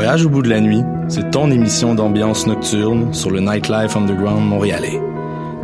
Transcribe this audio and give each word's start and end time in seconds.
Voyage 0.00 0.24
au 0.26 0.28
bout 0.28 0.42
de 0.42 0.48
la 0.48 0.60
nuit, 0.60 0.84
c'est 1.08 1.32
ton 1.32 1.50
émission 1.50 1.92
d'ambiance 1.92 2.46
nocturne 2.46 3.12
sur 3.12 3.32
le 3.32 3.40
Nightlife 3.40 3.96
Underground 3.96 4.48
montréalais. 4.48 5.02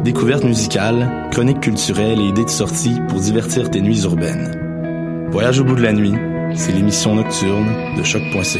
Découvertes 0.03 0.43
musicales, 0.43 1.29
chroniques 1.31 1.61
culturelles 1.61 2.19
et 2.19 2.31
idées 2.31 2.45
de 2.45 2.51
sortie 2.51 2.97
pour 3.07 3.21
divertir 3.21 3.71
tes 3.71 3.81
nuits 3.81 4.03
urbaines. 4.03 5.29
Voyage 5.31 5.61
au 5.61 5.65
bout 5.65 5.77
de 5.77 5.83
la 5.83 5.93
nuit, 5.93 6.15
c'est 6.57 6.73
l'émission 6.73 7.15
nocturne 7.15 7.95
de 7.97 8.03
choc.ca. 8.03 8.59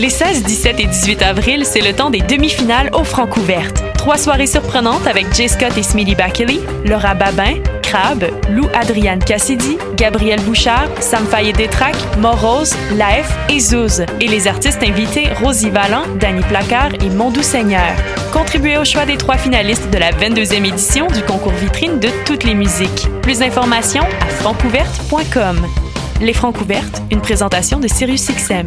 Les 0.00 0.10
16, 0.10 0.42
17 0.42 0.80
et 0.80 0.86
18 0.86 1.22
avril, 1.22 1.64
c'est 1.64 1.80
le 1.80 1.92
temps 1.92 2.10
des 2.10 2.22
demi-finales 2.22 2.90
aux 2.92 3.04
Francouvertes. 3.04 3.84
Trois 3.96 4.18
soirées 4.18 4.48
surprenantes 4.48 5.06
avec 5.06 5.32
Jay 5.32 5.46
Scott 5.46 5.78
et 5.78 5.84
Smitty 5.84 6.16
Bakley, 6.16 6.58
Laura 6.86 7.14
Babin, 7.14 7.54
Crab, 7.86 8.24
Lou 8.50 8.66
Adriane 8.74 9.22
Cassidy, 9.22 9.78
Gabriel 9.96 10.40
Bouchard, 10.40 10.88
Sam 11.00 11.24
Fayet 11.24 11.52
Détrac, 11.52 11.94
Morose, 12.18 12.74
Laef 12.96 13.32
et 13.48 13.60
Zouz. 13.60 14.04
Et 14.20 14.26
les 14.26 14.48
artistes 14.48 14.82
invités 14.82 15.28
Rosie 15.42 15.70
Vallant, 15.70 16.02
Danny 16.20 16.42
Placard 16.42 16.94
et 17.00 17.08
Mondou 17.08 17.42
Seigneur. 17.42 17.94
Contribuez 18.32 18.76
au 18.76 18.84
choix 18.84 19.06
des 19.06 19.16
trois 19.16 19.38
finalistes 19.38 19.88
de 19.90 19.98
la 19.98 20.10
22e 20.10 20.66
édition 20.66 21.06
du 21.06 21.22
concours 21.22 21.52
vitrine 21.52 22.00
de 22.00 22.08
toutes 22.24 22.44
les 22.44 22.54
musiques. 22.54 23.06
Plus 23.22 23.38
d'informations 23.38 24.04
à 24.20 24.26
francouverte.com. 24.26 25.66
Les 26.20 26.32
Francouvertes, 26.32 27.02
une 27.10 27.20
présentation 27.20 27.78
de 27.78 27.86
SiriusXM. 27.86 28.66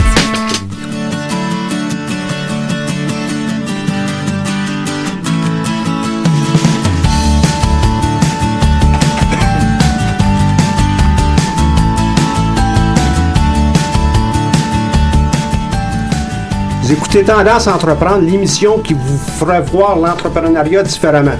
Écoutez 16.91 17.23
Tendance 17.23 17.67
Entreprendre, 17.67 18.25
l'émission 18.25 18.79
qui 18.79 18.93
vous 18.93 19.17
fera 19.17 19.61
voir 19.61 19.97
l'entrepreneuriat 19.97 20.83
différemment. 20.83 21.37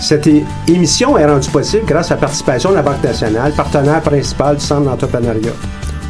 Cette 0.00 0.28
émission 0.68 1.18
est 1.18 1.26
rendue 1.26 1.50
possible 1.50 1.84
grâce 1.84 2.12
à 2.12 2.14
la 2.14 2.20
participation 2.20 2.70
de 2.70 2.76
la 2.76 2.82
Banque 2.82 3.02
nationale, 3.02 3.52
partenaire 3.56 4.00
principal 4.00 4.54
du 4.54 4.64
Centre 4.64 4.82
d'entrepreneuriat. 4.82 5.50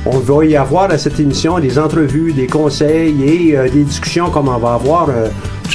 On 0.04 0.18
va 0.18 0.44
y 0.44 0.56
avoir 0.56 0.90
à 0.90 0.98
cette 0.98 1.18
émission 1.18 1.58
des 1.58 1.78
entrevues, 1.78 2.34
des 2.34 2.46
conseils 2.46 3.24
et 3.24 3.56
euh, 3.56 3.70
des 3.70 3.84
discussions 3.84 4.28
comme 4.28 4.48
on 4.48 4.58
va 4.58 4.74
avoir 4.74 5.08
euh, 5.08 5.28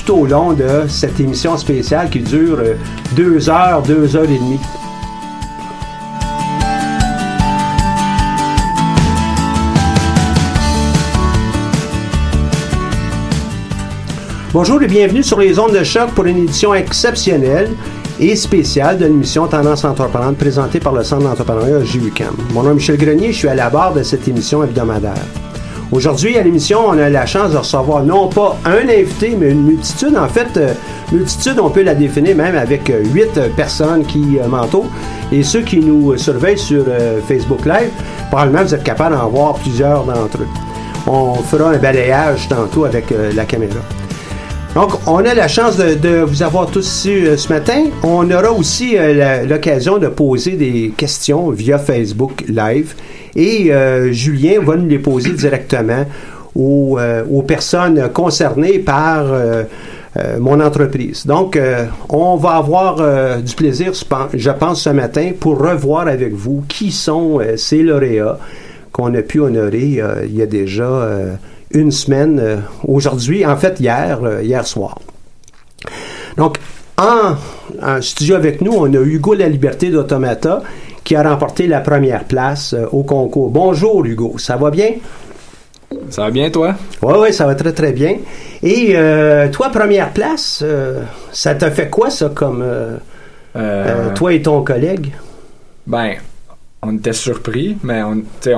tout 0.05 0.13
au 0.13 0.27
long 0.27 0.53
de 0.53 0.83
cette 0.87 1.19
émission 1.19 1.57
spéciale 1.57 2.11
qui 2.11 2.19
dure 2.19 2.59
euh, 2.59 2.75
deux 3.15 3.49
heures, 3.49 3.81
deux 3.81 4.15
heures 4.15 4.29
et 4.29 4.37
demie. 4.37 4.59
Bonjour 14.53 14.83
et 14.83 14.87
bienvenue 14.87 15.23
sur 15.23 15.39
les 15.39 15.57
ondes 15.57 15.73
de 15.73 15.83
choc 15.83 16.11
pour 16.11 16.25
une 16.25 16.37
édition 16.37 16.75
exceptionnelle 16.75 17.71
et 18.19 18.35
spéciale 18.35 18.99
de 18.99 19.05
l'émission 19.05 19.47
Tendance 19.47 19.83
entreprenante 19.83 20.37
présentée 20.37 20.79
par 20.79 20.93
le 20.93 21.03
Centre 21.03 21.23
d'entrepreneuriat 21.23 21.83
JUCAM. 21.83 22.35
Mon 22.53 22.61
nom 22.61 22.69
est 22.69 22.75
Michel 22.75 22.97
Grenier, 22.97 23.31
je 23.31 23.37
suis 23.39 23.47
à 23.47 23.55
la 23.55 23.71
barre 23.71 23.95
de 23.95 24.03
cette 24.03 24.27
émission 24.27 24.63
hebdomadaire. 24.63 25.25
Aujourd'hui, 25.91 26.37
à 26.37 26.43
l'émission, 26.43 26.81
on 26.87 26.99
a 26.99 27.09
la 27.09 27.25
chance 27.25 27.51
de 27.51 27.57
recevoir 27.57 28.03
non 28.03 28.27
pas 28.27 28.55
un 28.65 28.87
invité, 28.87 29.35
mais 29.35 29.49
une 29.49 29.63
multitude. 29.63 30.15
En 30.15 30.27
fait, 30.27 30.55
euh, 30.57 30.73
multitude, 31.11 31.59
on 31.59 31.71
peut 31.71 31.81
la 31.81 31.95
définir 31.95 32.35
même 32.35 32.55
avec 32.55 32.91
euh, 32.91 33.03
huit 33.05 33.33
personnes 33.55 34.05
qui 34.05 34.37
euh, 34.39 34.47
m'entourent. 34.47 34.91
Et 35.31 35.41
ceux 35.41 35.61
qui 35.61 35.79
nous 35.79 36.15
surveillent 36.15 36.59
sur 36.59 36.85
Facebook 37.27 37.65
Live, 37.65 37.89
probablement 38.29 38.63
vous 38.63 38.75
êtes 38.75 38.83
capable 38.83 39.15
d'en 39.15 39.29
voir 39.29 39.55
plusieurs 39.55 40.03
d'entre 40.03 40.37
eux. 40.37 40.47
On 41.07 41.33
fera 41.37 41.71
un 41.71 41.77
balayage 41.77 42.47
tantôt 42.47 42.85
avec 42.85 43.11
la 43.35 43.45
caméra. 43.45 43.79
Donc, 44.75 44.93
on 45.05 45.17
a 45.17 45.35
la 45.35 45.47
chance 45.47 45.77
de, 45.77 46.21
vous 46.21 46.41
avoir 46.41 46.65
tous 46.65 46.87
ici 46.87 47.11
euh, 47.11 47.37
ce 47.37 47.53
matin. 47.53 47.83
On 48.01 48.29
aura 48.31 48.51
aussi 48.51 48.97
euh, 48.97 49.45
l'occasion 49.45 49.99
de 49.99 50.07
poser 50.07 50.53
des 50.53 50.91
questions 50.97 51.51
via 51.51 51.77
Facebook 51.77 52.43
Live. 52.47 52.95
Et 53.35 53.71
euh, 53.71 54.11
Julien 54.11 54.61
va 54.63 54.75
nous 54.75 54.87
les 54.87 54.97
poser 54.97 55.29
directement 55.33 56.05
aux, 56.55 56.97
personnes 57.47 58.09
concernées 58.13 58.79
par 58.79 59.25
mon 60.39 60.59
entreprise. 60.59 61.25
Donc, 61.25 61.59
on 62.09 62.35
va 62.35 62.51
avoir 62.57 63.41
du 63.41 63.55
plaisir, 63.55 63.91
je 63.93 64.49
pense- 64.51 64.83
ce 64.83 64.89
matin 64.91 65.31
pour 65.39 65.57
revoir 65.57 66.07
avec 66.07 66.31
vous 66.33 66.63
qui 66.67 66.91
sont 66.91 67.39
ces 67.57 67.81
lauréats 67.81 68.37
qu'on 68.91 69.15
a 69.15 69.23
pu 69.23 69.39
honorer 69.39 69.99
il 70.25 70.35
y 70.35 70.43
a 70.43 70.45
déjà 70.45 71.07
une 71.73 71.91
semaine, 71.91 72.39
euh, 72.39 72.57
aujourd'hui, 72.87 73.45
en 73.45 73.57
fait 73.57 73.79
hier, 73.79 74.19
euh, 74.23 74.43
hier 74.43 74.65
soir. 74.65 74.97
Donc, 76.37 76.57
en, 76.97 77.35
en 77.81 78.01
studio 78.01 78.35
avec 78.35 78.61
nous, 78.61 78.73
on 78.73 78.93
a 78.93 78.99
Hugo 78.99 79.33
La 79.33 79.49
Liberté 79.49 79.89
d'Automata 79.89 80.61
qui 81.03 81.15
a 81.15 81.23
remporté 81.23 81.67
la 81.67 81.81
première 81.81 82.23
place 82.25 82.73
euh, 82.73 82.85
au 82.91 83.03
concours. 83.03 83.49
Bonjour 83.49 84.05
Hugo, 84.05 84.35
ça 84.37 84.55
va 84.55 84.71
bien? 84.71 84.91
Ça 86.09 86.23
va 86.23 86.31
bien, 86.31 86.49
toi? 86.49 86.75
Oui, 87.01 87.13
oui, 87.19 87.33
ça 87.33 87.45
va 87.45 87.55
très 87.55 87.73
très 87.73 87.91
bien. 87.91 88.17
Et 88.63 88.95
toi, 89.51 89.69
première 89.69 90.11
place, 90.11 90.63
ça 91.31 91.53
t'a 91.53 91.69
fait 91.69 91.89
quoi 91.89 92.09
ça 92.09 92.29
comme 92.33 92.65
toi 94.15 94.33
et 94.33 94.41
ton 94.41 94.63
collègue? 94.63 95.11
Ben, 95.85 96.15
on 96.85 96.95
était 96.97 97.13
surpris, 97.13 97.77
mais 97.83 98.01
on, 98.03 98.19
était 98.19 98.53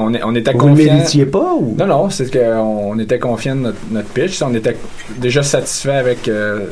Vous 0.54 0.69
ne 0.69 0.75
méritiez 0.94 1.25
pas 1.25 1.54
ou? 1.60 1.75
Non, 1.77 1.86
non, 1.88 2.10
c'est 2.10 2.31
qu'on 2.31 2.92
on 2.94 3.00
était 3.00 3.19
confiant 3.19 3.56
de 3.56 3.62
notre, 3.62 3.77
notre 3.92 4.07
pitch. 4.10 4.42
On 4.42 4.54
était 4.54 4.75
déjà 5.18 5.44
satisfait 5.44 5.95
avec 5.95 6.27
euh, 6.27 6.66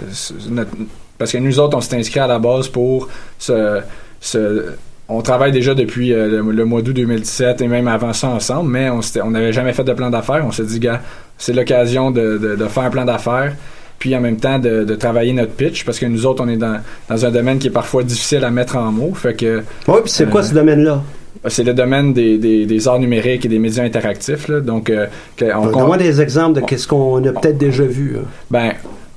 notre. 0.50 0.72
Parce 1.18 1.32
que 1.32 1.38
nous 1.38 1.60
autres, 1.60 1.78
on 1.78 1.82
s'est 1.82 1.96
inscrit 1.98 2.20
à 2.20 2.28
la 2.28 2.40
base 2.40 2.68
pour 2.68 3.08
ce. 3.38 3.80
ce- 4.20 4.66
on 5.10 5.22
travaille 5.22 5.52
déjà 5.52 5.76
depuis 5.76 6.14
euh, 6.14 6.42
le, 6.42 6.52
le 6.52 6.66
mois 6.66 6.82
d'août 6.82 6.94
2017 6.96 7.62
et 7.62 7.68
même 7.68 7.88
avant 7.90 8.14
ça 8.14 8.30
ensemble, 8.30 8.70
mais 8.72 8.90
on 8.90 9.30
n'avait 9.32 9.52
jamais 9.54 9.74
fait 9.74 9.84
de 9.84 9.94
plan 9.94 10.10
d'affaires. 10.10 10.44
On 10.48 10.52
s'est 10.52 10.64
dit, 10.64 10.80
gars, 10.80 11.02
c'est 11.38 11.54
l'occasion 11.54 12.10
de, 12.10 12.38
de- 12.38 12.56
de 12.56 12.66
faire 12.68 12.84
un 12.84 12.90
plan 12.90 13.04
d'affaires, 13.06 13.54
puis 14.00 14.16
en 14.16 14.22
même 14.22 14.38
temps 14.38 14.60
de, 14.60 14.86
de 14.86 14.96
travailler 14.96 15.34
notre 15.34 15.52
pitch, 15.52 15.84
parce 15.86 16.00
que 16.00 16.06
nous 16.06 16.26
autres, 16.26 16.42
on 16.44 16.48
est 16.48 16.56
dans, 16.58 16.80
dans 17.10 17.26
un 17.26 17.32
domaine 17.32 17.60
qui 17.60 17.68
est 17.68 17.72
parfois 17.72 18.02
difficile 18.04 18.44
à 18.46 18.50
mettre 18.50 18.78
en 18.78 18.92
mots. 18.94 19.14
Fait 19.14 19.34
que. 19.36 19.62
Oui, 19.90 19.98
puis 20.04 20.10
c'est 20.12 20.30
quoi 20.30 20.40
Euh, 20.42 20.46
ce 20.46 20.54
domaine-là? 20.54 21.04
C'est 21.48 21.64
le 21.64 21.74
domaine 21.74 22.14
des, 22.14 22.38
des- 22.38 22.66
des 22.66 22.88
arts 22.88 23.00
numériques 23.00 23.46
et 23.46 23.50
des 23.50 23.60
médias 23.60 23.84
interactifs. 23.84 24.48
Là. 24.48 24.62
Donc, 24.62 24.90
euh, 24.90 25.08
on, 25.42 25.68
Donne-moi 25.68 25.98
des 25.98 26.22
exemples 26.22 26.62
de 26.62 26.66
qu'est-ce 26.66 26.88
qu'on 26.88 27.24
a 27.26 27.32
peut-être 27.32 27.58
déjà 27.58 27.84
vu. 27.84 28.18
hein. 28.18 28.26
ben, 28.52 28.72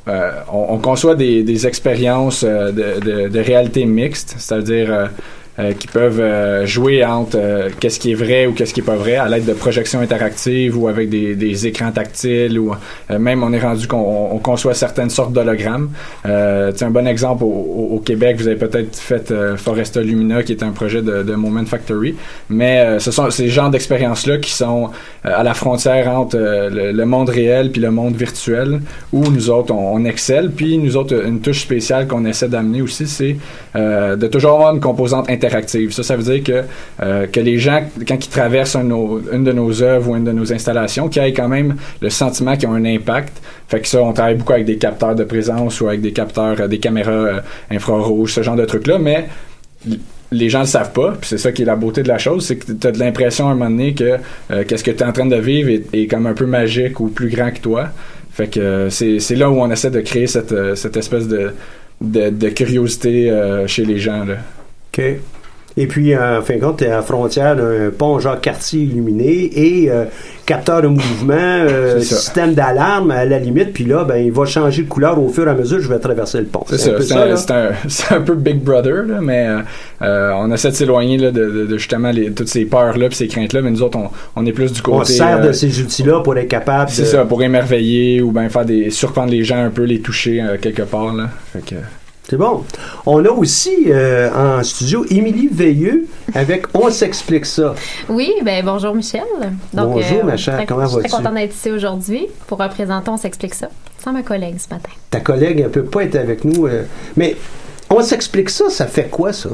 euh, 0.09 0.31
on, 0.53 0.75
on 0.75 0.79
conçoit 0.79 1.15
des, 1.15 1.43
des 1.43 1.67
expériences 1.67 2.45
euh, 2.47 2.71
de, 2.73 3.01
de- 3.01 3.29
de 3.29 3.41
réalité 3.41 3.85
mixte, 3.87 4.35
c'est-à-dire 4.39 5.11
euh, 5.59 5.73
qui 5.73 5.87
peuvent 5.87 6.21
euh, 6.21 6.67
jouer 6.67 7.05
entre 7.05 7.37
euh, 7.39 7.71
qu'est-ce 7.81 7.99
qui 7.99 8.11
est 8.13 8.15
vrai 8.15 8.47
ou 8.47 8.53
qu'est-ce 8.53 8.75
qui 8.75 8.81
est 8.81 8.85
pas 8.85 8.97
vrai 8.97 9.17
à 9.17 9.29
l'aide 9.29 9.45
de 9.47 9.53
projections 9.55 10.01
interactives 10.01 10.77
ou 10.79 10.89
avec 10.89 11.09
des, 11.09 11.35
des 11.35 11.67
écrans 11.67 11.91
tactiles 11.93 12.59
ou 12.59 12.73
euh, 13.11 13.19
même 13.19 13.43
on 13.43 13.53
est 13.53 13.59
rendu 13.59 13.87
qu'on 13.89 14.29
on 14.33 14.39
conçoit 14.39 14.75
certaines 14.75 15.11
sortes 15.11 15.33
d'hologrammes. 15.33 15.91
Euh, 16.27 16.73
un 16.81 16.91
bon 16.91 17.07
exemple 17.07 17.45
au, 17.45 17.89
au- 17.93 18.03
Québec, 18.07 18.37
vous 18.39 18.47
avez 18.47 18.57
peut-être 18.59 18.97
fait 18.97 19.31
euh, 19.31 19.57
Foresta 19.57 20.01
Lumina 20.03 20.43
qui 20.43 20.53
est 20.53 20.63
un 20.63 20.71
projet 20.71 21.01
de, 21.03 21.23
de 21.23 21.35
Moment 21.35 21.65
Factory, 21.65 22.15
mais 22.51 23.01
ce 23.01 23.11
sont 23.11 23.29
ces 23.31 23.49
genres 23.49 23.71
d'expériences-là 23.71 24.39
qui 24.39 24.51
sont 24.53 24.91
à 25.25 25.43
la 25.43 25.55
frontière 25.55 26.09
entre 26.11 26.37
le, 26.37 26.93
le 26.93 27.05
monde 27.07 27.31
réel 27.31 27.71
puis 27.73 27.81
le 27.81 27.91
monde 27.91 28.15
virtuel 28.15 28.81
où 29.13 29.23
nous 29.25 29.51
autres 29.51 29.73
on, 29.75 29.95
on 29.95 30.05
excelle 30.05 30.51
puis 30.51 30.79
nous 30.79 30.97
autres 30.97 31.15
une 31.27 31.41
touche 31.41 31.63
spéciale 31.63 32.07
qu'on 32.07 32.25
essaie 32.27 32.49
d'amener 32.49 32.83
aussi 32.83 33.07
c'est 33.07 33.37
de 33.75 34.27
toujours 34.29 34.53
avoir 34.53 34.75
une 34.75 34.81
composante 34.81 35.29
interactive 35.31 35.46
ça 35.91 36.03
ça 36.03 36.17
veut 36.17 36.23
dire 36.23 36.43
que 36.43 36.65
euh, 37.03 37.27
que 37.27 37.41
les 37.41 37.59
gens 37.59 37.83
quand 38.07 38.25
ils 38.25 38.31
traversent 38.31 38.77
une 38.77 39.45
de 39.45 39.53
nos 39.53 39.83
œuvres 39.83 40.11
ou 40.11 40.17
une 40.17 40.25
de 40.25 40.33
nos 40.33 40.53
installations 40.53 41.09
qu'ils 41.09 41.23
aient 41.23 41.33
quand 41.33 41.49
même 41.49 41.77
le 42.01 42.11
sentiment 42.11 42.57
qu'ils 42.57 42.69
ont 42.69 42.75
un 42.75 42.85
impact 42.85 43.41
fait 43.69 43.81
que 43.81 43.89
ça 43.89 44.03
on 44.03 44.13
travaille 44.13 44.37
beaucoup 44.37 44.53
avec 44.53 44.67
des 44.67 44.77
capteurs 44.77 45.15
de 45.15 45.25
présence 45.25 45.81
ou 45.81 45.89
avec 45.89 46.01
des 46.01 46.13
capteurs 46.13 46.61
euh, 46.61 46.69
des 46.69 46.79
caméras 46.79 47.13
euh, 47.13 47.41
infrarouges 47.71 48.35
ce 48.35 48.43
genre 48.43 48.57
de 48.57 48.65
trucs 48.65 48.87
là 48.87 48.99
mais 48.99 49.27
les 50.33 50.49
gens 50.49 50.61
le 50.61 50.67
savent 50.67 50.93
pas, 50.93 51.13
puis 51.13 51.29
c'est 51.29 51.39
ça 51.39 51.53
qui 51.53 51.63
est 51.63 51.67
la 51.67 51.77
beauté 51.77 52.03
de 52.03 52.09
la 52.09 52.19
chose, 52.19 52.45
c'est 52.45 52.57
que 52.57 52.73
tu 52.73 52.87
as 52.87 52.91
de 52.91 52.99
l'impression 52.99 53.49
à 53.49 53.53
un 53.53 53.55
moment 53.55 53.71
donné 53.71 53.95
que 53.95 54.17
qu'est-ce 54.65 54.83
que 54.83 54.91
tu 54.91 54.99
es 54.99 55.05
en 55.05 55.13
train 55.13 55.27
de 55.27 55.37
vivre 55.37 55.71
est, 55.93 56.07
comme 56.09 56.27
un 56.27 56.35
peu 56.35 56.47
magique 56.47 56.99
ou 56.99 57.07
plus 57.07 57.29
grand 57.29 57.53
que 57.53 57.61
toi. 57.61 57.91
Fait 58.33 58.49
que 58.49 58.89
c'est 58.91 59.37
là 59.37 59.49
où 59.49 59.61
on 59.61 59.71
essaie 59.71 59.91
de 59.91 60.01
créer 60.01 60.27
cette, 60.27 60.53
cette 60.75 60.97
espèce 60.97 61.29
de, 61.29 61.53
de, 62.01 62.49
curiosité 62.49 63.33
chez 63.69 63.85
les 63.85 63.99
gens. 63.99 64.25
OK. 64.93 65.05
Et 65.77 65.87
puis, 65.87 66.17
en 66.17 66.41
fin 66.43 66.57
de 66.57 66.61
compte, 66.61 66.79
tu 66.79 66.85
es 66.85 66.89
à 66.89 66.97
la 66.97 67.03
frontière 67.03 67.55
d'un 67.55 67.91
pont 67.97 68.19
Jacques-Cartier 68.19 68.83
illuminé 68.83 69.51
et 69.55 69.91
euh, 69.91 70.05
capteur 70.47 70.81
de 70.81 70.89
mouvement, 70.89 71.35
euh, 71.35 72.01
système 72.01 72.55
d'alarme 72.55 73.11
à 73.11 73.25
la 73.25 73.39
limite. 73.39 73.73
Puis 73.73 73.85
là, 73.85 74.05
ben, 74.05 74.17
il 74.17 74.33
va 74.33 74.47
changer 74.47 74.83
de 74.83 74.89
couleur 74.89 75.21
au 75.21 75.29
fur 75.29 75.47
et 75.47 75.51
à 75.51 75.55
mesure 75.55 75.79
que 75.79 75.83
je 75.83 75.89
vais 75.89 75.99
traverser 75.99 76.39
le 76.39 76.47
pont. 76.47 76.65
C'est 76.69 76.75
un 76.75 76.79
ça, 76.79 76.91
peu 76.93 77.03
c'est 77.03 77.15
ça, 77.15 77.23
un, 77.23 77.27
là? 77.27 77.37
c'est 77.37 77.51
un, 77.51 77.69
c'est 77.89 78.15
un 78.15 78.21
peu 78.21 78.35
Big 78.35 78.63
Brother, 78.63 79.03
là, 79.07 79.21
mais 79.21 79.47
euh, 79.49 79.59
euh, 80.03 80.33
on 80.37 80.51
essaie 80.53 80.71
de 80.71 80.75
s'éloigner 80.75 81.19
de, 81.19 81.31
de, 81.31 81.67
de 81.67 81.79
justement 81.79 82.11
les, 82.11 82.31
toutes 82.31 82.49
ces 82.49 82.65
peurs-là 82.65 83.09
puis 83.09 83.17
ces 83.17 83.29
craintes-là, 83.29 83.61
mais 83.63 83.71
nous 83.71 83.83
autres, 83.83 83.99
on, 83.99 84.11
on 84.37 84.47
est 84.47 84.53
plus 84.53 84.73
du 84.73 84.83
côté... 84.83 84.99
On 84.99 85.05
se 85.05 85.13
sert 85.13 85.39
euh, 85.39 85.49
de 85.49 85.53
ces 85.53 85.81
outils-là 85.81 86.21
pour 86.21 86.37
être 86.37 86.49
capable 86.49 86.91
C'est 86.91 87.03
de... 87.03 87.07
ça, 87.07 87.25
pour 87.25 87.43
émerveiller 87.43 88.23
ou 88.23 88.31
bien 88.33 88.49
faire 88.49 88.65
des 88.65 88.91
surprendre 88.91 89.31
les 89.31 89.45
gens 89.45 89.63
un 89.63 89.71
peu, 89.71 89.83
les 89.83 90.01
toucher 90.01 90.41
euh, 90.41 90.57
quelque 90.61 90.83
part. 90.83 91.13
Là. 91.13 91.29
Fait 91.53 91.65
que, 91.65 91.75
C'est 92.29 92.37
bon. 92.37 92.65
On 93.07 93.25
a 93.25 93.29
aussi 93.31 93.85
euh, 93.87 94.59
en 94.59 94.63
studio 94.65 95.05
Émilie 95.11 95.49
Veilleux 95.51 96.07
avec 96.35 96.67
On 96.75 96.91
s'explique 96.91 97.47
ça. 97.47 97.75
Oui, 98.09 98.33
ben 98.45 98.65
bonjour 98.65 98.95
Michel. 98.97 99.23
Donc, 99.73 99.93
Bonjour, 99.93 100.25
ma 100.25 100.37
chère, 100.37 100.57
très- 100.57 100.67
comment 100.67 100.83
Je 100.83 100.89
suis 100.89 100.97
vas-tu? 100.97 101.09
très 101.09 101.17
contente 101.19 101.35
d'être 101.35 101.55
ici 101.55 101.71
aujourd'hui 101.71 102.27
pour 102.49 102.59
représenter 102.59 103.11
On 103.11 103.17
s'explique 103.17 103.55
ça 103.55 103.69
sans 104.03 104.13
ma 104.13 104.23
collègue 104.23 104.57
ce 104.59 104.73
matin. 104.75 104.91
Ta 105.11 105.21
collègue 105.21 105.63
ne 105.63 105.69
peut 105.69 105.85
pas 105.85 106.03
être 106.05 106.17
avec 106.17 106.45
nous. 106.45 106.67
euh, 106.67 106.83
mais 107.17 107.37
On 107.91 108.03
s'explique 108.03 108.51
ça, 108.51 108.71
ça 108.71 108.87
fait 108.87 109.09
quoi 109.09 109.33
ça? 109.33 109.51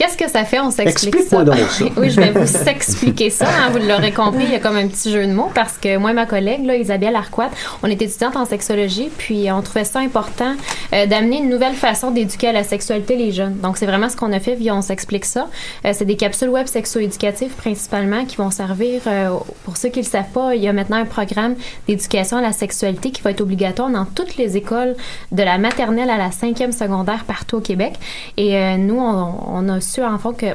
Qu'est-ce 0.00 0.16
que 0.16 0.30
ça 0.30 0.44
fait? 0.46 0.58
On 0.60 0.70
s'explique 0.70 1.14
Explique-moi 1.14 1.44
ça. 1.44 1.60
donc 1.60 1.68
ça. 1.68 1.84
oui, 2.00 2.08
je 2.08 2.18
vais 2.18 2.30
vous 2.30 2.68
expliquer 2.68 3.28
ça. 3.28 3.46
hein, 3.46 3.68
vous 3.70 3.86
l'aurez 3.86 4.12
compris, 4.12 4.44
il 4.44 4.50
y 4.50 4.54
a 4.54 4.58
comme 4.58 4.78
un 4.78 4.88
petit 4.88 5.12
jeu 5.12 5.26
de 5.26 5.32
mots 5.34 5.50
parce 5.54 5.76
que 5.76 5.98
moi 5.98 6.12
et 6.12 6.14
ma 6.14 6.24
collègue, 6.24 6.64
là, 6.64 6.74
Isabelle 6.74 7.14
Arquette, 7.14 7.50
on 7.82 7.86
est 7.86 8.00
étudiante 8.00 8.34
en 8.34 8.46
sexologie, 8.46 9.10
puis 9.18 9.52
on 9.52 9.60
trouvait 9.60 9.84
ça 9.84 9.98
important 9.98 10.54
euh, 10.94 11.04
d'amener 11.04 11.36
une 11.40 11.50
nouvelle 11.50 11.74
façon 11.74 12.12
d'éduquer 12.12 12.48
à 12.48 12.52
la 12.52 12.64
sexualité 12.64 13.14
les 13.14 13.30
jeunes. 13.30 13.58
Donc, 13.58 13.76
c'est 13.76 13.84
vraiment 13.84 14.08
ce 14.08 14.16
qu'on 14.16 14.32
a 14.32 14.40
fait 14.40 14.54
via 14.54 14.74
On 14.74 14.80
s'explique 14.80 15.26
ça. 15.26 15.48
Euh, 15.84 15.90
c'est 15.92 16.06
des 16.06 16.16
capsules 16.16 16.48
web 16.48 16.66
sexo-éducatives 16.66 17.52
principalement 17.52 18.24
qui 18.24 18.36
vont 18.36 18.50
servir, 18.50 19.02
euh, 19.06 19.28
pour 19.66 19.76
ceux 19.76 19.90
qui 19.90 19.98
ne 19.98 20.04
le 20.06 20.10
savent 20.10 20.30
pas, 20.32 20.54
il 20.54 20.62
y 20.62 20.68
a 20.68 20.72
maintenant 20.72 20.96
un 20.96 21.04
programme 21.04 21.56
d'éducation 21.86 22.38
à 22.38 22.40
la 22.40 22.52
sexualité 22.52 23.10
qui 23.10 23.20
va 23.20 23.32
être 23.32 23.42
obligatoire 23.42 23.90
dans 23.90 24.06
toutes 24.06 24.38
les 24.38 24.56
écoles 24.56 24.96
de 25.30 25.42
la 25.42 25.58
maternelle 25.58 26.08
à 26.08 26.16
la 26.16 26.30
cinquième 26.30 26.72
secondaire 26.72 27.24
partout 27.26 27.56
au 27.58 27.60
Québec. 27.60 27.96
Et 28.38 28.56
euh, 28.56 28.78
nous, 28.78 28.98
on, 28.98 29.34
on 29.46 29.68
a 29.68 29.89
en 29.98 30.18
fond 30.18 30.32
que 30.32 30.46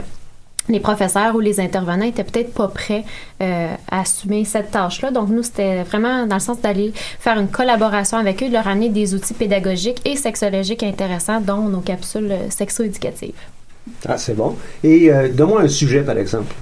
les 0.67 0.79
professeurs 0.79 1.35
ou 1.35 1.39
les 1.39 1.59
intervenants 1.59 2.05
étaient 2.05 2.23
peut-être 2.23 2.53
pas 2.53 2.67
prêts 2.67 3.03
euh, 3.41 3.67
à 3.91 4.01
assumer 4.01 4.45
cette 4.45 4.71
tâche-là. 4.71 5.11
Donc, 5.11 5.29
nous, 5.29 5.43
c'était 5.43 5.83
vraiment 5.83 6.25
dans 6.25 6.35
le 6.35 6.41
sens 6.41 6.59
d'aller 6.59 6.91
faire 7.19 7.37
une 7.39 7.49
collaboration 7.49 8.17
avec 8.17 8.41
eux, 8.41 8.47
de 8.47 8.53
leur 8.53 8.67
amener 8.67 8.89
des 8.89 9.13
outils 9.13 9.33
pédagogiques 9.33 10.01
et 10.05 10.15
sexologiques 10.15 10.83
intéressants, 10.83 11.41
dont 11.41 11.69
nos 11.69 11.81
capsules 11.81 12.31
euh, 12.31 12.49
sexo-éducatives. 12.49 13.35
Ah, 14.07 14.17
c'est 14.17 14.33
bon. 14.33 14.55
Et 14.83 15.11
euh, 15.11 15.29
donne-moi 15.29 15.61
un 15.61 15.67
sujet, 15.67 16.01
par 16.01 16.17
exemple. 16.17 16.53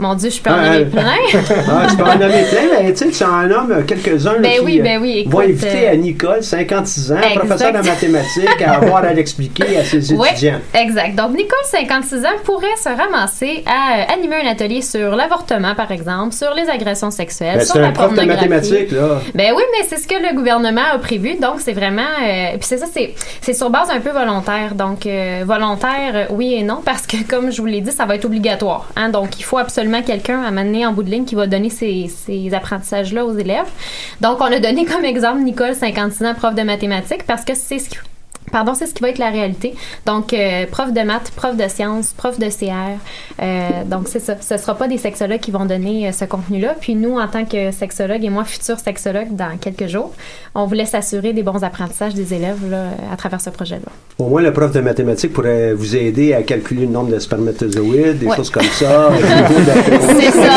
Mon 0.00 0.14
Dieu, 0.14 0.30
je 0.30 0.40
peux 0.40 0.50
en 0.50 0.56
nommer 0.56 0.76
euh, 0.76 0.84
plein. 0.84 1.02
Ah, 1.68 1.86
tu 1.90 1.96
peux 1.96 2.04
en 2.04 2.14
nommer 2.18 2.44
plein, 2.50 2.82
mais 2.82 2.92
tu 2.92 2.98
sais, 2.98 3.10
tu 3.10 3.24
en 3.24 3.42
nommes 3.48 3.84
quelques-uns 3.84 4.38
Ben 4.38 4.52
qui 4.52 4.60
oui, 4.60 4.80
euh, 4.80 4.84
ben 4.84 5.02
oui, 5.02 5.24
vont 5.28 5.40
écoute, 5.40 5.64
inviter 5.64 5.88
euh, 5.88 5.92
à 5.92 5.96
Nicole, 5.96 6.42
56 6.42 7.12
ans, 7.12 7.16
Exact. 7.16 7.38
professeur 7.38 7.72
de 7.72 7.78
mathématiques, 7.88 8.62
à 8.64 8.72
avoir 8.74 8.98
à 9.04 9.12
l'expliquer 9.12 9.76
à 9.76 9.84
ses 9.84 10.12
Oui, 10.14 10.28
étudiants. 10.30 10.60
exact. 10.74 11.16
Donc, 11.16 11.32
Nicole, 11.32 11.58
56 11.64 12.24
ans, 12.24 12.28
pourrait 12.44 12.66
se 12.80 12.88
ramasser 12.88 13.64
à 13.66 13.98
euh, 13.98 14.14
animer 14.14 14.36
un 14.44 14.46
atelier 14.52 14.82
sur 14.82 15.16
l'avortement, 15.16 15.74
par 15.74 15.90
exemple, 15.90 16.32
sur 16.32 16.54
les 16.54 16.68
agressions 16.70 17.10
sexuelles, 17.10 17.58
Ben, 17.58 17.64
sur 17.66 17.78
la 17.80 17.88
un 17.88 17.92
prof 17.92 18.14
de 18.14 18.22
mathématiques, 18.22 18.92
là. 18.92 19.20
Ben 19.34 19.52
oui, 19.56 19.62
mais 19.72 19.86
c'est 19.88 19.96
ce 19.98 20.06
que 20.06 20.14
le 20.14 20.34
gouvernement 20.36 20.82
a 20.94 20.98
prévu. 20.98 21.34
Donc, 21.40 21.56
c'est 21.58 21.72
vraiment... 21.72 22.02
euh, 22.24 22.52
puis 22.52 22.60
c'est 22.62 22.78
ça, 22.78 22.86
c'est, 22.92 23.14
c'est 23.40 23.54
sur 23.54 23.68
base 23.70 23.90
un 23.90 23.98
peu 24.00 24.10
volontaire. 24.10 24.74
Donc, 24.76 25.06
euh, 25.06 25.42
volontaire, 25.44 26.12
euh, 26.14 26.24
oui 26.30 26.54
et 26.54 26.62
non, 26.62 26.82
parce 26.84 27.04
que, 27.06 27.16
comme 27.28 27.50
je 27.50 27.60
vous 27.60 27.66
l'ai 27.66 27.80
dit, 27.80 27.90
ça 27.90 28.04
va 28.04 28.14
être 28.14 28.24
obligatoire. 28.26 28.86
Hein? 28.94 29.08
Donc, 29.08 29.38
il 29.40 29.42
faut 29.42 29.58
absolument 29.58 29.87
quelqu'un 30.04 30.42
à 30.42 30.50
mener 30.50 30.86
en 30.86 30.92
bout 30.92 31.02
de 31.02 31.10
ligne 31.10 31.24
qui 31.24 31.34
va 31.34 31.46
donner 31.46 31.70
ces, 31.70 32.10
apprentissages-là 32.52 33.24
aux 33.24 33.36
élèves. 33.36 33.68
Donc, 34.20 34.40
on 34.40 34.44
a 34.44 34.60
donné 34.60 34.84
comme 34.84 35.04
exemple 35.04 35.42
Nicole, 35.42 35.74
56 35.74 36.24
ans, 36.24 36.34
prof 36.34 36.54
de 36.54 36.62
mathématiques, 36.62 37.24
parce 37.26 37.44
que 37.44 37.54
c'est 37.54 37.78
ce 37.78 37.90
qui... 37.90 37.98
Pardon, 38.52 38.74
c'est 38.74 38.86
ce 38.86 38.94
qui 38.94 39.02
va 39.02 39.10
être 39.10 39.18
la 39.18 39.30
réalité. 39.30 39.74
Donc, 40.06 40.32
euh, 40.32 40.66
prof 40.70 40.92
de 40.92 41.00
maths, 41.02 41.30
prof 41.36 41.56
de 41.56 41.68
sciences, 41.68 42.14
prof 42.16 42.38
de 42.38 42.46
CR. 42.46 42.72
Euh, 43.42 43.68
donc, 43.86 44.08
c'est 44.08 44.20
ça. 44.20 44.34
Ce 44.40 44.54
ne 44.54 44.58
sera 44.58 44.74
pas 44.74 44.88
des 44.88 44.98
sexologues 44.98 45.40
qui 45.40 45.50
vont 45.50 45.64
donner 45.64 46.08
euh, 46.08 46.12
ce 46.12 46.24
contenu-là. 46.24 46.74
Puis 46.80 46.94
nous, 46.94 47.18
en 47.18 47.28
tant 47.28 47.44
que 47.44 47.70
sexologue 47.72 48.24
et 48.24 48.30
moi, 48.30 48.44
futur 48.44 48.78
sexologue 48.78 49.34
dans 49.36 49.56
quelques 49.60 49.86
jours, 49.86 50.12
on 50.54 50.66
voulait 50.66 50.86
s'assurer 50.86 51.32
des 51.32 51.42
bons 51.42 51.62
apprentissages 51.64 52.14
des 52.14 52.34
élèves 52.34 52.70
là, 52.70 52.84
à 53.12 53.16
travers 53.16 53.40
ce 53.40 53.50
projet-là. 53.50 53.90
Au 54.18 54.28
moins, 54.28 54.42
le 54.42 54.52
prof 54.52 54.72
de 54.72 54.80
mathématiques 54.80 55.32
pourrait 55.32 55.72
vous 55.74 55.94
aider 55.96 56.34
à 56.34 56.42
calculer 56.42 56.86
le 56.86 56.92
nombre 56.92 57.10
de 57.12 57.18
spermatozoïdes, 57.18 58.18
des 58.18 58.26
Ouais. 58.26 58.36
choses 58.36 58.50
comme 58.50 58.62
ça. 58.64 59.10
C'est 60.20 60.30
ça. 60.32 60.52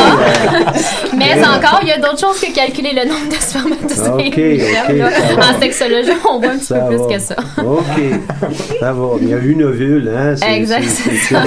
Mais 1.16 1.34
encore, 1.44 1.80
il 1.82 1.88
y 1.88 1.92
a 1.92 1.98
d'autres 1.98 2.18
choses 2.18 2.40
que 2.40 2.52
calculer 2.54 2.92
le 2.92 3.08
nombre 3.08 3.28
de 3.28 3.34
spermatozoïdes. 3.34 4.32
Ok, 4.32 4.36
Michel, 4.36 4.76
ok, 4.88 4.96
là. 4.98 5.10
ça 5.10 5.34
va. 5.34 5.56
en 5.56 5.60
sexologie, 5.60 6.10
on 6.28 6.38
voit 6.38 6.50
un 6.50 6.56
petit 6.58 6.66
Ça 6.66 6.80
peu 6.80 6.96
plus 6.96 7.14
que 7.14 7.20
ça. 7.20 7.36
OK. 7.82 8.50
Ça 8.80 8.92
va. 8.92 9.08
Il 9.20 9.28
y 9.28 9.34
a 9.34 9.38
une 9.38 9.62
ovule, 9.62 10.10
hein? 10.16 10.34
c'est- 10.36 10.56
Exact, 10.56 10.84
c'est- 10.88 11.16
ça. 11.34 11.42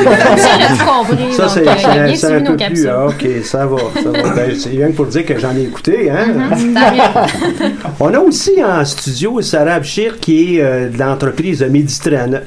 Compris. 0.86 1.34
Ça, 1.34 1.48
c'est 1.50 1.68
un 2.34 2.42
peu 2.42 2.56
plus. 2.58 2.88
ah, 2.88 3.08
OK, 3.08 3.27
ça 3.44 3.65
va. 3.65 3.77
Ça 4.01 4.10
va. 4.10 4.30
Ben, 4.36 4.56
c'est 4.58 4.70
rien 4.70 4.88
que 4.88 4.94
pour 4.94 5.06
dire 5.08 5.25
que 5.25 5.38
j'en 5.39 5.56
ai 5.56 5.63
écouté. 5.63 6.10
Hein? 6.10 6.27
Mhm. 6.27 6.77
On 8.00 8.13
a 8.13 8.20
aussi 8.20 8.63
en 8.63 8.84
studio 8.86 9.42
Sarah 9.42 9.74
Abchir 9.75 10.20
qui 10.20 10.58
est 10.58 10.62
euh, 10.62 10.89
de 10.89 10.98
l'entreprise 10.98 11.62
Meditrina 11.63 12.42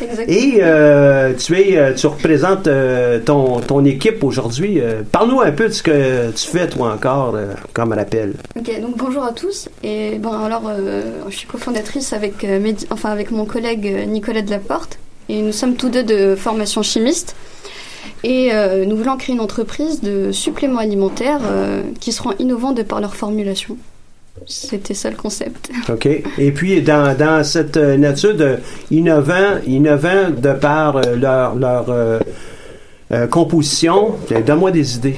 Exact. 0.00 0.28
et 0.30 0.58
euh, 0.62 1.32
tu 1.34 1.58
es 1.58 1.76
euh, 1.78 1.92
tu 1.94 2.06
représentes 2.06 2.66
euh, 2.66 3.18
ton, 3.20 3.60
ton 3.60 3.84
équipe 3.84 4.22
aujourd'hui. 4.24 4.80
Euh, 4.80 5.02
Parle-nous 5.10 5.40
un 5.40 5.50
peu 5.52 5.68
de 5.68 5.72
ce 5.72 5.82
que 5.82 6.30
tu 6.30 6.46
fais 6.48 6.68
toi 6.68 6.92
encore 6.94 7.34
euh, 7.36 7.52
comme 7.72 7.92
rappel. 7.92 8.34
Ok, 8.56 8.80
donc 8.80 8.96
bonjour 8.96 9.24
à 9.24 9.32
tous. 9.32 9.68
Et 9.82 10.18
ben 10.18 10.42
alors, 10.46 10.62
euh, 10.68 11.02
je 11.28 11.36
suis 11.36 11.46
cofondatrice 11.46 12.12
avec, 12.18 12.44
euh, 12.44 12.72
enfin, 12.90 13.10
avec 13.10 13.30
mon 13.30 13.44
collègue 13.44 13.86
euh, 13.86 14.04
Nicolas 14.04 14.42
Delaporte. 14.42 14.98
Et 15.28 15.40
nous 15.40 15.52
sommes 15.52 15.76
tous 15.76 15.88
deux 15.88 16.02
de 16.02 16.34
formation 16.34 16.82
chimiste. 16.82 17.36
Et 18.24 18.50
euh, 18.52 18.84
nous 18.84 18.96
voulons 18.96 19.16
créer 19.16 19.34
une 19.34 19.40
entreprise 19.40 20.00
de 20.00 20.32
suppléments 20.32 20.80
alimentaires 20.80 21.40
qui 22.00 22.12
seront 22.12 22.32
innovants 22.38 22.72
de 22.72 22.82
par 22.82 23.00
leur 23.00 23.14
formulation. 23.14 23.76
C'était 24.46 24.94
ça 24.94 25.10
le 25.10 25.16
concept. 25.16 25.70
OK. 25.90 26.06
Et 26.06 26.52
puis, 26.52 26.80
dans, 26.80 27.16
dans 27.16 27.44
cette 27.44 27.76
nature 27.76 28.34
de 28.34 28.56
innovant, 28.90 29.58
innovant 29.66 30.30
de 30.30 30.52
par 30.52 31.00
leur, 31.02 31.56
leur 31.56 32.20
composition, 33.30 34.16
euh, 34.32 34.40
donne-moi 34.42 34.70
des 34.70 34.96
idées. 34.96 35.16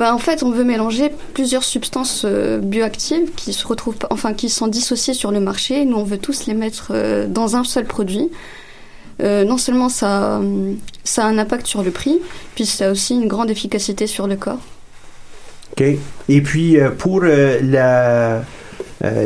Ben, 0.00 0.14
en 0.14 0.18
fait, 0.18 0.42
on 0.42 0.50
veut 0.50 0.64
mélanger 0.64 1.12
plusieurs 1.34 1.62
substances 1.62 2.22
euh, 2.24 2.56
bioactives 2.58 3.34
qui 3.36 3.52
se 3.52 3.66
retrouvent, 3.66 3.98
enfin, 4.08 4.32
qui 4.32 4.48
sont 4.48 4.66
dissociées 4.66 5.12
sur 5.12 5.30
le 5.30 5.40
marché. 5.40 5.84
Nous, 5.84 5.98
on 5.98 6.04
veut 6.04 6.16
tous 6.16 6.46
les 6.46 6.54
mettre 6.54 6.92
euh, 6.94 7.26
dans 7.26 7.54
un 7.54 7.64
seul 7.64 7.84
produit. 7.84 8.30
Euh, 9.22 9.44
non 9.44 9.58
seulement 9.58 9.90
ça, 9.90 10.36
a 10.38 11.22
un 11.22 11.36
impact 11.36 11.66
sur 11.66 11.82
le 11.82 11.90
prix, 11.90 12.18
puis 12.54 12.64
ça 12.64 12.88
a 12.88 12.90
aussi 12.92 13.12
une 13.12 13.28
grande 13.28 13.50
efficacité 13.50 14.06
sur 14.06 14.26
le 14.26 14.36
corps. 14.36 14.60
OK. 15.72 15.84
Et 16.30 16.40
puis, 16.40 16.78
pour 16.96 17.20
la, 17.20 18.42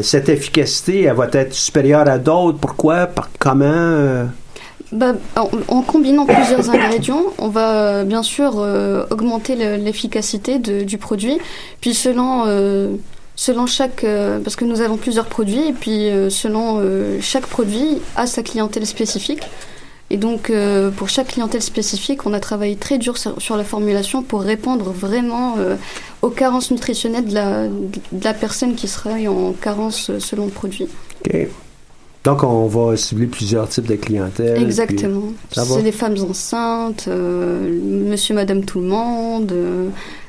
cette 0.03 0.29
efficacité, 0.29 1.03
elle 1.03 1.15
va 1.15 1.29
être 1.35 1.55
supérieure 1.55 2.09
à 2.09 2.19
d'autres. 2.19 2.59
Pourquoi? 2.59 3.07
Par 3.07 3.31
comment? 3.39 4.27
Bah, 4.95 5.15
en, 5.35 5.83
combinant 5.83 6.25
plusieurs 6.25 6.71
ingrédients, 6.71 7.25
on 7.39 7.49
va 7.49 7.73
euh, 7.73 8.05
bien 8.05 8.23
sûr 8.23 8.61
euh, 8.61 9.05
augmenter 9.11 9.57
le- 9.57 9.75
l'efficacité 9.75 10.61
du 10.61 10.99
produit. 10.99 11.39
Puis 11.81 11.95
selon, 11.95 12.45
euh, 12.47 12.95
chaque... 13.67 14.07
parce 14.45 14.55
que 14.55 14.65
nous 14.65 14.81
avons 14.81 14.97
plusieurs 14.97 15.27
produits, 15.27 15.67
et 15.69 15.73
puis 15.73 16.09
selon 16.31 16.81
chaque 17.21 17.47
produit 17.47 18.01
a 18.15 18.27
sa 18.27 18.45
clientèle 18.45 18.87
spécifique. 18.87 19.43
Et 20.11 20.17
donc 20.17 20.53
pour 20.97 21.09
chaque 21.09 21.29
clientèle 21.29 21.63
spécifique, 21.63 22.25
on 22.25 22.33
a 22.33 22.39
travaillé 22.39 22.77
très 22.77 22.99
dur 22.99 23.17
sur, 23.19 23.57
la 23.57 23.65
formulation 23.65 24.23
pour 24.23 24.43
répondre 24.43 24.93
vraiment 24.93 25.57
aux 26.23 26.31
carences 26.31 26.71
nutritionnelles 26.71 27.27
de 27.27 27.35
la, 28.23 28.35
personne 28.35 28.77
qui 28.77 28.87
serait 28.87 29.27
en 29.27 29.53
carence 29.53 30.17
selon 30.19 30.45
le 30.45 30.53
produit. 30.53 30.87
OK. 31.27 31.49
Donc, 32.25 32.43
on 32.43 32.67
va 32.67 32.97
cibler 32.97 33.27
plusieurs 33.27 33.69
types 33.69 33.87
de 33.87 33.97
clientèle. 33.97 34.63
Exactement. 34.63 35.33
C'est 35.53 35.83
les 35.83 35.93
femmes 35.93 36.17
enceintes, 36.29 37.07
euh, 37.09 37.69
monsieur, 38.11 38.35
madame, 38.35 38.65
tout 38.65 38.81
le 38.81 38.87
monde, 38.87 39.53
euh, 39.53 39.89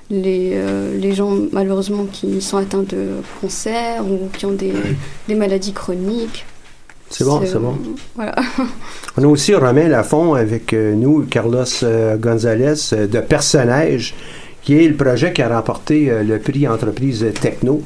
les, 0.09 0.51
euh, 0.53 0.97
les 0.99 1.13
gens 1.13 1.31
malheureusement 1.51 2.05
qui 2.11 2.41
sont 2.41 2.57
atteints 2.57 2.83
de 2.83 3.21
cancer 3.41 4.03
ou 4.05 4.29
qui 4.37 4.45
ont 4.45 4.51
des, 4.51 4.73
des 5.27 5.35
maladies 5.35 5.73
chroniques. 5.73 6.45
C'est 7.09 7.23
bon, 7.23 7.41
c'est 7.45 7.59
bon. 7.59 7.77
Voilà. 8.15 8.35
On 9.17 9.23
a 9.23 9.27
aussi 9.27 9.53
Romain 9.53 9.87
Lafont 9.87 10.33
avec 10.33 10.73
euh, 10.73 10.95
nous, 10.95 11.21
Carlos 11.21 11.63
euh, 11.83 12.17
Gonzalez, 12.17 12.93
euh, 12.93 13.07
de 13.07 13.19
Personnage, 13.19 14.15
qui 14.63 14.83
est 14.83 14.87
le 14.87 14.95
projet 14.95 15.31
qui 15.31 15.41
a 15.41 15.55
remporté 15.55 16.09
euh, 16.09 16.23
le 16.23 16.39
prix 16.39 16.67
Entreprise 16.67 17.25
Techno. 17.39 17.81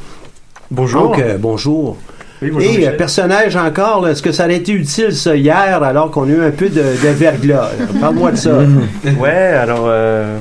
Bonjour. 0.71 1.09
Donc, 1.09 1.19
euh, 1.19 1.37
bonjour. 1.37 1.97
Oui, 2.41 2.51
bonjour, 2.51 2.71
Et 2.71 2.87
euh. 2.87 2.95
Personnage 2.95 3.55
encore, 3.57 4.07
est-ce 4.07 4.21
que 4.21 4.31
ça 4.31 4.45
aurait 4.45 4.55
été 4.55 4.71
utile 4.71 5.13
ça 5.13 5.35
hier 5.35 5.83
alors 5.83 6.09
qu'on 6.09 6.23
a 6.23 6.27
eu 6.27 6.41
un 6.41 6.51
peu 6.51 6.69
de, 6.69 6.81
de 6.81 7.09
verglas? 7.09 7.71
Parle-moi 7.99 8.31
de 8.31 8.37
ça. 8.37 8.59
ouais, 9.19 9.29
alors, 9.29 9.85
euh, 9.87 10.37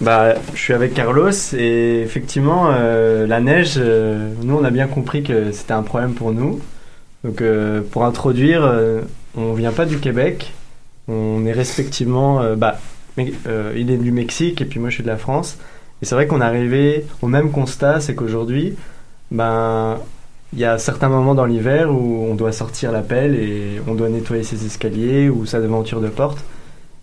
bah, 0.00 0.34
je 0.54 0.58
suis 0.58 0.72
avec 0.72 0.94
Carlos 0.94 1.30
et 1.56 2.00
effectivement, 2.02 2.70
euh, 2.70 3.26
la 3.26 3.40
neige, 3.40 3.74
euh, 3.76 4.30
nous, 4.42 4.56
on 4.56 4.64
a 4.64 4.70
bien 4.70 4.86
compris 4.86 5.22
que 5.22 5.52
c'était 5.52 5.72
un 5.72 5.82
problème 5.82 6.14
pour 6.14 6.32
nous. 6.32 6.60
Donc, 7.24 7.42
euh, 7.42 7.82
pour 7.90 8.04
introduire, 8.06 8.64
euh, 8.64 9.02
on 9.36 9.52
vient 9.52 9.72
pas 9.72 9.84
du 9.84 9.98
Québec, 9.98 10.52
on 11.08 11.44
est 11.44 11.52
respectivement, 11.52 12.40
euh, 12.40 12.54
bah, 12.54 12.78
mais, 13.18 13.32
euh, 13.46 13.72
il 13.76 13.90
est 13.90 13.98
du 13.98 14.12
Mexique 14.12 14.62
et 14.62 14.64
puis 14.64 14.80
moi, 14.80 14.88
je 14.88 14.94
suis 14.94 15.04
de 15.04 15.08
la 15.08 15.18
France. 15.18 15.58
Et 16.00 16.06
c'est 16.06 16.14
vrai 16.14 16.26
qu'on 16.26 16.40
est 16.40 16.44
arrivé 16.44 17.04
au 17.20 17.26
même 17.26 17.50
constat, 17.50 18.00
c'est 18.00 18.14
qu'aujourd'hui, 18.14 18.76
ben, 19.30 19.98
il 20.54 20.60
y 20.60 20.64
a 20.64 20.78
certains 20.78 21.08
moments 21.08 21.34
dans 21.34 21.46
l'hiver 21.46 21.90
où 21.92 22.26
on 22.30 22.36
doit 22.36 22.52
sortir 22.52 22.92
la 22.92 23.02
pelle 23.02 23.34
et 23.34 23.80
on 23.88 23.94
doit 23.94 24.08
nettoyer 24.08 24.44
ses 24.44 24.64
escaliers 24.64 25.28
ou 25.28 25.46
sa 25.46 25.60
devanture 25.60 26.00
de 26.00 26.08
porte. 26.08 26.38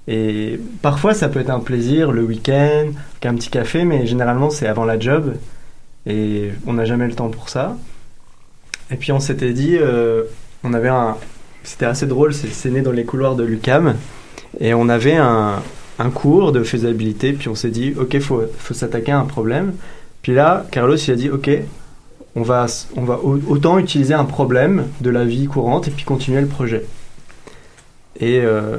Et 0.07 0.59
parfois, 0.81 1.13
ça 1.13 1.27
peut 1.27 1.39
être 1.41 1.49
un 1.49 1.59
plaisir 1.59 2.13
le 2.13 2.23
week-end, 2.23 2.87
avec 2.87 3.25
un 3.25 3.35
petit 3.35 3.49
café, 3.49 3.83
mais 3.83 4.07
généralement, 4.07 4.49
c'est 4.49 4.67
avant 4.67 4.85
la 4.85 4.97
job. 4.97 5.35
Et 6.05 6.49
on 6.65 6.73
n'a 6.73 6.85
jamais 6.85 7.07
le 7.07 7.13
temps 7.13 7.29
pour 7.29 7.49
ça. 7.49 7.75
Et 8.89 8.95
puis, 8.95 9.11
on 9.11 9.19
s'était 9.19 9.51
dit, 9.51 9.77
euh, 9.77 10.23
on 10.63 10.73
avait 10.73 10.89
un. 10.89 11.17
C'était 11.63 11.85
assez 11.85 12.07
drôle, 12.07 12.33
c'est 12.33 12.71
né 12.71 12.81
dans 12.81 12.91
les 12.91 13.03
couloirs 13.03 13.35
de 13.35 13.43
l'UCAM. 13.43 13.95
Et 14.59 14.73
on 14.73 14.87
avait 14.89 15.15
un, 15.15 15.61
un 15.99 16.09
cours 16.09 16.53
de 16.53 16.63
faisabilité. 16.63 17.33
Puis, 17.33 17.49
on 17.49 17.55
s'est 17.55 17.69
dit, 17.69 17.93
OK, 17.99 18.17
faut, 18.19 18.43
faut 18.57 18.73
s'attaquer 18.73 19.11
à 19.11 19.19
un 19.19 19.25
problème. 19.25 19.73
Puis 20.21 20.33
là, 20.33 20.65
Carlos, 20.71 20.95
il 20.95 21.11
a 21.11 21.15
dit, 21.15 21.29
OK, 21.29 21.49
on 22.35 22.41
va, 22.43 22.65
on 22.95 23.03
va 23.03 23.19
au- 23.23 23.39
autant 23.49 23.77
utiliser 23.79 24.13
un 24.13 24.25
problème 24.25 24.85
de 25.01 25.09
la 25.09 25.25
vie 25.25 25.45
courante 25.47 25.87
et 25.87 25.91
puis 25.91 26.05
continuer 26.05 26.41
le 26.41 26.47
projet. 26.47 26.85
Et, 28.19 28.41
euh, 28.43 28.71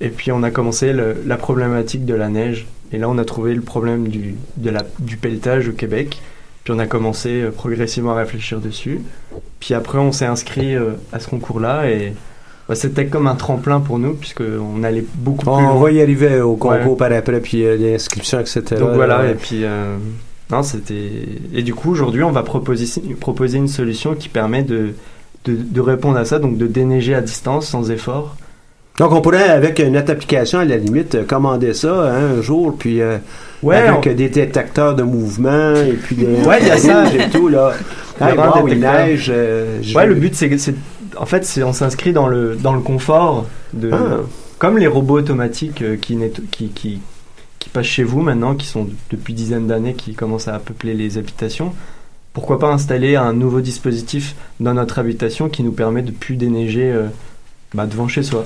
et 0.00 0.08
puis 0.08 0.32
on 0.32 0.42
a 0.42 0.50
commencé 0.50 0.92
le- 0.92 1.16
la 1.26 1.36
problématique 1.36 2.04
de 2.04 2.14
la 2.14 2.28
neige. 2.28 2.66
Et 2.92 2.98
là, 2.98 3.08
on 3.08 3.18
a 3.18 3.24
trouvé 3.24 3.54
le 3.54 3.62
problème 3.62 4.08
du, 4.08 4.34
de 4.56 4.70
la, 4.70 4.82
du 4.98 5.16
pelletage 5.16 5.68
au 5.68 5.72
Québec. 5.72 6.20
Puis 6.64 6.72
on 6.74 6.78
a 6.78 6.86
commencé 6.86 7.42
euh, 7.42 7.50
progressivement 7.50 8.12
à 8.12 8.16
réfléchir 8.16 8.60
dessus. 8.60 9.00
Puis 9.60 9.72
après, 9.74 9.98
on 9.98 10.12
s'est 10.12 10.26
inscrit 10.26 10.74
euh, 10.74 10.92
à 11.12 11.20
ce 11.20 11.28
concours-là. 11.28 11.88
Et 11.90 12.12
bah, 12.68 12.74
c'était 12.74 13.06
comme 13.06 13.26
un 13.28 13.34
tremplin 13.36 13.80
pour 13.80 13.98
nous, 13.98 14.14
puisqu'on 14.14 14.82
allait 14.82 15.04
beaucoup 15.14 15.44
plus 15.44 15.50
On 15.50 15.60
loin. 15.60 15.80
va 15.82 15.90
y 15.92 16.02
arriver 16.02 16.40
au 16.40 16.56
concours 16.56 16.92
Ouais. 16.92 16.96
par 16.96 17.12
après, 17.12 17.40
puis 17.40 17.58
les 17.58 17.94
inscriptions, 17.94 18.40
etc. 18.40 18.62
Donc 18.78 18.94
voilà, 18.94 19.22
Là, 19.22 19.30
et 19.30 19.34
puis 19.34 19.60
euh, 19.62 19.96
non, 20.50 20.62
c'était 20.62 21.10
et 21.54 21.62
du 21.62 21.74
coup 21.74 21.90
aujourd'hui 21.90 22.22
on 22.22 22.30
va 22.30 22.42
proposer 22.42 22.86
proposer 23.18 23.58
une 23.58 23.68
solution 23.68 24.14
qui 24.14 24.28
permet 24.28 24.62
de, 24.62 24.90
de 25.44 25.54
de 25.56 25.80
répondre 25.80 26.18
à 26.18 26.24
ça, 26.24 26.38
donc 26.38 26.56
de 26.58 26.66
déneiger 26.66 27.14
à 27.14 27.20
distance 27.20 27.66
sans 27.68 27.90
effort. 27.90 28.36
Donc, 28.98 29.12
on 29.12 29.20
pourrait, 29.20 29.50
avec 29.50 29.78
notre 29.78 30.10
application, 30.10 30.58
à 30.60 30.64
la 30.64 30.78
limite, 30.78 31.16
euh, 31.16 31.24
commander 31.24 31.74
ça 31.74 32.10
hein, 32.10 32.38
un 32.38 32.40
jour, 32.40 32.74
puis 32.78 33.02
euh, 33.02 33.18
Ouais, 33.62 33.76
avec 33.76 34.06
on- 34.10 34.14
des 34.14 34.30
détecteurs 34.30 34.94
de 34.94 35.02
mouvement, 35.02 35.74
et 35.74 35.92
puis 36.02 36.16
des... 36.16 36.24
Ouais, 36.48 36.60
il 36.62 36.66
y 36.68 36.70
a 36.70 36.78
ça. 36.78 37.04
et 37.14 37.28
tout, 37.28 37.48
là. 37.48 37.72
Wow, 38.18 38.28
il 38.68 38.70
détecteur. 38.76 38.92
neige. 38.94 39.30
euh, 39.34 39.80
ouais, 39.82 39.92
vais- 39.92 40.06
le 40.06 40.14
but 40.14 40.34
c'est 40.34 40.56
c'est 40.56 40.74
en 41.18 41.26
fait 41.26 41.44
c'est 41.44 41.62
on 41.62 41.74
s'inscrit 41.74 42.14
dans 42.14 42.26
le 42.26 42.56
dans 42.56 42.72
le 42.74 42.80
confort 42.80 43.44
de 43.74 43.90
Ah. 43.92 44.20
comme 44.58 44.78
les 44.78 44.86
robots 44.86 45.18
automatiques 45.18 45.82
euh, 45.82 45.96
qui 46.00 46.16
netto- 46.16 46.40
qui 46.50 46.68
qui 46.68 47.00
qui 47.66 47.70
passent 47.70 47.86
chez 47.86 48.04
vous 48.04 48.22
maintenant, 48.22 48.54
qui 48.54 48.64
sont 48.64 48.86
depuis 49.10 49.34
dizaines 49.34 49.66
d'années, 49.66 49.94
qui 49.94 50.14
commencent 50.14 50.46
à 50.46 50.56
peupler 50.60 50.94
les 50.94 51.18
habitations. 51.18 51.74
Pourquoi 52.32 52.60
pas 52.60 52.72
installer 52.72 53.16
un 53.16 53.32
nouveau 53.32 53.60
dispositif 53.60 54.36
dans 54.60 54.72
notre 54.72 55.00
habitation 55.00 55.48
qui 55.48 55.64
nous 55.64 55.72
permet 55.72 56.02
de 56.02 56.12
plus 56.12 56.36
déneiger 56.36 56.92
euh, 56.92 57.08
bah, 57.74 57.86
devant 57.86 58.06
chez 58.06 58.22
soi. 58.22 58.44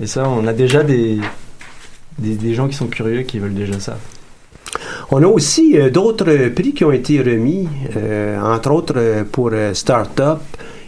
Et 0.00 0.06
ça, 0.06 0.26
on 0.26 0.46
a 0.46 0.54
déjà 0.54 0.82
des, 0.82 1.18
des, 2.18 2.54
gens 2.54 2.66
qui 2.66 2.76
sont 2.76 2.86
curieux 2.86 3.22
qui 3.22 3.38
veulent 3.38 3.52
déjà 3.52 3.78
ça. 3.78 3.98
On 5.10 5.22
a 5.22 5.26
aussi 5.26 5.78
euh, 5.78 5.90
d'autres 5.90 6.48
prix 6.48 6.72
qui 6.72 6.86
ont 6.86 6.92
été 6.92 7.20
remis, 7.20 7.68
euh, 7.94 8.40
entre 8.40 8.70
autres 8.70 9.24
pour 9.32 9.50
Startup. 9.74 10.40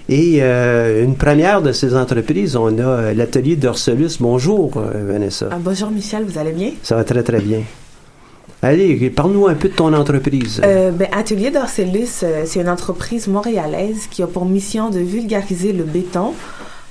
Et 0.08 0.38
euh, 0.40 1.04
une 1.04 1.16
première 1.16 1.62
de 1.62 1.72
ces 1.72 1.96
entreprises, 1.96 2.54
on 2.56 2.78
a 2.78 2.82
euh, 2.82 3.14
l'atelier 3.14 3.56
d'Orcelus. 3.56 4.18
Bonjour, 4.20 4.72
euh, 4.76 5.04
Vanessa. 5.12 5.48
Ah, 5.50 5.58
bonjour 5.60 5.90
Michel, 5.90 6.25
vous 6.25 6.38
allez 6.38 6.52
bien? 6.52 6.70
Ça 6.82 6.94
va 6.94 7.02
très, 7.02 7.25
très 7.25 7.40
bien. 7.40 7.62
Allez, 8.62 9.10
parle-nous 9.10 9.46
un 9.48 9.54
peu 9.54 9.68
de 9.68 9.75
ton 9.75 9.92
entreprise. 9.92 10.60
Euh, 10.64 10.90
ben, 10.90 11.08
Atelier 11.12 11.50
d'Orcellus, 11.50 12.08
euh, 12.22 12.44
c'est 12.46 12.60
une 12.60 12.68
entreprise 12.68 13.28
montréalaise 13.28 14.06
qui 14.10 14.22
a 14.22 14.26
pour 14.26 14.46
mission 14.46 14.90
de 14.90 14.98
vulgariser 14.98 15.72
le 15.72 15.84
béton. 15.84 16.32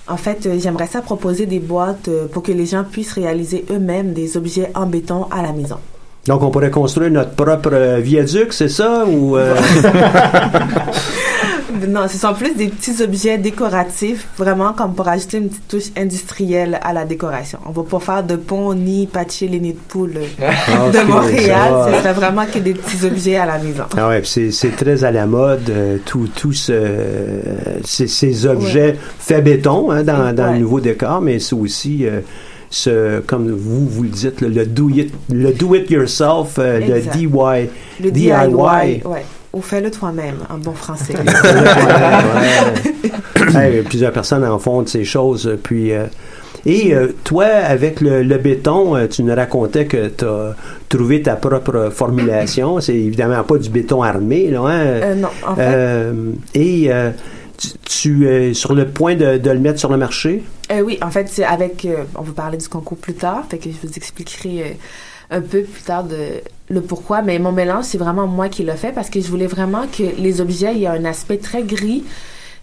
En 0.07 0.17
fait, 0.17 0.45
euh, 0.45 0.57
j'aimerais 0.59 0.87
ça 0.87 1.01
proposer 1.01 1.47
des 1.47 1.59
boîtes 1.59 2.09
pour 2.31 2.43
que 2.43 2.51
les 2.51 2.67
gens 2.67 2.83
puissent 2.83 3.13
réaliser 3.13 3.65
eux-mêmes 3.71 4.13
des 4.13 4.37
objets 4.37 4.69
en 4.75 4.85
béton 4.85 5.25
à 5.31 5.41
la 5.41 5.53
maison. 5.53 5.77
Donc, 6.27 6.43
on 6.43 6.51
pourrait 6.51 6.71
construire 6.71 7.11
notre 7.11 7.31
propre 7.31 7.99
viaduc, 7.99 8.53
c'est 8.53 8.69
ça? 8.69 9.05
Ou, 9.07 9.37
non, 11.87 12.07
ce 12.07 12.17
sont 12.17 12.33
plus 12.33 12.55
des 12.55 12.67
petits 12.67 13.01
objets 13.03 13.37
décoratifs, 13.37 14.27
vraiment 14.37 14.73
comme 14.73 14.93
pour 14.93 15.07
ajouter 15.07 15.37
une 15.37 15.49
petite 15.49 15.67
touche 15.67 15.91
industrielle 15.97 16.79
à 16.81 16.93
la 16.93 17.05
décoration. 17.05 17.59
On 17.65 17.71
va 17.71 17.83
pas 17.83 17.99
faire 17.99 18.23
de 18.23 18.35
pont 18.35 18.73
ni 18.73 19.07
patcher 19.07 19.47
les 19.47 19.59
nids 19.59 19.73
de 19.73 19.79
poules 19.87 20.13
euh, 20.17 20.51
Ah, 20.67 20.89
de 20.89 21.07
Montréal. 21.07 21.73
Ce 21.91 21.99
serait 21.99 22.13
vraiment 22.13 22.45
que 22.45 22.59
des 22.59 22.73
petits 22.73 23.05
objets 23.05 23.37
à 23.37 23.45
la 23.45 23.57
maison. 23.57 23.83
Ah 23.97 24.09
ouais, 24.09 24.21
puis 24.21 24.29
c'est, 24.29 24.51
c'est 24.51 24.75
très 24.75 25.03
à 25.03 25.11
la 25.11 25.25
mode, 25.25 25.69
euh, 25.69 25.97
tout 26.05 26.27
ce, 26.53 26.71
euh, 26.71 27.79
ces, 27.83 28.07
ces 28.07 28.45
objets 28.45 28.95
faits 29.19 29.43
béton 29.43 29.91
hein, 29.91 30.03
dans, 30.03 30.33
dans 30.33 30.51
le 30.53 30.59
nouveau 30.59 30.79
décor, 30.79 31.21
mais 31.21 31.39
c'est 31.39 31.55
aussi, 31.55 32.05
euh, 32.05 32.21
ce, 32.69 33.19
comme 33.21 33.49
vous, 33.51 33.87
vous 33.87 34.03
le 34.03 34.09
dites, 34.09 34.41
le, 34.41 34.49
le 34.49 34.65
do 34.65 34.89
it, 34.89 35.13
le 35.31 35.51
do 35.53 35.75
it 35.75 35.89
yourself, 35.89 36.55
euh, 36.59 36.79
le. 36.79 37.01
DIY. 37.01 37.69
Le 38.03 38.11
DIY, 38.11 38.31
ouais. 39.05 39.25
Ou 39.55 39.61
fais-le 39.61 39.89
toi-même, 39.89 40.35
en 40.49 40.57
bon 40.57 40.73
français. 40.73 41.13
Hey, 43.55 43.81
plusieurs 43.83 44.11
personnes 44.11 44.43
en 44.43 44.59
font 44.59 44.81
de 44.81 44.89
ces 44.89 45.05
choses. 45.05 45.57
Puis, 45.63 45.93
euh, 45.93 46.05
et 46.65 46.93
euh, 46.93 47.09
toi, 47.23 47.45
avec 47.45 48.01
le, 48.01 48.23
le 48.23 48.37
béton, 48.37 48.95
euh, 48.95 49.07
tu 49.07 49.23
nous 49.23 49.33
racontais 49.35 49.85
que 49.85 50.07
tu 50.07 50.25
as 50.25 50.55
trouvé 50.89 51.21
ta 51.21 51.35
propre 51.35 51.89
formulation. 51.93 52.79
C'est 52.81 52.95
évidemment 52.95 53.43
pas 53.43 53.57
du 53.57 53.69
béton 53.69 54.01
armé, 54.03 54.49
là. 54.49 54.61
Hein? 54.61 55.15
Non, 55.15 55.29
en 55.47 55.55
fait- 55.55 56.13
et 56.53 56.89
tu, 57.57 57.67
tu 57.85 58.27
es 58.29 58.53
sur 58.53 58.73
le 58.73 58.87
point 58.87 59.15
de, 59.15 59.37
de 59.37 59.49
le 59.51 59.59
mettre 59.59 59.79
sur 59.79 59.91
le 59.91 59.97
marché? 59.97 60.43
Oui, 60.83 60.97
en 61.01 61.11
fait, 61.11 61.29
c'est 61.29 61.45
avec. 61.45 61.87
on 62.15 62.23
va 62.23 62.31
parler 62.33 62.57
du 62.57 62.67
concours 62.67 62.97
plus 62.97 63.13
tard, 63.13 63.43
fait 63.49 63.59
que 63.59 63.69
je 63.69 63.87
vous 63.87 63.93
expliquerai 63.95 64.75
un 65.31 65.41
peu 65.41 65.63
plus 65.63 65.83
tard 65.83 66.03
de, 66.03 66.41
le 66.69 66.81
pourquoi. 66.81 67.21
Mais 67.21 67.39
mon 67.39 67.51
mélange, 67.51 67.85
c'est 67.85 67.97
vraiment 67.97 68.27
moi 68.27 68.49
qui 68.49 68.63
l'ai 68.63 68.75
fait 68.75 68.91
parce 68.91 69.09
que 69.09 69.19
je 69.21 69.27
voulais 69.27 69.47
vraiment 69.47 69.85
que 69.87 70.03
les 70.17 70.41
objets 70.41 70.79
aient 70.79 70.87
un 70.87 71.05
aspect 71.05 71.37
très 71.37 71.63
gris. 71.63 72.03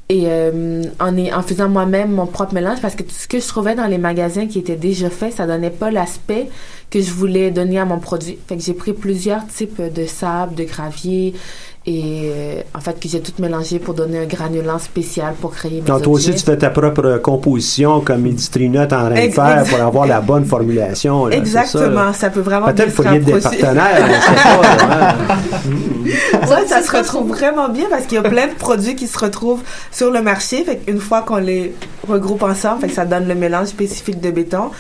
Et 0.09 0.25
euh, 0.27 0.83
en, 1.01 1.17
en 1.17 1.43
faisant 1.43 1.69
moi-même 1.69 2.13
mon 2.13 2.27
propre 2.27 2.53
mélange, 2.53 2.81
parce 2.83 2.95
que 2.95 3.03
tout 3.03 3.15
ce 3.15 3.27
que 3.27 3.41
je 3.41 3.47
trouvais 3.47 3.75
dans 3.75 3.87
les 3.87 3.97
magasins 3.97 4.47
qui 4.47 4.59
étaient 4.59 4.77
déjà 4.77 5.09
faits, 5.09 5.35
ça 5.35 5.47
donnait 5.47 5.71
pas 5.71 5.91
l'aspect 5.91 6.51
que 6.91 7.01
je 7.01 7.11
voulais 7.13 7.51
donner 7.51 7.79
à 7.79 7.87
mon 7.87 7.99
produit. 7.99 8.37
Fait 8.47 8.57
que 8.57 8.63
j'ai 8.63 8.75
pris 8.75 8.93
plusieurs 8.93 9.47
types 9.47 9.81
de 9.81 10.05
sable, 10.05 10.55
de 10.55 10.65
gravier 10.65 11.35
et 11.85 12.31
euh, 12.33 12.61
en 12.77 12.81
fait 12.81 13.01
que 13.01 13.09
j'ai 13.09 13.21
tout 13.21 13.33
mélangé 13.41 13.81
pour 13.81 13.95
donner 13.95 14.21
un 14.21 14.27
granulant 14.27 14.79
spécial 14.79 15.35
pour 15.41 15.53
créer 15.53 15.81
mes 15.81 15.81
Donc, 15.81 16.03
toi 16.03 16.13
aussi, 16.13 16.33
tu 16.33 16.45
fais 16.45 16.57
ta 16.57 16.71
propre 16.71 17.19
composition 17.19 18.01
comme 18.01 18.25
Edistrina 18.27 18.83
est 18.83 18.93
en 18.93 19.11
train 19.11 19.27
de 19.27 19.33
faire 19.33 19.65
pour 19.65 19.81
avoir 19.81 20.07
la 20.07 20.21
bonne 20.21 20.45
formulation. 20.45 21.27
là, 21.27 21.37
c'est 21.43 21.51
ça, 21.51 21.63
Exactement, 21.63 22.13
ça, 22.13 22.31
peut 22.31 22.41
vraiment 22.41 22.67
Peut-être 22.67 22.85
qu'il 22.85 22.93
faut 22.93 23.03
y 23.03 23.17
être 23.17 23.25
des 23.25 23.41
partenaires. 23.41 24.09
Ouais, 26.49 26.67
ça 26.67 26.83
se 26.83 26.91
retrouve 26.97 27.29
vraiment 27.29 27.69
bien 27.69 27.87
parce 27.89 28.05
qu'il 28.05 28.17
y 28.17 28.19
a 28.19 28.23
plein 28.23 28.47
de 28.47 28.55
produits 28.55 28.95
qui 28.95 29.07
se 29.07 29.19
retrouvent 29.19 29.63
sur 29.91 30.11
le 30.11 30.23
marché. 30.23 30.65
Fait 30.65 30.77
qu'une 30.77 31.01
fois 31.01 31.23
qu'on 31.23 31.37
les 31.37 31.75
regroupe 32.09 32.43
ensemble, 32.43 32.83
fait 32.83 32.89
que 32.89 32.95
ça 32.95 33.05
donne 33.05 33.29
le 33.29 33.35
mélange 33.35 33.69
spécifique 33.69 34.21
de 34.21 34.31
béton. 34.31 34.71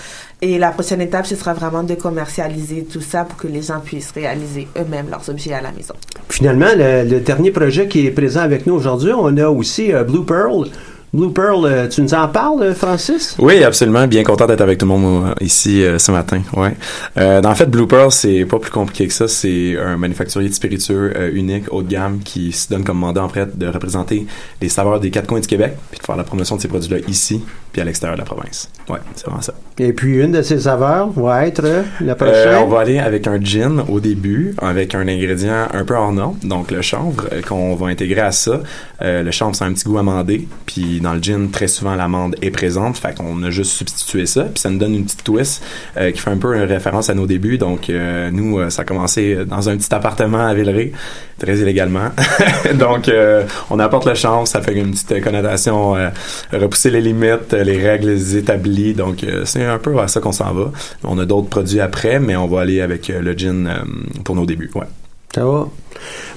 Et 0.44 0.58
la 0.58 0.70
prochaine 0.72 1.00
étape, 1.00 1.24
ce 1.24 1.36
sera 1.36 1.54
vraiment 1.54 1.84
de 1.84 1.94
commercialiser 1.94 2.84
tout 2.84 3.00
ça 3.00 3.24
pour 3.24 3.38
que 3.38 3.46
les 3.46 3.62
gens 3.62 3.78
puissent 3.78 4.10
réaliser 4.10 4.66
eux-mêmes 4.76 5.06
leurs 5.08 5.28
objets 5.30 5.52
à 5.52 5.60
la 5.60 5.70
maison. 5.70 5.94
Finalement, 6.28 6.66
le, 6.76 7.08
le 7.08 7.20
dernier 7.20 7.52
projet 7.52 7.86
qui 7.86 8.04
est 8.08 8.10
présent 8.10 8.40
avec 8.40 8.66
nous 8.66 8.74
aujourd'hui, 8.74 9.12
on 9.16 9.36
a 9.36 9.48
aussi 9.48 9.92
euh, 9.92 10.02
Blue 10.02 10.24
Pearl. 10.24 10.68
Blue 11.14 11.30
Pearl, 11.30 11.66
euh, 11.66 11.88
tu 11.88 12.00
nous 12.00 12.14
en 12.14 12.26
parles, 12.26 12.74
Francis? 12.74 13.36
Oui, 13.38 13.62
absolument. 13.62 14.06
Bien 14.08 14.24
content 14.24 14.46
d'être 14.46 14.62
avec 14.62 14.78
tout 14.78 14.86
le 14.86 14.92
monde 14.98 15.26
euh, 15.28 15.44
ici 15.44 15.84
euh, 15.84 15.98
ce 15.98 16.10
matin. 16.10 16.40
Ouais. 16.56 16.74
Euh, 17.18 17.42
en 17.42 17.54
fait, 17.54 17.66
Blue 17.66 17.86
Pearl, 17.86 18.10
c'est 18.10 18.46
pas 18.46 18.58
plus 18.58 18.70
compliqué 18.70 19.06
que 19.06 19.12
ça. 19.12 19.28
C'est 19.28 19.76
un 19.78 19.98
manufacturier 19.98 20.48
de 20.48 20.54
spiritueux 20.54 21.12
euh, 21.14 21.30
unique, 21.34 21.70
haut 21.70 21.82
de 21.82 21.88
gamme, 21.88 22.20
qui 22.20 22.50
se 22.50 22.70
donne 22.70 22.82
comme 22.82 22.98
mandat 22.98 23.22
en 23.22 23.28
fait 23.28 23.56
de 23.58 23.66
représenter 23.68 24.26
les 24.60 24.70
saveurs 24.70 25.00
des 25.00 25.10
quatre 25.10 25.26
coins 25.26 25.40
du 25.40 25.46
Québec, 25.46 25.74
puis 25.90 26.00
de 26.00 26.04
faire 26.04 26.16
la 26.16 26.24
promotion 26.24 26.56
de 26.56 26.62
ces 26.62 26.68
produits-là 26.68 27.00
ici, 27.06 27.44
puis 27.72 27.82
à 27.82 27.84
l'extérieur 27.84 28.16
de 28.16 28.22
la 28.22 28.26
province. 28.26 28.70
Ouais, 28.88 28.98
c'est 29.14 29.26
vraiment 29.26 29.42
ça. 29.42 29.52
Et 29.78 29.94
puis, 29.94 30.18
une 30.22 30.32
de 30.32 30.42
ces 30.42 30.60
saveurs 30.60 31.08
va 31.10 31.46
être 31.46 31.64
euh, 31.64 31.82
la 32.02 32.12
Euh, 32.12 32.14
prochaine. 32.14 32.62
on 32.62 32.66
va 32.68 32.80
aller 32.80 32.98
avec 32.98 33.26
un 33.26 33.40
gin 33.42 33.82
au 33.88 34.00
début, 34.00 34.54
avec 34.60 34.94
un 34.94 35.08
ingrédient 35.08 35.66
un 35.72 35.84
peu 35.84 35.94
hors 35.94 36.12
norme, 36.12 36.36
donc 36.44 36.70
le 36.70 36.82
chanvre 36.82 37.24
euh, 37.32 37.40
qu'on 37.40 37.74
va 37.74 37.86
intégrer 37.86 38.20
à 38.20 38.32
ça. 38.32 38.60
Euh, 39.00 39.22
le 39.22 39.30
chanvre, 39.30 39.56
c'est 39.56 39.64
un 39.64 39.72
petit 39.72 39.84
goût 39.84 39.96
amandé, 39.98 40.46
puis 40.66 41.00
dans 41.00 41.14
le 41.14 41.22
gin, 41.22 41.50
très 41.50 41.68
souvent 41.68 41.94
l'amande 41.94 42.36
est 42.42 42.50
présente, 42.50 42.98
fait 42.98 43.16
qu'on 43.16 43.42
a 43.42 43.50
juste 43.50 43.72
substitué 43.72 44.26
ça, 44.26 44.42
puis 44.44 44.60
ça 44.60 44.68
nous 44.68 44.78
donne 44.78 44.94
une 44.94 45.04
petite 45.04 45.24
twist 45.24 45.62
euh, 45.96 46.10
qui 46.12 46.20
fait 46.20 46.30
un 46.30 46.36
peu 46.36 46.54
une 46.54 46.62
référence 46.64 47.08
à 47.08 47.14
nos 47.14 47.26
débuts. 47.26 47.56
Donc 47.56 47.88
euh, 47.88 48.30
nous, 48.30 48.58
euh, 48.58 48.68
ça 48.68 48.82
a 48.82 48.84
commencé 48.84 49.38
dans 49.46 49.70
un 49.70 49.76
petit 49.78 49.92
appartement 49.94 50.46
à 50.46 50.52
Villeray, 50.54 50.92
très 51.38 51.56
illégalement. 51.56 52.10
donc 52.74 53.08
euh, 53.08 53.44
on 53.70 53.78
apporte 53.80 54.06
le 54.06 54.14
chanvre, 54.14 54.46
ça 54.46 54.60
fait 54.60 54.74
une 54.74 54.90
petite 54.92 55.24
connotation, 55.24 55.96
euh, 55.96 56.10
repousser 56.52 56.90
les 56.90 57.00
limites, 57.00 57.54
euh, 57.54 57.64
les 57.64 57.78
règles 57.82 58.16
établies. 58.36 58.92
Donc 58.94 59.24
euh, 59.24 59.44
c'est 59.46 59.62
un 59.72 59.78
peu 59.78 59.90
vers 59.92 60.08
ça 60.08 60.20
qu'on 60.20 60.32
s'en 60.32 60.52
va. 60.52 60.70
On 61.04 61.18
a 61.18 61.24
d'autres 61.24 61.48
produits 61.48 61.80
après, 61.80 62.20
mais 62.20 62.36
on 62.36 62.46
va 62.46 62.60
aller 62.62 62.80
avec 62.80 63.10
euh, 63.10 63.20
le 63.20 63.32
gin 63.32 63.66
euh, 63.66 64.20
pour 64.24 64.36
nos 64.36 64.46
débuts. 64.46 64.70
Ouais. 64.74 64.86
Ça 65.34 65.44
va? 65.44 65.66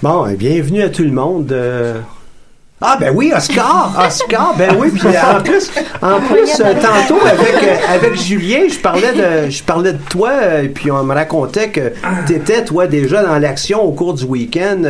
Bon, 0.01 0.25
eh, 0.27 0.36
bienvenue 0.36 0.82
à 0.82 0.89
tout 0.89 1.04
le 1.04 1.12
monde. 1.12 1.51
euh. 1.51 2.00
Ah 2.82 2.98
ben 3.00 3.13
oui, 3.15 3.32
Oscar, 3.36 3.94
Oscar, 4.06 4.54
ben 4.58 4.75
oui, 4.77 4.89
puis 4.94 5.08
en 5.08 5.42
plus, 5.42 5.72
en 6.01 6.20
plus 6.20 6.60
euh, 6.60 6.74
tantôt 6.74 7.20
avec 7.25 7.63
euh, 7.63 7.75
avec 7.89 8.15
Julien, 8.15 8.63
je 8.70 8.77
parlais 8.80 9.13
de 9.13 9.50
je 9.50 9.63
parlais 9.63 9.94
de 9.94 9.98
toi, 10.10 10.32
euh, 10.34 10.63
et 10.63 10.68
puis 10.68 10.92
on 10.92 11.01
me 11.06 11.13
racontait 11.13 11.70
que 11.70 11.94
t'étais 12.27 12.65
toi 12.65 12.86
déjà 12.86 13.24
dans 13.24 13.39
l'action 13.39 13.82
au 13.82 13.94
cours 13.94 14.13
du 14.13 14.25
week-end. 14.25 14.84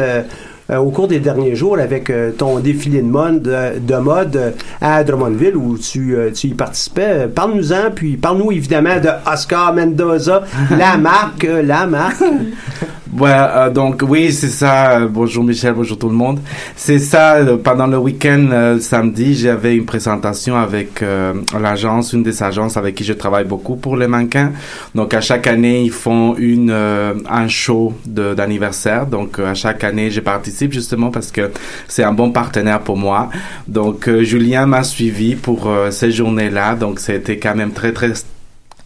Euh, 0.72 0.78
au 0.78 0.90
cours 0.90 1.08
des 1.08 1.20
derniers 1.20 1.56
jours 1.56 1.78
avec 1.78 2.10
euh, 2.10 2.32
ton 2.32 2.60
défilé 2.60 3.02
de 3.02 3.08
mode, 3.08 3.44
de, 3.44 3.80
de 3.80 3.96
mode 3.98 4.36
euh, 4.36 4.52
à 4.82 5.04
Drummondville 5.04 5.56
où 5.56 5.78
tu, 5.78 6.16
euh, 6.16 6.32
tu 6.32 6.48
y 6.48 6.54
participais. 6.54 7.28
Parle-nous-en, 7.28 7.92
puis 7.94 8.18
parle-nous 8.18 8.52
évidemment 8.52 9.00
de 9.00 9.10
Oscar 9.32 9.74
Mendoza, 9.74 10.44
la 10.78 10.98
marque, 10.98 11.44
la 11.44 11.86
marque. 11.86 12.24
Ouais, 13.18 13.32
euh, 13.32 13.70
donc 13.70 14.04
oui, 14.06 14.34
c'est 14.34 14.50
ça. 14.50 15.00
Bonjour 15.08 15.42
Michel, 15.42 15.74
bonjour 15.74 15.98
tout 15.98 16.10
le 16.10 16.16
monde. 16.16 16.40
C'est 16.76 17.00
ça, 17.00 17.36
euh, 17.36 17.56
pendant 17.56 17.88
le 17.88 17.98
week-end, 17.98 18.48
euh, 18.52 18.80
samedi, 18.82 19.36
j'avais 19.36 19.78
une 19.78 19.86
présentation 19.86 20.58
avec 20.58 21.02
euh, 21.02 21.34
l'agence, 21.58 22.12
une 22.12 22.24
des 22.24 22.44
agences 22.44 22.76
avec 22.76 22.94
qui 22.96 23.06
je 23.06 23.14
travaille 23.14 23.46
beaucoup 23.46 23.78
pour 23.78 23.96
les 23.96 24.08
mannequins. 24.08 24.52
Donc 24.96 25.14
à 25.14 25.22
chaque 25.22 25.48
année, 25.48 25.84
ils 25.84 25.92
font 25.92 26.36
une 26.38 26.72
euh, 26.72 27.14
un 27.30 27.48
show 27.48 27.94
d'anniversaire. 28.06 29.06
Donc 29.06 29.40
à 29.40 29.54
chaque 29.54 29.86
année, 29.86 30.12
je 30.12 30.20
participe 30.20 30.74
justement 30.74 31.10
parce 31.10 31.32
que 31.32 31.52
c'est 31.88 32.04
un 32.04 32.12
bon 32.12 32.32
partenaire 32.32 32.82
pour 32.82 32.98
moi. 32.98 33.30
Donc 33.70 34.10
Julien 34.24 34.66
m'a 34.66 34.84
suivi 34.84 35.36
pour 35.36 35.72
ces 35.90 36.12
journées-là. 36.12 36.76
Donc 36.76 37.00
c'était 37.00 37.38
quand 37.38 37.56
même 37.56 37.72
très 37.72 37.94
très 37.94 38.12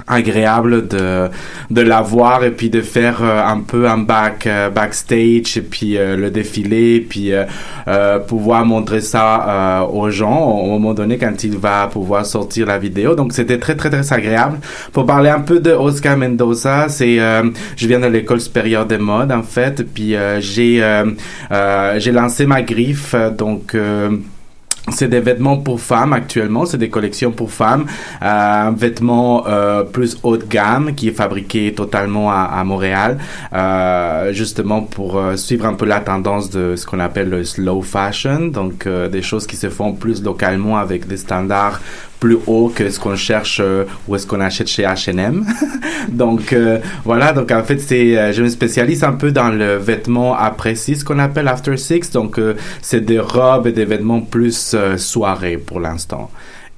agréable 0.10 0.88
de 0.88 1.30
de 1.70 1.82
la 1.82 2.02
voir 2.02 2.44
et 2.44 2.52
puis 2.52 2.70
de 2.70 2.82
faire 2.82 3.20
euh, 3.22 3.44
un 3.46 3.60
peu 3.60 3.88
un 3.88 4.00
back 4.00 4.48
euh, 4.48 4.70
backstage 4.70 5.58
et 5.58 5.62
puis 5.62 5.98
euh, 5.98 6.18
le 6.18 6.32
défilé 6.32 6.96
et 6.96 7.02
puis 7.02 7.32
pouvoir 8.28 8.66
montrer 8.66 9.02
ça 9.02 9.88
aux 9.92 10.10
gens 10.10 10.42
au 10.50 10.68
moment 10.68 10.94
donné 10.94 11.18
quand 11.18 11.44
il 11.44 11.58
va 11.58 11.88
pouvoir 11.88 12.26
sortir 12.26 12.66
la 12.68 12.78
vidéo. 12.78 13.16
Donc 13.16 13.34
c'était 13.34 13.58
très 13.58 13.76
très 13.76 13.90
très 13.90 14.14
agréable. 14.14 14.60
Pour 14.92 15.06
parler 15.06 15.30
un 15.30 15.42
peu 15.42 15.60
de 15.60 15.72
Oscar 15.72 16.18
Mendoza 16.18 16.88
c'est 16.90 17.18
je 17.18 17.88
viens 17.88 18.00
de 18.00 18.08
l'école 18.08 18.42
supérieure 18.42 18.86
des 18.86 18.98
modes 18.98 19.32
en 19.32 19.44
fait. 19.44 19.84
Puis 19.94 20.16
j'ai 20.40 20.84
j'ai 21.98 22.12
lancé 22.12 22.46
ma 22.46 22.62
griffe 22.62 23.16
donc 23.38 23.76
c'est 24.92 25.08
des 25.08 25.20
vêtements 25.20 25.58
pour 25.58 25.80
femmes 25.80 26.14
actuellement, 26.14 26.66
c'est 26.66 26.78
des 26.78 26.90
collections 26.90 27.32
pour 27.32 27.52
femmes, 27.52 27.86
euh, 28.22 28.70
un 28.70 28.76
euh, 28.80 29.84
plus 29.84 30.18
haut 30.24 30.38
de 30.38 30.46
gamme 30.46 30.96
qui 30.96 31.10
est 31.10 31.14
fabriqué 31.14 31.74
totalement 31.74 32.32
à, 32.32 32.44
à 32.44 32.64
Montréal, 32.64 33.18
euh, 33.54 34.32
justement 34.34 34.82
pour 34.82 35.18
euh, 35.18 35.36
suivre 35.36 35.66
un 35.66 35.74
peu 35.74 35.86
la 35.86 36.00
tendance 36.00 36.50
de 36.50 36.76
ce 36.76 36.86
qu'on 36.86 37.00
appelle 37.00 37.30
le 37.30 37.44
slow 37.44 37.82
fashion, 37.82 38.48
donc 38.48 38.88
euh, 38.88 39.10
des 39.10 39.22
choses 39.22 39.46
qui 39.46 39.56
se 39.56 39.70
font 39.70 39.94
plus 39.94 40.24
localement 40.24 40.78
avec 40.78 41.08
des 41.08 41.18
standards 41.18 41.80
plus 42.20 42.38
hauts 42.48 42.72
que 42.74 42.90
ce 42.90 43.00
qu'on 43.00 43.16
cherche 43.16 43.62
euh, 43.64 43.86
ou 44.08 44.16
est-ce 44.16 44.28
qu'on 44.28 44.42
achète 44.42 44.68
chez 44.68 44.84
H&M. 44.84 45.46
donc 46.10 46.54
euh, 46.54 46.80
voilà, 47.06 47.32
donc 47.34 47.52
en 47.52 47.64
fait 47.64 47.80
c'est, 47.80 48.18
euh, 48.18 48.34
je 48.34 48.44
me 48.44 48.50
spécialise 48.50 49.04
un 49.04 49.14
peu 49.14 49.32
dans 49.32 49.50
le 49.50 49.78
vêtement 49.78 50.36
après 50.36 50.76
six, 50.76 50.98
ce 50.98 51.06
qu'on 51.06 51.20
appelle 51.20 51.48
after 51.48 51.78
six, 51.78 52.12
donc 52.12 52.40
c'est 52.82 53.02
des 53.02 53.20
robes 53.20 53.68
et 53.68 53.72
des 53.72 53.86
vêtements 53.86 54.22
plus 54.22 54.76
soirée 54.98 55.58
pour 55.58 55.80
l'instant. 55.80 56.30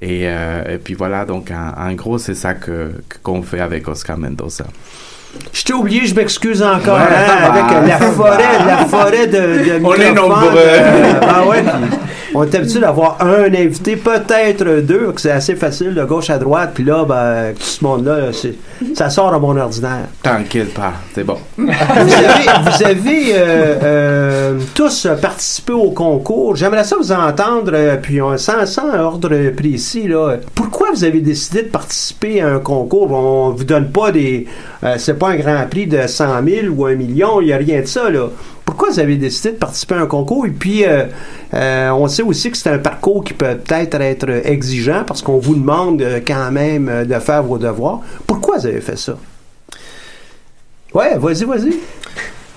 Et, 0.02 0.24
et 0.24 0.78
puis 0.84 0.96
voilà, 0.96 1.26
donc 1.26 1.52
en, 1.52 1.94
gros 1.94 2.18
c'est 2.18 2.34
ça 2.34 2.54
que 2.56 2.92
qu'on 3.22 3.44
fait 3.44 3.60
avec 3.60 3.88
Oscar 3.88 4.18
Mendoza. 4.18 4.66
Je 5.54 5.64
t'ai 5.64 5.74
oublié, 5.74 6.06
je 6.06 6.16
m'excuse 6.16 6.62
encore, 6.62 6.98
Ouais, 6.98 7.04
hein, 7.04 7.52
va, 7.52 7.88
la 7.88 7.98
forêt, 8.12 8.66
la 8.66 8.78
forêt 8.86 9.28
de, 9.28 9.80
de 9.80 9.86
On 9.86 9.94
est 9.94 10.12
nombreux. 10.12 10.50
ah 11.22 11.46
ouais, 11.48 11.64
on 12.34 12.44
est 12.44 12.56
habitué 12.56 12.80
d'avoir 12.80 13.18
un 13.22 13.54
invité, 13.54 13.96
peut-être 13.96 14.82
deux, 14.82 15.12
que 15.12 15.22
c'est 15.22 15.32
assez 15.32 15.56
facile 15.56 15.94
de 15.94 16.04
gauche 16.04 16.30
à 16.30 16.38
droite, 16.38 16.72
puis 16.74 16.84
là, 16.84 17.06
ben, 17.06 17.54
tout 17.54 17.64
ce 17.66 17.84
monde-là, 17.84 18.32
ça 18.96 19.10
sort 19.10 19.34
à 19.34 19.40
mon 19.40 19.58
ordinaire. 19.58 20.08
T'inquiète 20.24 20.74
pas, 20.74 20.94
c'est 21.14 21.24
bon. 21.24 21.38
Vous 21.58 21.68
avez, 21.70 22.70
vous 22.70 22.84
avez, 22.84 23.34
euh, 23.34 23.76
euh, 23.84 24.60
tous 24.74 25.08
participé 25.22 25.74
au 25.74 25.92
concours. 25.92 26.56
J'aimerais 26.56 26.84
ça 26.84 26.96
vous 26.98 27.12
entendre, 27.12 27.72
euh, 27.74 27.98
puis 28.02 28.22
on, 28.22 28.38
sans, 28.38 28.66
sans 28.66 28.94
ordre 28.98 29.52
précis, 29.56 30.08
là, 30.08 30.38
pourquoi 30.56 30.92
vous 30.94 31.04
avez 31.04 31.20
décidé 31.22 31.64
de 31.64 31.70
participer 31.70 32.42
à 32.42 32.48
un 32.48 32.60
concours? 32.60 33.12
On 33.12 33.50
vous 33.52 33.64
donne 33.64 33.92
pas 33.92 34.12
des... 34.12 34.48
euh, 34.84 34.96
c'est 34.98 35.18
pas 35.18 35.30
un 35.30 35.36
grand 35.36 35.66
prix 35.70 35.88
de 35.88 36.08
100 36.08 36.26
000 36.46 36.68
ou 36.76 36.86
un 36.86 36.96
million, 36.96 37.42
il 37.42 37.48
n'y 37.48 37.54
a 37.54 37.58
rien 37.58 37.82
de 37.82 37.86
ça, 37.88 38.10
là. 38.10 38.28
Pourquoi 38.66 38.90
vous 38.90 39.00
avez 39.00 39.18
décidé 39.18 39.52
de 39.52 39.58
participer 39.58 39.96
à 39.96 40.02
un 40.02 40.06
concours? 40.06 40.46
Et 40.46 40.52
puis, 40.52 40.86
euh, 40.86 41.06
euh, 41.54 41.90
on 41.92 42.08
sait 42.08 42.24
aussi 42.24 42.52
que 42.52 42.58
c'est 42.58 42.70
un 42.70 42.78
parcours 42.78 43.24
qui 43.24 43.34
peut 43.34 43.58
peut-être 43.58 44.00
être 44.00 44.30
exigeant 44.46 45.04
parce 45.06 45.22
qu'on 45.22 45.38
vous 45.38 45.56
demande 45.56 46.02
euh, 46.02 46.20
quand 46.26 46.52
même 46.52 47.06
de 47.06 47.20
faire 47.20 47.44
vos 47.44 47.58
devoirs. 47.58 48.02
Pourquoi 48.26 48.58
vous 48.58 48.68
avez 48.68 48.82
fait 48.82 48.98
ça? 48.98 49.18
Ouais, 50.94 51.18
vas-y, 51.18 51.44
vas-y. 51.46 51.76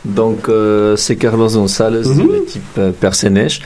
Donc, 0.04 0.48
euh, 0.48 0.96
c'est 0.96 1.16
Carlos 1.16 1.48
González 1.48 2.02
de 2.02 2.32
l'équipe 2.32 2.80
Persénèche. 3.00 3.60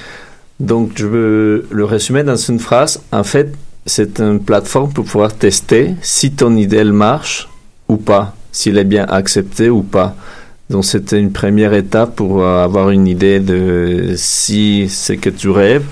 Donc, 0.60 0.92
je 0.94 1.06
veux 1.06 1.66
le 1.70 1.84
résumer 1.84 2.22
dans 2.22 2.36
une 2.36 2.58
phrase. 2.58 3.00
En 3.12 3.24
fait, 3.24 3.52
c'est 3.86 4.20
une 4.20 4.40
plateforme 4.40 4.92
pour 4.92 5.04
pouvoir 5.04 5.34
tester 5.34 5.94
si 6.02 6.32
ton 6.32 6.56
idée 6.56 6.78
elle 6.78 6.92
marche 6.92 7.48
ou 7.88 7.96
pas, 7.96 8.34
s'il 8.52 8.76
est 8.78 8.84
bien 8.84 9.04
accepté 9.04 9.70
ou 9.70 9.82
pas. 9.82 10.14
Donc, 10.70 10.84
c'était 10.84 11.18
une 11.18 11.32
première 11.32 11.72
étape 11.72 12.16
pour 12.16 12.42
euh, 12.42 12.62
avoir 12.64 12.90
une 12.90 13.06
idée 13.06 13.40
de 13.40 14.12
si 14.16 14.88
ce 14.88 15.14
que 15.14 15.30
tu 15.30 15.48
rêves, 15.50 15.84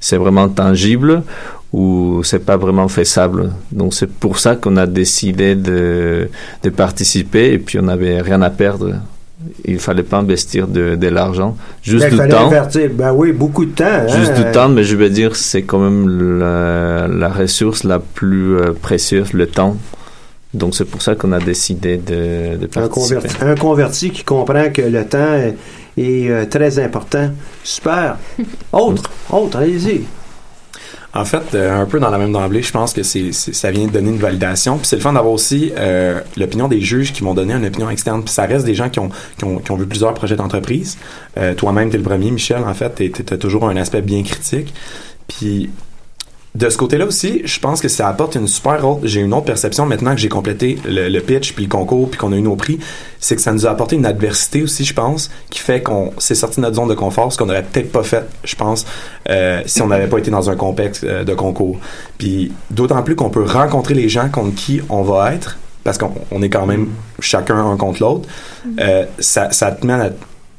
c'est 0.00 0.16
vraiment 0.16 0.48
tangible 0.48 1.22
ou 1.72 2.20
c'est 2.24 2.44
pas 2.44 2.56
vraiment 2.56 2.88
faisable. 2.88 3.52
Donc, 3.72 3.94
c'est 3.94 4.10
pour 4.10 4.38
ça 4.38 4.56
qu'on 4.56 4.76
a 4.76 4.86
décidé 4.86 5.54
de, 5.54 6.28
de 6.62 6.70
participer 6.70 7.52
et 7.52 7.58
puis 7.58 7.78
on 7.78 7.82
n'avait 7.82 8.20
rien 8.20 8.42
à 8.42 8.50
perdre 8.50 8.94
il 9.66 9.78
fallait 9.78 10.02
pas 10.04 10.18
investir 10.18 10.66
de, 10.66 10.94
de 10.94 11.08
l'argent, 11.08 11.54
juste 11.82 12.04
Ben, 12.04 12.08
il 12.08 12.10
du 12.12 12.16
fallait 12.16 12.30
temps. 12.32 12.46
invertir. 12.46 12.90
Ben 12.94 13.12
oui, 13.12 13.30
beaucoup 13.32 13.66
de 13.66 13.72
temps. 13.72 13.84
hein. 13.84 14.08
Juste 14.08 14.32
du 14.34 14.50
temps, 14.52 14.70
mais 14.70 14.84
je 14.84 14.96
veux 14.96 15.10
dire, 15.10 15.36
c'est 15.36 15.62
quand 15.62 15.78
même 15.80 16.38
la, 16.38 17.06
la 17.08 17.28
ressource 17.28 17.84
la 17.84 17.98
plus 17.98 18.56
euh, 18.56 18.72
précieuse, 18.72 19.34
le 19.34 19.46
temps. 19.46 19.76
Donc 20.54 20.74
c'est 20.74 20.84
pour 20.84 21.02
ça 21.02 21.14
qu'on 21.14 21.32
a 21.32 21.38
décidé 21.40 21.96
de, 21.96 22.56
de 22.56 22.64
Un 22.64 22.68
participer. 22.88 23.16
converti, 23.16 23.36
un 23.42 23.54
converti 23.54 24.10
qui 24.10 24.24
comprend 24.24 24.70
que 24.70 24.82
le 24.82 25.04
temps 25.06 25.34
est, 25.96 26.28
euh, 26.30 26.46
très 26.46 26.78
important. 26.78 27.30
Super. 27.62 28.16
Autre, 28.72 29.10
autre, 29.30 29.58
allez-y. 29.58 30.02
En 31.16 31.24
fait, 31.24 31.54
euh, 31.54 31.80
un 31.80 31.86
peu 31.86 32.00
dans 32.00 32.10
la 32.10 32.18
même 32.18 32.32
d'emblée, 32.32 32.60
je 32.60 32.72
pense 32.72 32.92
que 32.92 33.04
c'est- 33.04 33.30
ça 33.32 33.70
vient 33.70 33.86
de 33.86 33.92
donner 33.92 34.10
une 34.10 34.18
validation. 34.18 34.78
Puis 34.78 34.86
c'est 34.88 34.96
le 34.96 35.02
fun 35.02 35.12
d'avoir 35.12 35.32
aussi 35.32 35.70
euh, 35.78 36.20
l'opinion 36.36 36.66
des 36.66 36.80
juges 36.80 37.12
qui 37.12 37.22
m'ont 37.22 37.34
donné 37.34 37.52
une 37.54 37.64
opinion 37.64 37.88
externe. 37.88 38.24
Puis 38.24 38.34
ça 38.34 38.46
reste 38.46 38.64
des 38.66 38.74
gens 38.74 38.88
qui 38.88 38.98
ont, 38.98 39.10
qui 39.38 39.44
ont, 39.44 39.58
qui 39.58 39.70
ont 39.70 39.76
vu 39.76 39.86
plusieurs 39.86 40.12
projets 40.14 40.34
d'entreprise. 40.34 40.98
Euh, 41.36 41.54
toi-même, 41.54 41.88
tu 41.90 41.94
es 41.94 41.98
le 41.98 42.04
premier, 42.04 42.32
Michel, 42.32 42.64
en 42.66 42.74
fait, 42.74 42.96
tu 42.96 43.32
as 43.32 43.38
toujours 43.38 43.68
un 43.68 43.76
aspect 43.76 44.02
bien 44.02 44.24
critique. 44.24 44.74
Puis 45.28 45.70
de 46.54 46.68
ce 46.68 46.76
côté-là 46.78 47.06
aussi, 47.06 47.42
je 47.44 47.58
pense 47.58 47.80
que 47.80 47.88
ça 47.88 48.06
apporte 48.06 48.36
une 48.36 48.46
super 48.46 48.86
autre. 48.86 49.00
J'ai 49.04 49.20
une 49.20 49.34
autre 49.34 49.46
perception 49.46 49.86
maintenant 49.86 50.12
que 50.14 50.20
j'ai 50.20 50.28
complété 50.28 50.78
le, 50.84 51.08
le 51.08 51.20
pitch 51.20 51.52
puis 51.52 51.64
le 51.64 51.68
concours 51.68 52.08
puis 52.08 52.18
qu'on 52.18 52.32
a 52.32 52.36
eu 52.36 52.42
nos 52.42 52.54
prix, 52.54 52.78
c'est 53.18 53.34
que 53.34 53.42
ça 53.42 53.52
nous 53.52 53.66
a 53.66 53.70
apporté 53.70 53.96
une 53.96 54.06
adversité 54.06 54.62
aussi, 54.62 54.84
je 54.84 54.94
pense, 54.94 55.32
qui 55.50 55.58
fait 55.58 55.82
qu'on 55.82 56.12
s'est 56.18 56.36
sorti 56.36 56.56
de 56.56 56.62
notre 56.62 56.76
zone 56.76 56.88
de 56.88 56.94
confort, 56.94 57.32
ce 57.32 57.38
qu'on 57.38 57.46
n'aurait 57.46 57.64
peut-être 57.64 57.90
pas 57.90 58.04
fait, 58.04 58.24
je 58.44 58.54
pense, 58.54 58.86
euh, 59.28 59.62
si 59.66 59.82
on 59.82 59.88
n'avait 59.88 60.06
pas 60.06 60.18
été 60.18 60.30
dans 60.30 60.48
un 60.48 60.54
contexte 60.54 61.02
euh, 61.02 61.24
de 61.24 61.34
concours. 61.34 61.78
Puis 62.18 62.52
d'autant 62.70 63.02
plus 63.02 63.16
qu'on 63.16 63.30
peut 63.30 63.44
rencontrer 63.44 63.94
les 63.94 64.08
gens 64.08 64.28
contre 64.28 64.54
qui 64.54 64.80
on 64.90 65.02
va 65.02 65.34
être, 65.34 65.58
parce 65.82 65.98
qu'on 65.98 66.12
on 66.30 66.40
est 66.40 66.50
quand 66.50 66.66
même 66.66 66.88
chacun 67.18 67.68
un 67.68 67.76
contre 67.76 68.00
l'autre. 68.00 68.28
euh, 68.78 69.06
ça, 69.18 69.50
ça 69.50 69.72
te 69.72 69.84
met 69.84 69.92
à 69.94 70.10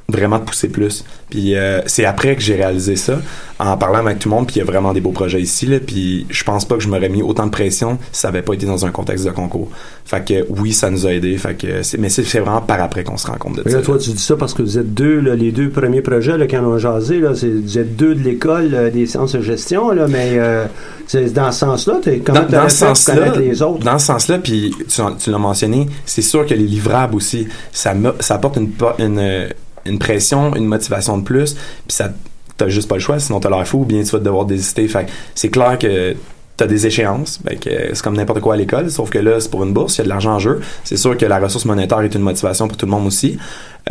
vraiment 0.08 0.40
pousser 0.40 0.68
plus. 0.70 1.04
Puis 1.30 1.56
euh, 1.56 1.82
c'est 1.88 2.06
après 2.06 2.36
que 2.36 2.42
j'ai 2.42 2.56
réalisé 2.56 2.96
ça, 2.96 3.20
en 3.58 3.76
parlant 3.78 4.00
avec 4.00 4.20
tout 4.20 4.30
le 4.30 4.36
monde, 4.36 4.46
puis 4.46 4.58
il 4.58 4.60
y 4.60 4.62
a 4.62 4.66
vraiment 4.66 4.94
des 4.94 5.02
beaux 5.02 5.12
projets 5.12 5.42
ici, 5.42 5.66
là, 5.66 5.80
puis 5.80 6.28
je 6.30 6.44
pense 6.44 6.64
pas 6.66 6.76
que 6.76 6.82
je 6.84 6.88
m'aurais 6.90 7.10
mis 7.10 7.24
autant 7.24 7.46
de 7.46 7.52
pression 7.52 7.98
si 8.12 8.22
ça 8.22 8.28
avait 8.28 8.44
pas 8.44 8.54
été 8.54 8.66
dans 8.68 8.86
un 8.86 8.92
contexte 8.92 9.26
de 9.26 9.32
concours. 9.32 9.70
Fait 10.06 10.24
que 10.24 10.46
oui, 10.50 10.74
ça 10.74 10.92
nous 10.92 11.08
a 11.08 11.12
aidé, 11.14 11.36
fait 11.38 11.56
que 11.56 11.82
c'est- 11.82 11.98
mais 11.98 12.10
c'est 12.10 12.24
c'est 12.24 12.40
vraiment 12.40 12.62
par 12.62 12.80
après 12.82 13.04
qu'on 13.04 13.18
se 13.18 13.26
rend 13.26 13.38
compte 13.38 13.64
de 13.64 13.70
ça. 13.70 13.78
là, 13.78 13.82
toi, 13.84 13.98
tu 13.98 14.12
dis 14.12 14.22
ça 14.22 14.36
parce 14.36 14.54
que 14.54 14.62
vous 14.62 14.78
êtes 14.78 14.94
deux, 14.94 15.20
là, 15.22 15.36
les 15.36 15.52
deux 15.52 15.70
premiers 15.70 16.02
projets 16.02 16.38
là, 16.38 16.46
qui 16.46 16.56
en 16.58 16.66
ont 16.66 16.78
jasé, 16.78 17.20
là, 17.20 17.34
c'est, 17.34 17.50
vous 17.50 17.78
êtes 17.80 17.96
deux 17.96 18.14
de 18.14 18.22
l'école 18.22 18.72
euh, 18.76 18.92
des 18.92 19.08
sciences 19.08 19.34
de 19.34 19.42
gestion, 19.42 19.90
là, 19.92 20.08
mais 20.08 20.34
euh, 20.38 20.66
c'est 21.08 21.34
dans 21.34 21.52
ce 21.52 21.60
sens-là, 21.62 21.96
t'es, 22.04 22.20
comment 22.20 22.42
dans, 22.44 22.64
dans 22.64 22.70
ce 22.70 22.76
sens-là, 22.78 23.16
connaître 23.16 23.40
les 23.40 23.62
autres? 23.64 23.84
dans 23.84 23.98
ce 23.98 24.06
sens-là, 24.06 24.38
puis 24.38 24.76
tu, 24.88 25.32
l'as 25.32 25.38
mentionné, 25.40 25.88
c'est 26.06 26.22
sûr 26.22 26.46
que 26.46 26.54
les 26.54 26.64
livrables 26.68 27.16
aussi, 27.16 27.48
ça, 27.72 27.96
me- 27.96 28.14
ça 28.20 28.36
apporte 28.36 28.58
une, 28.58 28.70
une, 29.00 29.18
euh, 29.20 29.48
une 29.86 30.00
pression, 30.00 30.56
une 30.56 30.66
motivation 30.66 31.18
de 31.18 31.24
plus, 31.24 31.54
puis 31.54 31.62
ça, 31.90 32.10
t'as 32.58 32.70
juste 32.70 32.88
pas 32.88 32.96
le 32.96 33.02
choix, 33.02 33.20
sinon 33.20 33.40
t'as 33.40 33.50
l'air 33.50 33.68
fou, 33.68 33.80
ou 33.82 33.86
bien 33.86 34.02
tu 34.04 34.12
vas 34.12 34.20
devoir 34.20 34.46
désister. 34.46 34.88
Fait 34.88 35.06
que 35.06 35.12
c'est 35.36 35.50
clair 35.50 35.78
que 35.78 36.16
t'as 36.58 36.68
des 36.68 36.88
échéances, 36.88 37.42
ben 37.44 37.60
que 37.60 37.70
c'est 37.94 38.02
comme 38.02 38.16
n'importe 38.16 38.40
quoi 38.40 38.54
à 38.54 38.58
l'école, 38.58 38.90
sauf 38.90 39.10
que 39.10 39.20
là, 39.20 39.42
c'est 39.42 39.52
pour 39.52 39.64
une 39.66 39.74
bourse, 39.74 39.96
il 39.96 39.98
y 39.98 40.02
a 40.02 40.04
de 40.06 40.10
l'argent 40.10 40.36
en 40.36 40.40
jeu. 40.40 40.62
C'est 40.86 40.96
sûr 40.96 41.18
que 41.18 41.26
la 41.26 41.38
ressource 41.40 41.66
monétaire 41.66 42.00
est 42.00 42.16
une 42.16 42.22
motivation 42.22 42.70
pour 42.70 42.78
tout 42.78 42.86
le 42.86 42.92
monde 42.92 43.06
aussi. 43.08 43.38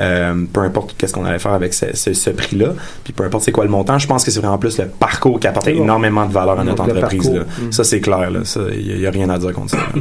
Euh, 0.00 0.44
peu 0.50 0.60
importe 0.62 0.94
qu'est-ce 0.96 1.12
qu'on 1.12 1.24
allait 1.26 1.38
faire 1.38 1.52
avec 1.52 1.72
ce, 1.74 1.94
ce- 1.94 2.14
ce 2.14 2.30
prix-là, 2.30 2.70
puis 3.04 3.12
peu 3.12 3.22
importe 3.24 3.44
c'est 3.44 3.52
quoi 3.52 3.64
le 3.64 3.70
montant, 3.70 3.98
je 3.98 4.06
pense 4.08 4.24
que 4.24 4.30
c'est 4.30 4.40
vraiment 4.40 4.58
plus 4.58 4.78
le 4.78 4.86
parcours 4.86 5.38
qui 5.38 5.46
apporte 5.46 5.68
énormément 5.68 6.24
de 6.26 6.32
valeur 6.32 6.58
à 6.58 6.64
notre 6.64 6.84
Donc, 6.84 6.96
entreprise. 6.96 7.30
là. 7.30 7.42
Mm. 7.42 7.70
Ça, 7.70 7.84
c'est 7.84 8.00
clair. 8.00 8.30
Là. 8.30 8.40
Ça, 8.44 8.60
il 8.72 8.98
n'y 8.98 9.06
a, 9.06 9.10
rien 9.10 9.28
à 9.28 9.38
dire 9.38 9.52
contre 9.52 9.72
ça. 9.72 9.78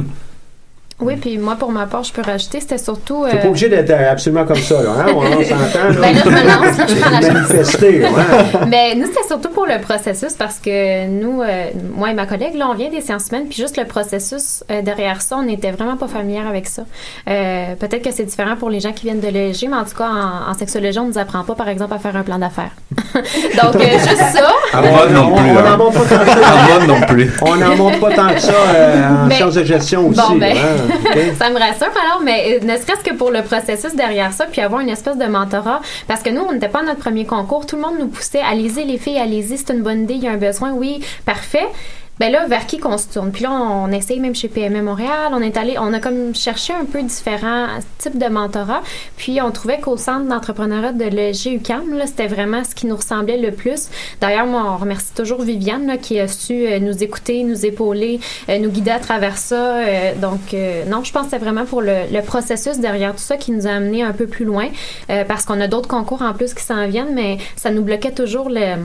Oui, 1.00 1.16
puis 1.16 1.38
moi, 1.38 1.56
pour 1.56 1.72
ma 1.72 1.86
part, 1.86 2.04
je 2.04 2.12
peux 2.12 2.22
rajouter, 2.22 2.60
c'était 2.60 2.78
surtout. 2.78 3.24
T'es 3.28 3.36
euh, 3.38 3.42
pas 3.42 3.48
obligé 3.48 3.68
d'être 3.68 3.90
absolument 3.90 4.44
comme 4.44 4.56
ça, 4.58 4.80
là, 4.82 4.90
hein? 5.00 5.06
On, 5.08 5.18
on 5.18 5.42
s'entend, 5.42 5.88
là. 5.88 6.00
Ben 6.00 6.14
là, 6.14 6.20
je 6.24 6.30
me 6.30 6.46
lance, 6.46 6.78
là, 6.78 6.86
je 6.88 6.94
prends 6.94 7.10
la 7.10 7.20
chance. 7.20 7.32
Manifester, 7.32 8.00
ouais. 8.00 8.66
Mais 8.68 8.94
nous, 8.94 9.06
c'était 9.06 9.26
surtout 9.26 9.48
pour 9.50 9.66
le 9.66 9.80
processus 9.80 10.34
parce 10.34 10.60
que 10.60 11.08
nous, 11.08 11.42
euh, 11.42 11.64
moi 11.96 12.10
et 12.10 12.14
ma 12.14 12.26
collègue, 12.26 12.54
là, 12.54 12.68
on 12.70 12.74
vient 12.74 12.90
des 12.90 13.00
sciences 13.00 13.28
humaines, 13.28 13.46
puis 13.48 13.56
juste 13.56 13.76
le 13.76 13.84
processus 13.86 14.62
euh, 14.70 14.82
derrière 14.82 15.20
ça, 15.20 15.36
on 15.36 15.42
n'était 15.42 15.72
vraiment 15.72 15.96
pas 15.96 16.06
familière 16.06 16.46
avec 16.46 16.68
ça. 16.68 16.82
Euh, 17.28 17.74
Peut-être 17.78 18.02
que 18.02 18.12
c'est 18.12 18.24
différent 18.24 18.54
pour 18.56 18.70
les 18.70 18.78
gens 18.80 18.92
qui 18.92 19.06
viennent 19.06 19.20
de 19.20 19.28
l'EG, 19.28 19.66
mais 19.68 19.76
en 19.76 19.84
tout 19.84 19.96
cas, 19.98 20.08
en, 20.08 20.50
en 20.50 20.54
sexologie, 20.54 20.98
on 21.00 21.06
nous 21.08 21.18
apprend 21.18 21.42
pas, 21.42 21.54
par 21.54 21.68
exemple, 21.68 21.92
à 21.92 21.98
faire 21.98 22.14
un 22.16 22.22
plan 22.22 22.38
d'affaires. 22.38 22.70
Donc, 23.14 23.74
euh, 23.76 23.80
juste 23.98 24.16
ça. 24.16 24.48
À 24.72 24.80
moi 24.80 25.06
non 25.10 25.32
plus. 25.34 25.50
On 25.50 25.58
hein. 25.58 25.62
n'en 25.70 25.76
montre 25.76 25.98
pas 26.04 26.16
tant 26.16 26.24
que 26.24 26.30
ça. 26.30 26.48
À 26.48 26.66
moi 26.78 26.86
non 26.86 27.06
plus. 27.06 27.32
On 27.42 27.56
n'en 27.56 27.76
montre 27.76 27.98
pas 28.00 28.12
tant 28.12 28.28
que 28.32 28.40
ça 28.40 28.52
euh, 28.52 29.08
en 29.24 29.26
Mais- 29.26 29.34
sciences 29.34 29.54
de 29.54 29.64
gestion 29.64 30.08
aussi. 30.08 30.20
Bon, 30.20 30.36
ben, 30.36 30.56
hein, 30.56 30.83
ça 31.38 31.50
me 31.50 31.58
rassure 31.58 31.92
alors, 32.04 32.20
mais 32.22 32.58
euh, 32.62 32.64
ne 32.64 32.76
serait-ce 32.76 33.02
que 33.02 33.14
pour 33.14 33.30
le 33.30 33.42
processus 33.42 33.94
derrière 33.94 34.32
ça, 34.32 34.46
puis 34.46 34.60
avoir 34.60 34.80
une 34.80 34.88
espèce 34.88 35.16
de 35.16 35.24
mentorat, 35.24 35.80
parce 36.06 36.22
que 36.22 36.30
nous, 36.30 36.42
on 36.42 36.52
n'était 36.52 36.68
pas 36.68 36.80
à 36.80 36.82
notre 36.84 37.00
premier 37.00 37.24
concours, 37.24 37.66
tout 37.66 37.76
le 37.76 37.82
monde 37.82 37.98
nous 37.98 38.08
poussait, 38.08 38.40
allez-y 38.40 38.84
les 38.84 38.98
filles, 38.98 39.18
allez-y, 39.18 39.58
c'est 39.58 39.72
une 39.72 39.82
bonne 39.82 40.02
idée, 40.02 40.14
il 40.14 40.24
y 40.24 40.28
a 40.28 40.32
un 40.32 40.36
besoin, 40.36 40.72
oui, 40.72 41.04
parfait. 41.24 41.66
Ben 42.20 42.30
là, 42.30 42.46
vers 42.46 42.66
qui 42.66 42.78
qu'on 42.78 42.96
se 42.96 43.08
tourne? 43.08 43.32
Puis 43.32 43.42
là, 43.42 43.50
on 43.50 43.90
essaye 43.90 44.20
même 44.20 44.36
chez 44.36 44.46
PME 44.46 44.82
Montréal, 44.82 45.32
on 45.32 45.42
est 45.42 45.56
allé, 45.56 45.76
on 45.80 45.92
a 45.92 45.98
comme 45.98 46.32
cherché 46.32 46.72
un 46.72 46.84
peu 46.84 47.02
différents 47.02 47.66
types 47.98 48.18
de 48.18 48.26
mentorat, 48.26 48.82
puis 49.16 49.42
on 49.42 49.50
trouvait 49.50 49.80
qu'au 49.80 49.96
centre 49.96 50.28
d'entrepreneuriat 50.28 50.92
de 50.92 51.04
l'EG 51.06 51.54
UQAM, 51.54 51.92
là, 51.98 52.06
c'était 52.06 52.28
vraiment 52.28 52.62
ce 52.62 52.72
qui 52.72 52.86
nous 52.86 52.94
ressemblait 52.94 53.36
le 53.36 53.50
plus. 53.50 53.88
D'ailleurs, 54.20 54.46
moi, 54.46 54.62
on 54.64 54.76
remercie 54.76 55.12
toujours 55.12 55.42
Viviane, 55.42 55.88
là, 55.88 55.96
qui 55.96 56.20
a 56.20 56.28
su 56.28 56.52
euh, 56.52 56.78
nous 56.78 57.02
écouter, 57.02 57.42
nous 57.42 57.66
épauler, 57.66 58.20
euh, 58.48 58.60
nous 58.60 58.70
guider 58.70 58.92
à 58.92 59.00
travers 59.00 59.36
ça. 59.36 59.78
Euh, 59.78 60.14
donc, 60.14 60.54
non, 60.86 61.02
je 61.02 61.12
pense 61.12 61.24
que 61.24 61.30
c'est 61.30 61.38
vraiment 61.38 61.64
pour 61.64 61.82
le, 61.82 62.04
le 62.12 62.22
processus 62.22 62.78
derrière 62.78 63.10
tout 63.12 63.18
ça 63.18 63.36
qui 63.36 63.50
nous 63.50 63.66
a 63.66 63.70
amené 63.70 64.04
un 64.04 64.12
peu 64.12 64.28
plus 64.28 64.44
loin, 64.44 64.68
parce 65.26 65.44
qu'on 65.44 65.60
a 65.60 65.66
d'autres 65.66 65.88
concours 65.88 66.22
en 66.22 66.32
plus 66.32 66.54
qui 66.54 66.62
s'en 66.62 66.86
viennent, 66.86 67.14
mais 67.14 67.38
ça 67.56 67.70
nous 67.70 67.82
bloquait 67.82 68.12
toujours 68.12 68.48
le 68.50 68.76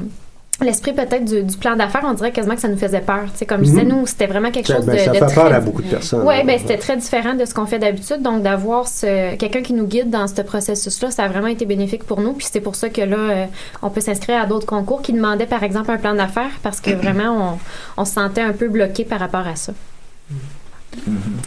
l'esprit 0.61 0.93
peut-être 0.93 1.25
du, 1.25 1.43
du 1.43 1.57
plan 1.57 1.75
d'affaires, 1.75 2.03
on 2.05 2.13
dirait 2.13 2.31
quasiment 2.31 2.55
que 2.55 2.61
ça 2.61 2.67
nous 2.67 2.77
faisait 2.77 3.01
peur. 3.01 3.23
Tu 3.31 3.37
sais, 3.39 3.45
comme 3.45 3.59
je 3.59 3.69
disais, 3.69 3.83
Mhm. 3.83 3.89
nous, 3.99 4.05
c'était 4.07 4.27
vraiment 4.27 4.51
quelque 4.51 4.67
Ça- 4.67 4.75
chose 4.77 4.85
ben, 4.85 4.93
de, 4.95 4.99
ça 4.99 5.11
de 5.11 5.13
fait 5.13 5.19
peur 5.35 5.45
très- 5.45 5.53
à 5.55 5.59
beaucoup 5.61 5.81
de 5.81 5.87
personnes, 5.87 6.25
Ouais, 6.25 6.39
là. 6.39 6.43
ben 6.43 6.59
c'était 6.59 6.77
très 6.77 6.97
différent 6.97 7.33
de 7.33 7.45
ce 7.45 7.53
qu'on 7.53 7.65
fait 7.65 7.79
d'habitude. 7.79 8.21
Donc 8.21 8.43
d'avoir 8.43 8.87
ce 8.87 9.35
quelqu'un 9.35 9.61
qui 9.61 9.73
nous 9.73 9.85
guide 9.87 10.09
dans 10.09 10.27
ce 10.27 10.41
processus-là, 10.41 11.11
ça 11.11 11.23
a 11.23 11.27
vraiment 11.27 11.47
été 11.47 11.65
bénéfique 11.65 12.03
pour 12.03 12.19
nous. 12.21 12.33
Puis 12.33 12.47
c'est 12.51 12.61
pour 12.61 12.75
ça 12.75 12.89
que 12.89 13.01
là, 13.01 13.17
euh, 13.17 13.45
on 13.81 13.89
peut 13.89 14.01
s'inscrire 14.01 14.41
à 14.41 14.45
d'autres 14.45 14.65
concours 14.67 15.01
qui 15.01 15.13
demandaient 15.13 15.45
par 15.45 15.63
exemple 15.63 15.91
un 15.91 15.97
plan 15.97 16.13
d'affaires 16.13 16.51
parce 16.63 16.81
que 16.81 16.91
vraiment 16.91 17.57
on, 17.97 18.01
on 18.01 18.05
se 18.05 18.13
sentait 18.13 18.41
un 18.41 18.53
peu 18.53 18.67
bloqué 18.67 19.05
par 19.05 19.19
rapport 19.19 19.47
à 19.47 19.55
ça. 19.55 19.73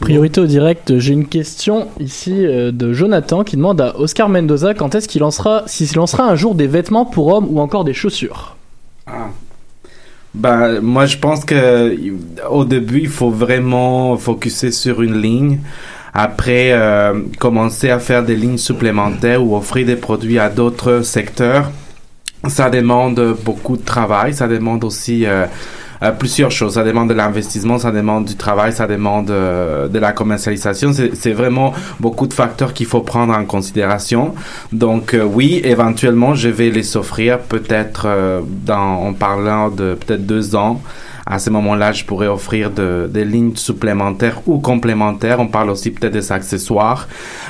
Priorité 0.00 0.40
au 0.40 0.46
direct, 0.46 0.98
j'ai 0.98 1.12
une 1.12 1.26
question 1.26 1.88
ici 2.00 2.46
euh, 2.46 2.70
de 2.72 2.92
Jonathan 2.92 3.42
qui 3.44 3.56
demande 3.56 3.80
à 3.80 3.98
Oscar 3.98 4.28
Mendoza 4.28 4.72
quand 4.74 4.94
est-ce 4.94 5.08
qu'il 5.08 5.20
lancera, 5.20 5.64
s'il 5.66 5.92
lancera 5.96 6.24
un 6.24 6.36
jour 6.36 6.54
des 6.54 6.66
vêtements 6.66 7.04
pour 7.04 7.26
hommes 7.28 7.48
ou 7.50 7.60
encore 7.60 7.84
des 7.84 7.92
chaussures. 7.92 8.56
Ben, 10.34 10.80
moi, 10.80 11.06
je 11.06 11.18
pense 11.18 11.44
que 11.44 11.96
au 12.48 12.64
début, 12.64 13.00
il 13.00 13.08
faut 13.08 13.30
vraiment 13.30 14.16
focuser 14.16 14.70
sur 14.72 15.02
une 15.02 15.20
ligne. 15.20 15.60
Après, 16.14 16.72
euh, 16.72 17.20
commencer 17.38 17.90
à 17.90 17.98
faire 17.98 18.22
des 18.22 18.36
lignes 18.36 18.58
supplémentaires 18.58 19.42
ou 19.44 19.56
offrir 19.56 19.86
des 19.86 19.96
produits 19.96 20.38
à 20.38 20.48
d'autres 20.48 21.02
secteurs. 21.02 21.70
Ça 22.48 22.70
demande 22.70 23.36
beaucoup 23.44 23.76
de 23.76 23.84
travail. 23.84 24.34
Ça 24.34 24.48
demande 24.48 24.84
aussi 24.84 25.26
euh, 25.26 25.46
plusieurs 26.10 26.50
choses. 26.50 26.74
Ça 26.74 26.82
demande 26.82 27.08
de 27.08 27.14
l'investissement, 27.14 27.78
ça 27.78 27.92
demande 27.92 28.24
du 28.24 28.34
travail, 28.36 28.72
ça 28.72 28.88
demande 28.88 29.30
euh, 29.30 29.86
de 29.86 29.98
la 30.00 30.12
commercialisation. 30.12 30.92
C'est 30.92 31.32
vraiment 31.32 31.72
beaucoup 32.00 32.26
de 32.26 32.34
facteurs 32.34 32.72
qu'il 32.74 32.86
faut 32.86 33.02
prendre 33.02 33.32
en 33.32 33.44
considération. 33.44 34.34
Donc 34.72 35.14
euh, 35.14 35.22
oui, 35.22 35.60
éventuellement, 35.64 36.34
je 36.34 36.48
vais 36.48 36.70
les 36.70 36.96
offrir 36.96 37.38
peut-être 37.38 38.06
euh, 38.06 38.40
en 38.68 39.12
parlant 39.12 39.68
de 39.68 39.94
peut-être 39.94 40.26
deux 40.26 40.56
ans. 40.56 40.80
À 41.24 41.38
ce 41.38 41.50
moment-là, 41.50 41.92
je 41.92 42.04
pourrais 42.04 42.26
offrir 42.26 42.70
de, 42.70 43.08
des 43.12 43.24
lignes 43.24 43.54
supplémentaires 43.54 44.40
ou 44.46 44.58
complémentaires. 44.58 45.38
On 45.38 45.46
parle 45.46 45.70
aussi 45.70 45.90
peut-être 45.90 46.12
des 46.12 46.32
accessoires. 46.32 47.08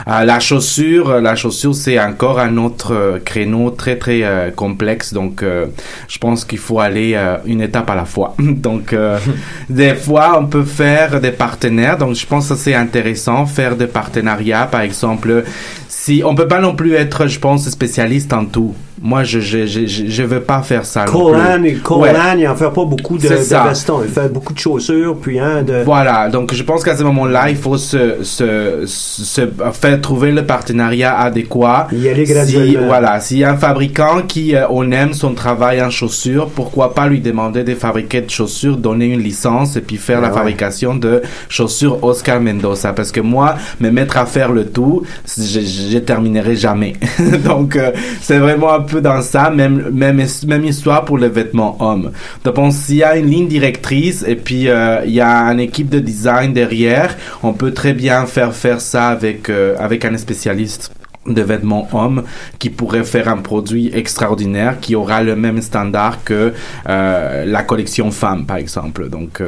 Euh, 0.09 0.25
la 0.25 0.41
chaussure, 0.41 1.11
euh, 1.11 1.21
la 1.21 1.35
chaussure, 1.37 1.75
c'est 1.75 1.99
encore 1.99 2.39
un 2.39 2.59
autre 2.59 2.93
euh, 2.93 3.19
créneau 3.19 3.71
très 3.71 3.97
très 3.97 4.23
euh, 4.23 4.51
complexe. 4.51 5.15
Donc, 5.15 5.43
euh, 5.43 5.67
je 6.09 6.19
pense 6.19 6.45
qu'il 6.45 6.59
faut 6.59 6.81
aller 6.81 7.13
euh, 7.15 7.39
une 7.47 7.63
étape 7.63 7.89
à 7.89 7.95
la 7.95 8.05
fois. 8.05 8.35
Donc, 8.39 8.93
euh, 8.93 9.19
des 9.71 9.95
fois, 9.95 10.39
on 10.39 10.47
peut 10.47 10.65
faire 10.65 11.21
des 11.21 11.33
partenaires. 11.33 11.97
Donc, 11.97 12.15
je 12.15 12.27
pense 12.27 12.51
que 12.51 12.55
c'est 12.55 12.75
intéressant 12.75 13.47
faire 13.47 13.77
des 13.77 13.87
partenariats. 13.87 14.67
Par 14.67 14.83
exemple, 14.83 15.45
si 15.89 16.23
on 16.25 16.35
peut 16.35 16.49
pas 16.49 16.61
non 16.61 16.75
plus 16.75 16.95
être, 16.95 17.27
je 17.27 17.39
pense, 17.39 17.69
spécialiste 17.69 18.33
en 18.33 18.45
tout. 18.45 18.75
Moi, 19.05 19.25
je 19.25 19.41
je 19.41 19.67
je 19.67 19.87
je, 19.87 20.05
je 20.09 20.23
veux 20.23 20.41
pas 20.41 20.63
faire 20.63 20.85
ça. 20.87 21.05
Colan, 21.07 21.63
et 21.65 21.75
Colan, 21.75 22.03
Ouais. 22.03 22.13
il 22.39 22.47
en 22.47 22.55
fait 22.55 22.71
pas 22.71 22.85
beaucoup 22.85 23.19
de, 23.19 23.29
de 23.29 23.35
vestons. 23.69 24.01
Il 24.05 24.09
fait 24.11 24.33
beaucoup 24.33 24.53
de 24.53 24.59
chaussures, 24.61 25.17
puis 25.21 25.41
hein, 25.41 25.63
de... 25.63 25.83
Voilà, 25.85 26.29
donc 26.29 26.55
je 26.55 26.63
pense 26.63 26.85
qu'à 26.85 26.97
ce 26.97 27.03
moment-là, 27.03 27.51
il 27.51 27.57
faut 27.57 27.77
se, 27.79 28.23
se, 28.23 28.85
se 28.87 29.41
faire 29.73 30.01
trouver 30.01 30.31
le 30.31 30.47
partenariat 30.47 31.19
adéquat. 31.19 31.89
Y 31.93 32.09
aller 32.09 32.27
Si, 32.27 32.33
graduellement. 32.33 32.87
voilà, 32.87 33.21
s'il 33.21 33.39
y 33.39 33.45
a 33.45 33.51
un 33.51 33.57
fabricant 33.57 34.23
qui 34.27 34.55
euh, 34.55 34.67
on 34.71 34.91
aime 34.93 35.15
son 35.15 35.35
travail 35.35 35.83
en 35.83 35.91
chaussures, 35.91 36.49
pourquoi 36.49 36.95
pas 36.95 37.09
lui 37.09 37.21
demander 37.21 37.65
de 37.65 37.75
fabriquer 37.75 38.21
de 38.21 38.31
chaussures, 38.31 38.77
donner 38.77 39.07
une 39.07 39.21
licence 39.21 39.77
et 39.77 39.81
puis 39.81 39.97
faire 39.97 40.19
Ah 40.19 40.23
la 40.23 40.29
ouais. 40.29 40.35
fabrication 40.35 40.95
de 40.95 41.23
chaussures 41.49 42.03
Oscar 42.05 42.41
Mendoza. 42.41 42.93
Parce 42.93 43.11
que 43.11 43.21
moi, 43.21 43.57
me 43.81 43.91
mettre 43.91 44.17
à 44.17 44.27
faire 44.27 44.53
le 44.53 44.67
tout, 44.67 45.03
je, 45.37 45.61
je 45.61 45.99
terminerai 45.99 46.55
jamais. 46.55 46.95
donc 47.45 47.75
euh, 47.77 47.91
c'est 48.21 48.39
vraiment 48.39 48.73
un 48.73 48.81
dans 49.01 49.23
ça, 49.23 49.51
même 49.51 49.91
même 49.91 50.23
même 50.47 50.65
histoire 50.65 51.05
pour 51.05 51.19
les 51.19 51.29
vêtements 51.29 51.77
hommes. 51.81 52.13
Donc 52.45 52.57
s'il 52.73 52.97
y 52.97 53.03
a 53.03 53.17
une 53.17 53.31
ligne 53.31 53.49
directrice 53.49 54.25
et 54.27 54.37
puis 54.37 54.69
euh, 54.69 55.03
il 55.05 55.13
y 55.13 55.21
a 55.21 55.45
une 55.53 55.61
équipe 55.61 55.89
de 55.89 55.99
design 55.99 56.53
derrière, 56.53 57.17
on 57.43 57.53
peut 57.53 57.73
très 57.73 57.95
bien 57.95 58.27
faire 58.27 58.55
faire 58.55 58.81
ça 58.81 59.09
avec 59.09 59.49
euh, 59.49 59.75
avec 59.79 60.05
un 60.05 60.17
spécialiste. 60.17 60.91
de 61.25 61.41
vêtements 61.41 61.87
hommes 61.93 62.25
qui 62.59 62.69
pourrait 62.69 63.05
faire 63.05 63.29
un 63.29 63.37
produit 63.37 63.93
extraordinaire 63.95 64.81
qui 64.81 64.97
aura 64.97 65.23
le 65.23 65.37
même 65.37 65.63
standard 65.63 66.25
que 66.25 66.53
euh, 66.89 67.45
la 67.45 67.63
collection 67.63 68.11
femmes 68.11 68.45
par 68.45 68.57
exemple 68.57 69.09
donc 69.09 69.41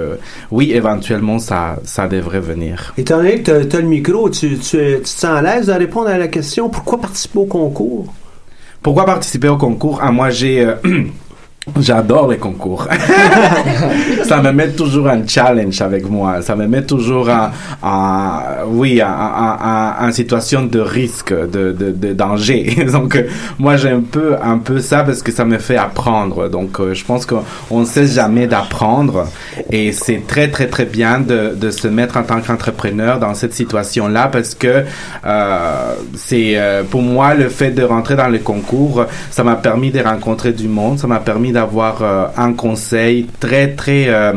oui 0.52 0.70
éventuellement 0.72 1.40
ça 1.40 1.62
ça 1.82 2.06
devrait 2.06 2.44
venir 2.52 2.94
Étant 2.96 3.16
donné 3.16 3.42
que 3.42 3.64
tu 3.64 3.76
as, 3.76 3.80
le 3.80 3.88
micro, 3.88 4.30
tu, 4.30 4.56
tu, 4.58 4.78
tu 4.78 5.00
te 5.02 5.08
sens 5.08 5.36
à 5.40 5.42
l'aise 5.42 5.66
de 5.66 5.72
répondre 5.72 6.10
à 6.10 6.16
la 6.16 6.28
question 6.28 6.68
pourquoi 6.68 7.00
participer 7.00 7.40
au 7.40 7.46
concours? 7.46 8.14
Pourquoi 8.84 9.06
participer 9.06 9.48
au 9.48 9.56
concours? 9.56 9.98
Ah 10.02 10.12
moi 10.12 10.28
j'ai 10.30 10.60
euh, 10.60 10.74
J'adore 11.80 12.28
les 12.28 12.36
concours. 12.36 12.86
ça 14.24 14.42
me 14.42 14.52
met 14.52 14.68
toujours 14.68 15.08
un 15.08 15.26
challenge 15.26 15.80
avec 15.80 16.08
moi. 16.08 16.42
Ça 16.42 16.54
me 16.56 16.66
met 16.66 16.82
toujours 16.82 17.30
en, 17.30 17.50
en 17.82 18.40
oui, 18.68 19.02
en, 19.02 19.08
en, 19.08 20.06
en, 20.06 20.12
situation 20.12 20.64
de 20.66 20.78
risque, 20.78 21.32
de, 21.32 21.72
de, 21.72 21.90
de 21.90 22.12
danger. 22.12 22.84
Donc, 22.92 23.22
moi, 23.58 23.78
j'ai 23.78 23.88
un 23.88 24.02
peu, 24.02 24.36
un 24.42 24.58
peu 24.58 24.78
ça 24.80 25.04
parce 25.04 25.22
que 25.22 25.32
ça 25.32 25.46
me 25.46 25.56
fait 25.56 25.78
apprendre. 25.78 26.50
Donc, 26.50 26.80
euh, 26.80 26.92
je 26.92 27.02
pense 27.02 27.24
qu'on 27.24 27.80
ne 27.80 27.86
sait 27.86 28.08
jamais 28.08 28.46
d'apprendre. 28.46 29.26
Et 29.70 29.92
c'est 29.92 30.26
très, 30.26 30.48
très, 30.48 30.66
très 30.66 30.84
bien 30.84 31.18
de, 31.18 31.54
de 31.56 31.70
se 31.70 31.88
mettre 31.88 32.18
en 32.18 32.24
tant 32.24 32.42
qu'entrepreneur 32.42 33.18
dans 33.18 33.32
cette 33.32 33.54
situation-là 33.54 34.28
parce 34.30 34.54
que 34.54 34.84
euh, 35.24 35.94
c'est, 36.14 36.58
euh, 36.58 36.82
pour 36.82 37.00
moi, 37.00 37.32
le 37.32 37.48
fait 37.48 37.70
de 37.70 37.82
rentrer 37.82 38.16
dans 38.16 38.28
les 38.28 38.40
concours, 38.40 39.06
ça 39.30 39.42
m'a 39.44 39.56
permis 39.56 39.90
de 39.90 40.00
rencontrer 40.00 40.52
du 40.52 40.68
monde. 40.68 40.98
Ça 40.98 41.06
m'a 41.06 41.20
permis 41.20 41.53
d'avoir 41.54 42.02
euh, 42.02 42.26
un 42.36 42.52
conseil 42.52 43.26
très 43.40 43.68
très 43.74 44.08
euh, 44.08 44.32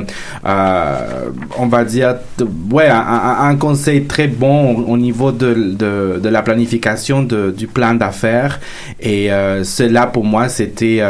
euh, 0.46 1.30
on 1.58 1.68
va 1.68 1.84
dire 1.84 2.16
ouais 2.72 2.88
un, 2.90 3.56
conseil 3.58 4.06
très 4.06 4.28
bon 4.28 4.76
au, 4.76 4.94
au 4.94 4.98
niveau 4.98 5.32
de, 5.32 5.54
de, 5.54 6.20
de, 6.24 6.30
la 6.30 6.42
planification 6.44 7.24
de, 7.24 7.52
du 7.52 7.68
plan 7.68 7.96
d'affaires. 7.96 8.60
Et 9.00 9.30
cela 9.64 10.08
pour 10.08 10.24
moi 10.24 10.48
c'était 10.48 11.02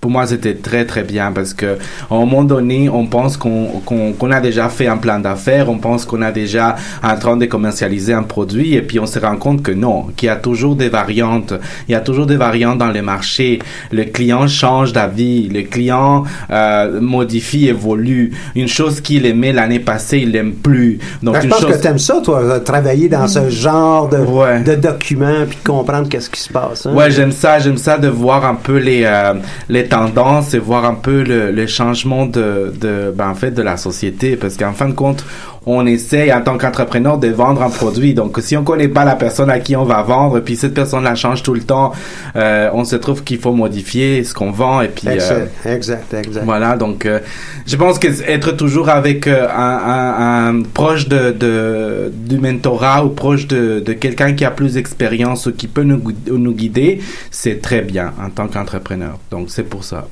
pour 0.00 0.10
moi, 0.10 0.26
c'était 0.26 0.54
très, 0.54 0.86
très 0.86 1.02
bien 1.02 1.30
parce 1.30 1.52
que, 1.52 1.76
à 2.10 2.14
un 2.14 2.20
moment 2.20 2.42
donné, 2.42 2.88
on 2.88 3.06
pense 3.06 3.36
qu'on 3.36 3.66
qu'on 3.84 4.12
qu'on 4.12 4.30
a 4.30 4.40
déjà 4.40 4.70
fait 4.70 4.86
un 4.86 4.96
plan 4.96 5.18
d'affaires, 5.18 5.68
on 5.68 5.76
pense 5.78 6.06
qu'on 6.06 6.22
a 6.22 6.32
déjà 6.32 6.76
en 7.02 7.16
train 7.16 7.36
de 7.36 7.44
commercialiser 7.44 8.14
un 8.14 8.22
produit 8.22 8.74
et 8.74 8.82
puis 8.82 8.98
on 8.98 9.06
se 9.06 9.18
rend 9.18 9.36
compte 9.36 9.62
que 9.62 9.72
non, 9.72 10.06
qu'il 10.16 10.28
y 10.28 10.30
a 10.30 10.36
toujours 10.36 10.74
des 10.74 10.88
variantes. 10.88 11.52
Il 11.86 11.92
y 11.92 11.94
a 11.94 12.00
toujours 12.00 12.26
des 12.26 12.36
variantes 12.36 12.78
dans 12.78 12.90
le 12.90 13.02
marché. 13.02 13.58
Le 13.92 14.04
client 14.04 14.46
change 14.46 14.94
d'avis, 14.94 15.48
le 15.48 15.62
client 15.62 16.24
euh, 16.50 17.00
modifie, 17.00 17.68
évolue. 17.68 18.32
Une 18.54 18.68
chose 18.68 19.02
qu'il 19.02 19.26
aimait 19.26 19.52
l'année 19.52 19.80
passée, 19.80 20.20
il 20.20 20.32
l'aime 20.32 20.54
plus. 20.54 20.98
Donc, 21.22 21.34
ben, 21.34 21.40
je 21.40 21.46
une 21.46 21.50
pense 21.50 21.60
chose... 21.60 21.76
que 21.76 21.82
t'aimes 21.82 21.98
ça, 21.98 22.22
toi, 22.24 22.60
travailler 22.60 23.10
dans 23.10 23.28
ce 23.28 23.50
genre 23.50 24.08
de, 24.08 24.16
ouais. 24.16 24.62
de 24.62 24.76
documents 24.76 25.44
puis 25.46 25.58
de 25.62 25.68
comprendre 25.68 26.08
qu'est-ce 26.08 26.30
qui 26.30 26.40
se 26.40 26.50
passe. 26.50 26.86
Hein? 26.86 26.94
Ouais, 26.94 27.10
j'aime 27.10 27.32
ça. 27.32 27.58
J'aime 27.58 27.76
ça 27.76 27.98
de 27.98 28.08
voir 28.08 28.46
un 28.46 28.54
peu 28.54 28.78
les, 28.78 29.02
euh, 29.04 29.34
les 29.68 29.89
tendance 29.90 30.54
et 30.54 30.58
voir 30.58 30.84
un 30.86 30.94
peu 30.94 31.22
le, 31.22 31.50
le 31.50 31.66
changement 31.66 32.24
de, 32.24 32.72
de 32.80 33.12
ben, 33.14 33.28
en 33.28 33.34
fait 33.34 33.50
de 33.50 33.62
la 33.62 33.76
société. 33.76 34.36
Parce 34.36 34.56
qu'en 34.56 34.72
fin 34.72 34.88
de 34.88 34.94
compte 34.94 35.24
on 35.66 35.86
essaye 35.86 36.32
en 36.32 36.40
tant 36.40 36.56
qu'entrepreneur 36.56 37.18
de 37.18 37.28
vendre 37.28 37.62
un 37.62 37.70
produit. 37.70 38.14
Donc 38.14 38.38
si 38.40 38.56
on 38.56 38.64
connaît 38.64 38.88
pas 38.88 39.04
la 39.04 39.16
personne 39.16 39.50
à 39.50 39.60
qui 39.60 39.76
on 39.76 39.84
va 39.84 40.02
vendre 40.02 40.40
puis 40.40 40.56
cette 40.56 40.74
personne 40.74 41.04
la 41.04 41.14
change 41.14 41.42
tout 41.42 41.54
le 41.54 41.60
temps 41.60 41.92
euh, 42.36 42.70
on 42.72 42.84
se 42.84 42.96
trouve 42.96 43.22
qu'il 43.24 43.38
faut 43.38 43.52
modifier 43.52 44.24
ce 44.24 44.32
qu'on 44.34 44.50
vend 44.50 44.80
et 44.80 44.88
puis 44.88 45.08
exact 45.08 45.50
euh, 45.66 45.74
exact, 45.74 46.14
exact, 46.14 46.44
voilà. 46.44 46.76
Donc 46.76 47.06
euh, 47.06 47.20
je 47.66 47.76
pense 47.76 47.98
que 47.98 48.08
être 48.28 48.52
toujours 48.52 48.88
avec 48.88 49.26
un, 49.26 49.32
un, 49.32 50.48
un, 50.48 50.62
proche 50.62 51.08
de, 51.08 51.30
de 51.32 52.12
du 52.12 52.38
mentorat 52.38 53.04
ou 53.04 53.10
proche 53.10 53.46
de, 53.46 53.80
de 53.80 53.92
quelqu'un 53.92 54.32
qui 54.32 54.44
a 54.44 54.50
plus 54.50 54.74
d'expérience 54.74 55.46
ou 55.46 55.52
qui 55.52 55.68
peut 55.68 55.82
nous, 55.84 56.02
nous 56.30 56.52
guider 56.52 57.00
c'est 57.30 57.60
très 57.60 57.82
bien 57.82 58.12
en 58.22 58.30
tant 58.30 58.48
qu'entrepreneur. 58.48 59.18
Donc 59.30 59.50
c'est 59.50 59.64
pour 59.64 59.84
ça 59.84 60.08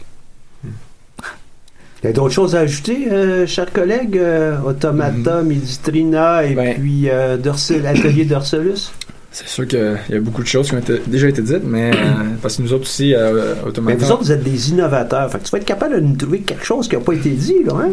il 2.03 2.07
y 2.07 2.09
a 2.09 2.13
d'autres 2.13 2.35
choses 2.35 2.55
à 2.55 2.61
ajouter, 2.61 3.09
euh, 3.11 3.47
chers 3.47 3.73
collègues? 3.73 4.19
Euh, 4.19 4.57
Automata, 4.65 5.43
mm. 5.43 5.47
Medistrina 5.47 6.45
et 6.45 6.55
ben, 6.55 6.75
puis 6.79 7.09
euh, 7.11 7.37
l'atelier 7.83 8.25
d'Orsolus? 8.25 8.91
C'est 9.31 9.47
sûr 9.47 9.69
qu'il 9.69 9.99
y 10.09 10.15
a 10.15 10.21
beaucoup 10.21 10.43
de 10.43 10.49
choses 10.49 10.69
qui 10.69 10.75
ont 10.75 10.79
été, 10.79 11.03
déjà 11.07 11.29
été 11.29 11.43
dites, 11.43 11.63
mais 11.63 11.91
euh, 11.91 11.97
parce 12.41 12.57
que 12.57 12.63
nous 12.63 12.73
autres 12.73 12.85
aussi, 12.85 13.15
euh, 13.15 13.55
Automata... 13.65 13.83
Mais 13.83 13.95
vous 13.95 14.11
autres, 14.11 14.23
vous 14.23 14.33
êtes 14.33 14.43
des 14.43 14.71
innovateurs. 14.71 15.31
Fait 15.31 15.39
que 15.39 15.45
tu 15.45 15.51
vas 15.51 15.59
être 15.59 15.67
capable 15.67 15.97
de 15.97 16.01
nous 16.01 16.17
trouver 16.17 16.41
quelque 16.41 16.65
chose 16.65 16.89
qui 16.89 16.97
n'a 16.97 17.03
pas 17.03 17.13
été 17.13 17.29
dit, 17.31 17.63
là, 17.65 17.75
hein? 17.77 17.91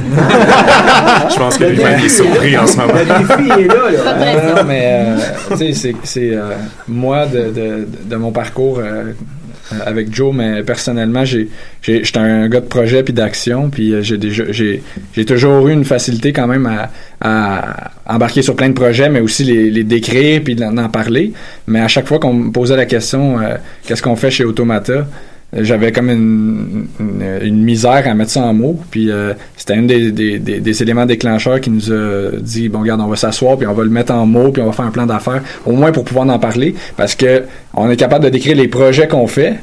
Je 1.30 1.36
pense 1.36 1.56
que 1.56 1.64
le 1.64 1.80
est 1.80 2.08
surpris 2.08 2.58
en 2.58 2.66
ce 2.66 2.76
moment. 2.78 2.94
Le 2.94 3.04
défi 3.04 3.60
est 3.60 3.68
là, 3.68 3.90
là. 3.90 4.56
Non, 4.56 4.64
mais, 4.66 4.82
euh, 4.84 5.16
tu 5.56 5.72
sais, 5.72 5.94
c'est 6.02 6.32
moi, 6.88 7.26
de, 7.26 7.50
de, 7.50 7.88
de, 8.04 8.16
mon 8.16 8.32
parcours 8.32 8.80
avec 9.84 10.14
Joe, 10.14 10.34
mais 10.34 10.62
personnellement, 10.62 11.24
j'ai, 11.24 11.48
j'étais 11.82 12.18
un 12.18 12.48
gars 12.48 12.60
de 12.60 12.66
projet 12.66 13.02
puis 13.02 13.12
d'action, 13.12 13.70
puis 13.70 13.94
j'ai 14.02 14.18
déjà, 14.18 14.44
j'ai, 14.50 14.82
j'ai 15.14 15.24
toujours 15.24 15.68
eu 15.68 15.72
une 15.72 15.84
facilité 15.84 16.32
quand 16.32 16.46
même 16.46 16.66
à, 16.66 16.90
à, 17.20 17.90
embarquer 18.06 18.42
sur 18.42 18.56
plein 18.56 18.68
de 18.68 18.74
projets, 18.74 19.08
mais 19.08 19.20
aussi 19.20 19.44
les, 19.44 19.70
les 19.70 19.84
décrire 19.84 20.42
puis 20.42 20.54
d'en 20.54 20.88
parler. 20.88 21.32
Mais 21.66 21.80
à 21.80 21.88
chaque 21.88 22.06
fois 22.06 22.18
qu'on 22.18 22.34
me 22.34 22.52
posait 22.52 22.76
la 22.76 22.86
question, 22.86 23.40
euh, 23.40 23.56
qu'est-ce 23.86 24.02
qu'on 24.02 24.16
fait 24.16 24.30
chez 24.30 24.44
Automata, 24.44 25.06
j'avais 25.54 25.92
comme 25.92 26.08
une, 26.08 26.86
une, 26.98 27.24
une, 27.42 27.62
misère 27.62 28.06
à 28.06 28.14
mettre 28.14 28.30
ça 28.30 28.40
en 28.40 28.54
mots. 28.54 28.80
Puis 28.90 29.10
euh, 29.10 29.34
c'était 29.56 29.74
un 29.74 29.82
des, 29.82 30.10
des, 30.10 30.38
des, 30.38 30.82
éléments 30.82 31.04
déclencheurs 31.04 31.60
qui 31.60 31.70
nous 31.70 31.92
a 31.92 32.30
dit 32.40 32.68
bon, 32.68 32.80
regarde, 32.80 33.00
on 33.02 33.08
va 33.08 33.16
s'asseoir, 33.16 33.58
puis 33.58 33.66
on 33.66 33.74
va 33.74 33.84
le 33.84 33.90
mettre 33.90 34.14
en 34.14 34.24
mots, 34.24 34.50
puis 34.50 34.62
on 34.62 34.66
va 34.66 34.72
faire 34.72 34.86
un 34.86 34.90
plan 34.90 35.06
d'affaires, 35.06 35.42
au 35.66 35.72
moins 35.72 35.92
pour 35.92 36.04
pouvoir 36.04 36.26
en 36.28 36.38
parler, 36.38 36.74
parce 36.96 37.14
que 37.14 37.44
on 37.74 37.90
est 37.90 37.96
capable 37.96 38.24
de 38.24 38.30
décrire 38.30 38.56
les 38.56 38.68
projets 38.68 39.08
qu'on 39.08 39.26
fait. 39.26 39.56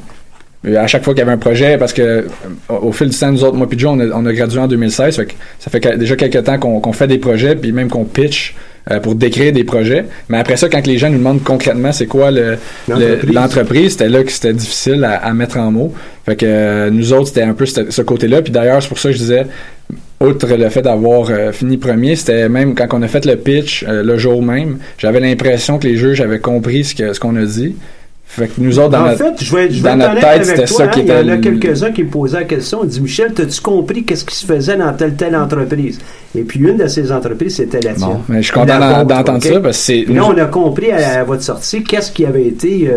À 0.76 0.86
chaque 0.86 1.02
fois 1.02 1.14
qu'il 1.14 1.20
y 1.20 1.22
avait 1.22 1.32
un 1.32 1.38
projet, 1.38 1.78
parce 1.78 1.94
que 1.94 2.26
au 2.68 2.92
fil 2.92 3.08
du 3.08 3.16
temps, 3.16 3.32
nous 3.32 3.42
autres, 3.42 3.56
moi 3.56 3.66
puis 3.68 3.78
Joe, 3.78 3.92
on 3.94 4.00
a, 4.00 4.06
on 4.14 4.26
a 4.26 4.32
gradué 4.32 4.60
en 4.60 4.68
2016, 4.68 5.16
fait 5.16 5.26
que 5.26 5.32
ça 5.58 5.70
fait 5.70 5.98
déjà 5.98 6.16
quelques 6.16 6.44
temps 6.44 6.58
qu'on 6.58 6.80
qu 6.80 6.92
fait 6.92 7.08
des 7.08 7.18
projets, 7.18 7.56
puis 7.56 7.72
même 7.72 7.88
qu'on 7.88 8.04
pitch 8.04 8.54
euh, 8.90 8.98
pour 8.98 9.14
décrire 9.14 9.52
des 9.52 9.64
projets. 9.64 10.06
Mais 10.28 10.38
après 10.38 10.56
ça, 10.56 10.68
quand 10.68 10.86
les 10.86 10.96
gens 10.96 11.10
nous 11.10 11.18
demandent 11.18 11.42
concrètement 11.42 11.92
c'est 11.92 12.06
quoi 12.06 12.30
l'entreprise, 12.30 13.84
le, 13.84 13.88
c'était 13.90 14.08
là 14.08 14.24
que 14.24 14.32
c'était 14.32 14.54
difficile 14.54 15.04
à, 15.04 15.16
à, 15.16 15.32
mettre 15.34 15.58
en 15.58 15.70
mots. 15.70 15.92
Fait 16.24 16.36
que 16.36 16.46
euh, 16.46 16.90
nous 16.90 17.12
autres, 17.12 17.28
c'était 17.28 17.42
un 17.42 17.52
peu 17.52 17.66
ce 17.66 18.02
côté-là. 18.02 18.40
Puis 18.40 18.52
d'ailleurs, 18.52 18.82
c'est 18.82 18.88
pour 18.88 18.98
ça 18.98 19.10
que 19.10 19.14
je 19.14 19.18
disais, 19.18 19.46
outre 20.20 20.46
le 20.46 20.68
fait 20.70 20.82
d'avoir 20.82 21.28
euh, 21.30 21.52
fini 21.52 21.76
premier, 21.76 22.16
c'était 22.16 22.48
même 22.48 22.74
quand 22.74 22.86
on 22.92 23.02
a 23.02 23.08
fait 23.08 23.26
le 23.26 23.36
pitch 23.36 23.84
le 23.86 24.16
jour 24.16 24.42
même, 24.42 24.78
j'avais 24.96 25.20
l'impression 25.20 25.78
que 25.78 25.86
les 25.86 25.96
juges 25.96 26.20
avaient 26.22 26.38
compris 26.40 26.84
ce 26.84 26.94
qu'on 26.94 27.12
ce 27.12 27.20
qu'on 27.20 27.36
a 27.36 27.44
dit. 27.44 27.76
Fait 28.32 28.46
que 28.46 28.60
nous 28.60 28.78
autres, 28.78 28.90
dans 28.90 29.00
en 29.00 29.06
notre, 29.06 29.18
fait, 29.18 29.44
je 29.44 29.56
vais, 29.56 29.70
je 29.72 29.82
vais 29.82 29.88
dans 29.90 29.96
notre 29.96 30.20
tête, 30.20 30.44
c'était 30.44 30.66
ça 30.68 30.86
qui 30.86 31.00
était. 31.00 31.20
Il 31.20 31.26
y 31.26 31.32
en 31.32 31.34
a 31.34 31.38
quelques-uns 31.38 31.90
qui 31.90 32.04
me 32.04 32.10
posaient 32.10 32.38
la 32.38 32.44
question. 32.44 32.84
Ils 32.84 32.88
disent 32.90 33.00
Michel, 33.00 33.32
as-tu 33.36 33.60
compris 33.60 34.04
qu'est-ce 34.04 34.24
qui 34.24 34.36
se 34.36 34.46
faisait 34.46 34.76
dans 34.76 34.92
telle 34.92 35.14
telle 35.14 35.34
entreprise? 35.34 35.98
Et 36.36 36.42
puis 36.42 36.60
une 36.60 36.76
de 36.76 36.86
ces 36.86 37.10
entreprises, 37.10 37.56
c'était 37.56 37.80
la 37.80 37.94
tienne. 37.94 38.08
Bon, 38.08 38.20
mais 38.28 38.38
je 38.40 38.44
suis 38.44 38.52
content 38.52 38.78
d'entendre 38.78 39.38
okay? 39.38 39.54
ça 39.54 39.60
parce 39.60 39.78
que 39.78 39.82
c'est. 39.82 40.04
Là, 40.04 40.24
on 40.24 40.38
a 40.38 40.44
compris 40.44 40.92
à, 40.92 41.22
à 41.22 41.24
votre 41.24 41.42
sortie 41.42 41.82
qu'est-ce 41.82 42.12
qui 42.12 42.24
avait 42.24 42.46
été 42.46 42.88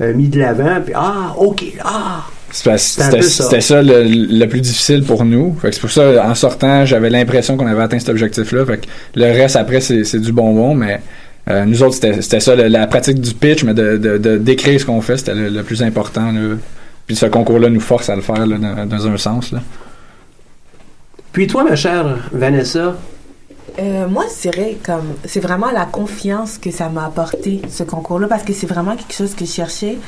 euh, 0.00 0.14
mis 0.14 0.28
de 0.28 0.40
l'avant. 0.40 0.80
Puis 0.84 0.94
ah, 0.96 1.32
ok, 1.36 1.64
ah. 1.84 2.24
C'était 2.50 3.22
ça, 3.22 3.60
ça 3.60 3.82
le, 3.82 4.02
le, 4.04 4.46
plus 4.46 4.60
difficile 4.60 5.04
pour 5.04 5.24
nous. 5.24 5.56
C'est 5.62 5.80
pour 5.80 5.90
ça, 5.90 6.28
en 6.28 6.34
sortant, 6.34 6.84
j'avais 6.84 7.08
l'impression 7.08 7.56
qu'on 7.56 7.66
avait 7.66 7.82
atteint 7.82 7.98
cet 7.98 8.10
objectif-là. 8.10 8.66
Fait 8.66 8.76
que 8.78 8.86
le 9.14 9.24
reste, 9.24 9.56
après, 9.56 9.80
c'est 9.80 10.20
du 10.20 10.32
bonbon, 10.32 10.74
mais 10.74 11.00
euh, 11.48 11.64
nous 11.64 11.82
autres, 11.82 11.96
c'était 11.96 12.40
ça, 12.40 12.54
la, 12.54 12.68
la, 12.68 12.86
pratique 12.86 13.20
du 13.20 13.34
pitch, 13.34 13.64
mais 13.64 13.74
de, 13.74 13.96
de, 13.96 14.16
de 14.16 14.36
décrire 14.38 14.80
ce 14.80 14.86
qu'on 14.86 15.00
fait, 15.00 15.16
c'était 15.16 15.34
le, 15.34 15.48
le, 15.48 15.62
plus 15.64 15.82
important. 15.82 16.30
Là. 16.30 16.56
Puis 17.06 17.16
ce 17.16 17.26
concours-là 17.26 17.68
nous 17.68 17.80
force 17.80 18.08
à 18.08 18.16
le 18.16 18.22
faire 18.22 18.46
là, 18.46 18.58
dans, 18.58 18.86
dans, 18.86 19.06
un 19.08 19.16
sens. 19.16 19.50
Là. 19.50 19.60
Puis 21.32 21.48
toi, 21.48 21.64
ma 21.64 21.74
chère 21.74 22.18
Vanessa, 22.32 22.96
euh, 23.78 24.06
moi, 24.06 24.24
je 24.28 24.50
dirais 24.50 24.76
comme 24.84 25.14
c'est 25.24 25.40
vraiment 25.40 25.72
la 25.72 25.84
confiance 25.84 26.58
que 26.58 26.70
ça 26.70 26.88
m'a 26.88 27.06
apporté 27.06 27.62
ce 27.68 27.82
concours-là 27.82 28.28
parce 28.28 28.44
que 28.44 28.52
c'est 28.52 28.66
vraiment 28.66 28.94
quelque 28.96 29.14
chose 29.14 29.34
que 29.34 29.44
je 29.44 29.50
cherchais. 29.50 29.98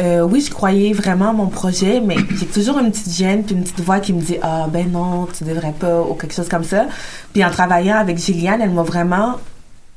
Euh, 0.00 0.22
oui, 0.22 0.40
je 0.40 0.50
croyais 0.50 0.94
vraiment 0.94 1.30
à 1.30 1.32
mon 1.34 1.48
projet, 1.48 2.00
mais 2.00 2.16
j'ai 2.38 2.46
toujours 2.46 2.78
une 2.78 2.90
petite 2.90 3.12
gêne 3.12 3.42
puis 3.44 3.54
une 3.54 3.64
petite 3.64 3.80
voix 3.80 4.00
qui 4.00 4.14
me 4.14 4.22
dit 4.22 4.38
ah 4.40 4.66
ben 4.72 4.90
non, 4.90 5.26
tu 5.26 5.44
devrais 5.44 5.74
pas 5.78 6.00
ou 6.00 6.14
quelque 6.14 6.34
chose 6.34 6.48
comme 6.48 6.64
ça. 6.64 6.86
Puis 7.34 7.44
en 7.44 7.50
travaillant 7.50 7.96
avec 7.96 8.16
Gilliane, 8.16 8.62
elle 8.62 8.70
m'a 8.70 8.82
vraiment 8.82 9.36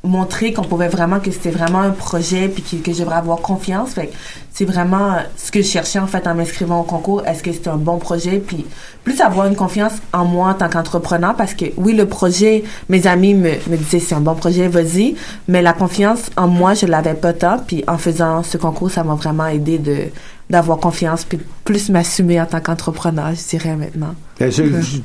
montrer 0.06 0.52
qu'on 0.52 0.64
pouvait 0.64 0.90
vraiment 0.90 1.22
que 1.22 1.32
c'était 1.32 1.50
vraiment 1.50 1.80
un 1.80 1.92
projet 1.92 2.50
puis 2.50 2.82
que, 2.82 2.92
je 2.92 3.00
devrais 3.00 3.16
avoir 3.16 3.40
confiance. 3.40 3.92
Fait 3.92 4.12
c'est 4.52 4.66
vraiment 4.66 5.16
ce 5.38 5.50
que 5.50 5.62
je 5.62 5.68
cherchais 5.68 6.00
en 6.00 6.08
fait 6.08 6.28
en 6.28 6.36
m'inscrivant 6.36 6.82
au 6.82 6.84
concours. 6.84 7.26
Est-ce 7.26 7.42
que 7.42 7.54
c'était 7.54 7.70
un 7.70 7.78
bon 7.78 7.98
projet? 7.98 8.40
Puis 8.40 8.66
plus 9.06 9.22
avoir 9.22 9.48
une 9.48 9.56
confiance 9.56 9.94
en 10.12 10.26
moi 10.26 10.50
en 10.50 10.54
tant 10.56 10.70
qu'entrepreneur 10.70 11.36
parce 11.36 11.54
que 11.54 11.66
oui 11.78 11.94
le 11.94 12.06
projet 12.06 12.64
mes 12.90 13.08
amis 13.08 13.34
me, 13.34 13.52
me 13.70 13.78
disaient 13.78 14.00
c'est 14.00 14.16
un 14.16 14.20
bon 14.22 14.36
projet 14.36 14.68
vas-y. 14.68 15.16
Mais 15.48 15.62
la 15.62 15.72
confiance 15.72 16.30
en 16.36 16.48
moi 16.48 16.74
je 16.74 16.86
l'avais 16.86 17.14
pas 17.14 17.32
tant. 17.32 17.60
Puis 17.60 17.86
en 17.88 17.98
faisant 17.98 18.44
ce 18.44 18.58
concours 18.58 18.92
ça 18.92 19.06
m'a 19.06 19.16
vraiment 19.16 19.48
aidé 19.48 19.78
de 19.78 20.10
d'avoir 20.54 20.78
confiance 20.78 21.26
puis 21.26 21.40
plus 21.66 21.90
m'assumer 21.90 22.40
en 22.40 22.46
tant 22.46 22.60
qu'entrepreneur, 22.62 23.32
je 23.36 23.50
dirais 23.58 23.76
maintenant. 23.76 24.14
Ben, 24.40 24.52
je- 24.52 24.64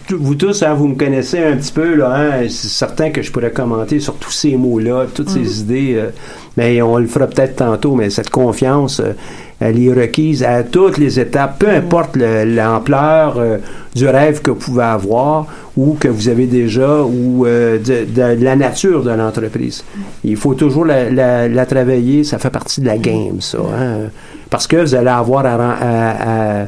je- 0.08 0.14
vous 0.14 0.34
tous, 0.34 0.62
hein, 0.62 0.74
vous 0.74 0.88
me 0.88 0.94
connaissez 0.94 1.42
un 1.42 1.56
petit 1.56 1.72
peu, 1.72 1.94
là, 1.94 2.14
hein, 2.14 2.42
c'est 2.50 2.68
certain 2.68 3.10
que 3.10 3.22
je 3.22 3.32
pourrais 3.32 3.50
commenter 3.50 3.98
sur 3.98 4.14
tous 4.16 4.30
ces 4.30 4.56
mots-là, 4.56 5.06
toutes 5.14 5.30
ces 5.30 5.40
Mhm. 5.40 5.60
idées, 5.64 5.94
euh, 5.96 6.10
mais 6.58 6.80
on 6.82 6.98
le 6.98 7.06
fera 7.06 7.26
peut-être 7.26 7.56
tantôt, 7.56 7.94
mais 7.94 8.10
cette 8.10 8.30
confiance, 8.30 9.00
euh, 9.00 9.12
elle 9.60 9.82
est 9.82 9.92
requise 9.92 10.42
à 10.44 10.62
toutes 10.62 10.98
les 10.98 11.18
étapes, 11.18 11.58
peu 11.58 11.68
importe 11.68 12.16
le- 12.16 12.44
l'ampleur 12.44 13.38
euh, 13.38 13.58
du 13.94 14.06
rêve 14.08 14.40
que 14.40 14.50
vous 14.52 14.56
pouvez 14.56 14.84
avoir 14.84 15.46
ou 15.76 15.94
que 15.98 16.08
vous 16.08 16.28
avez 16.28 16.46
déjà 16.46 17.02
ou 17.02 17.44
euh, 17.46 17.78
de, 17.78 18.04
de 18.04 18.44
la 18.44 18.54
nature 18.56 19.02
de 19.02 19.10
l'entreprise. 19.10 19.82
Il 20.22 20.36
faut 20.36 20.54
toujours 20.54 20.84
la, 20.84 21.10
la- 21.10 21.48
la 21.48 21.66
travailler, 21.66 22.22
ça 22.24 22.38
fait 22.38 22.50
partie 22.50 22.80
de 22.80 22.86
la 22.86 22.98
game, 22.98 23.40
ça. 23.40 23.58
hein, 23.58 24.10
parce 24.50 24.66
que 24.66 24.76
vous 24.76 24.94
allez 24.94 25.08
avoir 25.08 25.44
à, 25.46 25.54
à- 25.54 26.62
à 26.62 26.66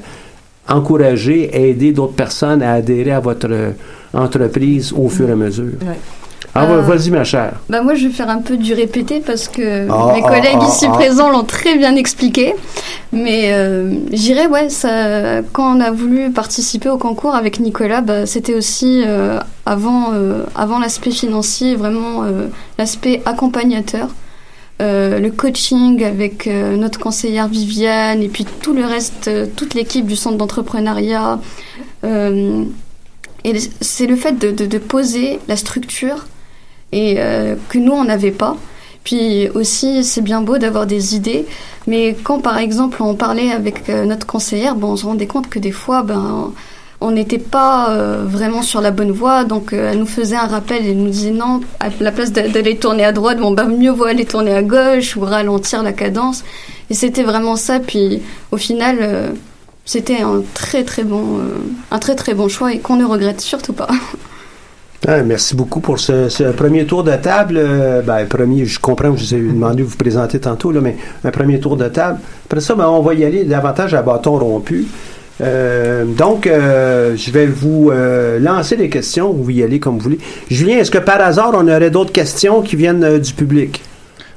encourager, 0.76 1.50
aider 1.68 1.92
d'autres 1.92 2.14
personnes 2.14 2.62
à 2.62 2.72
adhérer 2.74 3.10
à 3.12 3.20
votre 3.20 3.48
entreprise 4.14 4.92
au 4.92 5.08
fur 5.08 5.28
et 5.28 5.32
à 5.32 5.36
mesure. 5.36 5.72
Ah, 6.54 6.64
Euh, 6.68 6.80
vas-y, 6.82 7.10
ma 7.10 7.22
chère. 7.22 7.52
Bah 7.68 7.80
moi 7.82 7.94
je 7.94 8.08
vais 8.08 8.12
faire 8.12 8.28
un 8.28 8.38
peu 8.42 8.56
du 8.56 8.74
répété 8.74 9.20
parce 9.24 9.46
que 9.48 9.86
Ah, 9.88 10.12
mes 10.14 10.22
ah, 10.24 10.28
collègues 10.28 10.58
ah, 10.60 10.66
ici 10.68 10.88
présents 10.88 11.30
l'ont 11.30 11.44
très 11.44 11.76
bien 11.78 11.94
expliqué. 11.94 12.54
Mais 13.12 13.52
euh, 13.52 13.92
j'irais 14.12 14.46
ouais 14.48 14.68
ça 14.68 15.42
quand 15.52 15.76
on 15.76 15.80
a 15.80 15.90
voulu 15.92 16.30
participer 16.30 16.88
au 16.88 16.98
concours 16.98 17.34
avec 17.36 17.60
Nicolas, 17.60 18.00
bah, 18.00 18.26
c'était 18.26 18.54
aussi 18.54 19.02
euh, 19.06 19.38
avant 19.64 20.12
euh, 20.12 20.42
avant 20.56 20.78
l'aspect 20.80 21.10
financier, 21.12 21.76
vraiment 21.76 22.24
euh, 22.24 22.46
l'aspect 22.78 23.22
accompagnateur. 23.26 24.08
Le 24.82 25.28
coaching 25.28 26.02
avec 26.04 26.46
notre 26.46 26.98
conseillère 26.98 27.48
Viviane 27.48 28.22
et 28.22 28.28
puis 28.30 28.46
tout 28.62 28.72
le 28.72 28.86
reste, 28.86 29.30
toute 29.54 29.74
l'équipe 29.74 30.06
du 30.06 30.16
centre 30.16 30.38
d'entrepreneuriat. 30.38 31.38
Et 33.44 33.54
c'est 33.80 34.06
le 34.06 34.16
fait 34.16 34.32
de, 34.38 34.50
de- 34.50 34.66
de 34.66 34.78
poser 34.78 35.38
la 35.48 35.56
structure 35.56 36.26
et 36.92 37.16
euh, 37.18 37.54
que 37.68 37.78
nous 37.78 37.92
on 37.92 38.04
n'avait 38.04 38.30
pas. 38.32 38.56
Puis 39.04 39.48
aussi 39.54 40.04
c'est 40.04 40.20
bien 40.20 40.42
beau 40.42 40.58
d'avoir 40.58 40.86
des 40.86 41.14
idées, 41.16 41.46
mais 41.86 42.14
quand 42.22 42.40
par 42.40 42.58
exemple 42.58 43.02
on 43.02 43.14
parlait 43.14 43.50
avec 43.50 43.88
euh, 43.88 44.04
notre 44.04 44.26
conseillère, 44.26 44.74
bon, 44.74 44.88
on 44.92 44.96
se 44.96 45.06
rendait 45.06 45.26
compte 45.26 45.48
que 45.48 45.58
des 45.58 45.72
fois 45.72 46.02
ben 46.02 46.52
on 47.02 47.12
n'était 47.12 47.38
pas 47.38 47.90
euh, 47.92 48.24
vraiment 48.26 48.60
sur 48.60 48.82
la 48.82 48.90
bonne 48.90 49.10
voie, 49.10 49.44
donc 49.44 49.72
euh, 49.72 49.90
elle 49.92 49.98
nous 50.00 50.06
faisait 50.06 50.36
un 50.36 50.46
rappel 50.46 50.84
et 50.86 50.94
nous 50.94 51.08
disait 51.08 51.30
non, 51.30 51.62
à 51.80 51.88
la 51.98 52.12
place 52.12 52.30
d'a- 52.30 52.46
d'aller 52.48 52.76
tourner 52.76 53.04
à 53.06 53.12
droite, 53.12 53.38
bon 53.38 53.52
ben 53.52 53.68
mieux 53.68 53.90
vaut 53.90 54.04
aller 54.04 54.26
tourner 54.26 54.52
à 54.54 54.62
gauche 54.62 55.16
ou 55.16 55.20
ralentir 55.20 55.82
la 55.82 55.94
cadence. 55.94 56.44
Et 56.90 56.94
c'était 56.94 57.22
vraiment 57.22 57.56
ça. 57.56 57.80
Puis 57.80 58.20
au 58.50 58.58
final, 58.58 58.98
euh, 59.00 59.28
c'était 59.86 60.20
un 60.20 60.42
très 60.52 60.84
très 60.84 61.04
bon, 61.04 61.38
euh, 61.38 61.42
un 61.90 61.98
très 61.98 62.16
très 62.16 62.34
bon 62.34 62.48
choix 62.48 62.70
et 62.74 62.80
qu'on 62.80 62.96
ne 62.96 63.06
regrette 63.06 63.40
surtout 63.40 63.72
pas. 63.72 63.88
Ah, 65.08 65.22
merci 65.22 65.56
beaucoup 65.56 65.80
pour 65.80 65.98
ce, 65.98 66.52
premier 66.52 66.84
tour 66.84 67.02
de 67.02 67.16
table. 67.16 67.54
Euh, 67.56 68.02
ben, 68.02 68.26
premier, 68.26 68.66
je 68.66 68.78
comprends 68.78 69.16
je 69.16 69.24
vous 69.24 69.34
ai 69.34 69.40
demandé 69.40 69.82
de 69.82 69.88
vous 69.88 69.96
présenter 69.96 70.38
tantôt, 70.38 70.72
là, 70.72 70.80
mais 70.82 70.96
un 71.24 71.30
premier 71.30 71.58
tour 71.58 71.76
de 71.76 71.88
table. 71.88 72.18
Après 72.44 72.60
ça, 72.60 72.74
ben, 72.74 72.86
on 72.86 73.00
va 73.00 73.14
y 73.14 73.24
aller 73.24 73.44
davantage 73.44 73.94
à 73.94 74.02
bâton 74.02 74.36
rompu. 74.38 74.86
Euh, 75.40 76.04
donc, 76.04 76.46
euh, 76.46 77.16
je 77.16 77.30
vais 77.30 77.46
vous 77.46 77.90
euh, 77.90 78.38
lancer 78.38 78.76
des 78.76 78.88
questions. 78.88 79.32
Vous 79.32 79.50
y 79.50 79.62
allez 79.62 79.80
comme 79.80 79.96
vous 79.96 80.04
voulez. 80.04 80.18
Julien, 80.50 80.78
est-ce 80.78 80.90
que 80.90 80.98
par 80.98 81.20
hasard, 81.20 81.52
on 81.54 81.66
aurait 81.66 81.90
d'autres 81.90 82.12
questions 82.12 82.62
qui 82.62 82.76
viennent 82.76 83.04
euh, 83.04 83.18
du 83.18 83.32
public? 83.32 83.82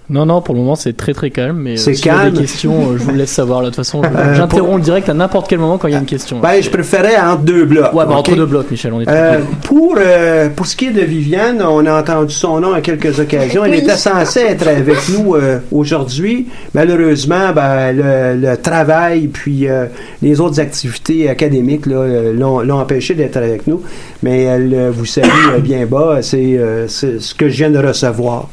Non, 0.10 0.26
non, 0.26 0.42
pour 0.42 0.54
le 0.54 0.60
moment, 0.62 0.76
c'est 0.76 0.98
très 0.98 1.14
très 1.14 1.30
calme. 1.30 1.58
Mais 1.62 1.74
euh, 1.74 1.78
C'est 1.78 1.94
s'il 1.94 2.08
y 2.08 2.10
a 2.10 2.16
calme. 2.16 2.34
des 2.34 2.42
questions, 2.42 2.92
euh, 2.92 2.98
je 2.98 3.04
vous 3.04 3.16
laisse 3.16 3.32
savoir. 3.32 3.62
là. 3.62 3.70
De 3.70 3.76
toute 3.76 3.78
façon, 3.78 4.02
Euh, 4.16 4.36
j'interromps 4.36 4.68
pour- 4.70 4.78
le 4.78 4.84
direct 4.84 5.08
à 5.10 5.14
n'importe 5.14 5.48
quel 5.50 5.60
moment 5.60 5.78
quand 5.78 5.88
il 5.88 5.94
y 5.94 5.96
a 5.96 6.00
une 6.00 6.06
question. 6.06 6.40
Ben, 6.40 6.62
je 6.62 6.70
préférais 6.70 7.18
entre 7.18 7.44
deux 7.44 7.66
blocs. 7.66 7.94
Ouais, 7.94 8.06
bah, 8.06 8.16
entre 8.16 8.36
deux 8.36 8.46
blocs, 8.46 8.70
Michel, 8.70 8.92
on 8.94 9.00
est 9.02 9.08
Euh, 9.08 9.38
tranquille. 9.40 9.56
pour, 9.64 9.96
euh, 9.98 10.50
pour 10.50 10.66
ce 10.68 10.76
qui 10.76 10.88
est 10.88 10.92
de 10.92 11.02
Viviane, 11.02 11.62
on 11.62 11.86
a 11.86 12.00
entendu 12.02 12.34
son 12.34 12.60
nom 12.60 12.74
à 12.74 12.82
quelques 12.82 13.18
occasions. 13.20 13.64
Elle 13.64 13.72
Oui. 13.72 13.78
était 13.78 13.96
censée 13.96 14.42
être 14.42 14.68
avec 14.68 14.98
nous 15.10 15.36
euh, 15.36 15.60
aujourd'hui. 15.72 16.48
Malheureusement, 16.74 17.54
ben, 17.56 17.94
le, 17.96 18.40
le 18.50 18.58
travail 18.58 19.28
puis 19.28 19.68
euh, 19.70 19.86
les 20.22 20.42
autres 20.42 20.60
activités 20.60 21.30
académiques 21.30 21.86
l'ont, 21.86 22.70
empêché 22.72 23.14
d'être 23.16 23.38
avec 23.38 23.68
nous. 23.68 23.82
Mais 24.22 24.44
elle 24.44 24.90
vous 24.92 25.06
salue 25.06 25.60
bien 25.62 25.86
bas. 25.86 26.18
C'est, 26.22 26.58
euh, 26.58 26.88
c'est 26.90 27.22
ce 27.22 27.34
que 27.34 27.48
je 27.50 27.56
viens 27.56 27.70
de 27.72 27.80
recevoir. 27.80 28.50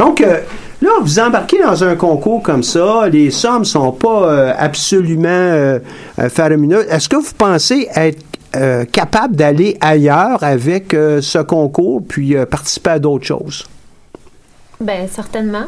Donc, 0.00 0.22
euh, 0.22 0.38
là, 0.80 0.92
vous 1.02 1.18
embarquez 1.18 1.58
dans 1.62 1.84
un 1.84 1.94
concours 1.94 2.42
comme 2.42 2.62
ça. 2.62 3.06
Les 3.10 3.30
sommes 3.30 3.66
sont 3.66 3.92
pas 3.92 4.32
euh, 4.32 4.54
absolument 4.56 5.28
euh, 5.28 5.78
euh, 6.18 6.30
faramineuses. 6.30 6.86
Est-ce 6.88 7.06
que 7.06 7.16
vous 7.16 7.34
pensez 7.36 7.86
être 7.94 8.24
euh, 8.56 8.86
capable 8.86 9.36
d'aller 9.36 9.76
ailleurs 9.82 10.42
avec 10.42 10.92
ce 10.92 11.42
concours 11.42 12.00
puis 12.08 12.34
participer 12.50 12.90
à 12.92 12.98
d'autres 12.98 13.26
choses? 13.26 13.66
Ben 14.80 15.06
certainement. 15.08 15.66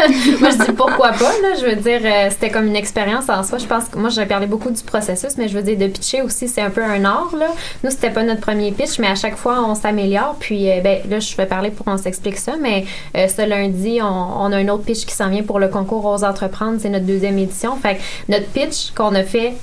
moi 0.40 0.50
je 0.50 0.64
dis 0.64 0.72
pourquoi 0.72 1.12
pas 1.12 1.32
là. 1.40 1.54
Je 1.60 1.66
veux 1.66 1.76
dire 1.76 2.00
euh, 2.04 2.30
c'était 2.30 2.50
comme 2.50 2.66
une 2.66 2.74
expérience 2.74 3.28
en 3.28 3.44
soi. 3.44 3.58
Je 3.58 3.66
pense 3.66 3.88
que 3.88 3.96
moi 3.96 4.08
j'ai 4.08 4.26
parlé 4.26 4.46
beaucoup 4.46 4.70
du 4.70 4.82
processus, 4.82 5.36
mais 5.36 5.46
je 5.46 5.56
veux 5.56 5.62
dire 5.62 5.78
de 5.78 5.86
pitcher 5.86 6.22
aussi 6.22 6.48
c'est 6.48 6.60
un 6.60 6.70
peu 6.70 6.82
un 6.82 7.04
art 7.04 7.30
là. 7.38 7.46
Nous 7.84 7.90
c'était 7.90 8.10
pas 8.10 8.24
notre 8.24 8.40
premier 8.40 8.72
pitch, 8.72 8.98
mais 8.98 9.06
à 9.06 9.14
chaque 9.14 9.36
fois 9.36 9.62
on 9.64 9.76
s'améliore. 9.76 10.34
Puis 10.40 10.68
euh, 10.68 10.80
ben 10.80 10.98
là 11.08 11.20
je 11.20 11.36
vais 11.36 11.46
parler 11.46 11.70
pour 11.70 11.86
qu'on 11.86 11.96
s'explique 11.96 12.38
ça, 12.38 12.54
mais 12.60 12.86
euh, 13.16 13.28
ce 13.28 13.46
lundi 13.46 14.00
on, 14.02 14.06
on 14.06 14.50
a 14.50 14.56
un 14.56 14.68
autre 14.68 14.82
pitch 14.82 15.06
qui 15.06 15.14
s'en 15.14 15.28
vient 15.28 15.44
pour 15.44 15.60
le 15.60 15.68
concours 15.68 16.04
Ose 16.06 16.24
entreprendre. 16.24 16.78
C'est 16.80 16.90
notre 16.90 17.06
deuxième 17.06 17.38
édition. 17.38 17.76
Fait 17.76 17.96
que 17.96 18.00
notre 18.32 18.46
pitch 18.46 18.90
qu'on 18.96 19.14
a 19.14 19.22
fait 19.22 19.54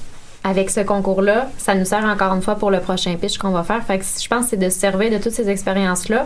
avec 0.45 0.69
ce 0.69 0.79
concours-là, 0.79 1.49
ça 1.57 1.75
nous 1.75 1.83
sert 1.83 2.05
encore 2.05 2.33
une 2.33 2.41
fois 2.41 2.55
pour 2.55 2.71
le 2.71 2.79
prochain 2.79 3.15
pitch 3.15 3.37
qu'on 3.37 3.49
va 3.49 3.63
faire. 3.63 3.83
Fait 3.83 3.99
que 3.99 4.05
je 4.05 4.27
pense 4.29 4.45
que 4.45 4.49
c'est 4.51 4.57
de 4.57 4.69
se 4.69 4.79
servir 4.79 5.11
de 5.11 5.17
toutes 5.17 5.33
ces 5.33 5.49
expériences-là 5.49 6.25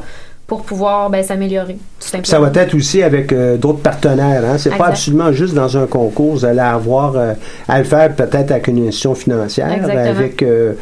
pour 0.51 0.63
pouvoir 0.63 1.09
ben, 1.09 1.23
s'améliorer. 1.23 1.77
Ça 1.97 2.37
va 2.41 2.51
être 2.53 2.75
aussi 2.75 3.01
avec 3.01 3.31
euh, 3.31 3.55
d'autres 3.55 3.79
partenaires. 3.79 4.43
Hein? 4.43 4.57
C'est 4.57 4.75
pas 4.75 4.87
absolument 4.87 5.31
juste 5.31 5.53
dans 5.53 5.77
un 5.77 5.87
concours. 5.87 6.33
Vous 6.33 6.43
allez 6.43 6.59
avoir 6.59 7.15
euh, 7.15 7.33
à 7.69 7.77
le 7.77 7.85
faire 7.85 8.13
peut-être 8.13 8.51
avec 8.51 8.67
une 8.67 8.85
institution 8.85 9.15
financière, 9.15 9.71
Exactement. 9.71 10.09
avec 10.09 10.43
euh, 10.43 10.73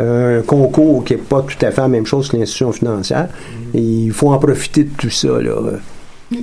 un 0.00 0.40
concours 0.40 1.04
qui 1.04 1.12
n'est 1.12 1.18
pas 1.18 1.42
tout 1.42 1.62
à 1.62 1.70
fait 1.70 1.82
la 1.82 1.88
même 1.88 2.06
chose 2.06 2.30
que 2.30 2.38
l'institution 2.38 2.72
financière. 2.72 3.28
Et 3.74 3.82
il 3.82 4.12
faut 4.12 4.32
en 4.32 4.38
profiter 4.38 4.84
de 4.84 4.96
tout 4.96 5.10
ça. 5.10 5.28
Là. 5.28 5.72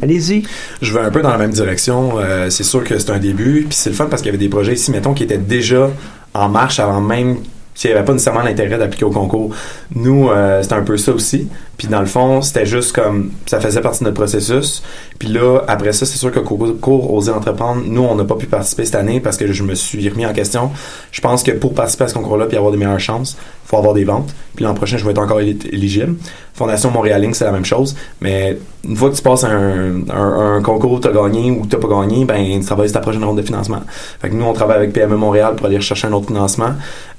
Allez-y. 0.04 0.44
Je 0.80 0.94
vais 0.94 1.00
un 1.00 1.10
peu 1.10 1.24
dans 1.24 1.32
la 1.32 1.40
même 1.40 1.54
direction. 1.54 2.20
Euh, 2.20 2.52
c'est 2.52 2.64
sûr 2.64 2.84
que 2.84 3.00
c'est 3.00 3.10
un 3.10 3.18
début, 3.18 3.66
puis 3.68 3.76
c'est 3.76 3.90
le 3.90 3.96
fun 3.96 4.06
parce 4.06 4.22
qu'il 4.22 4.28
y 4.28 4.36
avait 4.36 4.38
des 4.38 4.50
projets 4.50 4.74
ici, 4.74 4.92
mettons, 4.92 5.16
qui 5.16 5.24
étaient 5.24 5.40
déjà 5.40 5.90
en 6.36 6.50
marche 6.50 6.80
avant 6.80 7.02
même 7.02 7.38
s'il 7.76 7.92
n'y 7.92 7.98
avait 7.98 8.06
pas 8.06 8.14
nécessairement 8.14 8.42
l'intérêt 8.42 8.78
d'appliquer 8.78 9.06
au 9.06 9.12
concours. 9.12 9.54
Nous, 9.94 10.30
euh, 10.30 10.64
c'était 10.64 10.76
un 10.76 10.84
peu 10.84 10.98
ça 10.98 11.12
aussi. 11.12 11.50
Puis 11.78 11.88
dans 11.88 12.00
le 12.00 12.06
fond, 12.06 12.42
c'était 12.42 12.66
juste 12.66 12.94
comme 12.96 13.32
ça 13.46 13.60
faisait 13.60 13.82
partie 13.82 14.00
de 14.00 14.06
notre 14.06 14.16
processus. 14.16 14.82
Puis 15.20 15.28
là, 15.30 15.60
après 15.68 15.94
ça, 15.94 16.06
c'est 16.06 16.18
sûr 16.18 16.32
que 16.32 16.40
concours 16.40 17.14
Oser 17.14 17.32
entreprendre, 17.32 17.82
nous, 17.86 18.02
on 18.02 18.16
n'a 18.16 18.24
pas 18.24 18.36
pu 18.36 18.46
participer 18.46 18.86
cette 18.86 18.96
année 18.96 19.20
parce 19.20 19.38
que 19.38 19.52
je 19.52 19.64
me 19.64 19.76
suis 19.76 20.08
remis 20.10 20.26
en 20.26 20.34
question. 20.34 20.72
Je 21.12 21.22
pense 21.22 21.44
que 21.44 21.52
pour 21.52 21.74
participer 21.74 22.06
à 22.06 22.08
ce 22.08 22.14
concours-là 22.14 22.46
puis 22.46 22.58
avoir 22.58 22.72
des 22.72 22.78
meilleures 22.78 23.00
chances, 23.00 23.38
il 23.66 23.68
faut 23.70 23.78
avoir 23.78 23.94
des 23.94 24.04
ventes. 24.04 24.34
Puis 24.56 24.64
l'an 24.64 24.74
prochain, 24.74 24.98
je 24.98 25.04
vais 25.06 25.12
être 25.12 25.20
encore 25.20 25.40
éli- 25.40 25.68
éligible. 25.72 26.16
Fondation 26.54 26.90
Montréal 26.92 27.24
Inc, 27.26 27.36
c'est 27.36 27.44
la 27.44 27.52
même 27.52 27.66
chose. 27.66 27.96
Mais 28.22 28.58
une 28.88 28.96
fois 28.96 29.10
que 29.10 29.16
tu 29.16 29.22
passes 29.22 29.44
un, 29.44 30.62
concours, 30.64 31.02
tu 31.02 31.08
as 31.08 31.12
gagné 31.12 31.52
ou 31.52 31.66
tu 31.66 31.76
pas 31.78 31.88
gagné, 31.88 32.24
ben 32.24 32.60
tu 32.60 32.66
travailles 32.66 32.88
sur 32.88 32.94
ta 32.94 33.02
prochaine 33.02 33.24
ronde 33.26 33.38
de 33.38 33.42
financement. 33.42 33.82
Fait 34.22 34.30
que 34.30 34.36
nous, 34.36 34.46
on 34.46 34.54
travaille 34.54 34.78
avec 34.78 34.94
PME 34.94 35.18
Montréal 35.18 35.56
pour 35.56 35.66
aller 35.66 35.82
chercher 35.82 36.08
un 36.08 36.14
autre 36.14 36.28
financement. 36.28 36.72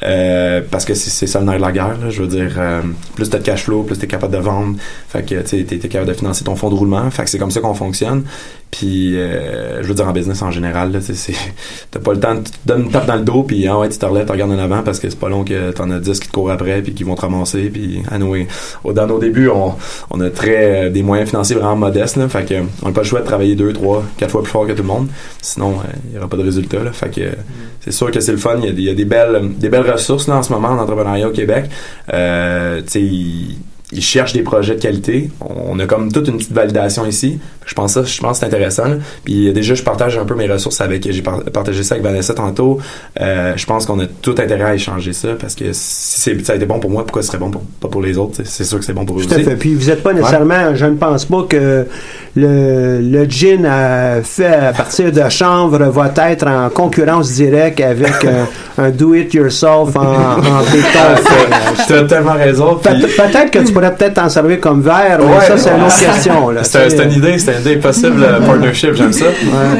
Euh, 0.02 0.62
parce 0.70 0.84
que 0.86 0.94
c'est 0.94 1.26
ça 1.26 1.40
le 1.40 1.46
nerf 1.46 1.56
de 1.56 1.62
la 1.62 1.72
guerre. 1.72 1.96
Je 2.08 2.22
veux 2.22 2.28
dire, 2.28 2.54
euh, 2.58 2.80
plus 3.14 3.28
tu 3.28 3.36
as 3.36 3.38
de 3.38 3.44
cash 3.44 3.64
flow, 3.64 3.82
plus 3.82 3.98
tu 3.98 4.04
es 4.04 4.08
capable 4.08 4.32
de 4.32 4.38
vendre. 4.46 4.76
Fait 5.08 5.22
que 5.22 5.42
tu 5.42 5.56
es, 5.60 5.78
capable 5.78 6.08
de 6.08 6.14
financer 6.16 6.44
ton 6.44 6.56
fonds 6.56 6.70
de 6.70 6.74
roulement. 6.74 7.10
Fait 7.10 7.24
que 7.24 7.30
c'est 7.30 7.38
comme 7.38 7.50
ça 7.50 7.60
qu'on 7.60 7.74
fonctionne. 7.74 8.24
Puis, 8.70 9.16
euh, 9.16 9.82
je 9.82 9.86
veux 9.88 9.94
dire, 9.94 10.06
en 10.08 10.12
business 10.12 10.42
en 10.42 10.50
général, 10.50 10.90
t'as 11.90 12.00
pas 12.00 12.12
le 12.12 12.20
temps, 12.20 12.36
tu 12.36 12.50
te 12.50 12.56
donnes 12.66 12.82
une 12.82 12.90
tape 12.90 13.06
dans 13.06 13.14
le 13.16 13.22
dos, 13.22 13.42
puis 13.44 13.66
ah 13.68 13.78
ouais, 13.78 13.88
tu 13.88 13.96
te 13.96 14.04
relèves, 14.04 14.26
tu 14.26 14.32
regardes 14.32 14.50
en 14.50 14.58
avant 14.58 14.82
parce 14.82 14.98
que 14.98 15.08
c'est 15.08 15.18
pas 15.18 15.28
long 15.28 15.44
que 15.44 15.70
t'en 15.70 15.88
as 15.90 16.00
10 16.00 16.18
qui 16.20 16.28
te 16.28 16.32
courent 16.32 16.50
après, 16.50 16.82
puis 16.82 16.92
qui 16.92 17.04
vont 17.04 17.14
te 17.14 17.20
ramasser. 17.22 17.70
Puis, 17.70 18.02
anyway, 18.10 18.48
au- 18.84 18.92
dans 18.92 19.06
nos 19.06 19.18
débuts, 19.18 19.48
on, 19.48 19.74
on 20.10 20.20
a 20.20 20.30
très, 20.30 20.86
euh, 20.86 20.90
des 20.90 21.02
moyens 21.02 21.30
financiers 21.30 21.54
vraiment 21.56 21.76
modestes, 21.76 22.16
là. 22.16 22.28
Fait 22.28 22.46
on 22.82 22.86
n'a 22.86 22.92
pas 22.92 23.02
le 23.02 23.06
choix 23.06 23.20
de 23.20 23.24
travailler 23.24 23.54
deux, 23.54 23.72
trois, 23.72 24.02
quatre 24.18 24.32
fois 24.32 24.42
plus 24.42 24.50
fort 24.52 24.66
que 24.66 24.72
tout 24.72 24.82
le 24.82 24.88
monde. 24.88 25.08
Sinon, 25.40 25.74
euh, 25.78 25.92
il 26.10 26.16
y 26.16 26.18
aura 26.18 26.28
pas 26.28 26.36
de 26.36 26.42
résultat. 26.42 26.78
Fait 26.92 27.08
que, 27.08 27.20
c'est 27.80 27.92
sûr 27.92 28.10
que 28.10 28.20
c'est 28.20 28.32
le 28.32 28.38
fun. 28.38 28.56
Il 28.62 28.80
y 28.80 28.90
a, 28.90 28.94
des- 28.94 29.04
belles, 29.04 29.52
des 29.56 29.68
belles 29.68 29.88
ressources, 29.90 30.26
là, 30.28 30.36
en 30.36 30.42
ce 30.42 30.52
moment, 30.52 30.68
en 30.68 30.78
entrepreneuriat 30.78 31.28
au 31.28 31.32
Québec. 31.32 31.70
Tu 32.08 33.56
ils- 33.96 34.02
cherchent 34.02 34.32
des 34.32 34.42
projets 34.42 34.74
de 34.76 34.80
qualité. 34.80 35.30
On 35.40 35.78
a 35.78 35.86
comme 35.86 36.12
toute 36.12 36.28
une 36.28 36.36
petite 36.38 36.52
validation 36.52 37.04
ici. 37.06 37.38
Je 37.66 37.74
pense 37.74 37.92
ça, 37.94 38.02
je 38.04 38.20
pense 38.20 38.32
que 38.32 38.38
c'est 38.40 38.46
intéressant. 38.46 38.84
là. 38.86 38.94
Puis 39.24 39.48
euh, 39.48 39.52
déjà, 39.52 39.74
je 39.74 39.82
partage 39.82 40.16
un 40.16 40.24
peu 40.24 40.34
mes 40.34 40.46
ressources 40.50 40.80
avec, 40.80 41.10
j'ai 41.10 41.20
par- 41.22 41.42
partagé 41.44 41.82
ça 41.82 41.96
avec 41.96 42.04
Vanessa 42.06 42.32
tantôt. 42.32 42.78
Euh, 43.20 43.52
je 43.56 43.66
pense 43.66 43.84
qu'on 43.86 43.98
a 44.00 44.06
tout 44.06 44.34
intérêt 44.38 44.64
à 44.64 44.74
échanger 44.74 45.12
ça 45.12 45.28
parce 45.38 45.54
que 45.54 45.64
si 45.72 46.34
ça 46.44 46.52
a 46.52 46.56
été 46.56 46.64
bon 46.66 46.78
pour 46.78 46.90
moi, 46.90 47.02
pourquoi 47.04 47.22
ce 47.22 47.28
serait 47.28 47.38
bon 47.38 47.50
pour, 47.50 47.62
pas 47.80 47.88
pour 47.88 48.00
les 48.02 48.16
autres? 48.16 48.40
C'est 48.44 48.64
sûr 48.64 48.78
que 48.78 48.84
c'est 48.84 48.92
bon 48.92 49.04
pour 49.04 49.18
eux 49.18 49.22
Tout 49.24 49.32
à 49.34 49.36
aussi. 49.36 49.44
fait. 49.44 49.56
Puis 49.56 49.74
vous 49.74 49.86
n'êtes 49.88 50.02
pas 50.02 50.12
nécessairement, 50.12 50.74
je 50.74 50.86
ne 50.86 50.94
pense 50.96 51.24
pas 51.24 51.42
que 51.48 51.86
le, 52.36 53.00
le 53.00 53.24
gin 53.24 53.64
euh, 53.66 54.22
fait 54.22 54.46
à 54.46 54.72
partir 54.72 55.10
de 55.10 55.28
chanvre 55.30 55.78
va 55.86 56.12
être 56.30 56.46
en 56.46 56.68
concurrence 56.68 57.32
directe 57.32 57.80
avec 57.80 58.24
un, 58.78 58.82
un 58.84 58.90
do-it-yourself 58.90 59.96
en, 59.96 60.00
en 60.00 60.36
béton. 60.70 61.16
fait. 61.24 61.84
Tu 61.86 61.92
as 61.94 62.02
tellement 62.04 62.34
raison. 62.34 62.76
Peut-être 62.76 63.50
que 63.50 63.58
tu 63.60 63.72
pourrais 63.72 63.94
peut-être 63.94 64.14
t'en 64.14 64.28
servir 64.28 64.60
comme 64.60 64.82
verre, 64.82 65.18
mais 65.20 65.46
ça, 65.46 65.56
c'est 65.56 65.70
une 65.70 65.82
autre 65.82 65.98
question. 66.14 66.48
C'est 66.62 66.84
un- 66.84 66.90
c'est 66.90 67.04
une 67.04 67.12
idée, 67.12 67.38
c'est 67.38 67.55
une 67.56 67.62
idée 67.62 67.76
possible, 67.76 68.22
euh, 68.22 68.40
partnership, 68.40 68.94
j'aime 68.94 69.12
ça. 69.12 69.26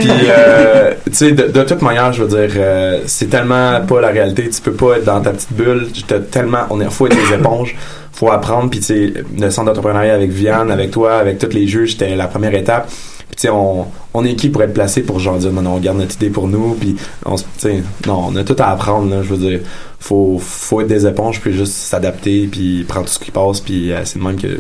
Puis, 0.01 0.11
euh, 0.11 0.93
tu 1.07 1.13
sais, 1.13 1.33
de, 1.33 1.49
de 1.49 1.63
toute 1.63 1.83
manière, 1.83 2.13
je 2.13 2.23
veux 2.23 2.29
dire, 2.29 2.55
euh, 2.59 3.01
c'est 3.07 3.31
tellement 3.31 3.81
pas 3.87 4.01
la 4.01 4.09
réalité. 4.09 4.49
Tu 4.49 4.61
peux 4.61 4.73
pas 4.73 4.97
être 4.97 5.05
dans 5.05 5.21
ta 5.21 5.31
petite 5.31 5.53
bulle. 5.53 5.89
T'as 6.07 6.21
tellement, 6.21 6.67
on 6.71 6.81
est, 6.81 6.91
faut 6.91 7.07
être 7.07 7.17
des 7.17 7.35
éponges. 7.35 7.77
Faut 8.13 8.31
apprendre. 8.31 8.71
Puis, 8.71 8.81
tu 8.81 8.87
sais, 8.87 9.13
le 9.39 9.51
centre 9.51 9.67
d'entrepreneuriat 9.67 10.15
avec 10.15 10.31
Vianne, 10.31 10.71
avec 10.71 10.91
toi, 10.91 11.15
avec 11.15 11.39
tous 11.39 11.53
les 11.53 11.67
juges, 11.67 11.93
c'était 11.93 12.17
la 12.17 12.27
première 12.27 12.55
étape. 12.55 12.89
Puis, 12.89 13.37
tu 13.37 13.43
sais, 13.43 13.51
on, 13.51 13.87
on 14.15 14.25
est 14.25 14.35
qui 14.35 14.49
pour 14.49 14.63
être 14.63 14.73
placé 14.73 15.03
pour 15.03 15.19
genre 15.19 15.37
dire, 15.37 15.53
non, 15.53 15.63
non, 15.63 15.75
on 15.75 15.79
garde 15.79 15.99
notre 15.99 16.15
idée 16.15 16.31
pour 16.31 16.49
nous. 16.49 16.75
Puis, 16.81 16.97
on, 17.25 17.37
tu 17.37 17.45
sais, 17.59 17.83
non, 18.07 18.27
on 18.29 18.37
a 18.37 18.45
tout 18.45 18.57
à 18.59 18.71
apprendre, 18.71 19.11
là. 19.11 19.23
Je 19.23 19.35
veux 19.35 19.51
dire, 19.51 19.61
faut, 19.99 20.39
faut 20.41 20.81
être 20.81 20.87
des 20.87 21.07
éponges, 21.07 21.41
puis 21.41 21.53
juste 21.53 21.73
s'adapter, 21.73 22.49
puis 22.51 22.85
prendre 22.85 23.07
tout 23.07 23.13
ce 23.13 23.19
qui 23.19 23.33
passe. 23.33 23.61
Puis, 23.61 23.93
euh, 23.93 24.01
c'est 24.05 24.19
de 24.19 24.25
même 24.25 24.37
que 24.37 24.47
tu, 24.47 24.55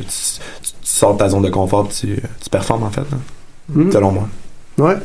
tu, 0.62 0.65
tu 0.65 0.65
sors 0.98 1.14
de 1.14 1.18
ta 1.18 1.28
zone 1.28 1.42
de 1.42 1.50
confort, 1.50 1.88
tu, 1.88 2.16
tu 2.40 2.50
performes, 2.50 2.84
en 2.84 2.90
fait, 2.90 3.00
là. 3.10 3.18
Mhm. 3.68 3.92
selon 3.92 4.12
moi. 4.12 4.28
Ouais. 4.78 4.96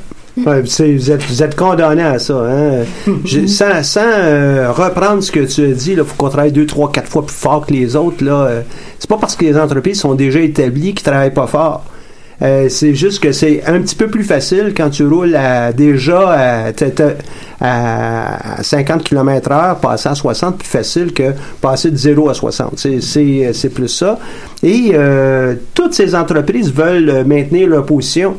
Ouais, 0.45 0.63
tu 0.63 0.69
sais, 0.69 0.93
vous 0.93 1.11
êtes, 1.11 1.23
vous 1.23 1.43
êtes 1.43 1.55
condamné 1.55 2.03
à 2.03 2.17
ça. 2.17 2.33
Hein? 2.35 2.85
Sans 3.47 3.83
sans 3.83 3.99
euh, 4.01 4.71
reprendre 4.71 5.21
ce 5.21 5.31
que 5.31 5.41
tu 5.41 5.65
as 5.65 5.73
dit, 5.73 5.91
il 5.91 5.97
faut 5.97 6.15
qu'on 6.17 6.29
travaille 6.29 6.53
deux, 6.53 6.65
trois, 6.65 6.89
quatre 6.89 7.09
fois 7.09 7.25
plus 7.25 7.35
fort 7.35 7.65
que 7.65 7.73
les 7.73 7.95
autres. 7.97 8.23
Là, 8.23 8.45
euh, 8.45 8.61
c'est 8.97 9.09
pas 9.09 9.17
parce 9.17 9.35
que 9.35 9.43
les 9.43 9.57
entreprises 9.57 9.99
sont 9.99 10.15
déjà 10.15 10.39
établies 10.39 10.93
qu'ils 10.93 11.03
travaillent 11.03 11.33
pas 11.33 11.47
fort. 11.47 11.83
Euh, 12.41 12.69
c'est 12.69 12.95
juste 12.95 13.21
que 13.21 13.31
c'est 13.31 13.63
un 13.67 13.79
petit 13.81 13.95
peu 13.95 14.07
plus 14.07 14.23
facile 14.23 14.73
quand 14.75 14.89
tu 14.89 15.05
roules 15.05 15.35
à, 15.35 15.71
déjà 15.73 16.29
à, 16.31 16.73
t'es 16.73 16.93
à 17.59 18.63
50 18.63 19.03
km 19.03 19.51
heure, 19.51 19.79
passer 19.79 20.09
à 20.09 20.15
60, 20.15 20.57
plus 20.57 20.67
facile 20.67 21.13
que 21.13 21.33
passer 21.61 21.91
de 21.91 21.97
0 21.97 22.29
à 22.29 22.33
60. 22.33 22.79
C'est, 22.79 23.69
plus 23.69 23.87
ça. 23.87 24.17
Et 24.63 24.91
euh, 24.93 25.55
toutes 25.75 25.93
ces 25.93 26.15
entreprises 26.15 26.73
veulent 26.73 27.23
maintenir 27.25 27.67
leur 27.67 27.85
position. 27.85 28.35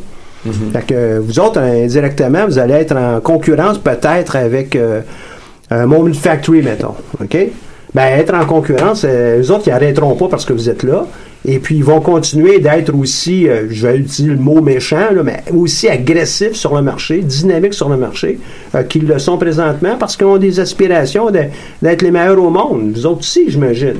Fait 0.73 0.85
que 0.85 1.19
vous 1.19 1.39
autres, 1.39 1.61
indirectement, 1.61 2.47
vous 2.47 2.59
allez 2.59 2.75
être 2.75 2.97
en 2.97 3.21
concurrence 3.21 3.79
peut-être 3.79 4.35
avec 4.35 4.75
euh, 4.75 5.01
un 5.71 5.87
Moment 5.87 6.13
Factory, 6.13 6.63
mettons. 6.63 6.97
OK? 7.21 7.37
Ben, 7.95 8.19
être 8.19 8.35
en 8.35 8.45
concurrence, 8.47 9.05
euh, 9.05 9.41
eux 9.41 9.51
autres, 9.53 9.65
ils 9.67 9.73
arrêteront 9.73 10.17
pas 10.17 10.29
parce 10.29 10.45
que 10.45 10.53
vous 10.53 10.69
êtes 10.69 10.83
là. 10.83 11.07
Et 11.45 11.59
puis, 11.59 11.77
ils 11.77 11.85
vont 11.85 12.01
continuer 12.01 12.61
d'être 12.61 12.95
aussi, 12.95 13.49
euh, 13.49 13.67
je 13.69 13.87
vais 13.87 13.99
utiliser 13.99 14.35
le 14.35 14.39
mot 14.39 14.61
méchant, 14.61 15.11
là, 15.13 15.23
mais 15.25 15.43
aussi 15.53 15.89
agressifs 15.89 16.55
sur 16.55 16.75
le 16.77 16.83
marché, 16.83 17.21
dynamiques 17.21 17.75
sur 17.75 17.89
le 17.89 17.97
marché, 17.97 18.39
euh, 18.75 18.85
qu'ils 18.85 19.07
le 19.09 19.19
sont 19.19 19.39
présentement 19.39 19.97
parce 19.99 20.17
qu'ils 20.17 20.27
ont 20.27 20.39
des 20.39 20.61
aspirations 20.61 21.31
d'être 21.31 22.03
les 22.03 22.11
meilleurs 22.13 22.41
au 22.41 22.51
monde. 22.51 22.93
Vous 22.95 23.07
autres 23.07 23.21
aussi, 23.21 23.51
j'imagine. 23.51 23.97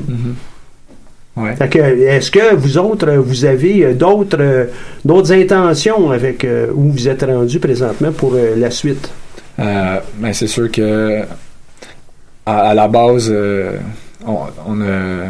Ouais. 1.35 1.55
Fait 1.55 1.67
que, 1.67 1.79
est-ce 1.79 2.29
que 2.29 2.53
vous 2.55 2.77
autres, 2.77 3.09
euh, 3.09 3.19
vous 3.19 3.43
avez 3.43 3.93
d'autres 3.93 4.69
d'autres 5.03 5.33
intentions 5.33 6.11
avec 6.11 6.45
euh, 6.45 6.67
où 6.73 6.91
vous 6.91 7.07
êtes 7.07 7.23
rendu 7.23 7.59
présentement 7.59 8.11
pour 8.11 8.35
la 8.35 8.69
suite? 8.69 9.09
Ben, 9.57 10.01
c'est 10.31 10.47
sûr 10.47 10.71
que 10.71 11.23
à, 12.45 12.69
à 12.69 12.73
la 12.73 12.87
base, 12.87 13.33
on, 14.25 14.37
on, 14.67 14.81
euh, 14.81 15.27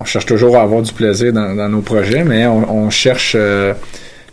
on 0.00 0.04
cherche 0.04 0.26
toujours 0.26 0.56
à 0.56 0.62
avoir 0.62 0.82
du 0.82 0.92
plaisir 0.92 1.32
dans, 1.32 1.54
dans 1.54 1.68
nos 1.68 1.80
projets, 1.80 2.24
mais 2.24 2.46
on, 2.46 2.70
on 2.86 2.90
cherche. 2.90 3.34
euh, 3.38 3.72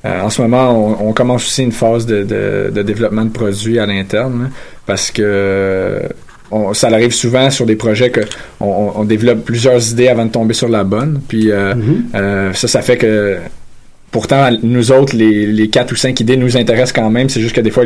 euh, 0.04 0.22
en 0.22 0.30
ce 0.32 0.42
moment, 0.42 0.98
on, 1.00 1.10
on 1.10 1.14
commence 1.14 1.46
aussi 1.46 1.62
une 1.64 1.72
phase 1.72 2.06
de, 2.08 2.24
de- 2.24 2.72
de 2.74 2.82
développement 2.82 3.24
de 3.26 3.30
produits 3.30 3.78
à 3.78 3.86
l'interne 3.86 4.44
là, 4.44 4.50
parce 4.88 5.12
que 5.12 6.02
on- 6.50 6.74
ça 6.74 6.88
arrive 6.88 7.14
souvent 7.14 7.50
sur 7.52 7.66
des 7.68 7.76
projets 7.76 8.10
que 8.10 8.22
on, 8.60 8.92
on- 8.96 9.04
développe 9.04 9.46
plusieurs 9.46 9.92
idées 9.92 10.08
avant 10.08 10.26
de 10.26 10.32
tomber 10.32 10.54
sur 10.56 10.70
la 10.70 10.84
bonne. 10.84 11.22
Puis 11.28 11.52
euh, 11.52 11.76
euh, 12.16 12.52
ça, 12.54 12.68
ça 12.68 12.82
fait 12.82 12.98
que 12.98 13.38
Pourtant, 14.12 14.50
nous 14.62 14.92
autres, 14.92 15.16
les, 15.16 15.46
les 15.48 15.70
quatre 15.70 15.94
ou 15.94 15.96
cinq 15.96 16.20
idées 16.20 16.36
nous 16.36 16.58
intéressent 16.58 16.92
quand 16.92 17.10
même. 17.10 17.30
C'est 17.30 17.40
juste 17.40 17.56
que 17.56 17.62
des 17.62 17.72
fois, 17.72 17.86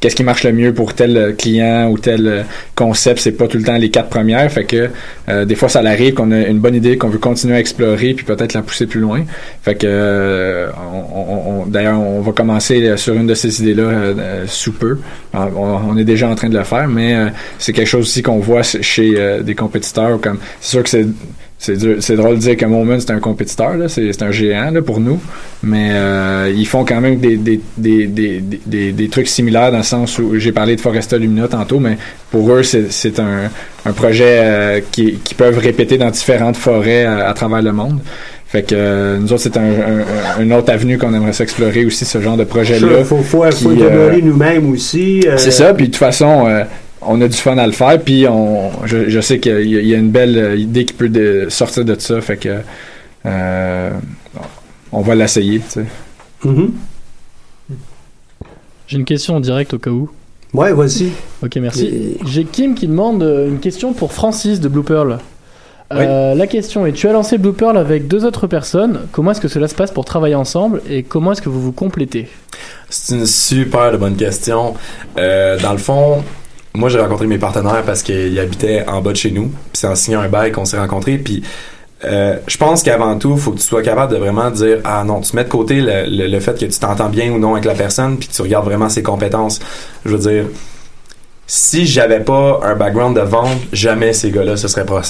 qu'est-ce 0.00 0.16
qui 0.16 0.24
marche 0.24 0.42
le 0.44 0.52
mieux 0.52 0.72
pour 0.72 0.94
tel 0.94 1.16
euh, 1.18 1.32
client 1.32 1.90
ou 1.90 1.98
tel 1.98 2.26
euh, 2.26 2.42
concept, 2.74 3.20
c'est 3.20 3.32
pas 3.32 3.46
tout 3.46 3.58
le 3.58 3.64
temps 3.64 3.76
les 3.76 3.90
quatre 3.90 4.08
premières. 4.08 4.50
Fait 4.50 4.64
que 4.64 4.88
euh, 5.28 5.44
des 5.44 5.54
fois, 5.54 5.68
ça 5.68 5.80
arrive 5.80 6.14
qu'on 6.14 6.32
a 6.32 6.38
une 6.46 6.60
bonne 6.60 6.74
idée 6.74 6.96
qu'on 6.96 7.10
veut 7.10 7.18
continuer 7.18 7.56
à 7.56 7.60
explorer 7.60 8.14
puis 8.14 8.24
peut-être 8.24 8.54
la 8.54 8.62
pousser 8.62 8.86
plus 8.86 9.00
loin. 9.00 9.24
Fait 9.62 9.74
que 9.74 9.86
euh, 9.86 10.68
on, 11.14 11.62
on- 11.62 11.66
d'ailleurs, 11.66 12.00
on 12.00 12.22
va 12.22 12.32
commencer 12.32 12.82
euh, 12.82 12.96
sur 12.96 13.12
une 13.14 13.26
de 13.26 13.34
ces 13.34 13.60
idées-là 13.62 13.82
euh, 13.82 14.44
sous 14.46 14.72
peu. 14.72 14.98
Euh, 15.34 15.38
On, 15.54 15.90
on 15.90 15.96
est 15.98 16.04
déjà 16.04 16.26
en 16.28 16.34
train 16.36 16.48
de 16.48 16.56
le 16.56 16.64
faire, 16.64 16.88
mais 16.88 17.14
c'est 17.58 17.74
quelque 17.74 17.86
chose 17.88 18.06
aussi 18.06 18.22
qu'on 18.22 18.38
voit 18.38 18.62
chez 18.62 19.42
des 19.42 19.54
compétiteurs. 19.54 20.18
Comme 20.22 20.38
c'est 20.60 20.70
sûr 20.70 20.82
que 20.82 20.88
c'est 20.88 21.06
c'est 22.00 22.16
drôle 22.16 22.36
de 22.36 22.40
dire 22.40 22.56
que 22.56 22.64
Moment 22.64 22.98
c'est 23.00 23.10
un 23.10 23.18
compétiteur, 23.20 23.76
là, 23.76 23.88
c'est 23.88 24.22
un 24.22 24.30
géant 24.30 24.70
là, 24.70 24.82
pour 24.82 25.00
nous, 25.00 25.20
mais 25.62 25.88
euh, 25.92 26.52
ils 26.54 26.66
font 26.66 26.84
quand 26.84 27.00
même 27.00 27.16
des, 27.18 27.36
des, 27.36 27.60
des, 27.76 28.06
des, 28.06 28.92
des- 28.92 29.08
trucs 29.08 29.28
similaires 29.28 29.70
dans 29.72 29.78
le 29.78 29.82
sens 29.84 30.18
où 30.18 30.38
j'ai 30.38 30.52
parlé 30.52 30.76
de 30.76 30.80
Foresta 30.80 31.16
Lumina 31.18 31.48
tantôt, 31.48 31.78
mais 31.80 31.96
pour 32.30 32.50
eux 32.52 32.62
c'est 32.62 32.90
c'est 32.92 33.18
un, 33.18 33.50
un 33.84 33.92
projet 33.92 34.24
euh, 34.40 34.80
qui, 34.92 35.14
qui 35.24 35.34
peuvent 35.34 35.58
répéter 35.58 35.96
dans 35.98 36.10
différentes 36.10 36.56
forêts 36.56 37.04
à, 37.04 37.28
à 37.28 37.34
travers 37.34 37.62
le 37.62 37.72
monde. 37.72 38.00
Fait 38.48 38.62
que 38.62 38.74
euh, 38.76 39.18
nous 39.18 39.32
autres, 39.32 39.42
c'est 39.42 39.56
un, 39.56 39.62
un, 39.62 40.38
un- 40.38 40.42
une 40.42 40.52
autre 40.52 40.72
avenue 40.72 40.98
qu'on 40.98 41.12
aimerait 41.12 41.32
s'explorer 41.32 41.84
aussi, 41.84 42.04
ce 42.04 42.20
genre 42.20 42.36
de 42.36 42.44
projet-là. 42.44 42.86
Il 43.00 43.04
faut, 43.04 43.18
faut, 43.18 43.44
qui, 43.50 43.64
faut 43.64 43.70
euh, 43.70 44.16
nous-mêmes 44.22 44.70
aussi. 44.70 45.22
euh, 45.26 45.34
c'est 45.36 45.50
ça, 45.50 45.74
puis 45.74 45.86
de 45.86 45.90
toute 45.90 45.98
façon, 45.98 46.46
euh, 46.46 46.62
on 47.06 47.20
a 47.20 47.28
du 47.28 47.36
fun 47.36 47.56
à 47.58 47.66
le 47.66 47.72
faire, 47.72 48.00
puis 48.02 48.26
on, 48.28 48.70
je, 48.84 49.08
je 49.08 49.20
sais 49.20 49.38
qu'il 49.40 49.52
y, 49.68 49.76
a- 49.76 49.80
il 49.80 49.86
y 49.88 49.94
a 49.94 49.98
une 49.98 50.10
belle 50.10 50.58
idée 50.58 50.84
qui 50.84 50.94
peut 50.94 51.08
de- 51.08 51.46
sortir 51.48 51.84
de 51.84 51.94
ça, 51.98 52.20
fait 52.20 52.36
que 52.36 52.58
euh, 53.26 53.90
on 54.92 55.00
va 55.02 55.14
l'essayer, 55.14 55.58
tu 55.60 55.64
sais. 55.70 55.84
Mhm. 56.44 56.72
J'ai 58.86 58.98
une 58.98 59.04
question 59.04 59.36
en 59.36 59.40
direct 59.40 59.74
au 59.74 59.78
cas 59.78 59.90
où. 59.90 60.08
Ouais, 60.54 60.72
vas-y. 60.72 61.10
Ok, 61.42 61.56
merci. 61.56 62.16
J'ai 62.24 62.44
Kim 62.44 62.74
qui 62.74 62.86
demande 62.86 63.22
euh, 63.22 63.48
une 63.48 63.58
question 63.58 63.92
pour 63.92 64.12
Francis 64.12 64.60
de 64.60 64.68
Blue 64.68 64.84
Pearl. 64.84 65.18
Euh, 65.92 66.34
La 66.34 66.46
question 66.46 66.84
est 66.86 66.92
tu 66.92 67.08
as 67.08 67.12
lancé 67.12 67.36
Blue 67.38 67.52
Pearl 67.52 67.76
avec 67.76 68.06
deux 68.08 68.24
autres 68.24 68.46
personnes. 68.46 69.00
Comment 69.12 69.32
est-ce 69.32 69.40
que 69.40 69.48
cela 69.48 69.68
se 69.68 69.74
passe 69.74 69.90
pour 69.90 70.04
travailler 70.04 70.34
ensemble 70.34 70.82
et 70.88 71.02
comment 71.02 71.32
est-ce 71.32 71.42
que 71.42 71.48
vous 71.48 71.60
vous 71.60 71.72
complétez? 71.72 72.28
C'est 72.88 73.16
une 73.16 73.26
super 73.26 73.96
bonne 73.98 74.16
question. 74.16 74.74
Euh, 75.18 75.58
dans 75.60 75.72
le 75.72 75.78
fond, 75.78 76.22
moi 76.76 76.88
j'ai 76.88 77.00
rencontré 77.00 77.26
mes 77.26 77.38
partenaires 77.38 77.82
parce 77.84 78.02
qu'ils 78.02 78.38
habitaient 78.38 78.84
en 78.86 79.00
bas 79.00 79.12
de 79.12 79.16
chez 79.16 79.30
nous. 79.32 79.46
Puis 79.48 79.56
c'est 79.74 79.86
en 79.88 79.94
signant 79.94 80.20
un 80.20 80.28
bail 80.28 80.52
qu'on 80.52 80.64
s'est 80.64 80.78
rencontrés. 80.78 81.18
Puis 81.18 81.42
euh, 82.04 82.36
je 82.46 82.56
pense 82.58 82.82
qu'avant 82.82 83.18
tout, 83.18 83.36
faut 83.36 83.52
que 83.52 83.56
tu 83.58 83.64
sois 83.64 83.82
capable 83.82 84.12
de 84.12 84.18
vraiment 84.18 84.50
dire 84.50 84.78
ah 84.84 85.02
non, 85.04 85.20
tu 85.22 85.34
mets 85.34 85.44
de 85.44 85.48
côté 85.48 85.80
le, 85.80 86.04
le- 86.06 86.26
le 86.28 86.40
fait 86.40 86.52
que 86.58 86.66
tu 86.66 86.78
t'entends 86.78 87.08
bien 87.08 87.32
ou 87.32 87.38
non 87.38 87.52
avec 87.54 87.64
la 87.64 87.74
personne, 87.74 88.18
puis 88.18 88.28
que 88.28 88.34
tu 88.34 88.42
regardes 88.42 88.66
vraiment 88.66 88.88
ses 88.88 89.02
compétences. 89.02 89.58
Je 90.04 90.10
veux 90.14 90.18
dire, 90.30 90.44
si 91.48 91.86
j'avais 91.86 92.20
pas 92.20 92.60
un 92.64 92.74
background 92.74 93.16
de 93.16 93.22
vente, 93.22 93.58
jamais 93.72 94.12
ces 94.12 94.30
gars-là 94.32 94.56
se 94.56 94.66
seraient 94.68 94.84
pro- 94.84 95.00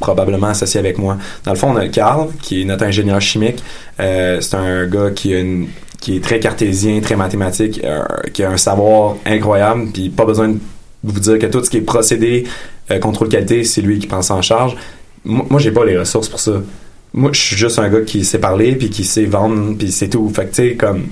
probablement 0.00 0.48
associés 0.48 0.80
avec 0.80 0.98
moi. 0.98 1.16
Dans 1.44 1.52
le 1.52 1.56
fond, 1.56 1.70
on 1.72 1.76
a 1.76 1.86
Carl, 1.88 2.28
qui 2.42 2.62
est 2.62 2.64
notre 2.64 2.84
ingénieur 2.84 3.20
chimique. 3.20 3.62
Euh, 4.00 4.40
c'est 4.40 4.56
un 4.56 4.86
gars 4.86 5.10
qui 5.14 5.32
a 5.32 5.38
une 5.38 5.68
qui 6.00 6.16
est 6.16 6.24
très 6.24 6.40
cartésien, 6.40 7.00
très 7.00 7.14
mathématique, 7.14 7.80
euh, 7.84 8.02
qui 8.32 8.42
a 8.42 8.50
un 8.50 8.56
savoir 8.56 9.16
incroyable, 9.26 9.88
puis 9.92 10.08
pas 10.08 10.24
besoin 10.24 10.48
de 10.48 10.58
vous 11.02 11.20
dire 11.20 11.38
que 11.38 11.46
tout 11.46 11.62
ce 11.64 11.70
qui 11.70 11.78
est 11.78 11.82
procédé, 11.82 12.44
euh, 12.90 12.98
contrôle 12.98 13.28
qualité, 13.28 13.64
c'est 13.64 13.80
lui 13.80 13.98
qui 13.98 14.06
prend 14.06 14.22
ça 14.22 14.34
en 14.34 14.42
charge. 14.42 14.76
Moi, 15.24 15.46
moi 15.50 15.60
j'ai 15.60 15.70
pas 15.72 15.84
les 15.84 15.98
ressources 15.98 16.28
pour 16.28 16.40
ça. 16.40 16.52
Moi, 17.12 17.30
je 17.32 17.40
suis 17.40 17.56
juste 17.56 17.78
un 17.78 17.88
gars 17.88 18.02
qui 18.02 18.24
sait 18.24 18.38
parler, 18.38 18.76
puis 18.76 18.88
qui 18.88 19.02
sait 19.04 19.24
vendre, 19.24 19.74
puis 19.76 19.90
c'est 19.90 20.08
tout. 20.08 20.30
Fait 20.34 20.44
que, 20.44 20.54
tu 20.54 20.68
sais, 20.68 20.74
comme 20.76 21.06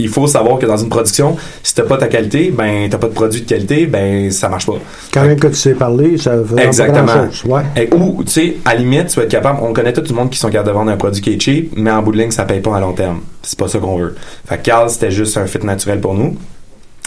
il 0.00 0.08
faut 0.08 0.26
savoir 0.26 0.58
que 0.58 0.66
dans 0.66 0.76
une 0.76 0.88
production, 0.88 1.36
si 1.62 1.72
t'as 1.72 1.84
pas 1.84 1.96
ta 1.96 2.08
qualité, 2.08 2.50
ben 2.50 2.88
t'as 2.90 2.98
pas 2.98 3.06
de 3.06 3.12
produit 3.12 3.42
de 3.42 3.46
qualité, 3.48 3.86
ben 3.86 4.32
ça 4.32 4.48
marche 4.48 4.66
pas. 4.66 4.74
Quand 5.12 5.22
même 5.24 5.38
que 5.38 5.46
tu 5.46 5.54
sais 5.54 5.74
parler, 5.74 6.18
ça 6.18 6.36
veut 6.36 6.56
pas 6.56 6.64
Exactement. 6.64 7.04
grand-chose. 7.04 7.44
Ouais. 7.48 7.62
Et- 7.76 7.94
Ou, 7.94 8.24
tu 8.24 8.32
sais, 8.32 8.56
à 8.64 8.74
la 8.74 8.80
limite, 8.80 9.06
tu 9.06 9.16
vas 9.16 9.22
être 9.22 9.30
capable, 9.30 9.60
on 9.62 9.72
connaît 9.72 9.92
tout 9.92 10.02
le 10.08 10.14
monde 10.14 10.30
qui 10.30 10.38
sont 10.40 10.48
capables 10.48 10.68
de 10.70 10.72
vendre 10.74 10.90
un 10.90 10.96
produit 10.96 11.22
qui 11.22 11.30
est 11.34 11.40
cheap, 11.40 11.72
mais 11.76 11.92
en 11.92 12.02
bout 12.02 12.10
de 12.10 12.18
ligne, 12.18 12.32
ça 12.32 12.44
paye 12.44 12.58
pas 12.60 12.76
à 12.76 12.80
long 12.80 12.92
terme. 12.92 13.20
C'est 13.42 13.56
pas 13.56 13.68
ça 13.68 13.78
qu'on 13.78 13.96
veut. 13.96 14.16
Fait 14.48 14.56
que 14.58 14.62
Carl, 14.62 14.90
c'était 14.90 15.12
juste 15.12 15.36
un 15.36 15.46
fit 15.46 15.64
naturel 15.64 16.00
pour 16.00 16.14
nous. 16.14 16.36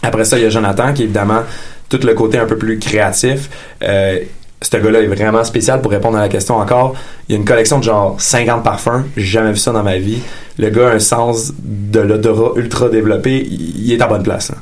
Après 0.01 0.23
ça, 0.23 0.37
il 0.37 0.43
y 0.43 0.45
a 0.45 0.49
Jonathan, 0.49 0.93
qui 0.93 1.03
évidemment 1.03 1.41
tout 1.89 1.99
le 2.03 2.13
côté 2.13 2.37
un 2.37 2.45
peu 2.45 2.57
plus 2.57 2.79
créatif. 2.79 3.49
Euh, 3.83 4.19
ce 4.61 4.75
gars-là 4.75 5.01
est 5.01 5.07
vraiment 5.07 5.43
spécial 5.43 5.81
pour 5.81 5.91
répondre 5.91 6.17
à 6.17 6.21
la 6.21 6.29
question 6.29 6.55
encore. 6.55 6.95
Il 7.29 7.35
a 7.35 7.37
une 7.37 7.45
collection 7.45 7.77
de 7.77 7.83
genre 7.83 8.15
50 8.19 8.63
parfums. 8.63 9.03
J'ai 9.15 9.25
jamais 9.25 9.51
vu 9.51 9.57
ça 9.57 9.71
dans 9.71 9.83
ma 9.83 9.97
vie. 9.97 10.19
Le 10.57 10.69
gars 10.69 10.89
a 10.89 10.93
un 10.93 10.99
sens 10.99 11.53
de 11.59 11.99
l'odorat 11.99 12.53
ultra 12.55 12.89
développé. 12.89 13.45
Il 13.47 13.91
est 13.91 14.01
à 14.01 14.07
bonne 14.07 14.23
place. 14.23 14.49
là. 14.49 14.57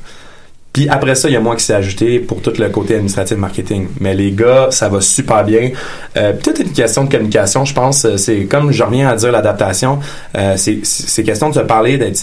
Puis 0.73 0.89
après 0.89 1.15
ça, 1.15 1.29
il 1.29 1.33
y 1.33 1.37
a 1.37 1.39
moi 1.39 1.55
qui 1.55 1.63
s'est 1.63 1.73
ajouté 1.73 2.19
pour 2.19 2.41
tout 2.41 2.51
le 2.59 2.67
côté 2.67 2.95
administratif 2.95 3.37
marketing. 3.37 3.87
Mais 4.01 4.13
les 4.13 4.31
gars, 4.33 4.67
ça 4.71 4.89
va 4.89 4.99
super 4.99 5.45
bien. 5.45 5.71
Euh, 6.17 6.33
tout 6.43 6.49
est 6.49 6.63
une 6.65 6.73
question 6.73 7.05
de 7.05 7.09
communication, 7.09 7.63
je 7.63 7.73
pense. 7.73 8.03
Euh, 8.03 8.17
C'est 8.17 8.43
comme 8.43 8.73
je 8.73 8.83
reviens 8.83 9.07
à 9.07 9.15
dire 9.15 9.31
l'adaptation. 9.31 9.99
euh, 10.37 10.57
c'est 10.57 11.23
question 11.23 11.49
de 11.49 11.55
se 11.55 11.59
parler, 11.61 11.97
d'être 11.97 12.17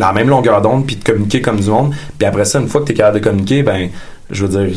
dans 0.00 0.06
la 0.06 0.12
même 0.12 0.28
longueur 0.28 0.62
d'onde, 0.62 0.86
puis 0.86 0.96
de 0.96 1.04
communiquer 1.04 1.42
comme 1.42 1.60
du 1.60 1.68
monde. 1.68 1.94
Puis 2.18 2.26
après 2.26 2.46
ça, 2.46 2.58
une 2.58 2.68
fois 2.68 2.80
que 2.80 2.86
tu 2.86 2.92
es 2.92 2.94
capable 2.94 3.20
de 3.20 3.24
communiquer, 3.24 3.62
ben, 3.62 3.90
je 4.30 4.46
veux 4.46 4.66
dire, 4.66 4.76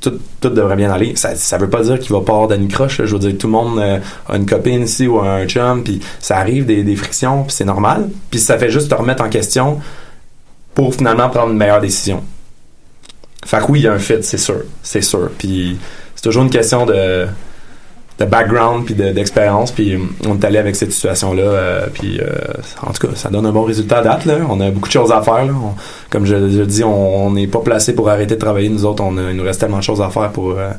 tout, 0.00 0.18
tout 0.40 0.50
devrait 0.50 0.76
bien 0.76 0.90
aller. 0.90 1.14
Ça, 1.14 1.36
ça 1.36 1.58
veut 1.58 1.70
pas 1.70 1.82
dire 1.82 1.98
qu'il 2.00 2.12
va 2.12 2.20
pas 2.20 2.32
avoir 2.32 2.48
d'anicroche. 2.48 2.98
là. 2.98 3.06
Je 3.06 3.12
veux 3.12 3.20
dire, 3.20 3.38
tout 3.38 3.46
le 3.46 3.52
monde 3.52 3.78
euh, 3.78 3.98
a 4.28 4.36
une 4.36 4.46
copine 4.46 4.82
ici 4.82 5.06
ou 5.06 5.20
un 5.20 5.46
chum, 5.46 5.84
puis 5.84 6.00
ça 6.18 6.38
arrive 6.38 6.66
des, 6.66 6.82
des 6.82 6.96
frictions, 6.96 7.44
puis 7.44 7.52
c'est 7.52 7.64
normal. 7.64 8.08
Puis 8.30 8.40
ça 8.40 8.58
fait 8.58 8.70
juste 8.70 8.90
te 8.90 8.94
remettre 8.94 9.22
en 9.22 9.28
question 9.28 9.78
pour 10.74 10.94
finalement 10.94 11.28
prendre 11.30 11.52
une 11.52 11.58
meilleure 11.58 11.80
décision. 11.80 12.24
Fait 13.46 13.58
que 13.58 13.70
oui, 13.70 13.80
il 13.80 13.84
y 13.84 13.88
a 13.88 13.92
un 13.92 13.98
fit, 13.98 14.22
c'est 14.22 14.38
sûr. 14.38 14.62
C'est 14.82 15.02
sûr. 15.02 15.30
Puis 15.38 15.78
c'est 16.16 16.22
toujours 16.22 16.42
une 16.42 16.50
question 16.50 16.84
de, 16.84 17.26
de 18.18 18.24
background 18.24 18.84
puis 18.84 18.94
de- 18.94 19.12
d'expérience. 19.12 19.70
puis 19.70 19.94
euh, 19.94 19.98
on 20.28 20.34
est 20.34 20.44
allé 20.44 20.58
avec 20.58 20.74
cette 20.76 20.92
situation-là. 20.92 21.42
euh, 21.42 21.86
puis 21.92 22.20
euh, 22.20 22.26
en 22.86 22.92
tout 22.92 23.06
cas, 23.06 23.14
ça 23.14 23.28
donne 23.30 23.46
un 23.46 23.52
bon 23.52 23.62
résultat 23.62 23.98
à 23.98 24.02
date. 24.02 24.24
Là. 24.24 24.38
On 24.50 24.60
a 24.60 24.70
beaucoup 24.70 24.88
de 24.88 24.92
choses 24.92 25.12
à 25.12 25.22
faire. 25.22 25.44
Là. 25.44 25.52
Comme 26.10 26.26
je, 26.26 26.34
je 26.50 26.62
dis, 26.62 26.82
on 26.82 27.30
n'est 27.30 27.46
pas 27.46 27.60
placé 27.60 27.94
pour 27.94 28.08
arrêter 28.08 28.34
de 28.34 28.40
travailler. 28.40 28.68
Nous 28.70 28.84
autres, 28.84 29.02
on 29.04 29.16
a- 29.18 29.30
il 29.30 29.36
nous 29.36 29.44
reste 29.44 29.60
tellement 29.60 29.78
de 29.78 29.82
choses 29.84 30.00
à 30.02 30.10
faire 30.10 30.30
pour, 30.30 30.50
euh, 30.58 30.70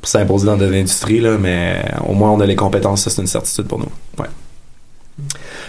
pour 0.00 0.08
s'imposer 0.08 0.46
dans 0.46 0.56
de 0.56 0.66
l'industrie. 0.66 1.20
Mais 1.40 1.76
au 2.08 2.14
moins, 2.14 2.30
on 2.30 2.40
a 2.40 2.46
les 2.46 2.56
compétences. 2.56 3.02
Ça, 3.02 3.10
c'est 3.10 3.20
une 3.22 3.28
certitude 3.28 3.66
pour 3.66 3.78
nous. 3.78 3.88
Ouais. 4.18 4.26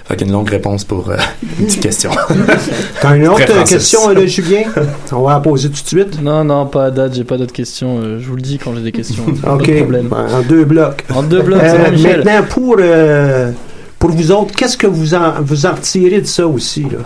Fait 0.06 0.16
qu'une 0.16 0.32
longue 0.32 0.50
réponse 0.50 0.84
pour 0.84 1.10
euh, 1.10 1.18
une 1.60 1.66
petite 1.66 1.82
question. 1.82 2.12
T'as 3.02 3.16
une 3.16 3.28
autre 3.28 3.64
question, 3.68 4.10
là, 4.10 4.26
Julien? 4.26 4.64
On 5.12 5.22
va 5.24 5.34
la 5.34 5.40
poser 5.40 5.70
tout 5.70 5.82
de 5.82 5.88
suite. 5.88 6.22
Non, 6.22 6.44
non, 6.44 6.66
pas 6.68 6.86
à 6.86 6.92
date, 6.92 7.14
j'ai 7.16 7.24
pas 7.24 7.38
d'autres 7.38 7.54
questions. 7.54 8.00
euh, 8.00 8.20
je 8.20 8.28
vous 8.28 8.36
le 8.36 8.42
dis 8.42 8.58
quand 8.60 8.74
j'ai 8.76 8.82
des 8.82 8.92
questions. 8.92 9.26
Pas 9.42 9.56
OK. 9.56 9.66
de 9.68 9.78
problème. 9.78 10.10
En 10.14 10.42
deux 10.42 10.66
blocs. 10.66 11.04
En 11.14 11.24
deux 11.24 11.42
blocs, 11.42 11.62
c'est 11.64 11.80
Euh, 11.80 11.86
bon, 11.86 11.92
Michel. 11.92 12.24
Maintenant, 12.24 12.48
pour, 12.50 12.76
euh, 12.80 13.52
pour 13.98 14.12
vous 14.12 14.32
autres, 14.32 14.56
qu'est-ce 14.56 14.78
que 14.78 14.88
vous 14.88 15.14
en, 15.16 15.42
vous 15.42 15.66
en 15.66 15.74
retirez 15.74 16.22
de 16.22 16.28
ça 16.28 16.48
aussi? 16.48 16.84
Là? 16.84 17.00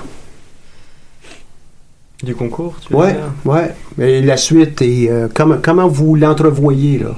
Du 2.24 2.36
concours, 2.36 2.76
tu 2.86 2.94
veux 2.94 3.00
Ouais, 3.00 3.14
dire? 3.14 3.22
ouais. 3.46 3.76
Et 4.00 4.22
la 4.22 4.38
suite, 4.38 4.82
et 4.82 5.10
euh, 5.10 5.28
comment, 5.34 5.58
comment 5.62 5.88
vous 5.90 6.16
l'entrevoyez, 6.16 7.00
là? 7.00 7.16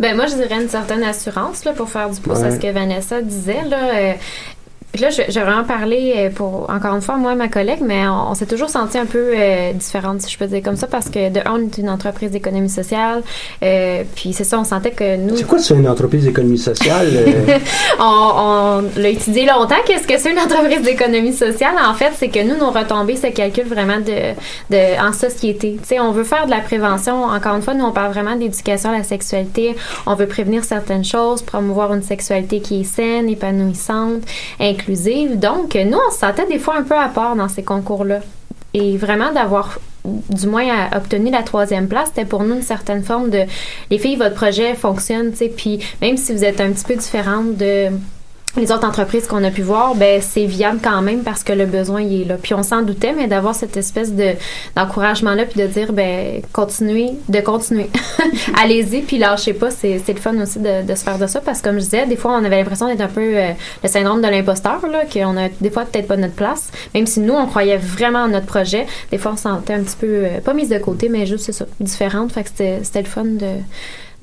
Ben 0.00 0.16
moi, 0.16 0.26
je 0.26 0.34
dirais 0.34 0.60
une 0.60 0.68
certaine 0.68 1.04
assurance 1.04 1.64
là, 1.64 1.72
pour 1.72 1.88
faire 1.88 2.10
du 2.10 2.20
pouce 2.20 2.42
à 2.42 2.50
ce 2.50 2.58
que 2.58 2.70
Vanessa 2.72 3.22
disait. 3.22 3.62
Là, 3.68 3.94
Euh, 3.94 4.12
puis 4.94 5.02
là, 5.02 5.10
j'ai 5.10 5.40
vraiment 5.40 5.64
parlé 5.64 6.12
euh, 6.16 6.30
pour, 6.30 6.70
encore 6.70 6.94
une 6.94 7.00
fois, 7.00 7.16
moi 7.16 7.32
et 7.32 7.34
ma 7.34 7.48
collègue, 7.48 7.80
mais 7.80 8.06
on, 8.06 8.30
on 8.30 8.34
s'est 8.36 8.46
toujours 8.46 8.70
senti 8.70 8.96
un 8.96 9.06
peu 9.06 9.32
euh, 9.34 9.72
différentes, 9.72 10.20
si 10.22 10.30
je 10.30 10.38
peux 10.38 10.46
dire 10.46 10.62
comme 10.62 10.76
ça, 10.76 10.86
parce 10.86 11.08
que 11.08 11.30
de 11.30 11.40
un, 11.40 11.54
on 11.54 11.66
est 11.66 11.78
une 11.78 11.90
entreprise 11.90 12.30
d'économie 12.30 12.68
sociale, 12.70 13.24
euh, 13.64 14.04
puis 14.14 14.32
c'est 14.32 14.44
ça, 14.44 14.56
on 14.56 14.62
sentait 14.62 14.92
que 14.92 15.16
nous... 15.16 15.36
C'est 15.36 15.48
quoi 15.48 15.58
ça, 15.58 15.74
une 15.74 15.88
entreprise 15.88 16.22
d'économie 16.26 16.58
sociale? 16.58 17.08
euh? 17.12 17.58
on, 17.98 18.04
on 18.04 19.00
l'a 19.00 19.08
étudié 19.08 19.46
longtemps. 19.46 19.74
Qu'est-ce 19.84 20.06
que 20.06 20.16
c'est 20.16 20.30
une 20.30 20.38
entreprise 20.38 20.82
d'économie 20.82 21.32
sociale? 21.32 21.74
En 21.84 21.94
fait, 21.94 22.12
c'est 22.16 22.28
que 22.28 22.44
nous, 22.44 22.56
nos 22.56 22.70
retombées 22.70 23.16
se 23.16 23.26
calculent 23.26 23.66
vraiment 23.66 23.98
de, 23.98 24.32
de, 24.70 25.04
en 25.04 25.12
société. 25.12 25.76
Tu 25.82 25.88
sais, 25.88 25.98
on 25.98 26.12
veut 26.12 26.22
faire 26.22 26.46
de 26.46 26.52
la 26.52 26.60
prévention. 26.60 27.24
Encore 27.24 27.56
une 27.56 27.62
fois, 27.62 27.74
nous, 27.74 27.84
on 27.84 27.90
parle 27.90 28.12
vraiment 28.12 28.36
d'éducation 28.36 28.90
à 28.90 28.98
la 28.98 29.02
sexualité. 29.02 29.74
On 30.06 30.14
veut 30.14 30.28
prévenir 30.28 30.62
certaines 30.62 31.04
choses, 31.04 31.42
promouvoir 31.42 31.92
une 31.94 32.02
sexualité 32.02 32.60
qui 32.60 32.82
est 32.82 32.84
saine, 32.84 33.28
épanouissante, 33.28 34.22
Donc, 34.88 35.74
nous, 35.74 35.98
on 35.98 36.10
se 36.12 36.18
sentait 36.18 36.46
des 36.46 36.58
fois 36.58 36.76
un 36.76 36.82
peu 36.82 36.96
à 36.96 37.08
part 37.08 37.36
dans 37.36 37.48
ces 37.48 37.62
concours-là. 37.62 38.20
Et 38.72 38.96
vraiment 38.96 39.32
d'avoir 39.32 39.78
du 40.04 40.46
moins 40.46 40.90
obtenu 40.94 41.30
la 41.30 41.42
troisième 41.42 41.88
place, 41.88 42.08
c'était 42.08 42.26
pour 42.26 42.42
nous 42.42 42.56
une 42.56 42.62
certaine 42.62 43.02
forme 43.02 43.30
de 43.30 43.44
les 43.90 43.98
filles, 43.98 44.16
votre 44.16 44.34
projet 44.34 44.74
fonctionne, 44.74 45.30
tu 45.30 45.38
sais, 45.38 45.48
puis 45.48 45.80
même 46.02 46.16
si 46.16 46.34
vous 46.34 46.44
êtes 46.44 46.60
un 46.60 46.70
petit 46.72 46.84
peu 46.84 46.94
différente 46.94 47.56
de 47.56 47.88
les 48.56 48.70
autres 48.70 48.86
entreprises 48.86 49.26
qu'on 49.26 49.42
a 49.42 49.50
pu 49.50 49.62
voir, 49.62 49.94
ben 49.94 50.20
c'est 50.22 50.44
viable 50.44 50.78
quand 50.82 51.02
même 51.02 51.22
parce 51.22 51.42
que 51.42 51.52
le 51.52 51.66
besoin 51.66 52.02
il 52.02 52.22
est 52.22 52.24
là. 52.24 52.36
Puis 52.40 52.54
on 52.54 52.62
s'en 52.62 52.82
doutait, 52.82 53.12
mais 53.12 53.26
d'avoir 53.26 53.54
cette 53.54 53.76
espèce 53.76 54.12
de 54.12 54.32
d'encouragement 54.76 55.34
là, 55.34 55.44
puis 55.44 55.60
de 55.60 55.66
dire 55.66 55.92
ben 55.92 56.42
continuez, 56.52 57.12
de 57.28 57.40
continuer, 57.40 57.90
allez-y, 58.62 59.02
puis 59.02 59.18
lâchez 59.18 59.54
pas, 59.54 59.70
c'est 59.70 60.00
c'est 60.04 60.12
le 60.12 60.20
fun 60.20 60.36
aussi 60.40 60.58
de, 60.60 60.86
de 60.86 60.94
se 60.94 61.02
faire 61.02 61.18
de 61.18 61.26
ça 61.26 61.40
parce 61.40 61.60
que 61.60 61.68
comme 61.68 61.78
je 61.78 61.84
disais, 61.84 62.06
des 62.06 62.16
fois 62.16 62.32
on 62.32 62.44
avait 62.44 62.58
l'impression 62.58 62.86
d'être 62.86 63.00
un 63.00 63.08
peu 63.08 63.36
euh, 63.36 63.50
le 63.82 63.88
syndrome 63.88 64.22
de 64.22 64.28
l'imposteur 64.28 64.86
là, 64.86 65.04
qu'on 65.12 65.36
a 65.36 65.48
des 65.60 65.70
fois 65.70 65.84
peut-être 65.84 66.06
pas 66.06 66.16
notre 66.16 66.34
place, 66.34 66.70
même 66.94 67.06
si 67.06 67.20
nous 67.20 67.34
on 67.34 67.46
croyait 67.46 67.78
vraiment 67.78 68.20
en 68.20 68.28
notre 68.28 68.46
projet, 68.46 68.86
des 69.10 69.18
fois 69.18 69.32
on 69.32 69.36
se 69.36 69.42
sentait 69.42 69.74
un 69.74 69.82
petit 69.82 69.96
peu 69.96 70.06
euh, 70.06 70.40
pas 70.40 70.54
mise 70.54 70.68
de 70.68 70.78
côté, 70.78 71.08
mais 71.08 71.26
juste 71.26 71.44
c'est 71.44 71.52
ça, 71.52 71.66
différente. 71.80 72.32
Fait 72.32 72.44
que 72.44 72.50
c'était 72.50 72.80
c'était 72.82 73.02
le 73.02 73.08
fun 73.08 73.24
de 73.24 73.46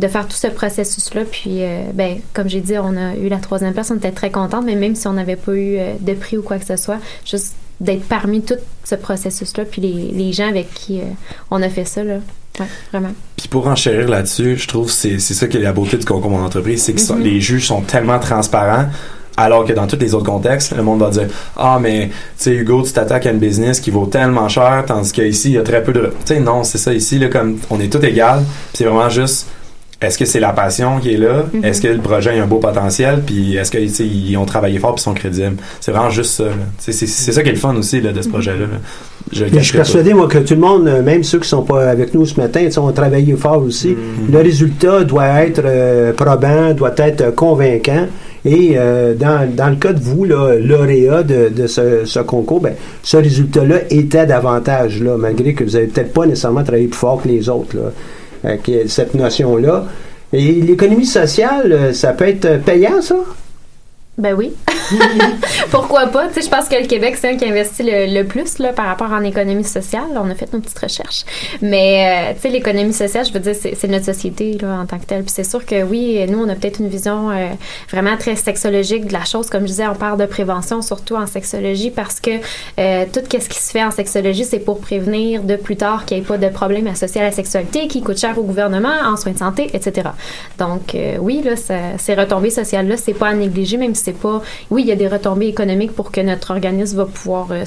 de 0.02 0.08
faire 0.08 0.28
tout 0.28 0.36
ce 0.36 0.47
processus-là. 0.47 1.22
Puis, 1.32 1.64
euh, 1.64 1.84
ben, 1.93 2.18
comme 2.34 2.49
j'ai 2.49 2.60
dit, 2.60 2.74
on 2.78 2.97
a 2.97 3.16
eu 3.16 3.30
la 3.30 3.38
troisième 3.38 3.74
place, 3.74 3.91
on 3.91 3.97
était 3.97 4.12
très 4.12 4.32
contente, 4.32 4.66
mais 4.66 4.76
même 4.76 4.95
si 4.95 5.08
on 5.08 5.14
n'avait 5.14 5.36
pas 5.38 5.54
eu 5.54 5.78
euh, 5.78 5.93
de 5.99 6.14
prix 6.14 6.38
ou 6.38 6.41
quoi 6.41 6.58
que 6.58 6.66
ce 6.66 6.76
soit, 6.76 6.97
juste 7.26 7.54
d'être 7.80 8.04
parmi 8.04 8.41
tout 8.41 8.56
ce 8.84 8.95
processus-là, 8.95 9.64
puis 9.66 9.82
les, 9.82 10.12
les 10.12 10.34
gens 10.34 10.47
avec 10.49 10.74
qui 10.74 10.99
euh, 10.99 11.04
on 11.52 11.62
a 11.62 11.70
fait 11.70 11.86
ça, 11.86 12.04
là. 12.04 12.16
Ouais, 12.60 12.66
vraiment. 12.91 13.12
Puis 13.38 13.47
pour 13.47 13.66
enchérir 13.68 14.10
là-dessus, 14.10 14.58
je 14.58 14.68
trouve 14.68 14.88
que 14.88 14.91
c'est 14.91 15.20
c'est 15.20 15.34
ça 15.34 15.47
qui 15.47 15.56
est 15.58 15.62
la 15.62 15.72
beauté 15.72 15.95
du 15.97 16.06
concours 16.06 16.30
Mon 16.30 16.43
entreprise, 16.43 16.84
c'est 16.84 16.93
que 16.93 17.14
Mhm. 17.14 17.22
les 17.22 17.39
juges 17.39 17.66
sont 17.68 17.82
tellement 17.82 18.20
transparents. 18.20 18.88
Alors 19.38 19.66
que 19.66 19.72
dans 19.72 19.88
tous 19.88 19.97
les 19.97 20.14
autres 20.14 20.26
contextes, 20.26 20.76
le 20.76 20.84
monde 20.84 20.99
va 20.99 21.10
dire 21.10 21.28
Ah, 21.56 21.80
mais 21.82 22.08
tu 22.10 22.14
sais, 22.38 22.52
Hugo, 22.54 22.84
tu 22.84 22.91
t'attaques 22.91 23.26
à 23.26 23.32
une 23.32 23.39
business 23.39 23.80
qui 23.80 23.89
vaut 23.89 24.06
tellement 24.06 24.49
cher, 24.49 24.84
tandis 24.86 25.14
qu'ici, 25.14 25.52
il 25.52 25.54
y 25.54 25.58
a 25.58 25.64
très 25.64 25.82
peu 25.82 25.93
de. 25.93 26.14
Tu 26.26 26.34
sais, 26.34 26.39
non, 26.41 26.64
c'est 26.66 26.78
ça, 26.78 26.93
ici, 26.93 27.18
là, 27.20 27.30
comme 27.30 27.58
on 27.70 27.80
est 27.80 27.91
tous 27.91 28.04
égal, 28.06 28.39
puis 28.43 28.80
c'est 28.80 28.84
vraiment 28.84 29.10
juste 29.10 29.47
est-ce 30.02 30.18
que 30.18 30.26
c'est 30.26 30.39
la 30.39 30.52
passion 30.52 30.99
qui 30.99 31.14
est 31.14 31.18
là? 31.18 31.45
Mhm. 31.54 31.64
Est-ce 31.64 31.82
que 31.82 31.88
le 31.88 31.99
projet 31.99 32.38
a 32.39 32.43
un 32.43 32.47
beau 32.47 32.58
potentiel? 32.58 33.22
Puis 33.26 33.56
est-ce 33.56 33.70
que 33.70 33.78
tu 33.78 33.89
sais, 33.89 34.06
ils 34.06 34.36
ont 34.36 34.45
travaillé 34.45 34.80
fort 34.80 34.95
puis 34.95 35.04
sont 35.04 35.14
crédibles? 35.14 35.58
C'est 35.80 35.91
vraiment 35.91 36.10
juste 36.10 36.32
ça. 36.32 36.45
C'est 36.80 36.91
c'est 36.91 37.32
ça 37.32 37.43
qui 37.43 37.49
est 37.49 37.54
le 37.54 37.58
fun 37.58 37.76
aussi 37.76 38.02
là, 38.02 38.12
de 38.12 38.22
ce 38.22 38.30
projet-là. 38.30 38.62
là. 38.62 38.80
Je, 39.32 39.45
je 39.45 39.60
suis 39.60 39.72
pas. 39.74 39.78
persuadé, 39.80 40.14
moi, 40.14 40.28
que 40.28 40.39
tout 40.39 40.56
le 40.56 40.60
monde, 40.60 40.88
euh, 40.88 41.04
même 41.04 41.24
ceux 41.24 41.39
qui 41.39 41.47
sont 41.47 41.62
pas 41.62 41.89
avec 41.89 42.14
nous 42.14 42.26
ce 42.26 42.39
matin, 42.39 42.68
ont 42.78 42.91
travaillé 42.91 43.36
fort 43.36 43.62
aussi. 43.64 43.89
Mm-hmm. 43.89 44.32
Le 44.34 44.39
résultat 44.39 45.04
doit 45.04 45.43
être 45.43 45.62
euh, 45.64 46.12
probant, 46.14 46.74
doit 46.74 46.93
être 46.97 47.22
euh, 47.22 47.32
convaincant. 47.32 48.08
Et 48.43 48.74
euh, 48.76 49.14
dans, 49.14 49.47
dans 49.56 49.70
le 49.70 49.76
cas 49.76 49.93
de 49.93 49.99
vous, 49.99 50.26
là, 50.26 50.56
lauréat 50.60 51.22
de, 51.22 51.49
de 51.49 51.68
ce, 51.68 52.06
ce 52.06 52.20
concours, 52.20 52.60
ben, 52.60 52.74
ce 53.04 53.18
résultat-là 53.18 53.82
était 53.91 54.26
davantage, 54.26 54.99
là, 55.02 55.16
malgré 55.16 55.54
que 55.54 55.64
vous 55.64 55.72
n'avez 55.72 55.86
peut-être 55.86 56.12
pas 56.12 56.26
nécessairement 56.26 56.64
travaillé 56.64 56.88
plus 56.88 56.97
fort 56.97 57.22
que 57.22 57.28
les 57.28 57.49
autres, 57.49 57.76
là, 57.78 57.91
cette 58.88 59.14
notion-là. 59.14 59.86
Et 60.34 60.54
l'économie 60.62 61.06
sociale, 61.06 61.74
euh, 61.74 61.94
ça 61.94 62.14
peut 62.14 62.28
être 62.28 62.46
euh, 62.46 62.58
payant, 62.58 63.02
ça? 63.02 63.16
Ben 64.22 64.36
oui. 64.36 64.53
Pourquoi 65.72 66.05
pas? 66.05 66.28
Tu 66.28 66.36
sais, 66.36 66.41
je 66.41 66.49
pense 66.49 66.69
que 66.69 66.76
le 66.76 66.86
Québec, 66.86 67.15
c'est 67.19 67.32
un 67.32 67.38
qui 67.38 67.45
investit 67.45 67.82
le, 67.82 68.13
le 68.13 68.24
plus 68.24 68.59
là, 68.59 68.72
par 68.72 68.86
rapport 68.86 69.11
en 69.11 69.24
économie 69.24 69.63
sociale. 69.63 70.09
On 70.15 70.30
a 70.30 70.36
fait 70.36 70.53
nos 70.53 70.59
petites 70.59 70.78
recherches. 70.78 71.24
Mais, 71.63 72.30
euh, 72.30 72.34
tu 72.36 72.41
sais, 72.41 72.49
l'économie 72.49 72.93
sociale, 72.93 73.26
je 73.26 73.34
veux 73.34 73.39
dire, 73.39 73.55
c'est 73.55 73.88
notre 73.88 74.05
société 74.05 74.59
là, 74.61 74.80
en 74.80 74.86
tant 74.86 74.99
que 74.99 75.05
telle. 75.05 75.24
Puis 75.24 75.34
c'est 75.34 75.43
sûr 75.43 75.65
que 75.65 75.82
oui, 75.82 76.24
nous, 76.30 76.38
on 76.38 76.47
a 76.49 76.53
peut-être 76.53 76.82
une 76.82 76.88
vision 76.88 77.32
euh, 77.32 77.47
vraiment 77.89 78.15
très 78.15 78.36
sexologique 78.36 79.07
de 79.07 79.13
la 79.13 79.26
chose. 79.26 79.49
Comme 79.49 79.61
je 79.61 79.69
disais, 79.69 79.88
on 79.88 79.95
parle 79.95 80.19
de 80.19 80.28
prévention, 80.28 80.84
surtout 80.84 81.15
en 81.15 81.26
sexologie, 81.26 81.89
parce 81.89 82.19
que 82.19 82.32
euh, 82.80 83.05
tout 83.11 83.22
ce 83.32 83.49
qui 83.49 83.59
se 83.59 83.72
fait 83.72 83.84
en 83.84 83.89
sexologie, 83.89 84.45
c'est 84.45 84.59
pour 84.59 84.82
prévenir 84.82 85.41
de 85.41 85.55
plus 85.55 85.78
tard 85.78 86.05
qu'il 86.05 86.17
n'y 86.17 86.24
ait 86.24 86.28
pas 86.28 86.38
de 86.38 86.49
problème 86.49 86.86
associé 86.86 87.22
à 87.22 87.24
la 87.24 87.32
sexualité 87.32 87.88
qui 87.88 88.03
coûte 88.03 88.19
cher 88.19 88.38
au 88.38 88.43
gouvernement, 88.43 88.93
en 89.03 89.17
soins 89.17 89.32
de 89.32 89.39
santé, 89.39 89.72
etc. 89.74 90.09
Donc, 90.59 90.95
oui, 91.19 91.41
là, 91.43 91.53
ces 91.97 92.13
retombées 92.13 92.51
sociales-là, 92.51 92.97
c'est 92.97 93.13
pas 93.13 93.30
à 93.30 93.34
négliger, 93.34 93.78
même 93.78 93.95
si 93.95 94.03
c'est 94.03 94.11
pas. 94.14 94.41
Oui, 94.70 94.84
il 94.84 94.88
y 94.88 94.91
a 94.91 94.95
des 94.95 95.07
retombées 95.07 95.47
économiques 95.47 95.93
pour 95.95 96.12
que 96.12 96.22
notre 96.22 96.51
organisme 96.51 96.97
va 96.97 97.05
pouvoir. 97.05 97.47
euh, 97.51 97.64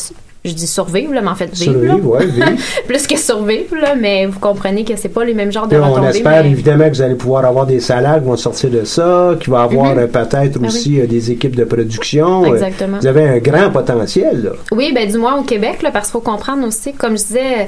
je 0.46 0.52
dis 0.52 0.66
survivre, 0.66 1.14
là, 1.14 1.22
mais 1.22 1.30
en 1.30 1.34
fait 1.34 1.46
vivre. 1.54 1.72
là. 1.72 1.88
Survivre, 1.94 2.10
ouais, 2.10 2.26
vivre. 2.26 2.46
Plus 2.86 3.06
que 3.06 3.16
survivre, 3.18 3.76
là, 3.80 3.94
mais 3.98 4.26
vous 4.26 4.38
comprenez 4.38 4.84
que 4.84 4.94
c'est 4.94 5.08
pas 5.08 5.24
les 5.24 5.32
mêmes 5.32 5.50
genres 5.50 5.66
de 5.66 5.74
Puis 5.74 5.82
on 5.82 5.90
retombées. 5.90 6.08
espère 6.10 6.44
mais- 6.44 6.50
évidemment 6.50 6.84
que 6.90 6.94
vous 6.96 7.00
allez 7.00 7.14
pouvoir 7.14 7.46
avoir 7.46 7.64
des 7.64 7.80
salaires 7.80 8.18
qui 8.20 8.26
vont 8.26 8.36
sortir 8.36 8.68
de 8.68 8.84
ça, 8.84 9.36
qu'il 9.40 9.50
va 9.50 9.60
y 9.60 9.62
avoir 9.62 9.92
Mhm. 9.94 9.98
euh, 10.00 10.06
peut-être 10.06 10.58
Ah 10.62 10.66
aussi 10.66 11.00
euh, 11.00 11.06
des 11.06 11.30
équipes 11.30 11.56
de 11.56 11.64
production. 11.64 12.44
Exactement. 12.44 12.98
Vous 13.00 13.06
avez 13.06 13.26
un 13.26 13.38
grand 13.38 13.70
potentiel. 13.70 14.42
Là. 14.42 14.50
Oui, 14.72 14.92
ben 14.94 15.10
du 15.10 15.16
moins 15.16 15.38
au 15.38 15.44
Québec, 15.44 15.80
là, 15.80 15.90
parce 15.90 16.08
qu'il 16.08 16.12
faut 16.12 16.20
comprendre 16.30 16.66
aussi, 16.66 16.92
comme 16.92 17.12
je 17.16 17.22
disais, 17.24 17.66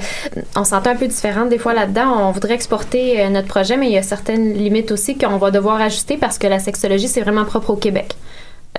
on 0.55 0.63
se 0.65 0.69
sentait 0.69 0.91
un 0.91 0.97
peu 0.97 1.07
différente 1.07 1.49
des 1.49 1.57
fois 1.59 1.73
là-dedans. 1.73 2.29
On 2.29 2.31
voudrait 2.33 2.53
exporter 2.53 3.27
notre 3.31 3.49
projet, 3.49 3.79
mais 3.79 3.87
il 3.87 3.93
y 3.93 3.99
a 3.99 4.03
certaines 4.03 4.53
limites 4.53 4.93
aussi 4.93 5.17
qu'on 5.17 5.39
va 5.39 5.51
devoir 5.51 5.81
ajuster 5.81 6.19
parce 6.19 6.37
que 6.37 6.47
la 6.47 6.59
sexologie, 6.59 7.09
c'est 7.09 7.23
vraiment 7.23 7.47
propre 7.47 7.71
au 7.71 7.77
Québec. 7.77 8.17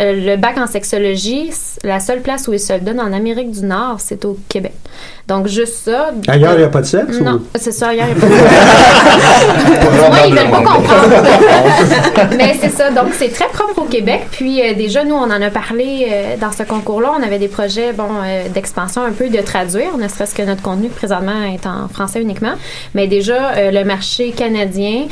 Euh, 0.02 0.14
le 0.14 0.36
bac 0.38 0.58
en 0.58 0.68
sexologie, 0.68 1.52
la 1.84 2.00
seule 2.00 2.22
place 2.22 2.48
où 2.48 2.54
il 2.54 2.60
se 2.60 2.74
le 2.74 2.80
donne 2.80 3.00
en 3.00 3.14
Amérique 3.14 3.52
du 3.52 3.66
Nord, 3.66 3.98
c'est 4.00 4.26
au 4.26 4.38
Québec. 4.48 4.74
Donc, 5.28 5.48
juste 5.48 5.86
ça. 5.86 6.12
Ailleurs, 6.28 6.54
il 6.54 6.60
n'y 6.60 6.64
a 6.64 6.70
pas 6.70 6.82
de 6.82 6.86
sexe? 6.86 7.20
Non, 7.20 7.42
c'est 7.56 7.72
ça, 7.72 7.90
ailleurs, 7.90 8.08
il 8.10 8.16
n'y 8.16 8.24
a 8.24 8.28
pas 8.28 8.28
de 8.28 8.34
sexe. 8.34 10.08
Moi, 10.08 10.18
ils 10.28 10.36
veulent 10.36 10.52
pas 10.52 10.62
comprendre. 10.62 12.36
Mais 12.38 12.56
c'est 12.62 12.70
ça. 12.70 12.92
Donc, 12.92 13.08
c'est 13.14 13.30
très 13.30 13.48
propre 13.48 13.82
au 13.82 13.86
Québec. 13.86 14.28
Puis, 14.32 14.62
euh, 14.62 14.74
déjà, 14.74 15.04
nous, 15.04 15.16
on 15.16 15.24
en 15.24 15.42
a 15.42 15.50
parlé 15.50 16.08
euh, 16.10 16.38
dans 16.40 16.52
ce 16.52 16.64
concours-là. 16.64 17.14
On 17.20 17.24
avait 17.24 17.40
des 17.40 17.48
projets, 17.48 17.92
bon, 17.94 18.08
euh, 18.24 18.48
d'expansion 18.50 19.04
un 19.04 19.12
peu 19.12 19.30
de 19.30 19.42
traduire, 19.42 19.98
ne 19.98 20.08
serait-ce 20.08 20.34
que 20.34 20.44
notre 20.44 20.62
contenu 20.62 20.90
présentement 20.90 21.44
est 21.44 21.66
en 21.66 21.88
français 21.88 22.22
uniquement. 22.22 22.54
Mais 22.94 23.08
déjà, 23.08 23.52
euh, 23.52 23.72
le 23.72 23.84
marché 23.84 24.32
canadien 24.32 25.08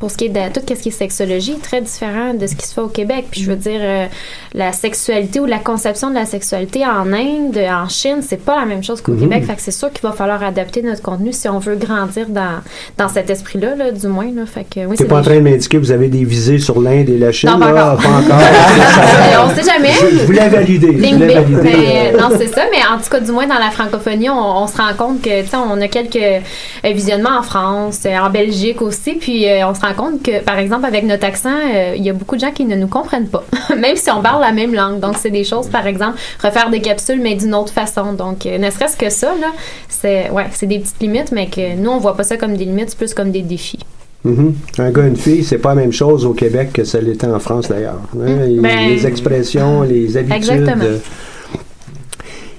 pour 0.00 0.10
ce 0.10 0.16
qui 0.16 0.24
est 0.24 0.28
de 0.30 0.52
tout 0.52 0.60
ce 0.66 0.74
qui 0.74 0.88
est 0.88 0.90
sexologie, 0.90 1.56
très 1.62 1.80
différent 1.80 2.34
de 2.34 2.46
ce 2.48 2.56
qui 2.56 2.66
se 2.66 2.74
fait 2.74 2.80
au 2.80 2.88
Québec. 2.88 3.26
Puis 3.30 3.42
je 3.42 3.50
veux 3.50 3.56
dire, 3.56 3.80
euh, 3.82 4.06
la 4.54 4.72
sexualité 4.72 5.38
ou 5.40 5.46
la 5.46 5.58
conception 5.58 6.10
de 6.10 6.14
la 6.14 6.24
sexualité 6.26 6.84
en 6.86 7.12
Inde, 7.12 7.58
en 7.70 7.86
Chine, 7.88 8.20
c'est 8.26 8.42
pas 8.42 8.58
la 8.58 8.64
même 8.66 8.82
chose 8.82 9.00
qu'au 9.02 9.12
Mhm. 9.12 9.20
Québec. 9.20 9.44
Fait 9.46 9.54
que 9.54 9.60
c'est 9.62 9.70
sûr 9.70 9.92
qu'il 9.92 10.02
va 10.02 10.12
falloir 10.12 10.42
adapter 10.42 10.82
notre 10.82 11.02
contenu 11.02 11.32
si 11.32 11.48
on 11.48 11.58
veut 11.58 11.76
grandir 11.76 12.26
dans, 12.28 12.60
dans 12.98 13.08
cet 13.08 13.30
esprit-là, 13.30 13.76
là, 13.76 13.92
du 13.92 14.06
moins. 14.08 14.30
Là. 14.34 14.46
Fait 14.46 14.64
que, 14.64 14.80
oui, 14.86 14.96
T'es 14.96 15.04
c'est 15.04 15.08
pas 15.08 15.18
en 15.18 15.22
train 15.22 15.36
de 15.36 15.40
m'indiquer 15.40 15.76
que 15.76 15.82
vous 15.82 15.92
avez 15.92 16.08
des 16.08 16.24
visées 16.24 16.58
sur 16.58 16.80
l'Inde 16.80 17.08
et 17.10 17.18
la 17.18 17.30
Chine? 17.30 17.50
Non, 17.50 17.58
pas 17.58 17.70
là? 17.72 17.92
encore. 17.92 18.02
Pas 18.02 18.08
encore. 18.08 18.40
On 19.44 19.54
sait 19.54 19.70
jamais. 19.70 19.90
Je 19.92 20.24
voulais 20.24 20.48
B. 20.48 20.52
valider. 20.52 20.92
Mais, 20.92 22.12
non, 22.12 22.30
c'est 22.38 22.48
ça. 22.48 22.62
Mais 22.70 22.78
en 22.90 22.96
tout 22.98 23.10
cas, 23.10 23.20
du 23.20 23.32
moins 23.32 23.46
dans 23.46 23.58
la 23.58 23.70
francophonie, 23.70 24.30
on, 24.30 24.62
on 24.62 24.66
se 24.66 24.76
rend 24.76 24.94
compte 24.96 25.20
que, 25.22 25.42
tu 25.42 25.48
sais, 25.48 25.56
on 25.56 25.80
a 25.80 25.88
quelques 25.88 26.16
euh, 26.16 26.40
visionnements 26.92 27.38
en 27.38 27.42
France, 27.42 28.00
euh, 28.06 28.16
en 28.16 28.30
Belgique 28.30 28.80
aussi. 28.82 29.12
Puis 29.14 29.46
euh, 29.48 29.66
on 29.68 29.74
se 29.74 29.80
rend 29.80 29.89
compte 29.94 30.22
que, 30.22 30.42
par 30.42 30.58
exemple, 30.58 30.84
avec 30.86 31.04
notre 31.04 31.24
accent, 31.26 31.50
euh, 31.54 31.94
il 31.96 32.02
y 32.04 32.10
a 32.10 32.12
beaucoup 32.12 32.36
de 32.36 32.40
gens 32.40 32.50
qui 32.52 32.64
ne 32.64 32.76
nous 32.76 32.86
comprennent 32.88 33.28
pas, 33.28 33.44
même 33.78 33.96
si 33.96 34.10
on 34.10 34.22
parle 34.22 34.40
la 34.42 34.52
même 34.52 34.74
langue. 34.74 35.00
Donc, 35.00 35.16
c'est 35.18 35.30
des 35.30 35.44
choses, 35.44 35.68
par 35.68 35.86
exemple, 35.86 36.18
refaire 36.42 36.70
des 36.70 36.80
capsules, 36.80 37.20
mais 37.20 37.34
d'une 37.34 37.54
autre 37.54 37.72
façon. 37.72 38.12
Donc, 38.12 38.46
euh, 38.46 38.58
ne 38.58 38.70
serait-ce 38.70 38.96
que 38.96 39.10
ça, 39.10 39.28
là, 39.40 39.48
c'est, 39.88 40.30
ouais, 40.30 40.46
des 40.62 40.78
petites 40.78 41.00
limites, 41.00 41.32
mais 41.32 41.48
que 41.48 41.76
nous, 41.76 41.90
on 41.90 41.98
voit 41.98 42.16
pas 42.16 42.24
ça 42.24 42.36
comme 42.36 42.56
des 42.56 42.64
limites, 42.64 42.90
c'est 42.90 42.98
plus 42.98 43.14
comme 43.14 43.30
des 43.30 43.42
défis. 43.42 43.80
Mhm. 44.24 44.54
Un 44.78 44.90
gars, 44.90 45.06
une 45.06 45.16
fille, 45.16 45.42
c'est 45.44 45.56
pas 45.58 45.70
la 45.70 45.76
même 45.80 45.92
chose 45.92 46.26
au 46.26 46.34
Québec 46.34 46.74
que 46.74 46.84
ça 46.84 47.00
l'était 47.00 47.26
en 47.26 47.38
France 47.40 47.68
d'ailleurs. 47.68 48.00
Hein, 48.14 48.44
les- 48.46 48.60
Ben, 48.60 48.88
les 48.88 49.06
expressions, 49.06 49.82
les 49.82 50.16
habitudes. 50.16 50.36
Exactement. 50.36 50.84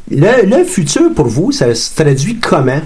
Le, 0.10 0.46
le 0.46 0.64
futur 0.66 1.14
pour 1.14 1.28
vous, 1.28 1.52
ça 1.52 1.74
se 1.74 1.96
traduit 1.96 2.38
comment? 2.40 2.82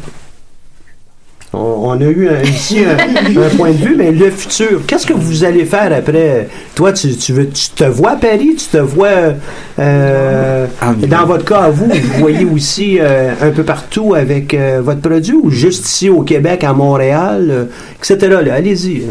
On, 1.58 1.91
a 2.01 2.03
eu 2.03 2.28
un- 2.28 2.41
ici 2.43 2.80
un, 2.84 3.41
un 3.41 3.49
point 3.56 3.72
de 3.72 3.78
vue, 3.78 3.95
mais 3.97 4.12
le 4.12 4.30
futur, 4.32 4.82
qu'est-ce 4.86 5.06
que 5.08 5.14
vous 5.14 5.43
allez 5.43 5.66
faire 5.66 5.91
après? 5.97 6.49
Toi, 6.76 6.91
tu, 6.93 7.16
tu, 7.16 7.32
veux, 7.34 7.47
tu 7.49 7.70
te 7.70 7.84
vois 7.86 8.12
à 8.12 8.16
Paris, 8.18 8.56
tu 8.58 8.66
te 8.66 8.78
vois 8.78 9.34
euh, 9.80 10.68
dans 11.08 11.26
votre 11.26 11.45
cas 11.45 11.62
à 11.62 11.70
vous, 11.70 11.86
vous 11.88 12.20
voyez 12.20 12.45
aussi 12.45 12.97
euh, 12.99 13.32
un 13.41 13.51
peu 13.51 13.64
partout 13.64 14.14
avec 14.16 14.53
euh, 14.53 14.82
votre 14.84 15.01
produit 15.01 15.34
ou 15.34 15.49
juste 15.49 15.86
ici 15.88 16.10
au 16.10 16.22
Québec, 16.22 16.64
à 16.64 16.74
Montréal, 16.74 17.47
euh, 17.49 17.66
etc. 17.97 18.38
Allez-y. 18.51 19.03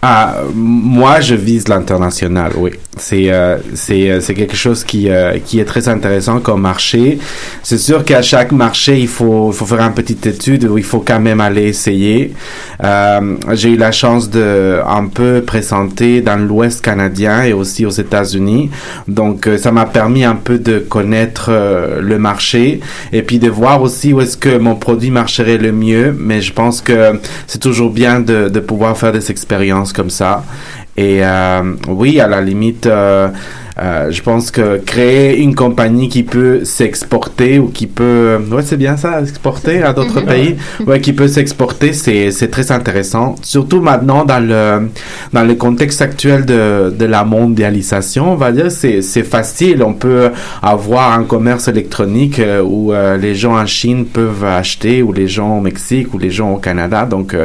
Ah, 0.00 0.42
moi, 0.54 1.20
je 1.20 1.34
vise 1.34 1.66
l'international, 1.66 2.52
oui. 2.56 2.70
C'est 3.00 3.30
euh, 3.32 3.58
c'est 3.74 4.10
euh, 4.10 4.20
c'est 4.20 4.34
quelque 4.34 4.56
chose 4.56 4.82
qui 4.82 5.08
euh, 5.08 5.38
qui 5.44 5.60
est 5.60 5.64
très 5.64 5.88
intéressant 5.88 6.40
comme 6.40 6.62
marché. 6.62 7.18
C'est 7.62 7.78
sûr 7.78 8.04
qu'à 8.04 8.22
chaque 8.22 8.50
marché, 8.50 8.98
il 8.98 9.06
faut 9.08 9.50
il 9.52 9.54
faut 9.56 9.66
faire 9.66 9.80
une 9.80 9.94
petite 9.94 10.26
étude 10.26 10.64
où 10.64 10.78
il 10.78 10.84
faut 10.84 11.00
quand 11.00 11.20
même 11.20 11.40
aller 11.40 11.64
essayer. 11.68 12.32
Euh, 12.82 13.36
J'ai 13.52 13.70
eu 13.70 13.76
la 13.76 13.92
chance 13.92 14.30
de 14.30 14.80
un 14.86 15.06
peu 15.06 15.42
présenter 15.46 16.20
dans 16.22 16.36
l'Ouest 16.36 16.80
canadien 16.80 17.42
et 17.42 17.52
aussi 17.52 17.86
aux 17.86 17.90
États-Unis. 17.90 18.70
Donc, 19.06 19.46
euh, 19.46 19.58
ça 19.58 19.70
m'a 19.70 19.86
permis 19.86 20.24
un 20.24 20.34
peu 20.36 20.58
de 20.58 20.78
connaître 20.80 21.50
le 22.00 22.18
marché 22.18 22.80
et 23.12 23.22
puis 23.22 23.38
de 23.38 23.48
voir 23.48 23.80
aussi 23.82 24.12
où 24.12 24.20
est-ce 24.20 24.36
que 24.36 24.58
mon 24.58 24.74
produit 24.76 25.10
marcherait 25.10 25.58
le 25.58 25.70
mieux. 25.72 26.16
Mais 26.18 26.40
je 26.40 26.52
pense 26.52 26.80
que 26.80 27.20
c'est 27.46 27.60
toujours 27.60 27.90
bien 27.90 28.18
de, 28.20 28.48
de 28.48 28.60
pouvoir 28.60 28.96
faire 28.96 29.12
des 29.12 29.30
expériences 29.30 29.87
comme 29.92 30.10
ça. 30.10 30.44
Et 30.98 31.20
euh, 31.22 31.74
oui, 31.86 32.18
à 32.18 32.26
la 32.26 32.40
limite, 32.40 32.86
euh, 32.86 33.28
euh, 33.80 34.10
je 34.10 34.20
pense 34.20 34.50
que 34.50 34.78
créer 34.78 35.38
une 35.38 35.54
compagnie 35.54 36.08
qui 36.08 36.24
peut 36.24 36.64
s'exporter 36.64 37.60
ou 37.60 37.68
qui 37.68 37.86
peut, 37.86 38.36
ouais, 38.50 38.62
c'est 38.64 38.76
bien 38.76 38.96
ça, 38.96 39.20
exporter 39.20 39.84
à 39.84 39.92
d'autres 39.92 40.20
pays, 40.26 40.56
ouais, 40.88 41.00
qui 41.00 41.12
peut 41.12 41.28
s'exporter, 41.28 41.92
c'est 41.92 42.32
c'est 42.32 42.48
très 42.48 42.72
intéressant. 42.72 43.36
Surtout 43.42 43.80
maintenant 43.80 44.24
dans 44.24 44.44
le 44.44 44.88
dans 45.32 45.44
le 45.44 45.54
contexte 45.54 46.02
actuel 46.02 46.44
de 46.44 46.90
de 46.90 47.04
la 47.04 47.22
mondialisation, 47.22 48.32
on 48.32 48.36
va 48.36 48.50
dire, 48.50 48.72
c'est 48.72 49.00
c'est 49.00 49.22
facile. 49.22 49.84
On 49.84 49.94
peut 49.94 50.32
avoir 50.60 51.12
un 51.12 51.22
commerce 51.22 51.68
électronique 51.68 52.42
où 52.64 52.92
les 53.20 53.36
gens 53.36 53.56
en 53.56 53.66
Chine 53.66 54.04
peuvent 54.04 54.42
acheter, 54.42 55.00
ou 55.00 55.12
les 55.12 55.28
gens 55.28 55.58
au 55.58 55.60
Mexique, 55.60 56.12
ou 56.12 56.18
les 56.18 56.32
gens 56.32 56.50
au 56.54 56.58
Canada. 56.58 57.06
Donc, 57.06 57.36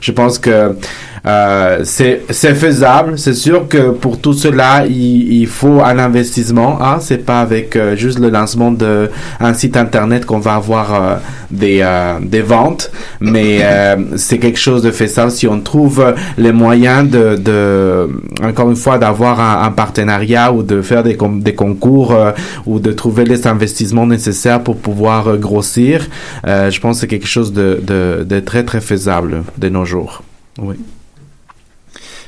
je 0.00 0.12
pense 0.12 0.38
que 0.38 0.74
euh, 1.26 1.80
c'est 1.84 2.54
faisable. 2.54 3.18
C'est 3.18 3.34
sûr 3.34 3.68
que 3.68 3.90
pour 3.90 4.18
tout 4.18 4.32
cela, 4.32 4.84
il, 4.86 5.32
il 5.32 5.46
faut 5.46 5.80
un 5.82 5.98
investissement. 5.98 6.78
Ah, 6.80 6.98
c'est 7.00 7.24
pas 7.24 7.40
avec 7.40 7.76
euh, 7.76 7.96
juste 7.96 8.18
le 8.18 8.30
lancement 8.30 8.72
de 8.72 9.10
un 9.40 9.54
site 9.54 9.76
internet 9.76 10.26
qu'on 10.26 10.40
va 10.40 10.54
avoir 10.54 10.94
euh, 10.94 11.16
des 11.50 11.80
euh, 11.82 12.18
des 12.20 12.42
ventes, 12.42 12.90
mais 13.20 13.60
c'est 14.16 14.38
quelque 14.38 14.58
chose 14.58 14.82
de 14.82 14.90
faisable 14.90 15.30
si 15.30 15.46
on 15.46 15.60
trouve 15.60 16.14
les 16.38 16.52
moyens 16.52 17.08
de, 17.08 17.36
de 17.36 18.08
encore 18.42 18.70
une 18.70 18.76
fois 18.76 18.98
d'avoir 18.98 19.40
un, 19.40 19.70
partenariat 19.70 20.52
ou 20.52 20.62
de 20.62 20.82
faire 20.82 21.02
des 21.02 21.16
des 21.40 21.54
concours 21.54 22.16
ou 22.66 22.80
de 22.80 22.92
trouver 22.92 23.24
les 23.24 23.46
investissements 23.46 24.06
nécessaires 24.06 24.62
pour 24.62 24.76
pouvoir 24.76 25.36
grossir. 25.36 26.08
Je 26.44 26.78
pense 26.80 26.96
que 26.96 27.00
c'est 27.02 27.06
quelque 27.08 27.28
chose 27.28 27.52
de, 27.52 27.80
de 27.82 28.24
de 28.24 28.40
très 28.40 28.64
très 28.64 28.80
faisable 28.80 29.42
de 29.58 29.68
nos 29.68 29.84
jours. 29.84 30.22
Oui. 30.58 30.76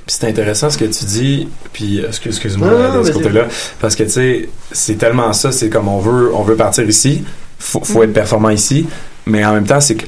Puis 0.06 0.16
c'est 0.20 0.28
intéressant 0.28 0.68
ce 0.70 0.76
que 0.78 0.84
tu 0.84 1.04
dis, 1.04 1.48
puis 1.72 2.00
euh, 2.00 2.08
excuse- 2.08 2.32
excuse-moi 2.34 2.68
euh, 2.68 2.98
de 3.00 3.04
ce 3.04 3.12
côté-là, 3.12 3.46
parce 3.80 3.96
que 3.96 4.02
tu 4.02 4.10
sais, 4.10 4.48
c'est 4.70 4.96
tellement 4.98 5.32
ça, 5.32 5.50
c'est 5.50 5.70
comme 5.70 5.88
on 5.88 5.98
veut, 5.98 6.34
on 6.34 6.42
veut 6.42 6.56
partir 6.56 6.84
ici, 6.88 7.22
faut, 7.58 7.82
faut 7.82 8.02
être 8.02 8.12
performant 8.12 8.50
ici, 8.50 8.86
mais 9.26 9.44
en 9.46 9.54
même 9.54 9.64
temps, 9.66 9.80
c'est 9.80 9.94
que 9.94 10.04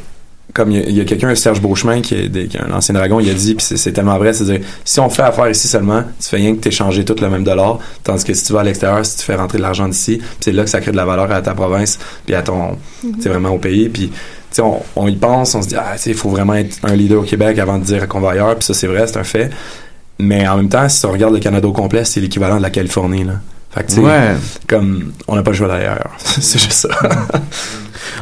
comme 0.54 0.70
il 0.70 0.90
y 0.96 1.00
a, 1.02 1.04
quelqu'un, 1.04 1.34
Serge 1.34 1.60
Beauchemin, 1.60 2.00
qui 2.00 2.14
est, 2.14 2.28
des- 2.28 2.46
qui 2.46 2.56
est 2.56 2.60
un 2.62 2.72
ancien 2.72 2.94
dragon, 2.94 3.20
il 3.20 3.28
a 3.28 3.34
dit, 3.34 3.54
puis 3.54 3.66
c'est, 3.76 3.92
tellement 3.92 4.16
vrai, 4.16 4.32
c'est-à-dire, 4.32 4.60
si 4.86 5.00
on 5.00 5.10
fait 5.10 5.20
affaire 5.22 5.50
ici 5.50 5.68
seulement, 5.68 6.02
tu 6.20 6.28
fais 6.28 6.36
rien 6.36 6.54
que 6.54 6.60
t'échanger 6.60 7.04
tout 7.04 7.16
le 7.20 7.28
même 7.28 7.44
dollar, 7.44 7.78
tandis 8.04 8.24
que 8.24 8.32
si 8.32 8.44
tu 8.44 8.52
vas 8.54 8.60
à 8.60 8.64
l'extérieur, 8.64 9.04
si 9.04 9.18
tu 9.18 9.24
fais 9.24 9.34
rentrer 9.34 9.58
de 9.58 9.62
l'argent 9.62 9.86
d'ici, 9.88 10.18
c'est 10.40 10.52
là 10.52 10.64
que 10.64 10.70
ça 10.70 10.80
crée 10.80 10.92
de 10.92 10.96
la 10.96 11.04
valeur 11.04 11.30
à 11.30 11.42
ta 11.42 11.54
province, 11.54 11.98
puis 12.24 12.34
à 12.34 12.40
ton, 12.42 12.76
tu 13.02 13.22
sais, 13.22 13.28
vraiment 13.28 13.50
au 13.50 13.58
pays, 13.58 13.88
puis 13.90 14.08
tu 14.08 14.14
sais, 14.50 14.62
on, 14.62 14.80
on 14.94 15.08
y 15.08 15.16
pense, 15.16 15.54
on 15.54 15.60
se 15.62 15.68
dit, 15.68 15.76
ah, 15.76 15.92
tu 15.96 16.02
sais, 16.04 16.10
il 16.10 16.16
faut 16.16 16.30
vraiment 16.30 16.54
être 16.54 16.78
un 16.84 16.94
leader 16.94 17.20
au 17.20 17.24
Québec 17.24 17.58
avant 17.58 17.76
de 17.78 17.84
dire 17.84 18.08
qu'on 18.08 18.20
va 18.20 18.30
ailleurs, 18.30 18.54
puis 18.56 18.64
ça, 18.64 18.72
c'est 18.72 18.86
vrai, 18.86 19.06
c'est 19.06 19.18
un 19.18 19.24
fait. 19.24 19.50
Mais 20.18 20.46
en 20.48 20.56
même 20.56 20.68
temps, 20.68 20.88
si 20.88 21.04
on 21.06 21.12
regarde 21.12 21.34
le 21.34 21.40
Canada 21.40 21.66
au 21.68 21.72
complet, 21.72 22.04
c'est 22.04 22.20
l'équivalent 22.20 22.56
de 22.56 22.62
la 22.62 22.70
Californie, 22.70 23.24
là. 23.24 23.34
Fait 23.70 23.82
que, 23.82 23.88
tu 23.88 23.94
sais, 23.96 24.00
Ouais. 24.00 24.34
comme, 24.66 25.12
on 25.28 25.36
n'a 25.36 25.42
pas 25.42 25.50
le 25.50 25.56
choix 25.56 25.68
d'ailleurs. 25.68 26.10
c'est 26.18 26.58
juste 26.58 26.72
ça. 26.72 26.88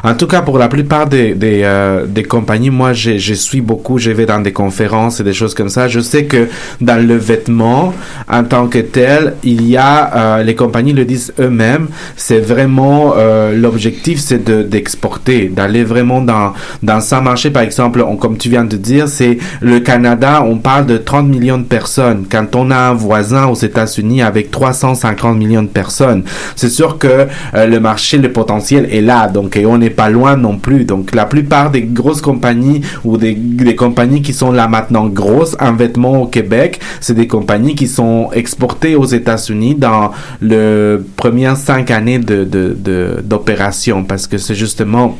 En 0.02 0.14
tout 0.14 0.26
cas, 0.26 0.42
pour 0.42 0.58
la 0.58 0.68
plupart 0.68 1.06
des, 1.06 1.34
des, 1.34 1.62
euh, 1.64 2.06
compagnies, 2.28 2.70
moi, 2.70 2.92
je, 2.92 3.34
suis 3.34 3.60
beaucoup, 3.60 3.98
je 3.98 4.10
vais 4.10 4.26
dans 4.26 4.40
des 4.40 4.52
conférences 4.52 5.20
et 5.20 5.24
des 5.24 5.32
choses 5.32 5.54
comme 5.54 5.68
ça. 5.68 5.88
Je 5.88 6.00
sais 6.00 6.24
que 6.24 6.48
dans 6.80 7.04
le 7.04 7.16
vêtement, 7.16 7.94
en 8.28 8.44
tant 8.44 8.66
que 8.66 8.78
tel, 8.78 9.34
il 9.42 9.66
y 9.68 9.76
a, 9.76 10.38
euh, 10.38 10.42
les 10.42 10.54
compagnies 10.54 10.92
le 10.92 11.04
disent 11.04 11.32
eux-mêmes, 11.38 11.88
c'est 12.16 12.40
vraiment, 12.40 13.14
euh, 13.16 13.54
l'objectif, 13.54 14.18
c'est 14.18 14.44
de, 14.44 14.62
d'exporter, 14.62 15.48
d'aller 15.48 15.84
vraiment 15.84 16.20
dans, 16.20 16.52
dans 16.82 17.00
marché, 17.22 17.50
par 17.50 17.62
exemple, 17.62 18.04
comme 18.20 18.38
tu 18.38 18.48
viens 18.48 18.64
de 18.64 18.76
dire, 18.76 19.08
c'est 19.08 19.38
le 19.60 19.80
Canada, 19.80 20.42
on 20.44 20.56
parle 20.56 20.86
de 20.86 20.96
30 20.96 21.28
millions 21.28 21.58
de 21.58 21.64
personnes. 21.64 22.26
Quand 22.30 22.56
on 22.56 22.70
a 22.70 22.76
un 22.76 22.94
voisin 22.94 23.46
aux 23.46 23.54
États-Unis 23.54 24.22
avec 24.22 24.50
350 24.50 25.36
millions 25.36 25.62
de 25.62 25.68
personnes, 25.68 26.24
c'est 26.56 26.68
sûr 26.68 26.98
que 26.98 27.26
le 27.54 27.78
marché, 27.78 28.18
le 28.18 28.32
potentiel 28.32 28.88
est 28.90 29.00
là. 29.00 29.28
Donc, 29.28 29.56
n'est 29.78 29.90
pas 29.90 30.10
loin 30.10 30.36
non 30.36 30.58
plus. 30.58 30.84
Donc, 30.84 31.14
la 31.14 31.26
plupart 31.26 31.70
des 31.70 31.82
grosses 31.82 32.20
compagnies 32.20 32.80
ou 33.04 33.16
des, 33.16 33.36
compagnies 33.76 34.22
qui 34.22 34.32
sont 34.32 34.52
là 34.52 34.68
maintenant 34.68 35.06
grosses 35.06 35.56
en 35.60 35.74
vêtements 35.74 36.22
au 36.22 36.26
Québec, 36.26 36.80
c'est 37.00 37.14
des 37.14 37.26
compagnies 37.26 37.74
qui 37.74 37.88
sont 37.88 38.30
exportées 38.32 38.94
aux 38.94 39.04
États-Unis 39.04 39.74
dans 39.74 40.12
le 40.40 41.04
premières 41.16 41.56
cinq 41.56 41.90
années 41.90 42.18
d'opération 42.18 44.04
parce 44.04 44.26
que 44.26 44.38
c'est 44.38 44.54
justement 44.54 45.16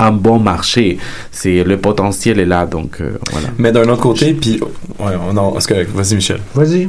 un 0.00 0.12
bon 0.12 0.38
marché. 0.38 0.98
C'est 1.30 1.62
le 1.62 1.76
potentiel 1.76 2.40
est 2.40 2.46
là, 2.46 2.66
donc 2.66 3.00
euh, 3.00 3.18
voilà. 3.32 3.48
Mais 3.58 3.70
d'un 3.72 3.88
autre 3.88 4.00
côté, 4.02 4.32
puis 4.34 4.60
ouais, 4.98 5.12
on- 5.28 5.32
non, 5.32 5.52
parce 5.52 5.66
que 5.66 5.84
vas-y 5.94 6.14
Michel. 6.16 6.40
Vas-y. 6.54 6.88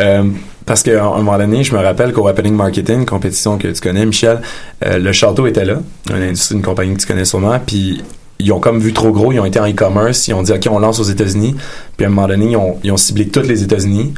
Euh, 0.00 0.24
parce 0.66 0.82
qu'à 0.82 1.02
un 1.02 1.16
moment 1.22 1.38
donné, 1.38 1.64
je 1.64 1.74
me 1.74 1.80
rappelle 1.80 2.12
qu'au 2.12 2.28
Happening 2.28 2.54
Marketing, 2.54 3.06
compétition 3.06 3.56
que 3.56 3.68
tu 3.68 3.80
connais, 3.80 4.04
Michel, 4.04 4.40
euh, 4.84 4.98
le 4.98 5.12
château 5.12 5.46
était 5.46 5.64
là, 5.64 5.78
une 6.10 6.16
industrie, 6.22 6.56
une 6.56 6.62
compagnie 6.62 6.94
que 6.94 7.00
tu 7.00 7.06
connais 7.06 7.24
sûrement, 7.24 7.58
puis 7.64 8.02
ils 8.38 8.52
ont 8.52 8.60
comme 8.60 8.78
vu 8.78 8.92
trop 8.92 9.10
gros, 9.10 9.32
ils 9.32 9.40
ont 9.40 9.46
été 9.46 9.58
en 9.58 9.66
e-commerce, 9.68 10.28
ils 10.28 10.34
ont 10.34 10.42
dit 10.42 10.52
ok, 10.52 10.68
on 10.70 10.78
lance 10.78 11.00
aux 11.00 11.04
États-Unis, 11.04 11.56
puis 11.96 12.04
à 12.04 12.08
un 12.08 12.12
moment 12.12 12.28
donné, 12.28 12.50
ils 12.50 12.56
ont, 12.56 12.76
ils 12.84 12.92
ont 12.92 12.96
ciblé 12.98 13.28
toutes 13.28 13.46
les 13.48 13.62
États-Unis 13.62 14.12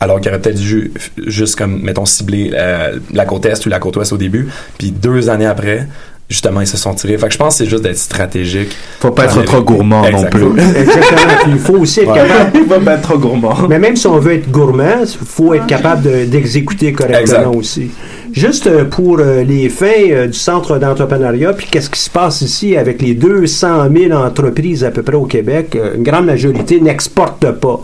alors 0.00 0.20
qu'il 0.20 0.30
aurait 0.32 0.40
peut-être 0.40 0.58
dû 0.58 0.90
juste 1.28 1.54
comme, 1.54 1.80
mettons, 1.80 2.04
cibler 2.04 2.50
euh, 2.54 2.98
la 3.12 3.24
côte 3.24 3.46
Est 3.46 3.64
ou 3.64 3.68
la 3.68 3.78
côte 3.78 3.96
Ouest 3.96 4.12
au 4.12 4.16
début. 4.16 4.48
Puis 4.76 4.90
deux 4.90 5.30
années 5.30 5.46
après, 5.46 5.86
justement, 6.32 6.60
ils 6.60 6.66
se 6.66 6.76
sont 6.76 6.94
tirés. 6.94 7.16
Fait 7.18 7.28
que 7.28 7.32
je 7.32 7.38
pense 7.38 7.54
que 7.58 7.64
c'est 7.64 7.70
juste 7.70 7.82
d'être 7.82 7.98
stratégique. 7.98 8.76
Faut 9.00 9.10
pas 9.10 9.24
être 9.26 9.42
trop 9.42 9.62
gourmand 9.62 10.02
non 10.10 10.24
plus. 10.24 10.44
Exactement. 10.76 11.32
Il 11.48 11.58
faut 11.58 11.74
aussi 11.78 12.00
être 12.00 12.10
Ouais. 12.12 12.26
capable. 12.28 12.58
Faut 12.68 12.80
pas 12.80 12.94
être 12.94 13.02
trop 13.02 13.18
gourmand. 13.18 13.54
Mais 13.68 13.78
même 13.78 13.96
si 13.96 14.06
on 14.06 14.18
veut 14.18 14.34
être 14.34 14.50
gourmand, 14.50 15.00
il 15.02 15.26
faut 15.26 15.52
être 15.54 15.66
capable 15.66 16.02
de- 16.02 16.24
d'exécuter 16.24 16.92
correctement 16.92 17.20
Exact. 17.52 17.56
aussi. 17.56 17.90
Juste 18.32 18.66
euh, 18.66 18.84
pour 18.84 19.18
euh, 19.20 19.42
les 19.44 19.68
fins 19.68 19.86
euh, 20.10 20.26
du 20.26 20.32
centre 20.38 20.78
d'entrepreneuriat, 20.78 21.52
puis 21.52 21.66
qu'est-ce 21.70 21.90
qui 21.90 22.00
se 22.00 22.08
passe 22.10 22.40
ici 22.40 22.76
avec 22.76 23.02
les 23.02 23.14
200 23.14 23.88
000 23.94 24.12
entreprises 24.12 24.84
à 24.84 24.90
peu 24.90 25.02
près 25.02 25.16
au 25.16 25.26
Québec, 25.26 25.76
euh, 25.76 25.94
une 25.96 26.02
grande 26.02 26.26
majorité 26.26 26.80
n'exportent 26.80 27.50
pas. 27.52 27.80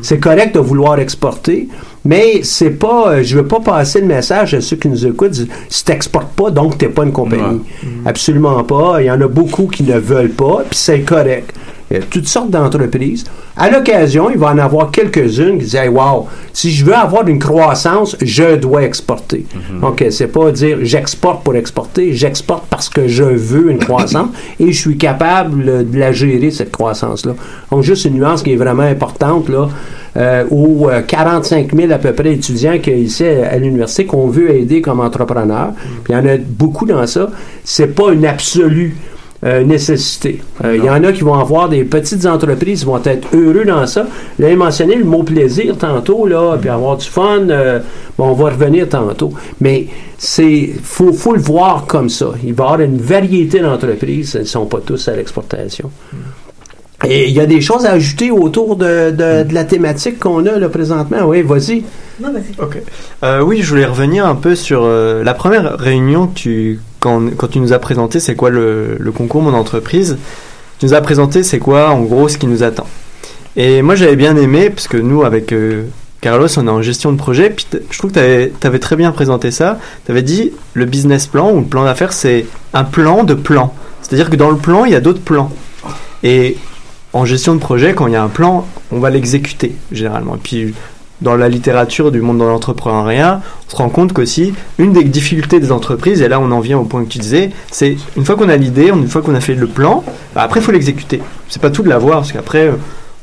C'est 0.00 0.18
correct 0.18 0.54
de 0.54 0.60
vouloir 0.60 0.98
exporter, 0.98 1.68
mais 2.06 2.40
c'est 2.42 2.70
pas. 2.70 3.08
euh, 3.12 3.22
je 3.22 3.36
veux 3.36 3.46
pas 3.46 3.60
passer 3.60 4.00
le 4.00 4.06
message 4.06 4.54
à 4.54 4.60
ceux 4.60 4.76
qui 4.76 4.88
nous 4.88 5.06
écoutent. 5.06 5.34
Si 5.68 5.84
t'exportes 5.84 6.32
pas, 6.34 6.50
donc 6.50 6.78
t'es 6.78 6.88
pas 6.88 7.04
une 7.04 7.12
compagnie. 7.12 7.60
Absolument 8.04 8.62
pas. 8.64 9.02
Il 9.02 9.06
y 9.06 9.10
en 9.10 9.20
a 9.20 9.28
beaucoup 9.28 9.66
qui 9.66 9.82
ne 9.82 9.98
veulent 9.98 10.30
pas, 10.30 10.64
puis 10.68 10.78
c'est 10.78 11.00
correct. 11.00 11.52
Il 11.90 11.96
y 11.96 12.00
a 12.00 12.02
toutes 12.02 12.26
sortes 12.26 12.50
d'entreprises. 12.50 13.24
À 13.56 13.70
l'occasion, 13.70 14.28
il 14.28 14.38
va 14.38 14.48
en 14.48 14.58
avoir 14.58 14.90
quelques-unes 14.90 15.58
qui 15.58 15.64
disent 15.64 15.76
hey, 15.76 15.88
Wow, 15.88 16.26
si 16.52 16.72
je 16.72 16.84
veux 16.84 16.94
avoir 16.94 17.26
une 17.28 17.38
croissance, 17.38 18.16
je 18.20 18.56
dois 18.56 18.82
exporter. 18.82 19.46
Donc, 19.80 20.02
euh, 20.02 20.10
c'est 20.10 20.26
pas 20.26 20.50
dire 20.50 20.78
j'exporte 20.82 21.44
pour 21.44 21.54
exporter, 21.54 22.12
j'exporte 22.12 22.64
parce 22.68 22.88
que 22.88 23.06
je 23.06 23.22
veux 23.22 23.70
une 23.70 23.78
croissance 23.78 24.30
et 24.60 24.72
je 24.72 24.78
suis 24.78 24.96
capable 24.96 25.90
de 25.90 25.98
la 25.98 26.12
gérer, 26.12 26.50
cette 26.50 26.72
croissance-là. 26.72 27.34
Donc, 27.70 27.82
juste 27.82 28.04
une 28.04 28.14
nuance 28.14 28.42
qui 28.42 28.52
est 28.52 28.56
vraiment 28.56 28.82
importante, 28.82 29.48
là, 29.48 29.68
euh, 30.16 30.44
aux 30.50 30.88
euh, 30.88 31.02
45 31.02 31.74
000 31.74 31.92
à 31.92 31.98
peu 31.98 32.12
près 32.12 32.32
étudiants 32.32 32.78
qu'il 32.78 32.94
y 32.94 32.96
a 32.96 32.98
ici 32.98 33.24
à, 33.24 33.56
l'université 33.58 34.06
qu'on 34.06 34.28
veut 34.28 34.50
aider 34.50 34.80
comme 34.80 35.00
entrepreneurs. 35.00 35.72
Puis 36.04 36.14
il 36.14 36.16
y 36.16 36.16
en 36.16 36.26
a 36.26 36.38
beaucoup 36.38 36.86
dans 36.86 37.06
ça. 37.06 37.28
C'est 37.64 37.94
pas 37.94 38.12
une 38.12 38.24
absolue 38.24 38.96
euh, 39.44 39.64
nécessité. 39.64 40.40
Euh, 40.64 40.76
Il 40.76 40.84
y 40.84 40.90
en 40.90 41.02
a 41.04 41.12
qui 41.12 41.22
vont 41.22 41.34
avoir 41.38 41.68
des 41.68 41.84
petites 41.84 42.24
entreprises 42.26 42.80
qui 42.80 42.86
vont 42.86 43.00
être 43.04 43.28
heureux 43.34 43.64
dans 43.64 43.86
ça. 43.86 44.06
Là, 44.38 44.50
il 44.50 44.56
mentionné 44.56 44.94
le 44.96 45.04
mot 45.04 45.22
plaisir 45.22 45.76
tantôt, 45.76 46.26
là, 46.26 46.56
puis 46.60 46.70
avoir 46.70 46.96
du 46.96 47.06
fun. 47.06 47.48
euh, 47.50 47.80
bon, 48.16 48.28
on 48.28 48.32
va 48.34 48.50
revenir 48.50 48.88
tantôt. 48.88 49.32
Mais 49.60 49.86
c'est 50.18 50.70
faut, 50.82 51.12
faut 51.12 51.34
le 51.34 51.40
voir 51.40 51.84
comme 51.86 52.08
ça. 52.08 52.30
Il 52.42 52.54
va 52.54 52.64
y 52.64 52.66
avoir 52.66 52.80
une 52.80 52.96
variété 52.98 53.60
d'entreprises. 53.60 54.34
Elles 54.36 54.42
ne 54.42 54.46
sont 54.46 54.66
pas 54.66 54.80
tous 54.84 55.06
à 55.08 55.16
l'exportation. 55.16 55.90
Et 57.06 57.28
il 57.28 57.34
y 57.34 57.40
a 57.40 57.46
des 57.46 57.60
choses 57.60 57.84
à 57.84 57.92
ajouter 57.92 58.30
autour 58.30 58.74
de, 58.76 59.10
de- 59.10 59.42
de 59.46 59.54
la 59.54 59.64
thématique 59.64 60.18
qu'on 60.18 60.46
a 60.46 60.58
là, 60.58 60.68
présentement? 60.70 61.24
Oui, 61.26 61.42
vas-y. 61.42 61.84
Ok. 62.58 62.78
Euh, 63.22 63.42
oui, 63.42 63.60
je 63.60 63.68
voulais 63.68 63.84
revenir 63.84 64.24
un 64.26 64.34
peu 64.34 64.54
sur 64.54 64.80
euh, 64.82 65.22
la 65.22 65.34
première 65.34 65.76
réunion 65.78 66.26
que 66.26 66.34
tu, 66.38 66.80
quand, 67.36 67.48
tu 67.48 67.60
nous 67.60 67.72
as 67.72 67.78
présenté 67.78 68.20
c'est 68.20 68.34
quoi 68.34 68.50
le, 68.50 68.98
concours 69.14 69.42
Mon 69.42 69.54
entreprise. 69.54 70.18
Tu 70.78 70.86
nous 70.86 70.94
as 70.94 71.00
présenté 71.00 71.42
c'est 71.42 71.58
quoi 71.58 71.90
en 71.90 72.02
gros 72.02 72.28
ce 72.28 72.38
qui 72.38 72.46
nous 72.46 72.62
attend. 72.62 72.86
Et 73.56 73.82
moi 73.82 73.94
j'avais 73.94 74.16
bien 74.16 74.36
aimé 74.36 74.70
parce 74.70 74.88
que 74.88 74.96
nous 74.96 75.24
avec 75.24 75.52
euh, 75.52 75.84
Carlos 76.20 76.48
on 76.58 76.66
est 76.66 76.70
en 76.70 76.82
gestion 76.82 77.12
de 77.12 77.16
projet. 77.16 77.50
Puis 77.50 77.66
je 77.90 77.98
trouve 77.98 78.12
que 78.12 78.46
tu 78.48 78.66
avais 78.66 78.78
très 78.78 78.96
bien 78.96 79.12
présenté 79.12 79.50
ça. 79.50 79.78
Tu 80.04 80.12
avais 80.12 80.22
dit 80.22 80.52
le 80.74 80.84
business 80.84 81.26
plan 81.26 81.52
ou 81.52 81.60
le 81.60 81.66
plan 81.66 81.84
d'affaires 81.84 82.12
c'est 82.12 82.46
un 82.74 82.84
plan 82.84 83.24
de 83.24 83.34
plan. 83.34 83.72
C'est-à-dire 84.02 84.30
que 84.30 84.36
dans 84.36 84.50
le 84.50 84.58
plan 84.58 84.84
il 84.84 84.92
y 84.92 84.96
a 84.96 85.00
d'autres 85.00 85.22
plans. 85.22 85.50
Et 86.22 86.56
en 87.12 87.24
gestion 87.24 87.54
de 87.54 87.60
projet, 87.60 87.94
quand 87.94 88.08
il 88.08 88.12
y 88.12 88.16
a 88.16 88.22
un 88.22 88.28
plan, 88.28 88.66
on 88.90 88.98
va 88.98 89.08
l'exécuter 89.08 89.74
généralement. 89.90 90.36
Puis 90.42 90.74
dans 91.22 91.34
la 91.36 91.48
littérature 91.48 92.12
du 92.12 92.20
monde 92.20 92.38
de 92.38 92.44
l'entrepreneuriat, 92.44 93.40
on 93.66 93.70
se 93.70 93.76
rend 93.76 93.88
compte 93.88 94.12
qu'aussi, 94.12 94.52
une 94.78 94.92
des 94.92 95.04
difficultés 95.04 95.60
des 95.60 95.72
entreprises, 95.72 96.20
et 96.20 96.28
là 96.28 96.38
on 96.40 96.50
en 96.50 96.60
vient 96.60 96.78
au 96.78 96.84
point 96.84 97.04
que 97.04 97.08
tu 97.08 97.18
disais, 97.18 97.50
c'est 97.70 97.96
une 98.16 98.24
fois 98.24 98.36
qu'on 98.36 98.48
a 98.48 98.56
l'idée, 98.56 98.88
une 98.88 99.08
fois 99.08 99.22
qu'on 99.22 99.34
a 99.34 99.40
fait 99.40 99.54
le 99.54 99.66
plan, 99.66 100.04
bah, 100.34 100.42
après 100.42 100.60
il 100.60 100.62
faut 100.62 100.72
l'exécuter. 100.72 101.22
C'est 101.48 101.62
pas 101.62 101.70
tout 101.70 101.82
de 101.82 101.88
l'avoir, 101.88 102.18
parce 102.18 102.32
qu'après 102.32 102.70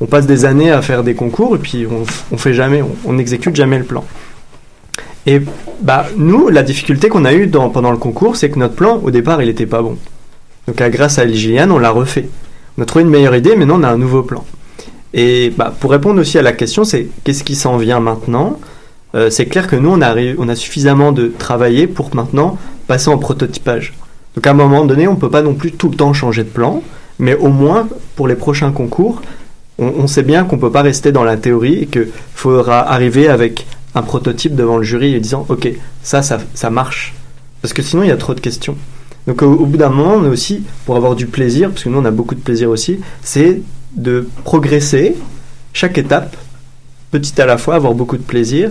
on 0.00 0.06
passe 0.06 0.26
des 0.26 0.44
années 0.44 0.72
à 0.72 0.82
faire 0.82 1.04
des 1.04 1.14
concours 1.14 1.54
et 1.54 1.58
puis 1.58 1.86
on, 1.90 2.02
on 2.34 2.36
fait 2.36 2.52
jamais, 2.52 2.82
on, 3.04 3.12
n'exécute 3.12 3.54
jamais 3.54 3.78
le 3.78 3.84
plan. 3.84 4.04
Et 5.26 5.40
bah 5.80 6.06
nous, 6.16 6.48
la 6.48 6.62
difficulté 6.62 7.08
qu'on 7.08 7.24
a 7.24 7.32
eue 7.32 7.48
pendant 7.48 7.90
le 7.90 7.96
concours, 7.96 8.36
c'est 8.36 8.50
que 8.50 8.58
notre 8.58 8.74
plan, 8.74 9.00
au 9.02 9.10
départ, 9.10 9.40
il 9.40 9.48
était 9.48 9.66
pas 9.66 9.80
bon. 9.80 9.96
Donc 10.66 10.80
à- 10.80 10.90
grâce 10.90 11.18
à 11.18 11.26
Gillian, 11.26 11.70
on 11.70 11.78
l'a 11.78 11.90
refait. 11.90 12.28
On 12.76 12.82
a 12.82 12.84
trouvé 12.84 13.04
une 13.04 13.10
meilleure 13.10 13.34
idée, 13.36 13.56
maintenant 13.56 13.78
on 13.80 13.84
a 13.84 13.88
un 13.88 13.98
nouveau 13.98 14.22
plan. 14.22 14.44
Et 15.16 15.50
bah, 15.56 15.72
pour 15.78 15.92
répondre 15.92 16.20
aussi 16.20 16.38
à 16.38 16.42
la 16.42 16.52
question, 16.52 16.82
c'est 16.84 17.06
qu'est-ce 17.22 17.44
qui 17.44 17.54
s'en 17.54 17.76
vient 17.76 18.00
maintenant? 18.00 18.58
Euh, 19.14 19.30
C'est 19.30 19.46
clair 19.46 19.68
que 19.68 19.76
nous, 19.76 19.90
on 19.90 20.02
a, 20.02 20.12
on 20.38 20.48
a 20.48 20.56
suffisamment 20.56 21.12
de 21.12 21.32
travailler 21.38 21.86
pour 21.86 22.12
maintenant 22.16 22.58
passer 22.88 23.08
en 23.08 23.16
prototypage. 23.18 23.94
Donc 24.34 24.46
à 24.46 24.50
un 24.50 24.54
moment 24.54 24.84
donné, 24.84 25.06
on 25.06 25.14
ne 25.14 25.18
peut 25.20 25.30
pas 25.30 25.42
non 25.42 25.54
plus 25.54 25.70
tout 25.70 25.88
le 25.88 25.96
temps 25.96 26.12
changer 26.12 26.42
de 26.42 26.48
plan, 26.48 26.82
mais 27.20 27.34
au 27.36 27.48
moins 27.48 27.88
pour 28.16 28.26
les 28.26 28.34
prochains 28.34 28.72
concours, 28.72 29.22
on, 29.78 29.86
on 29.98 30.06
sait 30.08 30.24
bien 30.24 30.44
qu'on 30.44 30.56
ne 30.56 30.60
peut 30.60 30.72
pas 30.72 30.82
rester 30.82 31.12
dans 31.12 31.22
la 31.22 31.36
théorie 31.36 31.78
et 31.82 31.86
qu'il 31.86 32.08
faudra 32.34 32.80
arriver 32.80 33.28
avec 33.28 33.66
un 33.94 34.02
prototype 34.02 34.56
devant 34.56 34.78
le 34.78 34.82
jury 34.82 35.14
et 35.14 35.20
disant 35.20 35.46
ok, 35.48 35.68
ça, 36.02 36.22
ça, 36.22 36.40
ça 36.54 36.70
marche. 36.70 37.14
Parce 37.62 37.72
que 37.72 37.82
sinon, 37.82 38.02
il 38.02 38.08
y 38.08 38.12
a 38.12 38.16
trop 38.16 38.34
de 38.34 38.40
questions. 38.40 38.76
Donc 39.28 39.42
au, 39.42 39.52
au 39.52 39.66
bout 39.66 39.76
d'un 39.76 39.90
moment, 39.90 40.16
on 40.16 40.24
est 40.24 40.28
aussi, 40.28 40.64
pour 40.84 40.96
avoir 40.96 41.14
du 41.14 41.26
plaisir, 41.26 41.70
parce 41.70 41.84
que 41.84 41.88
nous 41.88 41.98
on 41.98 42.04
a 42.04 42.10
beaucoup 42.10 42.34
de 42.34 42.40
plaisir 42.40 42.68
aussi, 42.68 42.98
c'est 43.22 43.60
de 43.94 44.28
progresser 44.44 45.16
chaque 45.72 45.98
étape, 45.98 46.36
petit 47.10 47.40
à 47.40 47.46
la 47.46 47.58
fois, 47.58 47.76
avoir 47.76 47.94
beaucoup 47.94 48.16
de 48.16 48.22
plaisir, 48.22 48.70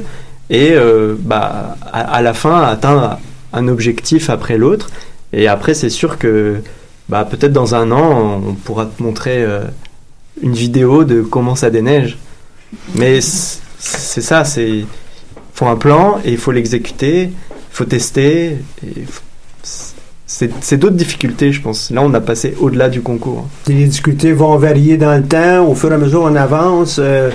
et 0.49 0.71
euh, 0.73 1.15
bah, 1.19 1.77
à, 1.91 2.21
la 2.21 2.33
fin 2.33 2.61
atteindre 2.63 3.19
un 3.53 3.67
objectif 3.67 4.29
après 4.29 4.57
l'autre. 4.57 4.89
Et 5.31 5.47
après, 5.47 5.73
c'est 5.73 5.89
sûr 5.89 6.17
que 6.17 6.61
bah, 7.09 7.25
peut-être 7.25 7.53
dans 7.53 7.75
un 7.75 7.91
an, 7.91 8.41
on 8.45 8.53
pourra 8.53 8.85
te 8.85 9.01
montrer 9.01 9.43
euh, 9.43 9.63
une 10.41 10.53
vidéo 10.53 11.03
de 11.03 11.21
comment 11.21 11.55
ça 11.55 11.69
déneige. 11.69 12.17
Mais 12.95 13.19
c'est 13.21 14.21
ça, 14.21 14.45
c'est 14.45 14.85
faut 15.53 15.67
un 15.67 15.75
plan 15.75 16.19
et 16.25 16.31
il 16.31 16.37
faut 16.37 16.51
l'exécuter, 16.51 17.23
il 17.23 17.31
faut 17.71 17.85
tester. 17.85 18.57
Et 18.85 19.01
faut- 19.07 19.22
c'est 20.61 20.77
d'autres 20.77 20.95
difficultés, 20.95 21.51
je 21.51 21.61
pense. 21.61 21.91
Là, 21.91 22.01
on 22.03 22.13
a 22.13 22.19
passé 22.21 22.55
au-delà 22.59 22.89
du 22.89 23.01
concours. 23.01 23.47
Les 23.67 23.85
difficultés 23.85 24.31
vont 24.31 24.55
varier 24.57 24.97
dans 24.97 25.15
le 25.15 25.23
temps. 25.23 25.67
Au 25.67 25.75
fur 25.75 25.91
et 25.91 25.95
à 25.95 25.97
mesure 25.97 26.21
on 26.23 26.35
avance, 26.35 26.97
euh, 26.99 27.29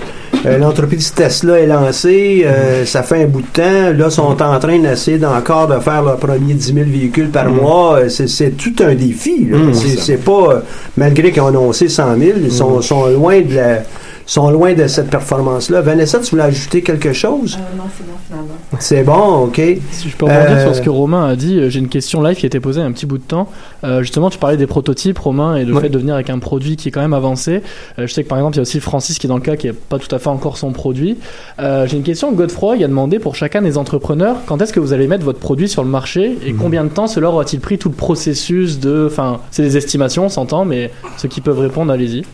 euh, 0.46 0.58
l'entreprise 0.58 1.12
Tesla 1.14 1.60
est 1.60 1.66
lancée. 1.66 2.42
euh, 2.44 2.84
Ça 2.84 3.02
fait 3.02 3.22
un 3.22 3.26
bout 3.26 3.42
de 3.42 3.46
temps. 3.46 3.62
Là, 3.96 4.06
ils 4.06 4.10
sont 4.10 4.22
en 4.42 4.58
train 4.58 4.78
d'essayer 4.78 5.18
d'encore 5.18 5.68
de 5.68 5.78
faire 5.80 6.02
leur 6.02 6.16
premier 6.16 6.54
10 6.54 6.72
000 6.74 6.86
véhicules 6.88 7.30
par 7.30 7.48
Mm. 7.48 7.54
mois. 7.56 7.98
C'est- 8.08 8.56
tout 8.56 8.74
un 8.82 8.94
défi. 8.94 9.46
Mm, 9.50 9.72
C'est 9.74 10.24
pas, 10.24 10.62
malgré 10.96 11.30
qu'ils 11.30 11.42
ont 11.42 11.48
annoncé 11.48 11.88
100 11.88 12.16
000, 12.18 12.38
ils 12.42 12.52
sont, 12.52 12.80
sont 12.82 13.06
loin 13.06 13.40
de 13.40 13.54
la 13.54 13.82
sont 14.30 14.50
loin 14.50 14.74
de 14.74 14.86
cette 14.86 15.08
performance-là. 15.10 15.80
Vanessa, 15.80 16.18
tu 16.20 16.30
voulais 16.32 16.42
ajouter 16.44 16.82
quelque 16.82 17.12
chose? 17.14 17.58
non, 17.76 17.84
c'est 17.96 18.04
bon, 18.06 18.12
finalement. 18.26 18.54
C'est 18.78 19.02
bon, 19.02 19.44
OK. 19.46 19.60
Si 19.90 20.08
je 20.10 20.16
peux 20.16 20.26
rebondir 20.26 20.50
Euh, 20.58 20.62
sur 20.64 20.74
ce 20.76 20.82
que 20.82 20.90
Romain 20.90 21.26
a 21.26 21.34
dit, 21.34 21.58
euh, 21.58 21.70
j'ai 21.70 21.78
une 21.78 21.88
question 21.88 22.22
live 22.22 22.36
qui 22.36 22.44
a 22.44 22.48
été 22.48 22.60
posée 22.60 22.80
il 22.80 22.82
y 22.82 22.86
a 22.86 22.88
un 22.88 22.92
petit 22.92 23.06
bout 23.06 23.16
de 23.18 23.22
temps. 23.22 23.48
Euh, 23.84 24.02
justement, 24.02 24.28
tu 24.28 24.38
parlais 24.38 24.58
des 24.58 24.66
prototypes, 24.66 25.18
Romain, 25.18 25.56
et 25.56 25.64
le 25.64 25.78
fait 25.80 25.88
de 25.88 25.98
venir 25.98 26.14
avec 26.14 26.28
un 26.28 26.38
produit 26.38 26.76
qui 26.76 26.88
est 26.88 26.90
quand 26.90 27.00
même 27.00 27.14
avancé. 27.14 27.62
Euh, 27.98 28.06
je 28.06 28.12
sais 28.12 28.22
que 28.22 28.28
par 28.28 28.36
exemple, 28.38 28.56
il 28.56 28.58
y 28.58 28.60
a 28.60 28.62
aussi 28.62 28.80
Francis 28.80 29.18
qui 29.18 29.26
est 29.26 29.30
dans 29.30 29.36
le 29.36 29.42
cas 29.42 29.56
qui 29.56 29.66
n'a 29.66 29.72
pas 29.88 29.98
tout 29.98 30.14
à 30.14 30.18
fait 30.18 30.28
encore 30.28 30.58
son 30.58 30.72
produit. 30.72 31.16
Euh, 31.58 31.86
j'ai 31.86 31.96
une 31.96 32.02
question. 32.02 32.30
Godefroy 32.32 32.76
il 32.76 32.84
a 32.84 32.88
demandé 32.88 33.18
pour 33.18 33.34
chacun 33.34 33.62
des 33.62 33.78
entrepreneurs 33.78 34.36
quand 34.46 34.60
est-ce 34.60 34.72
que 34.74 34.80
vous 34.80 34.92
allez 34.92 35.06
mettre 35.06 35.24
votre 35.24 35.38
produit 35.40 35.68
sur 35.70 35.82
le 35.82 35.88
marché 35.88 36.36
et 36.44 36.52
Mhm. 36.52 36.58
combien 36.58 36.84
de 36.84 36.90
temps 36.90 37.06
cela 37.06 37.30
aura-t-il 37.30 37.60
pris 37.60 37.78
tout 37.78 37.88
le 37.88 37.94
processus 37.94 38.78
de. 38.78 39.06
Enfin, 39.10 39.40
c'est 39.50 39.62
des 39.62 39.76
estimations, 39.78 40.26
on 40.26 40.28
s'entend, 40.28 40.64
mais 40.66 40.90
ceux 41.16 41.28
qui 41.28 41.40
peuvent 41.40 41.58
répondre, 41.60 41.90
allez-y. 41.92 42.24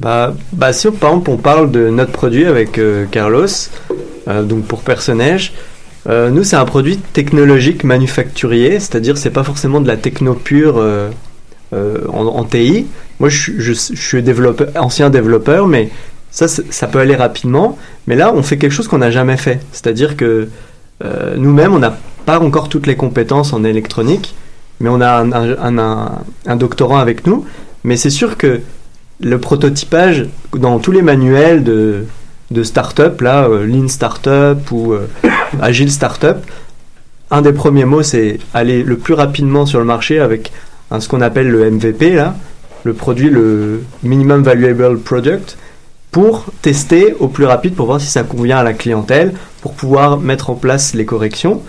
Bah, 0.00 0.34
bah 0.52 0.72
si 0.74 0.90
par 0.90 1.10
exemple 1.10 1.30
on 1.30 1.36
parle 1.38 1.70
de 1.70 1.88
notre 1.88 2.12
produit 2.12 2.44
avec 2.44 2.78
euh, 2.78 3.06
Carlos, 3.10 3.46
euh, 4.28 4.42
donc 4.42 4.64
pour 4.64 4.82
personnage, 4.82 5.54
euh, 6.06 6.28
nous 6.28 6.44
c'est 6.44 6.56
un 6.56 6.66
produit 6.66 6.98
technologique 6.98 7.82
manufacturier, 7.82 8.78
c'est-à-dire 8.78 9.16
c'est 9.16 9.30
pas 9.30 9.42
forcément 9.42 9.80
de 9.80 9.88
la 9.88 9.96
techno 9.96 10.34
pure 10.34 10.84
en, 11.72 12.44
TI. 12.44 12.86
Moi 13.20 13.30
je, 13.30 13.52
je, 13.56 13.72
suis 13.72 14.22
développeur, 14.22 14.68
ancien 14.76 15.08
développeur, 15.08 15.66
mais 15.66 15.88
ça 16.30 16.46
ça 16.46 16.86
peut 16.88 16.98
aller 16.98 17.16
rapidement. 17.16 17.78
Mais 18.06 18.16
là 18.16 18.34
on 18.34 18.42
fait 18.42 18.58
quelque 18.58 18.72
chose 18.72 18.88
qu'on 18.88 18.98
n'a 18.98 19.10
jamais 19.10 19.38
fait, 19.38 19.60
c'est-à-dire 19.72 20.16
que 20.16 20.48
nous-mêmes 21.36 21.72
on 21.72 21.78
n'a 21.78 21.96
pas 22.26 22.38
encore 22.40 22.68
toutes 22.68 22.86
les 22.86 22.96
compétences 22.96 23.54
en 23.54 23.64
électronique, 23.64 24.34
mais 24.80 24.90
on 24.90 25.00
a 25.00 25.24
un 26.46 26.56
doctorant 26.56 26.98
avec 26.98 27.26
nous. 27.26 27.46
Mais 27.82 27.96
c'est 27.96 28.10
sûr 28.10 28.36
que 28.36 28.60
le 29.20 29.38
prototypage 29.38 30.26
dans 30.54 30.78
tous 30.78 30.92
les 30.92 31.02
manuels 31.02 31.64
de, 31.64 32.04
de 32.50 32.62
start-up, 32.62 33.20
là, 33.20 33.44
euh, 33.48 33.66
Lean 33.66 33.88
Startup 33.88 34.58
ou 34.70 34.92
euh, 34.92 35.08
Agile 35.60 35.90
Startup, 35.90 36.36
un 37.30 37.42
des 37.42 37.52
premiers 37.52 37.84
mots, 37.84 38.02
c'est 38.02 38.38
aller 38.54 38.82
le 38.82 38.96
plus 38.96 39.14
rapidement 39.14 39.66
sur 39.66 39.78
le 39.78 39.84
marché 39.84 40.20
avec 40.20 40.52
ce 40.98 41.08
qu'on 41.08 41.20
appelle 41.20 41.50
le 41.50 41.70
MVP, 41.70 42.14
là, 42.14 42.36
le 42.84 42.92
produit, 42.92 43.30
le 43.30 43.82
Minimum 44.04 44.42
Valuable 44.42 45.00
Product, 45.00 45.56
pour 46.12 46.46
tester 46.62 47.14
au 47.18 47.26
plus 47.26 47.44
rapide 47.44 47.74
pour 47.74 47.86
voir 47.86 48.00
si 48.00 48.06
ça 48.06 48.22
convient 48.22 48.58
à 48.58 48.62
la 48.62 48.74
clientèle, 48.74 49.34
pour 49.60 49.74
pouvoir 49.74 50.18
mettre 50.18 50.50
en 50.50 50.54
place 50.54 50.94
les 50.94 51.04
corrections 51.04 51.62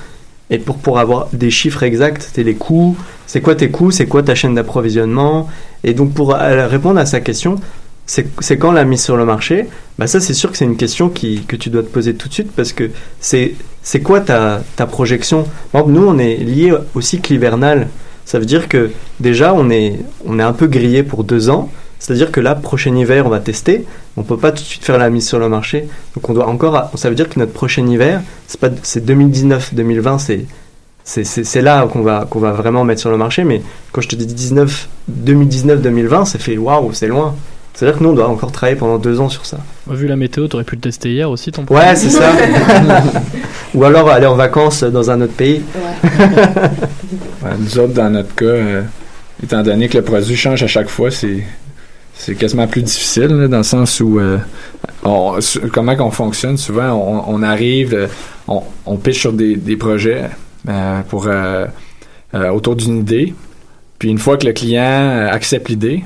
et 0.49 0.59
pour, 0.59 0.77
pour 0.77 0.99
avoir 0.99 1.27
des 1.33 1.51
chiffres 1.51 1.83
exacts, 1.83 2.31
c'est 2.33 2.43
les 2.43 2.55
coûts, 2.55 2.95
c'est 3.25 3.41
quoi 3.41 3.55
tes 3.55 3.69
coûts, 3.69 3.91
c'est 3.91 4.07
quoi 4.07 4.23
ta 4.23 4.35
chaîne 4.35 4.55
d'approvisionnement? 4.55 5.47
Et 5.83 5.93
donc 5.93 6.13
pour 6.13 6.33
répondre 6.33 6.99
à 6.99 7.05
sa 7.05 7.19
question, 7.19 7.57
c'est 8.05 8.57
quand 8.57 8.71
la 8.71 8.85
mise 8.85 9.03
sur 9.03 9.17
le 9.17 9.25
marché? 9.25 9.67
Bah 9.99 10.07
Ça 10.07 10.19
c'est 10.21 10.33
sûr 10.33 10.49
que 10.51 10.57
c'est 10.57 10.65
une 10.65 10.77
question 10.77 11.09
qui, 11.09 11.43
que 11.43 11.57
tu 11.57 11.69
dois 11.69 11.83
te 11.83 11.89
poser 11.89 12.15
tout 12.15 12.29
de 12.29 12.33
suite 12.33 12.51
parce 12.55 12.71
que 12.71 12.89
c'est 13.19 13.55
quoi 14.01 14.21
ta, 14.21 14.63
ta 14.77 14.85
projection? 14.85 15.45
Nous 15.73 16.05
on 16.07 16.17
est 16.17 16.37
lié 16.37 16.73
au 16.95 17.01
cycle 17.01 17.33
hivernal. 17.33 17.87
Ça 18.23 18.39
veut 18.39 18.45
dire 18.45 18.69
que 18.69 18.91
déjà 19.19 19.53
on 19.53 19.69
est, 19.69 19.99
on 20.25 20.39
est 20.39 20.43
un 20.43 20.53
peu 20.53 20.67
grillé 20.67 21.03
pour 21.03 21.25
deux 21.25 21.49
ans. 21.49 21.69
C'est-à-dire 21.99 22.31
que 22.31 22.39
là, 22.39 22.53
prochain 22.55 22.95
hiver, 22.95 23.25
on 23.25 23.29
va 23.29 23.39
tester. 23.39 23.85
On 24.17 24.23
peut 24.23 24.37
pas 24.37 24.51
tout 24.51 24.61
de 24.61 24.67
suite 24.67 24.83
faire 24.85 24.97
la 24.97 25.09
mise 25.09 25.27
sur 25.27 25.39
le 25.39 25.49
marché. 25.49 25.87
Donc 26.15 26.29
on 26.29 26.33
doit 26.33 26.47
encore. 26.47 26.91
Ça 26.95 27.09
veut 27.09 27.15
dire 27.15 27.27
que 27.29 27.39
notre 27.39 27.53
prochain 27.53 27.85
hiver, 27.87 28.21
c'est 28.47 28.59
pas 28.59 28.69
c'est 28.83 29.03
2019, 29.05 29.73
2020, 29.73 30.17
c'est 30.19 30.45
c'est- 31.03 31.23
c'est 31.23 31.43
c'est 31.43 31.61
là 31.61 31.87
qu'on 31.91 32.01
va 32.01 32.27
qu'on 32.29 32.39
va 32.39 32.51
vraiment 32.51 32.83
mettre 32.83 33.01
sur 33.01 33.09
le 33.11 33.17
marché. 33.17 33.43
Mais 33.43 33.61
quand 33.91 34.01
je 34.01 34.09
te 34.09 34.15
dis 34.15 34.25
19, 34.27 34.87
2019, 35.07 35.81
2020, 35.81 36.25
ça 36.25 36.37
fait 36.39 36.57
waouh, 36.57 36.91
c'est 36.93 37.07
loin. 37.07 37.33
C'est-à-dire 37.73 37.99
que 37.99 38.03
nous, 38.03 38.09
on 38.09 38.13
doit 38.13 38.27
encore 38.27 38.51
travailler 38.51 38.75
pendant 38.77 38.97
deux 38.97 39.19
ans 39.19 39.29
sur 39.29 39.45
ça. 39.45 39.57
Vu 39.87 40.07
la 40.07 40.15
météo, 40.15 40.47
t'aurais 40.47 40.63
pu 40.63 40.75
le 40.75 40.81
tester 40.81 41.11
hier 41.11 41.29
aussi, 41.29 41.51
ton 41.51 41.63
Ouais, 41.69 41.95
c'est 41.95 42.09
ça. 42.09 42.31
Ou 43.75 43.83
alors 43.83 44.09
aller 44.09 44.25
en 44.25 44.35
vacances 44.35 44.83
dans 44.83 45.11
un 45.11 45.21
autre 45.21 45.33
pays. 45.33 45.61
Ouais, 47.43 47.51
nous 47.59 47.77
autres, 47.79 47.93
dans 47.93 48.09
notre 48.09 48.33
cas, 48.35 48.45
euh, 48.45 48.81
étant 49.43 49.61
donné 49.61 49.87
que 49.89 49.97
le 49.97 50.03
produit 50.03 50.35
change 50.35 50.63
à 50.63 50.67
chaque 50.67 50.89
fois, 50.89 51.11
c'est 51.11 51.43
c'est 52.17 52.35
quasiment 52.35 52.67
plus 52.67 52.81
difficile, 52.83 53.27
là, 53.27 53.47
dans 53.47 53.57
le 53.57 53.63
sens 53.63 53.99
où 53.99 54.19
euh, 54.19 54.37
on- 55.03 55.37
comment 55.71 55.95
qu'on 55.95 56.11
fonctionne, 56.11 56.57
souvent 56.57 56.91
on, 56.93 57.35
on 57.35 57.43
arrive, 57.43 57.93
euh, 57.93 58.07
on, 58.47 58.63
on 58.85 58.99
sur 59.11 59.33
des, 59.33 59.55
des 59.55 59.77
projets 59.77 60.25
euh, 60.67 61.01
pour 61.07 61.27
euh, 61.27 61.65
euh, 62.33 62.49
autour 62.49 62.75
d'une 62.75 62.97
idée, 62.99 63.33
puis 63.99 64.09
une 64.09 64.17
fois 64.19 64.37
que 64.37 64.45
le 64.45 64.53
client 64.53 64.81
euh, 64.83 65.29
accepte 65.29 65.69
l'idée, 65.69 66.03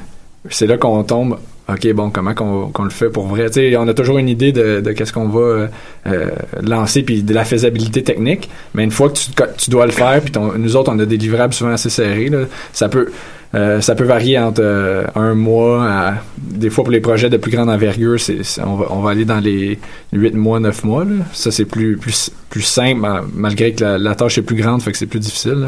c'est 0.50 0.68
là 0.68 0.78
qu'on 0.78 1.04
tombe. 1.04 1.38
OK, 1.70 1.88
bon, 1.94 2.10
comment 2.10 2.34
qu'on 2.34 2.68
qu'on 2.70 2.84
le 2.84 2.90
fait 2.90 3.10
pour 3.10 3.28
vrai? 3.28 3.48
Tu 3.48 3.54
sais, 3.54 3.78
on 3.78 3.88
a 3.88 3.94
toujours 3.94 4.18
une 4.18 4.28
idée 4.28 4.52
de, 4.52 4.82
de 4.82 4.92
qu'est-ce 4.92 5.14
qu'on 5.14 5.30
va 5.30 5.70
euh, 6.08 6.30
lancer, 6.62 7.04
puis 7.04 7.24
de 7.24 7.34
la 7.34 7.46
faisabilité 7.46 8.04
technique. 8.04 8.50
Mais 8.74 8.84
une 8.84 8.92
fois 8.92 9.10
que 9.10 9.14
tu, 9.14 9.32
tu 9.58 9.70
dois 9.70 9.86
le 9.86 9.92
faire, 9.94 10.20
puis 10.22 10.34
nous 10.58 10.76
autres, 10.76 10.92
on 10.94 11.00
a 11.00 11.06
des 11.06 11.16
livrables 11.18 11.54
souvent 11.54 11.72
assez 11.72 11.90
serrés, 11.90 12.28
là, 12.30 12.40
ça 12.74 12.90
peut 12.90 13.12
euh, 13.54 13.82
ça 13.82 13.96
peut 13.96 14.06
varier 14.06 14.40
entre 14.40 14.62
euh, 14.64 15.04
un 15.16 15.34
mois 15.36 15.86
à... 15.86 16.14
Des 16.38 16.70
fois, 16.70 16.84
pour 16.86 16.92
les 16.92 17.02
projets 17.02 17.30
de 17.30 17.38
plus 17.38 17.52
grande 17.52 17.70
envergure, 17.70 18.20
c'est, 18.20 18.40
on, 18.66 18.76
va, 18.76 18.86
on 18.92 19.02
va 19.02 19.12
aller 19.12 19.26
dans 19.26 19.40
les 19.40 19.78
8 20.14 20.36
mois, 20.36 20.60
9 20.60 20.84
mois. 20.86 21.04
Là. 21.04 21.26
Ça, 21.34 21.52
c'est 21.52 21.66
plus, 21.66 21.98
plus, 21.98 22.32
plus 22.50 22.62
simple, 22.62 23.02
ma- 23.02 23.24
malgré 23.34 23.74
que 23.74 23.84
la, 23.84 24.16
tâche 24.16 24.38
est 24.38 24.42
plus 24.42 24.56
grande, 24.56 24.82
fait 24.82 24.92
que 24.92 24.98
c'est 24.98 25.06
plus 25.06 25.20
difficile. 25.20 25.68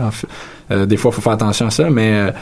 Euh, 0.72 0.86
des 0.86 0.96
fois, 0.98 1.12
il 1.12 1.16
faut 1.16 1.22
faire 1.22 1.34
attention 1.34 1.68
à 1.68 1.72
ça, 1.72 1.90
mais... 1.90 2.34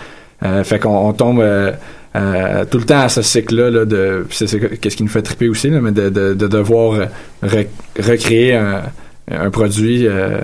fait 0.64 0.80
qu'on 0.80 1.08
on 1.10 1.14
tombe 1.14 1.44
tout 1.44 2.78
le 2.78 2.84
temps 2.86 3.00
à 3.02 3.10
ce 3.10 3.22
cycle-là 3.22 3.70
là, 3.70 3.86
de 3.86 4.26
c'est, 4.32 4.80
qu'est-ce 4.80 4.96
qui 4.98 5.04
nous 5.04 5.10
fait 5.10 5.22
triper 5.22 5.50
aussi, 5.50 5.70
là, 5.70 5.80
mais 5.82 5.92
de, 5.92 6.10
de, 6.10 6.34
de 6.34 6.48
devoir 6.48 7.08
re- 7.44 7.68
recréer 8.00 8.56
un, 8.56 8.82
un 9.30 9.50
produit 9.50 10.08
euh, 10.08 10.42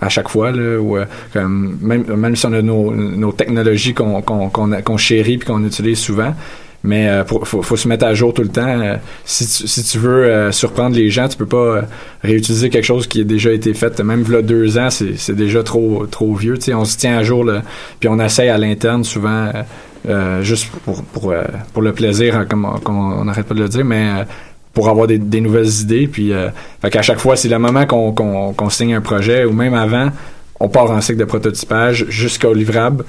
à 0.00 0.08
chaque 0.08 0.28
fois 0.28 0.52
euh, 0.54 1.04
même 1.34 2.04
même 2.16 2.36
si 2.36 2.46
on 2.46 2.52
a 2.52 2.62
nos, 2.62 2.92
nos 2.94 3.32
technologies 3.32 3.94
qu'on 3.94 4.96
chérit 4.96 5.38
puis 5.38 5.46
qu'on 5.48 5.64
utilise 5.64 5.98
souvent. 5.98 6.34
Mais 6.84 7.08
euh, 7.08 7.24
faut, 7.24 7.44
faut 7.44 7.76
se 7.76 7.88
mettre 7.88 8.04
à 8.06 8.14
jour 8.14 8.32
tout 8.32 8.42
le 8.42 8.50
temps. 8.50 8.68
Euh, 8.80 8.94
si, 9.24 9.44
tu, 9.46 9.66
si 9.66 9.82
tu 9.82 9.98
veux 9.98 10.52
surprendre 10.52 10.94
les 10.94 11.10
gens, 11.10 11.26
tu 11.28 11.36
peux 11.36 11.44
pas 11.46 11.82
réutiliser 12.22 12.70
quelque 12.70 12.84
chose 12.84 13.08
qui 13.08 13.22
a 13.22 13.24
déjà 13.24 13.50
été 13.52 13.74
fait. 13.74 13.98
Même 14.00 14.24
là 14.30 14.42
deux 14.42 14.78
ans, 14.78 14.88
c'est 14.90 15.34
déjà 15.34 15.64
trop 15.64 16.06
trop 16.06 16.34
vieux. 16.36 16.56
On 16.72 16.84
se 16.84 16.96
tient 16.96 17.18
à 17.18 17.24
jour, 17.24 17.44
puis 17.98 18.08
on 18.08 18.20
essaye 18.20 18.48
à 18.48 18.58
l'interne 18.58 19.02
souvent, 19.02 19.50
juste 20.42 20.68
pour 20.84 21.02
pour, 21.02 21.34
pour 21.72 21.82
le 21.82 21.92
plaisir, 21.92 22.36
hein, 22.36 22.46
comme 22.48 22.64
on- 22.64 23.24
n'arrête 23.24 23.46
pas 23.46 23.54
de 23.56 23.60
le 23.62 23.68
dire, 23.68 23.84
mais 23.84 24.24
pour 24.72 24.88
avoir 24.88 25.06
des, 25.06 25.40
nouvelles 25.40 25.80
idées. 25.80 26.06
Puis, 26.06 26.32
euh, 26.32 26.48
fait 26.80 27.02
chaque 27.02 27.18
fois, 27.18 27.36
c'est 27.36 27.48
le 27.48 27.58
moment 27.58 27.86
qu'on 27.86 28.70
signe 28.70 28.94
un 28.94 29.00
projet 29.00 29.44
ou 29.44 29.52
même 29.52 29.74
avant, 29.74 30.10
on 30.60 30.68
part 30.68 30.90
en 30.90 31.00
cycle 31.00 31.18
de 31.18 31.24
prototypage 31.24 32.06
jusqu'au 32.08 32.52
livrable. 32.52 33.04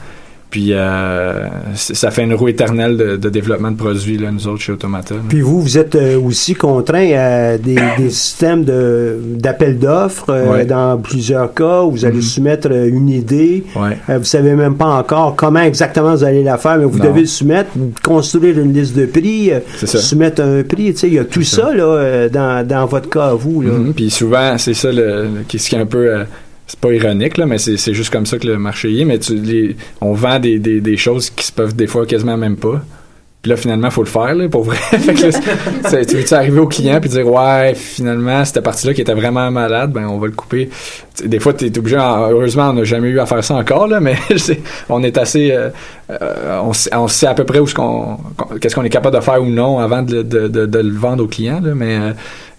Puis 0.52 0.70
euh, 0.74 1.45
ça 1.76 2.10
fait 2.10 2.24
une 2.24 2.34
roue 2.34 2.47
éternelle 2.47 2.97
de, 2.97 3.18
de 3.18 3.30
développement 3.30 3.70
de 3.70 3.78
produits, 3.78 4.18
là, 4.18 4.32
nous 4.32 4.47
autres, 4.47 4.62
chez 4.62 4.72
Automata. 4.72 5.14
là. 5.14 5.22
Puis 5.30 5.41
vous, 5.41 5.62
vous 5.62 5.78
êtes 5.78 5.93
euh, 5.93 6.20
aussi 6.20 6.56
contraint 6.56 7.12
à 7.14 7.58
des, 7.60 7.76
des 8.00 8.10
systèmes 8.10 8.64
de 8.64 9.18
d'appel 9.36 9.78
d'offres 9.78 10.30
euh, 10.32 10.50
Ouais. 10.52 10.66
dans 10.66 10.97
plusieurs 10.97 11.54
cas 11.54 11.84
où 11.84 11.91
vous 11.91 12.06
allez 12.06 12.22
soumettre 12.24 12.68
euh, 12.72 12.88
une 12.89 13.10
idée. 13.10 13.64
Ouais. 13.76 13.97
Euh, 14.10 14.18
vous 14.18 14.24
savez 14.24 14.56
même 14.56 14.76
pas 14.76 14.88
encore 14.88 15.36
comment 15.36 15.62
exactement 15.62 16.16
vous 16.16 16.24
allez 16.24 16.43
la 16.43 16.58
faire, 16.58 16.78
mais 16.80 16.86
vous 16.86 16.97
Non. 16.97 17.06
devez 17.06 17.22
le 17.22 17.28
soumettre, 17.28 17.70
construire 18.04 18.58
une 18.58 18.74
liste 18.74 18.95
de 18.97 19.06
prix, 19.06 19.52
soumettre 19.86 20.41
un 20.41 20.64
prix. 20.64 20.95
Il 21.04 21.14
y 21.14 21.20
a 21.20 21.26
tout 21.26 21.43
ça, 21.43 21.74
là 21.74 22.28
dans, 22.30 22.66
dans 22.68 22.86
votre 22.88 23.10
cas 23.10 23.28
à 23.28 23.34
vous. 23.36 23.62
Là. 23.62 23.72
Mhm. 23.74 23.93
Puis 23.93 24.10
souvent, 24.10 24.58
c'est 24.58 24.74
ça 24.74 24.91
le, 24.91 25.24
le- 25.24 25.30
qui 25.47 25.60
ce 25.60 25.70
qui 25.70 25.76
est 25.76 25.80
un 25.80 25.86
peu 25.86 26.24
c'est 26.70 26.80
pas 26.80 26.93
ironique 26.93 27.38
là, 27.38 27.45
mais 27.47 27.57
c'est 27.57 27.93
juste 27.95 28.11
comme 28.11 28.28
ça 28.28 28.38
que 28.38 28.45
le 28.47 28.57
marché 28.59 28.91
y 28.91 29.01
est. 29.01 29.05
Mais 29.05 29.17
tu, 29.17 29.36
les, 29.36 29.76
on 30.01 30.13
vend 30.13 30.38
des, 30.39 30.59
des, 30.59 30.80
des 30.82 30.97
choses 30.97 31.30
qui 31.32 31.43
se 31.45 31.51
peuvent 31.51 31.76
des 31.76 31.88
fois 31.88 32.05
quasiment 32.05 32.38
même 32.38 32.57
pas. 32.57 32.80
Puis 33.41 33.49
là, 33.51 33.55
finalement, 33.55 33.89
faut 33.89 34.03
le 34.03 34.09
faire, 34.09 34.36
là, 34.36 34.49
pour 34.49 34.65
vrai. 34.65 34.76
Fait 34.82 35.13
que 35.13 35.28
là, 35.28 36.05
tu 36.05 36.15
veux-tu 36.17 36.34
arriver 36.34 36.59
au 36.59 36.67
client 36.67 36.99
puis 36.99 37.09
dire, 37.09 37.26
ouais, 37.26 37.74
finalement, 37.74 38.43
cette 38.43 38.61
partie-là 38.61 38.93
qui 38.93 38.99
était 38.99 39.13
vraiment 39.13 39.49
malade, 39.49 39.93
ben, 39.93 40.05
on 40.07 40.17
va 40.17 40.28
le 40.28 40.34
couper. 40.34 40.70
Des 41.24 41.39
fois, 41.39 41.53
tu 41.53 41.65
es 41.65 41.78
obligé, 41.80 41.97
en- 41.97 42.30
heureusement, 42.30 42.70
on 42.72 42.74
n'a 42.74 42.84
jamais 42.84 43.07
eu 43.07 43.17
à 43.20 43.26
faire 43.26 43.41
ça 43.41 43.55
encore, 43.55 43.88
là, 43.88 44.01
mais 44.01 44.15
on 44.89 45.01
est 45.03 45.17
assez, 45.17 45.51
euh, 45.53 45.70
euh, 46.11 46.59
on, 46.63 46.74
sait, 46.74 46.93
on 46.93 47.07
sait 47.07 47.28
à 47.28 47.34
peu 47.34 47.45
près 47.45 47.59
où 47.59 47.65
ce 47.67 47.74
qu'on, 47.76 48.17
qu'on- 48.36 48.57
qu'est-ce 48.59 48.76
qu'on 48.76 48.84
est 48.84 48.89
capable 48.89 49.15
de 49.15 49.22
faire 49.22 49.41
ou 49.41 49.45
non 49.47 49.80
avant 49.80 50.01
de, 50.01 50.22
de, 50.22 50.49
de, 50.49 50.65
de 50.65 50.80
le 50.80 50.91
vendre 50.93 51.24
au 51.24 51.28
client, 51.28 51.61
là, 51.63 51.74
mais 51.74 51.95
euh, 51.97 52.11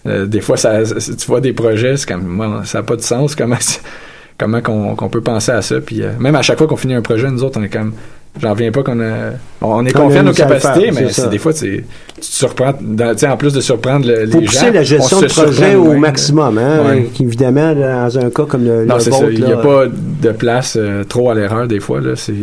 euh, 0.07 0.25
des 0.25 0.41
fois, 0.41 0.57
ça, 0.57 0.79
tu 0.83 1.27
vois 1.27 1.41
des 1.41 1.53
projets, 1.53 1.97
c'est 1.97 2.07
comme, 2.07 2.25
moi, 2.25 2.61
ça 2.65 2.79
n'a 2.79 2.83
pas 2.83 2.95
de 2.95 3.01
sens, 3.01 3.35
comment, 3.35 3.57
comment 4.37 4.61
qu'on, 4.61 5.09
peut 5.09 5.21
penser 5.21 5.51
à 5.51 5.61
ça, 5.61 5.79
puis 5.79 6.01
euh, 6.01 6.11
même 6.19 6.35
à 6.35 6.41
chaque 6.41 6.57
fois 6.57 6.67
qu'on 6.67 6.77
finit 6.77 6.93
un 6.95 7.01
projet, 7.01 7.29
nous 7.29 7.43
autres, 7.43 7.59
on 7.59 7.63
est 7.63 7.69
comme, 7.69 7.93
j'en 8.41 8.51
reviens 8.51 8.71
pas 8.71 8.81
qu'on 8.81 8.99
a, 8.99 9.31
on 9.61 9.85
est 9.85 9.91
Qu'on 9.91 9.99
a 9.99 10.03
confiant 10.05 10.21
de 10.23 10.27
nos 10.29 10.33
capacités, 10.33 10.91
faire, 10.91 10.93
mais 10.93 11.09
c'est 11.11 11.29
des 11.29 11.37
fois, 11.37 11.53
tu 11.53 11.83
te 12.19 12.25
surprends, 12.25 12.73
dans- 12.81 13.15
en 13.31 13.37
plus 13.37 13.53
de 13.53 13.61
surprendre 13.61 14.07
le- 14.07 14.23
les 14.25 14.31
Faut 14.31 14.39
gens. 14.39 14.45
pousser 14.45 14.71
la 14.71 14.83
gestion 14.83 15.17
on 15.17 15.21
de 15.21 15.27
projet 15.27 15.75
au 15.75 15.93
maximum, 15.93 16.57
hein, 16.57 16.79
Ouais. 16.85 17.09
évidemment, 17.19 17.75
dans 17.75 18.17
un 18.17 18.29
cas 18.29 18.45
comme 18.45 18.63
le, 18.65 18.85
Non, 18.85 18.99
c'est 18.99 19.11
ça. 19.11 19.25
Il 19.31 19.43
n'y 19.43 19.51
a 19.53 19.57
pas 19.57 19.85
de 19.87 20.31
place 20.31 20.77
euh, 20.79 21.03
trop 21.03 21.29
à 21.29 21.35
l'erreur 21.35 21.67
des 21.67 21.79
fois. 21.79 21.99
Là, 22.01 22.13
c'est, 22.15 22.33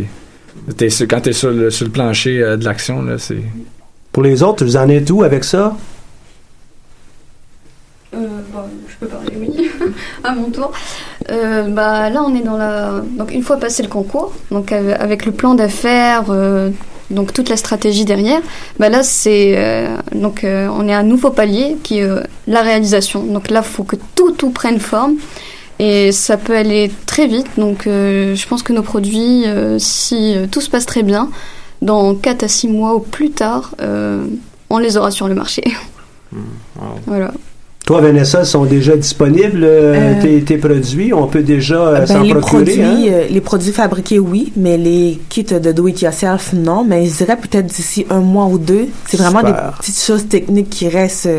quand 1.09 1.21
tu 1.23 1.31
es 1.31 1.33
sur 1.33 1.51
le, 1.51 1.71
sur 1.71 1.87
le 1.87 1.91
plancher 1.93 2.43
euh, 2.43 2.57
de 2.57 2.65
l'action, 2.65 3.03
là, 3.03 3.15
c'est. 3.19 3.43
Pour 4.13 4.23
les 4.23 4.43
autres, 4.43 4.65
vous 4.65 4.77
en 4.77 4.89
êtes 4.89 5.11
où 5.11 5.23
avec 5.23 5.45
ça? 5.45 5.77
Je 8.89 8.95
peux 9.01 9.07
parler, 9.07 9.33
oui, 9.39 9.71
à 10.25 10.33
mon 10.35 10.51
tour. 10.51 10.73
Euh, 11.31 11.69
bah, 11.69 12.11
là, 12.11 12.23
on 12.23 12.35
est 12.35 12.43
dans 12.43 12.57
la. 12.57 13.03
Donc, 13.17 13.33
une 13.33 13.43
fois 13.43 13.57
passé 13.59 13.83
le 13.83 13.89
concours, 13.89 14.33
donc 14.51 14.73
avec 14.73 15.27
le 15.27 15.33
plan 15.33 15.55
d'affaires, 15.55 16.25
euh, 16.31 16.71
donc 17.11 17.33
toute 17.33 17.49
la 17.49 17.57
stratégie 17.57 18.05
derrière, 18.05 18.41
bah 18.79 18.89
là, 18.89 19.03
c'est. 19.03 19.55
euh, 19.57 19.97
donc, 20.13 20.41
on 20.45 20.89
est 20.89 20.95
à 20.95 20.99
un 20.99 21.03
nouveau 21.03 21.31
palier 21.31 21.77
qui 21.83 21.99
est 21.99 22.09
la 22.47 22.63
réalisation. 22.63 23.23
Donc 23.23 23.51
là, 23.51 23.63
il 23.65 23.69
faut 23.69 23.85
que 23.85 23.97
tout, 24.15 24.33
tout 24.33 24.51
prenne 24.51 24.81
forme. 24.81 25.17
Et 25.81 26.11
ça 26.11 26.37
peut 26.37 26.57
aller 26.57 26.91
très 27.07 27.29
vite. 27.29 27.47
Donc, 27.57 27.83
je 27.85 28.49
pense 28.49 28.65
que 28.65 28.73
nos 28.73 28.83
produits, 28.83 29.45
si 29.79 30.35
tout 30.51 30.61
se 30.61 30.69
passe 30.69 30.87
très 30.87 31.05
bien, 31.05 31.31
dans 31.83 32.17
4 32.17 32.43
à 32.43 32.49
6 32.49 32.67
mois 32.67 32.97
ou 32.97 33.01
plus 33.01 33.31
tard, 33.31 33.75
on 34.71 34.79
les 34.79 34.97
aura 34.97 35.11
sur 35.11 35.29
le 35.29 35.35
marché. 35.35 35.63
Voilà. 37.07 37.33
Toi, 37.89 38.03
Vanessa, 38.03 38.45
sont 38.45 38.67
déjà 38.67 38.99
disponibles, 38.99 39.65
euh, 39.65 39.95
Euh, 39.95 40.21
tes, 40.21 40.43
tes 40.43 40.59
produits? 40.59 41.15
On 41.15 41.27
peut 41.27 41.41
déjà 41.43 41.77
euh, 41.77 41.99
Ben, 42.01 42.07
s'en 42.07 42.29
procurer? 42.29 42.65
produits, 42.65 42.83
hein? 42.83 43.27
les 43.31 43.41
produits 43.41 43.73
fabriqués, 43.73 44.19
oui, 44.19 44.53
mais 44.57 44.77
les 44.77 45.19
kits 45.31 45.43
de 45.45 45.73
do-it-yourself, 45.73 46.53
non. 46.53 46.85
Mais 46.85 47.07
je 47.07 47.17
dirais 47.17 47.39
peut-être 47.39 47.65
d'ici 47.65 48.05
un 48.11 48.21
mois 48.21 48.45
ou 48.45 48.59
deux. 48.59 48.89
C'est 49.07 49.17
vraiment 49.17 49.43
des 49.43 49.55
petites 49.79 50.03
choses 50.03 50.29
techniques 50.29 50.69
qui 50.69 50.87
restent 50.91 51.31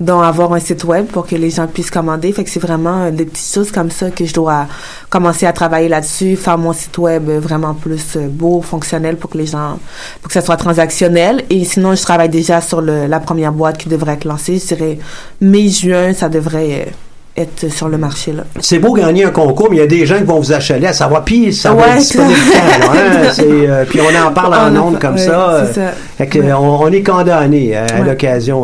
dans 0.00 0.22
avoir 0.22 0.54
un 0.54 0.58
site 0.58 0.84
web 0.84 1.04
pour 1.04 1.26
que 1.26 1.36
les 1.36 1.50
gens 1.50 1.66
puissent 1.66 1.90
commander. 1.90 2.32
Fait 2.32 2.44
que 2.44 2.50
c'est 2.50 2.60
vraiment 2.60 3.10
des 3.10 3.26
petites 3.26 3.52
choses 3.52 3.70
comme 3.70 3.90
ça 3.90 4.10
que 4.10 4.24
je 4.24 4.32
dois 4.32 4.68
commencer 5.10 5.44
à 5.44 5.52
travailler 5.52 5.90
là-dessus, 5.90 6.36
faire 6.36 6.56
mon 6.56 6.72
site 6.72 6.96
web 6.96 7.28
vraiment 7.28 7.74
plus 7.74 8.16
beau, 8.16 8.62
fonctionnel 8.62 9.16
pour 9.18 9.28
que 9.28 9.36
les 9.36 9.44
gens, 9.44 9.78
pour 10.22 10.28
que 10.28 10.32
ça 10.32 10.40
soit 10.40 10.56
transactionnel. 10.56 11.44
Et 11.50 11.62
sinon, 11.66 11.94
je 11.94 12.00
travaille 12.00 12.30
déjà 12.30 12.62
sur 12.62 12.80
le, 12.80 13.06
la 13.06 13.20
première 13.20 13.52
boîte 13.52 13.76
qui 13.76 13.90
devrait 13.90 14.14
être 14.14 14.24
lancée. 14.24 14.58
Je 14.58 14.74
dirais 14.74 14.98
mai-juin, 15.42 15.89
ça 16.14 16.28
devrait 16.28 16.86
euh, 16.86 17.42
être 17.42 17.68
sur 17.70 17.88
le 17.88 17.96
marché, 17.98 18.32
là. 18.32 18.44
C'est 18.60 18.78
beau 18.78 18.92
gagner 18.92 19.24
un 19.24 19.30
concours, 19.30 19.68
mais 19.70 19.76
il 19.76 19.80
y 19.80 19.82
a 19.82 19.86
des 19.86 20.04
gens 20.06 20.18
qui 20.18 20.24
vont 20.24 20.38
vous 20.40 20.52
achaler 20.52 20.86
à 20.86 20.92
savoir, 20.92 21.24
puis 21.24 21.52
ça 21.52 21.72
va 21.72 21.88
être 21.88 21.98
disponible 21.98 22.38
quand, 22.52 22.92
hein? 22.92 23.32
Euh, 23.40 23.84
puis 23.88 24.00
on 24.00 24.26
en 24.26 24.32
parle 24.32 24.54
en 24.54 24.90
par- 24.90 25.00
comme 25.00 25.18
ça. 25.18 25.64
c'est 25.72 25.80
euh, 25.80 25.88
ça. 25.88 25.94
fait 26.18 26.26
que 26.26 26.38
Ouais. 26.40 26.52
on, 26.52 26.82
on 26.82 26.88
est 26.92 27.02
condamné 27.02 27.76
à, 27.76 27.86
l'occasion. 28.04 28.62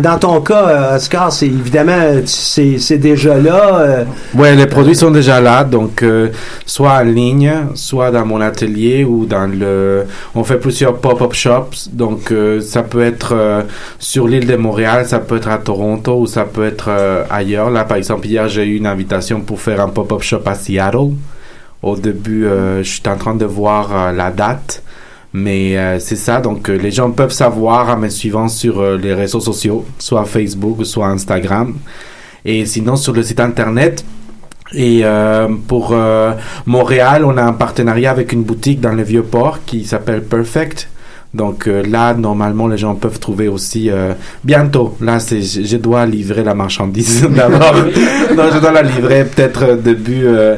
Dans, 0.00 0.18
ton 0.18 0.40
cas, 0.40 0.68
euh, 0.68 0.96
Oscar, 0.96 1.32
c'est 1.32 1.46
évidemment, 1.46 2.20
c'est 2.26 2.98
déjà 2.98 3.38
là. 3.38 3.80
euh, 3.80 4.04
Ouais, 4.34 4.54
les 4.54 4.66
produits 4.66 4.94
sont 4.94 5.10
déjà 5.10 5.40
là, 5.40 5.64
donc 5.64 6.02
euh, 6.02 6.28
soit 6.66 6.92
en 6.98 7.04
ligne, 7.04 7.52
soit 7.74 8.10
dans 8.10 8.26
mon 8.26 8.40
atelier 8.40 9.04
ou 9.04 9.26
dans 9.26 9.46
le. 9.46 10.04
On 10.34 10.44
fait 10.44 10.58
plusieurs 10.58 10.96
pop-up 10.98 11.32
shops, 11.32 11.88
donc 11.92 12.32
ça 12.60 12.82
peut 12.82 13.02
être 13.02 13.64
sur 13.98 14.26
l'île 14.28 14.46
de 14.46 14.56
Montréal, 14.56 15.06
ça 15.06 15.18
peut 15.18 15.36
être 15.36 15.48
à 15.48 15.58
Toronto 15.58 16.20
ou 16.20 16.26
ça 16.26 16.44
peut 16.44 16.66
être 16.66 16.90
ailleurs. 17.30 17.70
Là, 17.70 17.84
par 17.84 17.96
exemple, 17.96 18.26
hier 18.26 18.48
j'ai 18.48 18.64
eu 18.64 18.76
une 18.76 18.86
invitation 18.86 19.40
pour 19.40 19.60
faire 19.60 19.80
un 19.80 19.88
pop-up 19.88 20.22
shop 20.22 20.42
à 20.46 20.54
Seattle. 20.54 21.12
Au 21.82 21.96
début, 21.96 22.46
je 22.78 22.82
suis 22.82 23.02
en 23.08 23.16
train 23.16 23.34
de 23.34 23.46
voir 23.46 24.12
la 24.12 24.30
date. 24.30 24.82
Mais 25.32 25.78
euh, 25.78 25.98
c'est 26.00 26.16
ça, 26.16 26.40
donc 26.40 26.68
euh, 26.68 26.76
les 26.76 26.90
gens 26.90 27.10
peuvent 27.12 27.32
savoir 27.32 27.88
en 27.88 27.96
me 27.96 28.08
suivant 28.08 28.48
sur 28.48 28.80
euh, 28.80 28.96
les 28.96 29.14
réseaux 29.14 29.38
sociaux, 29.40 29.86
soit 29.98 30.24
Facebook, 30.24 30.84
soit 30.84 31.06
Instagram. 31.06 31.76
Et 32.44 32.66
sinon, 32.66 32.96
sur 32.96 33.12
le 33.12 33.22
site 33.22 33.38
internet, 33.38 34.04
et 34.72 35.02
pour 35.66 35.96
Montréal, 36.64 37.24
on 37.24 37.36
a 37.36 37.42
un 37.42 37.52
partenariat 37.52 38.12
avec 38.12 38.32
une 38.32 38.44
boutique 38.44 38.80
dans 38.80 38.92
le 38.92 39.02
Vieux-Port 39.02 39.64
qui 39.66 39.84
s'appelle 39.84 40.22
Perfect. 40.22 40.88
Donc 41.32 41.68
euh, 41.68 41.84
là, 41.88 42.12
normalement, 42.12 42.66
les 42.66 42.76
gens 42.76 42.96
peuvent 42.96 43.20
trouver 43.20 43.46
aussi 43.46 43.88
euh, 43.88 44.14
bientôt. 44.42 44.96
Là, 45.00 45.20
c'est 45.20 45.40
je, 45.40 45.62
je 45.64 45.76
dois 45.76 46.04
livrer 46.04 46.42
la 46.42 46.54
marchandise 46.54 47.22
d'abord. 47.36 47.74
Donc 48.36 48.46
je 48.52 48.58
dois 48.58 48.72
la 48.72 48.82
livrer 48.82 49.24
peut-être 49.24 49.62
euh, 49.64 49.76
début 49.76 50.22
euh, 50.26 50.56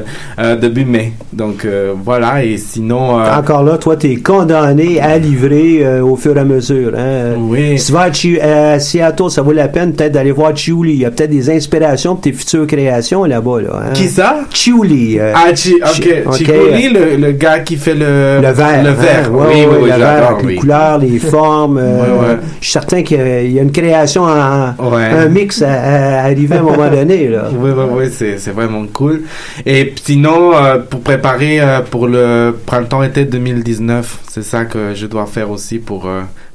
début 0.59 0.83
mai. 0.85 1.13
Donc 1.31 1.67
voilà. 2.03 2.43
Et 2.43 2.57
sinon, 2.57 3.19
Encore 3.23 3.63
là, 3.63 3.77
toi, 3.77 3.95
tu 3.97 4.11
es 4.11 4.15
condamné 4.15 4.99
à 4.99 5.17
livrer 5.19 6.01
au 6.01 6.15
fur 6.15 6.35
et 6.37 6.39
à 6.39 6.43
mesure. 6.43 6.93
Hein? 6.97 7.35
Oui. 7.37 7.77
Si 7.77 7.91
tu 8.13 8.37
vas 8.37 8.73
à, 8.73 8.79
Seattle, 8.79 9.29
ça 9.29 9.41
vaut 9.43 9.51
la 9.51 9.67
peine 9.67 9.93
peut-être 9.93 10.13
d'aller 10.13 10.31
voir 10.31 10.55
Chiuli. 10.55 10.93
Il 10.93 10.99
y 11.01 11.05
a 11.05 11.11
peut-être 11.11 11.29
des 11.29 11.49
inspirations 11.51 12.13
pour 12.15 12.21
tes 12.21 12.33
futures 12.33 12.65
créations 12.67 13.25
là-bas. 13.25 13.61
Là, 13.61 13.69
hein? 13.87 13.91
Qui 13.93 14.07
ça? 14.07 14.39
Chiuli. 14.51 15.19
Ah, 15.19 15.53
Chi- 15.55 15.75
ok. 15.83 16.47
le, 16.47 17.17
le 17.17 17.31
gars 17.31 17.59
qui 17.59 17.77
fait 17.77 17.93
le, 17.95 18.39
Le 18.41 18.51
verre. 18.51 18.83
Le 18.83 18.89
verre. 18.91 19.29
hein? 19.29 19.47
oui, 19.49 19.61
Ouais, 19.61 19.67
oui, 19.71 19.77
oui, 19.83 19.89
verre 19.89 20.37
oui. 20.43 20.59
Couleurs, 20.63 20.97
les 20.97 21.19
formes. 21.33 21.77
euh, 21.77 22.03
Ouais, 22.03 22.27
ouais. 22.27 22.37
Je 22.59 22.65
suis 22.65 22.71
certain 22.73 23.03
qu'il 23.03 23.17
y 23.17 23.59
a, 23.59 23.61
une 23.61 23.71
création, 23.71 24.23
en, 24.23 24.73
Ouais. 24.79 25.03
un 25.05 25.27
mix 25.27 25.61
à, 25.61 25.71
à 25.71 26.23
arriver 26.25 26.55
à 26.55 26.59
un 26.59 26.63
moment 26.63 26.89
donné. 26.89 27.27
Là. 27.27 27.49
Oui, 27.53 27.71
oui, 27.75 27.83
oui, 27.91 28.05
c'est, 28.11 28.51
vraiment 28.51 28.85
cool. 28.91 29.23
Et 29.65 29.93
sinon, 30.03 30.53
euh, 30.55 30.79
pour 30.79 31.01
préparer 31.01 31.59
euh, 31.59 31.81
pour 31.81 32.07
le 32.07 32.55
printemps-été 32.65 33.25
2019, 33.25 34.19
c'est 34.29 34.43
ça 34.43 34.65
que 34.65 34.93
je 34.93 35.05
dois 35.07 35.25
faire 35.25 35.51
aussi 35.51 35.79
pour 35.79 36.07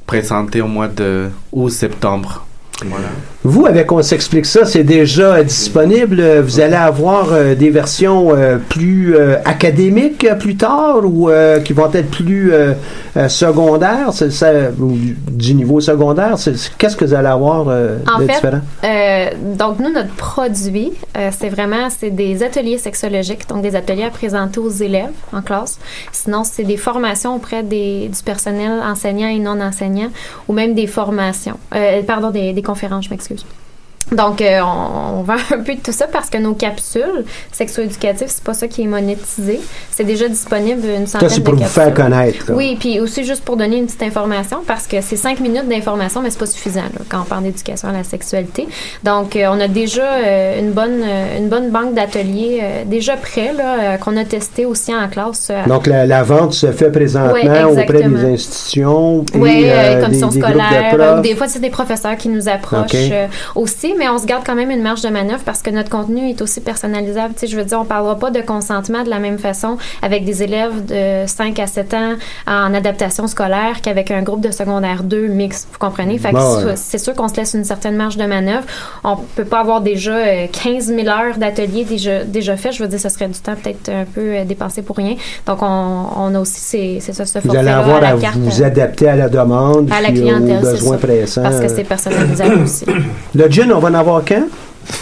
présenter 0.05 0.61
au 0.61 0.67
mois 0.67 0.87
de 0.87 1.29
août-septembre. 1.51 2.45
Voilà. 2.85 3.07
Vous, 3.45 3.65
avec 3.65 3.89
On 3.93 4.01
s'explique 4.01 4.45
ça, 4.45 4.65
c'est 4.65 4.83
déjà 4.83 5.41
disponible. 5.45 6.21
Vous 6.41 6.59
allez 6.59 6.75
avoir 6.75 7.29
euh, 7.31 7.55
des 7.55 7.69
versions 7.69 8.35
euh, 8.35 8.57
plus 8.57 9.15
euh, 9.15 9.37
académiques 9.45 10.27
plus 10.39 10.57
tard 10.57 10.97
ou 11.05 11.29
qui 11.63 11.71
vont 11.73 11.89
être 11.93 12.11
plus 12.11 12.51
secondaires, 13.27 14.09
c'est 14.11 14.31
ça, 14.31 14.51
ou 14.79 14.91
du- 15.31 15.53
niveau 15.55 15.79
secondaire. 15.79 16.37
C'est- 16.37 16.71
Qu'est-ce 16.77 16.95
que 16.97 17.05
vous 17.05 17.13
allez 17.13 17.27
avoir 17.27 17.61
En 17.67 18.19
de 18.19 18.25
fait, 18.25 18.33
différent? 18.33 18.61
donc 19.57 19.79
nous, 19.79 19.91
notre 19.91 20.13
produit, 20.15 20.91
c'est 21.31 21.49
vraiment 21.49 21.87
c'est 21.89 22.11
des 22.11 22.43
ateliers 22.43 22.77
sexologiques, 22.77 23.47
donc 23.47 23.61
des 23.61 23.75
ateliers 23.75 24.03
à 24.03 24.09
présenter 24.09 24.59
aux 24.59 24.69
élèves 24.69 25.11
en 25.33 25.41
classe. 25.41 25.79
Sinon, 26.11 26.43
c'est 26.43 26.63
des 26.63 26.77
formations 26.77 27.35
auprès 27.35 27.63
des, 27.63 28.09
du 28.09 28.23
personnel 28.23 28.81
enseignant 28.83 29.29
et 29.29 29.39
non 29.39 29.59
enseignant, 29.61 30.09
ou 30.47 30.53
même 30.53 30.73
des 30.75 30.87
formations, 30.87 31.57
pardon, 32.05 32.31
des, 32.31 32.53
des 32.53 32.61
conférences, 32.61 33.05
je 33.05 33.09
m'excuse. 33.09 33.28
excuse 33.29 33.45
me. 33.45 33.68
Donc, 34.11 34.41
euh, 34.41 34.59
on, 34.61 35.19
on 35.19 35.23
vend 35.23 35.35
un 35.51 35.59
peu 35.59 35.75
de 35.75 35.79
tout 35.81 35.91
ça 35.91 36.07
parce 36.07 36.29
que 36.29 36.37
nos 36.37 36.53
capsules 36.53 37.25
sexo-éducatives, 37.51 38.27
c'est 38.27 38.43
pas 38.43 38.53
ça 38.53 38.67
qui 38.67 38.83
est 38.83 38.87
monétisé. 38.87 39.59
C'est 39.91 40.03
déjà 40.03 40.27
disponible 40.27 40.87
une 40.87 41.07
centaine 41.07 41.29
Ça, 41.29 41.35
c'est 41.35 41.41
de 41.41 41.45
pour 41.45 41.53
vous 41.55 41.59
capsules. 41.61 41.81
faire 41.83 41.93
connaître. 41.93 42.49
là. 42.49 42.55
Oui, 42.55 42.77
puis 42.79 42.99
aussi 42.99 43.23
juste 43.23 43.43
pour 43.43 43.57
donner 43.57 43.77
une 43.77 43.85
petite 43.85 44.03
information, 44.03 44.59
parce 44.65 44.87
que 44.87 45.01
c'est 45.01 45.15
cinq 45.15 45.39
minutes 45.39 45.67
d'information, 45.67 46.21
mais 46.21 46.29
c'est 46.29 46.39
pas 46.39 46.45
suffisant 46.45 46.81
là, 46.81 47.01
quand 47.09 47.21
on 47.21 47.25
parle 47.25 47.43
d'éducation 47.43 47.89
à 47.89 47.91
la 47.91 48.03
sexualité. 48.03 48.67
Donc, 49.03 49.35
euh, 49.35 49.47
on 49.51 49.59
a 49.59 49.67
déjà 49.67 50.03
euh, 50.13 50.59
une 50.59 50.71
bonne 50.71 51.01
euh, 51.03 51.37
une 51.37 51.49
bonne 51.49 51.69
banque 51.69 51.93
d'ateliers 51.93 52.59
euh, 52.61 52.83
déjà 52.85 53.15
prêts 53.17 53.53
là, 53.55 53.79
euh, 53.93 53.97
qu'on 53.97 54.17
a 54.17 54.25
testé 54.25 54.65
aussi 54.65 54.93
en 54.93 55.07
classe. 55.07 55.51
Donc, 55.67 55.87
la, 55.87 56.05
la 56.05 56.23
vente 56.23 56.53
se 56.53 56.71
fait 56.71 56.91
présentement 56.91 57.33
Ouais, 57.33 57.63
auprès 57.63 58.03
des 58.03 58.25
institutions 58.25 59.23
oui, 59.35 59.63
euh, 59.65 59.95
les 59.97 60.01
commissions 60.03 60.29
des, 60.29 60.39
de 60.39 61.17
ou 61.19 61.21
des 61.21 61.35
fois 61.35 61.47
c'est 61.47 61.59
des 61.59 61.69
professeurs 61.69 62.15
qui 62.17 62.29
nous 62.29 62.47
approchent 62.49 63.11
aussi, 63.55 63.93
mais 63.99 64.09
on 64.09 64.17
se 64.17 64.25
garde 64.25 64.43
quand 64.45 64.55
même 64.55 64.71
une 64.71 64.81
marge 64.81 65.01
de 65.01 65.09
manœuvre 65.09 65.41
parce 65.45 65.61
que 65.61 65.69
notre 65.69 65.89
contenu 65.89 66.29
est 66.29 66.41
aussi 66.41 66.61
personnalisable. 66.61 67.33
Tu 67.33 67.41
sais, 67.41 67.47
je 67.47 67.57
veux 67.57 67.65
dire, 67.65 67.79
on 67.79 67.85
parlera 67.85 68.17
pas 68.17 68.31
de 68.31 68.41
consentement 68.41 69.03
de 69.03 69.09
la 69.09 69.19
même 69.19 69.37
façon 69.37 69.77
avec 70.01 70.25
des 70.25 70.41
élèves 70.41 70.85
de 70.85 71.27
5 71.27 71.59
à 71.59 71.67
7 71.67 71.93
ans 71.93 72.13
en 72.47 72.73
adaptation 72.73 73.27
scolaire 73.27 73.81
qu'avec 73.83 74.09
un 74.11 74.21
groupe 74.23 74.41
de 74.41 74.51
secondaire 74.51 75.03
2 75.03 75.27
mix. 75.27 75.67
Vous 75.71 75.77
comprenez? 75.77 76.17
Fait 76.17 76.31
Bon, 76.31 76.39
c'est- 76.59 76.65
ouais. 76.65 76.73
c'est 76.75 76.97
sûr 76.97 77.13
qu'on 77.13 77.27
se 77.27 77.35
laisse 77.35 77.53
une 77.53 77.63
certaine 77.65 77.95
marge 77.95 78.17
de 78.17 78.25
manœuvre. 78.25 78.63
On 79.03 79.17
peut 79.17 79.45
pas 79.45 79.59
avoir 79.59 79.81
déjà 79.81 80.11
euh, 80.15 80.47
15 80.51 80.85
000 80.87 81.07
heures 81.07 81.37
d'atelier 81.37 81.83
déjà, 81.83 82.23
déjà 82.23 82.55
fait. 82.57 82.71
Je 82.71 82.81
veux 82.83 82.89
dire, 82.89 82.99
ce 82.99 83.09
serait 83.09 83.27
du 83.27 83.39
temps 83.39 83.55
peut-être 83.61 83.89
un 83.89 84.05
peu 84.05 84.21
euh, 84.21 84.45
dépensé 84.45 84.81
pour 84.81 84.95
rien. 84.95 85.15
Donc, 85.45 85.61
on, 85.61 86.05
on 86.17 86.35
a 86.35 86.39
aussi 86.39 86.59
ces, 86.59 86.97
c'est 87.01 87.13
ça, 87.13 87.25
ce 87.25 87.39
Vous 87.39 87.55
allez 87.55 87.69
avoir 87.69 87.97
à 87.97 88.13
la 88.13 88.17
carte. 88.17 88.37
vous 88.37 88.61
euh, 88.61 88.65
adapter 88.65 89.09
à 89.09 89.15
la 89.15 89.29
demande 89.29 89.89
à 89.91 90.01
la 90.01 90.09
clientèle, 90.11 90.57
aux 90.57 90.61
besoins 90.71 90.97
pressants. 90.97 91.41
Parce 91.43 91.59
que 91.59 91.67
c'est 91.67 91.83
personnalisable 91.83 92.61
aussi. 92.63 92.85
Le 93.35 93.47
gin, 93.49 93.71
on 93.73 93.79
va 93.79 93.88
en 93.89 93.93
avoir 93.95 94.21
quand? 94.27 94.43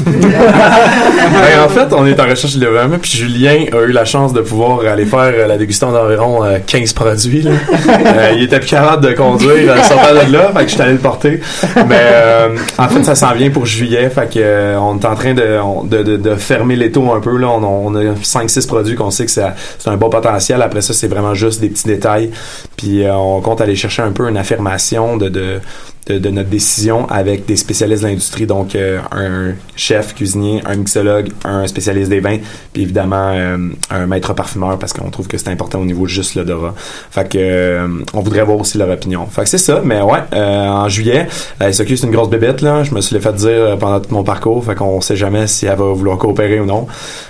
Ben, 0.05 1.63
en 1.63 1.69
fait, 1.69 1.93
on 1.93 2.05
est 2.05 2.19
en 2.19 2.23
recherche 2.27 2.55
de 2.55 2.59
développement, 2.59 2.97
puis 3.01 3.11
Julien 3.11 3.65
a 3.71 3.81
eu 3.83 3.91
la 3.91 4.05
chance 4.05 4.33
de 4.33 4.41
pouvoir 4.41 4.79
aller 4.85 5.05
faire 5.05 5.31
euh, 5.33 5.47
la 5.47 5.57
dégustation 5.57 5.93
d'environ 5.95 6.43
euh, 6.43 6.57
15 6.65 6.93
produits. 6.93 7.41
là. 7.43 7.51
Euh, 7.87 8.31
il 8.35 8.43
était 8.43 8.59
plus 8.59 8.69
capable 8.69 9.05
de 9.05 9.13
conduire 9.13 9.71
euh, 9.71 9.81
sortant 9.83 10.13
de 10.13 10.31
là, 10.31 10.51
fait 10.55 10.63
que 10.63 10.69
je 10.69 10.73
suis 10.73 10.81
allé 10.81 10.93
le 10.93 10.97
porter. 10.99 11.39
Mais 11.87 11.99
euh, 12.01 12.49
en 12.77 12.87
fait, 12.89 13.03
ça 13.03 13.15
s'en 13.15 13.33
vient 13.33 13.49
pour 13.49 13.65
juillet, 13.65 14.09
fait 14.09 14.27
que 14.33 14.39
euh, 14.39 14.79
on 14.79 14.97
est 14.99 15.05
en 15.05 15.15
train 15.15 15.33
de, 15.33 15.59
on- 15.63 15.83
de, 15.83 16.03
de, 16.03 16.17
de 16.17 16.35
fermer 16.35 16.75
les 16.75 16.91
taux 16.91 17.11
un 17.13 17.19
peu. 17.19 17.37
Là. 17.37 17.47
On, 17.49 17.63
on 17.63 17.95
a 17.95 18.13
5-6 18.13 18.67
produits 18.67 18.95
qu'on 18.95 19.11
sait 19.11 19.25
que 19.25 19.31
ça- 19.31 19.55
c'est 19.79 19.89
un 19.89 19.97
bon 19.97 20.09
potentiel. 20.09 20.61
Après 20.61 20.81
ça, 20.81 20.93
c'est 20.93 21.07
vraiment 21.07 21.33
juste 21.33 21.61
des 21.61 21.69
petits 21.69 21.87
détails. 21.87 22.31
Puis 22.75 23.03
euh, 23.03 23.13
on 23.13 23.41
compte 23.41 23.61
aller 23.61 23.75
chercher 23.75 24.01
un 24.03 24.11
peu 24.11 24.27
une 24.29 24.37
affirmation 24.37 25.17
de, 25.17 25.29
de 25.29 25.59
de, 26.07 26.19
de 26.19 26.29
notre 26.29 26.49
décision 26.49 27.07
avec 27.09 27.45
des 27.45 27.55
spécialistes 27.55 28.03
de 28.03 28.07
l'industrie, 28.07 28.45
donc 28.45 28.75
euh, 28.75 28.99
un 29.11 29.53
chef 29.75 30.15
cuisinier, 30.15 30.61
un 30.65 30.75
mixologue, 30.75 31.29
un 31.43 31.67
spécialiste 31.67 32.09
des 32.09 32.19
vins, 32.19 32.37
puis 32.73 32.83
évidemment 32.83 33.31
euh, 33.33 33.57
un 33.89 34.07
maître 34.07 34.33
parfumeur 34.33 34.79
parce 34.79 34.93
qu'on 34.93 35.09
trouve 35.09 35.27
que 35.27 35.37
c'est 35.37 35.49
important 35.49 35.79
au 35.79 35.85
niveau 35.85 36.03
de 36.03 36.09
juste 36.09 36.35
l'odorat. 36.35 36.73
Fait 37.11 37.27
que 37.27 37.37
euh, 37.37 37.87
on 38.13 38.21
voudrait 38.21 38.43
voir 38.43 38.59
aussi 38.59 38.77
leur 38.77 38.89
opinion. 38.89 39.25
Fait 39.27 39.43
que 39.43 39.49
c'est 39.49 39.57
ça, 39.57 39.81
mais 39.83 40.01
ouais, 40.01 40.19
euh, 40.33 40.67
en 40.67 40.89
juillet, 40.89 41.27
la 41.59 41.71
SOQ 41.71 41.97
c'est 41.97 42.07
une 42.07 42.13
grosse 42.13 42.29
bébête 42.29 42.61
là, 42.61 42.83
je 42.83 42.93
me 42.93 43.01
suis 43.01 43.19
fait 43.19 43.33
dire 43.33 43.49
euh, 43.49 43.75
pendant 43.75 43.99
tout 43.99 44.13
mon 44.13 44.23
parcours, 44.23 44.63
fait 44.63 44.75
qu'on 44.75 45.01
sait 45.01 45.15
jamais 45.15 45.47
si 45.47 45.65
elle 45.65 45.77
va 45.77 45.85
vouloir 45.85 46.17
coopérer 46.17 46.59
ou 46.59 46.65
non. 46.65 46.87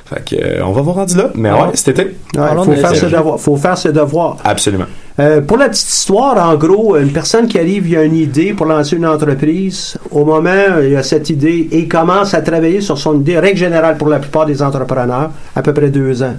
Fait 0.07 0.23
que 0.23 0.35
euh, 0.41 0.65
on 0.65 0.71
va 0.71 0.81
voir 0.81 0.95
rendu 0.97 1.17
là, 1.17 1.31
mais 1.35 1.51
ouais, 1.51 1.71
cet 1.73 1.99
été. 1.99 2.15
Il 2.33 2.39
faut, 2.39 2.71
faire 2.73 2.95
ses 2.95 3.09
devoirs, 3.09 3.39
faut 3.39 3.57
faire 3.57 3.77
ses 3.77 3.91
devoirs. 3.91 4.37
Absolument. 4.43 4.85
Euh, 5.19 5.41
pour 5.41 5.57
la 5.57 5.67
petite 5.67 5.89
histoire, 5.89 6.37
en 6.37 6.55
gros, 6.55 6.95
une 6.95 7.11
personne 7.11 7.47
qui 7.47 7.57
arrive, 7.57 7.87
il 7.87 7.93
y 7.93 7.97
a 7.97 8.03
une 8.03 8.15
idée 8.15 8.53
pour 8.53 8.66
lancer 8.67 8.95
une 8.95 9.05
entreprise. 9.05 9.97
Au 10.11 10.23
moment, 10.25 10.79
il 10.81 10.89
y 10.89 10.95
a 10.95 11.03
cette 11.03 11.29
idée 11.29 11.67
et 11.71 11.79
il 11.79 11.87
commence 11.87 12.33
à 12.33 12.41
travailler 12.41 12.81
sur 12.81 12.97
son 12.97 13.19
idée. 13.19 13.39
Règle 13.39 13.57
générale 13.57 13.97
pour 13.97 14.09
la 14.09 14.19
plupart 14.19 14.45
des 14.45 14.61
entrepreneurs, 14.61 15.31
à 15.55 15.61
peu 15.61 15.73
près 15.73 15.89
deux 15.89 16.21
ans. 16.23 16.35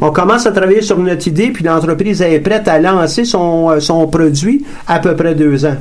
On 0.00 0.10
commence 0.10 0.46
à 0.46 0.52
travailler 0.52 0.82
sur 0.82 0.98
notre 0.98 1.26
idée, 1.28 1.50
puis 1.50 1.64
l'entreprise 1.64 2.22
est 2.22 2.40
prête 2.40 2.68
à 2.68 2.78
lancer 2.78 3.24
son, 3.24 3.70
euh, 3.70 3.80
son 3.80 4.06
produit 4.06 4.64
à 4.86 5.00
peu 5.00 5.14
près 5.16 5.34
deux 5.34 5.64
ans. 5.66 5.76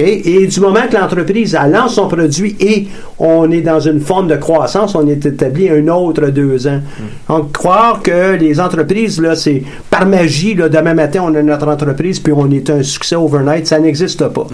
Et 0.00 0.46
du 0.46 0.60
moment 0.60 0.80
que 0.90 0.96
l'entreprise 0.96 1.56
lance 1.70 1.94
son 1.94 2.08
produit 2.08 2.56
et 2.60 2.86
on 3.18 3.50
est 3.50 3.60
dans 3.60 3.80
une 3.80 4.00
forme 4.00 4.28
de 4.28 4.36
croissance, 4.36 4.94
on 4.94 5.06
est 5.08 5.26
établi 5.26 5.68
un 5.68 5.88
autre 5.88 6.28
deux 6.28 6.66
ans. 6.68 6.80
Donc, 7.28 7.52
croire 7.52 8.00
que 8.02 8.36
les 8.36 8.60
entreprises, 8.60 9.20
là, 9.20 9.34
c'est 9.34 9.62
par 9.90 10.06
magie, 10.06 10.54
là, 10.54 10.68
demain 10.68 10.94
matin, 10.94 11.22
on 11.24 11.34
a 11.34 11.42
notre 11.42 11.68
entreprise 11.68 12.20
puis 12.20 12.32
on 12.32 12.50
est 12.50 12.70
un 12.70 12.82
succès 12.82 13.16
overnight, 13.16 13.66
ça 13.66 13.78
n'existe 13.78 14.26
pas. 14.28 14.46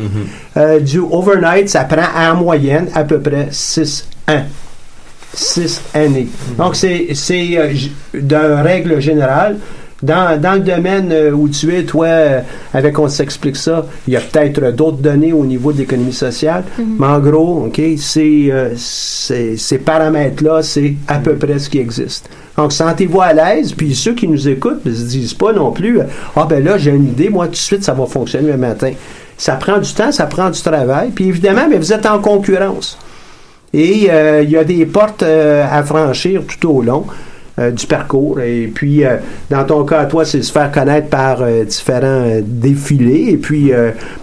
Euh, 0.56 0.80
du 0.80 0.98
overnight, 0.98 1.68
ça 1.68 1.84
prend 1.84 2.06
en 2.16 2.36
moyenne 2.36 2.88
à 2.94 3.04
peu 3.04 3.20
près 3.20 3.48
six 3.50 4.06
ans. 4.28 4.42
Six 5.32 5.82
années. 5.92 6.28
Donc, 6.56 6.76
c'est 6.76 7.08
euh, 7.58 7.72
d'une 8.14 8.36
règle 8.62 9.00
générale. 9.00 9.56
Dans, 10.04 10.38
dans 10.38 10.52
le 10.52 10.60
domaine 10.60 11.10
euh, 11.12 11.30
où 11.30 11.48
tu 11.48 11.74
es, 11.74 11.84
toi, 11.84 12.06
euh, 12.06 12.40
avec 12.74 12.98
on 12.98 13.08
s'explique 13.08 13.56
ça, 13.56 13.86
il 14.06 14.12
y 14.12 14.16
a 14.16 14.20
peut-être 14.20 14.70
d'autres 14.72 14.98
données 14.98 15.32
au 15.32 15.46
niveau 15.46 15.72
de 15.72 15.78
l'économie 15.78 16.12
sociale, 16.12 16.64
mais 16.78 17.06
en 17.06 17.18
gros, 17.20 17.64
OK, 17.66 17.80
c'est, 17.96 18.48
euh, 18.50 18.74
ces 18.76 19.78
paramètres-là, 19.78 20.62
c'est 20.62 20.94
à 21.08 21.18
peu 21.18 21.36
près 21.36 21.58
ce 21.58 21.70
qui 21.70 21.78
existe. 21.78 22.28
Donc, 22.58 22.72
sentez-vous 22.72 23.22
à 23.22 23.32
l'aise, 23.32 23.72
puis 23.72 23.94
ceux 23.94 24.12
qui 24.12 24.28
nous 24.28 24.46
écoutent 24.46 24.84
ne 24.84 24.92
se 24.92 25.04
disent 25.04 25.34
pas 25.34 25.54
non 25.54 25.72
plus, 25.72 26.00
ah 26.36 26.46
ben 26.48 26.62
là, 26.62 26.76
j'ai 26.76 26.90
une 26.90 27.06
idée, 27.06 27.30
moi, 27.30 27.46
tout 27.46 27.52
de 27.52 27.56
suite, 27.56 27.82
ça 27.82 27.94
va 27.94 28.04
fonctionner 28.04 28.52
le 28.52 28.58
matin. 28.58 28.92
ça 29.38 29.54
prend 29.54 29.78
du 29.78 29.92
temps, 29.92 30.12
ça 30.12 30.26
prend 30.26 30.50
du 30.50 30.60
travail. 30.60 31.12
Puis 31.14 31.28
évidemment, 31.28 31.66
mais 31.68 31.78
vous 31.78 31.92
êtes 31.94 32.06
en 32.06 32.18
concurrence. 32.18 32.98
Et 33.72 34.08
euh, 34.08 34.42
il 34.42 34.50
y 34.50 34.56
a 34.56 34.62
des 34.62 34.86
portes 34.86 35.24
euh, 35.24 35.66
à 35.68 35.82
franchir 35.82 36.42
tout 36.46 36.68
au 36.68 36.82
long. 36.82 37.06
Euh, 37.58 37.70
du 37.70 37.86
parcours. 37.86 38.40
Et 38.40 38.66
puis, 38.66 39.04
euh, 39.04 39.16
dans 39.48 39.64
ton 39.64 39.84
cas, 39.84 40.06
toi, 40.06 40.24
c'est 40.24 40.42
se 40.42 40.50
faire 40.50 40.72
connaître 40.72 41.08
par 41.08 41.40
euh, 41.40 41.62
différents 41.62 42.24
euh, 42.26 42.40
défilés 42.42 43.30
et 43.30 43.36
puis 43.36 43.70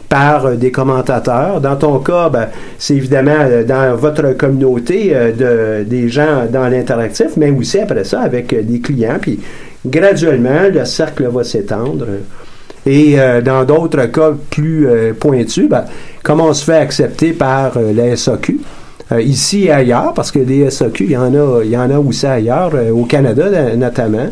par 0.09 0.51
des 0.57 0.71
commentateurs. 0.71 1.61
Dans 1.61 1.77
ton 1.77 1.99
cas, 1.99 2.27
ben, 2.27 2.47
c'est 2.77 2.95
évidemment 2.95 3.45
dans 3.65 3.95
votre 3.95 4.33
communauté 4.33 5.15
de, 5.37 5.83
des 5.85 6.09
gens 6.09 6.45
dans 6.51 6.67
l'interactif, 6.67 7.37
mais 7.37 7.49
aussi 7.51 7.79
après 7.79 8.03
ça 8.03 8.19
avec 8.19 8.53
des 8.65 8.81
clients. 8.81 9.17
Puis, 9.21 9.39
graduellement, 9.85 10.67
le 10.73 10.83
cercle 10.83 11.27
va 11.29 11.45
s'étendre. 11.45 12.07
Et 12.85 13.15
dans 13.45 13.63
d'autres 13.63 14.07
cas 14.07 14.33
plus 14.49 14.85
pointus, 15.17 15.69
ben, 15.69 15.85
comment 16.23 16.47
on 16.47 16.53
se 16.53 16.65
fait 16.65 16.77
accepter 16.77 17.31
par 17.31 17.79
la 17.79 18.17
SAQ? 18.17 18.59
Euh, 19.11 19.21
ici 19.21 19.65
et 19.65 19.71
ailleurs, 19.71 20.13
parce 20.13 20.31
que 20.31 20.39
des 20.39 20.69
SAQ, 20.69 21.03
il 21.05 21.11
y 21.11 21.17
en 21.17 21.33
a, 21.33 21.63
il 21.63 21.69
y 21.71 21.77
en 21.77 21.89
a 21.89 21.97
aussi 21.99 22.25
ailleurs, 22.25 22.71
euh, 22.73 22.91
au 22.91 23.03
Canada 23.05 23.43
notamment, 23.75 24.29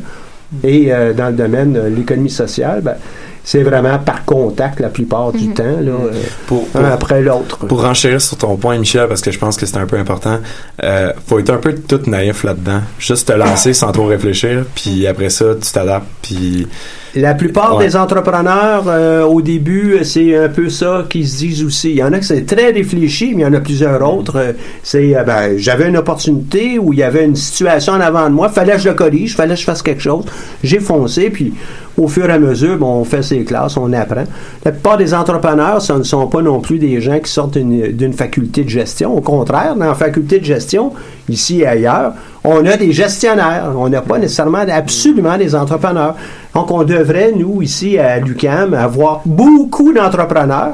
et 0.63 0.91
euh, 0.93 1.13
dans 1.13 1.27
le 1.27 1.33
domaine 1.35 1.73
de 1.73 1.81
l'économie 1.81 2.29
sociale, 2.29 2.81
ben, 2.81 2.95
c'est 3.43 3.63
vraiment 3.63 3.97
par 3.99 4.25
contact 4.25 4.79
la 4.79 4.89
plupart 4.89 5.31
du 5.31 5.49
temps, 5.49 5.63
là, 5.63 5.91
euh, 5.91 6.11
Pour- 6.47 6.67
un 6.75 6.85
après 6.85 7.21
l'autre. 7.21 7.65
Pour 7.65 7.81
renchérir 7.81 8.21
sur 8.21 8.37
ton 8.37 8.55
point, 8.57 8.77
Michel, 8.77 9.07
parce 9.07 9.21
que 9.21 9.31
je 9.31 9.39
pense 9.39 9.57
que 9.57 9.65
c'est 9.65 9.77
un 9.77 9.85
peu 9.87 9.97
important, 9.97 10.39
euh, 10.83 11.11
faut 11.25 11.39
être 11.39 11.49
un 11.49 11.57
peu 11.57 11.73
tout 11.75 12.01
naïf 12.07 12.43
là-dedans. 12.43 12.81
Juste 12.99 13.27
te 13.27 13.33
lancer 13.33 13.73
sans 13.73 13.91
trop 13.91 14.05
réfléchir, 14.05 14.65
puis 14.75 15.07
après 15.07 15.29
ça, 15.29 15.45
tu 15.61 15.71
t'adaptes, 15.71 16.07
puis... 16.21 16.67
La 17.15 17.33
plupart 17.33 17.77
Ouais. 17.77 17.85
des 17.87 17.95
entrepreneurs, 17.95 18.83
euh, 18.87 19.23
au 19.23 19.41
début, 19.41 19.97
c'est 20.03 20.35
un 20.37 20.47
peu 20.49 20.69
ça 20.69 21.05
qu'ils 21.09 21.27
se 21.27 21.37
disent 21.39 21.63
aussi. 21.63 21.89
Il 21.91 21.95
y 21.97 22.03
en 22.03 22.13
a 22.13 22.19
que 22.19 22.25
c'est 22.25 22.45
très 22.45 22.71
réfléchi, 22.71 23.33
mais 23.35 23.41
il 23.41 23.45
y 23.45 23.47
en 23.47 23.53
a 23.53 23.59
plusieurs 23.59 24.01
autres. 24.07 24.35
euh, 24.37 24.51
c'est, 24.83 25.15
euh, 25.17 25.23
ben, 25.23 25.57
j'avais 25.57 25.87
une 25.89 25.97
opportunité 25.97 26.77
où 26.77 26.93
il 26.93 26.99
y 26.99 27.03
avait 27.03 27.25
une 27.25 27.35
situation 27.35 27.93
en 27.93 27.99
avant 28.01 28.29
de 28.29 28.35
moi, 28.35 28.49
fallait 28.49 28.73
que 28.73 28.79
je 28.81 28.89
le 28.89 28.95
corrige, 28.95 29.35
fallait 29.35 29.55
que 29.55 29.59
je 29.59 29.65
fasse 29.65 29.81
quelque 29.81 30.01
chose. 30.01 30.25
J'ai 30.63 30.79
foncé, 30.79 31.29
puis 31.31 31.53
au 31.97 32.07
fur 32.07 32.29
et 32.29 32.33
à 32.33 32.39
mesure, 32.39 32.77
bon, 32.77 32.99
on 32.99 33.03
fait 33.03 33.23
ses 33.23 33.43
classes, 33.43 33.75
on 33.77 33.91
apprend. 33.91 34.23
La 34.63 34.71
plupart 34.71 34.97
des 34.97 35.13
entrepreneurs, 35.13 35.81
ce 35.81 35.93
ne 35.93 36.03
sont 36.03 36.27
pas 36.27 36.41
non 36.41 36.59
plus 36.61 36.77
des 36.79 37.01
gens 37.01 37.19
qui 37.19 37.31
sortent 37.31 37.57
d'une 37.57 37.91
d'une 37.91 38.13
faculté 38.13 38.63
de 38.63 38.69
gestion. 38.69 39.15
Au 39.17 39.21
contraire, 39.21 39.75
dans 39.75 39.85
la 39.87 39.95
faculté 39.95 40.39
de 40.39 40.45
gestion, 40.45 40.93
ici 41.29 41.61
et 41.61 41.67
ailleurs, 41.67 42.13
on 42.43 42.65
a 42.65 42.77
des 42.77 42.91
gestionnaires. 42.91 43.71
On 43.75 43.89
n'a 43.89 44.01
pas 44.01 44.17
nécessairement 44.17 44.65
absolument 44.69 45.37
des 45.37 45.55
entrepreneurs. 45.55 46.15
Donc, 46.53 46.71
on 46.71 46.83
devrait, 46.83 47.31
nous, 47.35 47.61
ici 47.61 47.97
à 47.97 48.19
l'UCAM, 48.19 48.73
avoir 48.73 49.21
beaucoup 49.25 49.93
d'entrepreneurs. 49.93 50.73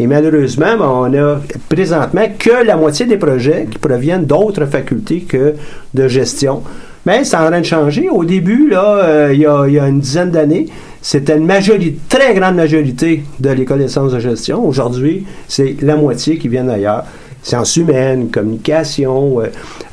Et 0.00 0.06
malheureusement, 0.06 0.76
ben, 0.78 0.84
on 0.86 1.14
a 1.14 1.40
présentement 1.68 2.26
que 2.38 2.64
la 2.64 2.76
moitié 2.76 3.06
des 3.06 3.16
projets 3.16 3.66
qui 3.68 3.78
proviennent 3.78 4.26
d'autres 4.26 4.66
facultés 4.66 5.22
que 5.22 5.54
de 5.92 6.08
gestion. 6.08 6.62
Mais 7.04 7.24
c'est 7.24 7.36
en 7.36 7.46
train 7.46 7.60
de 7.60 7.64
changer. 7.64 8.08
Au 8.08 8.24
début, 8.24 8.70
euh, 8.72 9.30
il 9.32 9.40
y, 9.40 9.46
a, 9.46 9.66
il 9.66 9.76
une 9.78 9.98
dizaine 9.98 10.30
d'années, 10.30 10.66
c'était 11.00 11.36
une 11.36 11.46
majorité, 11.46 11.98
très 12.08 12.34
grande 12.34 12.56
majorité 12.56 13.24
de 13.40 13.50
l'école 13.50 13.78
des 13.78 13.88
sciences 13.88 14.12
de 14.12 14.18
gestion. 14.18 14.64
Aujourd'hui, 14.64 15.24
c'est 15.48 15.76
la 15.80 15.96
moitié 15.96 16.38
qui 16.38 16.48
viennent 16.48 16.66
d'ailleurs. 16.66 17.04
Sciences 17.48 17.76
humaines, 17.76 18.28
communication. 18.30 19.40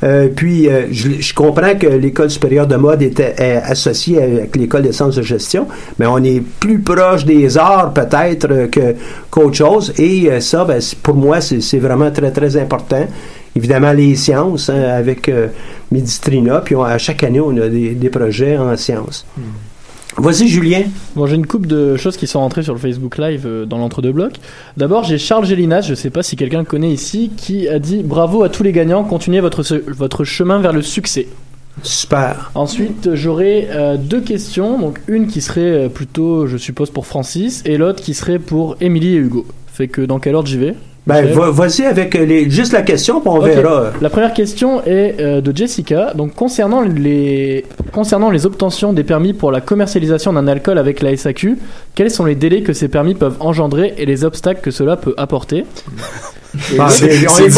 euh, 0.02 0.28
puis, 0.34 0.68
euh, 0.68 0.88
je, 0.90 1.32
comprends 1.32 1.74
que 1.74 1.86
l'école 1.86 2.30
supérieure 2.30 2.66
de 2.66 2.76
mode 2.76 3.00
était 3.00 3.34
associée 3.64 4.22
avec 4.22 4.56
l'école 4.56 4.82
des 4.82 4.92
sciences 4.92 5.16
de 5.16 5.22
gestion, 5.22 5.66
mais 5.98 6.06
on 6.06 6.18
est 6.18 6.40
plus 6.40 6.80
proche 6.80 7.24
des 7.24 7.56
arts 7.56 7.94
peut-être 7.94 8.48
euh, 8.50 8.66
que 8.68 8.94
qu'autre 9.30 9.56
chose. 9.56 9.92
Et 9.98 10.28
ça, 10.40 10.64
ben, 10.64 10.80
pour 11.02 11.14
moi, 11.14 11.40
c'est 11.40 11.78
vraiment 11.78 12.10
très, 12.10 12.30
très 12.30 12.56
important. 12.58 13.06
Évidemment, 13.56 13.92
les 13.92 14.16
sciences, 14.16 14.68
hein, 14.68 14.82
avec 14.82 15.30
euh, 15.30 15.48
puis 15.90 16.76
à 16.76 16.98
chaque 16.98 17.22
année, 17.22 17.40
on 17.40 17.56
a 17.56 17.68
des, 17.68 17.94
des 17.94 18.10
projets 18.10 18.58
en 18.58 18.76
sciences. 18.76 19.24
Vas-y, 20.18 20.48
Julien. 20.48 20.84
Bon, 21.14 21.26
j'ai 21.26 21.34
une 21.34 21.46
coupe 21.46 21.66
de 21.66 21.96
choses 21.96 22.16
qui 22.16 22.26
sont 22.26 22.40
rentrées 22.40 22.62
sur 22.62 22.72
le 22.72 22.78
Facebook 22.78 23.18
Live 23.18 23.42
euh, 23.44 23.66
dans 23.66 23.76
l'entre-deux 23.76 24.12
blocs. 24.12 24.36
D'abord, 24.78 25.04
j'ai 25.04 25.18
Charles 25.18 25.44
Gélinas, 25.44 25.82
je 25.82 25.94
sais 25.94 26.08
pas 26.08 26.22
si 26.22 26.36
quelqu'un 26.36 26.60
le 26.60 26.64
connaît 26.64 26.90
ici, 26.90 27.30
qui 27.36 27.68
a 27.68 27.78
dit 27.78 28.02
Bravo 28.02 28.42
à 28.42 28.48
tous 28.48 28.62
les 28.62 28.72
gagnants, 28.72 29.04
continuez 29.04 29.40
votre, 29.40 29.62
votre 29.88 30.24
chemin 30.24 30.58
vers 30.58 30.72
le 30.72 30.80
succès. 30.80 31.28
Super. 31.82 32.50
Ensuite, 32.54 33.14
j'aurai 33.14 33.68
euh, 33.70 33.98
deux 33.98 34.22
questions. 34.22 34.78
Donc, 34.78 35.00
une 35.06 35.26
qui 35.26 35.42
serait 35.42 35.60
euh, 35.60 35.88
plutôt, 35.90 36.46
je 36.46 36.56
suppose, 36.56 36.88
pour 36.88 37.06
Francis, 37.06 37.62
et 37.66 37.76
l'autre 37.76 38.02
qui 38.02 38.14
serait 38.14 38.38
pour 38.38 38.76
Émilie 38.80 39.16
et 39.16 39.18
Hugo. 39.18 39.44
Fait 39.66 39.88
que 39.88 40.00
dans 40.00 40.18
quel 40.18 40.34
ordre 40.34 40.48
j'y 40.48 40.56
vais? 40.56 40.74
Ben, 41.06 41.24
va- 41.32 41.50
vas-y 41.52 41.84
avec 41.84 42.14
les, 42.14 42.50
juste 42.50 42.72
la 42.72 42.82
question, 42.82 43.20
puis 43.20 43.30
on 43.30 43.38
verra. 43.38 43.92
La 44.00 44.10
première 44.10 44.32
question 44.34 44.82
est 44.84 45.20
euh, 45.20 45.40
de 45.40 45.56
Jessica. 45.56 46.12
Donc 46.14 46.34
concernant 46.34 46.80
les 46.82 47.64
concernant 47.92 48.28
les 48.30 48.44
obtentions 48.44 48.92
des 48.92 49.04
permis 49.04 49.32
pour 49.32 49.52
la 49.52 49.60
commercialisation 49.60 50.32
d'un 50.32 50.48
alcool 50.48 50.78
avec 50.78 51.00
la 51.02 51.16
SAQ, 51.16 51.58
quels 51.94 52.10
sont 52.10 52.24
les 52.24 52.34
délais 52.34 52.62
que 52.62 52.72
ces 52.72 52.88
permis 52.88 53.14
peuvent 53.14 53.36
engendrer 53.38 53.94
et 53.98 54.04
les 54.04 54.24
obstacles 54.24 54.60
que 54.60 54.72
cela 54.72 54.96
peut 54.96 55.14
apporter? 55.16 55.64
C'est- 56.58 56.80
on 56.80 56.88
c'est 56.88 57.06
y 57.16 57.24
va, 57.24 57.30
on- 57.32 57.38
y 57.46 57.50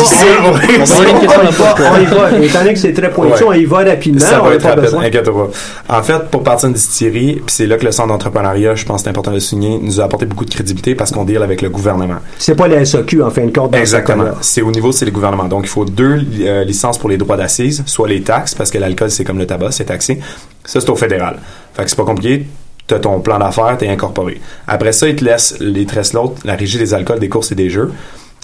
on 0.78 2.38
on 2.38 2.42
y. 2.42 2.46
Étant 2.46 2.58
donné 2.60 2.72
que 2.74 2.78
c'est 2.78 2.92
très 2.92 3.10
pointu, 3.10 3.42
Ouais. 3.44 3.48
on 3.48 3.52
y 3.52 3.64
va 3.64 3.78
rapidement. 3.78 4.20
Ça 4.20 4.40
va 4.40 4.54
être 4.54 4.62
pas 4.62 4.68
rapide, 4.70 4.84
besoin. 4.84 5.04
inquiète 5.04 5.30
pas. 5.30 5.48
En 5.98 6.02
fait, 6.02 6.18
pour 6.30 6.42
partir 6.42 6.68
d'une 6.68 6.74
distillerie, 6.76 7.34
puis 7.34 7.44
c'est 7.54 7.66
là 7.66 7.76
que 7.76 7.84
le 7.84 7.92
centre 7.92 8.08
d'entrepreneuriat, 8.08 8.74
je 8.74 8.84
pense 8.84 9.00
que 9.00 9.04
c'est 9.04 9.10
important 9.10 9.30
de 9.30 9.36
le 9.36 9.40
souligner, 9.40 9.78
nous 9.80 10.00
a 10.00 10.04
apporté 10.04 10.26
beaucoup 10.26 10.44
de 10.44 10.50
crédibilité 10.50 10.94
parce 10.94 11.10
qu'on 11.10 11.24
deal 11.24 11.42
avec 11.42 11.62
le 11.62 11.70
gouvernement. 11.70 12.16
C'est 12.38 12.54
pas 12.56 12.68
la 12.68 12.84
SAQ, 12.84 13.22
en 13.22 13.30
fin 13.30 13.46
de 13.46 13.50
compte. 13.56 13.74
Exactement. 13.74 14.24
C'est 14.40 14.62
au 14.62 14.70
niveau, 14.70 14.92
c'est 14.92 15.04
le 15.04 15.10
gouvernement. 15.10 15.44
Donc, 15.44 15.64
il 15.64 15.68
faut 15.70 15.84
deux 15.84 16.20
euh, 16.40 16.64
licences 16.64 16.98
pour 16.98 17.08
les 17.08 17.16
droits 17.16 17.36
d'assises, 17.36 17.82
soit 17.86 18.08
les 18.08 18.22
taxes, 18.22 18.54
parce 18.54 18.70
que 18.70 18.78
l'alcool, 18.78 19.10
c'est 19.10 19.24
comme 19.24 19.38
le 19.38 19.46
tabac, 19.46 19.72
c'est 19.72 19.84
taxé. 19.86 20.20
Ça, 20.64 20.80
c'est 20.80 20.90
au 20.90 20.96
fédéral. 20.96 21.38
Fait 21.74 21.84
que 21.84 21.90
c'est 21.90 21.96
pas 21.96 22.04
compliqué. 22.04 22.46
T'as 22.86 22.98
ton 22.98 23.20
plan 23.20 23.38
d'affaires, 23.38 23.76
t'es 23.78 23.86
incorporé. 23.88 24.40
Après 24.66 24.92
ça, 24.92 25.06
ils 25.08 25.14
te 25.16 25.22
laissent, 25.22 25.56
laissent 25.60 26.14
l'autre, 26.14 26.36
la 26.44 26.54
régie 26.54 26.78
des 26.78 26.94
alcools, 26.94 27.18
des 27.18 27.28
courses 27.28 27.52
et 27.52 27.54
des 27.54 27.68
jeux, 27.68 27.92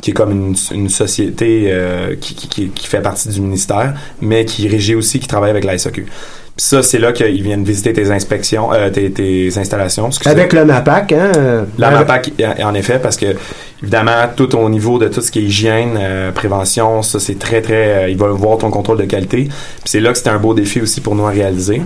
qui 0.05 0.11
est 0.11 0.12
comme 0.14 0.32
une, 0.32 0.55
une 0.72 0.90
société 0.90 1.68
euh, 1.68 2.14
qui, 2.20 2.34
qui, 2.34 2.46
qui, 2.46 2.68
qui 2.68 2.86
fait 2.86 3.00
partie 3.00 3.30
du 3.30 3.40
ministère, 3.40 3.94
mais 4.20 4.44
qui 4.44 4.68
régit 4.68 4.94
aussi, 4.94 5.18
qui 5.18 5.26
travaille 5.26 5.48
avec 5.48 5.64
la 5.64 5.78
SAQ. 5.78 6.02
Puis 6.02 6.66
ça, 6.66 6.82
c'est 6.82 6.98
là 6.98 7.12
qu'ils 7.12 7.42
viennent 7.42 7.64
visiter 7.64 7.94
tes 7.94 8.11
inspections, 8.11 8.70
euh, 8.74 8.90
tes, 8.90 9.11
tes 9.11 9.57
installations. 9.57 10.11
Avec 10.26 10.52
le 10.52 10.66
MAPAC, 10.66 11.12
hein? 11.12 11.32
La 11.78 11.90
MAPAC, 11.90 12.32
en 12.62 12.74
effet, 12.74 12.98
parce 13.02 13.16
que 13.16 13.34
évidemment, 13.82 14.28
tout 14.36 14.55
au 14.55 14.68
niveau 14.68 14.98
de 14.98 15.09
tout 15.09 15.22
ce 15.22 15.30
qui 15.30 15.38
est 15.38 15.44
hygiène, 15.44 15.96
euh, 15.98 16.32
prévention, 16.32 17.00
ça 17.00 17.18
c'est 17.18 17.38
très 17.38 17.62
très. 17.62 18.05
euh, 18.05 18.11
il 18.11 18.18
va 18.18 18.26
voir 18.28 18.59
ton 18.59 18.70
contrôle 18.70 18.98
de 18.98 19.05
qualité. 19.07 19.44
Puis 19.44 19.86
c'est 19.86 20.00
là 20.00 20.12
que 20.12 20.18
c'était 20.18 20.30
un 20.30 20.38
beau 20.38 20.52
défi 20.52 20.82
aussi 20.82 21.00
pour 21.00 21.14
nous 21.14 21.24
à 21.24 21.30
réaliser. 21.30 21.80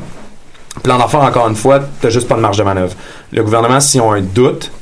Plan 0.83 0.99
d'affaires, 0.99 1.23
encore 1.23 1.49
une 1.49 1.55
fois, 1.55 1.81
t'as 2.01 2.11
juste 2.11 2.27
pas 2.27 2.35
de 2.35 2.41
marge 2.41 2.59
de 2.59 2.65
manœuvre. 2.65 2.95
Le 3.33 3.45
gouvernement, 3.45 3.79
s'ils 3.79 4.01
ont 4.01 4.11
un 4.11 4.23
doute 4.23 4.73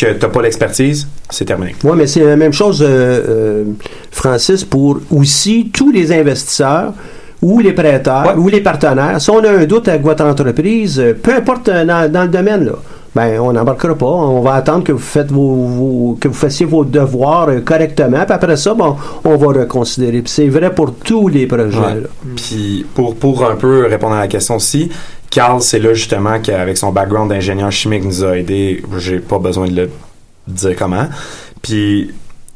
que 0.00 0.12
t'as 0.12 0.28
pas 0.28 0.42
l'expertise, 0.42 1.06
c'est 1.28 1.44
terminé. 1.44 1.74
Oui, 1.84 1.92
mais 1.96 2.06
c'est 2.06 2.24
la 2.24 2.36
même 2.36 2.52
chose, 2.52 2.82
euh, 2.82 2.86
euh, 2.86 3.64
Francis, 4.10 4.64
pour 4.64 4.98
aussi 5.10 5.70
tous 5.72 5.90
les 5.92 6.12
investisseurs 6.12 6.92
ou 7.42 7.58
les 7.60 7.72
prêteurs 7.72 8.34
ou 8.38 8.48
les 8.48 8.60
partenaires. 8.60 9.20
Si 9.20 9.30
on 9.30 9.42
a 9.44 9.50
un 9.50 9.64
doute 9.64 9.88
avec 9.88 10.02
votre 10.02 10.24
entreprise, 10.24 10.98
euh, 11.00 11.14
peu 11.20 11.34
importe 11.34 11.70
dans, 11.70 12.10
dans 12.12 12.22
le 12.22 12.28
domaine, 12.28 12.64
là, 12.66 12.72
ben, 13.14 13.40
on 13.40 13.52
n'embarquera 13.52 13.96
pas. 13.96 14.06
On 14.06 14.40
va 14.40 14.54
attendre 14.54 14.84
que 14.84 14.92
vous 14.92 14.98
faites 14.98 15.32
vos, 15.32 15.54
vos- 15.54 16.18
que 16.20 16.28
vous 16.28 16.34
fassiez 16.34 16.64
vos 16.66 16.84
devoirs 16.84 17.48
euh, 17.48 17.60
correctement. 17.60 18.24
Puis 18.24 18.32
après 18.34 18.56
ça, 18.56 18.72
bon, 18.74 18.94
on 19.24 19.36
va 19.36 19.46
reconsidérer. 19.48 20.22
Puis 20.22 20.32
c'est 20.32 20.46
vrai 20.48 20.72
pour 20.72 20.94
tous 20.94 21.26
les 21.28 21.46
projets. 21.48 21.76
Ouais. 21.78 22.02
Puis 22.36 22.86
pour, 22.94 23.16
pour 23.16 23.44
un 23.50 23.56
peu 23.56 23.86
répondre 23.86 24.14
à 24.14 24.20
la 24.20 24.28
question 24.28 24.56
aussi, 24.56 24.90
Carl, 25.30 25.62
c'est 25.62 25.78
là 25.78 25.94
justement 25.94 26.40
qu'avec 26.40 26.76
son 26.76 26.90
background 26.90 27.30
d'ingénieur 27.30 27.70
chimique 27.70 28.04
nous 28.04 28.24
a 28.24 28.36
aidé. 28.36 28.82
J'ai 28.98 29.20
pas 29.20 29.38
besoin 29.38 29.68
de 29.68 29.74
le 29.74 29.90
dire 30.48 30.74
comment. 30.76 31.08
Puis 31.62 32.10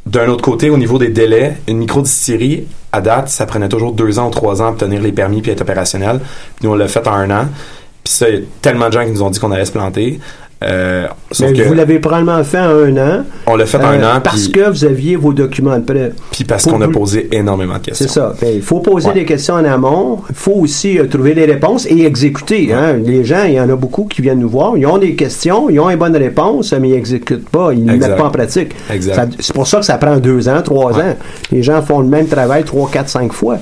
d'un 0.06 0.28
autre 0.28 0.42
côté, 0.42 0.70
au 0.70 0.76
niveau 0.76 0.98
des 0.98 1.08
délais, 1.08 1.56
une 1.68 1.78
microdistillerie, 1.78 2.66
à 2.92 3.00
date, 3.00 3.28
ça 3.28 3.46
prenait 3.46 3.68
toujours 3.68 3.92
deux 3.92 4.18
ans 4.18 4.28
ou 4.28 4.30
trois 4.30 4.60
ans 4.60 4.66
à 4.66 4.70
obtenir 4.70 5.00
les 5.00 5.12
permis 5.12 5.40
puis 5.40 5.52
être 5.52 5.62
opérationnel. 5.62 6.20
Puis 6.56 6.66
nous, 6.66 6.70
on 6.70 6.74
l'a 6.74 6.88
fait 6.88 7.06
en 7.06 7.14
un 7.14 7.30
an. 7.30 7.48
Puis 8.02 8.12
ça, 8.12 8.28
il 8.28 8.34
y 8.34 8.38
a 8.38 8.40
tellement 8.60 8.88
de 8.88 8.92
gens 8.92 9.04
qui 9.04 9.12
nous 9.12 9.22
ont 9.22 9.30
dit 9.30 9.40
qu'on 9.40 9.50
allait 9.50 9.64
se 9.64 9.72
planter. 9.72 10.20
Euh, 10.64 11.06
sauf 11.30 11.50
Mais 11.50 11.58
que 11.58 11.62
vous 11.68 11.74
l'avez 11.74 11.98
probablement 11.98 12.42
fait 12.42 12.58
en 12.58 12.70
un 12.70 12.96
an. 12.96 13.24
on 13.46 13.56
l'a 13.56 13.66
fait 13.66 13.76
en 13.78 13.82
euh, 13.84 14.00
un 14.00 14.16
an. 14.16 14.20
Parce 14.22 14.48
puis- 14.48 14.52
que 14.52 14.70
vous 14.70 14.84
aviez 14.84 15.16
vos 15.16 15.32
documents 15.32 15.78
de 15.78 15.84
prêt. 15.84 16.12
Puis 16.30 16.44
parce 16.44 16.64
qu'on 16.64 16.80
a 16.80 16.88
posé 16.88 17.28
énormément 17.32 17.74
de 17.74 17.80
questions. 17.80 18.06
C'est 18.06 18.12
ça. 18.12 18.34
Ben, 18.40 18.50
il 18.54 18.62
faut 18.62 18.80
poser 18.80 19.08
Ouais. 19.08 19.14
des 19.14 19.24
questions 19.24 19.54
en 19.54 19.64
amont. 19.64 20.20
Il 20.30 20.34
faut 20.34 20.52
aussi 20.52 20.98
euh, 20.98 21.06
trouver 21.06 21.34
des 21.34 21.44
réponses 21.44 21.86
et 21.90 22.04
exécuter. 22.04 22.72
hein. 22.72 22.94
Les 23.04 23.24
gens, 23.24 23.44
il 23.44 23.54
y 23.54 23.60
en 23.60 23.68
a 23.68 23.76
beaucoup 23.76 24.04
qui 24.04 24.22
viennent 24.22 24.38
nous 24.40 24.48
voir. 24.48 24.76
Ils 24.76 24.86
ont 24.86 24.98
des 24.98 25.14
questions, 25.14 25.68
ils 25.68 25.78
ont 25.80 25.90
une 25.90 25.98
bonne 25.98 26.16
réponse, 26.16 26.72
mais 26.80 26.88
ils 26.88 26.94
n'exécutent 26.94 27.48
pas. 27.48 27.72
Ils 27.72 27.84
ne 27.84 27.96
mettent 27.96 28.16
pas 28.16 28.24
en 28.24 28.30
pratique. 28.30 28.72
C'est 29.40 29.52
pour 29.54 29.66
ça 29.66 29.78
que 29.80 29.84
ça 29.84 29.98
prend 29.98 30.16
deux 30.16 30.48
ans, 30.48 30.62
trois 30.62 30.92
ans. 30.98 31.14
Les 31.52 31.62
gens 31.62 31.82
font 31.82 32.00
le 32.00 32.06
même 32.08 32.26
travail 32.26 32.64
trois, 32.64 32.88
quatre, 32.90 33.08
cinq 33.08 33.32
fois. 33.32 33.58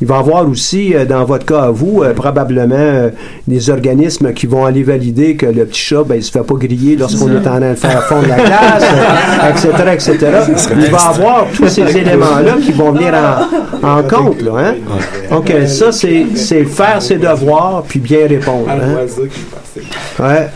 Il 0.00 0.06
va 0.06 0.16
y 0.16 0.18
avoir 0.18 0.48
aussi, 0.48 0.94
euh, 0.94 1.04
dans 1.04 1.24
votre 1.24 1.46
cas 1.46 1.62
à 1.62 1.70
vous, 1.70 2.02
euh, 2.02 2.12
probablement 2.14 2.74
euh, 2.76 3.10
des 3.46 3.70
organismes 3.70 4.32
qui 4.32 4.46
vont 4.46 4.64
aller 4.64 4.82
valider 4.82 5.36
que 5.36 5.46
le 5.46 5.64
petit 5.66 5.80
chat, 5.80 6.02
ben, 6.04 6.16
il 6.16 6.22
se 6.22 6.30
fait 6.30 6.42
pas 6.44 6.54
griller 6.54 6.96
lorsqu'on 6.96 7.30
est 7.32 7.38
en 7.38 7.42
train 7.42 7.60
de 7.60 7.74
faire 7.74 8.02
fondre 8.04 8.26
la 8.28 8.36
glace, 8.36 8.84
etc., 9.50 9.70
etc. 9.92 10.16
Il 10.76 10.90
va 10.90 10.98
y 10.98 11.14
avoir 11.18 11.46
tous 11.54 11.68
ces 11.68 11.96
éléments-là 11.96 12.56
qui 12.64 12.72
vont 12.72 12.92
venir 12.92 13.12
en, 13.82 13.88
en 13.98 14.02
compte, 14.02 14.42
là, 14.42 14.52
hein? 14.58 14.74
Donc, 15.30 15.50
euh, 15.50 15.66
ça, 15.66 15.92
c'est 15.92 16.26
c'est 16.34 16.64
faire 16.64 17.00
ses 17.00 17.16
devoirs 17.16 17.82
puis 17.86 18.00
bien 18.00 18.26
répondre. 18.28 18.68
hein? 18.70 19.06
Ouais. 20.18 20.48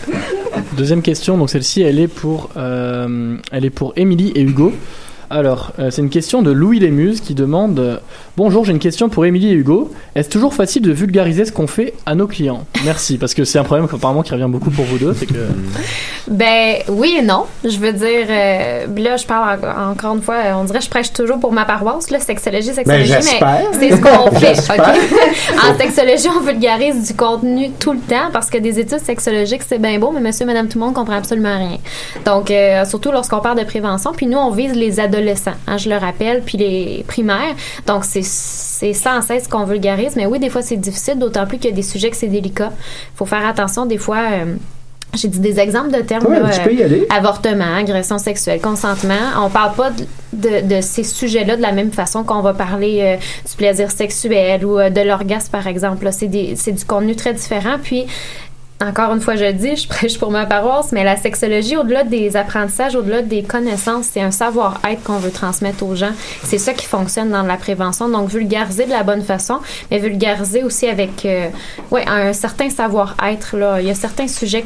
Deuxième 0.77 1.03
question, 1.03 1.37
donc 1.39 1.51
celle-ci, 1.51 1.83
elle 1.83 1.99
est 1.99 2.09
pour, 2.09 2.51
euh, 2.57 3.37
elle 3.53 3.65
est 3.65 3.71
pour 3.71 3.93
Émilie 3.97 4.33
et 4.35 4.43
Hugo. 4.43 4.73
Alors, 5.31 5.73
euh, 5.79 5.91
c'est 5.91 6.01
une 6.03 6.09
question 6.09 6.43
de 6.43 6.51
Louis 6.51 6.79
Lémuse 6.81 7.21
qui 7.21 7.35
demande 7.35 7.79
euh, 7.79 7.97
Bonjour, 8.39 8.65
j'ai 8.65 8.71
une 8.71 8.79
question 8.79 9.09
pour 9.09 9.27
Émilie 9.27 9.49
et 9.51 9.55
Hugo. 9.55 9.91
Est-ce 10.15 10.29
toujours 10.31 10.55
facile 10.55 10.83
de 10.83 10.93
vulgariser 10.93 11.45
ce 11.45 11.51
qu'on 11.51 11.67
fait 11.67 11.95
à 12.07 12.15
nos 12.15 12.29
clients? 12.29 12.63
Merci, 12.85 13.19
parce 13.19 13.35
que 13.35 13.43
c'est 13.43 13.59
un 13.59 13.65
problème 13.65 13.89
apparemment 13.93 14.23
qui 14.23 14.31
revient 14.31 14.47
beaucoup 14.49 14.71
pour 14.71 14.85
vous 14.85 14.97
deux. 14.97 15.13
C'est 15.13 15.27
que 15.27 15.35
Ben 16.31 16.77
oui 16.89 17.17
et 17.19 17.23
non. 17.23 17.47
Je 17.65 17.77
veux 17.79 17.93
dire, 17.93 18.27
euh, 18.31 18.87
là, 18.97 19.17
je 19.17 19.27
parle 19.27 19.59
en- 19.65 19.91
encore 19.91 20.15
une 20.15 20.23
fois, 20.23 20.37
on 20.55 20.63
dirait 20.63 20.79
que 20.79 20.85
je 20.85 20.89
prêche 20.91 21.13
toujours 21.13 21.41
pour 21.41 21.53
ma 21.53 21.65
paroisse, 21.65 22.11
là, 22.13 22.21
sexologie, 22.21 22.73
sexologie, 22.73 23.11
Ben, 23.11 23.23
j'espère. 23.23 23.61
c'est 23.73 23.91
ce 23.91 24.01
qu'on 24.01 24.31
fait. 24.39 24.53
En 25.69 25.77
sexologie, 25.77 26.29
on 26.29 26.41
vulgarise 26.41 27.09
du 27.09 27.15
contenu 27.15 27.71
tout 27.81 27.93
le 27.93 27.99
temps 27.99 28.31
parce 28.33 28.51
que 28.51 28.59
des 28.59 28.79
études 28.79 29.01
sexologiques, 29.01 29.63
c'est 29.67 29.81
bien 29.81 29.99
beau, 29.99 30.13
mais 30.15 30.21
monsieur, 30.21 30.47
madame, 30.47 30.69
tout 30.69 30.79
le 30.79 30.85
monde 30.85 30.95
comprend 30.95 31.17
absolument 31.17 31.57
rien. 31.59 31.79
Donc, 32.25 32.53
euh, 32.53 32.85
surtout 32.85 33.11
lorsqu'on 33.11 33.41
parle 33.41 33.59
de 33.59 33.65
prévention, 33.65 34.13
puis 34.17 34.27
nous, 34.27 34.39
on 34.39 34.53
vise 34.53 34.75
les 34.75 35.01
adolescents, 35.01 35.55
hein, 35.67 35.77
je 35.77 35.89
le 35.91 35.97
rappelle, 35.97 36.43
puis 36.47 36.57
les 36.57 37.05
primaires. 37.09 37.57
Donc, 37.89 38.05
c'est 38.05 38.28
c'est 38.29 38.93
sans 38.93 39.21
cesse 39.23 39.49
qu'on 39.49 39.65
vulgarise, 39.65 40.15
mais 40.17 40.27
oui, 40.27 40.39
des 40.39 40.51
fois, 40.51 40.63
c'est 40.63 40.77
difficile, 40.77 41.19
d'autant 41.19 41.47
plus 41.47 41.59
qu'il 41.59 41.71
y 41.71 41.73
a 41.73 41.77
des 41.77 41.83
sujets 41.83 42.11
que 42.11 42.17
c'est 42.17 42.29
délicat. 42.29 42.71
Il 43.15 43.17
faut 43.17 43.27
faire 43.27 43.47
attention, 43.47 43.87
des 43.87 43.99
fois... 43.99 44.19
euh, 44.33 44.55
j'ai 45.15 45.29
dit 45.29 45.41
des 45.41 45.59
exemples 45.59 45.91
de 45.91 46.03
termes. 46.03 46.27
Ouais, 46.27 46.39
là, 46.39 46.51
tu 46.51 46.61
peux 46.61 46.75
y 46.75 46.83
euh, 46.83 46.85
aller. 46.85 47.07
avortement, 47.09 47.75
agression 47.77 48.19
sexuelle, 48.19 48.61
consentement. 48.61 49.15
On 49.43 49.49
parle 49.49 49.73
pas 49.75 49.91
de, 49.91 50.05
de- 50.35 50.75
de 50.77 50.81
ces 50.83 51.03
sujets-là 51.03 51.57
de 51.57 51.63
la 51.63 51.73
même 51.73 51.93
façon 51.93 52.25
qu'on 52.25 52.43
va 52.43 52.53
parler 52.53 52.99
euh, 53.01 53.17
du 53.49 53.57
plaisir 53.57 53.91
sexuel 53.91 54.67
ou 54.67 54.79
euh, 54.79 54.91
de 54.91 55.01
l'orgasme, 55.01 55.51
par 55.51 55.67
exemple. 55.67 56.07
c'est 56.13 56.27
du 56.29 56.85
contenu 56.87 57.17
très 57.17 57.33
différent. 57.33 57.77
Puis, 57.83 58.07
encore 58.81 59.13
une 59.13 59.21
fois, 59.21 59.35
je 59.35 59.45
le 59.45 59.53
dis, 59.53 59.75
je 59.75 59.89
prêche 59.89 60.19
pour 60.19 60.31
ma 60.31 60.47
paroisse, 60.47 60.93
mais 60.93 61.03
la 61.03 61.17
sexologie, 61.17 61.77
au-delà 61.77 62.05
des 62.05 62.37
apprentissages, 62.37 62.95
au-delà 62.95 63.23
des 63.23 63.43
connaissances, 63.43 64.11
c'est 64.13 64.21
un 64.21 64.31
savoir-être 64.31 65.03
qu'on 65.03 65.19
veut 65.19 65.33
transmettre 65.33 65.85
aux 65.85 65.97
gens. 65.97 66.13
C'est 66.45 66.59
ça 66.59 66.73
qui 66.75 66.87
fonctionne 66.87 67.31
dans 67.31 67.43
la 67.43 67.57
prévention. 67.57 68.09
Donc, 68.09 68.31
vulgariser 68.31 68.85
de 68.85 68.91
la 68.91 69.03
bonne 69.03 69.23
façon, 69.23 69.59
mais 69.91 69.99
vulgariser 69.99 70.63
aussi 70.63 70.87
avec 70.87 71.27
euh, 71.27 71.49
ouais, 71.91 72.05
un 72.07 72.33
certain 72.33 72.71
savoir-être. 72.71 73.57
Là. 73.57 73.81
Il 73.81 73.89
y 73.89 73.91
a 73.91 73.97
certains 73.97 74.29
sujets 74.29 74.65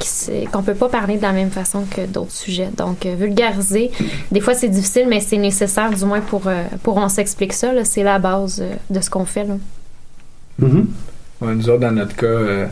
qu'on 0.53 0.63
peut 0.63 0.75
pas 0.75 0.91
parler 0.91 1.17
de 1.17 1.23
la 1.23 1.33
même 1.33 1.51
façon 1.51 1.85
que 1.91 2.05
d'autres 2.05 2.33
sujets. 2.33 2.69
Donc, 2.77 3.07
euh, 3.07 3.15
vulgariser, 3.15 3.91
des 4.31 4.41
fois, 4.41 4.53
c'est 4.53 4.69
difficile, 4.69 5.07
mais 5.09 5.21
c'est 5.21 5.39
nécessaire, 5.39 5.91
du 5.91 6.05
moins, 6.05 6.21
pour, 6.21 6.49
euh, 6.49 6.65
pour 6.83 6.99
on 6.99 7.09
s'explique 7.09 7.55
ça. 7.55 7.73
C'est 7.85 8.03
la 8.03 8.19
base 8.19 8.61
euh, 8.61 8.75
de 8.91 9.01
ce 9.01 9.09
qu'on 9.09 9.25
fait. 9.25 9.45
Là. 9.45 9.55
Ouais, 10.61 11.55
nous 11.55 11.71
autres, 11.71 11.81
dans 11.81 11.91
notre 11.91 12.15
cas, 12.15 12.69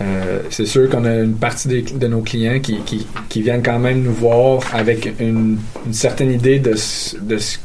euh, 0.00 0.40
c'est 0.50 0.66
sûr 0.66 0.90
qu'on 0.90 1.04
a 1.04 1.14
une 1.14 1.36
partie 1.36 1.68
de 1.82 2.06
nos 2.06 2.20
clients 2.20 2.60
qui, 2.60 2.78
qui, 3.28 3.42
viennent 3.42 3.62
quand 3.62 3.78
même 3.78 4.02
nous 4.02 4.12
voir 4.12 4.60
avec 4.74 5.10
une, 5.18 5.58
certaine 5.92 6.30
idée 6.32 6.58
de, 6.58 6.74
ce- 6.74 7.16
de 7.16 7.38
ce 7.38 7.58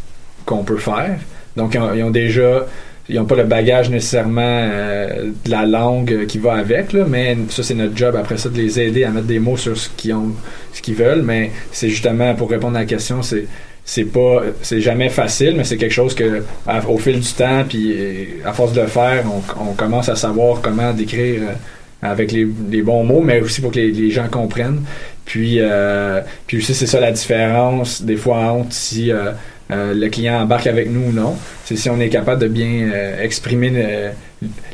qu'on 0.45 0.63
peut 0.63 0.77
faire. 0.77 1.17
Donc, 1.57 1.75
ils 1.75 2.03
ont, 2.03 2.09
déjà, 2.09 2.65
ils 3.09 3.15
n'ont 3.17 3.25
pas 3.25 3.35
le 3.35 3.43
bagage 3.43 3.89
nécessairement 3.89 4.41
euh, 4.41 5.31
de 5.43 5.51
la 5.51 5.65
langue 5.65 6.25
qui 6.27 6.37
va 6.37 6.53
avec, 6.53 6.93
là, 6.93 7.05
mais 7.05 7.37
ça, 7.49 7.63
c'est 7.63 7.73
notre 7.73 7.97
job 7.97 8.15
après 8.15 8.37
ça 8.37 8.47
de 8.47 8.55
les 8.57 8.79
aider 8.79 9.03
à 9.03 9.09
mettre 9.09 9.27
des 9.27 9.39
mots 9.39 9.57
sur 9.57 9.77
ce 9.77 9.89
qu'ils 9.89 10.13
ont, 10.13 10.31
ce 10.73 10.81
qu'ils 10.81 10.95
veulent. 10.95 11.23
Mais 11.23 11.51
c'est 11.73 11.89
justement 11.89 12.33
pour 12.35 12.49
répondre 12.49 12.77
à 12.77 12.81
la 12.81 12.85
question, 12.85 13.21
c'est 13.21 13.45
c'est 13.83 14.05
pas 14.05 14.43
c'est 14.61 14.79
jamais 14.79 15.09
facile 15.09 15.55
mais 15.57 15.63
c'est 15.63 15.75
quelque 15.75 15.91
chose 15.91 16.13
que 16.13 16.43
au 16.87 16.97
fil 16.99 17.19
du 17.19 17.33
temps 17.33 17.63
puis 17.67 18.27
à 18.45 18.53
force 18.53 18.73
de 18.73 18.81
le 18.81 18.85
faire 18.87 19.23
on, 19.25 19.41
on 19.69 19.73
commence 19.73 20.07
à 20.07 20.15
savoir 20.15 20.61
comment 20.61 20.93
décrire 20.93 21.41
euh, 21.41 21.53
avec 22.01 22.31
les, 22.31 22.45
bons 22.81 23.03
mots 23.03 23.21
mais 23.21 23.41
aussi 23.41 23.61
pour 23.61 23.71
que 23.71 23.79
les, 23.79 24.11
gens 24.11 24.27
comprennent 24.27 24.81
puis 25.25 25.57
euh, 25.59 26.21
puis 26.47 26.57
aussi 26.57 26.73
c'est 26.73 26.87
ça 26.87 26.99
la 26.99 27.11
différence 27.11 28.01
des 28.03 28.17
fois 28.17 28.37
entre 28.51 28.73
si 28.73 29.11
euh, 29.11 29.31
euh, 29.71 29.93
le 29.93 30.09
client 30.09 30.41
embarque 30.41 30.67
avec 30.67 30.89
nous 30.89 31.09
ou 31.09 31.11
non 31.11 31.35
c'est 31.63 31.75
si 31.75 31.89
on 31.89 31.99
est 31.99 32.09
capable 32.09 32.41
de 32.41 32.47
bien 32.47 32.89
euh, 32.93 33.23
exprimer 33.23 33.71
euh, 33.75 34.11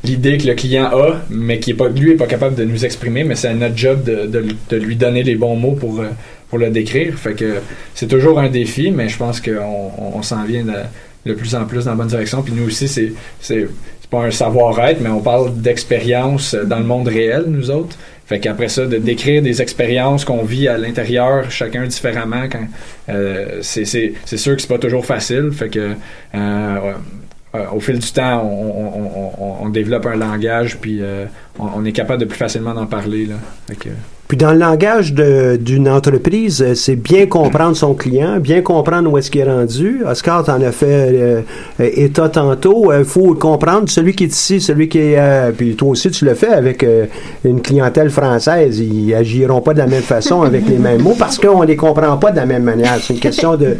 l'idée 0.04 0.38
que 0.38 0.48
le 0.48 0.54
client 0.54 0.86
a 0.86 1.22
mais 1.30 1.60
qui 1.60 1.72
est 1.72 1.76
pas 1.76 1.90
lui 1.90 2.12
est 2.12 2.16
pas 2.16 2.28
capable 2.28 2.56
de 2.56 2.64
nous 2.64 2.86
exprimer 2.86 3.24
mais 3.24 3.36
c'est 3.36 3.54
notre 3.54 3.78
job 3.78 4.04
de, 4.04 4.26
de, 4.26 4.46
de 4.70 4.78
lui 4.78 4.96
donner 4.96 5.24
les 5.24 5.36
bons 5.36 5.56
mots 5.56 5.74
pour 5.74 6.02
pour 6.50 6.60
le 6.60 6.70
décrire. 6.70 7.18
Fait 7.18 7.34
que 7.34 7.62
c'est 7.94 8.08
toujours 8.08 8.40
un 8.40 8.50
défi, 8.50 8.92
mais 8.92 9.10
je 9.10 9.18
pense 9.18 9.42
qu'on 9.42 9.92
on, 9.98 10.18
on 10.18 10.22
s'en 10.22 10.44
vient 10.46 10.64
de, 10.64 10.74
de 11.26 11.34
plus 11.34 11.56
en 11.56 11.66
plus 11.66 11.86
dans 11.86 11.92
la 11.92 11.98
bonne 11.98 12.08
direction. 12.08 12.42
Puis 12.42 12.54
nous 12.54 12.68
aussi, 12.68 12.88
c'est 12.88 13.68
c'est 14.08 14.18
pas 14.18 14.26
un 14.26 14.32
savoir-être, 14.32 15.02
mais 15.02 15.10
on 15.10 15.20
parle 15.20 15.54
d'expérience 15.56 16.56
dans 16.56 16.80
le 16.80 16.86
monde 16.86 17.08
réel, 17.08 17.46
nous 17.48 17.70
autres. 17.72 17.98
Fait 18.26 18.40
qu'après 18.40 18.68
ça, 18.68 18.86
de 18.86 18.98
décrire 18.98 19.42
des 19.42 19.62
expériences 19.62 20.26
qu'on 20.26 20.44
vit 20.44 20.68
à 20.68 20.78
l'intérieur, 20.78 21.50
chacun 21.50 21.86
différemment, 21.88 22.48
quand 22.52 22.68
euh, 23.10 23.60
c'est 23.62 23.86
sûr 23.86 24.56
que 24.56 24.62
c'est 24.62 24.68
pas 24.68 24.78
toujours 24.78 25.06
facile. 25.06 25.52
Fait 25.54 25.70
que 25.70 25.94
euh, 26.36 26.94
euh, 27.56 27.66
au 27.72 27.80
fil 27.80 28.00
du 28.00 28.12
temps, 28.12 28.44
on, 28.44 29.70
développe 29.70 30.06
un 30.06 30.16
langage, 30.16 30.78
puis 30.78 31.00
euh, 31.02 31.26
on, 31.60 31.84
est 31.86 31.92
capable 31.92 32.22
de 32.22 32.26
plus 32.26 32.38
facilement 32.38 32.74
d'en 32.74 32.86
parler. 32.86 33.26
Là. 33.26 33.36
Puis 34.28 34.36
dans 34.38 34.52
le 34.52 34.60
langage 34.60 35.14
d'une 35.14 35.88
entreprise, 35.88 36.62
euh, 36.62 36.76
c'est 36.76 36.98
bien 36.98 37.28
comprendre 37.28 37.78
son 37.78 37.94
client, 37.94 38.40
bien 38.42 38.62
comprendre 38.62 39.10
où 39.10 39.18
est-ce 39.18 39.32
qu'il 39.32 39.40
est 39.40 39.46
rendu. 39.46 40.02
Oscar, 40.06 40.44
t'en 40.44 40.62
as 40.62 40.74
fait 40.74 40.86
euh, 41.14 41.42
euh, 41.80 41.90
état 41.96 42.28
tantôt. 42.28 42.92
Il 42.92 43.06
faut 43.06 43.36
comprendre 43.36 43.88
celui 43.90 44.14
qui 44.14 44.26
est 44.26 44.34
ici, 44.34 44.60
celui 44.60 44.90
qui 44.90 44.98
est... 45.00 45.16
euh, 45.18 45.52
puis 45.56 45.76
toi 45.78 45.90
aussi, 45.92 46.12
tu 46.12 46.26
le 46.26 46.34
fais 46.34 46.50
avec 46.50 46.84
euh, 46.84 47.06
une 47.46 47.62
clientèle 47.62 48.10
française. 48.10 48.80
Ils 48.80 49.14
agiront 49.16 49.62
pas 49.62 49.74
de 49.74 49.80
la 49.80 49.88
même 49.88 50.02
façon 50.04 50.42
avec 50.42 50.68
les 50.68 50.78
mêmes 50.78 51.02
mots 51.04 51.16
parce 51.18 51.38
qu'on 51.38 51.62
les 51.62 51.78
comprend 51.78 52.18
pas 52.18 52.32
de 52.32 52.36
la 52.38 52.46
même 52.46 52.64
manière. 52.64 52.98
C'est 53.02 53.14
une 53.14 53.22
question 53.22 53.56
de, 53.56 53.78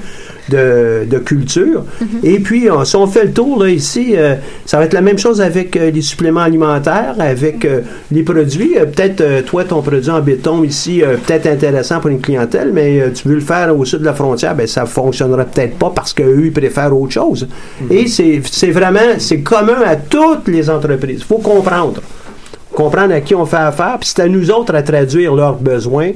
de, 0.48 1.06
de 1.10 1.18
culture. 1.18 1.84
Et 2.24 2.40
puis, 2.40 2.72
on- 2.72 2.86
si 2.86 2.96
on 2.96 3.06
fait 3.08 3.26
le 3.26 3.32
tour, 3.34 3.62
là, 3.62 3.70
ici, 3.70 4.14
euh, 4.16 4.36
ça 4.66 4.78
va 4.78 4.86
être 4.86 4.94
la 4.94 5.02
même 5.02 5.18
chose 5.18 5.42
avec 5.42 5.76
euh, 5.76 5.92
les 5.92 6.02
suppléments 6.02 6.40
alimentaires, 6.40 7.16
avec 7.20 7.66
euh, 7.66 7.82
les 8.14 8.24
produits. 8.24 8.78
Euh, 8.78 8.86
peut-être, 8.86 9.20
euh, 9.20 9.42
toi, 9.42 9.66
ton 9.66 9.82
produit 9.82 10.10
en 10.10 10.22
béton 10.22 10.37
ici, 10.64 11.04
euh, 11.04 11.18
peut-être 11.18 11.48
intéressant 11.48 12.00
pour 12.00 12.10
une 12.10 12.22
clientèle, 12.22 12.72
mais 12.74 13.00
euh, 13.00 13.12
tu 13.12 13.28
veux 13.28 13.36
le 13.36 13.42
faire 13.42 13.78
au 13.78 13.86
sud 13.86 14.00
de 14.00 14.06
la 14.06 14.14
frontière, 14.14 14.56
ben 14.56 14.68
ça 14.68 14.86
fonctionnera 14.86 15.46
peut-être 15.46 15.78
pas 15.78 15.92
parce 15.96 16.14
qu'eux, 16.14 16.46
ils 16.46 16.54
préfèrent 16.54 16.96
autre 16.96 17.14
chose. 17.14 17.48
Et 17.90 18.08
c'est 18.08 18.42
c'est 18.50 18.72
vraiment, 18.72 19.18
c'est 19.18 19.42
commun 19.42 19.82
à 19.86 19.96
toutes 19.96 20.48
les 20.48 20.70
entreprises. 20.70 21.20
Il 21.20 21.26
faut 21.26 21.40
comprendre 21.40 22.02
comprendre 22.78 23.12
à 23.12 23.22
qui 23.22 23.34
on 23.34 23.48
fait 23.48 23.56
affaire, 23.58 23.98
puis 24.00 24.08
c'est 24.14 24.22
à 24.22 24.28
nous 24.28 24.52
autres 24.52 24.76
à 24.76 24.84
traduire 24.84 25.34
leurs 25.34 25.56
besoins 25.56 26.12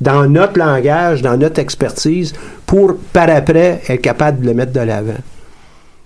dans 0.00 0.28
notre 0.28 0.58
langage, 0.60 1.22
dans 1.22 1.36
notre 1.36 1.58
expertise, 1.58 2.32
pour 2.66 2.96
par 3.12 3.28
après 3.28 3.82
être 3.88 4.00
capable 4.00 4.42
de 4.42 4.46
le 4.46 4.54
mettre 4.54 4.72
de 4.72 4.80
l'avant. 4.80 5.20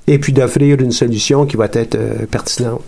Et 0.06 0.18
puis 0.18 0.32
d'offrir 0.32 0.80
une 0.80 0.92
solution 0.92 1.44
qui 1.44 1.58
va 1.58 1.66
être 1.70 1.96
euh, 1.96 2.24
pertinente. 2.30 2.84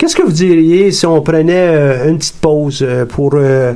Qu'est-ce 0.00 0.16
que 0.16 0.22
vous 0.22 0.32
diriez 0.32 0.92
si 0.92 1.04
on 1.04 1.20
prenait 1.20 1.52
euh, 1.52 2.08
une 2.08 2.16
petite 2.16 2.40
pause 2.40 2.78
euh, 2.80 3.04
pour 3.04 3.32
euh, 3.34 3.74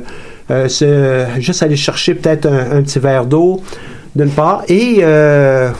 juste 1.37 1.61
aller 1.61 1.75
chercher 1.75 2.15
peut-être 2.15 2.47
un, 2.47 2.81
petit 2.81 2.97
verre 2.97 3.27
d'eau 3.27 3.61
d'une 4.15 4.31
part, 4.31 4.63
et 4.67 5.03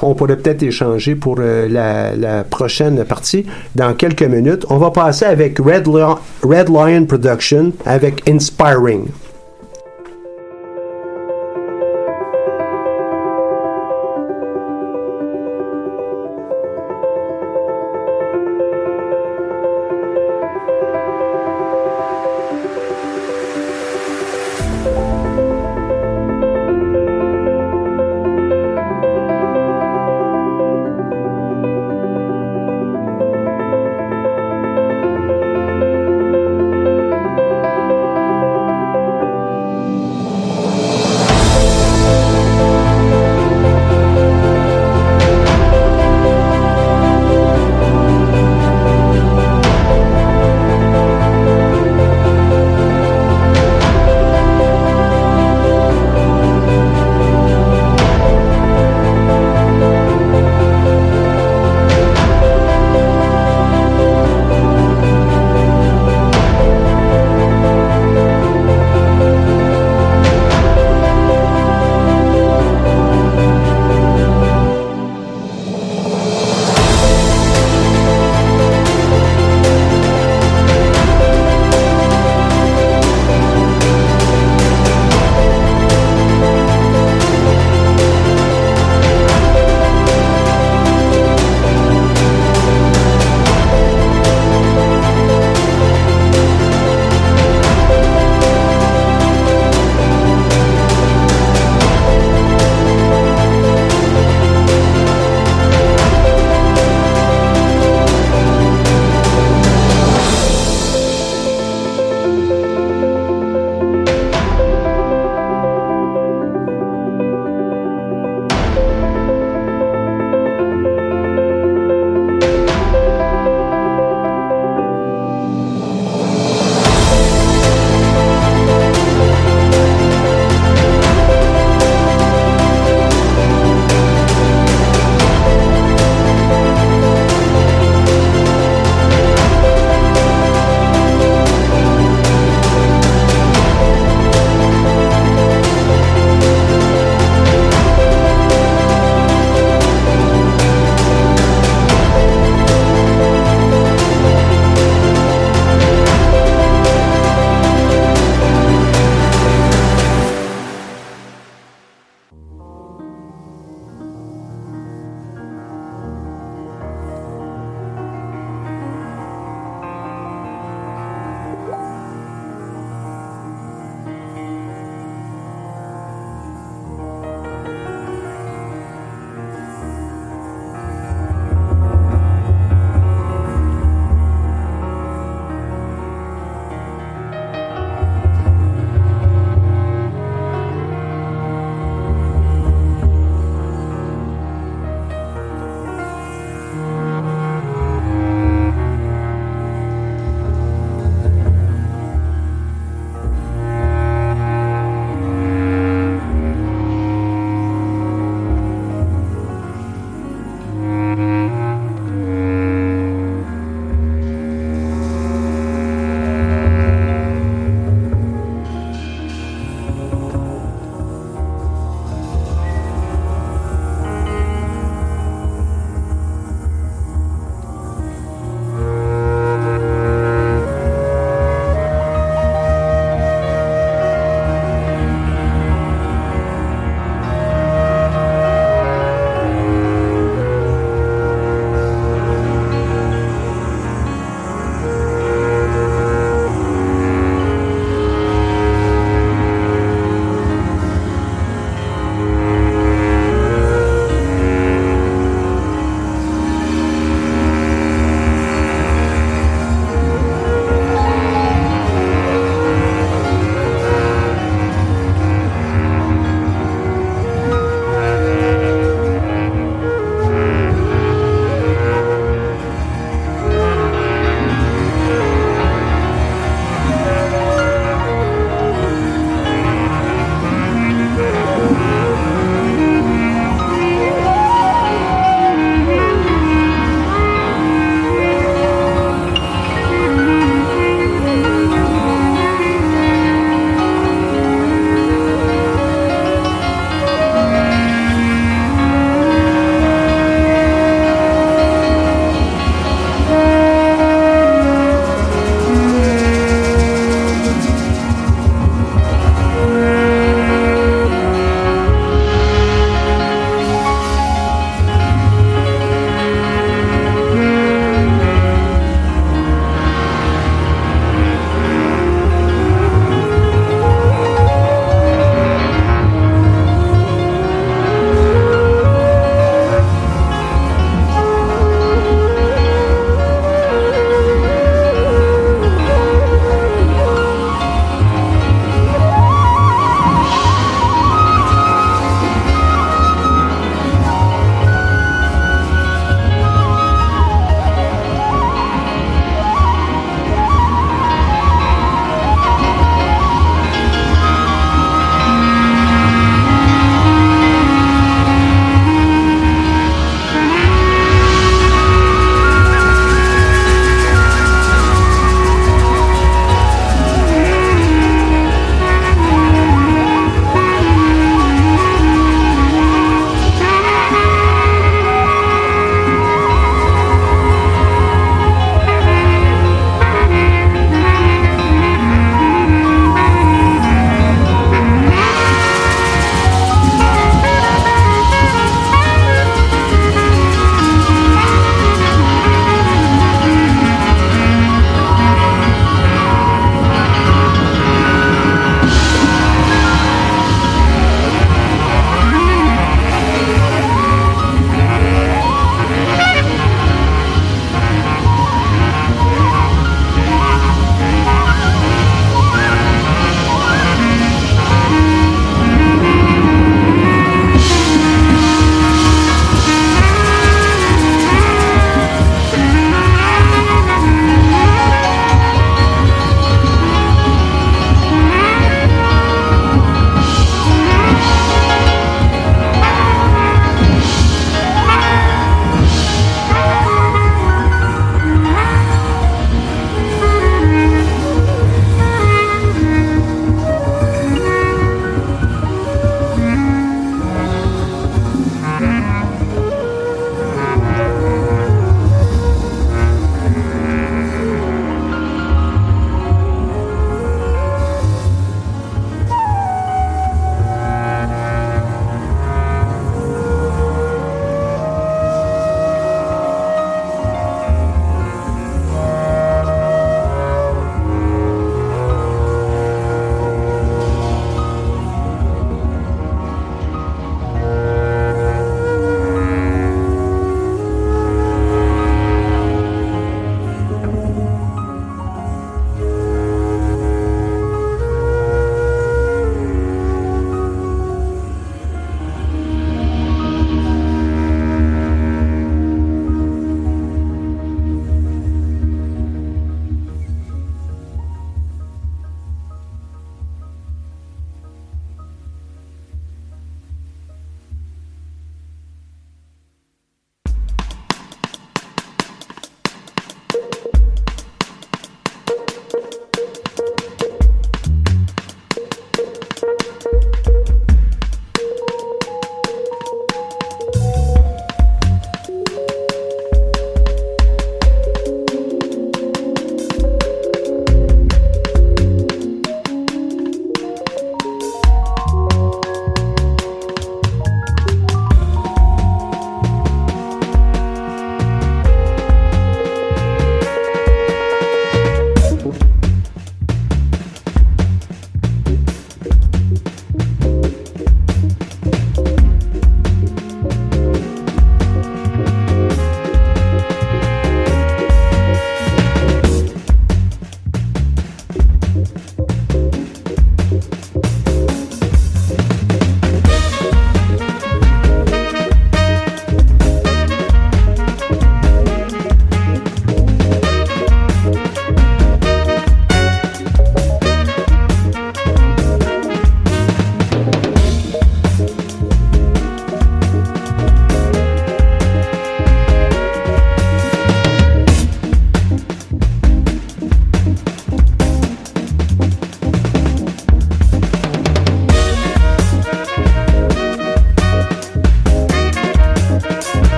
on 0.00 0.14
pourrait 0.14 0.36
peut-être 0.36 0.62
échanger 0.62 1.14
pour 1.14 1.40
la, 1.40 2.44
prochaine 2.48 3.04
partie 3.04 3.44
dans 3.74 3.92
quelques 3.92 4.22
minutes. 4.22 4.64
On 4.70 4.78
va 4.78 4.90
passer 4.90 5.26
avec 5.26 5.58
Red 5.58 5.86
Lion 5.88 7.04
Production 7.06 7.72
avec 7.84 8.26
Inspiring. 8.26 9.08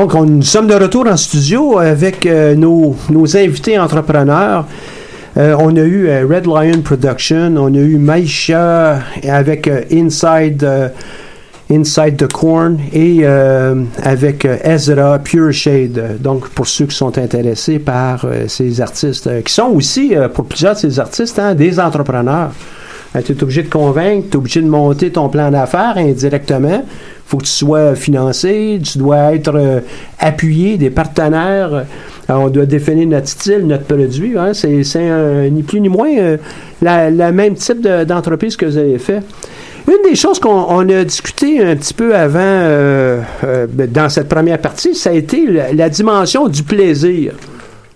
Donc, 0.00 0.14
on, 0.14 0.24
nous 0.24 0.40
sommes 0.40 0.66
de 0.66 0.72
retour 0.72 1.06
en 1.08 1.16
studio 1.18 1.76
avec 1.78 2.24
euh, 2.24 2.54
nos, 2.54 2.96
invités 3.36 3.78
entrepreneurs. 3.78 4.64
Euh, 5.36 5.54
on 5.58 5.76
a 5.76 5.80
eu 5.80 6.08
euh, 6.08 6.26
Red 6.26 6.46
Lion 6.46 6.80
Production, 6.80 7.54
on 7.58 7.74
a 7.74 7.76
eu 7.76 7.98
Maisha 7.98 9.00
avec 9.28 9.70
Inside, 9.92 10.66
Inside 11.70 12.16
the 12.16 12.32
Corn 12.32 12.78
et 12.94 13.26
avec 13.26 14.46
Ezra 14.64 15.18
Pure 15.18 15.52
Shade. 15.52 16.16
Donc, 16.18 16.48
pour 16.48 16.66
ceux 16.66 16.86
qui 16.86 16.96
sont 16.96 17.18
intéressés 17.18 17.78
par 17.78 18.24
ces 18.46 18.80
artistes, 18.80 19.28
qui 19.44 19.52
sont 19.52 19.70
aussi, 19.74 20.14
pour 20.32 20.46
plusieurs 20.46 20.76
de 20.76 20.78
ces 20.78 20.98
artistes, 20.98 21.38
hein, 21.38 21.54
des 21.54 21.78
entrepreneurs. 21.78 22.52
tu 23.22 23.32
es 23.32 23.42
obligé 23.42 23.64
de 23.64 23.68
convaincre, 23.68 24.28
tu 24.30 24.32
es 24.32 24.36
obligé 24.38 24.62
de 24.62 24.68
monter 24.68 25.10
ton 25.10 25.28
plan 25.28 25.50
d'affaires 25.50 25.98
indirectement. 25.98 26.84
Faut 27.30 27.38
que 27.38 27.44
tu 27.44 27.52
sois 27.52 27.94
financé, 27.94 28.80
tu 28.82 28.98
dois 28.98 29.34
être 29.34 29.52
euh, 29.54 29.80
appuyé 30.18 30.76
des 30.76 30.90
partenaires. 30.90 31.84
Alors, 32.28 32.42
on 32.44 32.48
doit 32.48 32.66
définir 32.66 33.06
notre 33.08 33.28
style, 33.28 33.66
notre 33.66 33.84
produit. 33.84 34.36
Hein. 34.36 34.52
C'est, 34.52 34.82
ni 35.50 35.62
plus 35.62 35.80
ni 35.80 35.88
moins 35.88 36.10
euh, 36.18 36.36
la 36.82 37.32
même 37.32 37.54
type 37.54 37.80
de- 37.80 38.04
d'entreprise 38.04 38.56
que 38.56 38.66
vous 38.66 38.76
avez 38.76 38.98
fait. 38.98 39.20
Une 39.88 40.08
des 40.08 40.14
choses 40.14 40.38
qu'on 40.38 40.66
on 40.68 40.88
a 40.88 41.04
discuté 41.04 41.64
un 41.64 41.74
petit 41.74 41.94
peu 41.94 42.14
avant, 42.14 42.38
euh, 42.40 43.20
euh, 43.44 43.66
dans 43.88 44.08
cette 44.08 44.28
première 44.28 44.58
partie, 44.58 44.94
ça 44.94 45.10
a 45.10 45.12
été 45.14 45.46
la, 45.46 45.72
la 45.72 45.88
dimension 45.88 46.46
du 46.48 46.62
plaisir. 46.62 47.32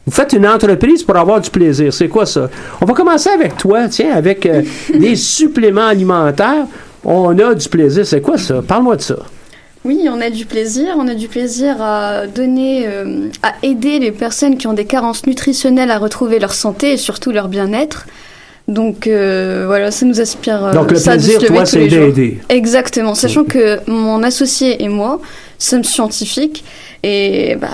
Vous 0.06 0.12
faites 0.12 0.32
une 0.32 0.46
entreprise 0.46 1.02
pour 1.02 1.16
avoir 1.16 1.40
du 1.40 1.50
plaisir. 1.50 1.92
C'est 1.92 2.08
quoi 2.08 2.26
ça? 2.26 2.50
On 2.80 2.84
va 2.84 2.94
commencer 2.94 3.30
avec 3.30 3.56
toi, 3.56 3.88
tiens, 3.88 4.14
avec 4.14 4.44
euh, 4.46 4.62
des 4.98 5.16
suppléments 5.16 5.86
alimentaires. 5.86 6.66
On 7.04 7.38
a 7.38 7.54
du 7.54 7.68
plaisir. 7.68 8.06
C'est 8.06 8.20
quoi 8.20 8.38
ça? 8.38 8.62
Parle-moi 8.66 8.96
de 8.96 9.02
ça. 9.02 9.16
Oui, 9.84 10.06
on 10.10 10.20
a 10.20 10.30
du 10.30 10.46
plaisir. 10.46 10.94
On 10.98 11.06
a 11.08 11.14
du 11.14 11.28
plaisir 11.28 11.82
à 11.82 12.26
donner, 12.26 12.86
euh, 12.86 13.28
à 13.42 13.52
aider 13.62 13.98
les 13.98 14.12
personnes 14.12 14.56
qui 14.56 14.66
ont 14.66 14.72
des 14.72 14.86
carences 14.86 15.26
nutritionnelles 15.26 15.90
à 15.90 15.98
retrouver 15.98 16.38
leur 16.38 16.54
santé 16.54 16.92
et 16.92 16.96
surtout 16.96 17.32
leur 17.32 17.48
bien-être. 17.48 18.06
Donc 18.66 19.06
euh, 19.06 19.64
voilà, 19.66 19.90
ça 19.90 20.06
nous 20.06 20.22
aspire. 20.22 20.64
euh, 20.64 20.72
Donc, 20.72 20.90
le 20.90 20.96
ça 20.96 21.18
de 21.18 21.22
plaisir, 21.22 21.40
se 21.42 21.46
toi, 21.48 21.66
c'est 21.66 21.86
d'aider. 21.86 22.38
Exactement, 22.48 23.14
sachant 23.14 23.44
que 23.44 23.78
mon 23.90 24.22
associé 24.22 24.82
et 24.82 24.88
moi 24.88 25.20
sommes 25.58 25.84
scientifiques 25.84 26.64
et 27.02 27.56
bah, 27.56 27.68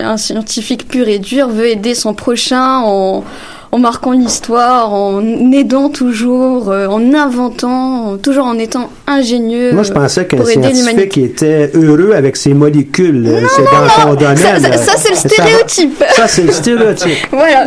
un 0.00 0.18
scientifique 0.18 0.86
pur 0.88 1.08
et 1.08 1.18
dur 1.18 1.48
veut 1.48 1.68
aider 1.68 1.94
son 1.94 2.12
prochain 2.12 2.80
en, 2.80 3.24
en 3.74 3.78
marquant 3.80 4.12
l'histoire, 4.12 4.94
en 4.94 5.50
aidant 5.50 5.88
toujours, 5.88 6.70
euh, 6.70 6.86
en 6.86 7.12
inventant, 7.12 8.16
toujours 8.18 8.44
en 8.46 8.56
étant 8.56 8.88
ingénieux. 9.08 9.72
Moi, 9.72 9.82
je 9.82 9.90
pensais 9.90 10.28
qu'un 10.28 10.44
scientifique 10.44 11.18
était 11.18 11.72
heureux 11.74 12.12
avec 12.12 12.36
ses 12.36 12.54
molécules. 12.54 13.28
C'est 13.56 13.64
dans 13.64 14.14
domaine. 14.14 14.36
Ça, 14.36 14.60
ça- 14.60 14.76
ça, 14.76 14.92
c'est 14.96 15.10
le 15.10 15.16
stéréotype. 15.16 16.04
Ça, 16.14 16.28
c'est 16.28 16.44
le 16.44 16.52
stéréotype. 16.52 17.18
voilà. 17.32 17.66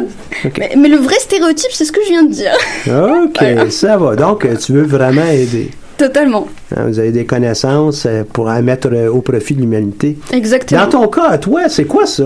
Mais, 0.57 0.71
mais 0.77 0.88
le 0.88 0.95
vrai 0.95 1.15
stéréotype, 1.19 1.71
c'est 1.73 1.84
ce 1.84 1.91
que 1.91 1.99
je 2.05 2.09
viens 2.09 2.23
de 2.23 2.31
dire. 2.31 2.53
OK, 2.88 3.69
ça 3.71 3.97
va. 3.97 4.15
Donc, 4.15 4.47
tu 4.59 4.71
veux 4.71 4.84
vraiment 4.85 5.27
aider. 5.29 5.71
Totalement. 5.97 6.47
Hein, 6.73 6.85
Vous 6.88 6.99
avez 6.99 7.11
des 7.11 7.25
connaissances 7.25 8.05
euh, 8.05 8.23
pour 8.31 8.47
en 8.47 8.61
mettre 8.61 8.88
euh, 8.93 9.09
au 9.09 9.19
profit 9.19 9.55
de 9.55 9.61
l'humanité. 9.61 10.15
Exactement. 10.31 10.84
Dans 10.85 10.89
ton 11.01 11.07
cas, 11.09 11.38
toi, 11.38 11.67
c'est 11.67 11.85
quoi 11.85 12.05
ça, 12.05 12.23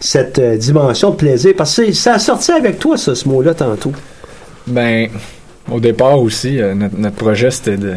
cette 0.00 0.38
euh, 0.38 0.56
dimension 0.56 1.10
de 1.10 1.16
plaisir? 1.16 1.54
Parce 1.56 1.76
que 1.76 1.92
ça 1.92 2.14
a 2.14 2.18
sorti 2.18 2.52
avec 2.52 2.78
toi, 2.78 2.96
ça, 2.96 3.14
ce 3.14 3.28
mot-là, 3.28 3.54
tantôt. 3.54 3.92
Ben, 4.66 5.08
au 5.70 5.80
départ 5.80 6.20
aussi, 6.20 6.60
euh, 6.60 6.74
notre, 6.74 7.16
projet, 7.16 7.50
c'était 7.50 7.76
de. 7.76 7.94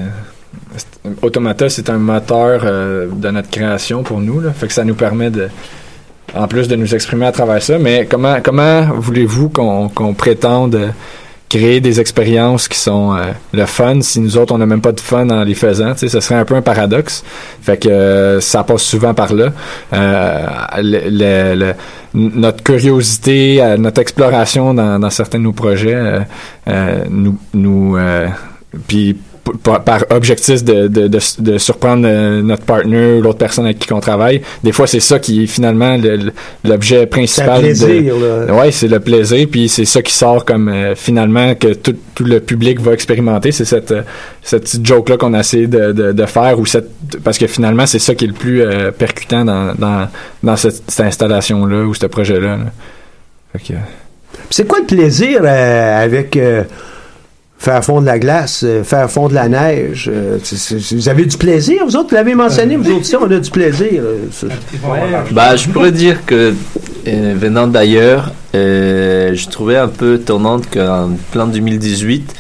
Automata, 1.22 1.70
c'est 1.70 1.90
un 1.90 1.98
moteur 1.98 2.62
euh, 2.64 3.08
de 3.12 3.30
notre 3.30 3.50
création 3.50 4.04
pour 4.04 4.20
nous. 4.20 4.42
Fait 4.54 4.68
que 4.68 4.74
ça 4.74 4.84
nous 4.84 4.96
permet 4.96 5.30
de. 5.30 5.50
En 6.34 6.48
plus 6.48 6.70
de 6.70 6.76
nous 6.78 6.96
exprimer 6.96 7.26
à 7.26 7.32
travers 7.32 7.62
ça. 7.62 7.78
Mais 7.78 8.08
comment, 8.10 8.38
comment 8.42 8.84
voulez-vous 8.96 9.50
qu'on 9.50 10.14
prétende 10.14 10.94
créer 11.52 11.82
des 11.82 12.00
expériences 12.00 12.70
qui 12.70 12.80
sont 12.80 13.14
euh, 13.14 13.32
le 13.52 13.66
fun 13.66 14.00
si 14.02 14.22
nous 14.22 14.38
autres, 14.38 14.54
on 14.54 14.58
n'a 14.58 14.66
même 14.66 14.80
pas 14.82 14.94
de 14.94 15.02
fun 15.02 15.30
en 15.30 15.44
les 15.44 15.54
faisant? 15.54 15.92
Tu 15.94 16.00
sais, 16.00 16.08
ce 16.08 16.20
serait 16.22 16.36
un 16.36 16.46
peu 16.46 16.56
un 16.56 16.62
paradoxe. 16.62 17.24
Fait 17.62 17.78
que 17.78 17.90
euh, 17.90 18.40
ça 18.40 18.64
passe 18.64 18.84
souvent 18.84 19.14
par 19.14 19.34
là. 19.34 19.48
Euh, 19.92 20.46
le- 20.82 21.56
le- 21.56 21.74
notre 22.14 22.64
curiosité, 22.64 23.62
euh, 23.62 23.76
notre 23.78 24.00
exploration 24.02 24.74
dans, 24.74 24.98
dans 25.00 25.10
certains 25.10 25.40
de 25.40 25.44
nos 25.44 25.52
projets 25.54 25.94
euh, 25.96 26.20
euh, 26.70 27.04
nous, 27.10 27.38
nous 27.54 27.98
par, 29.64 29.84
par 29.84 30.04
objectif 30.12 30.64
de, 30.64 30.88
de, 30.88 31.08
de, 31.08 31.20
de 31.40 31.58
surprendre 31.58 32.06
euh, 32.08 32.42
notre 32.42 32.64
partner 32.64 33.16
ou 33.18 33.22
l'autre 33.22 33.40
personne 33.40 33.66
avec 33.66 33.80
qui 33.80 33.92
on 33.94 34.00
travaille. 34.00 34.42
Des 34.64 34.72
fois, 34.72 34.88
c'est 34.88 35.00
ça 35.00 35.20
qui 35.20 35.44
est 35.44 35.48
finalement 35.48 35.98
le- 35.98 36.16
le- 36.18 36.34
l'objet 36.64 37.06
principal. 37.08 37.62
C'est 37.76 37.88
le 37.88 37.94
plaisir, 37.94 38.16
là. 38.18 38.54
Ouais, 38.54 38.72
c'est 38.72 38.88
le 38.88 39.00
plaisir, 39.00 39.48
puis 39.52 39.68
c'est 39.70 39.86
ça 39.86 40.02
qui 40.02 40.14
sort 40.14 40.46
comme 40.46 40.70
euh, 40.70 40.96
finalement 40.96 41.56
que 41.56 41.74
tout, 41.74 41.96
tout 42.16 42.24
le 42.24 42.40
public 42.40 42.80
va 42.80 42.94
expérimenter. 42.94 43.52
C'est 43.52 43.66
cette, 43.66 43.92
euh, 43.92 44.02
cette 44.44 44.64
petite 44.64 44.86
joke-là 44.86 45.18
qu'on 45.18 45.34
a 45.34 45.40
essayé 45.40 45.68
de, 45.68 45.92
de, 45.92 46.26
faire, 46.26 46.60
ou 46.60 46.66
cette, 46.66 46.90
parce 47.24 47.38
que 47.38 47.48
finalement, 47.48 47.86
c'est 47.88 48.00
ça 48.00 48.14
qui 48.16 48.26
est 48.26 48.30
le 48.30 48.34
plus 48.34 48.62
euh, 48.62 48.92
percutant 48.92 49.44
dans, 49.46 49.74
dans, 49.76 50.08
dans 50.44 50.56
cette, 50.56 50.84
cette 50.88 51.06
installation-là 51.06 51.84
ou 51.86 51.94
ce 51.94 52.06
projet-là. 52.06 52.58
là. 52.58 52.66
Fait 53.54 53.60
que, 53.60 53.74
Puis 53.74 54.40
C'est 54.52 54.68
quoi 54.68 54.80
le 54.80 54.86
plaisir 54.86 55.40
euh, 55.44 56.04
avec 56.04 56.38
faire 57.64 57.84
fondre 57.86 58.08
la 58.08 58.18
glace, 58.18 58.64
euh, 58.66 58.84
faire 58.84 59.10
fondre 59.10 59.36
la 59.36 59.48
neige? 59.48 60.10
euh, 60.12 60.40
vous 60.94 61.10
avez 61.10 61.26
du 61.26 61.38
plaisir, 61.38 61.84
vous 61.86 61.96
autres? 61.96 62.10
Vous 62.10 62.16
l'avez 62.16 62.34
mentionné, 62.34 62.76
vous 62.76 62.90
autres 62.90 63.02
aussi, 63.02 63.16
on 63.16 63.30
a 63.30 63.38
du 63.40 63.52
plaisir. 63.52 64.02
euh, 64.04 64.50
Bah, 65.32 65.56
je 65.56 65.68
pourrais 65.70 65.92
dire 65.92 66.26
que 66.26 66.54
euh, 67.08 67.34
venant 67.38 67.68
d'ailleurs, 67.68 68.32
euh, 68.56 69.34
je 69.36 69.48
trouvais 69.48 69.78
un 69.78 69.88
peu 69.88 70.16
étonnante 70.16 70.64
qu'en 70.74 71.12
plein 71.32 71.46
2018, 71.48 72.34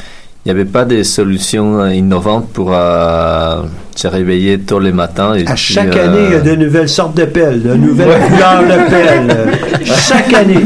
il 0.43 0.51
n'y 0.51 0.59
avait 0.59 0.65
pas 0.69 0.85
de 0.85 1.03
solutions 1.03 1.81
euh, 1.81 1.93
innovantes 1.93 2.49
pour 2.51 2.71
euh, 2.73 3.61
se 3.95 4.07
réveiller 4.07 4.59
tôt 4.59 4.79
le 4.79 4.91
matin. 4.91 5.35
Et 5.35 5.45
À 5.45 5.53
puis, 5.53 5.73
chaque 5.75 5.95
euh, 5.95 6.07
année, 6.07 6.25
il 6.29 6.31
y 6.31 6.35
a 6.35 6.39
de 6.41 6.55
nouvelles 6.55 6.89
sortes 6.89 7.15
de 7.15 7.25
pelles, 7.25 7.61
de 7.61 7.75
nouvelles 7.75 8.19
couleurs 8.21 8.63
de 8.63 8.89
pelles. 8.89 9.85
chaque 9.85 10.33
année. 10.33 10.65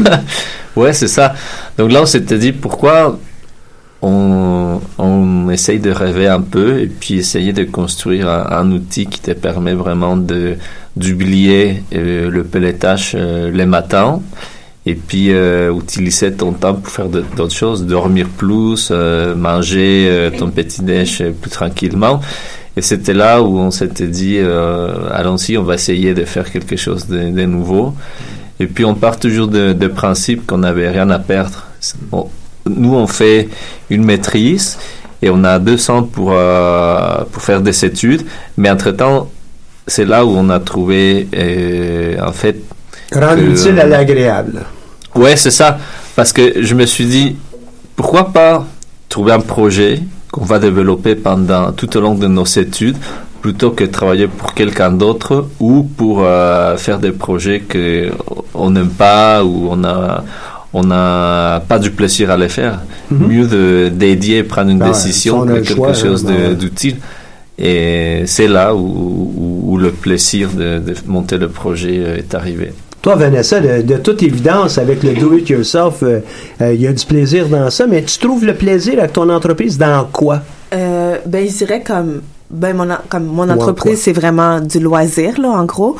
Ouais, 0.76 0.92
c'est 0.92 1.08
ça. 1.08 1.32
Donc 1.78 1.90
là, 1.90 2.02
on 2.02 2.06
s'était 2.06 2.36
dit 2.36 2.52
pourquoi 2.52 3.18
on, 4.02 4.80
on 4.98 5.50
essaye 5.50 5.78
de 5.80 5.90
rêver 5.90 6.26
un 6.26 6.40
peu 6.40 6.80
et 6.80 6.86
puis 6.86 7.18
essayer 7.18 7.52
de 7.52 7.64
construire 7.64 8.28
un, 8.28 8.70
outil 8.72 9.06
qui 9.06 9.20
te 9.20 9.32
permet 9.32 9.74
vraiment 9.74 10.16
de 10.16 10.56
d'oublier 10.96 11.82
euh, 11.94 12.30
le 12.30 12.44
pelletage 12.44 13.12
euh, 13.14 13.50
les 13.50 13.66
matins 13.66 14.20
et 14.86 14.94
puis 14.94 15.32
euh, 15.32 15.76
utiliser 15.76 16.32
ton 16.32 16.52
temps 16.52 16.74
pour 16.74 16.92
faire 16.92 17.08
d'autres 17.08 17.54
choses, 17.54 17.84
dormir 17.84 18.28
plus, 18.28 18.90
euh, 18.92 19.34
manger 19.34 20.06
euh, 20.08 20.30
ton 20.30 20.50
petit 20.50 20.82
déj 20.82 21.24
plus 21.40 21.50
tranquillement. 21.50 22.20
Et 22.76 22.82
c'était 22.82 23.12
là 23.14 23.42
où 23.42 23.58
on 23.58 23.70
s'était 23.70 24.06
dit, 24.06 24.38
allons-y, 24.38 25.56
on 25.56 25.62
va 25.62 25.74
essayer 25.74 26.12
de 26.12 26.26
faire 26.26 26.50
quelque 26.52 26.76
chose 26.76 27.06
de, 27.06 27.30
de 27.30 27.44
nouveau. 27.46 27.94
Et 28.60 28.66
puis 28.66 28.84
on 28.84 28.94
part 28.94 29.18
toujours 29.18 29.48
de, 29.48 29.72
de 29.72 29.86
principe 29.88 30.46
qu'on 30.46 30.58
n'avait 30.58 30.90
rien 30.90 31.08
à 31.08 31.18
perdre. 31.18 31.64
Nous, 32.68 32.94
on 32.94 33.06
fait 33.06 33.48
une 33.90 34.04
maîtrise 34.04 34.78
et 35.22 35.30
on 35.30 35.44
a 35.44 35.58
deux 35.58 35.90
ans 35.90 36.02
pour, 36.02 36.30
euh, 36.32 37.24
pour 37.32 37.42
faire 37.42 37.60
des 37.60 37.84
études. 37.84 38.22
Mais 38.56 38.70
entre-temps, 38.70 39.28
c'est 39.86 40.04
là 40.04 40.24
où 40.24 40.30
on 40.36 40.48
a 40.50 40.60
trouvé, 40.60 41.28
euh, 41.34 42.16
en 42.20 42.32
fait... 42.32 42.56
Rendre 43.12 43.36
que- 43.36 43.50
utile 43.52 43.78
à 43.80 43.86
l'agréable? 43.86 44.64
Ouais, 45.14 45.36
c'est 45.36 45.50
ça. 45.50 45.78
Parce 46.14 46.32
que 46.32 46.62
je 46.62 46.74
me 46.74 46.86
suis 46.86 47.06
dit, 47.06 47.36
pourquoi 47.94 48.32
pas 48.32 48.66
trouver 49.08 49.32
un 49.32 49.40
projet 49.40 50.02
qu'on 50.32 50.44
va 50.44 50.58
développer 50.58 51.14
pendant 51.14 51.72
tout 51.72 51.96
au 51.96 52.00
long 52.00 52.14
de 52.14 52.26
nos 52.26 52.44
études 52.44 52.96
plutôt 53.40 53.70
que 53.70 53.84
travailler 53.84 54.26
pour 54.26 54.54
quelqu'un 54.54 54.90
d'autre 54.90 55.46
ou 55.60 55.84
pour 55.84 56.22
euh, 56.24 56.76
faire 56.76 56.98
des 56.98 57.12
projets 57.12 57.60
que 57.60 58.10
on 58.54 58.70
n'aime 58.70 58.90
pas 58.90 59.44
ou 59.44 59.68
on 59.70 59.84
a 59.84 60.24
on 60.72 60.82
n'a 60.84 61.62
pas 61.68 61.78
du 61.78 61.90
plaisir 61.90 62.30
à 62.30 62.36
les 62.36 62.48
faire. 62.48 62.80
Mieux 63.10 63.46
de 63.46 63.88
dédier 63.88 64.38
et 64.38 64.42
prendre 64.42 64.70
une 64.70 64.82
Ah 64.82 64.88
décision 64.88 65.46
que 65.46 65.52
quelque 65.54 65.74
choix, 65.74 65.94
chose 65.94 66.26
hein, 66.28 66.34
ouais. 66.50 66.54
d'utile. 66.54 66.96
Et 67.58 68.22
c'est 68.26 68.48
là 68.48 68.74
où, 68.74 68.78
où- 68.80 69.62
où 69.72 69.78
le 69.78 69.90
plaisir 69.90 70.50
de, 70.50 70.78
de 70.78 70.94
monter 71.06 71.38
le 71.38 71.48
projet 71.48 71.98
euh, 72.04 72.16
est 72.18 72.34
arrivé. 72.34 72.72
Toi, 73.00 73.14
Vanessa, 73.14 73.60
de, 73.60 73.82
de 73.82 73.96
toute 73.98 74.22
évidence, 74.22 74.76
avec 74.78 75.02
le 75.02 75.14
do-it-yourself, 75.14 76.02
euh, 76.02 76.20
euh, 76.60 76.74
il 76.74 76.80
y 76.82 76.86
a 76.86 76.92
du 76.92 77.06
plaisir 77.06 77.48
dans 77.48 77.70
ça, 77.70 77.86
mais 77.86 78.02
tu 78.02 78.18
trouves 78.18 78.44
le 78.44 78.54
plaisir 78.54 78.98
avec 78.98 79.12
ton 79.12 79.30
entreprise 79.30 79.78
dans 79.78 80.06
quoi? 80.12 80.42
Euh, 80.74 81.16
ben, 81.24 81.48
je 81.48 81.56
dirais 81.58 81.82
comme, 81.86 82.20
ben, 82.50 82.76
mon, 82.76 82.88
comme 83.08 83.26
mon 83.26 83.48
entreprise, 83.48 84.00
c'est 84.00 84.12
vraiment 84.12 84.60
du 84.60 84.78
loisir, 84.78 85.40
là, 85.40 85.50
en 85.50 85.64
gros. 85.64 85.96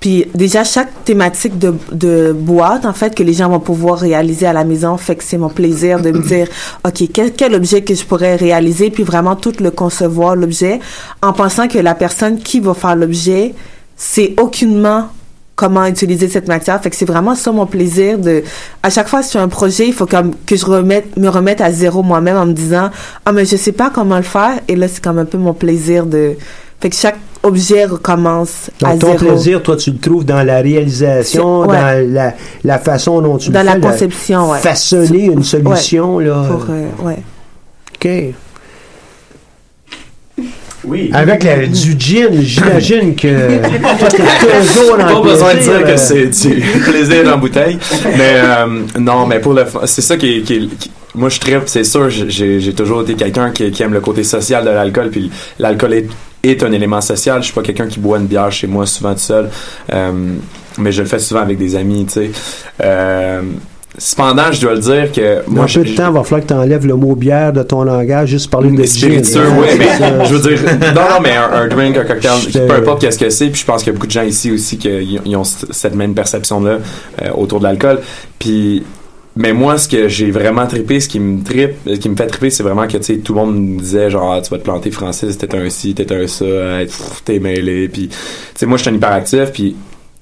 Puis, 0.00 0.26
déjà, 0.34 0.64
chaque 0.64 1.04
thématique 1.04 1.58
de, 1.58 1.74
de 1.92 2.32
boîte, 2.32 2.86
en 2.86 2.94
fait, 2.94 3.14
que 3.14 3.22
les 3.22 3.34
gens 3.34 3.50
vont 3.50 3.60
pouvoir 3.60 3.98
réaliser 3.98 4.46
à 4.46 4.52
la 4.52 4.64
maison, 4.64 4.96
fait 4.96 5.16
que 5.16 5.24
c'est 5.24 5.36
mon 5.36 5.50
plaisir 5.50 6.00
de 6.00 6.10
me 6.10 6.22
dire, 6.22 6.48
OK, 6.86 7.02
quel, 7.12 7.32
quel 7.32 7.54
objet 7.54 7.82
que 7.82 7.94
je 7.94 8.04
pourrais 8.04 8.36
réaliser, 8.36 8.90
puis 8.90 9.02
vraiment 9.02 9.36
tout 9.36 9.52
le 9.60 9.70
concevoir, 9.70 10.36
l'objet, 10.36 10.80
en 11.22 11.32
pensant 11.32 11.68
que 11.68 11.78
la 11.78 11.94
personne 11.94 12.38
qui 12.38 12.60
va 12.60 12.72
faire 12.72 12.96
l'objet, 12.96 13.54
c'est 13.96 14.34
aucunement 14.40 15.08
comment 15.60 15.84
utiliser 15.86 16.28
cette 16.28 16.48
matière. 16.48 16.80
Fait 16.82 16.88
que 16.90 16.96
c'est 16.96 17.04
vraiment 17.04 17.34
ça 17.34 17.52
mon 17.52 17.66
plaisir 17.66 18.18
de, 18.18 18.42
à 18.82 18.88
chaque 18.88 19.08
fois 19.08 19.22
sur 19.22 19.40
un 19.40 19.48
projet, 19.48 19.86
il 19.86 19.92
faut 19.92 20.06
comme 20.06 20.32
que 20.46 20.56
je 20.56 20.64
remette, 20.64 21.16
me 21.18 21.28
remette 21.28 21.60
à 21.60 21.70
zéro 21.70 22.02
moi-même 22.02 22.36
en 22.38 22.46
me 22.46 22.52
disant, 22.54 22.88
ah, 23.26 23.32
mais 23.32 23.44
je 23.44 23.56
sais 23.56 23.72
pas 23.72 23.90
comment 23.90 24.16
le 24.16 24.22
faire. 24.22 24.54
Et 24.68 24.74
là, 24.76 24.88
c'est 24.88 25.02
comme 25.04 25.18
un 25.18 25.26
peu 25.26 25.36
mon 25.38 25.52
plaisir 25.52 26.06
de, 26.06 26.34
fait 26.80 26.88
que 26.88 26.96
chaque 26.96 27.18
objet 27.42 27.84
recommence 27.84 28.70
à 28.82 28.92
Donc, 28.96 29.00
ton 29.00 29.18
zéro. 29.18 29.18
plaisir, 29.32 29.62
toi, 29.62 29.76
tu 29.76 29.90
le 29.90 29.98
trouves 29.98 30.24
dans 30.24 30.42
la 30.42 30.60
réalisation, 30.62 31.60
ouais. 31.60 31.66
dans 31.68 32.12
la, 32.14 32.34
la 32.64 32.78
façon 32.78 33.20
dont 33.20 33.36
tu 33.36 33.50
Dans 33.50 33.60
le 33.60 33.66
la 33.66 33.72
fais, 33.74 33.80
conception, 33.80 34.50
ouais. 34.50 34.58
Façonner 34.60 35.24
une 35.26 35.44
solution, 35.44 36.16
Ouais. 36.16 36.24
là. 36.24 36.44
Pour, 36.50 36.64
euh, 36.70 36.86
ouais. 37.04 37.22
OK. 37.94 38.34
Oui. 40.84 41.10
Avec 41.12 41.44
la- 41.44 41.66
du 41.66 41.94
gin, 41.98 42.40
j'imagine 42.40 43.14
que 43.14 43.28
toujours 44.74 44.96
dans 44.96 45.20
Pas 45.22 45.28
besoin 45.28 45.54
de 45.54 45.60
dire 45.60 45.72
euh, 45.74 45.82
que 45.92 45.96
c'est 45.96 46.26
du 46.26 46.60
plaisir 46.90 47.32
en 47.34 47.38
bouteille. 47.38 47.78
Mais 48.16 48.34
euh, 48.36 48.66
non, 48.98 49.26
mais 49.26 49.40
pour 49.40 49.52
le 49.52 49.64
c'est 49.84 50.00
ça 50.02 50.16
qui 50.16 50.38
est, 50.38 50.42
qui 50.42 50.70
moi 51.14 51.28
je 51.28 51.38
tripe, 51.40 51.62
c'est 51.66 51.84
sûr, 51.84 52.08
j'ai 52.08 52.60
j'ai 52.60 52.72
toujours 52.72 53.02
été 53.02 53.14
quelqu'un 53.14 53.50
qui, 53.50 53.70
qui 53.70 53.82
aime 53.82 53.92
le 53.92 54.00
côté 54.00 54.22
social 54.24 54.64
de 54.64 54.70
l'alcool, 54.70 55.10
puis 55.10 55.30
l'alcool 55.58 55.92
est, 55.94 56.06
est 56.42 56.62
un 56.62 56.72
élément 56.72 57.00
social. 57.00 57.40
Je 57.40 57.46
suis 57.46 57.54
pas 57.54 57.62
quelqu'un 57.62 57.86
qui 57.88 57.98
boit 57.98 58.18
une 58.18 58.26
bière 58.26 58.50
chez 58.52 58.66
moi 58.68 58.86
souvent 58.86 59.12
tout 59.12 59.18
seul, 59.20 59.50
euh, 59.92 60.12
mais 60.78 60.92
je 60.92 61.02
le 61.02 61.08
fais 61.08 61.18
souvent 61.18 61.40
avec 61.40 61.58
des 61.58 61.74
amis, 61.76 62.06
tu 62.06 62.12
sais. 62.12 62.30
Euh, 62.82 63.42
cependant, 63.98 64.52
je 64.52 64.60
dois 64.60 64.74
le 64.74 64.80
dire 64.80 65.12
que 65.12 65.44
Dans 65.46 65.52
moi, 65.52 65.66
peu 65.66 65.82
de 65.84 65.94
temps, 65.94 66.08
il 66.08 66.14
va 66.14 66.22
falloir 66.22 66.40
que 66.42 66.46
tu 66.46 66.54
enlèves 66.54 66.86
le 66.86 66.94
mot 66.94 67.14
bière 67.14 67.52
de 67.52 67.62
ton 67.62 67.82
langage, 67.82 68.30
juste 68.30 68.50
parler 68.50 68.70
de 68.70 68.84
spiritueux, 68.84 69.48
oui, 69.58 69.66
mais 69.78 70.26
je 70.26 70.34
veux 70.34 70.48
dire, 70.48 70.60
non, 70.94 71.02
non, 71.02 71.20
mais 71.22 71.36
un, 71.36 71.50
un 71.52 71.68
drink, 71.68 71.96
un 71.96 72.04
cocktail, 72.04 72.66
peu 72.66 72.74
importe 72.74 73.00
qu'est-ce 73.00 73.18
que 73.18 73.30
c'est, 73.30 73.48
puis 73.48 73.60
je 73.60 73.66
pense 73.66 73.82
qu'il 73.82 73.88
y 73.88 73.90
a 73.90 73.94
beaucoup 73.94 74.06
de 74.06 74.12
gens 74.12 74.22
ici 74.22 74.50
aussi 74.50 74.78
qui 74.78 75.18
ont 75.34 75.44
cette 75.44 75.94
même 75.94 76.14
perception-là 76.14 76.78
euh, 77.22 77.30
autour 77.34 77.58
de 77.58 77.64
l'alcool. 77.64 78.00
Puis, 78.38 78.84
mais 79.36 79.52
moi, 79.52 79.78
ce 79.78 79.88
que 79.88 80.08
j'ai 80.08 80.30
vraiment 80.30 80.66
trippé, 80.66 81.00
ce 81.00 81.08
qui 81.08 81.20
me 81.20 81.42
trippe, 81.42 81.74
ce 81.86 81.94
qui 81.94 82.08
me 82.08 82.16
fait 82.16 82.26
tripper, 82.26 82.50
c'est 82.50 82.62
vraiment 82.62 82.86
que, 82.86 82.96
tu 82.96 83.04
sais, 83.04 83.16
tout 83.18 83.34
le 83.34 83.40
monde 83.40 83.56
me 83.56 83.78
disait, 83.80 84.10
genre, 84.10 84.34
Ah, 84.34 84.40
tu 84.40 84.50
vas 84.50 84.58
te 84.58 84.64
planter, 84.64 84.90
Francis, 84.90 85.36
t'es 85.38 85.54
un 85.54 85.68
ci, 85.70 85.94
t'es 85.94 86.12
un 86.12 86.26
ça, 86.26 86.44
euh, 86.44 86.86
t'es 87.24 87.38
mêlé, 87.38 87.88
puis, 87.88 88.08
tu 88.08 88.16
sais, 88.54 88.66
moi, 88.66 88.76
je 88.76 88.82
suis 88.82 88.90
un 88.90 88.94
hyperactif, 88.94 89.52
puis 89.52 89.76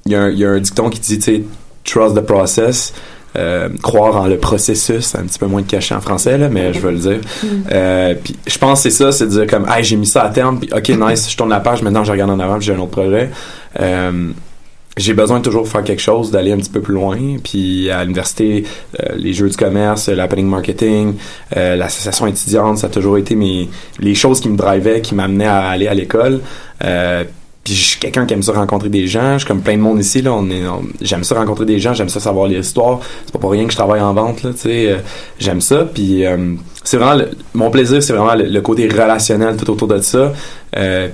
il 0.06 0.12
y, 0.12 0.38
y 0.38 0.44
a 0.44 0.50
un 0.50 0.58
dicton 0.58 0.88
qui 0.90 1.00
dit, 1.00 1.18
tu 1.18 1.24
sais, 1.24 1.42
trust 1.84 2.14
the 2.16 2.20
process. 2.20 2.92
Euh, 3.36 3.68
croire 3.82 4.16
en 4.16 4.26
le 4.26 4.38
processus, 4.38 5.14
un 5.14 5.24
petit 5.24 5.38
peu 5.38 5.46
moins 5.46 5.60
de 5.60 5.66
cachet 5.66 5.94
en 5.94 6.00
français, 6.00 6.38
là, 6.38 6.48
mais 6.48 6.72
je 6.72 6.80
veux 6.80 6.90
le 6.90 6.98
dire. 6.98 7.20
Euh, 7.70 8.14
puis 8.22 8.36
je 8.46 8.58
pense 8.58 8.82
que 8.82 8.90
c'est 8.90 8.96
ça, 8.96 9.12
c'est 9.12 9.26
de 9.26 9.30
dire 9.30 9.46
comme, 9.46 9.66
hey, 9.68 9.84
j'ai 9.84 9.96
mis 9.96 10.06
ça 10.06 10.22
à 10.22 10.30
terme, 10.30 10.58
puis 10.58 10.70
ok, 10.72 10.88
nice, 10.88 11.30
je 11.30 11.36
tourne 11.36 11.50
la 11.50 11.60
page, 11.60 11.82
maintenant 11.82 12.04
je 12.04 12.10
regarde 12.10 12.30
en 12.30 12.40
avant, 12.40 12.56
puis 12.56 12.66
j'ai 12.66 12.72
un 12.72 12.78
autre 12.78 12.90
projet. 12.90 13.28
Euh, 13.78 14.30
j'ai 14.96 15.12
besoin 15.12 15.38
de 15.38 15.44
toujours 15.44 15.68
faire 15.68 15.84
quelque 15.84 16.00
chose, 16.00 16.30
d'aller 16.30 16.52
un 16.52 16.56
petit 16.56 16.70
peu 16.70 16.80
plus 16.80 16.94
loin. 16.94 17.16
Puis 17.44 17.88
à 17.90 18.02
l'université, 18.02 18.64
les 19.14 19.32
jeux 19.32 19.48
du 19.48 19.56
commerce, 19.56 20.08
l'happening 20.08 20.46
marketing, 20.46 21.14
l'association 21.54 22.26
étudiante, 22.26 22.78
ça 22.78 22.88
a 22.88 22.90
toujours 22.90 23.16
été 23.16 23.36
mes 23.36 23.68
les 24.00 24.16
choses 24.16 24.40
qui 24.40 24.48
me 24.48 24.56
drivaient, 24.56 25.00
qui 25.00 25.14
m'amenaient 25.14 25.46
à 25.46 25.68
aller 25.68 25.86
à 25.86 25.94
l'école. 25.94 26.40
Je 27.74 27.82
suis 27.82 27.98
quelqu'un 27.98 28.26
qui 28.26 28.34
aime 28.34 28.42
ça 28.42 28.52
rencontrer 28.52 28.88
des 28.88 29.06
gens. 29.06 29.34
Je 29.34 29.38
suis 29.38 29.48
comme 29.48 29.62
plein 29.62 29.76
de 29.76 29.82
monde 29.82 30.00
ici 30.00 30.22
j'aime 31.00 31.24
ça 31.24 31.34
rencontrer 31.34 31.66
des 31.66 31.78
gens. 31.78 31.94
J'aime 31.94 32.08
ça 32.08 32.20
savoir 32.20 32.46
les 32.46 32.58
histoires. 32.58 33.00
C'est 33.24 33.32
pas 33.32 33.38
pour 33.38 33.50
rien 33.50 33.64
que 33.66 33.72
je 33.72 33.76
travaille 33.76 34.00
en 34.00 34.14
vente 34.14 34.42
là. 34.42 34.50
Tu 34.52 34.60
sais, 34.60 34.92
euh, 34.92 34.98
j'aime 35.38 35.60
ça. 35.60 35.84
Puis 35.84 36.24
euh, 36.24 36.54
c'est 36.84 36.96
vraiment 36.96 37.24
mon 37.54 37.70
plaisir, 37.70 38.02
c'est 38.02 38.12
vraiment 38.12 38.34
le, 38.34 38.60
côté 38.60 38.88
relationnel 38.88 39.56
tout 39.56 39.70
autour 39.70 39.88
de 39.88 40.00
ça. 40.00 40.32
Euh, 40.76 41.08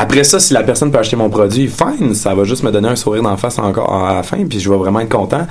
après 0.00 0.24
ça, 0.24 0.38
si 0.38 0.52
la 0.54 0.62
personne 0.62 0.90
peut 0.90 0.98
acheter 0.98 1.16
mon 1.16 1.30
produit, 1.30 1.68
fine, 1.68 2.14
ça 2.14 2.34
va 2.34 2.44
juste 2.44 2.62
me 2.62 2.70
donner 2.70 2.88
un 2.88 2.96
sourire 2.96 3.22
d'en 3.22 3.36
face 3.36 3.58
encore 3.58 3.92
à 4.06 4.14
la 4.14 4.22
fin, 4.22 4.38
puis 4.48 4.60
je 4.60 4.70
vais 4.70 4.76
vraiment 4.76 5.00
être 5.00 5.08
content. 5.08 5.46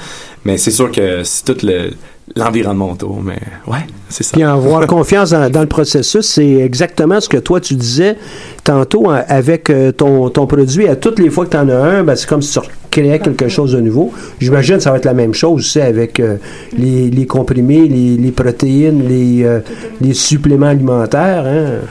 Mais 0.46 0.58
c'est 0.58 0.72
sûr 0.72 0.92
que 0.92 1.24
c'est 1.24 1.44
tout 1.46 1.66
le 1.66 1.92
l'environnement 2.36 2.92
autour. 2.92 3.22
Mais 3.22 3.40
ouais, 3.68 3.86
c'est 4.10 4.24
ça. 4.24 4.32
Puis 4.34 4.44
avoir 4.44 4.86
confiance 4.88 5.32
dans, 5.32 5.50
dans 5.50 5.62
le 5.62 5.68
processus, 5.68 6.26
c'est 6.26 6.56
exactement 6.56 7.20
ce 7.22 7.30
que 7.30 7.38
toi 7.38 7.60
tu 7.60 7.76
disais 7.76 8.18
tantôt 8.64 9.10
hein, 9.10 9.24
avec 9.28 9.70
euh, 9.70 9.92
ton, 9.92 10.30
ton 10.30 10.46
produit. 10.48 10.88
À 10.88 10.96
toutes 10.96 11.20
les 11.20 11.30
fois 11.30 11.46
que 11.46 11.52
tu 11.52 11.58
en 11.58 11.70
as 11.70 11.76
un, 11.76 12.04
ben, 12.04 12.16
c'est 12.16 12.28
comme 12.28 12.42
si 12.42 12.60
tu 12.60 12.68
créais 12.92 13.20
quelque 13.20 13.48
chose 13.48 13.74
de 13.74 13.80
nouveau. 13.82 14.12
J'imagine 14.40 14.78
que 14.78 14.84
ça 14.84 14.92
va 14.92 14.98
être 14.98 15.06
la 15.06 15.14
même 15.14 15.34
chose 15.34 15.60
aussi 15.60 15.80
avec 15.80 16.20
euh, 16.20 16.38
les, 16.78 17.10
les 17.10 17.26
comprimés, 17.26 17.88
les, 17.88 18.18
les 18.18 18.32
protéines, 18.32 19.08
les, 19.08 19.44
euh, 19.44 19.60
les 20.02 20.14
suppléments 20.14 20.68
alimentaires. 20.68 21.46
hein. 21.46 21.86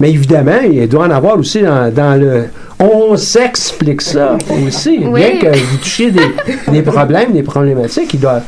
Mais 0.00 0.10
évidemment, 0.10 0.58
il 0.70 0.88
doit 0.88 1.06
en 1.06 1.10
avoir 1.10 1.38
aussi 1.38 1.62
dans, 1.62 1.92
dans 1.92 2.20
le. 2.20 2.46
On 2.80 3.16
s'explique 3.16 4.02
ça 4.02 4.36
aussi. 4.66 5.00
Oui. 5.06 5.20
Bien 5.20 5.38
que 5.38 5.56
vous 5.56 5.76
touchiez 5.78 6.10
des, 6.10 6.20
des 6.72 6.82
problèmes, 6.82 7.32
des 7.32 7.42
problématiques, 7.44 8.12
il 8.14 8.20
doit. 8.20 8.40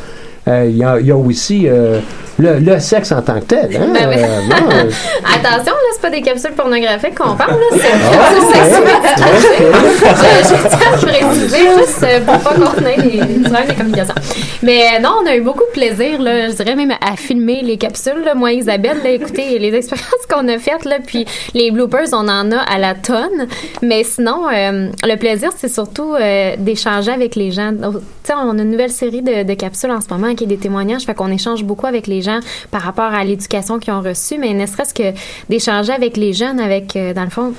euh, 0.48 0.66
il 0.68 0.77
y, 0.77 0.85
a, 0.85 0.98
il 1.01 1.06
y 1.06 1.10
a 1.10 1.16
aussi 1.16 1.66
euh, 1.68 2.01
le, 2.39 2.59
le 2.59 2.79
sexe 2.81 3.13
en 3.13 3.23
tant 3.23 3.41
que 3.41 3.47
tel. 3.47 3.71
Hein? 3.77 3.89
Ben. 3.93 4.09
Euh, 4.11 4.41
bon, 4.49 4.71
euh, 4.73 4.91
Attention, 5.35 5.73
là, 5.73 5.91
c'est 5.93 6.03
pas 6.03 6.11
des 6.11 6.21
capsules 6.21 6.53
pornographiques 6.53 7.15
qu'on 7.15 7.35
parle, 7.35 7.53
là, 7.53 7.79
c'est 7.79 7.89
Ah. 8.19 9.27
Je, 11.01 11.07
préciser, 11.07 11.69
juste 11.79 12.03
euh, 12.03 12.21
pour 12.21 12.39
pas 12.39 12.55
des 12.55 13.03
des 13.03 13.19
problèmes 13.43 13.69
de 13.69 13.73
communication. 13.73 14.15
Mais 14.63 14.83
euh, 14.83 15.01
non, 15.01 15.11
on 15.23 15.27
a 15.27 15.37
eu 15.37 15.41
beaucoup 15.41 15.65
de 15.65 15.73
plaisir, 15.73 16.21
là, 16.21 16.49
je 16.49 16.55
dirais 16.55 16.75
même 16.75 16.93
à 17.01 17.17
filmer 17.17 17.63
les 17.63 17.77
capsules. 17.77 18.23
Là. 18.25 18.35
Moi, 18.35 18.53
Isabelle, 18.53 18.99
là, 19.03 19.11
écoutez, 19.11 19.59
les 19.59 19.75
expériences 19.75 20.27
qu'on 20.31 20.47
a 20.49 20.59
faites, 20.59 20.85
là, 20.85 20.99
puis 21.05 21.25
les 21.55 21.71
bloopers, 21.71 22.09
on 22.13 22.29
en 22.29 22.53
a 22.53 22.59
à 22.59 22.79
la 22.79 22.95
tonne. 22.95 23.47
Mais 23.83 24.05
sinon, 24.05 24.47
euh, 24.49 24.89
le 25.03 25.17
plaisir, 25.17 25.51
c'est 25.57 25.69
surtout 25.69 26.15
d'échanger 26.59 27.13
avec 27.13 27.37
les 27.37 27.51
gens. 27.51 27.73
Tu 27.73 27.99
sais, 28.25 28.35
on 28.35 28.59
a 28.59 28.63
une 28.63 28.71
nouvelle 28.71 28.91
série 28.91 29.23
de, 29.23 29.43
de 29.43 29.55
capsules 29.55 29.91
en 29.91 30.01
ce 30.01 30.09
moment 30.11 30.35
qui 30.35 30.45
est 30.45 30.49
des 30.49 30.57
témoignages, 30.57 31.03
fait 31.05 31.15
qu'on 31.15 31.31
échange 31.31 31.65
beaucoup 31.65 31.87
avec 31.87 32.07
les 32.07 32.23
gens 32.23 32.26
par 32.70 32.82
rapport 32.82 33.12
à 33.12 33.24
l'éducation 33.24 33.78
qu'ils 33.78 33.93
ont 33.93 34.01
reçue, 34.01 34.39
mais 34.39 34.53
ne 34.55 34.66
serait-ce 34.66 34.94
que 34.94 35.12
d'échanger 35.48 35.93
avec 35.93 36.16
les 36.16 36.32
jeunes, 36.32 36.61
avec, 36.61 36.97
euh, 36.97 37.15
dans 37.15 37.24
le 37.24 37.31
fond, 37.31 37.55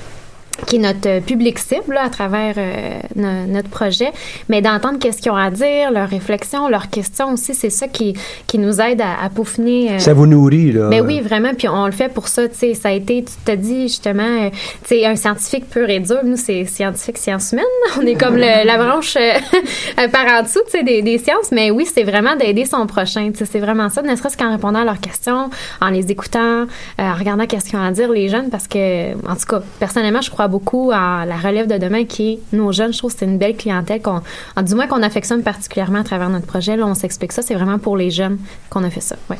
qui 0.66 0.76
est 0.76 0.78
notre 0.80 1.08
euh, 1.08 1.20
public 1.20 1.58
cible 1.58 1.94
là, 1.94 2.02
à 2.04 2.08
travers 2.10 2.54
euh, 2.58 2.98
no- 3.16 3.46
notre 3.46 3.68
projet, 3.70 4.10
mais 4.48 4.60
d'entendre 4.60 4.98
qu'est-ce 4.98 5.22
qu'ils 5.22 5.30
ont 5.32 5.36
à 5.36 5.50
dire, 5.50 5.90
leurs 5.92 6.08
réflexions, 6.08 6.68
leurs 6.68 6.90
questions 6.90 7.32
aussi, 7.32 7.54
c'est 7.54 7.70
ça 7.70 7.88
qui, 7.88 8.14
qui 8.46 8.58
nous 8.58 8.80
aide 8.80 9.00
à, 9.00 9.24
à 9.24 9.28
peaufiner. 9.30 9.92
euh, 9.92 9.98
ça 9.98 10.14
vous 10.14 10.26
nourrit, 10.26 10.72
là. 10.72 10.88
ben 10.88 11.04
oui, 11.06 11.20
vraiment. 11.20 11.54
Puis 11.56 11.68
on 11.68 11.86
le 11.86 11.92
fait 11.92 12.08
pour 12.12 12.28
ça. 12.28 12.48
Tu 12.48 12.54
sais, 12.56 12.74
ça 12.74 12.88
a 12.88 12.92
été, 12.92 13.22
tu 13.24 13.32
t'as 13.44 13.56
dit 13.56 13.82
justement, 13.82 14.22
euh, 14.22 14.50
tu 14.82 14.88
sais, 14.88 15.06
un 15.06 15.16
scientifique 15.16 15.68
pur 15.70 15.88
et 15.88 16.00
dur. 16.00 16.18
Nous, 16.24 16.36
c'est 16.36 16.64
scientifique, 16.64 17.18
sciences 17.18 17.52
humaines. 17.52 17.64
On 17.98 18.02
est 18.06 18.14
comme 18.14 18.36
le- 18.36 18.66
la 18.66 18.76
branche 18.78 19.16
par 20.12 20.26
en 20.38 20.42
dessous, 20.42 20.60
tu 20.66 20.72
sais, 20.78 20.82
des, 20.82 21.02
des 21.02 21.18
sciences. 21.18 21.50
Mais 21.52 21.70
oui, 21.70 21.86
c'est 21.92 22.02
vraiment 22.04 22.36
d'aider 22.36 22.64
son 22.64 22.86
prochain. 22.86 23.30
Tu 23.32 23.38
sais, 23.38 23.44
c'est 23.46 23.60
vraiment 23.60 23.88
ça. 23.88 24.02
Ne 24.02 24.14
serait-ce 24.16 24.36
qu'en 24.36 24.50
répondant 24.50 24.80
à 24.80 24.84
leurs 24.84 25.00
questions, 25.00 25.50
en 25.80 25.88
les 25.90 26.10
écoutant, 26.10 26.66
en 26.98 27.14
regardant 27.14 27.46
qu'est-ce 27.46 27.68
qu'ils 27.70 27.78
ont 27.78 27.82
à 27.84 27.90
dire 27.90 28.10
les 28.10 28.28
jeunes, 28.28 28.50
parce 28.50 28.66
que, 28.68 29.12
en 29.28 29.34
tout 29.36 29.46
cas, 29.48 29.62
personnellement, 29.78 30.20
je 30.20 30.30
crois 30.30 30.47
beaucoup 30.48 30.90
à 30.92 31.24
la 31.26 31.36
relève 31.36 31.66
de 31.66 31.78
demain 31.78 32.04
qui 32.04 32.32
est 32.32 32.38
nos 32.52 32.72
jeunes. 32.72 32.92
Je 32.92 32.98
trouve 32.98 33.12
que 33.12 33.18
c'est 33.20 33.26
une 33.26 33.38
belle 33.38 33.56
clientèle 33.56 34.02
qu'on, 34.02 34.20
du 34.62 34.74
moins 34.74 34.86
qu'on 34.86 35.02
affectionne 35.02 35.42
particulièrement 35.42 36.00
à 36.00 36.04
travers 36.04 36.30
notre 36.30 36.46
projet. 36.46 36.76
Là, 36.76 36.86
on 36.86 36.94
s'explique 36.94 37.32
ça. 37.32 37.42
C'est 37.42 37.54
vraiment 37.54 37.78
pour 37.78 37.96
les 37.96 38.10
jeunes 38.10 38.38
qu'on 38.70 38.84
a 38.84 38.90
fait 38.90 39.00
ça. 39.00 39.16
Ouais. 39.30 39.36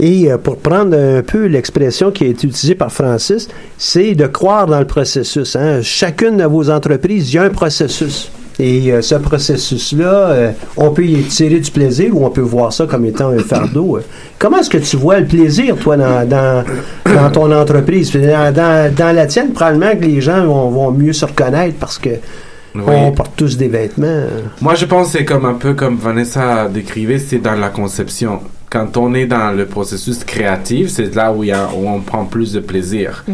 Et 0.00 0.32
euh, 0.32 0.38
pour 0.38 0.56
prendre 0.56 0.96
un 0.96 1.22
peu 1.22 1.46
l'expression 1.46 2.10
qui 2.10 2.24
a 2.24 2.28
été 2.28 2.46
utilisée 2.46 2.74
par 2.74 2.90
Francis, 2.90 3.48
c'est 3.76 4.14
de 4.14 4.26
croire 4.26 4.66
dans 4.66 4.80
le 4.80 4.86
processus. 4.86 5.56
hein. 5.56 5.82
Chacune 5.82 6.38
de 6.38 6.44
vos 6.44 6.70
entreprises, 6.70 7.32
il 7.32 7.36
y 7.36 7.38
a 7.38 7.42
un 7.42 7.50
processus. 7.50 8.30
Et 8.62 8.92
euh, 8.92 9.00
ce 9.00 9.14
processus-là, 9.14 10.12
euh, 10.30 10.52
on 10.76 10.90
peut 10.90 11.04
y 11.06 11.22
tirer 11.24 11.60
du 11.60 11.70
plaisir 11.70 12.14
ou 12.14 12.26
on 12.26 12.30
peut 12.30 12.40
voir 12.42 12.72
ça 12.72 12.84
comme 12.86 13.06
étant 13.06 13.30
un 13.30 13.38
fardeau. 13.38 13.96
euh. 13.96 14.02
Comment 14.38 14.58
est-ce 14.58 14.68
que 14.70 14.78
tu 14.78 14.96
vois 14.98 15.18
le 15.20 15.26
plaisir, 15.26 15.76
toi, 15.76 15.96
dans, 15.96 16.28
dans, 16.28 16.64
dans 17.06 17.30
ton 17.30 17.50
entreprise? 17.52 18.12
Dans, 18.12 18.52
dans, 18.54 18.94
dans 18.94 19.14
la 19.16 19.26
tienne, 19.26 19.52
probablement 19.52 19.92
que 19.98 20.04
les 20.04 20.20
gens 20.20 20.44
vont, 20.44 20.68
vont 20.70 20.90
mieux 20.92 21.12
se 21.14 21.24
reconnaître 21.24 21.76
parce 21.80 21.98
que 21.98 22.10
Oui. 22.74 22.82
on 22.86 23.12
porte 23.12 23.32
tous 23.36 23.56
des 23.56 23.68
vêtements. 23.68 24.24
Moi, 24.60 24.74
je 24.74 24.84
pense 24.84 25.12
que 25.12 25.18
c'est 25.18 25.24
comme 25.24 25.46
un 25.46 25.54
peu 25.54 25.72
comme 25.74 25.96
Vanessa 25.96 26.68
décrivait, 26.68 27.18
c'est 27.18 27.38
dans 27.38 27.54
la 27.56 27.70
conception. 27.70 28.40
Quand 28.68 28.96
on 28.98 29.14
est 29.14 29.26
dans 29.26 29.50
le 29.56 29.66
processus 29.66 30.22
créatif, 30.22 30.90
c'est 30.90 31.12
là 31.16 31.32
où, 31.32 31.42
il 31.42 31.48
y 31.48 31.52
a, 31.52 31.68
où 31.76 31.88
on 31.88 32.00
prend 32.00 32.24
plus 32.24 32.52
de 32.52 32.60
plaisir. 32.60 33.24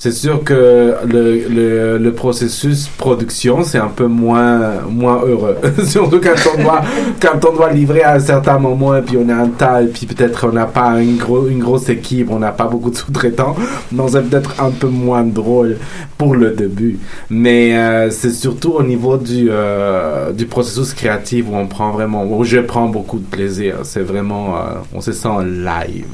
C'est 0.00 0.12
sûr 0.12 0.44
que 0.44 0.94
le, 1.06 1.48
le, 1.48 1.98
le 1.98 2.12
processus 2.12 2.86
production, 2.86 3.64
c'est 3.64 3.78
un 3.78 3.88
peu 3.88 4.06
moins, 4.06 4.74
moins 4.88 5.20
heureux. 5.26 5.56
Surtout 5.84 6.20
quand 6.20 6.34
on, 6.56 6.62
doit, 6.62 6.82
quand 7.20 7.44
on 7.50 7.56
doit 7.56 7.72
livrer 7.72 8.02
à 8.02 8.14
un 8.14 8.20
certain 8.20 8.60
moment 8.60 8.94
et 8.96 9.02
puis 9.02 9.16
on 9.16 9.28
a 9.28 9.34
un 9.34 9.48
tas 9.48 9.82
et 9.82 9.86
puis 9.88 10.06
peut-être 10.06 10.46
on 10.48 10.52
n'a 10.52 10.66
pas 10.66 11.00
une, 11.00 11.16
gros, 11.16 11.48
une 11.48 11.58
grosse 11.58 11.88
équipe, 11.88 12.30
on 12.30 12.38
n'a 12.38 12.52
pas 12.52 12.68
beaucoup 12.68 12.90
de 12.90 12.96
sous-traitants. 12.96 13.56
Donc 13.90 14.10
c'est 14.10 14.22
peut-être 14.22 14.62
un 14.62 14.70
peu 14.70 14.86
moins 14.86 15.24
drôle 15.24 15.78
pour 16.16 16.36
le 16.36 16.50
début. 16.50 17.00
Mais 17.28 17.76
euh, 17.76 18.10
c'est 18.10 18.30
surtout 18.30 18.74
au 18.74 18.84
niveau 18.84 19.16
du, 19.16 19.48
euh, 19.50 20.30
du 20.32 20.46
processus 20.46 20.94
créatif 20.94 21.46
où 21.50 21.56
on 21.56 21.66
prend 21.66 21.90
vraiment, 21.90 22.24
où 22.24 22.44
je 22.44 22.58
prends 22.60 22.86
beaucoup 22.86 23.18
de 23.18 23.26
plaisir. 23.26 23.78
C'est 23.82 24.02
vraiment, 24.02 24.56
euh, 24.56 24.60
on 24.94 25.00
se 25.00 25.10
sent 25.10 25.28
live. 25.44 26.04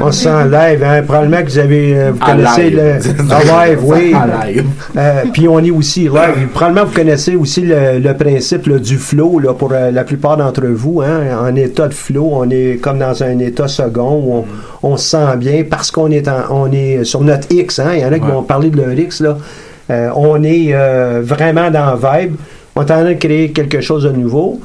On 0.00 0.10
se 0.10 0.22
sent 0.24 0.44
live, 0.50 0.82
hein? 0.82 1.02
Probablement 1.02 1.42
que 1.42 1.50
vous 1.50 1.58
avez, 1.58 1.94
euh, 1.98 2.12
vous 2.12 2.22
À 2.22 2.26
connaissez 2.32 2.70
live. 2.70 2.76
le, 2.78 3.01
Ah 3.30 3.66
ouais, 3.68 3.78
oui. 3.82 4.14
En 4.14 4.26
live. 4.46 4.64
Euh, 4.96 5.22
puis 5.32 5.48
on 5.48 5.58
est 5.60 5.70
aussi 5.70 6.02
live. 6.04 6.48
Probablement 6.52 6.86
vous 6.86 6.94
connaissez 6.94 7.34
aussi 7.36 7.62
le, 7.62 7.98
le 7.98 8.14
principe 8.14 8.66
là, 8.66 8.78
du 8.78 8.96
flow 8.98 9.38
là, 9.38 9.54
pour 9.54 9.72
euh, 9.72 9.90
la 9.90 10.04
plupart 10.04 10.36
d'entre 10.36 10.66
vous. 10.66 11.00
Hein, 11.02 11.36
en 11.40 11.54
état 11.56 11.88
de 11.88 11.94
flow, 11.94 12.30
on 12.32 12.48
est 12.50 12.78
comme 12.80 12.98
dans 12.98 13.22
un 13.22 13.38
état 13.38 13.68
second 13.68 14.22
où 14.24 14.34
on, 14.82 14.92
on 14.92 14.96
se 14.96 15.10
sent 15.10 15.36
bien 15.38 15.64
parce 15.68 15.90
qu'on 15.90 16.10
est 16.10 16.28
en- 16.28 16.44
on 16.50 16.70
est 16.72 17.04
sur 17.04 17.22
notre 17.22 17.48
X. 17.50 17.78
Hein, 17.78 17.90
il 17.94 18.00
y 18.00 18.04
en 18.04 18.12
a 18.12 18.18
qui 18.18 18.24
Ouais. 18.26 18.32
vont 18.32 18.42
parler 18.42 18.70
de 18.70 18.76
leur 18.80 18.92
X 18.92 19.20
là. 19.20 19.36
Euh, 19.90 20.10
on 20.14 20.42
est 20.44 20.72
vraiment 21.22 21.70
dans 21.70 21.96
la 22.00 22.20
vibe. 22.20 22.36
On 22.76 22.80
est 22.80 22.84
en 22.84 22.86
train 22.86 23.04
de 23.04 23.14
créer 23.14 23.50
quelque 23.52 23.80
chose 23.80 24.04
de 24.04 24.10
nouveau. 24.10 24.60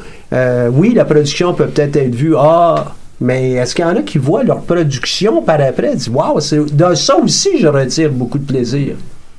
Oui, 0.74 0.94
la 0.96 1.06
production 1.06 1.54
peut 1.54 1.66
peut-être 1.68 1.96
être 1.98 2.16
vue. 2.16 2.36
Ah, 2.38 2.94
mais 3.20 3.52
est-ce 3.54 3.74
qu'il 3.76 3.86
y 3.86 3.88
en 3.88 3.96
a 3.96 4.02
qui 4.02 4.18
voient 4.18 4.44
leur 4.44 4.62
production 4.62 5.42
par 5.42 5.60
après 5.62 5.92
et 5.94 5.96
disent 5.96 6.10
Waouh, 6.10 6.40
c'est- 6.40 6.76
dans 6.76 6.96
ça 6.96 7.18
aussi, 7.18 7.60
je 7.60 7.68
retire 7.68 8.12
beaucoup 8.12 8.38
de 8.38 8.46
plaisir. 8.46 8.96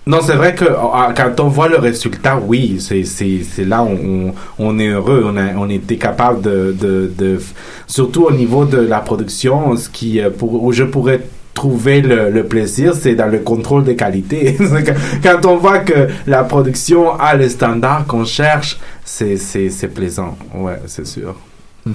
Non, 0.06 0.20
c'est 0.22 0.36
vrai 0.36 0.54
que 0.54 0.64
euh, 0.64 1.12
quand 1.14 1.38
on 1.40 1.48
voit 1.48 1.68
le 1.68 1.76
résultat, 1.76 2.40
oui, 2.44 2.78
c'est 2.80 3.64
là 3.64 3.82
on, 3.82 4.32
on 4.58 4.78
est 4.78 4.88
heureux, 4.88 5.22
on 5.26 5.36
a 5.36 5.54
on 5.56 5.68
était 5.68 5.96
capable 5.96 6.40
de, 6.40 6.74
de 6.80 7.12
de 7.18 7.38
surtout 7.86 8.24
au 8.24 8.30
niveau 8.32 8.64
de 8.64 8.78
la 8.78 9.00
production, 9.00 9.76
ce 9.76 9.90
qui 9.90 10.18
euh, 10.20 10.30
pour 10.30 10.64
où 10.64 10.72
je 10.72 10.84
pourrais 10.84 11.20
trouver 11.52 12.00
le, 12.00 12.30
le 12.30 12.44
plaisir, 12.44 12.94
c'est 12.94 13.16
dans 13.16 13.26
le 13.26 13.40
contrôle 13.40 13.84
de 13.84 13.92
qualité. 13.92 14.56
Quand 15.22 15.44
on 15.44 15.56
voit 15.56 15.80
que 15.80 16.08
la 16.26 16.42
production 16.44 17.12
a 17.18 17.34
les 17.34 17.50
standards 17.50 18.06
qu'on 18.06 18.24
cherche, 18.24 18.78
c'est 19.04 19.36
c'est 19.36 19.68
c'est 19.68 19.88
plaisant. 19.88 20.38
Ouais, 20.54 20.78
c'est 20.86 21.06
sûr. 21.06 21.34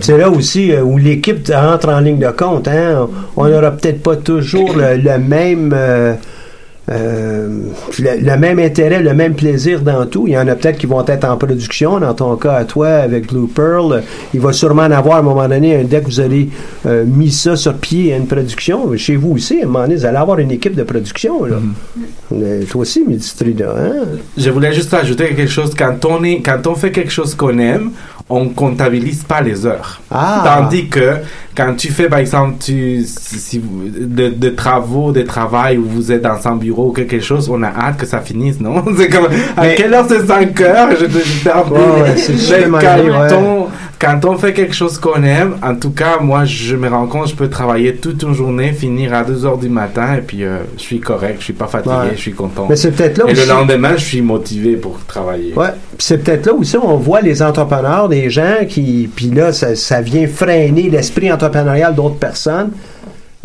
C'est 0.01 0.17
là 0.17 0.29
aussi 0.29 0.71
euh, 0.71 0.81
où 0.81 0.97
l'équipe 0.97 1.49
entre 1.55 1.89
en 1.89 1.99
ligne 1.99 2.19
de 2.19 2.31
compte. 2.31 2.67
Hein? 2.67 3.07
On 3.35 3.47
n'aura 3.47 3.71
peut-être 3.71 4.01
pas 4.01 4.15
toujours 4.15 4.75
le, 4.75 4.97
le 4.97 5.17
même 5.17 5.73
euh, 5.73 6.13
euh, 6.91 7.47
le, 7.97 8.19
le 8.19 8.37
même 8.37 8.59
intérêt, 8.59 9.01
le 9.01 9.13
même 9.13 9.35
plaisir 9.35 9.79
dans 9.81 10.05
tout. 10.05 10.25
Il 10.27 10.33
y 10.33 10.37
en 10.37 10.47
a 10.49 10.55
peut-être 10.55 10.77
qui 10.77 10.85
vont 10.85 11.05
être 11.05 11.23
en 11.23 11.37
production. 11.37 11.99
Dans 11.99 12.13
ton 12.13 12.35
cas, 12.35 12.55
à 12.55 12.65
toi, 12.65 12.89
avec 12.89 13.27
Blue 13.31 13.47
Pearl, 13.47 14.03
il 14.33 14.41
va 14.41 14.51
sûrement 14.51 14.83
en 14.83 14.91
avoir 14.91 15.15
à 15.15 15.19
un 15.19 15.23
moment 15.23 15.47
donné, 15.47 15.77
un 15.77 15.83
dès 15.83 16.01
que 16.01 16.05
vous 16.07 16.19
avez 16.19 16.49
euh, 16.85 17.05
mis 17.05 17.31
ça 17.31 17.55
sur 17.55 17.75
pied 17.75 18.13
à 18.13 18.17
une 18.17 18.27
production. 18.27 18.95
Chez 18.97 19.15
vous 19.15 19.31
aussi, 19.31 19.61
à 19.61 19.63
un 19.63 19.67
moment 19.67 19.83
donné, 19.83 19.95
vous 19.95 20.05
allez 20.05 20.17
avoir 20.17 20.39
une 20.39 20.51
équipe 20.51 20.75
de 20.75 20.83
production. 20.83 21.45
Là. 21.45 21.55
Euh, 22.33 22.63
toi 22.69 22.81
aussi, 22.81 23.05
Midistrida, 23.07 23.73
hein? 23.77 24.05
Je 24.37 24.49
voulais 24.49 24.73
juste 24.73 24.93
ajouter 24.93 25.29
quelque 25.29 25.47
chose. 25.47 25.73
Quand 25.77 26.03
on, 26.03 26.21
est, 26.25 26.41
quand 26.41 26.67
on 26.67 26.75
fait 26.75 26.91
quelque 26.91 27.11
chose 27.11 27.33
qu'on 27.33 27.57
aime, 27.59 27.91
on 28.29 28.49
comptabilise 28.49 29.23
pas 29.23 29.41
les 29.41 29.65
heures. 29.65 30.01
Ah. 30.09 30.41
Tandis 30.43 30.87
que 30.87 31.17
quand 31.55 31.75
tu 31.75 31.89
fais, 31.91 32.09
par 32.09 32.19
exemple, 32.19 32.55
tu, 32.59 33.03
si, 33.05 33.59
de, 33.59 34.29
de 34.29 34.49
travaux, 34.49 35.11
de 35.11 35.21
travail 35.21 35.77
où 35.77 35.85
vous 35.85 36.11
êtes 36.11 36.21
dans 36.21 36.47
un 36.47 36.55
bureau 36.55 36.87
ou 36.89 36.91
quelque 36.91 37.19
chose, 37.19 37.49
on 37.49 37.61
a 37.63 37.67
hâte 37.67 37.97
que 37.97 38.05
ça 38.05 38.19
finisse, 38.21 38.59
non? 38.59 38.83
C'est 38.97 39.09
comme, 39.09 39.25
à 39.57 39.61
Mais- 39.61 39.75
quelle 39.75 39.93
heure 39.93 40.05
c'est 40.07 40.25
5 40.25 40.61
heures? 40.61 40.89
Je 40.99 41.05
te 41.05 41.11
prie. 41.11 41.73
Ouais, 41.73 42.15
c'est 42.17 42.69
quand, 42.69 43.35
on, 43.37 43.67
quand 43.99 44.25
on 44.25 44.37
fait 44.37 44.53
quelque 44.53 44.73
chose 44.75 44.97
qu'on 44.97 45.23
aime, 45.23 45.55
en 45.63 45.75
tout 45.75 45.91
cas, 45.91 46.19
moi, 46.21 46.45
je 46.45 46.75
me 46.75 46.87
rends 46.89 47.07
compte, 47.07 47.29
je 47.29 47.35
peux 47.35 47.49
travailler 47.49 47.95
toute 47.95 48.21
une 48.23 48.33
journée, 48.33 48.73
finir 48.73 49.13
à 49.13 49.23
2 49.23 49.45
heures 49.45 49.57
du 49.57 49.69
matin, 49.69 50.15
et 50.17 50.21
puis 50.21 50.43
euh, 50.43 50.57
je 50.77 50.81
suis 50.81 50.99
correct, 50.99 51.37
je 51.39 51.45
suis 51.45 51.53
pas 51.53 51.67
fatigué, 51.67 51.93
Ouais. 51.95 52.11
je 52.15 52.19
suis 52.21 52.33
content. 52.33 52.65
Mais 52.69 52.75
c'est 52.75 52.91
peut-être 52.91 53.17
là 53.19 53.25
Et 53.29 53.33
le 53.33 53.45
lendemain, 53.45 53.93
je 53.95 54.03
suis 54.03 54.21
motivé 54.21 54.75
pour 54.75 54.99
travailler. 55.05 55.53
Ouais, 55.55 55.69
c'est 55.99 56.23
peut-être 56.23 56.47
là 56.47 56.53
aussi 56.53 56.75
on 56.77 56.97
voit 56.97 57.21
les 57.21 57.41
entrepreneurs, 57.41 58.09
des 58.09 58.29
gens 58.29 58.65
qui, 58.67 59.09
puis 59.15 59.27
là 59.27 59.53
ça, 59.53 59.75
ça 59.75 60.01
vient 60.01 60.27
freiner 60.27 60.89
l'esprit 60.89 61.31
d'autres 61.93 62.17
personnes. 62.17 62.71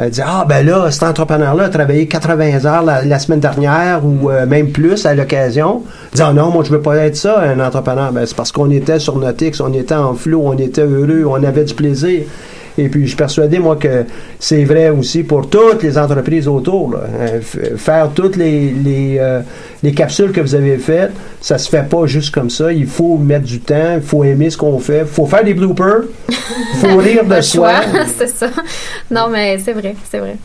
Euh, 0.01 0.11
dire 0.11 0.27
ah 0.29 0.47
ben 0.49 0.65
là 0.65 0.93
cet 0.93 1.03
entrepreneur-là 1.03 1.65
a 1.65 1.69
travaillé 1.71 2.07
80 2.07 2.65
heures 2.67 2.85
la, 2.85 3.19
semaine 3.19 3.41
dernière 3.41 4.01
ou 4.05 4.31
euh, 4.31 4.47
même 4.47 4.71
plus 4.71 5.05
à 5.07 5.15
l'occasion. 5.15 5.83
Dire 6.15 6.33
non 6.35 6.51
moi 6.53 6.63
je 6.65 6.71
veux 6.71 6.81
pas 6.81 6.97
être 6.99 7.17
ça 7.17 7.41
un 7.41 7.59
entrepreneur. 7.59 8.13
Ben 8.13 8.25
c'est 8.25 8.37
parce 8.37 8.53
qu'on 8.53 8.71
était 8.71 9.01
sur 9.01 9.19
notre 9.19 9.45
on 9.61 9.73
était 9.73 9.95
en 9.95 10.15
flot, 10.15 10.43
on 10.45 10.57
était 10.57 10.83
heureux, 10.83 11.25
on 11.27 11.43
avait 11.43 11.65
du 11.65 11.75
plaisir. 11.75 12.23
Et 12.79 12.89
puis, 12.89 13.03
je 13.03 13.09
suis 13.09 13.17
persuadé, 13.17 13.59
moi, 13.59 13.77
que 13.77 14.05
c'est 14.39 14.65
vrai 14.65 14.89
aussi 14.89 15.25
pour 15.25 15.51
toutes 15.51 15.83
les 15.83 15.99
entreprises 15.99 16.47
autour. 16.47 16.93
là. 16.93 17.01
Euh, 17.19 17.41
faire 17.77 18.11
toutes 18.15 18.37
les, 18.37 18.71
les, 18.71 19.17
euh, 19.19 19.41
les 19.83 19.93
capsules 19.93 20.31
que 20.31 20.41
vous 20.41 20.55
avez 20.55 20.79
faites, 20.79 21.11
ça 21.41 21.59
se 21.59 21.69
fait 21.69 21.89
pas 21.89 22.07
juste 22.07 22.33
comme 22.33 22.51
ça. 22.51 22.73
Il 22.73 22.87
faut 22.87 23.19
mettre 23.19 23.45
du 23.45 23.61
temps, 23.61 23.95
il 23.97 24.03
faut 24.03 24.23
aimer 24.23 24.49
ce 24.51 24.57
qu'on 24.57 24.79
fait, 24.79 25.01
il 25.01 25.07
faut 25.07 25.27
faire 25.27 25.43
des 25.43 25.55
bloopers, 25.55 26.03
il 26.29 26.35
faut 26.79 26.97
rire 26.99 27.25
de 27.25 27.41
soi. 27.41 27.81
c'est 28.17 28.29
ça. 28.29 28.49
Non, 29.11 29.29
mais 29.29 29.59
c'est 29.59 29.73
vrai, 29.73 29.97
c'est 30.09 30.19
vrai. 30.19 30.37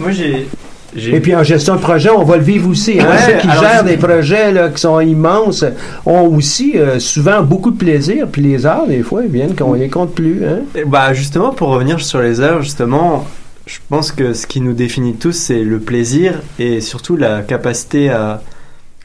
moi, 0.00 0.10
j'ai. 0.10 0.48
Et 0.96 1.20
puis 1.20 1.34
en 1.34 1.42
gestion 1.42 1.76
de 1.76 1.80
projet, 1.80 2.10
on 2.10 2.24
va 2.24 2.36
le 2.36 2.42
vivre 2.42 2.68
aussi. 2.70 2.98
hein. 3.00 3.06
Ouais, 3.08 3.18
Ceux 3.26 3.38
qui 3.38 3.48
alors, 3.48 3.62
gèrent 3.62 3.84
des 3.84 3.96
projets 3.96 4.52
là, 4.52 4.68
qui 4.70 4.80
sont 4.80 5.00
immenses 5.00 5.64
ont 6.06 6.22
aussi 6.34 6.72
euh, 6.76 6.98
souvent 6.98 7.42
beaucoup 7.42 7.70
de 7.70 7.76
plaisir. 7.76 8.26
Puis 8.30 8.42
les 8.42 8.64
heures, 8.66 8.86
des 8.86 9.02
fois, 9.02 9.22
ils 9.24 9.30
viennent 9.30 9.54
qu'on 9.54 9.74
les 9.74 9.88
compte 9.88 10.14
plus. 10.14 10.44
Hein? 10.46 10.60
Et 10.74 10.84
bah 10.84 11.12
justement, 11.12 11.50
pour 11.50 11.68
revenir 11.68 12.00
sur 12.00 12.20
les 12.20 12.40
heures, 12.40 12.62
justement, 12.62 13.26
je 13.66 13.78
pense 13.88 14.12
que 14.12 14.32
ce 14.32 14.46
qui 14.46 14.60
nous 14.60 14.72
définit 14.72 15.14
tous, 15.14 15.32
c'est 15.32 15.62
le 15.64 15.80
plaisir 15.80 16.40
et 16.58 16.80
surtout 16.80 17.16
la 17.16 17.42
capacité 17.42 18.08
à, 18.10 18.40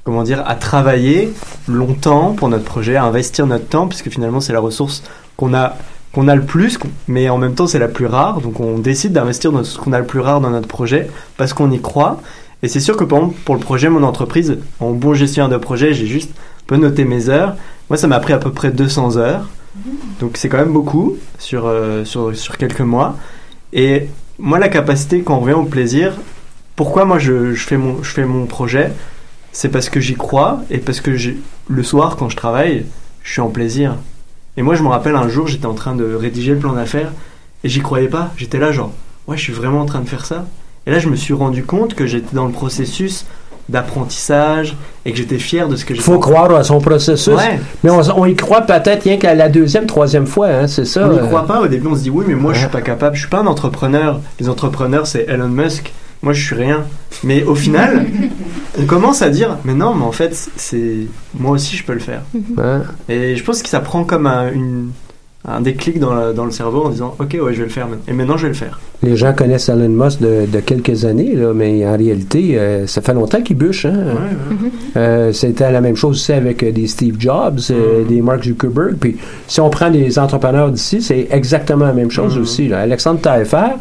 comment 0.04 0.24
dire, 0.24 0.44
à 0.48 0.56
travailler 0.56 1.34
longtemps 1.68 2.34
pour 2.34 2.48
notre 2.48 2.64
projet, 2.66 2.96
à 2.96 3.04
investir 3.04 3.48
notre 3.48 3.68
temps, 3.68 3.88
puisque 3.88 4.10
finalement 4.10 4.40
c'est 4.40 4.54
la 4.54 4.60
ressource 4.60 5.04
qu'on 5.36 5.54
a 5.54 5.76
qu'on 6.14 6.28
a 6.28 6.36
le 6.36 6.44
plus, 6.44 6.78
mais 7.08 7.30
en 7.30 7.38
même 7.38 7.56
temps 7.56 7.68
c'est 7.68 7.80
la 7.80 7.88
plus 7.88 8.06
rare. 8.06 8.42
Donc 8.42 8.60
on 8.60 8.78
décide 8.78 9.14
d'investir 9.14 9.52
dans 9.52 9.64
ce 9.64 9.78
qu'on 9.78 9.94
a 9.94 10.00
le 10.00 10.06
plus 10.06 10.20
rare 10.20 10.42
dans 10.42 10.50
notre 10.50 10.68
projet 10.68 11.10
parce 11.38 11.54
qu'on 11.54 11.72
y 11.72 11.82
croit. 11.82 12.22
Et 12.64 12.68
c'est 12.68 12.80
sûr 12.80 12.96
que 12.96 13.04
pour 13.04 13.56
le 13.56 13.60
projet 13.60 13.90
Mon 13.90 14.04
entreprise, 14.04 14.58
en 14.80 14.92
bon 14.92 15.14
gestionnaire 15.14 15.50
de 15.50 15.58
projet, 15.58 15.94
j'ai 15.94 16.06
juste 16.06 16.32
un 16.32 16.64
peu 16.68 16.78
noté 16.78 17.06
mes 17.06 17.30
heures. 17.30 17.56
Moi, 17.90 17.98
ça 17.98 18.08
m'a 18.08 18.20
pris 18.20 18.34
à 18.34 18.38
peu 18.38 18.52
près 18.52 18.72
200 18.72 19.18
heures. 19.18 19.50
Donc 20.20 20.38
c'est 20.38 20.50
quand 20.50 20.58
même 20.58 20.74
beaucoup 20.74 21.18
sur, 21.40 21.66
euh, 21.66 22.06
sur, 22.06 22.36
sur 22.36 22.58
quelques 22.58 22.82
mois. 22.82 23.18
Et 23.74 24.08
moi, 24.38 24.60
la 24.60 24.70
capacité, 24.70 25.22
quand 25.22 25.38
on 25.38 25.40
revient 25.40 25.54
au 25.54 25.64
plaisir, 25.64 26.14
pourquoi 26.76 27.06
moi 27.06 27.20
je, 27.20 27.54
je 27.54 27.64
fais, 27.64 27.78
mon, 27.78 28.04
je 28.04 28.12
fais 28.12 28.26
mon 28.26 28.46
projet 28.46 28.92
C'est 29.52 29.70
parce 29.70 29.90
que 29.90 30.00
j'y 30.00 30.16
crois 30.16 30.62
et 30.70 30.78
parce 30.78 31.02
que 31.02 31.12
le 31.68 31.84
soir, 31.84 32.16
quand 32.16 32.30
je 32.30 32.36
travaille, 32.36 32.86
je 33.24 33.32
suis 33.32 33.42
en 33.42 33.50
plaisir. 33.50 33.96
Et 34.58 34.62
moi, 34.64 34.76
je 34.76 34.84
me 34.84 34.88
rappelle 34.90 35.16
un 35.16 35.28
jour, 35.30 35.48
j'étais 35.48 35.66
en 35.66 35.74
train 35.74 35.96
de 35.96 36.14
rédiger 36.14 36.54
le 36.54 36.60
plan 36.60 36.74
d'affaires 36.74 37.12
et 37.64 37.70
j'y 37.70 37.80
croyais 37.82 38.08
pas. 38.10 38.32
J'étais 38.38 38.60
là, 38.60 38.72
genre, 38.72 38.92
ouais, 39.28 39.38
je 39.38 39.42
suis 39.44 39.54
vraiment 39.54 39.82
en 39.82 39.86
train 39.86 40.02
de 40.02 40.10
faire 40.10 40.26
ça. 40.26 40.46
Et 40.88 40.92
là, 40.92 41.00
je 41.00 41.10
me 41.10 41.16
suis 41.16 41.34
rendu 41.34 41.64
compte 41.64 41.94
que 41.96 42.06
j'étais 42.06 42.36
dans 42.36 42.46
le 42.46 42.52
processus 42.52 43.26
d'apprentissage 43.70 44.76
et 45.06 45.12
que 45.12 45.18
j'étais 45.18 45.38
fier 45.40 45.68
de 45.70 45.76
ce 45.76 45.86
que 45.86 45.94
j'ai 45.94 46.00
Il 46.00 46.04
faut 46.04 46.20
croire 46.20 46.54
à 46.56 46.64
son 46.64 46.80
processus. 46.80 47.34
Ouais. 47.34 47.60
Mais 47.84 47.90
on, 47.90 48.02
on 48.20 48.26
y 48.26 48.36
croit 48.36 48.62
peut-être 48.62 49.04
rien 49.04 49.18
qu'à 49.18 49.34
la 49.34 49.50
deuxième, 49.50 49.86
troisième 49.86 50.26
fois, 50.28 50.48
hein, 50.48 50.68
c'est 50.68 50.86
ça? 50.86 51.08
On 51.08 51.14
n'y 51.14 51.20
euh. 51.20 51.26
croit 51.28 51.46
pas. 51.46 51.62
Au 51.62 51.68
début, 51.68 51.88
on 51.88 51.96
se 51.96 52.02
dit 52.02 52.10
oui, 52.10 52.26
mais 52.28 52.36
moi, 52.36 52.54
je 52.54 52.58
Ouais. 52.58 52.64
suis 52.66 52.72
pas 52.72 52.82
capable. 52.82 53.16
Je 53.16 53.22
suis 53.22 53.30
pas 53.30 53.40
un 53.40 53.48
entrepreneur. 53.48 54.20
Les 54.40 54.50
entrepreneurs, 54.50 55.08
c'est 55.08 55.26
Elon 55.30 55.48
Musk. 55.48 55.94
Moi, 56.24 56.34
je 56.34 56.46
suis 56.46 56.56
rien. 56.56 56.84
Mais 57.24 57.44
au 57.44 57.56
final, 57.56 58.06
on 58.80 58.86
commence 58.86 59.22
à 59.22 59.30
dire, 59.30 59.58
mais 59.66 59.74
non, 59.74 59.96
mais 59.96 60.06
en 60.06 60.12
fait, 60.12 60.36
c'est 60.56 60.98
moi 61.38 61.52
aussi, 61.52 61.76
je 61.76 61.84
peux 61.84 61.94
le 61.94 62.00
faire. 62.00 62.22
Hein? 62.58 62.84
Et 63.10 63.36
je 63.36 63.44
pense 63.44 63.62
que 63.64 63.70
ça 63.70 63.80
prend 63.80 64.04
comme 64.04 64.28
un, 64.28 64.52
une- 64.52 64.92
un 65.48 65.60
déclic 65.62 65.98
dans, 66.00 66.14
la- 66.14 66.34
dans 66.34 66.46
le 66.46 66.52
cerveau 66.52 66.84
en 66.84 66.90
disant, 66.90 67.16
ok, 67.18 67.36
ouais, 67.42 67.54
je 67.54 67.60
vais 67.60 67.64
le 67.64 67.70
faire. 67.72 67.88
Et 68.08 68.14
maintenant, 68.14 68.38
je 68.38 68.44
vais 68.44 68.50
le 68.50 68.54
faire. 68.54 68.80
Les 69.02 69.16
gens 69.18 69.34
connaissent 69.34 69.68
Elon 69.70 69.90
Musk 69.90 70.20
de, 70.20 70.46
de 70.46 70.60
quelques 70.60 71.04
années, 71.06 71.34
là, 71.36 71.52
mais 71.56 71.84
en 71.88 71.98
réalité, 71.98 72.60
euh, 72.60 72.86
ça 72.86 73.02
fait 73.02 73.16
longtemps 73.16 73.42
qu'il 73.42 73.58
bûche. 73.58 73.86
Hein? 73.86 73.96
Euh, 74.98 75.34
C'était 75.34 75.72
la 75.72 75.82
même 75.82 75.96
chose 75.96 76.18
aussi 76.18 76.34
avec 76.34 76.62
euh, 76.62 76.72
des 76.72 76.86
Steve 76.86 77.16
Jobs, 77.18 77.60
euh, 77.72 78.04
des 78.06 78.22
Mark 78.22 78.44
Zuckerberg. 78.44 78.98
Puis 79.00 79.18
si 79.48 79.60
on 79.60 79.72
prend 79.72 79.90
des 79.90 80.20
entrepreneurs 80.20 80.70
d'ici, 80.70 81.02
c'est 81.02 81.28
exactement 81.32 81.86
la 81.86 81.94
même 81.94 82.12
chose 82.12 82.38
aussi. 82.38 82.68
là. 82.68 82.82
Alexandre 82.82 83.20
Taillefer, 83.22 83.72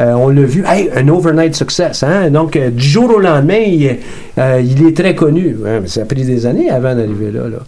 euh, 0.00 0.12
on 0.12 0.28
l'a 0.28 0.42
vu, 0.42 0.64
hey, 0.66 0.90
un 0.94 1.08
overnight 1.08 1.54
success. 1.54 2.02
Hein? 2.02 2.30
Donc, 2.30 2.54
euh, 2.56 2.70
du 2.70 2.84
jour 2.84 3.10
au 3.16 3.18
lendemain, 3.18 3.58
il, 3.66 3.96
euh, 4.38 4.62
il 4.64 4.86
est 4.86 4.96
très 4.96 5.14
connu. 5.14 5.56
Mais 5.62 5.86
ça 5.86 6.02
a 6.02 6.04
pris 6.04 6.24
des 6.24 6.46
années 6.46 6.70
avant 6.70 6.94
d'arriver 6.94 7.30
là, 7.32 7.48
là. 7.48 7.58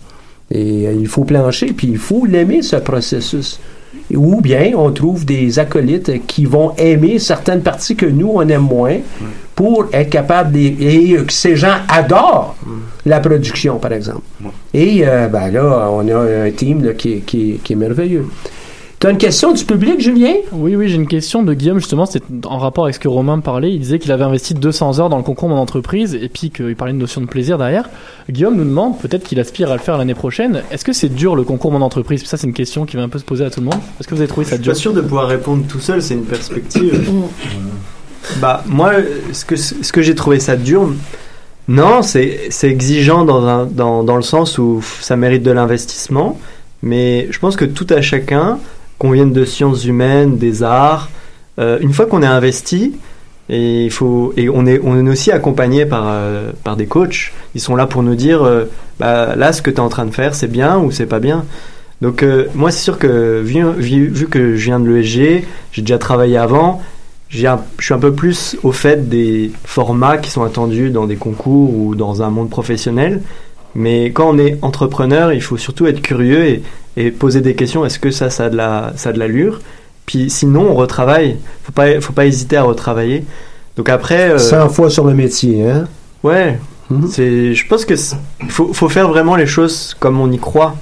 Et 0.53 0.87
euh, 0.87 0.93
il 0.99 1.07
faut 1.07 1.25
plancher, 1.25 1.67
puis 1.67 1.89
il 1.89 1.99
faut 1.99 2.27
l'aimer, 2.27 2.63
ce 2.63 2.77
processus. 2.77 3.61
Ou 4.15 4.41
bien 4.41 4.73
on 4.77 4.91
trouve 4.91 5.25
des 5.25 5.59
acolytes 5.61 6.27
qui 6.27 6.45
vont 6.45 6.73
aimer 6.77 7.21
certaines 7.21 7.61
parties 7.61 7.95
que 7.95 8.07
nous, 8.07 8.31
on 8.35 8.49
aime 8.49 8.63
moins, 8.63 8.97
pour 9.55 9.87
être 9.93 10.11
capable 10.11 10.53
de... 10.53 10.59
Et 10.59 11.17
que 11.25 11.33
ces 11.33 11.55
gens 11.55 11.77
adorent 11.89 12.57
la 13.07 13.21
production, 13.21 13.79
par 13.79 13.93
exemple. 13.93 14.23
Et 14.75 15.03
euh, 15.07 15.29
ben 15.29 15.51
là, 15.53 15.89
on 15.93 16.09
a 16.09 16.47
un 16.47 16.51
team 16.51 16.85
là, 16.85 16.93
qui, 16.95 17.21
qui 17.21 17.61
qui 17.63 17.73
est 17.73 17.77
merveilleux. 17.77 18.27
Tu 19.01 19.07
as 19.07 19.11
une 19.13 19.17
question 19.17 19.53
du 19.53 19.65
public, 19.65 19.99
Julien? 19.99 20.35
Oui, 20.53 20.77
oui, 20.77 20.91
j'ai 20.91 20.97
une 20.97 21.07
question 21.09 21.43
de 21.43 21.55
Guillaume, 21.55 21.79
justement, 21.79 22.05
c'est 22.05 22.23
en 22.45 22.59
rapport 22.59 22.85
avec 22.85 22.95
ce 22.97 23.01
que 23.01 23.09
Romain 23.09 23.39
parlait. 23.39 23.73
Il 23.73 23.81
disait 23.81 23.99
qu'il 23.99 24.13
avait 24.13 24.25
investi 24.25 24.53
200 24.53 24.99
heures 25.01 25.09
dans 25.09 25.17
le 25.17 25.23
concours 25.23 25.49
Mon 25.49 25.57
entreprise 25.57 26.15
et 26.15 26.29
puis 26.29 26.51
qu'il 26.51 26.77
parlait 26.77 26.93
de 26.93 26.99
notion 26.99 27.23
de 27.23 27.27
plaisir 27.27 27.57
derrière. 27.57 27.89
Guillaume 28.29 28.57
nous 28.57 28.65
demande, 28.65 28.99
peut-être 28.99 29.25
qu'il 29.25 29.41
aspire 29.41 29.71
à 29.71 29.75
le 29.75 29.81
faire 29.81 29.97
l'année 29.97 30.13
prochaine, 30.13 30.63
est-ce 30.71 30.85
que 30.85 30.93
c'est 30.93 31.09
dur 31.09 31.35
le 31.35 31.45
concours 31.45 31.73
Mon 31.73 31.81
entreprise? 31.81 32.25
Ça, 32.27 32.37
c'est 32.37 32.47
une 32.47 32.53
question 32.53 32.85
qui 32.85 32.97
va 32.99 33.03
un 33.03 33.09
peu 33.09 33.19
se 33.19 33.25
poser 33.25 33.43
à 33.43 33.49
tout 33.49 33.61
le 33.61 33.67
monde. 33.67 33.81
Est-ce 33.99 34.07
que 34.07 34.15
vous 34.15 34.21
avez 34.21 34.29
trouvé 34.29 34.45
Je 34.45 34.51
ça 34.51 34.57
suis 34.57 34.63
dur? 34.65 34.73
pas 34.75 34.79
sûr 34.79 34.93
de 34.93 35.01
pouvoir 35.01 35.29
répondre 35.29 35.65
tout 35.67 35.81
seul. 35.81 36.03
C'est 36.03 36.13
une 36.13 36.25
perspective. 36.27 37.03
Bah, 38.39 38.63
moi, 38.67 38.93
ce 39.33 39.47
que, 39.47 39.57
ce 39.57 39.93
que 39.95 40.03
j'ai 40.03 40.15
trouvé 40.15 40.41
ça 40.41 40.57
dur, 40.57 40.93
non, 41.69 42.03
c'est 42.03 42.49
c'est 42.51 42.69
exigeant 42.69 43.25
dans, 43.25 43.47
un, 43.47 43.65
dans, 43.65 44.05
dans 44.05 44.17
le 44.17 44.23
sens 44.23 44.59
où 44.59 44.83
ça 45.01 45.17
mérite 45.17 45.43
de 45.43 45.53
l'investissement, 45.53 46.39
mais 46.83 47.29
je 47.31 47.39
pense 47.39 47.57
que 47.57 47.65
tout 47.65 47.87
à 47.89 48.03
chacun, 48.03 48.59
qu'on 49.01 49.13
vienne 49.13 49.33
de 49.33 49.47
sciences 49.47 49.87
humaines, 49.87 50.37
des 50.37 50.63
arts, 50.63 51.09
euh, 51.59 51.79
une 51.81 51.93
fois 51.93 52.05
qu'on 52.05 52.23
est 52.23 52.27
investi, 52.27 52.95
et, 53.49 53.87
il 53.87 53.91
faut, 53.91 54.35
et 54.37 54.51
on, 54.51 54.67
est, 54.67 54.79
on 54.85 55.05
est 55.05 55.11
aussi 55.11 55.33
accompagné 55.33 55.87
par, 55.87 56.05
euh, 56.07 56.53
par 56.63 56.77
des 56.77 56.87
coachs, 56.87 57.33
ils 57.55 57.63
sont 57.63 57.75
là 57.75 57.87
pour 57.87 58.03
nous 58.03 58.15
dire, 58.15 58.43
euh, 58.43 58.67
bah, 59.01 59.35
là, 59.37 59.55
ce 59.55 59.63
que 59.63 59.71
tu 59.71 59.79
es 59.79 59.81
en 59.81 59.89
train 59.89 60.05
de 60.05 60.11
faire, 60.11 60.35
c'est 60.35 60.53
bien 60.53 60.79
ou 60.79 60.91
c'est 60.91 61.07
pas 61.07 61.19
bien. 61.19 61.47
Donc 62.03 62.25
moi, 62.55 62.71
c'est 62.71 62.83
sûr 62.83 62.99
que 62.99 63.43
vu, 63.43 63.63
vu, 63.77 64.27
que 64.27 64.57
je 64.57 64.65
viens 64.65 64.81
de 64.81 64.89
l'ESG, 64.89 65.45
j'ai 65.73 65.83
déjà 65.83 65.99
travaillé 65.99 66.39
avant, 66.39 66.81
je 67.29 67.47
suis 67.79 67.95
un 67.95 67.99
peu 67.99 68.13
plus 68.15 68.57
au 68.63 68.73
fait 68.73 69.11
des 69.11 69.53
formats 69.65 70.17
qui 70.17 70.31
sont 70.31 70.43
attendus 70.43 70.89
dans 70.89 71.07
des 71.07 71.17
concours 71.17 71.75
ou 71.75 71.95
dans 71.95 72.23
un 72.23 72.31
monde 72.31 72.49
professionnel. 72.49 73.21
Mais 73.75 74.07
quand 74.13 74.31
on 74.31 74.39
est 74.39 74.59
entrepreneur, 74.63 75.33
il 75.35 75.43
faut 75.43 75.59
surtout 75.59 75.87
être 75.87 76.01
curieux 76.01 76.47
et, 76.47 76.63
et 76.97 77.11
poser 77.11 77.41
des 77.41 77.55
questions. 77.55 77.85
Est-ce 77.85 77.99
que 77.99 78.11
ça, 78.11 78.31
ça 78.31 78.47
a 78.47 78.51
de 78.51 78.57
la, 78.57 78.93
ça 78.97 79.11
a 79.11 79.13
de 79.13 79.19
l'allure? 79.19 79.61
Puis 80.07 80.31
sinon, 80.31 80.71
on 80.71 80.75
retravaille. 80.75 81.37
Faut 81.65 81.73
pas, 81.73 82.01
faut 82.01 82.13
pas 82.13 82.27
hésiter 82.27 82.57
à 82.57 82.63
retravailler. 82.63 83.25
Donc 83.77 83.89
après. 83.89 84.31
euh, 84.31 84.39
100 84.39 84.69
fois 84.71 84.91
sur 84.91 85.05
le 85.05 85.15
métier, 85.15 85.69
hein? 85.71 85.87
Ouais. 86.23 86.59
C'est, 87.09 87.55
je 87.55 87.69
pense 87.69 87.85
que 87.85 87.95
faut, 88.49 88.73
faut 88.73 88.89
faire 88.89 89.09
vraiment 89.09 89.37
les 89.37 89.47
choses 89.47 89.95
comme 90.01 90.19
on 90.19 90.31
y 90.33 90.39
croit 90.39 90.75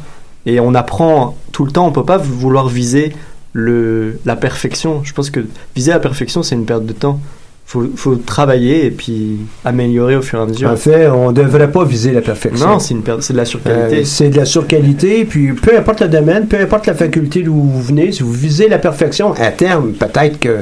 et 0.47 0.59
on 0.59 0.75
apprend 0.75 1.37
tout 1.53 1.67
le 1.67 1.71
temps. 1.71 1.87
On 1.87 1.93
peut 1.93 2.05
pas 2.05 2.17
vouloir 2.17 2.69
viser 2.69 3.13
le 3.53 4.19
la 4.25 4.35
perfection. 4.35 5.03
Je 5.05 5.13
pense 5.13 5.29
que 5.29 5.45
viser 5.77 5.91
la 5.91 6.01
perfection 6.01 6.43
c'est 6.43 6.55
une 6.55 6.65
perte 6.65 6.87
de 6.87 6.95
temps. 6.95 7.21
Faut, 7.71 7.85
faut 7.97 8.15
travailler 8.17 8.87
et 8.87 8.91
puis 8.91 9.41
améliorer 9.63 10.17
au 10.17 10.23
fur 10.23 10.39
et 10.39 10.43
à 10.43 10.47
mesure. 10.47 10.71
En 10.71 10.77
fait, 10.77 11.07
on 11.09 11.33
devrait 11.33 11.71
pas 11.71 11.85
viser 11.85 12.13
la 12.13 12.23
perfection. 12.23 12.67
Non, 12.67 12.79
c'est 12.79 12.95
une 12.95 13.03
perte, 13.03 13.21
c'est 13.21 13.35
de 13.35 13.39
la 13.39 13.45
surqualité. 13.45 13.97
Euh, 13.99 14.05
c'est 14.05 14.31
de 14.31 14.37
la 14.39 14.47
surqualité, 14.47 15.27
puis 15.27 15.53
peu 15.53 15.77
importe 15.77 16.01
le 16.01 16.09
domaine, 16.09 16.47
peu 16.47 16.59
importe 16.59 16.87
la 16.87 16.95
faculté 16.95 17.43
d'où 17.43 17.53
vous 17.53 17.83
venez, 17.83 18.11
si 18.11 18.23
vous 18.23 18.33
visez 18.33 18.69
la 18.69 18.79
perfection, 18.79 19.35
à 19.35 19.51
terme, 19.51 19.93
peut-être 19.93 20.41
que. 20.41 20.61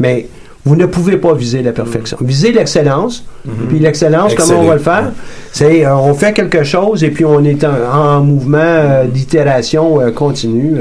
Mais 0.00 0.26
vous 0.64 0.74
ne 0.74 0.86
pouvez 0.86 1.16
pas 1.16 1.32
viser 1.32 1.62
la 1.62 1.70
perfection. 1.70 2.18
Visez 2.20 2.50
l'excellence, 2.50 3.24
puis 3.68 3.78
l'excellence, 3.78 4.34
comment 4.34 4.60
on 4.60 4.66
va 4.66 4.74
le 4.74 4.80
faire? 4.80 5.12
C'est 5.52 5.86
euh, 5.86 5.96
on 5.96 6.12
fait 6.14 6.32
quelque 6.32 6.64
chose 6.64 7.04
et 7.04 7.10
puis 7.10 7.24
on 7.24 7.44
est 7.44 7.62
en, 7.62 7.70
en 7.94 8.20
mouvement 8.20 8.58
euh, 8.58 9.04
d'itération 9.06 10.00
euh, 10.00 10.10
continue 10.10 10.74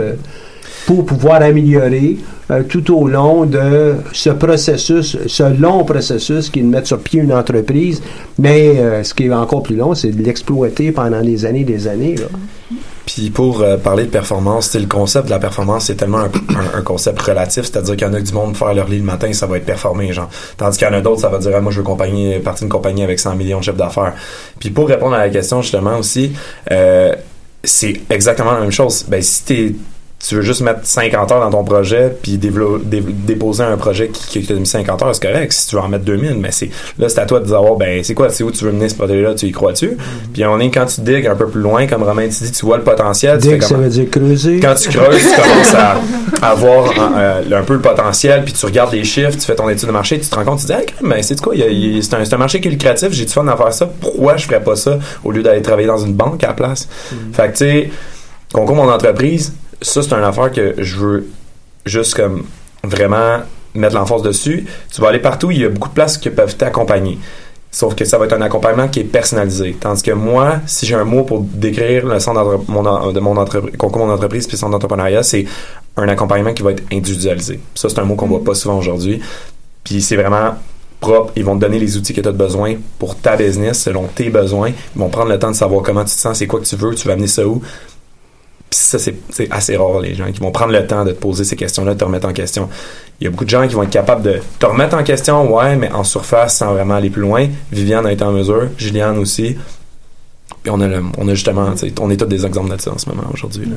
pour 0.87 1.05
pouvoir 1.05 1.41
améliorer 1.41 2.15
euh, 2.49 2.63
tout 2.63 2.95
au 2.97 3.09
long 3.09 3.45
de 3.45 3.95
ce 4.13 4.29
processus, 4.29 5.17
ce 5.27 5.43
long 5.59 5.83
processus 5.83 6.49
qui 6.49 6.59
est 6.59 6.63
de 6.63 6.69
mettre 6.69 6.87
sur 6.87 6.99
pied 6.99 7.19
une 7.19 7.33
entreprise. 7.33 8.01
Mais 8.39 8.77
euh, 8.77 9.03
ce 9.03 9.13
qui 9.13 9.25
est 9.25 9.33
encore 9.33 9.63
plus 9.63 9.75
long, 9.75 9.93
c'est 9.95 10.11
de 10.11 10.23
l'exploiter 10.23 10.93
pendant 10.93 11.21
des 11.21 11.45
années 11.45 11.61
et 11.61 11.65
des 11.65 11.89
années. 11.89 12.15
Puis 13.05 13.29
pour 13.31 13.61
euh, 13.61 13.75
parler 13.75 14.05
de 14.05 14.09
performance, 14.09 14.73
le 14.75 14.85
concept 14.85 15.25
de 15.25 15.31
la 15.31 15.39
performance, 15.39 15.87
c'est 15.87 15.95
tellement 15.95 16.23
un, 16.73 16.81
concept 16.83 17.21
relatif, 17.21 17.65
c'est-à-dire 17.65 17.97
qu'il 17.97 18.07
y 18.07 18.09
en 18.09 18.13
a 18.13 18.21
du 18.21 18.31
monde 18.31 18.55
faire 18.55 18.73
leur 18.73 18.87
lit 18.87 18.99
le 18.99 19.03
matin, 19.03 19.33
ça 19.33 19.45
va 19.45 19.57
être 19.57 19.65
performé, 19.65 20.13
genre. 20.13 20.29
Tandis 20.55 20.77
qu'il 20.77 20.87
y 20.87 20.89
en 20.89 20.93
a 20.93 21.01
d'autres, 21.01 21.19
ça 21.19 21.27
va 21.27 21.37
dire, 21.39 21.51
ah, 21.53 21.59
moi 21.59 21.73
je 21.73 21.79
veux 21.79 21.83
compagnie, 21.83 22.39
partir 22.39 22.61
d'une 22.61 22.71
compagnie 22.71 23.03
avec 23.03 23.19
100 23.19 23.35
millions 23.35 23.59
de 23.59 23.63
chiffre 23.65 23.75
d'affaires. 23.75 24.13
Puis 24.57 24.69
pour 24.69 24.87
répondre 24.87 25.15
à 25.15 25.19
la 25.19 25.29
question 25.29 25.61
justement 25.61 25.97
aussi, 25.97 26.31
euh, 26.71 27.13
c'est 27.61 27.99
exactement 28.09 28.53
la 28.53 28.61
même 28.61 28.71
chose. 28.71 29.03
Ben 29.09 29.21
si 29.21 29.43
t'es 29.43 29.75
tu 30.19 30.33
veux 30.35 30.41
juste 30.41 30.61
mettre 30.61 30.79
50 30.83 31.31
heures 31.31 31.39
dans 31.41 31.51
ton 31.51 31.63
projet 31.63 32.11
puis 32.21 32.37
déposer 32.39 33.63
un 33.63 33.77
projet 33.77 34.07
qui, 34.09 34.39
qui 34.41 34.47
t'a 34.47 34.55
mis 34.55 34.65
50 34.65 35.03
heures, 35.03 35.13
c'est 35.15 35.21
correct. 35.27 35.51
Si 35.53 35.67
tu 35.67 35.75
veux 35.75 35.81
en 35.81 35.87
mettre 35.89 36.05
2000, 36.05 36.35
mais 36.39 36.51
c'est 36.51 36.69
là 36.97 37.07
c'est 37.07 37.19
à 37.19 37.25
toi 37.25 37.39
de 37.39 37.47
savoir 37.47 37.75
ben 37.75 38.03
c'est 38.03 38.15
quoi, 38.15 38.29
c'est 38.29 38.43
où 38.43 38.51
tu 38.51 38.65
veux 38.65 38.71
mener 38.71 38.89
ce 38.89 38.95
projet-là, 38.95 39.35
tu 39.35 39.45
y 39.45 39.51
crois-tu? 39.51 39.95
Puis 40.33 40.43
on 40.45 40.59
est 40.59 40.71
quand 40.71 40.85
tu 40.87 41.01
digues 41.01 41.27
un 41.27 41.35
peu 41.35 41.47
plus 41.47 41.61
loin, 41.61 41.85
comme 41.87 42.01
Romain 42.03 42.27
tu 42.29 42.43
dis, 42.43 42.51
tu 42.51 42.65
vois 42.65 42.77
le 42.77 42.83
potentiel. 42.83 43.39
tu 43.39 43.47
Dig, 43.49 43.61
fais 43.61 43.67
ça 43.67 43.75
veut 43.75 43.89
dire 43.89 44.09
creuser. 44.09 44.59
quand 44.59 44.73
tu 44.73 44.89
creuses, 44.89 45.21
tu 45.21 45.41
commences 45.41 45.73
à, 45.75 45.97
à 46.41 46.55
voir 46.55 46.91
euh, 47.15 47.41
un 47.59 47.63
peu 47.63 47.73
le 47.75 47.81
potentiel, 47.81 48.43
puis 48.43 48.53
tu 48.53 48.65
regardes 48.65 48.93
les 48.93 49.03
chiffres, 49.03 49.31
tu 49.33 49.41
fais 49.41 49.55
ton 49.55 49.69
étude 49.69 49.87
de 49.87 49.93
marché, 49.93 50.19
tu 50.19 50.27
te 50.27 50.35
rends 50.35 50.43
compte, 50.45 50.59
tu 50.59 50.65
te 50.65 50.73
dis, 50.73 50.79
hey, 50.79 50.85
mais 51.03 51.21
c'est 51.21 51.39
quoi, 51.39 51.53
a- 51.53 51.57
a- 51.57 52.01
c'est 52.01 52.13
un, 52.15 52.25
c'est 52.25 52.33
un 52.33 52.37
marché 52.37 52.59
qui 52.59 52.67
est 52.69 52.71
lucratif, 52.71 53.09
j'ai 53.11 53.25
du 53.25 53.31
fun 53.31 53.47
à 53.47 53.55
faire 53.55 53.71
ça, 53.71 53.85
pourquoi 53.85 54.35
je 54.37 54.45
ferais 54.47 54.63
pas 54.63 54.75
ça 54.75 54.97
au 55.23 55.31
lieu 55.31 55.43
d'aller 55.43 55.61
travailler 55.61 55.87
dans 55.87 55.97
une 55.99 56.13
banque 56.13 56.43
à 56.43 56.47
la 56.47 56.53
place? 56.53 56.87
Fait 57.33 57.43
que 57.47 57.51
tu 57.51 57.57
sais, 57.57 57.89
concours 58.51 58.75
mon 58.75 58.89
entreprise, 58.91 59.53
ça 59.81 60.01
c'est 60.01 60.13
une 60.13 60.23
affaire 60.23 60.51
que 60.51 60.75
je 60.77 60.95
veux 60.97 61.27
juste 61.85 62.15
comme 62.15 62.43
vraiment 62.83 63.39
mettre 63.73 63.95
l'emphase 63.95 64.21
dessus. 64.23 64.65
Tu 64.93 65.01
vas 65.01 65.09
aller 65.09 65.19
partout, 65.19 65.51
il 65.51 65.59
y 65.61 65.65
a 65.65 65.69
beaucoup 65.69 65.89
de 65.89 65.93
places 65.93 66.17
qui 66.17 66.29
peuvent 66.29 66.55
t'accompagner. 66.55 67.17
Sauf 67.69 67.95
que 67.95 68.05
ça 68.05 68.17
va 68.17 68.25
être 68.25 68.33
un 68.33 68.41
accompagnement 68.41 68.87
qui 68.87 69.01
est 69.01 69.03
personnalisé. 69.03 69.75
Tandis 69.79 70.01
que 70.01 70.11
moi, 70.11 70.61
si 70.65 70.85
j'ai 70.85 70.95
un 70.95 71.03
mot 71.03 71.23
pour 71.23 71.41
décrire 71.41 72.05
le 72.07 72.19
centre 72.19 72.41
d'entre- 72.43 72.71
mon 72.71 73.11
de 73.11 73.19
mon 73.19 73.37
entreprise, 73.37 73.75
concours 73.77 74.05
mon 74.05 74.11
entreprise 74.11 74.47
puis 74.47 74.57
centre 74.57 74.71
d'entrepreneuriat, 74.71 75.21
c'est 75.21 75.45
un 75.97 76.07
accompagnement 76.07 76.53
qui 76.53 76.63
va 76.63 76.71
être 76.71 76.83
individualisé. 76.91 77.59
Ça, 77.75 77.89
c'est 77.89 77.99
un 77.99 78.05
mot 78.05 78.15
qu'on 78.15 78.27
voit 78.27 78.43
pas 78.43 78.55
souvent 78.55 78.77
aujourd'hui. 78.79 79.21
Puis 79.83 80.01
c'est 80.01 80.15
vraiment 80.15 80.55
propre. 80.99 81.33
Ils 81.35 81.43
vont 81.43 81.55
te 81.55 81.61
donner 81.61 81.77
les 81.77 81.97
outils 81.97 82.13
que 82.13 82.21
tu 82.21 82.27
as 82.27 82.31
besoin 82.31 82.75
pour 82.97 83.15
ta 83.15 83.35
business 83.35 83.83
selon 83.83 84.07
tes 84.07 84.29
besoins. 84.29 84.69
Ils 84.95 84.99
vont 84.99 85.09
prendre 85.09 85.29
le 85.29 85.37
temps 85.37 85.51
de 85.51 85.55
savoir 85.55 85.83
comment 85.83 86.03
tu 86.03 86.15
te 86.15 86.19
sens, 86.19 86.37
c'est 86.39 86.47
quoi 86.47 86.59
que 86.59 86.65
tu 86.65 86.75
veux, 86.77 86.95
tu 86.95 87.05
veux 87.07 87.13
amener 87.13 87.27
ça 87.27 87.45
où. 87.45 87.61
Puis 88.69 88.79
ça, 88.79 88.99
c'est 88.99 89.15
assez 89.51 89.77
rare, 89.77 89.99
les 90.01 90.13
gens 90.13 90.29
qui 90.31 90.39
vont 90.41 90.51
prendre 90.51 90.73
le 90.73 90.85
temps 90.85 91.05
de 91.05 91.11
te 91.11 91.19
poser 91.19 91.43
ces 91.45 91.55
questions-là, 91.55 91.93
de 91.93 91.99
te 91.99 92.03
remettre 92.03 92.27
en 92.27 92.33
question. 92.33 92.67
Il 93.19 93.23
y 93.23 93.27
a 93.27 93.29
beaucoup 93.31 93.45
de 93.45 93.49
gens 93.49 93.65
qui 93.67 93.73
vont 93.75 93.83
être 93.83 93.89
capables 93.89 94.21
de 94.23 94.39
te 94.59 94.65
remettre 94.65 94.95
en 94.97 95.03
question, 95.03 95.53
ouais, 95.55 95.75
mais 95.77 95.91
en 95.91 96.03
surface 96.03 96.57
sans 96.57 96.73
vraiment 96.73 96.95
aller 96.95 97.09
plus 97.09 97.21
loin. 97.21 97.47
Viviane 97.71 98.05
a 98.05 98.11
été 98.11 98.23
en 98.23 98.31
mesure, 98.33 98.67
Juliane 98.77 99.17
aussi. 99.19 99.55
Puis 100.63 100.69
on 100.71 100.81
a, 100.81 100.87
le- 100.87 101.01
on 101.17 101.27
a 101.29 101.33
justement, 101.33 101.73
on 102.01 102.09
est 102.09 102.17
tous 102.17 102.25
des 102.25 102.45
exemples 102.45 102.75
de 102.75 102.81
ça 102.81 102.91
en 102.91 102.97
ce 102.97 103.07
moment 103.09 103.23
aujourd'hui. 103.33 103.69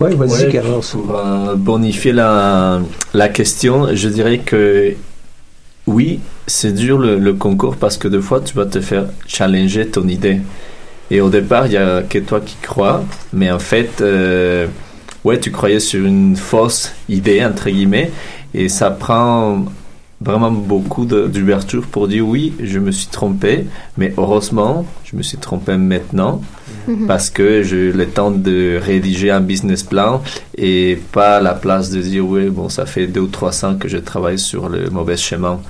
Oui, 0.00 0.14
vas-y, 0.14 0.44
Ouais, 0.46 0.52
Carlos. 0.52 0.80
Pour 0.90 1.16
euh, 1.18 1.54
bonifier 1.54 2.12
la, 2.12 2.80
la 3.14 3.28
question, 3.30 3.88
je 3.94 4.08
dirais 4.08 4.38
que 4.38 4.94
oui, 5.86 6.20
c'est 6.46 6.72
dur 6.72 6.98
le, 6.98 7.18
le 7.18 7.32
concours 7.34 7.76
parce 7.76 7.96
que 7.96 8.08
des 8.08 8.20
fois 8.20 8.40
tu 8.40 8.54
vas 8.54 8.66
te 8.66 8.80
faire 8.80 9.06
challenger 9.26 9.86
ton 9.88 10.06
idée. 10.06 10.40
Et 11.10 11.20
au 11.20 11.28
départ, 11.28 11.66
il 11.66 11.72
y 11.72 11.76
a 11.76 12.02
que 12.02 12.18
toi 12.18 12.40
qui 12.40 12.56
crois, 12.62 13.04
mais 13.32 13.50
en 13.50 13.58
fait, 13.58 14.00
euh, 14.00 14.66
ouais, 15.24 15.38
tu 15.38 15.50
croyais 15.50 15.80
sur 15.80 16.04
une 16.04 16.36
fausse 16.36 16.92
idée, 17.08 17.44
entre 17.44 17.68
guillemets, 17.68 18.10
et 18.54 18.68
ça 18.68 18.90
prend 18.90 19.64
vraiment 20.20 20.52
beaucoup 20.52 21.04
d'ouverture 21.04 21.82
pour 21.86 22.06
dire 22.08 22.26
oui, 22.26 22.54
je 22.62 22.78
me 22.78 22.92
suis 22.92 23.08
trompé, 23.08 23.66
mais 23.98 24.14
heureusement, 24.16 24.86
je 25.04 25.16
me 25.16 25.22
suis 25.22 25.38
trompé 25.38 25.76
maintenant 25.76 26.40
Mhm. 26.88 27.06
parce 27.06 27.30
que 27.30 27.62
j'ai 27.62 27.92
le 27.92 28.06
temps 28.08 28.30
de 28.32 28.76
rédiger 28.82 29.30
un 29.30 29.40
business 29.40 29.82
plan 29.84 30.20
et 30.56 30.98
pas 31.12 31.36
à 31.36 31.40
la 31.40 31.54
place 31.54 31.90
de 31.90 32.00
dire 32.00 32.26
oui, 32.26 32.48
bon, 32.50 32.68
ça 32.68 32.86
fait 32.86 33.06
deux 33.06 33.20
ou 33.20 33.26
trois 33.28 33.64
ans 33.64 33.76
que 33.76 33.88
je 33.88 33.98
travaille 33.98 34.38
sur 34.38 34.68
le 34.68 34.90
mauvais 34.90 35.16
chemin. 35.16 35.60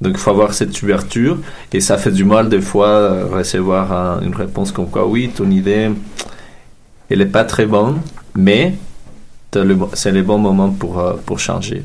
Donc, 0.00 0.12
il 0.14 0.18
faut 0.18 0.30
avoir 0.30 0.52
cette 0.54 0.82
ouverture 0.82 1.38
et 1.72 1.80
ça 1.80 1.96
fait 1.98 2.10
du 2.10 2.24
mal 2.24 2.48
des 2.48 2.60
fois 2.60 2.88
euh, 2.88 3.26
recevoir 3.26 3.92
un- 3.92 4.20
une 4.22 4.34
réponse 4.34 4.72
comme 4.72 4.88
quoi 4.90 5.06
oui, 5.06 5.30
ton 5.34 5.50
idée, 5.50 5.90
elle 7.10 7.20
est 7.20 7.26
pas 7.26 7.44
très 7.44 7.66
bonne, 7.66 8.00
mais 8.34 8.74
c'est 9.92 10.10
le 10.10 10.22
bon 10.22 10.38
moment 10.38 10.70
pour, 10.70 10.98
euh, 10.98 11.14
pour 11.24 11.38
changer. 11.38 11.84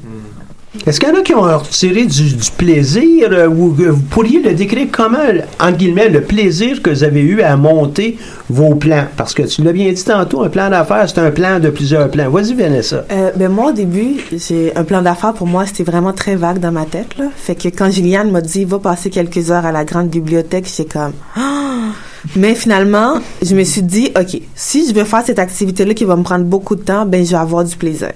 Est-ce 0.86 1.00
qu'il 1.00 1.10
y 1.10 1.12
en 1.12 1.16
a 1.16 1.22
qui 1.22 1.34
ont 1.34 1.42
retiré 1.42 2.06
du, 2.06 2.36
plaisir 2.56 3.30
euh, 3.32 3.48
vous 3.48 3.76
pourriez 4.12 4.40
le 4.40 4.54
décrire 4.54 4.88
comment, 4.92 5.18
en 5.60 5.72
guillemets, 5.72 6.10
le 6.10 6.22
plaisir 6.22 6.82
que 6.84 6.92
vous 6.92 7.04
avez 7.04 7.22
eu 7.22 7.42
à 7.42 7.58
monter 7.58 8.18
vos 8.50 8.76
plans? 8.76 9.06
Parce 9.18 9.34
que 9.34 9.44
tu 9.44 9.64
l'as 9.64 9.72
bien 9.72 9.92
dit 9.92 10.04
tantôt, 10.04 10.44
un 10.44 10.50
plan 10.50 10.70
d'affaires, 10.70 11.10
c'est 11.10 11.20
un 11.20 11.32
plan 11.32 11.60
de 11.60 11.70
plusieurs 11.70 12.12
plans. 12.12 12.30
Vas-y, 12.30 12.54
Vanessa. 12.54 13.04
Euh, 13.12 13.32
ben 13.36 13.50
moi, 13.50 13.70
au 13.70 13.74
début, 13.74 14.18
j'ai 14.32 14.76
un 14.76 14.84
plan 14.84 15.02
d'affaires 15.02 15.34
pour 15.34 15.48
moi, 15.48 15.66
c'était 15.66 15.84
vraiment 15.84 16.14
très 16.14 16.36
vague 16.36 16.60
dans 16.60 16.72
ma 16.72 16.86
tête. 16.86 17.16
Fait 17.36 17.56
que 17.56 17.70
quand 17.70 17.90
Juliane 17.90 18.30
m'a 18.30 18.42
dit, 18.42 18.66
va 18.66 18.78
passer 18.78 19.10
quelques 19.10 19.50
heures 19.50 19.66
à 19.66 19.72
la 19.72 19.86
grande 19.86 20.10
bibliothèque, 20.10 20.68
j'étais 20.68 20.94
comme, 20.94 21.14
Ah! 21.36 22.09
Mais 22.36 22.56
finalement, 22.56 23.16
je 23.42 23.56
me 23.56 23.64
suis 23.64 23.82
dit, 23.82 24.12
ok, 24.20 24.42
si 24.56 24.88
je 24.88 24.94
veux 24.94 25.04
faire 25.04 25.24
cette 25.26 25.40
activité-là 25.40 25.94
qui 25.94 26.06
va 26.06 26.16
me 26.16 26.24
prendre 26.24 26.46
beaucoup 26.46 26.76
de 26.76 26.82
temps, 26.82 27.06
ben 27.06 27.26
je 27.26 27.32
vais 27.32 27.38
avoir 27.38 27.64
du 27.64 27.76
plaisir. 27.76 28.12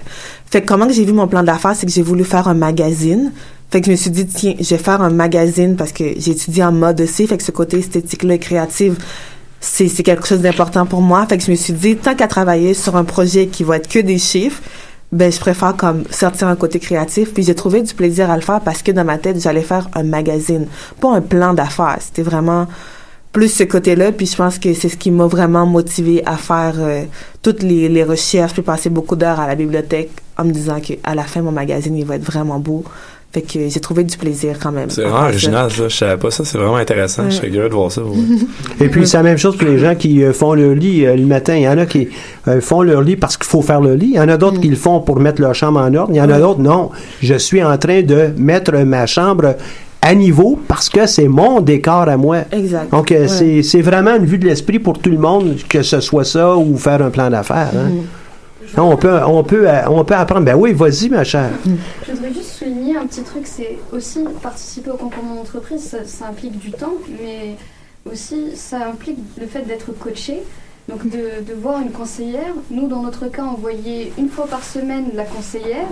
Fait 0.50 0.60
que 0.62 0.66
comment 0.66 0.86
que 0.86 0.92
j'ai 0.92 1.04
vu 1.04 1.12
mon 1.12 1.26
plan 1.26 1.42
d'affaires, 1.42 1.74
c'est 1.74 1.86
que 1.86 1.92
j'ai 1.92 2.02
voulu 2.02 2.24
faire 2.24 2.48
un 2.48 2.54
magazine. 2.54 3.32
Fait 3.70 3.80
que 3.80 3.86
je 3.86 3.90
me 3.90 3.96
suis 3.96 4.10
dit, 4.10 4.26
tiens, 4.26 4.54
je 4.60 4.70
vais 4.70 4.82
faire 4.82 5.02
un 5.02 5.10
magazine 5.10 5.76
parce 5.76 5.92
que 5.92 6.04
j'ai 6.16 6.32
étudié 6.32 6.62
en 6.62 6.72
mode 6.72 7.00
aussi. 7.00 7.26
Fait 7.26 7.36
que 7.36 7.42
ce 7.42 7.50
côté 7.50 7.78
esthétique-là 7.78 8.34
et 8.34 8.38
créatif, 8.38 8.94
c'est 9.60 9.88
c'est 9.88 10.02
quelque 10.02 10.26
chose 10.26 10.40
d'important 10.40 10.86
pour 10.86 11.00
moi. 11.00 11.26
Fait 11.26 11.38
que 11.38 11.44
je 11.44 11.50
me 11.50 11.56
suis 11.56 11.72
dit, 11.72 11.96
tant 11.96 12.14
qu'à 12.14 12.28
travailler 12.28 12.74
sur 12.74 12.96
un 12.96 13.04
projet 13.04 13.46
qui 13.46 13.64
va 13.64 13.78
être 13.78 13.88
que 13.88 13.98
des 13.98 14.18
chiffres, 14.18 14.62
ben 15.10 15.32
je 15.32 15.40
préfère 15.40 15.76
comme 15.76 16.04
sortir 16.10 16.48
un 16.48 16.56
côté 16.56 16.78
créatif. 16.78 17.32
Puis 17.32 17.42
j'ai 17.42 17.54
trouvé 17.54 17.82
du 17.82 17.94
plaisir 17.94 18.30
à 18.30 18.36
le 18.36 18.42
faire 18.42 18.60
parce 18.60 18.82
que 18.82 18.92
dans 18.92 19.04
ma 19.04 19.18
tête, 19.18 19.40
j'allais 19.40 19.62
faire 19.62 19.88
un 19.94 20.02
magazine, 20.02 20.66
pas 21.00 21.14
un 21.14 21.20
plan 21.20 21.54
d'affaires. 21.54 21.98
C'était 22.00 22.22
vraiment 22.22 22.66
plus 23.34 23.48
ce 23.48 23.64
côté-là. 23.64 24.12
Puis 24.12 24.26
je 24.26 24.36
pense 24.36 24.58
que 24.58 24.72
c'est 24.72 24.88
ce 24.88 24.96
qui 24.96 25.10
m'a 25.10 25.26
vraiment 25.26 25.66
motivé 25.66 26.22
à 26.24 26.38
faire 26.38 26.76
euh, 26.78 27.02
toutes 27.42 27.62
les, 27.62 27.90
les 27.90 28.04
recherches, 28.04 28.54
puis 28.54 28.62
passer 28.62 28.88
beaucoup 28.88 29.16
d'heures 29.16 29.40
à 29.40 29.46
la 29.46 29.56
bibliothèque 29.56 30.10
en 30.38 30.44
me 30.44 30.52
disant 30.52 30.80
que 30.80 30.94
à 31.02 31.14
la 31.14 31.24
fin, 31.24 31.42
mon 31.42 31.52
magazine, 31.52 31.94
il 31.96 32.06
va 32.06 32.16
être 32.16 32.24
vraiment 32.24 32.58
beau. 32.58 32.84
Fait 33.34 33.42
que 33.42 33.68
j'ai 33.68 33.80
trouvé 33.80 34.04
du 34.04 34.16
plaisir 34.16 34.58
quand 34.62 34.70
même. 34.70 34.90
C'est 34.90 35.02
vraiment 35.02 35.24
original, 35.24 35.68
ça. 35.68 35.88
Je 35.88 35.96
savais 35.96 36.16
pas 36.16 36.30
ça. 36.30 36.44
C'est 36.44 36.56
vraiment 36.56 36.76
intéressant. 36.76 37.24
Je 37.28 37.34
serais 37.34 37.50
curieux 37.50 37.68
de 37.68 37.74
voir 37.74 37.90
ça. 37.90 38.02
Et 38.80 38.88
puis, 38.88 39.08
c'est 39.08 39.16
la 39.16 39.24
même 39.24 39.38
chose 39.38 39.56
pour 39.56 39.66
les 39.66 39.78
gens 39.78 39.96
qui 39.96 40.22
euh, 40.22 40.32
font 40.32 40.54
leur 40.54 40.72
lit 40.72 41.04
euh, 41.04 41.16
le 41.16 41.26
matin. 41.26 41.56
Il 41.56 41.62
y 41.62 41.68
en 41.68 41.76
a 41.76 41.84
qui 41.84 42.06
euh, 42.46 42.60
font 42.60 42.82
leur 42.82 43.02
lit 43.02 43.16
parce 43.16 43.36
qu'il 43.36 43.46
faut 43.46 43.60
faire 43.60 43.80
le 43.80 43.96
lit. 43.96 44.10
Il 44.12 44.16
y 44.18 44.20
en 44.20 44.28
a 44.28 44.36
d'autres 44.36 44.60
qui 44.60 44.68
le 44.68 44.76
font 44.76 45.00
pour 45.00 45.18
mettre 45.18 45.42
leur 45.42 45.52
chambre 45.52 45.80
en 45.80 45.92
ordre. 45.94 46.12
Il 46.12 46.16
y 46.16 46.20
en 46.20 46.30
a 46.30 46.38
d'autres, 46.38 46.60
non. 46.60 46.90
Je 47.22 47.34
suis 47.34 47.60
en 47.60 47.76
train 47.76 48.02
de 48.02 48.28
mettre 48.36 48.72
ma 48.84 49.04
chambre 49.06 49.56
à 50.04 50.14
niveau 50.14 50.58
parce 50.68 50.88
que 50.88 51.06
c'est 51.06 51.28
mon 51.28 51.60
décor 51.60 52.08
à 52.08 52.16
moi. 52.16 52.38
Exact. 52.52 52.90
Donc, 52.90 53.10
euh, 53.10 53.26
c'est- 53.26 53.62
c'est 53.62 53.80
vraiment 53.80 54.14
une 54.16 54.26
vue 54.26 54.38
de 54.38 54.46
l'esprit 54.46 54.78
pour 54.78 54.98
tout 54.98 55.10
le 55.10 55.18
monde, 55.18 55.56
que 55.68 55.82
ce 55.82 56.00
soit 56.00 56.24
ça 56.24 56.56
ou 56.56 56.76
faire 56.76 57.00
un 57.02 57.10
plan 57.10 57.30
d'affaires. 57.30 57.70
hein. 57.74 57.90
Non, 58.76 58.90
on, 58.92 58.96
peut, 58.96 59.18
on, 59.26 59.44
peut, 59.44 59.68
euh, 59.68 59.88
on 59.88 60.04
peut 60.04 60.14
apprendre. 60.14 60.44
Ben 60.44 60.56
oui, 60.56 60.72
vas-y, 60.72 61.08
ma 61.08 61.22
chère. 61.24 61.50
Je 61.64 62.12
voudrais 62.12 62.32
juste 62.34 62.50
souligner 62.58 62.96
un 62.96 63.06
petit 63.06 63.22
truc, 63.22 63.42
c'est 63.46 63.78
aussi 63.92 64.20
participer 64.42 64.90
au 64.90 64.96
concours 64.96 65.22
mon 65.22 65.40
entreprise, 65.40 65.80
ça, 65.82 65.98
ça 66.04 66.26
implique 66.28 66.58
du 66.58 66.72
temps, 66.72 66.94
mais 67.22 67.54
aussi 68.10 68.56
ça 68.56 68.78
implique 68.88 69.18
le 69.40 69.46
fait 69.46 69.62
d'être 69.62 69.92
coaché. 69.98 70.42
Donc 70.88 71.04
de, 71.08 71.18
de 71.48 71.54
voir 71.62 71.80
une 71.80 71.92
conseillère. 71.92 72.52
Nous, 72.70 72.88
dans 72.88 73.02
notre 73.02 73.28
cas, 73.30 73.44
on 73.50 73.58
voyait 73.60 74.12
une 74.18 74.28
fois 74.28 74.46
par 74.46 74.62
semaine 74.64 75.04
la 75.14 75.24
conseillère 75.24 75.86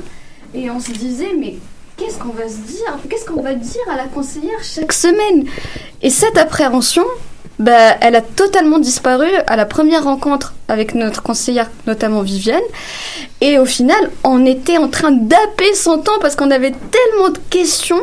et 0.55 0.68
on 0.70 0.80
se 0.80 0.90
disait, 0.93 1.32
mais 1.39 1.55
qu'est-ce 2.03 2.19
qu'on 2.19 2.33
va 2.33 2.49
se 2.49 2.57
dire 2.57 2.99
Qu'est-ce 3.09 3.24
qu'on 3.24 3.43
va 3.43 3.55
dire 3.55 3.83
à 3.91 3.97
la 3.97 4.05
conseillère 4.05 4.62
chaque 4.62 4.93
semaine 4.93 5.45
Et 6.03 6.11
cette 6.11 6.37
appréhension, 6.37 7.05
bah, 7.59 7.97
elle 8.01 8.16
a 8.16 8.23
totalement 8.23 8.79
disparu 8.79 9.29
à 9.47 9.57
la 9.57 9.66
première 9.66 10.05
rencontre 10.05 10.55
avec 10.69 10.95
notre 10.95 11.23
conseillère, 11.23 11.70
notamment 11.87 12.23
Viviane. 12.23 12.62
Et 13.41 13.59
au 13.59 13.65
final, 13.65 14.11
on 14.24 14.45
était 14.47 14.79
en 14.79 14.89
train 14.89 15.12
d'apper 15.12 15.74
son 15.74 15.99
temps 15.99 16.19
parce 16.20 16.35
qu'on 16.35 16.51
avait 16.51 16.73
tellement 16.73 17.31
de 17.31 17.39
questions 17.51 18.01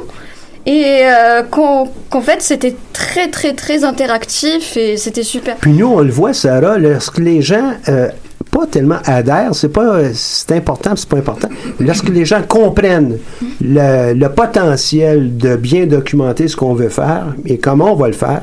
et 0.66 1.02
euh, 1.04 1.44
qu'en 1.44 2.22
fait, 2.22 2.42
c'était 2.42 2.76
très, 2.94 3.30
très, 3.30 3.54
très 3.54 3.84
interactif 3.84 4.78
et 4.78 4.98
c'était 4.98 5.24
super. 5.24 5.56
Puis 5.58 5.72
nous, 5.72 5.88
on 5.88 6.02
le 6.02 6.12
voit, 6.12 6.34
Sarah, 6.34 6.78
lorsque 6.78 7.18
les 7.18 7.42
gens 7.42 7.74
euh, 7.88 8.10
pas 8.52 8.66
tellement 8.68 9.00
adhèrent, 9.06 9.54
c'est 9.54 9.70
pas 9.70 10.14
c'est 10.14 10.52
important, 10.56 10.92
c'est 10.96 11.10
pas 11.10 11.18
important. 11.18 11.50
Lorsque 11.80 12.10
les 12.10 12.26
gens 12.26 12.42
comprennent 12.48 13.18
le, 13.62 14.14
le 14.14 14.30
potentiel 14.30 15.38
de 15.38 15.56
bien 15.56 15.86
documenter 15.86 16.48
ce 16.48 16.56
qu'on 16.56 16.74
veut 16.74 16.90
faire 16.90 17.36
et 17.46 17.58
comment 17.58 17.94
on 17.94 17.96
va 17.96 18.08
le 18.08 18.14
faire, 18.14 18.42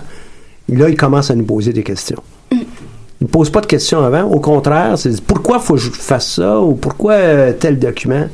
là, 0.69 0.89
ils 0.89 0.97
commencent 0.97 1.31
à 1.31 1.35
nous 1.35 1.45
poser 1.45 1.73
des 1.73 1.83
questions. 1.83 2.23
Ils 2.53 3.25
ne 3.25 3.29
posent 3.29 3.51
pas 3.51 3.63
de 3.63 3.67
questions 3.67 4.01
avant. 4.05 4.25
Au 4.25 4.41
contraire, 4.41 4.99
c'est 4.99 5.21
pourquoi 5.23 5.59
faut 5.59 5.75
que 5.75 5.81
je 5.81 5.91
fasse 5.91 6.35
ça 6.35 6.61
ou 6.61 6.75
pourquoi 6.75 7.13
euh, 7.15 7.53
tel 7.59 7.79
document? 7.79 8.27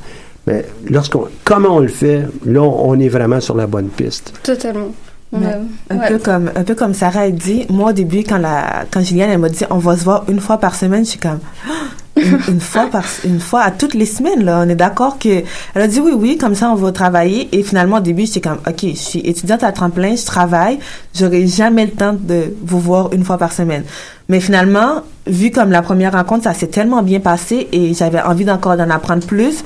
Mais 0.46 0.64
lorsqu'on, 0.90 1.26
comment 1.44 1.76
on 1.76 1.80
le 1.80 1.88
fait, 1.88 2.22
là, 2.44 2.62
on 2.62 2.98
est 2.98 3.08
vraiment 3.08 3.40
sur 3.40 3.56
la 3.56 3.68
bonne 3.68 3.88
piste. 3.88 4.32
Totalement. 4.42 4.92
Ouais. 5.32 5.46
Un, 5.88 5.98
ouais. 5.98 6.08
peu 6.08 6.18
comme, 6.18 6.50
un 6.54 6.62
peu 6.62 6.74
comme 6.74 6.92
Sarah 6.92 7.22
a 7.22 7.30
dit, 7.30 7.64
moi 7.70 7.90
au 7.90 7.92
début, 7.92 8.22
quand, 8.22 8.36
la, 8.36 8.84
quand 8.90 9.00
Juliane 9.00 9.30
elle 9.30 9.38
m'a 9.38 9.48
dit 9.48 9.64
on 9.70 9.78
va 9.78 9.96
se 9.96 10.04
voir 10.04 10.24
une 10.28 10.40
fois 10.40 10.58
par 10.58 10.74
semaine, 10.74 11.06
je 11.06 11.10
suis 11.10 11.18
comme 11.18 11.38
une, 12.16 12.38
une 12.48 12.60
fois 12.60 12.88
par 12.90 13.04
une 13.24 13.40
fois 13.40 13.62
à 13.62 13.70
toutes 13.70 13.94
les 13.94 14.04
semaines 14.04 14.44
là, 14.44 14.62
on 14.62 14.68
est 14.68 14.74
d'accord 14.74 15.18
que 15.18 15.42
elle 15.74 15.82
a 15.82 15.88
dit 15.88 16.00
oui 16.00 16.12
oui 16.14 16.36
comme 16.36 16.54
ça 16.54 16.70
on 16.70 16.74
va 16.74 16.92
travailler 16.92 17.48
et 17.52 17.62
finalement 17.62 17.96
au 17.96 18.00
début 18.00 18.26
j'étais 18.26 18.42
comme 18.42 18.58
ok 18.68 18.80
je 18.82 18.94
suis 18.94 19.20
étudiante 19.20 19.62
à 19.64 19.72
temps 19.72 19.88
plein, 19.88 20.14
je 20.16 20.26
travaille, 20.26 20.78
j'aurai 21.18 21.46
jamais 21.46 21.86
le 21.86 21.92
temps 21.92 22.12
de 22.12 22.54
vous 22.62 22.80
voir 22.80 23.14
une 23.14 23.24
fois 23.24 23.38
par 23.38 23.52
semaine. 23.52 23.84
Mais 24.28 24.38
finalement, 24.38 25.02
vu 25.26 25.50
comme 25.50 25.70
la 25.70 25.80
première 25.80 26.12
rencontre 26.12 26.44
ça 26.44 26.52
s'est 26.52 26.66
tellement 26.66 27.02
bien 27.02 27.20
passé 27.20 27.68
et 27.72 27.94
j'avais 27.94 28.20
envie 28.20 28.44
d'encore 28.44 28.76
d'en 28.76 28.90
apprendre 28.90 29.26
plus 29.26 29.64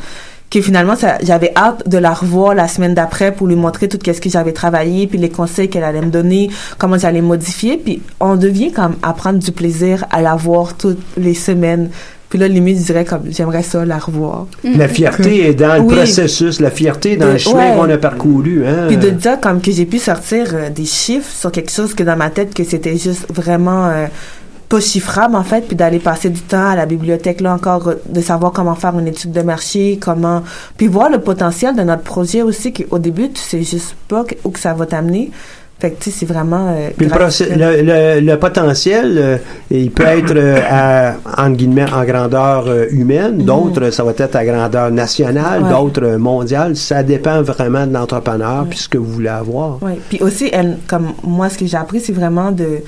que 0.48 0.60
finalement 0.60 0.94
j'avais 1.22 1.52
hâte 1.56 1.88
de 1.88 1.98
la 1.98 2.12
revoir 2.14 2.54
la 2.54 2.68
semaine 2.68 2.94
d'après 2.94 3.32
pour 3.32 3.46
lui 3.48 3.56
montrer 3.56 3.88
tout 3.88 3.98
ce 4.04 4.20
que 4.20 4.28
j'avais 4.30 4.52
travaillé 4.52 5.06
puis 5.08 5.18
les 5.18 5.28
conseils 5.28 5.68
qu'elle 5.68 5.82
allait 5.84 6.00
me 6.02 6.10
donner 6.10 6.50
comment 6.78 6.96
j'allais 6.98 7.20
modifier 7.20 7.76
puis 7.76 8.00
on 8.20 8.36
devient 8.36 8.70
comme 8.72 8.94
à 9.02 9.12
prendre 9.12 9.38
du 9.40 9.50
plaisir 9.52 10.04
à 10.10 10.22
la 10.22 10.36
voir 10.36 10.74
toutes 10.76 11.02
les 11.16 11.34
semaines 11.34 11.90
puis 12.28 12.38
là 12.38 12.46
limite 12.48 12.78
je 12.78 12.84
dirais 12.84 13.04
comme 13.04 13.22
j'aimerais 13.30 13.62
ça 13.64 13.84
la 13.84 13.98
revoir 13.98 14.46
La 14.64 14.88
fierté 14.88 15.48
est 15.48 15.54
dans 15.54 15.74
le 15.74 15.80
Oui. 15.80 15.94
processus, 15.96 16.60
la 16.60 16.70
fierté 16.70 17.12
est 17.12 17.16
dans 17.16 17.26
De- 17.26 17.32
le 17.32 17.38
chemin 17.38 17.70
ouais. 17.72 17.76
qu'on 17.76 17.90
a 17.90 17.98
parcouru. 17.98 18.64
Hein? 18.66 18.86
puis 18.88 18.96
de 18.96 19.10
dire 19.10 19.40
comme 19.40 19.60
que 19.60 19.70
j'ai 19.72 19.86
pu 19.86 19.98
sortir 19.98 20.46
euh, 20.54 20.70
des 20.70 20.84
chiffres 20.86 21.30
sur 21.30 21.50
quelque 21.52 21.70
chose 21.72 21.92
que 21.94 22.02
dans 22.04 22.16
ma 22.16 22.30
tête 22.30 22.54
que 22.54 22.62
c'était 22.64 22.96
juste 22.96 23.26
vraiment 23.32 23.86
euh, 23.86 24.06
pas 24.68 24.80
chiffrable 24.80 25.36
en 25.36 25.44
fait 25.44 25.62
puis 25.66 25.76
d'aller 25.76 25.98
passer 26.00 26.28
du 26.28 26.40
temps 26.40 26.70
à 26.70 26.74
la 26.76 26.86
bibliothèque 26.86 27.40
là 27.40 27.54
encore 27.54 27.88
euh, 27.88 27.94
de 28.08 28.20
savoir 28.20 28.50
comment 28.52 28.74
faire 28.74 28.98
une 28.98 29.06
étude 29.06 29.32
de 29.32 29.42
marché 29.42 29.98
comment 30.00 30.42
puis 30.76 30.88
voir 30.88 31.08
le 31.10 31.18
potentiel 31.20 31.76
de 31.76 31.82
notre 31.82 32.02
projet 32.02 32.42
aussi 32.42 32.72
qu'au 32.72 32.98
début 32.98 33.30
tu 33.30 33.40
sais 33.40 33.62
juste 33.62 33.94
pas 34.08 34.24
où 34.44 34.50
que 34.50 34.58
ça 34.58 34.74
va 34.74 34.86
t'amener 34.86 35.30
fait 35.78 35.90
que 35.90 36.02
tu 36.02 36.10
sais 36.10 36.16
c'est 36.20 36.26
vraiment 36.26 36.68
euh, 36.74 36.88
Puis 36.96 37.06
le, 37.06 37.82
le, 37.82 38.20
le- 38.26 38.38
potentiel, 38.38 39.18
euh, 39.18 39.36
il 39.70 39.90
peut 39.90 40.04
être 40.06 40.32
euh, 40.34 40.58
à, 40.66 41.16
entre 41.36 41.56
guillemets, 41.58 41.84
en 41.92 42.02
grandeur 42.04 42.64
euh, 42.66 42.86
humaine, 42.90 43.44
d'autres, 43.44 43.82
euh, 43.84 43.90
ça 43.90 44.02
va 44.02 44.12
être 44.16 44.34
à 44.36 44.44
grandeur 44.46 44.90
nationale, 44.90 45.62
Ouais. 45.64 45.68
d'autres 45.70 46.16
mondiale. 46.16 46.76
Ça 46.76 47.02
dépend 47.02 47.42
vraiment 47.42 47.86
de 47.86 47.92
l'entrepreneur 47.92 48.64
puis 48.70 48.78
ce 48.78 48.88
que 48.88 48.96
vous 48.96 49.12
voulez 49.12 49.28
avoir. 49.28 49.76
Oui, 49.82 50.00
puis 50.08 50.18
aussi, 50.22 50.48
elle, 50.50 50.78
comme 50.86 51.08
moi, 51.22 51.50
ce 51.50 51.58
que 51.58 51.66
j'ai 51.66 51.76
appris, 51.76 52.00
c'est 52.00 52.14
vraiment 52.14 52.52
de. 52.52 52.78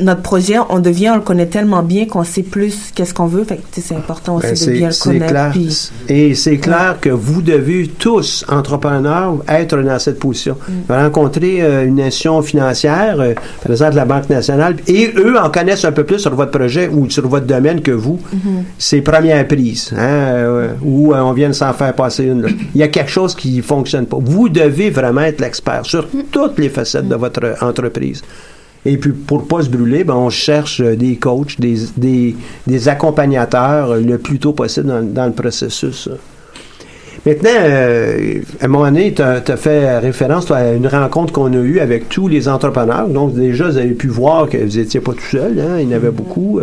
Notre 0.00 0.22
projet, 0.22 0.54
on 0.70 0.78
devient, 0.78 1.10
on 1.12 1.16
le 1.16 1.20
connaît 1.22 1.46
tellement 1.46 1.82
bien 1.82 2.06
qu'on 2.06 2.22
sait 2.24 2.44
plus 2.44 2.92
qu'est-ce 2.94 3.12
qu'on 3.12 3.26
veut. 3.26 3.42
Fait 3.44 3.58
c'est 3.72 3.94
important 3.96 4.36
aussi 4.36 4.46
Ben, 4.46 4.72
de 4.72 4.78
bien 4.78 4.86
le 4.86 4.92
c'est 4.92 5.02
connaître. 5.10 5.26
clair. 5.26 5.50
puis- 5.52 5.90
Et 6.08 6.34
c'est 6.34 6.56
clair 6.58 6.96
que 7.00 7.10
vous 7.10 7.42
devez 7.42 7.88
tous, 7.98 8.44
entrepreneurs, 8.48 9.34
être 9.48 9.76
dans 9.82 9.98
cette 9.98 10.18
position. 10.20 10.56
Mm. 10.68 10.92
Rencontrer 10.92 11.62
euh, 11.62 11.84
une 11.84 12.00
institution 12.00 12.40
financière, 12.42 13.16
euh, 13.20 13.34
par 13.62 13.72
exemple 13.72 13.96
la 13.96 14.04
Banque 14.06 14.30
nationale, 14.30 14.76
et 14.86 15.12
eux 15.16 15.36
en 15.38 15.50
connaissent 15.50 15.84
un 15.84 15.92
peu 15.92 16.04
plus 16.04 16.20
sur 16.20 16.34
votre 16.34 16.52
projet 16.52 16.88
ou 16.88 17.10
sur 17.10 17.26
votre 17.28 17.46
domaine 17.46 17.82
que 17.82 17.90
vous. 17.90 18.18
Mhm. 18.32 18.64
C'est 18.78 19.00
première 19.02 19.46
prise, 19.48 19.92
hein, 19.94 19.98
euh, 19.98 20.68
où 20.82 21.12
euh, 21.12 21.20
on 21.20 21.32
vient 21.32 21.48
de 21.48 21.54
s'en 21.54 21.72
faire 21.74 21.92
passer 21.94 22.24
une. 22.24 22.42
là. 22.42 22.48
Il 22.74 22.80
y 22.80 22.84
a 22.84 22.88
quelque 22.88 23.10
chose 23.10 23.34
qui 23.34 23.60
fonctionne 23.60 24.06
pas. 24.06 24.16
Vous 24.20 24.48
devez 24.48 24.90
vraiment 24.90 25.22
être 25.22 25.40
l'expert 25.40 25.84
sur 25.84 26.06
toutes 26.30 26.58
les 26.58 26.68
facettes 26.70 27.08
de 27.08 27.16
votre 27.16 27.44
euh, 27.44 27.54
entreprise. 27.60 28.22
Et 28.86 28.98
puis, 28.98 29.10
pour 29.10 29.48
pas 29.48 29.62
se 29.62 29.68
brûler, 29.68 30.04
ben, 30.04 30.14
on 30.14 30.30
cherche 30.30 30.80
euh, 30.80 30.94
des 30.94 31.16
coachs, 31.16 31.60
des, 31.60 31.76
des, 32.66 32.88
accompagnateurs 32.88 33.90
euh, 33.90 34.00
le 34.00 34.16
plus 34.16 34.38
tôt 34.38 34.52
possible 34.52 34.86
dans, 34.86 35.02
dans 35.02 35.26
le 35.26 35.32
processus. 35.32 36.08
Maintenant, 37.26 37.50
euh, 37.52 38.42
à 38.60 38.64
un 38.66 38.68
moment 38.68 38.84
donné, 38.84 39.12
tu 39.12 39.22
as, 39.22 39.56
fait 39.56 39.98
référence 39.98 40.48
à 40.52 40.72
une 40.74 40.86
rencontre 40.86 41.32
qu'on 41.32 41.52
a 41.52 41.56
eue 41.56 41.80
avec 41.80 42.08
tous 42.08 42.28
les 42.28 42.46
entrepreneurs. 42.46 43.08
Donc, 43.08 43.34
déjà, 43.34 43.68
vous 43.68 43.76
avez 43.76 43.94
pu 43.94 44.06
voir 44.06 44.48
que 44.48 44.56
vous 44.56 44.78
n'étiez 44.78 45.00
pas 45.00 45.14
tout 45.14 45.30
seul. 45.32 45.58
Hein, 45.58 45.80
il 45.80 45.88
y 45.88 45.92
en 45.92 45.96
avait 45.96 46.12
beaucoup. 46.12 46.60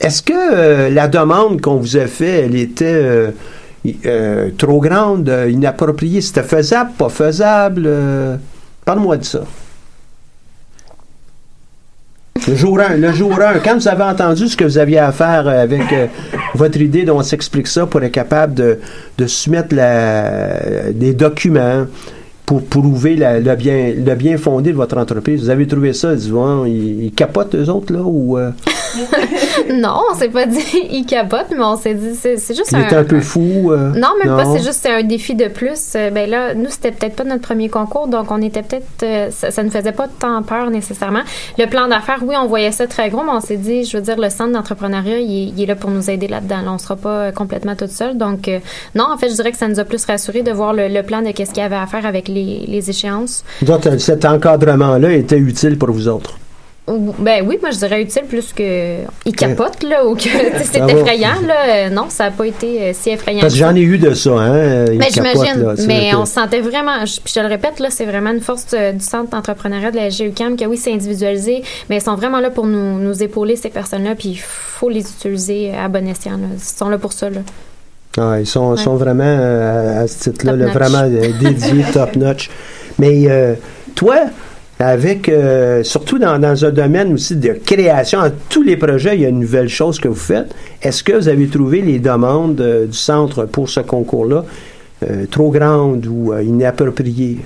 Est-ce 0.00 0.22
que 0.22 0.92
la 0.92 1.06
demande 1.06 1.60
qu'on 1.60 1.76
vous 1.76 1.96
a 1.96 2.08
faite, 2.08 2.46
elle 2.46 2.56
était 2.56 3.32
trop 4.58 4.80
grande, 4.80 5.32
inappropriée? 5.48 6.20
C'était 6.20 6.42
faisable, 6.42 6.90
pas 6.98 7.08
faisable? 7.08 7.88
Parle-moi 8.84 9.18
de 9.18 9.24
ça. 9.24 9.44
Le 12.48 12.56
jour 12.56 12.80
1, 12.80 12.96
le 12.96 13.12
jour 13.12 13.32
1, 13.40 13.60
quand 13.60 13.74
vous 13.76 13.88
avez 13.88 14.02
entendu 14.02 14.48
ce 14.48 14.56
que 14.56 14.64
vous 14.64 14.78
aviez 14.78 14.98
à 14.98 15.12
faire 15.12 15.46
euh, 15.46 15.62
avec 15.62 15.92
euh, 15.92 16.06
votre 16.54 16.80
idée 16.80 17.02
dont 17.04 17.18
on 17.18 17.22
s'explique 17.22 17.66
ça 17.66 17.86
pour 17.86 18.02
être 18.02 18.12
capable 18.12 18.54
de, 18.54 19.26
soumettre 19.26 19.74
des 20.94 21.12
documents 21.14 21.86
pour 22.46 22.64
prouver 22.64 23.14
la- 23.14 23.38
le, 23.38 23.54
bien, 23.54 23.92
le 23.96 24.14
bien 24.16 24.36
fondé 24.36 24.70
de 24.72 24.76
votre 24.76 24.96
entreprise, 24.98 25.42
vous 25.44 25.50
avez 25.50 25.66
trouvé 25.68 25.92
ça, 25.92 26.14
disons, 26.16 26.64
ils, 26.64 27.04
ils 27.04 27.12
capotent 27.12 27.54
eux 27.54 27.68
autres, 27.68 27.92
là, 27.92 28.00
ou 28.02 28.36
euh, 28.38 28.50
non, 29.72 30.00
on 30.10 30.14
s'est 30.14 30.28
pas 30.28 30.46
dit 30.46 30.58
il 30.90 31.04
capote, 31.06 31.46
mais 31.50 31.62
on 31.62 31.76
s'est 31.76 31.94
dit 31.94 32.14
c'est 32.14 32.36
c'est 32.36 32.54
juste 32.54 32.72
il 32.72 32.80
était 32.80 32.96
un 32.96 33.04
peu 33.04 33.20
fou? 33.20 33.72
euh, 33.72 33.90
Non, 33.90 34.08
même 34.22 34.36
pas, 34.36 34.44
c'est 34.46 34.62
juste 34.62 34.80
c'est 34.82 34.92
un 34.94 35.02
défi 35.02 35.34
de 35.34 35.48
plus. 35.48 35.92
Euh, 35.96 36.10
ben 36.10 36.28
là, 36.28 36.54
nous, 36.54 36.68
c'était 36.70 36.92
peut-être 36.92 37.16
pas 37.16 37.24
notre 37.24 37.42
premier 37.42 37.68
concours, 37.68 38.08
donc 38.08 38.30
on 38.30 38.40
était 38.42 38.62
peut-être. 38.62 38.84
euh, 39.02 39.30
ça, 39.30 39.50
ça 39.50 39.62
ne 39.62 39.70
faisait 39.70 39.92
pas 39.92 40.08
tant 40.08 40.42
peur 40.42 40.70
nécessairement. 40.70 41.20
Le 41.58 41.66
plan 41.66 41.88
d'affaires, 41.88 42.20
oui, 42.22 42.34
on 42.40 42.46
voyait 42.46 42.72
ça 42.72 42.86
très 42.86 43.10
gros, 43.10 43.22
mais 43.22 43.32
on 43.32 43.40
s'est 43.40 43.56
dit, 43.56 43.84
je 43.84 43.96
veux 43.96 44.02
dire, 44.02 44.18
le 44.18 44.30
centre 44.30 44.52
d'entrepreneuriat, 44.52 45.18
il, 45.18 45.48
est- 45.48 45.52
il 45.56 45.62
est 45.62 45.66
là 45.66 45.76
pour 45.76 45.90
nous 45.90 46.10
aider 46.10 46.28
là-dedans. 46.28 46.62
Là, 46.64 46.72
on 46.72 46.78
sera 46.78 46.96
pas 46.96 47.32
complètement 47.32 47.76
toute 47.76 47.90
seule. 47.90 48.16
Donc, 48.18 48.48
euh, 48.48 48.58
non, 48.94 49.04
en 49.12 49.16
fait, 49.18 49.28
je 49.28 49.34
dirais 49.34 49.52
que 49.52 49.58
ça 49.58 49.68
nous 49.68 49.80
a 49.80 49.84
plus 49.84 50.04
rassuré 50.04 50.42
de 50.42 50.52
voir 50.52 50.72
le, 50.72 50.88
le 50.88 51.02
plan 51.02 51.22
de 51.22 51.30
qu'est-ce 51.30 51.52
qu'il 51.52 51.62
y 51.62 51.66
avait 51.66 51.76
à 51.76 51.86
faire 51.86 52.06
avec 52.06 52.28
les, 52.28 52.64
les 52.66 52.90
échéances. 52.90 53.44
autres, 53.68 53.96
cet 53.98 54.24
encadrement-là 54.24 55.12
était 55.12 55.38
utile 55.38 55.78
pour 55.78 55.90
vous 55.90 56.08
autres? 56.08 56.34
Ben 56.88 57.46
oui, 57.46 57.56
moi 57.60 57.70
je 57.70 57.78
dirais 57.78 58.02
utile 58.02 58.24
plus 58.24 58.52
que 58.52 59.02
il 59.24 59.36
capote 59.36 59.82
là 59.84 60.04
ou 60.04 60.16
que 60.16 60.22
c'est 60.64 60.78
effrayant 60.80 61.40
là. 61.46 61.86
Euh, 61.86 61.88
Non, 61.88 62.06
ça 62.08 62.24
n'a 62.24 62.30
pas 62.32 62.46
été 62.46 62.82
euh, 62.82 62.90
si 62.94 63.10
effrayant. 63.10 63.42
Parce 63.42 63.52
que 63.52 63.60
j'en 63.60 63.74
ai 63.76 63.80
eu 63.82 63.96
de 63.96 64.12
ça, 64.12 64.30
hein? 64.30 64.86
ils 64.90 64.98
Ben, 64.98 65.06
j'imagine, 65.12 65.86
mais 65.86 66.12
on 66.16 66.24
se 66.24 66.32
sentait 66.32 66.60
vraiment, 66.60 67.04
je, 67.06 67.20
puis 67.20 67.32
je 67.36 67.40
le 67.40 67.46
répète, 67.46 67.78
là, 67.78 67.90
c'est 67.90 68.06
vraiment 68.06 68.30
une 68.30 68.40
force 68.40 68.66
euh, 68.74 68.90
du 68.92 69.04
centre 69.04 69.30
d'entrepreneuriat 69.30 69.92
de 69.92 69.96
la 69.96 70.08
GUCAM 70.08 70.56
que 70.56 70.64
oui, 70.64 70.76
c'est 70.76 70.92
individualisé, 70.92 71.62
mais 71.88 71.98
ils 71.98 72.02
sont 72.02 72.16
vraiment 72.16 72.40
là 72.40 72.50
pour 72.50 72.66
nous, 72.66 72.98
nous 72.98 73.22
épauler, 73.22 73.54
ces 73.54 73.68
personnes-là, 73.70 74.16
puis 74.16 74.30
il 74.30 74.38
faut 74.40 74.88
les 74.88 75.02
utiliser 75.02 75.72
à 75.72 75.86
bon 75.86 76.08
escient. 76.08 76.32
Là. 76.32 76.48
Ils 76.54 76.60
sont 76.60 76.88
là 76.88 76.98
pour 76.98 77.12
ça. 77.12 77.30
Là. 77.30 77.40
Ah, 78.18 78.40
ils 78.40 78.46
sont, 78.46 78.70
Ouais. 78.72 78.76
sont 78.76 78.96
vraiment 78.96 79.22
euh, 79.24 80.02
à 80.02 80.08
ce 80.08 80.30
titre-là, 80.30 80.56
là, 80.56 80.66
vraiment 80.72 81.02
euh, 81.04 81.28
dédiés, 81.40 81.84
top 81.92 82.16
notch. 82.16 82.50
Mais 82.98 83.26
euh, 83.28 83.54
toi, 83.94 84.16
avec 84.80 85.28
euh, 85.28 85.82
surtout 85.84 86.18
dans, 86.18 86.38
dans 86.38 86.64
un 86.64 86.70
domaine 86.70 87.12
aussi 87.12 87.36
de 87.36 87.52
création, 87.52 88.20
à 88.20 88.30
tous 88.30 88.62
les 88.62 88.76
projets, 88.76 89.14
il 89.16 89.20
y 89.22 89.26
a 89.26 89.28
une 89.28 89.40
nouvelle 89.40 89.68
chose 89.68 90.00
que 90.00 90.08
vous 90.08 90.14
faites. 90.14 90.54
Est-ce 90.82 91.04
que 91.04 91.12
vous 91.12 91.28
avez 91.28 91.46
trouvé 91.48 91.82
les 91.82 91.98
demandes 91.98 92.60
euh, 92.60 92.86
du 92.86 92.96
centre 92.96 93.44
pour 93.44 93.68
ce 93.68 93.80
concours-là 93.80 94.44
euh, 95.02 95.26
trop 95.30 95.50
grandes 95.50 96.06
ou 96.06 96.32
inappropriées? 96.34 97.38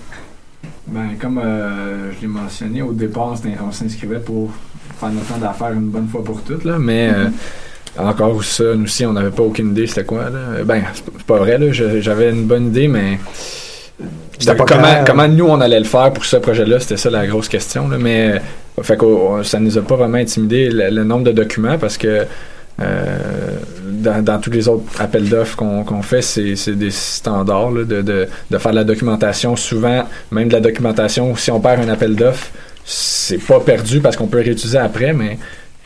Ben, 0.87 1.11
comme 1.21 1.41
je 1.43 2.21
l'ai 2.21 2.27
mentionné, 2.29 2.83
au 2.83 2.93
départ, 2.93 3.31
on 3.33 3.37
s'in- 3.37 3.49
on 3.67 3.73
s'inscrivait 3.73 4.21
pour 4.21 4.51
faire 5.01 5.11
notre 5.11 5.27
temps 5.27 5.39
d'affaires 5.39 5.73
une 5.73 5.89
bonne 5.89 6.07
fois 6.09 6.23
pour 6.23 6.41
toutes, 6.43 6.65
là, 6.65 6.77
mais 6.79 7.11
euh, 7.13 7.29
encore 7.99 8.45
ça, 8.45 8.75
nous 8.77 8.85
aussi, 8.85 9.07
on 9.07 9.13
n'avait 9.15 9.31
pas 9.31 9.43
aucune 9.43 9.71
idée 9.71 9.87
c'était 9.87 10.05
quoi. 10.05 10.25
Là. 10.31 10.63
Ben, 10.65 10.83
c'est 10.93 11.25
pas- 11.25 11.39
vrai, 11.39 11.59
j'avais 11.73 12.31
une 12.31 12.45
bonne 12.45 12.67
idée, 12.67 12.87
mais 12.89 13.19
comment, 14.67 15.05
comment 15.07 15.29
nous, 15.29 15.47
on 15.47 15.61
allait 15.61 15.79
le 15.79 15.85
faire 15.85 16.13
pour 16.13 16.25
ce 16.25 16.37
projet-là, 16.37 16.81
c'était 16.81 16.97
ça 16.97 17.11
la 17.11 17.27
grosse 17.27 17.49
question. 17.49 17.89
Là, 17.89 17.97
mais 17.99 18.41
euh, 18.79 18.83
fait 18.83 18.99
ça 19.45 19.61
nous 19.61 19.79
a 19.79 19.83
pas 19.83 19.97
vraiment 19.97 20.19
intimidé 20.19 20.69
le, 20.69 20.91
le 20.91 21.05
nombre 21.05 21.25
de 21.25 21.33
documents 21.33 21.79
parce 21.79 21.97
que 21.97 22.27
euh, 22.81 23.05
dans, 23.89 24.25
dans 24.25 24.41
tous 24.41 24.51
les 24.51 24.67
autres 24.67 25.01
appels 25.01 25.29
d'offres 25.29 25.57
qu'on 25.57 26.03
fait, 26.03 26.23
c'est 26.23 26.71
des 26.71 26.91
standards 26.91 27.71
là, 27.71 27.85
de, 27.85 28.03
de, 28.03 28.27
de 28.51 28.59
faire 28.59 28.73
de 28.73 28.77
la 28.77 28.85
documentation. 28.85 29.55
Souvent, 29.55 30.09
même 30.33 30.49
de 30.49 30.55
la 30.55 30.61
documentation, 30.61 31.35
si 31.37 31.51
on 31.53 31.61
perd 31.61 31.81
un 31.83 31.89
appel 31.89 32.17
d'offres, 32.17 32.49
c'est 32.85 33.39
pas 33.39 33.61
perdu 33.61 34.01
parce 34.01 34.17
qu'on 34.17 34.27
peut 34.27 34.43
réutiliser 34.43 34.79
après, 34.79 35.13
mais 35.13 35.39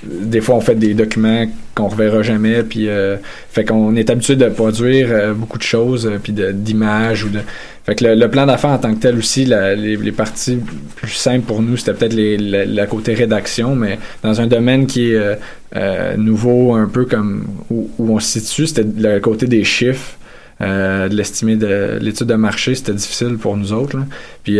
des 0.05 0.41
fois 0.41 0.55
on 0.55 0.61
fait 0.61 0.77
des 0.77 0.95
documents 0.95 1.47
qu'on 1.75 1.89
reverra 1.89 2.23
jamais 2.23 2.63
puis 2.63 2.89
euh, 2.89 3.17
fait 3.51 3.65
qu'on 3.65 3.97
est 3.97 4.11
habitué 4.11 4.37
de 4.37 4.49
produire 4.49 5.09
euh, 5.11 5.35
beaucoup 5.35 5.59
de 5.59 5.63
choses 5.65 6.07
euh, 6.07 6.19
puis 6.23 6.33
d'images 6.33 7.25
ou 7.25 7.29
de 7.31 7.41
fait 7.85 7.97
que 7.97 8.05
le, 8.05 8.31
plan 8.31 8.47
d'affaires 8.47 8.71
en 8.71 8.79
tant 8.79 8.95
que 8.95 9.01
tel 9.01 9.19
aussi 9.19 9.45
la- 9.45 9.75
les, 9.75 10.13
parties 10.13 10.61
plus 10.95 11.11
simples 11.11 11.47
pour 11.47 11.63
nous 11.63 11.77
c'était 11.77 11.95
peut-être 11.95 12.15
la, 12.15 12.65
la 12.65 12.87
côté 12.87 13.15
rédaction 13.15 13.75
mais 13.75 13.99
dans 14.23 14.41
un 14.41 14.47
domaine 14.47 14.87
qui 14.87 15.11
est 15.11 15.17
euh, 15.17 15.35
euh, 15.75 16.17
nouveau 16.17 16.75
un 16.75 16.87
peu 16.87 17.05
comme 17.05 17.47
où, 17.69 17.91
où 17.99 18.15
on 18.15 18.21
se 18.21 18.39
situe 18.39 18.69
c'était 18.69 18.87
le 18.97 19.19
côté 19.19 19.47
des 19.47 19.65
chiffres 19.65 20.15
de 20.61 21.15
l'estimer 21.15 21.55
de 21.55 21.99
l'étude 22.01 22.27
de 22.27 22.35
marché, 22.35 22.75
c'était 22.75 22.93
difficile 22.93 23.37
pour 23.39 23.57
nous 23.57 23.73
autres. 23.73 23.97
là. 23.97 24.03
Puis 24.43 24.59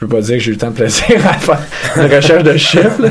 peux 0.00 0.08
pas 0.08 0.20
dire 0.22 0.36
que 0.36 0.42
j'ai 0.42 0.52
eu 0.52 0.56
tant 0.56 0.70
de 0.70 0.74
plaisir 0.76 1.06
à 1.28 1.34
faire 1.34 1.60
une 1.96 2.12
recherche 2.14 2.42
de 2.42 2.56
chiffres, 2.56 3.02
là. 3.02 3.08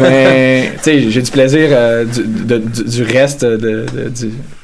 mais 0.00 0.72
j'ai 0.84 1.22
du 1.22 1.30
plaisir 1.30 1.68
euh, 1.72 2.04
du, 2.04 3.02
reste 3.02 3.46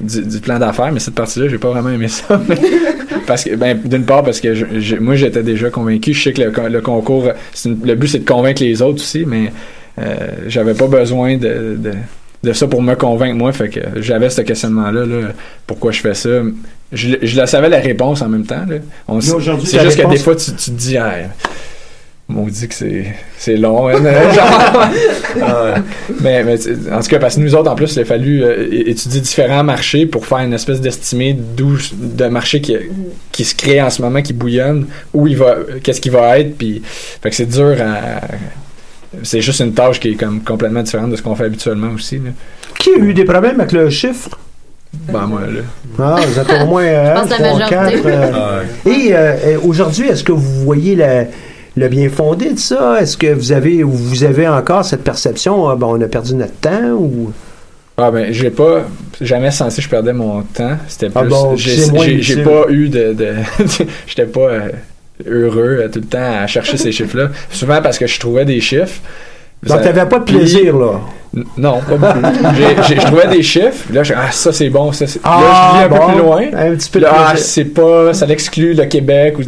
du, 0.01 0.41
plan 0.41 0.59
d'affaires, 0.59 0.93
mais 0.93 1.01
cette 1.01 1.15
partie-là, 1.15 1.49
j'ai 1.49 1.59
pas 1.59 1.71
vraiment 1.71 1.91
aimé 1.91 2.09
ça. 2.09 2.41
parce 3.27 3.45
que, 3.45 3.55
ben, 3.57 3.79
d'une 3.85 4.05
part, 4.05 4.23
parce 4.23 4.41
que 4.41 4.55
je- 4.55 4.97
moi, 4.97 5.15
j'étais 5.17 5.43
déjà 5.43 5.71
convaincu. 5.71 6.13
Je 6.13 6.23
sais 6.23 6.33
que 6.33 6.43
le, 6.43 6.51
con- 6.51 6.69
le 6.69 6.81
concours, 6.81 7.33
le 7.65 7.95
but, 7.95 8.09
c'est 8.09 8.21
de 8.21 8.29
convaincre 8.29 8.63
les 8.63 8.83
autres 8.83 9.01
aussi, 9.03 9.25
mais 9.27 9.53
euh, 9.99 10.15
j'avais 10.47 10.75
pas 10.75 10.87
besoin 10.89 11.37
de, 11.39 11.79
de 12.47 12.53
ça 12.53 12.67
pour 12.67 12.81
me 12.83 12.95
convaincre, 12.95 13.37
moi. 13.37 13.53
Fait 13.53 13.69
que 13.69 13.81
j'avais 13.97 14.31
ce 14.31 14.41
questionnement-là, 14.41 15.05
là, 15.05 15.29
pourquoi 15.67 15.93
je 15.93 16.01
fais 16.01 16.15
ça. 16.15 16.31
Je, 16.93 17.17
je 17.21 17.37
la 17.37 17.47
savais 17.47 17.69
la 17.69 17.81
réponse 17.81 18.23
en 18.23 18.29
même 18.29 18.47
temps. 18.47 18.65
On 19.09 19.21
c'est 19.21 19.83
juste 19.83 20.01
que 20.03 20.09
des 20.09 20.19
fois, 20.19 20.37
tu, 20.37 20.53
tu 20.53 20.71
te 20.71 20.77
dis, 20.77 20.97
ah, 20.97 21.13
maudit 22.29 22.69
que 22.69 22.75
c'est, 22.75 23.05
c'est 23.39 23.57
long. 23.57 23.89
hein, 23.89 23.99
genre. 24.33 25.79
mais, 26.21 26.45
mais 26.45 26.57
en 26.93 27.01
tout 27.01 27.09
cas, 27.09 27.19
parce 27.19 27.37
que 27.37 27.41
nous 27.41 27.55
autres, 27.55 27.71
en 27.71 27.75
plus, 27.75 27.95
il 27.95 28.01
a 28.01 28.05
fallu 28.05 28.43
euh, 28.43 28.69
étudier 28.89 29.21
différents 29.21 29.65
marchés 29.65 30.07
pour 30.07 30.27
faire 30.27 30.39
une 30.39 30.53
espèce 30.53 30.81
d'estimé 30.81 31.35
d'où 31.35 31.77
de 31.93 32.27
marché 32.27 32.61
qui, 32.61 32.77
qui 33.33 33.45
se 33.45 33.55
crée 33.55 33.81
en 33.83 33.91
ce 33.91 34.03
moment, 34.03 34.23
qui 34.23 34.33
bouillonne, 34.33 34.87
où 35.13 35.27
il 35.27 35.37
va, 35.37 35.57
qu'est-ce 35.83 36.01
qu'il 36.01 36.13
va 36.13 36.39
être, 36.39 36.57
puis 36.57 36.83
fait 36.85 37.31
que 37.31 37.37
c'est 37.37 37.47
dur 37.47 37.77
à. 37.81 38.21
C'est 39.23 39.41
juste 39.41 39.61
une 39.61 39.73
tâche 39.73 40.01
qui 40.01 40.11
est 40.11 40.15
comme 40.15 40.41
complètement 40.43 40.83
différente 40.83 41.11
de 41.11 41.17
ce 41.17 41.23
qu'on 41.23 41.35
fait 41.35 41.45
habituellement 41.45 41.91
aussi. 41.95 42.17
Là. 42.17 42.31
Qui 42.79 42.91
a 42.91 42.99
eu 42.99 43.15
des 43.15 43.25
problèmes 43.25 43.61
avec 43.61 43.73
le 43.73 43.91
chiffre? 43.91 44.31
Ben, 45.13 45.27
moi, 45.27 45.41
là. 45.43 45.61
Ah, 45.99 46.21
vous 46.27 46.39
êtes 46.39 46.63
au 46.63 46.67
moins 46.67 46.83
euh, 46.85 47.15
pense 47.15 47.31
la 47.39 47.69
quatre, 47.69 48.07
euh. 48.07 48.63
Et 48.87 49.09
euh, 49.13 49.17
euh, 49.45 49.59
aujourd'hui, 49.65 50.09
est-ce 50.09 50.25
que 50.25 50.33
vous 50.33 50.65
voyez 50.65 50.95
la- 50.97 51.25
le 51.77 51.89
bien 51.89 52.09
fondé 52.09 52.53
de 52.53 52.59
ça? 52.59 53.01
Est-ce 53.01 53.17
que 53.17 53.27
vous 53.35 53.53
avez 53.53 53.85
ou 53.85 53.91
vous 53.91 54.25
avez 54.25 54.49
encore 54.49 54.85
cette 54.85 55.05
perception, 55.05 55.69
ah, 55.69 55.77
ben, 55.77 55.87
on 55.89 56.01
a 56.01 56.07
perdu 56.07 56.35
notre 56.35 56.55
temps 56.55 56.93
ou? 56.93 57.33
Ah 57.99 58.11
ben 58.11 58.31
j'ai 58.31 58.51
pas 58.51 58.83
jamais 59.23 59.51
senti 59.51 59.77
que 59.77 59.83
je 59.83 59.89
perdais 59.89 60.13
mon 60.13 60.43
temps. 60.43 60.77
C'était 60.87 61.09
plus 61.09 61.19
Ah 61.19 61.25
bon, 61.25 61.57
j'ai 61.57 62.43
pas 62.43 62.67
eu 62.69 62.91
de, 62.91 63.15
de 63.15 63.33
j'étais 64.07 64.27
pas 64.27 64.41
euh, 64.41 64.69
heureux 65.27 65.79
euh, 65.83 65.89
tout 65.89 66.01
le 66.01 66.07
temps 66.07 66.43
à 66.43 66.47
chercher 66.47 66.77
ces 66.77 66.93
chiffres 66.93 67.17
là. 67.17 67.29
Souvent 67.51 67.81
parce 67.83 67.99
que 67.99 68.07
je 68.07 68.19
trouvais 68.21 68.45
des 68.45 68.61
chiffres. 68.61 69.01
Donc, 69.63 69.79
Ça- 69.79 69.85
t'avais 69.85 70.07
pas 70.07 70.19
de 70.19 70.25
puis- 70.25 70.37
plaisir, 70.37 70.77
là? 70.77 71.01
Non, 71.59 71.81
pas 71.81 71.97
beaucoup. 71.97 72.27
Je 72.89 72.95
trouvais 73.07 73.27
des 73.29 73.43
chiffres, 73.43 73.85
là, 73.93 74.03
je 74.03 74.15
ah, 74.17 74.31
ça 74.33 74.53
c'est 74.53 74.71
bon, 74.71 74.91
ça 74.93 75.07
c'est. 75.07 75.21
Ah, 75.23 75.39
là, 75.43 75.47
je 75.73 75.79
lis 75.79 75.85
un 75.85 75.89
bon. 75.89 76.07
peu 76.07 76.13
plus 76.13 76.23
loin. 76.23 76.43
Un 76.57 76.75
petit 76.75 76.89
peu 76.89 76.99
Là, 77.01 77.13
ah, 77.15 77.37
c'est 77.37 77.65
pas, 77.67 78.15
ça 78.15 78.25
l'exclut 78.25 78.73
le 78.73 78.87
Québec. 78.87 79.37
Ou 79.39 79.43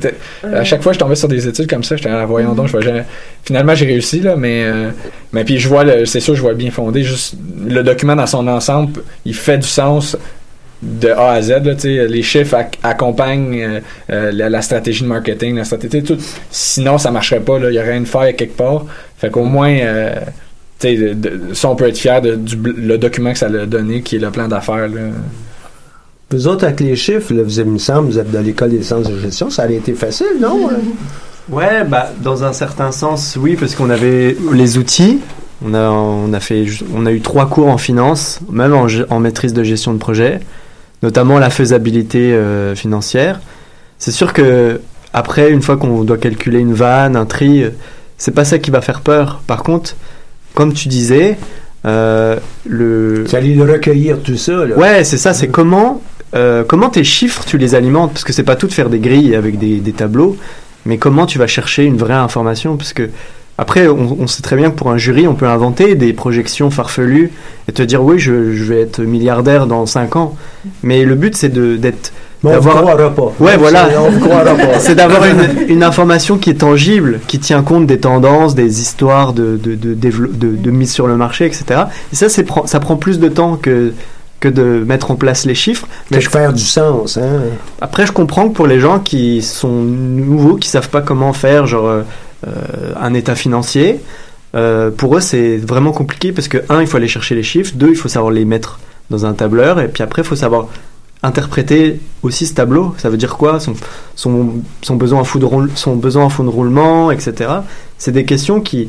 à 0.55 0.65
chaque 0.65 0.83
fois, 0.83 0.93
je 0.93 0.99
tombais 0.99 1.15
sur 1.15 1.29
des 1.29 1.49
études 1.49 1.67
comme 1.67 1.83
ça, 1.85 1.97
j'étais, 1.97 2.11
ah, 2.11 2.27
voyons 2.27 2.53
donc, 2.53 2.67
je 2.67 2.73
vois. 2.73 2.83
Finalement, 3.43 3.75
j'ai 3.75 3.87
réussi, 3.87 4.21
là, 4.21 4.37
mais, 4.37 4.65
euh, 4.65 4.91
mais 5.33 5.45
puis 5.45 5.59
je 5.59 5.67
vois, 5.67 5.83
le- 5.85 6.05
c'est 6.05 6.21
sûr, 6.21 6.35
je 6.35 6.43
vois 6.43 6.53
bien 6.53 6.71
fondé. 6.71 7.03
Juste, 7.05 7.37
le 7.67 7.83
document 7.83 8.17
dans 8.17 8.27
son 8.27 8.47
ensemble, 8.49 9.01
il 9.25 9.35
fait 9.35 9.57
du 9.59 9.69
sens 9.69 10.15
de 10.83 11.09
A 11.09 11.33
à 11.33 11.43
Z. 11.43 11.51
Là, 11.65 11.75
les 11.85 12.23
chiffres 12.23 12.57
ac- 12.57 12.79
accompagnent 12.83 13.61
euh, 13.63 13.81
euh, 14.11 14.33
la, 14.33 14.49
la 14.51 14.63
stratégie 14.63 15.03
de 15.03 15.09
marketing, 15.09 15.57
la 15.57 15.65
stratégie, 15.65 16.03
tout. 16.03 16.17
Sinon, 16.51 16.99
ça 16.99 17.11
marcherait 17.11 17.41
pas. 17.41 17.59
là. 17.59 17.71
Il 17.71 17.75
y 17.75 17.79
aurait 17.79 17.97
une 17.97 18.07
faille 18.07 18.35
quelque 18.37 18.57
part. 18.57 18.85
Fait 19.17 19.31
qu'au 19.31 19.45
moins, 19.45 19.71
euh, 19.71 20.15
de- 20.83 21.13
de- 21.15 21.55
ça, 21.55 21.69
on 21.71 21.77
peut 21.77 21.89
être 21.89 21.99
fier 21.99 22.23
de, 22.23 22.37
du 22.37 22.57
le 22.57 22.97
document 22.99 23.33
que 23.33 23.39
ça 23.39 23.47
a 23.47 23.67
donné, 23.67 24.03
qui 24.03 24.17
est 24.17 24.21
le 24.21 24.31
plan 24.31 24.47
d'affaires. 24.49 24.89
là. 24.89 25.01
Vous 26.31 26.47
autres, 26.47 26.65
avec 26.65 26.81
les 26.81 26.95
chiffres, 26.95 27.33
là, 27.33 27.43
vous, 27.43 27.59
il 27.59 27.65
me 27.65 27.79
semble, 27.79 28.11
vous 28.11 28.19
êtes 28.19 28.31
de 28.31 28.39
l'école 28.39 28.71
des 28.71 28.83
sciences 28.83 29.09
de 29.09 29.19
gestion, 29.19 29.49
ça 29.49 29.65
aurait 29.65 29.77
été 29.77 29.95
facile, 29.95 30.27
non? 30.41 30.69
Ouais, 31.51 31.83
bah, 31.83 32.11
dans 32.23 32.45
un 32.45 32.53
certain 32.53 32.93
sens, 32.93 33.39
oui, 33.41 33.57
parce 33.59 33.75
qu'on 33.75 33.89
avait 33.89 34.37
les 34.53 34.77
outils. 34.77 35.21
On 35.65 35.73
a, 35.73 35.89
on 35.89 36.31
a 36.35 36.41
fait, 36.41 36.67
on 36.95 37.07
a 37.07 37.11
eu 37.11 37.23
trois 37.23 37.49
cours 37.49 37.69
en 37.69 37.79
finance, 37.79 38.39
même 38.53 38.75
en 38.75 39.19
maîtrise 39.21 39.55
de 39.55 39.63
gestion 39.65 39.95
de 39.95 39.99
projet, 39.99 40.41
notamment 41.03 41.39
la 41.39 41.51
faisabilité 41.51 42.33
euh, 42.33 42.75
financière. 42.75 43.41
C'est 43.99 44.13
sûr 44.13 44.33
que 44.33 44.81
après, 45.13 45.51
une 45.51 45.63
fois 45.63 45.77
qu'on 45.77 46.05
doit 46.05 46.19
calculer 46.19 46.61
une 46.61 46.75
vanne, 46.75 47.17
un 47.17 47.27
tri, 47.27 47.63
euh, 47.63 47.71
c'est 48.19 48.35
pas 48.35 48.45
ça 48.45 48.59
qui 48.59 48.71
va 48.71 48.81
faire 48.81 49.01
peur. 49.01 49.43
Par 49.47 49.63
contre, 49.63 49.97
comme 50.55 50.73
tu 50.73 50.89
disais, 50.89 51.39
euh, 51.87 52.37
le. 52.67 53.25
Allez 53.33 53.55
le 53.55 53.65
recueillir 53.65 54.21
tout 54.23 54.37
ça, 54.37 54.67
là. 54.67 54.77
Ouais, 54.77 55.05
c'est 55.05 55.17
ça. 55.17 55.33
C'est 55.33 55.49
comment, 55.49 56.03
euh, 56.35 56.65
comment 56.65 56.91
tes 56.91 57.05
chiffres 57.05 57.45
tu 57.47 57.59
les 57.59 57.75
alimentes, 57.75 58.13
parce 58.13 58.25
que 58.25 58.33
c'est 58.33 58.43
pas 58.43 58.57
tout 58.57 58.67
de 58.67 58.73
faire 58.73 58.91
des 58.91 58.99
grilles 58.99 59.35
avec 59.35 59.59
des, 59.59 59.79
des 59.79 59.93
tableaux, 59.93 60.37
mais 60.85 60.99
comment 60.99 61.27
tu 61.27 61.39
vas 61.39 61.47
chercher 61.47 61.85
une 61.85 61.97
vraie 61.97 62.15
information, 62.15 62.77
parce 62.77 62.93
que 62.93 63.09
après, 63.59 63.89
on, 63.89 64.17
on 64.21 64.27
sait 64.29 64.43
très 64.43 64.57
bien 64.57 64.71
que 64.71 64.77
pour 64.77 64.91
un 64.91 64.99
jury, 64.99 65.27
on 65.27 65.35
peut 65.35 65.49
inventer 65.49 65.95
des 65.97 66.13
projections 66.13 66.71
farfelues 66.71 67.33
et 67.69 67.73
te 67.73 67.83
dire 67.83 68.03
oui, 68.03 68.19
je, 68.19 68.53
je 68.55 68.65
vais 68.65 68.81
être 68.81 69.01
milliardaire 69.03 69.67
dans 69.67 69.85
5 69.85 70.17
ans. 70.17 70.37
Mais 70.83 71.05
le 71.05 71.15
but, 71.17 71.37
c'est 71.37 71.49
d'être 71.49 72.13
d'avoir- 72.53 72.77
croira 72.83 73.11
pas. 73.11 73.33
Ouais, 73.41 73.57
voilà. 73.57 73.89
C'est- 74.79 74.95
d'avoir 74.95 75.25
une, 75.25 75.69
une 75.69 75.83
information 75.83 76.39
qui 76.39 76.51
est 76.51 76.61
tangible, 76.61 77.19
qui 77.27 77.41
tient 77.41 77.63
compte 77.63 77.87
des 77.87 77.99
tendances, 77.99 78.55
des 78.55 78.81
histoires 78.81 79.33
de, 79.33 79.57
de, 79.61 79.75
de, 79.75 79.93
dévelop- 79.95 80.39
de, 80.39 80.55
de 80.55 80.71
mise 80.71 80.93
sur 80.93 81.09
le 81.09 81.17
marché, 81.17 81.45
etc. 81.47 81.65
Et 82.13 82.17
ça, 82.17 82.29
ça 82.29 82.79
prend 82.81 82.97
plus 82.97 83.19
de 83.19 83.29
temps 83.29 83.57
que, 83.57 83.93
que 84.39 84.49
de 84.49 84.85
mettre 84.87 85.11
en 85.11 85.17
place 85.17 85.45
les 85.47 85.57
chiffres. 85.57 85.89
Mais 86.13 86.21
je 86.21 86.31
faire 86.31 86.53
du 86.53 86.63
sens, 86.63 87.17
hein. 87.17 87.41
Après, 87.81 88.07
je 88.07 88.13
comprends 88.13 88.49
que 88.49 88.55
pour 88.55 88.69
les 88.69 88.79
gens 88.79 89.01
qui 89.01 89.43
sont 89.43 89.73
nouveaux, 89.83 90.55
qui 90.55 90.69
savent 90.69 90.91
pas 90.91 91.01
comment 91.03 91.33
faire, 91.33 91.67
genre 91.67 91.89
euh, 91.89 92.03
un 92.45 93.15
état 93.15 93.35
financier, 93.35 94.01
euh, 94.55 94.91
pour 94.91 95.17
eux, 95.17 95.21
c'est 95.21 95.57
vraiment 95.59 95.93
compliqué 95.93 96.33
parce 96.33 96.49
que 96.49 96.59
un, 96.69 96.81
il 96.81 96.87
faut 96.87 96.97
aller 96.97 97.09
chercher 97.09 97.35
les 97.35 97.43
chiffres, 97.43 97.73
deux, 97.75 97.91
il 97.91 97.97
faut 97.97 98.09
savoir 98.09 98.33
les 98.33 98.45
mettre 98.45 98.81
dans 99.11 99.27
un 99.27 99.33
tableur, 99.33 99.81
et 99.81 99.89
puis 99.89 100.03
après, 100.03 100.23
il 100.23 100.25
faut 100.25 100.37
savoir 100.37 100.69
interpréter 101.23 102.01
aussi 102.23 102.47
ce 102.47 102.55
tableau. 102.55 102.95
Ça 102.99 103.11
veut 103.11 103.17
dire 103.17 103.37
quoi? 103.37 103.61
Son, 103.61 103.75
son, 104.15 104.55
son, 104.83 104.97
besoin 104.97 105.21
en 105.21 105.25
fond 105.25 105.39
de 105.39 105.45
roule- 105.45 105.71
son 105.75 105.97
besoin 105.97 106.29
fond 106.29 106.45
de 106.45 106.49
roulement, 106.49 107.11
etc. 107.11 107.51
C'est 107.99 108.13
des 108.13 108.25
questions 108.25 108.61
qui... 108.61 108.89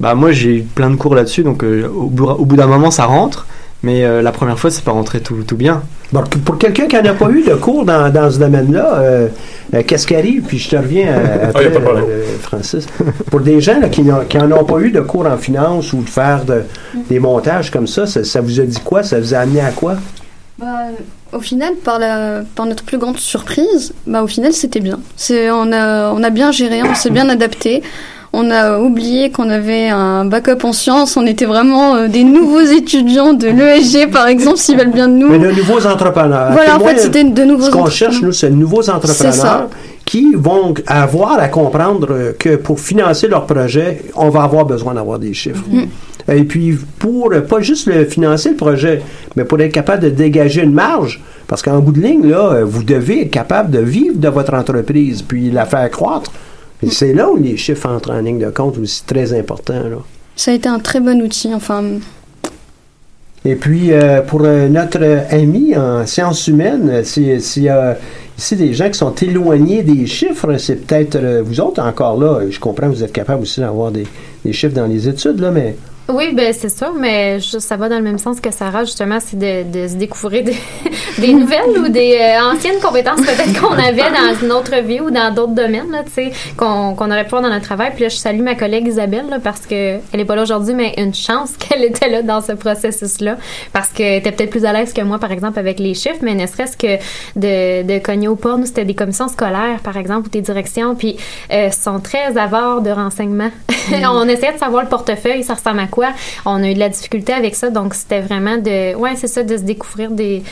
Bah, 0.00 0.14
moi, 0.14 0.32
j'ai 0.32 0.56
eu 0.58 0.62
plein 0.62 0.90
de 0.90 0.96
cours 0.96 1.14
là-dessus, 1.14 1.42
donc 1.42 1.62
euh, 1.64 1.88
au 1.88 2.06
bout, 2.08 2.26
au 2.26 2.44
bout 2.44 2.56
d'un 2.56 2.66
moment, 2.66 2.90
ça 2.90 3.06
rentre. 3.06 3.46
Mais 3.86 4.04
euh, 4.04 4.20
la 4.20 4.32
première 4.32 4.58
fois, 4.58 4.70
c'est 4.70 4.82
pas 4.84 4.90
rentré 4.90 5.20
tout, 5.20 5.44
tout 5.46 5.54
bien. 5.56 5.82
Bon, 6.12 6.22
pour 6.44 6.58
quelqu'un 6.58 6.86
qui 6.88 6.96
n'a 7.00 7.14
pas 7.14 7.30
eu 7.30 7.42
de 7.44 7.54
cours 7.54 7.84
dans, 7.84 8.10
dans 8.12 8.28
ce 8.30 8.38
domaine-là, 8.40 8.94
euh, 8.98 9.28
euh, 9.74 9.82
qu'est-ce 9.86 10.06
qui 10.08 10.16
arrive? 10.16 10.42
Puis 10.42 10.58
je 10.58 10.70
te 10.70 10.76
reviens 10.76 11.06
à- 11.14 11.46
après, 11.48 11.52
Ah, 11.54 11.62
y 11.62 11.66
a 11.66 11.70
pas 11.70 11.78
de 11.78 11.84
problème. 11.84 12.04
euh, 12.08 12.24
Francis. 12.42 12.86
Pour 13.30 13.40
des 13.40 13.60
gens 13.60 13.78
là, 13.80 13.88
qui 13.88 14.02
n'en 14.02 14.24
qui 14.24 14.38
en 14.38 14.50
ont 14.50 14.64
pas 14.64 14.78
eu 14.80 14.90
de 14.90 15.00
cours 15.02 15.26
en 15.26 15.36
finance 15.36 15.92
ou 15.92 16.02
de 16.02 16.08
faire 16.08 16.44
de- 16.44 16.64
des 17.08 17.20
montages 17.20 17.70
comme 17.70 17.86
ça, 17.86 18.06
ça, 18.06 18.24
ça 18.24 18.40
vous 18.40 18.58
a 18.60 18.64
dit 18.64 18.80
quoi? 18.84 19.04
Ça 19.04 19.20
vous 19.20 19.34
a 19.34 19.38
amené 19.38 19.60
à 19.60 19.70
quoi? 19.70 19.94
Bah, 20.58 20.66
au 21.32 21.40
final, 21.40 21.74
par, 21.84 21.98
la, 22.00 22.42
par 22.56 22.66
notre 22.66 22.82
plus 22.82 22.98
grande 22.98 23.18
surprise, 23.18 23.92
bah, 24.06 24.22
au 24.22 24.26
final, 24.26 24.52
c'était 24.52 24.80
bien. 24.80 24.98
C'est, 25.16 25.50
on, 25.50 25.70
a, 25.72 26.10
on 26.12 26.22
a 26.24 26.30
bien 26.30 26.50
géré, 26.50 26.82
on 26.82 26.94
s'est 26.94 27.10
bien 27.10 27.28
adapté. 27.28 27.82
On 28.38 28.50
a 28.50 28.78
oublié 28.78 29.30
qu'on 29.30 29.48
avait 29.48 29.88
un 29.88 30.26
backup 30.26 30.62
en 30.64 30.74
sciences. 30.74 31.16
On 31.16 31.24
était 31.24 31.46
vraiment 31.46 31.96
euh, 31.96 32.08
des 32.08 32.22
nouveaux 32.22 32.60
étudiants 32.78 33.32
de 33.32 33.48
l'ESG, 33.48 34.10
par 34.10 34.26
exemple, 34.26 34.58
s'ils 34.58 34.76
veulent 34.76 34.92
bien 34.92 35.08
de 35.08 35.14
nous. 35.14 35.30
Mais 35.30 35.38
de 35.38 35.52
nouveaux 35.52 35.86
entrepreneurs. 35.86 36.52
Voilà, 36.52 36.76
en 36.76 36.80
fait, 36.80 36.98
c'était 36.98 37.24
de 37.24 37.44
nouveaux 37.44 37.64
Ce 37.64 37.70
qu'on 37.70 37.86
cherche, 37.86 38.20
nous, 38.20 38.32
c'est 38.32 38.50
de 38.50 38.54
nouveaux 38.54 38.90
entrepreneurs 38.90 39.70
qui 40.04 40.34
vont 40.34 40.74
avoir 40.86 41.38
à 41.38 41.48
comprendre 41.48 42.34
que 42.38 42.56
pour 42.56 42.78
financer 42.78 43.26
leur 43.26 43.46
projet, 43.46 44.02
on 44.14 44.28
va 44.28 44.42
avoir 44.42 44.66
besoin 44.66 44.92
d'avoir 44.92 45.18
des 45.18 45.32
chiffres. 45.32 45.64
Mm. 45.70 46.30
Et 46.30 46.44
puis, 46.44 46.78
pour 46.98 47.32
pas 47.48 47.60
juste 47.60 47.86
le 47.86 48.04
financer 48.04 48.50
le 48.50 48.56
projet, 48.56 49.00
mais 49.36 49.44
pour 49.44 49.58
être 49.60 49.72
capable 49.72 50.02
de 50.02 50.10
dégager 50.10 50.62
une 50.62 50.74
marge, 50.74 51.22
parce 51.48 51.62
qu'en 51.62 51.78
bout 51.78 51.92
de 51.92 52.02
ligne, 52.02 52.28
là, 52.28 52.64
vous 52.64 52.82
devez 52.82 53.22
être 53.22 53.30
capable 53.30 53.70
de 53.70 53.78
vivre 53.78 54.18
de 54.18 54.28
votre 54.28 54.52
entreprise, 54.52 55.22
puis 55.22 55.50
la 55.50 55.64
faire 55.64 55.90
croître. 55.90 56.30
Et 56.82 56.90
c'est 56.90 57.12
là 57.14 57.30
où 57.30 57.36
les 57.36 57.56
chiffres 57.56 57.88
entrent 57.88 58.10
en 58.12 58.20
ligne 58.20 58.38
de 58.38 58.50
compte 58.50 58.76
aussi 58.78 59.02
très 59.04 59.32
important. 59.38 59.82
Là. 59.88 59.98
Ça 60.36 60.50
a 60.50 60.54
été 60.54 60.68
un 60.68 60.78
très 60.78 61.00
bon 61.00 61.20
outil. 61.22 61.54
Enfin, 61.54 61.82
Et 63.44 63.54
puis, 63.54 63.92
euh, 63.92 64.20
pour 64.22 64.42
euh, 64.44 64.68
notre 64.68 65.02
ami 65.32 65.76
en 65.76 66.04
sciences 66.06 66.48
humaines, 66.48 66.88
euh, 66.90 67.02
si- 67.04 67.40
s'il 67.40 67.62
y 67.64 67.68
a 67.68 67.96
ici 68.36 68.56
des 68.56 68.74
gens 68.74 68.88
qui 68.90 68.98
sont 68.98 69.14
éloignés 69.14 69.82
des 69.84 70.06
chiffres, 70.06 70.56
c'est 70.58 70.84
peut-être 70.86 71.16
euh, 71.16 71.42
vous 71.44 71.60
autres 71.60 71.80
encore 71.82 72.18
là. 72.20 72.40
Je 72.50 72.58
comprends 72.58 72.88
vous 72.88 73.02
êtes 73.04 73.12
capable 73.12 73.42
aussi 73.42 73.60
d'avoir 73.60 73.90
des, 73.92 74.06
des 74.44 74.52
chiffres 74.52 74.74
dans 74.74 74.86
les 74.86 75.08
études, 75.08 75.40
là, 75.40 75.50
mais 75.52 75.76
Oui, 76.08 76.32
ben 76.34 76.52
c'est 76.52 76.68
ça, 76.68 76.92
mais 76.96 77.40
je- 77.40 77.58
ça 77.58 77.76
va 77.76 77.88
dans 77.88 77.96
le 77.96 78.02
même 78.02 78.18
sens 78.18 78.38
que 78.38 78.52
Sarah, 78.52 78.84
justement, 78.84 79.18
c'est 79.18 79.36
de, 79.36 79.64
de 79.68 79.88
se 79.88 79.94
découvrir 79.96 80.44
des, 80.44 80.56
des 81.18 81.32
nouvelles 81.32 81.76
ou 81.80 81.88
des 81.88 82.16
euh, 82.20 82.52
anciennes 82.52 82.78
compétences 82.80 83.20
peut-être 83.22 83.60
qu'on 83.60 83.72
avait 83.74 84.10
dans 84.12 84.40
une 84.40 84.52
autre 84.52 84.76
vie 84.84 85.00
ou 85.00 85.10
dans 85.10 85.34
d'autres 85.34 85.54
domaines, 85.54 85.90
là, 85.90 86.04
tu 86.04 86.12
sais, 86.12 86.32
qu'on 86.56 86.94
qu'on 86.94 87.10
aurait 87.10 87.24
pu 87.24 87.30
voir 87.30 87.42
dans 87.42 87.48
notre 87.48 87.64
travail. 87.64 87.90
Puis 87.92 88.04
là, 88.04 88.08
je 88.08 88.16
salue 88.16 88.40
ma 88.40 88.54
collègue 88.54 88.86
Isabelle, 88.86 89.24
là, 89.28 89.38
parce 89.42 89.62
que 89.66 89.96
elle 90.12 90.20
est 90.20 90.24
pas 90.24 90.36
là 90.36 90.42
aujourd'hui, 90.42 90.74
mais 90.74 90.94
une 90.96 91.12
chance 91.12 91.56
qu'elle 91.58 91.82
était 91.82 92.08
là 92.08 92.22
dans 92.22 92.40
ce 92.40 92.52
processus-là, 92.52 93.36
parce 93.72 93.88
qu'elle 93.88 94.14
était 94.14 94.30
peut-être 94.30 94.50
plus 94.50 94.64
à 94.64 94.72
l'aise 94.72 94.92
que 94.92 95.00
moi, 95.02 95.18
par 95.18 95.32
exemple, 95.32 95.58
avec 95.58 95.80
les 95.80 95.94
chiffres, 95.94 96.20
mais 96.22 96.34
ne 96.36 96.46
serait-ce 96.46 96.76
que 96.76 96.98
de, 97.34 97.82
de 97.82 97.98
cogner 97.98 98.28
au 98.28 98.36
port, 98.36 98.58
nous, 98.58 98.66
c'était 98.66 98.84
des 98.84 98.94
commissions 98.94 99.26
scolaires, 99.26 99.80
par 99.82 99.96
exemple, 99.96 100.28
ou 100.28 100.30
des 100.30 100.40
directions, 100.40 100.94
puis 100.94 101.16
euh, 101.52 101.70
sont 101.72 101.98
très 101.98 102.38
avares 102.38 102.80
de 102.80 102.90
renseignements. 102.90 103.50
on 104.08 104.28
essayait 104.28 104.52
de 104.52 104.58
savoir 104.58 104.84
le 104.84 104.88
portefeuille, 104.88 105.42
ça 105.42 105.54
ressemble 105.54 105.80
à 105.80 105.86
quoi? 105.86 105.95
On 106.44 106.62
a 106.62 106.70
eu 106.70 106.74
de 106.74 106.78
la 106.78 106.88
difficulté 106.88 107.32
avec 107.32 107.54
ça, 107.54 107.70
donc 107.70 107.94
c'était 107.94 108.20
vraiment 108.20 108.56
de, 108.56 108.94
ouais, 108.94 109.16
c'est 109.16 109.28
ça, 109.28 109.42
de 109.42 109.56
se 109.56 109.62
découvrir 109.62 110.10
des, 110.10 110.42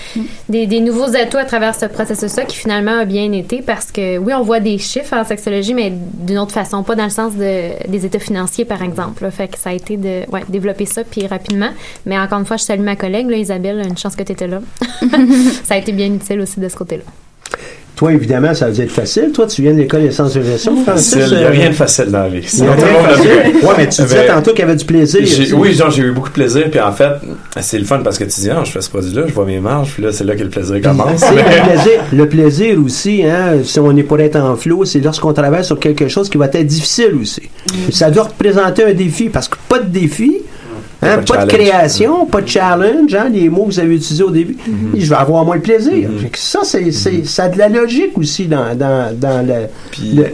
des, 0.48 0.80
nouveaux 0.80 1.16
atouts 1.16 1.38
à 1.38 1.44
travers 1.44 1.74
ce 1.74 1.86
processus-là 1.86 2.44
qui 2.44 2.56
finalement 2.56 2.98
a 2.98 3.04
bien 3.04 3.32
été 3.32 3.62
parce 3.62 3.90
que 3.92 4.18
oui, 4.18 4.32
on 4.34 4.42
voit 4.42 4.60
des 4.60 4.78
chiffres 4.78 5.14
en 5.14 5.24
sexologie, 5.24 5.74
mais 5.74 5.92
d'une 5.92 6.38
autre 6.38 6.52
façon, 6.52 6.82
pas 6.82 6.94
dans 6.94 7.04
le 7.04 7.10
sens 7.10 7.34
de, 7.34 7.88
des 7.88 8.06
états 8.06 8.18
financiers, 8.18 8.64
par 8.64 8.82
exemple. 8.82 9.30
Fait 9.30 9.48
que 9.48 9.58
ça 9.58 9.70
a 9.70 9.72
été 9.72 9.96
de 9.96 10.30
ouais, 10.30 10.42
développer 10.48 10.86
ça 10.86 11.02
puis 11.04 11.26
rapidement. 11.26 11.70
Mais 12.06 12.18
encore 12.18 12.38
une 12.38 12.46
fois, 12.46 12.56
je 12.56 12.64
salue 12.64 12.82
ma 12.82 12.96
collègue, 12.96 13.28
là, 13.28 13.36
Isabelle, 13.36 13.82
une 13.86 13.98
chance 13.98 14.16
que 14.16 14.22
tu 14.22 14.32
étais 14.32 14.46
là. 14.46 14.60
ça 15.64 15.74
a 15.74 15.76
été 15.76 15.92
bien 15.92 16.12
utile 16.12 16.40
aussi 16.40 16.60
de 16.60 16.68
ce 16.68 16.76
côté-là. 16.76 17.04
Toi, 17.96 18.12
évidemment, 18.12 18.52
ça 18.54 18.68
veut 18.70 18.82
être 18.82 18.90
facile. 18.90 19.30
Toi, 19.32 19.46
tu 19.46 19.62
viens 19.62 19.72
de 19.72 19.78
l'école 19.78 20.02
des 20.02 20.10
sciences 20.10 20.34
de 20.34 20.42
gestion, 20.42 20.76
Francis. 20.82 21.14
Il 21.30 21.36
n'y 21.38 21.44
a 21.44 21.46
euh, 21.46 21.50
rien 21.50 21.68
de 21.68 21.74
facile 21.74 22.06
dans 22.06 22.24
la 22.24 22.28
vie. 22.28 22.44
Il 22.52 22.58
y 22.58 22.66
a 22.66 22.72
rien 22.72 22.86
de 22.86 23.06
facile. 23.06 23.30
Ouais, 23.62 23.74
mais 23.78 23.88
tu 23.88 24.02
disais 24.02 24.26
tantôt 24.26 24.50
qu'il 24.50 24.60
y 24.60 24.62
avait 24.62 24.74
du 24.74 24.84
plaisir. 24.84 25.20
Oui, 25.56 25.74
genre, 25.74 25.90
j'ai 25.92 26.02
eu 26.02 26.10
beaucoup 26.10 26.28
de 26.28 26.34
plaisir. 26.34 26.68
Puis 26.70 26.80
en 26.80 26.90
fait, 26.90 27.12
c'est 27.60 27.78
le 27.78 27.84
fun 27.84 28.00
parce 28.02 28.18
que 28.18 28.24
tu 28.24 28.40
dis, 28.40 28.50
ah, 28.50 28.62
je 28.64 28.72
fais 28.72 28.80
ce 28.80 28.90
produit-là, 28.90 29.22
je 29.28 29.32
vois 29.32 29.44
mes 29.44 29.60
marges. 29.60 29.92
Puis 29.92 30.02
là, 30.02 30.10
c'est 30.10 30.24
là 30.24 30.34
que 30.34 30.42
le 30.42 30.48
plaisir 30.48 30.80
commence. 30.82 31.22
Mais- 31.32 31.42
le 31.42 31.62
plaisir, 31.70 32.00
le 32.12 32.28
plaisir 32.28 32.78
aussi, 32.84 33.22
hein, 33.22 33.58
si 33.62 33.78
on 33.78 33.96
est 33.96 34.02
pour 34.02 34.18
être 34.18 34.40
en 34.40 34.56
flot, 34.56 34.84
c'est 34.84 35.00
lorsqu'on 35.00 35.32
travaille 35.32 35.64
sur 35.64 35.78
quelque 35.78 36.08
chose 36.08 36.28
qui 36.28 36.36
va 36.36 36.46
être 36.46 36.66
difficile 36.66 37.14
aussi. 37.20 37.42
Ça 37.92 38.10
doit 38.10 38.24
représenter 38.24 38.82
un 38.82 38.92
défi, 38.92 39.28
parce 39.28 39.46
que 39.46 39.56
pas 39.68 39.78
de 39.78 39.88
défi, 39.88 40.38
hein, 41.04 41.16
Pas 41.16 41.22
de 41.22 41.26
pas, 41.26 41.44
de 41.46 41.50
challenge. 41.50 41.68
création, 41.68 42.26
pas 42.26 42.40
de 42.40 42.48
challenge, 42.48 43.14
hein, 43.14 43.28
les 43.32 43.48
mots 43.48 43.64
que 43.64 43.72
vous 43.72 43.80
avez 43.80 43.94
utilisés 43.96 44.22
au 44.24 44.30
début, 44.30 44.56
je 44.96 45.08
vais 45.08 45.14
avoir 45.16 45.44
moins 45.44 45.56
de 45.56 45.62
plaisir. 45.62 46.08
Que 46.32 46.38
Ça, 46.38 46.60
c'est, 46.64 46.90
c'est- 46.92 47.24
ça 47.26 47.44
a 47.44 47.48
de 47.48 47.58
la 47.58 47.68
logique 47.68 48.16
aussi 48.18 48.46
dans, 48.46 48.64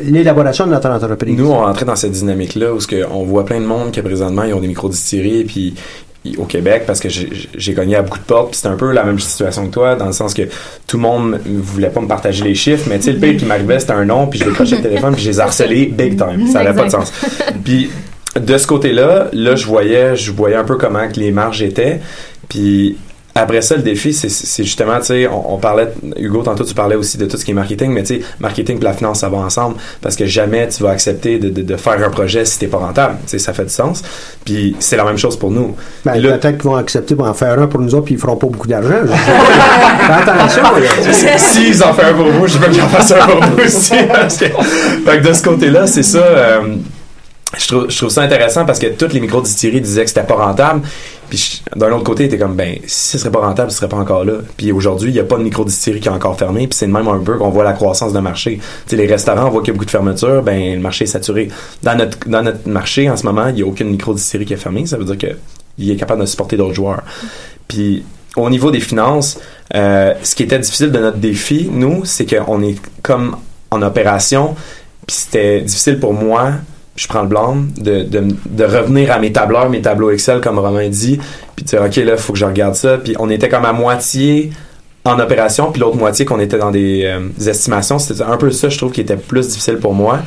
l'élaboration 0.02 0.66
de 0.66 0.72
notre 0.72 0.88
entreprise. 0.90 1.36
Nous, 1.36 1.46
on 1.50 1.58
rentrait 1.60 1.84
dans 1.84 1.96
cette 1.96 2.12
dynamique-là 2.12 2.72
où 2.72 2.80
ce 2.80 2.86
que 2.86 3.04
on 3.10 3.24
voit 3.24 3.44
plein 3.44 3.60
de 3.60 3.66
monde 3.66 3.90
qui 3.90 4.00
présentement 4.02 4.44
ils 4.44 4.54
ont 4.54 4.60
des 4.60 4.68
micro-distilleries 4.68 5.44
puis 5.44 5.74
au 6.36 6.44
Québec 6.44 6.82
parce 6.86 7.00
que 7.00 7.08
j'ai 7.08 7.74
cogné 7.74 7.96
à 7.96 8.02
beaucoup 8.02 8.18
de 8.18 8.24
portes 8.24 8.50
puis 8.50 8.56
c'était 8.56 8.68
un 8.68 8.76
peu 8.76 8.92
la 8.92 9.04
même 9.04 9.18
situation 9.18 9.66
que 9.66 9.72
toi 9.72 9.94
dans 9.94 10.06
le 10.06 10.12
sens 10.12 10.34
que 10.34 10.42
tout 10.86 10.96
le 10.98 11.02
monde 11.02 11.40
ne 11.46 11.60
voulait 11.60 11.88
pas 11.88 12.00
me 12.00 12.08
partager 12.08 12.44
les 12.44 12.54
chiffres 12.54 12.86
mais 12.90 12.98
tu 12.98 13.04
sais 13.04 13.12
le 13.12 13.18
pire 13.18 13.36
qui 13.38 13.46
m'arrivait 13.46 13.78
c'était 13.78 13.92
un 13.94 14.04
nom 14.04 14.26
puis 14.26 14.38
je 14.38 14.44
décrochais 14.44 14.76
le 14.76 14.82
téléphone 14.82 15.14
puis 15.14 15.22
je 15.24 15.30
les 15.30 15.40
harcelais 15.40 15.86
big 15.86 16.18
time. 16.18 16.46
Ça 16.48 16.62
n'avait 16.62 16.76
pas 16.78 16.86
de 16.86 16.90
sens. 16.90 17.10
Puis 17.64 17.90
de 18.38 18.58
ce 18.58 18.66
côté-là 18.66 19.28
là 19.32 19.56
je 19.56 19.66
voyais 19.66 20.14
je 20.16 20.30
voyais 20.32 20.56
un 20.56 20.64
peu 20.64 20.76
comment 20.76 21.08
que 21.08 21.18
les 21.18 21.30
marges 21.32 21.62
étaient 21.62 22.00
puis 22.48 22.96
après 23.32 23.62
ça, 23.62 23.76
le 23.76 23.82
défi, 23.82 24.12
c'est- 24.12 24.28
c'est 24.28 24.64
justement, 24.64 24.98
tu 24.98 25.06
sais, 25.06 25.28
on, 25.28 25.54
on 25.54 25.58
parlait, 25.58 25.86
Hugo, 26.18 26.42
tantôt, 26.42 26.64
tu 26.64 26.74
parlais 26.74 26.96
aussi 26.96 27.16
de 27.16 27.26
tout 27.26 27.36
ce 27.36 27.44
qui 27.44 27.52
est 27.52 27.54
marketing, 27.54 27.92
mais 27.92 28.02
tu 28.02 28.16
sais, 28.16 28.20
marketing 28.40 28.78
et 28.80 28.84
la 28.84 28.92
finance, 28.92 29.20
ça 29.20 29.28
va 29.28 29.38
ensemble, 29.38 29.76
parce 30.02 30.16
que 30.16 30.26
jamais 30.26 30.66
tu 30.68 30.82
vas 30.82 30.90
accepter 30.90 31.38
de, 31.38 31.48
de, 31.48 31.62
de 31.62 31.76
faire 31.76 32.04
un 32.04 32.10
projet 32.10 32.44
si 32.44 32.58
t'es 32.58 32.66
pas 32.66 32.78
rentable. 32.78 33.14
Tu 33.22 33.30
sais, 33.30 33.38
ça 33.38 33.52
fait 33.52 33.62
du 33.62 33.70
sens. 33.70 34.02
Puis 34.44 34.74
c'est 34.80 34.96
la 34.96 35.04
même 35.04 35.16
chose 35.16 35.38
pour 35.38 35.52
nous. 35.52 35.76
Ben, 36.04 36.20
peut-être 36.20 36.58
qu'ils 36.58 36.64
vont 36.70 36.74
accepter 36.74 37.14
pour 37.14 37.26
en 37.28 37.32
faire 37.32 37.56
un 37.56 37.68
pour 37.68 37.80
nous 37.80 37.94
autres, 37.94 38.06
puis 38.06 38.14
ils 38.16 38.20
feront 38.20 38.36
pas 38.36 38.48
beaucoup 38.48 38.66
d'argent. 38.68 38.88
Attention. 40.10 40.62
là. 40.62 41.12
S'ils 41.38 41.82
en 41.84 41.92
font 41.94 42.02
un 42.02 42.12
pour 42.14 42.26
vous, 42.32 42.46
je 42.48 42.58
veux 42.58 42.66
que 42.66 42.72
j'en 42.74 42.88
fasse 42.88 43.12
un 43.12 43.26
pour 43.26 43.42
vous 43.44 43.62
aussi. 43.64 43.94
parce 44.12 44.38
que- 44.38 44.46
fait 44.46 45.20
que 45.22 45.28
de 45.28 45.32
ce 45.32 45.42
côté-là, 45.44 45.86
c'est 45.86 46.02
ça. 46.02 46.18
euh, 46.18 46.60
je, 47.58 47.66
trouve, 47.66 48.10
ça 48.10 48.22
intéressant 48.22 48.64
parce 48.64 48.78
que 48.78 48.86
toutes 48.86 49.12
les 49.12 49.20
micro-distilleries 49.20 49.80
disaient 49.80 50.04
que 50.04 50.08
c'était 50.08 50.22
pas 50.22 50.36
rentable. 50.36 50.82
Puis 51.28 51.62
d'un 51.76 51.92
autre 51.92 52.04
côté, 52.04 52.24
était 52.24 52.38
comme, 52.38 52.54
ben, 52.54 52.76
si 52.86 53.12
ce 53.12 53.18
serait 53.18 53.30
pas 53.30 53.40
rentable, 53.40 53.70
ce 53.70 53.78
serait 53.78 53.88
pas 53.88 53.96
encore 53.96 54.24
là. 54.24 54.34
Puis 54.56 54.72
aujourd'hui, 54.72 55.10
il 55.10 55.14
n'y 55.14 55.20
a 55.20 55.24
pas 55.24 55.36
de 55.36 55.42
micro-distillerie 55.42 56.00
qui 56.00 56.08
est 56.08 56.12
encore 56.12 56.38
fermée. 56.38 56.66
Puis 56.66 56.76
c'est 56.76 56.86
même 56.86 57.08
un 57.08 57.18
peu 57.18 57.38
qu'on 57.38 57.50
voit 57.50 57.64
la 57.64 57.72
croissance 57.72 58.12
de 58.12 58.20
marché. 58.20 58.60
Tu 58.86 58.90
sais, 58.90 58.96
les 58.96 59.06
restaurants, 59.06 59.46
on 59.46 59.50
voit 59.50 59.62
qu'il 59.62 59.68
y 59.68 59.70
a 59.70 59.74
beaucoup 59.74 59.84
de 59.84 59.90
fermetures. 59.90 60.42
Ben, 60.42 60.74
le 60.74 60.80
marché 60.80 61.04
est 61.04 61.08
saturé. 61.08 61.48
Dans 61.82 61.96
notre, 61.96 62.28
dans 62.28 62.42
notre 62.42 62.68
marché, 62.68 63.10
en 63.10 63.16
ce 63.16 63.24
moment, 63.24 63.48
il 63.48 63.56
n'y 63.56 63.62
a 63.62 63.66
aucune 63.66 63.90
micro-distillerie 63.90 64.46
qui 64.46 64.54
est 64.54 64.56
fermée. 64.56 64.86
Ça 64.86 64.96
veut 64.96 65.04
dire 65.04 65.18
que 65.18 65.36
il 65.78 65.90
est 65.90 65.96
capable 65.96 66.20
de 66.20 66.26
supporter 66.26 66.56
d'autres 66.56 66.74
joueurs. 66.74 67.02
Puis 67.66 68.04
au 68.36 68.48
niveau 68.48 68.70
des 68.70 68.80
finances, 68.80 69.38
euh, 69.74 70.14
ce 70.22 70.34
qui 70.34 70.42
était 70.42 70.58
difficile 70.58 70.92
de 70.92 70.98
notre 70.98 71.18
défi, 71.18 71.68
nous, 71.70 72.04
c'est 72.04 72.26
qu'on 72.26 72.62
est 72.62 72.76
comme 73.02 73.36
en 73.70 73.82
opération, 73.82 74.54
puis 75.06 75.16
c'était 75.16 75.60
difficile 75.60 75.98
pour 75.98 76.12
moi, 76.12 76.52
je 77.00 77.08
prends 77.08 77.22
le 77.22 77.28
blâme, 77.28 77.70
de, 77.78 78.02
de, 78.02 78.64
revenir 78.64 79.10
à 79.10 79.18
mes 79.18 79.32
tableurs, 79.32 79.70
mes 79.70 79.80
tableaux 79.80 80.10
Excel, 80.10 80.42
comme 80.42 80.58
Romain 80.58 80.86
dit, 80.90 81.18
puis 81.56 81.64
de 81.64 81.70
dire, 81.70 81.82
OK, 81.82 81.96
là, 81.96 82.18
faut 82.18 82.34
que 82.34 82.38
je 82.38 82.44
regarde 82.44 82.74
ça. 82.74 82.98
Puis 82.98 83.14
on 83.18 83.30
était 83.30 83.48
comme 83.48 83.64
à 83.64 83.72
moitié 83.72 84.50
en 85.06 85.18
opération, 85.18 85.72
puis 85.72 85.80
l'autre 85.80 85.96
moitié 85.96 86.26
qu'on 86.26 86.40
était 86.40 86.58
dans 86.58 86.70
des, 86.70 87.04
euh, 87.06 87.48
estimations. 87.48 87.98
C'était 87.98 88.22
un 88.22 88.36
peu 88.36 88.50
ça, 88.50 88.68
je 88.68 88.76
trouve, 88.76 88.92
qui 88.92 89.00
était 89.00 89.16
plus 89.16 89.48
difficile 89.48 89.78
pour 89.78 89.94
moi. 89.94 90.18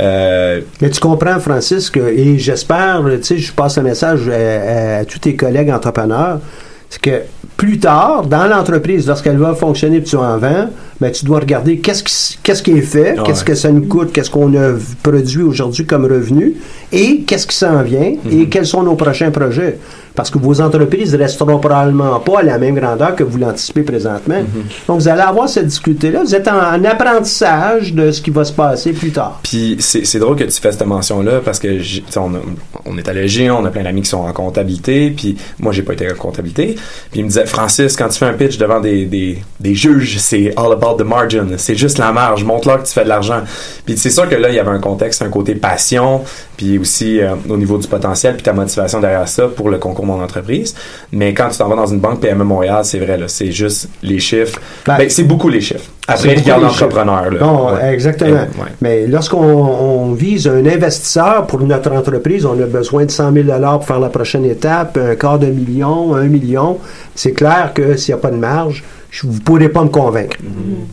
Euh, 0.00 0.62
Mais 0.80 0.88
tu 0.88 0.98
comprends, 0.98 1.38
Francis, 1.40 1.90
que, 1.90 2.00
et 2.00 2.38
j'espère, 2.38 3.02
tu 3.04 3.22
sais, 3.22 3.36
je 3.36 3.52
passe 3.52 3.76
le 3.76 3.82
message 3.82 4.26
à 4.30 5.04
tous 5.04 5.18
tes 5.18 5.36
collègues 5.36 5.70
entrepreneurs, 5.70 6.40
c'est 6.88 7.02
que 7.02 7.20
plus 7.56 7.78
tard, 7.78 8.26
dans 8.26 8.46
l'entreprise, 8.46 9.06
lorsqu'elle 9.06 9.38
va 9.38 9.54
fonctionner 9.54 10.00
puis 10.00 10.10
tu 10.10 10.16
en 10.16 10.38
vends, 10.38 10.68
ben, 11.00 11.10
tu 11.12 11.24
dois 11.24 11.38
regarder 11.40 11.78
qu'est-ce 11.78 12.02
qui, 12.02 12.38
qu'est-ce 12.42 12.62
qui 12.62 12.72
est 12.72 12.80
fait, 12.82 13.14
Ah 13.18 13.22
qu'est-ce 13.24 13.40
ouais. 13.40 13.46
que 13.46 13.54
ça 13.54 13.70
nous 13.70 13.86
coûte, 13.86 14.12
qu'est-ce 14.12 14.30
qu'on 14.30 14.52
a 14.54 14.72
produit 15.02 15.42
aujourd'hui 15.42 15.86
comme 15.86 16.04
revenu, 16.04 16.54
et 16.92 17.20
qu'est-ce 17.22 17.46
qui 17.46 17.56
s'en 17.56 17.82
vient, 17.82 18.14
Mhm. 18.24 18.40
et 18.40 18.48
quels 18.48 18.66
sont 18.66 18.82
nos 18.82 18.94
prochains 18.96 19.30
projets. 19.30 19.78
Parce 20.14 20.30
que 20.30 20.38
vos 20.38 20.60
entreprises 20.60 21.14
resteront 21.16 21.58
probablement 21.58 22.20
pas 22.20 22.38
à 22.38 22.42
la 22.44 22.56
même 22.58 22.76
grandeur 22.76 23.16
que 23.16 23.24
vous 23.24 23.36
l'anticipez 23.38 23.82
présentement. 23.82 24.38
Mhm. 24.40 24.64
Donc, 24.86 25.00
vous 25.00 25.08
allez 25.08 25.22
avoir 25.22 25.48
cette 25.48 25.66
difficulté-là. 25.66 26.20
Vous 26.22 26.34
êtes 26.36 26.46
en, 26.46 26.56
en 26.56 26.84
apprentissage 26.84 27.92
de 27.94 28.10
ce 28.12 28.20
qui 28.22 28.30
va 28.30 28.44
se 28.44 28.52
passer 28.52 28.92
plus 28.92 29.10
tard. 29.10 29.40
Puis 29.42 29.76
c'est 29.80 30.18
drôle 30.18 30.36
que 30.36 30.44
tu 30.44 30.60
fasses 30.60 30.76
cette 30.78 30.86
mention-là 30.86 31.40
parce 31.44 31.58
que 31.58 31.78
on, 32.16 32.34
a- 32.34 32.38
on 32.86 32.96
est 32.98 33.08
allégé, 33.08 33.50
on 33.50 33.64
a 33.64 33.70
plein 33.70 33.82
d'amis 33.82 34.02
qui 34.02 34.08
sont 34.10 34.18
en 34.18 34.32
comptabilité, 34.32 35.10
puis 35.10 35.36
moi 35.58 35.72
j'ai 35.72 35.82
pas 35.82 35.94
été 35.94 36.10
en 36.10 36.14
comptabilité. 36.14 36.76
Puis 37.10 37.20
il 37.20 37.24
me 37.24 37.28
disait 37.28 37.46
Francis, 37.46 37.96
quand 37.96 38.08
tu 38.08 38.18
fais 38.18 38.26
un 38.26 38.34
pitch 38.34 38.58
devant 38.58 38.80
des, 38.80 39.06
des, 39.06 39.42
des 39.60 39.74
juges, 39.74 40.18
c'est 40.18 40.52
all 40.56 40.66
about 40.72 40.84
about 40.84 41.02
the 41.02 41.06
margin. 41.06 41.46
C'est 41.56 41.76
juste 41.76 41.96
la 41.98 42.12
marge. 42.12 42.44
Montre-leur 42.44 42.82
que 42.82 42.86
tu 42.86 42.92
fais 42.92 43.04
de 43.04 43.08
l'argent. 43.08 43.40
Puis 43.86 43.96
c'est 43.96 44.10
sûr 44.10 44.28
que 44.28 44.34
là, 44.34 44.50
il 44.50 44.54
y 44.54 44.58
avait 44.58 44.70
un 44.70 44.80
contexte, 44.80 45.22
un 45.22 45.30
côté 45.30 45.54
passion, 45.54 46.22
puis 46.58 46.76
aussi 46.78 47.20
euh, 47.22 47.30
au 47.48 47.56
niveau 47.56 47.78
du 47.78 47.88
potentiel, 47.88 48.34
puis 48.34 48.42
ta 48.42 48.52
motivation 48.52 49.00
derrière 49.00 49.26
ça 49.26 49.48
pour 49.48 49.70
le 49.70 49.78
concours 49.78 50.03
Mon 50.04 50.22
Entreprise. 50.22 50.74
Mais 51.12 51.32
quand 51.34 51.48
tu 51.48 51.58
t'en 51.58 51.68
vas 51.68 51.76
dans 51.76 51.86
une 51.86 52.00
banque 52.00 52.20
PME 52.20 52.44
Montréal, 52.44 52.80
c'est 52.84 52.98
vrai, 52.98 53.16
là, 53.16 53.26
c'est 53.28 53.52
juste 53.52 53.88
les 54.02 54.18
chiffres. 54.18 54.58
Ben, 54.86 55.08
c'est 55.08 55.24
beaucoup 55.24 55.48
les 55.48 55.60
chiffres. 55.60 55.90
Après, 56.06 56.34
regarde 56.34 56.62
l'entrepreneur. 56.62 57.30
Non, 57.40 57.72
Ouais. 57.74 57.92
exactement. 57.94 58.40
Ouais. 58.42 58.72
Mais 58.82 59.06
lorsqu'on 59.06 59.38
on 59.42 60.12
vise 60.12 60.46
un 60.46 60.64
investisseur 60.66 61.46
pour 61.46 61.60
notre 61.60 61.90
entreprise, 61.92 62.44
on 62.44 62.52
a 62.62 62.66
besoin 62.66 63.06
de 63.06 63.10
100 63.10 63.32
000 63.32 63.46
pour 63.46 63.84
faire 63.86 64.00
la 64.00 64.10
prochaine 64.10 64.44
étape, 64.44 64.98
un 64.98 65.14
quart 65.14 65.38
de 65.38 65.46
million, 65.46 66.14
un 66.14 66.24
million. 66.24 66.78
C'est 67.14 67.32
clair 67.32 67.72
que 67.74 67.96
s'il 67.96 68.14
n'y 68.14 68.18
a 68.20 68.22
pas 68.22 68.30
de 68.30 68.36
marge, 68.36 68.84
je- 69.14 69.26
vous 69.26 69.34
ne 69.34 69.38
pourrez 69.40 69.68
pas 69.68 69.84
me 69.84 69.88
convaincre. 69.88 70.36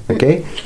OK? 0.10 0.19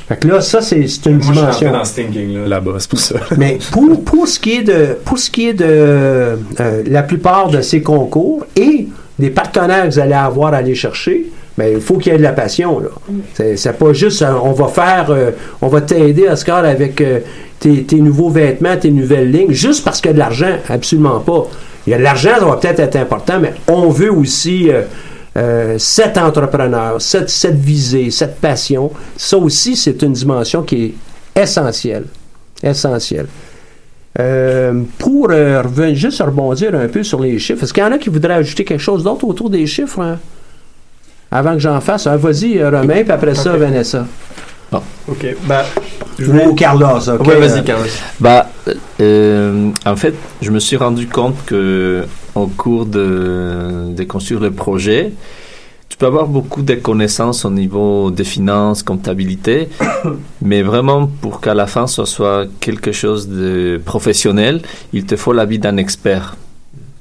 Fait 0.08 0.16
que 0.20 0.28
là, 0.28 0.40
ça, 0.40 0.60
c'est 0.60 0.86
c'est 0.86 1.06
une 1.06 1.16
Moi, 1.16 1.26
je 1.28 1.32
suis 1.32 1.40
rentré 1.40 1.58
dimension. 1.58 1.72
dans 1.72 1.84
ce 1.84 1.94
thinking 1.94 2.34
là, 2.34 2.48
là-bas, 2.48 2.72
c'est 2.78 2.90
pour 2.90 2.98
ça. 2.98 3.16
Mais 3.38 3.58
pour, 3.72 4.04
pour 4.04 4.28
ce 4.28 4.38
qui 4.38 4.56
est 4.56 4.62
de, 4.62 4.96
pour 5.04 5.18
ce 5.18 5.30
qui 5.30 5.48
est 5.48 5.54
de 5.54 5.64
euh, 5.66 6.36
la 6.86 7.02
plupart 7.02 7.48
de 7.48 7.60
ces 7.62 7.80
concours 7.82 8.44
et 8.56 8.88
des 9.18 9.30
partenaires 9.30 9.84
que 9.84 9.90
vous 9.94 9.98
allez 9.98 10.12
avoir 10.12 10.52
à 10.52 10.58
aller 10.58 10.74
chercher, 10.74 11.26
ben, 11.56 11.72
il 11.74 11.80
faut 11.80 11.96
qu'il 11.96 12.12
y 12.12 12.14
ait 12.14 12.18
de 12.18 12.22
la 12.22 12.32
passion. 12.32 12.80
Là. 12.80 12.88
C'est, 13.32 13.56
c'est 13.56 13.72
pas 13.72 13.92
juste 13.94 14.20
euh, 14.20 14.32
on 14.42 14.52
va 14.52 14.66
faire, 14.68 15.06
euh, 15.08 15.30
on 15.62 15.68
va 15.68 15.80
t'aider, 15.80 16.28
Oscar, 16.28 16.64
avec 16.64 17.00
euh, 17.00 17.20
tes, 17.58 17.84
tes 17.84 17.96
nouveaux 17.96 18.28
vêtements, 18.28 18.76
tes 18.76 18.90
nouvelles 18.90 19.30
lignes, 19.30 19.52
juste 19.52 19.82
parce 19.82 20.02
qu'il 20.02 20.10
y 20.10 20.12
a 20.12 20.14
de 20.14 20.18
l'argent. 20.18 20.56
Absolument 20.68 21.20
pas. 21.20 21.46
Il 21.86 21.90
y 21.90 21.94
a 21.94 21.98
de 21.98 22.02
l'argent, 22.02 22.30
ça 22.38 22.44
va 22.44 22.56
peut-être 22.56 22.80
être 22.80 22.96
important, 22.96 23.38
mais 23.40 23.54
on 23.68 23.88
veut 23.88 24.12
aussi 24.12 24.68
euh, 24.70 24.82
euh, 25.36 25.76
cet 25.78 26.16
entrepreneur, 26.16 27.00
cette, 27.00 27.28
cette 27.28 27.56
visée, 27.56 28.10
cette 28.10 28.40
passion. 28.40 28.90
Ça 29.16 29.36
aussi, 29.36 29.76
c'est 29.76 30.00
une 30.02 30.12
dimension 30.12 30.62
qui 30.62 30.84
est 30.84 31.42
essentielle. 31.42 32.04
Essentielle. 32.62 33.26
Euh, 34.18 34.82
pour 34.98 35.28
euh, 35.30 35.62
juste 35.92 36.22
rebondir 36.22 36.74
un 36.74 36.88
peu 36.88 37.02
sur 37.02 37.20
les 37.20 37.38
chiffres, 37.38 37.62
est-ce 37.62 37.74
qu'il 37.74 37.82
y 37.82 37.86
en 37.86 37.92
a 37.92 37.98
qui 37.98 38.08
voudraient 38.08 38.34
ajouter 38.34 38.64
quelque 38.64 38.80
chose 38.80 39.04
d'autre 39.04 39.26
autour 39.26 39.50
des 39.50 39.66
chiffres 39.66 40.00
hein? 40.00 40.18
avant 41.30 41.52
que 41.52 41.58
j'en 41.58 41.80
fasse? 41.82 42.06
Vas-y, 42.06 42.58
euh, 42.58 42.70
Romain, 42.70 43.02
puis 43.02 43.12
après 43.12 43.34
ça, 43.34 43.52
Ok. 43.52 43.60
Vanessa. 44.76 44.82
Ok, 45.08 45.36
bah. 45.46 45.64
Ou 46.18 46.54
Carlos, 46.54 47.08
ok? 47.08 47.26
Ouais, 47.26 47.36
vas-y, 47.36 47.60
euh, 47.60 47.62
Carlos. 47.62 47.86
Bah, 48.20 48.48
euh, 49.00 49.70
en 49.84 49.96
fait, 49.96 50.14
je 50.40 50.50
me 50.50 50.58
suis 50.58 50.76
rendu 50.76 51.06
compte 51.08 51.36
que 51.44 52.04
au 52.34 52.46
cours 52.46 52.86
de, 52.86 53.92
de 53.94 54.04
construire 54.04 54.40
le 54.40 54.50
projet, 54.50 55.12
tu 55.88 55.96
peux 55.96 56.06
avoir 56.06 56.26
beaucoup 56.26 56.62
de 56.62 56.74
connaissances 56.74 57.44
au 57.44 57.50
niveau 57.50 58.10
des 58.10 58.24
finances, 58.24 58.82
comptabilité, 58.82 59.68
mais 60.42 60.62
vraiment 60.62 61.06
pour 61.06 61.40
qu'à 61.40 61.54
la 61.54 61.66
fin 61.66 61.86
ce 61.86 62.04
soit 62.04 62.46
quelque 62.60 62.92
chose 62.92 63.28
de 63.28 63.80
professionnel, 63.84 64.62
il 64.92 65.06
te 65.06 65.16
faut 65.16 65.32
l'avis 65.32 65.58
d'un 65.58 65.76
expert. 65.76 66.36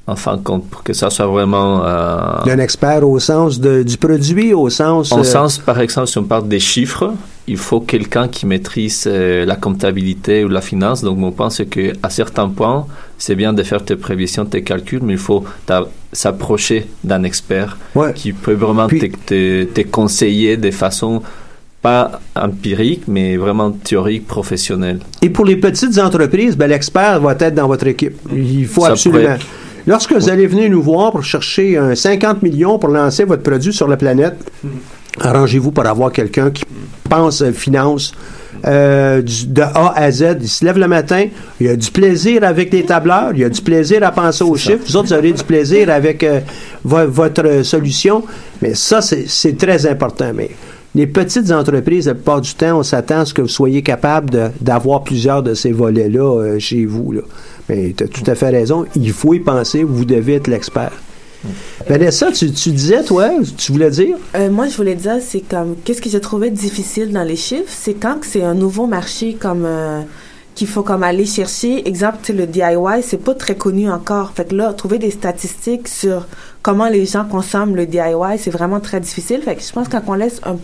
En 0.08 0.16
fin 0.16 0.38
de 0.38 0.44
compte, 0.44 0.70
pour 0.70 0.84
que 0.84 0.94
ça 0.94 1.10
soit 1.10 1.26
vraiment 1.26 1.84
euh, 1.84 2.44
D'un 2.46 2.60
expert 2.60 3.08
au 3.10 3.18
sens 3.20 3.60
de- 3.60 3.82
du 3.82 3.98
produit, 3.98 4.54
au 4.54 4.70
sens. 4.70 5.12
en 5.12 5.22
euh, 5.22 5.24
sens, 5.24 5.58
par 5.58 5.80
exemple, 5.80 6.06
si 6.08 6.20
on 6.20 6.24
parle 6.26 6.48
des 6.48 6.60
chiffres, 6.60 7.12
il 7.48 7.58
faut 7.58 7.80
quelqu'un 7.80 8.28
qui 8.28 8.46
maîtrise 8.46 9.06
euh, 9.08 9.46
la 9.46 9.56
comptabilité 9.56 10.46
ou 10.46 10.50
la 10.50 10.62
finance. 10.62 11.02
Donc, 11.02 11.18
on 11.20 11.32
pense 11.32 11.60
qu'à 11.72 12.10
certains 12.12 12.50
points, 12.50 12.86
c'est 13.18 13.34
bien 13.34 13.52
de 13.52 13.64
faire 13.64 13.84
tes 13.84 13.96
prévisions, 13.96 14.46
tes 14.46 14.62
calculs, 14.62 15.02
mais 15.02 15.14
il 15.14 15.20
faut 15.20 15.44
s'approcher 16.14 16.86
d'un 17.04 17.24
expert 17.24 17.76
Ouais. 17.96 18.14
qui 18.14 18.32
peut 18.32 18.54
vraiment 18.54 18.88
te, 18.88 19.08
te- 19.26 19.64
te 19.64 19.82
conseiller 19.82 20.56
de 20.58 20.70
façon 20.70 21.24
pas 21.82 22.20
empirique, 22.36 23.04
mais 23.08 23.38
vraiment 23.38 23.72
théorique, 23.72 24.28
professionnelle. 24.28 25.00
Et 25.24 25.30
pour 25.30 25.46
les 25.46 25.56
petites 25.56 25.98
entreprises, 26.00 26.56
ben, 26.58 26.68
l'expert 26.68 27.20
va 27.22 27.32
être 27.40 27.56
dans 27.56 27.68
votre 27.68 27.88
équipe. 27.88 28.18
Il 28.36 28.68
faut 28.68 28.82
Ça 28.82 28.92
absolument. 28.92 29.22
pourrait- 29.24 29.40
Lorsque 29.88 30.14
vous 30.14 30.30
allez 30.30 30.48
venir 30.48 30.70
nous 30.70 30.82
voir 30.82 31.12
pour 31.12 31.24
chercher 31.24 31.78
un 31.78 31.94
50 31.96 32.42
millions 32.42 32.80
pour 32.80 32.90
lancer 32.90 33.24
votre 33.24 33.44
produit 33.44 33.72
sur 33.74 33.88
la 33.88 33.98
planète, 33.98 34.36
arrangez-vous 35.20 35.72
pour 35.72 35.86
avoir 35.86 36.12
quelqu'un 36.12 36.50
qui 36.52 36.64
pense 37.10 37.42
euh, 37.42 37.52
finance 37.52 38.14
euh, 38.66 39.22
du- 39.22 39.46
de 39.48 39.62
A 39.62 39.94
à 39.96 40.10
Z. 40.12 40.38
Il 40.42 40.48
se 40.50 40.66
lève 40.66 40.80
le 40.80 40.88
matin, 40.88 41.28
il 41.60 41.68
a 41.70 41.76
du 41.76 41.92
plaisir 41.92 42.44
avec 42.44 42.74
les 42.74 42.84
tableurs, 42.84 43.32
il 43.36 43.44
a 43.44 43.50
du 43.50 43.62
plaisir 43.62 44.02
à 44.04 44.12
penser 44.12 44.44
aux 44.44 44.56
chiffres. 44.56 44.84
Vous 44.88 44.96
autres, 44.98 45.08
vous 45.10 45.14
aurez 45.14 45.34
du 45.34 45.44
plaisir 45.44 45.90
avec 45.92 46.24
euh, 46.24 46.40
vo- 46.84 47.08
votre 47.08 47.62
solution. 47.64 48.24
Mais 48.64 48.74
ça, 48.74 49.02
c'est 49.02 49.58
très 49.58 49.86
important. 49.86 50.32
Mais 50.34 50.50
les 50.96 51.06
petites 51.06 51.52
entreprises, 51.52 52.08
la 52.08 52.16
plupart 52.16 52.42
du 52.42 52.54
temps, 52.56 52.80
on 52.80 52.84
s'attend 52.84 53.20
à 53.20 53.26
ce 53.26 53.34
que 53.36 53.42
vous 53.44 53.48
soyez 53.50 53.84
capable 53.84 54.52
d'avoir 54.62 55.04
plusieurs 55.04 55.44
de 55.44 55.54
ces 55.54 55.72
volets-là 55.72 56.24
euh, 56.40 56.58
chez 56.60 56.86
vous. 56.86 57.12
Là. 57.12 57.22
Mais 57.70 57.94
tu 57.98 58.04
as 58.04 58.08
tout 58.08 58.24
à 58.28 58.36
fait 58.36 58.50
raison. 58.50 58.86
Il 58.96 59.12
faut 59.12 59.34
y 59.34 59.40
penser. 59.40 59.84
Vous 59.84 60.06
devez 60.06 60.36
être 60.36 60.48
l'expert. 60.48 60.92
Vanessa, 61.88 62.32
tu, 62.32 62.52
tu 62.52 62.72
disais, 62.72 63.04
toi, 63.04 63.30
tu 63.58 63.72
voulais 63.72 63.92
dire? 63.92 64.18
Euh, 64.36 64.50
moi, 64.50 64.68
je 64.68 64.76
voulais 64.76 64.96
dire, 64.96 65.18
c'est 65.22 65.42
comme, 65.42 65.76
qu'est-ce 65.84 66.02
que 66.02 66.10
j'ai 66.10 66.22
trouvé 66.22 66.50
difficile 66.50 67.12
dans 67.12 67.24
les 67.24 67.36
chiffres, 67.36 67.70
c'est 67.70 67.94
quand 67.94 68.18
c'est 68.24 68.44
un 68.44 68.56
nouveau 68.56 68.88
marché 68.88 69.36
comme 69.40 69.64
euh, 69.66 70.02
qu'il 70.56 70.68
faut 70.68 70.84
comme 70.84 71.04
aller 71.04 71.26
chercher. 71.26 71.88
Exemple, 71.88 72.18
le 72.34 72.48
DIY, 72.48 73.04
c'est 73.04 73.24
pas 73.24 73.36
très 73.36 73.56
connu 73.56 73.92
encore. 73.92 74.32
Fait 74.32 74.46
que 74.46 74.56
là, 74.56 74.74
trouver 74.74 74.98
des 74.98 75.12
statistiques 75.12 75.88
sur 75.88 76.26
comment 76.66 76.90
les 76.90 77.06
gens 77.06 77.26
consomment 77.26 77.76
le 77.76 77.86
DIY, 77.86 78.40
c'est 78.40 78.50
vraiment 78.50 78.80
très 78.80 79.00
difficile. 79.00 79.40
Fait 79.44 79.56
que 79.56 79.62
je 79.62 79.72
pense 79.72 79.88
que 79.88 79.98
quand 79.98 80.02
on 80.08 80.16
laisse 80.16 80.42
un, 80.44 80.58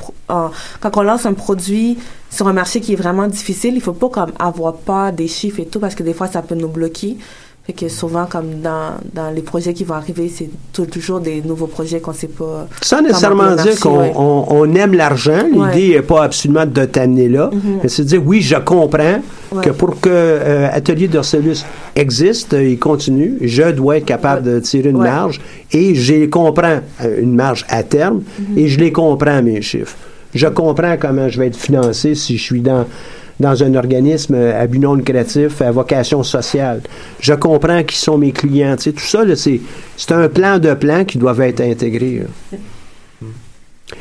quand 0.79 0.97
on 0.97 1.03
lance 1.03 1.27
un 1.27 1.35
produit 1.35 1.99
sur 2.31 2.47
un 2.47 2.53
marché 2.53 2.81
qui 2.81 2.93
est 2.93 2.95
vraiment 2.95 3.27
difficile, 3.27 3.75
il 3.75 3.81
faut 3.81 3.93
pas 3.93 4.09
comme 4.09 4.31
avoir 4.39 4.73
peur 4.77 5.13
des 5.13 5.27
chiffres 5.27 5.59
et 5.59 5.67
tout 5.67 5.79
parce 5.79 5.93
que 5.93 6.01
des 6.01 6.15
fois 6.15 6.25
ça 6.25 6.41
peut 6.41 6.55
nous 6.55 6.69
bloquer. 6.69 7.17
Fait 7.63 7.73
que 7.73 7.87
souvent, 7.89 8.25
comme 8.25 8.59
dans, 8.63 8.95
dans 9.13 9.29
les 9.29 9.43
projets 9.43 9.71
qui 9.75 9.83
vont 9.83 9.93
arriver, 9.93 10.31
c'est 10.35 10.49
tou- 10.73 10.87
toujours 10.87 11.19
des 11.19 11.43
nouveaux 11.43 11.67
projets 11.67 11.99
qu'on 11.99 12.11
sait 12.11 12.27
pas. 12.27 12.67
Sans 12.81 13.03
nécessairement 13.03 13.55
dire 13.55 13.79
qu'on 13.79 13.99
ouais. 13.99 14.11
on- 14.15 14.45
on 14.49 14.73
aime 14.73 14.93
l'argent. 14.95 15.43
L'idée 15.53 15.89
n'est 15.93 16.01
pas 16.01 16.23
absolument 16.23 16.65
de 16.65 16.85
t'amener 16.85 17.29
là. 17.29 17.51
Mhm. 17.53 17.79
Mais 17.83 17.87
c'est 17.89 18.01
de 18.03 18.07
dire, 18.07 18.23
oui, 18.25 18.41
je 18.41 18.55
comprends 18.55 19.19
Ouais. 19.51 19.63
que 19.63 19.69
pour 19.69 19.99
que 19.99 20.09
euh, 20.09 20.69
Atelier 20.71 21.07
d'Orcelus 21.07 21.57
existe 21.95 22.53
et 22.53 22.77
continue, 22.77 23.37
je 23.41 23.69
dois 23.71 23.97
être 23.97 24.05
capable 24.05 24.41
de 24.41 24.59
tirer 24.59 24.89
une 24.89 24.97
marge 24.97 25.39
et 25.71 25.93
je 25.93 26.25
comprends, 26.25 26.79
euh, 27.03 27.21
une 27.21 27.35
marge 27.35 27.63
à 27.69 27.83
terme, 27.83 28.23
Mhm. 28.39 28.57
et 28.57 28.67
je 28.69 28.79
les 28.79 28.91
comprends, 28.91 29.41
mes 29.43 29.61
chiffres. 29.61 29.95
Je 30.33 30.47
comprends 30.47 30.95
comment 30.99 31.29
je 31.29 31.37
vais 31.39 31.47
être 31.47 31.57
financé 31.57 32.15
si 32.15 32.37
je 32.37 32.41
suis 32.41 32.61
dans 32.61 32.85
dans 33.41 33.63
un 33.63 33.75
organisme 33.75 34.35
euh, 34.35 34.61
à 34.63 34.67
but 34.67 34.79
non 34.79 34.93
lucratif, 34.95 35.61
à 35.61 35.71
vocation 35.71 36.23
sociale. 36.23 36.81
Je 37.19 37.33
comprends 37.33 37.83
qui 37.83 37.97
sont 37.97 38.17
mes 38.17 38.31
clients. 38.31 38.75
Tu 38.77 38.83
sais, 38.83 38.91
tout 38.93 39.03
ça, 39.05 39.23
c'est, 39.35 39.59
un 40.11 40.29
plan 40.29 40.59
de 40.59 40.73
plan 40.73 41.03
qui 41.03 41.17
doivent 41.17 41.41
être 41.41 41.61
intégrés. 41.61 42.23
là. 42.51 42.57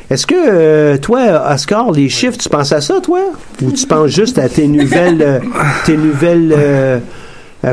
Est-ce 0.08 0.26
que, 0.26 0.34
euh, 0.36 0.98
toi, 0.98 1.52
Oscar, 1.52 1.90
les 1.92 2.08
chiffres, 2.08 2.38
tu 2.38 2.48
penses 2.48 2.72
à 2.72 2.80
ça, 2.80 3.00
toi? 3.00 3.20
Ou 3.62 3.70
tu 3.72 3.86
penses 3.86 4.10
juste 4.10 4.38
à 4.38 4.48
tes 4.48 4.66
nouvelles, 4.66 5.22
euh, 5.22 5.38
tes 5.84 5.96
nouvelles 5.96 6.54
euh, 6.56 6.98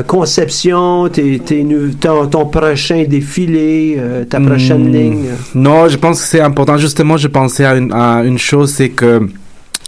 conceptions, 0.06 1.08
tes, 1.08 1.38
tes 1.38 1.66
ton, 2.00 2.26
ton 2.26 2.46
prochain 2.46 3.04
défilé, 3.08 4.00
ta 4.28 4.40
prochaine 4.40 4.88
Hmm, 4.88 4.92
ligne? 4.92 5.26
Non, 5.54 5.88
je 5.88 5.96
pense 5.96 6.20
que 6.20 6.26
c'est 6.28 6.40
important. 6.40 6.76
Justement, 6.76 7.16
je 7.16 7.28
pensais 7.28 7.64
à 7.64 7.74
une, 7.74 7.92
à 7.92 8.22
une 8.24 8.38
chose, 8.38 8.72
c'est 8.72 8.90
que 8.90 9.28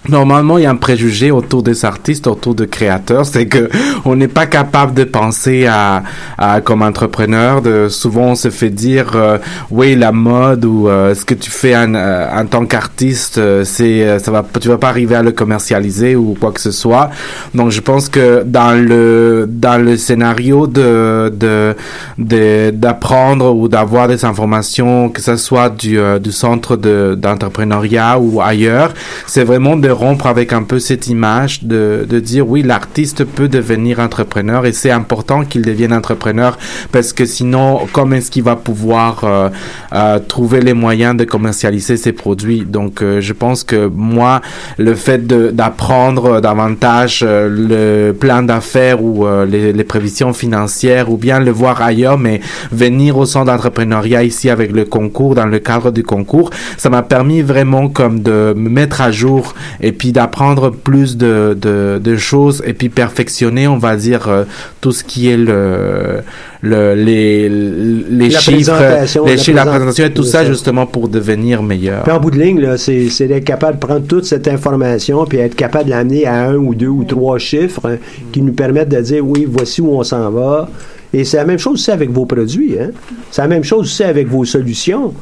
Normalement, 0.09 0.57
il 0.57 0.65
y 0.65 0.67
a 0.67 0.71
un 0.71 0.77
préjugé 0.77 1.31
autour 1.31 1.63
des 1.63 1.85
artistes, 1.85 2.27
autour 2.27 2.55
des 2.55 2.67
créateurs, 2.67 3.27
c'est 3.27 3.47
que 3.47 3.69
on 4.07 4.17
n'est 4.17 4.29
pas 4.29 4.47
capable 4.47 4.95
de 4.95 5.05
penser 5.05 5.67
à, 5.67 6.03
à 6.39 6.63
comme 6.63 6.81
entrepreneur. 6.81 7.61
De, 7.61 7.89
souvent, 7.91 8.29
on 8.29 8.35
se 8.35 8.49
fait 8.49 8.71
dire, 8.71 9.13
euh, 9.15 9.37
oui, 9.71 9.95
la 9.97 10.11
mode 10.11 10.65
ou 10.65 10.89
euh, 10.89 11.15
ce 11.15 11.27
que 11.27 11.35
tu 11.35 11.51
fais 11.51 11.77
en, 11.77 11.95
euh, 11.95 12.27
en 12.35 12.47
tant 12.47 12.65
qu'artiste, 12.65 13.37
euh, 13.37 13.63
c'est, 13.65 14.09
euh, 14.09 14.19
ça 14.19 14.31
va, 14.31 14.43
tu 14.59 14.69
vas 14.69 14.79
pas 14.79 14.89
arriver 14.89 15.17
à 15.17 15.23
le 15.23 15.33
commercialiser 15.33 16.17
ou 16.17 16.35
quoi 16.41 16.53
que 16.53 16.61
ce 16.61 16.71
soit. 16.71 17.11
Donc, 17.55 17.71
je 17.71 17.83
pense 17.83 18.09
que 18.09 18.43
dans 18.43 18.73
le 18.73 19.47
dans 19.51 19.77
le 19.83 19.99
scénario 19.99 20.67
de 20.67 21.31
de 21.31 22.71
d'apprendre 22.71 23.55
ou 23.55 23.69
d'avoir 23.69 24.09
des 24.09 24.25
informations, 24.25 25.11
que 25.11 25.21
ce 25.21 25.37
soit 25.37 25.69
du 25.69 25.99
du 26.21 26.33
centre 26.33 26.77
de 26.77 27.15
d'entrepreneuriat 27.21 28.19
ou 28.19 28.41
ailleurs, 28.41 28.95
c'est 29.27 29.45
vraiment 29.45 29.77
de 29.77 29.90
rompre 29.91 30.27
avec 30.27 30.53
un 30.53 30.63
peu 30.63 30.79
cette 30.79 31.07
image 31.09 31.63
de, 31.65 32.07
de 32.09 32.21
dire 32.21 32.49
oui, 32.49 32.63
l'artiste 32.63 33.25
peut 33.25 33.49
devenir 33.49 34.01
entrepreneur 34.01 34.67
et 34.67 34.73
c'est 34.73 34.91
important 34.91 35.45
qu'il 35.45 35.63
devienne 35.63 35.93
entrepreneur 35.93 36.59
parce 36.93 37.13
que 37.13 37.25
sinon, 37.25 37.81
comment 37.93 38.17
est-ce 38.17 38.31
qu'il 38.31 38.43
va 38.43 38.57
pouvoir 38.57 39.25
euh, 39.25 39.49
euh, 39.93 40.19
trouver 40.19 40.61
les 40.61 40.75
moyens 40.75 41.17
de 41.17 41.25
commercialiser 41.25 41.97
ses 41.97 42.13
produits? 42.13 42.65
Donc, 42.67 43.03
euh, 43.03 43.21
je 43.21 43.33
pense 43.33 43.65
que 43.65 43.87
moi, 43.95 44.41
le 44.79 44.95
fait 44.95 45.27
de- 45.27 45.51
d'apprendre 45.51 46.41
davantage 46.41 47.21
euh, 47.27 47.49
le 47.49 48.13
plan 48.13 48.43
d'affaires 48.43 49.03
ou 49.03 49.27
euh, 49.27 49.47
les, 49.47 49.73
les 49.73 49.85
prévisions 49.85 50.33
financières 50.33 51.11
ou 51.11 51.17
bien 51.17 51.41
le 51.41 51.51
voir 51.51 51.81
ailleurs, 51.83 52.19
mais 52.19 52.41
venir 52.73 53.17
au 53.19 53.27
centre 53.27 53.47
d'entrepreneuriat 53.47 54.23
ici 54.25 54.51
avec 54.51 54.73
le 54.73 54.85
concours, 54.85 55.35
dans 55.35 55.47
le 55.47 55.59
cadre 55.59 55.91
du 55.91 56.03
concours, 56.03 56.51
ça 56.77 56.91
m'a 56.91 57.03
permis 57.03 57.43
vraiment 57.43 57.89
comme 57.89 58.21
de 58.21 58.55
me 58.57 58.69
mettre 58.69 59.01
à 59.01 59.11
jour 59.11 59.55
et 59.83 59.93
puis 59.93 60.13
d'apprendre 60.13 60.71
plus 60.71 61.17
de, 61.17 61.57
de, 61.61 61.99
de, 62.03 62.17
choses 62.17 62.63
et 62.67 62.73
puis 62.75 62.89
perfectionner, 62.89 63.67
on 63.69 63.79
va 63.79 63.97
dire, 63.97 64.29
euh, 64.29 64.45
tout 64.81 64.93
ce 64.93 65.05
qui 65.05 65.29
est 65.29 65.37
le, 65.37 66.21
le 66.63 66.95
les, 66.95 67.49
les 67.49 68.29
La 68.29 68.39
chiffres, 68.41 68.55
présentation, 68.73 69.25
les 69.25 69.37
la 69.37 69.43
chiffres, 69.43 69.57
la 69.57 69.63
présent- 69.63 69.71
présentation 69.77 70.05
et 70.07 70.13
tout 70.13 70.23
ça, 70.23 70.39
ça. 70.41 70.45
justement 70.45 70.87
pour 70.87 71.09
devenir 71.09 71.63
meilleur. 71.63 72.03
Puis 72.03 72.13
en 72.13 72.21
bout 72.21 72.31
de 72.31 72.39
ligne, 72.39 72.77
c'est 72.77 73.27
d'être 73.27 73.45
capable 73.45 73.79
de 73.79 73.87
prendre 73.87 74.07
toute 74.07 74.25
cette 74.25 74.49
information 74.49 75.25
puis 75.25 75.39
être 75.39 75.55
capable 75.57 75.87
de 75.87 75.91
l'amener 75.91 76.27
à 76.27 76.49
un 76.49 76.57
ou 76.57 76.75
deux 76.75 76.89
ou 76.89 77.05
trois 77.05 77.39
chiffres 77.39 77.89
hein, 77.89 77.97
qui 78.33 78.43
nous 78.43 78.53
permettent 78.53 78.89
de 78.91 79.01
dire 79.01 79.25
oui, 79.27 79.47
voici 79.51 79.81
où 79.81 79.91
on 79.93 80.03
s'en 80.03 80.31
va. 80.31 80.69
Et 81.13 81.25
c'est 81.25 81.39
la 81.39 81.45
même 81.45 81.59
chose 81.59 81.75
aussi 81.75 81.91
avec 81.91 82.11
vos 82.11 82.25
produits. 82.27 82.77
Hein? 82.81 82.91
C'est 83.31 83.43
la 83.43 83.49
même 83.49 83.65
chose 83.65 83.81
aussi 83.83 84.05
avec 84.05 84.29
vos 84.29 84.45
solutions. 84.45 85.13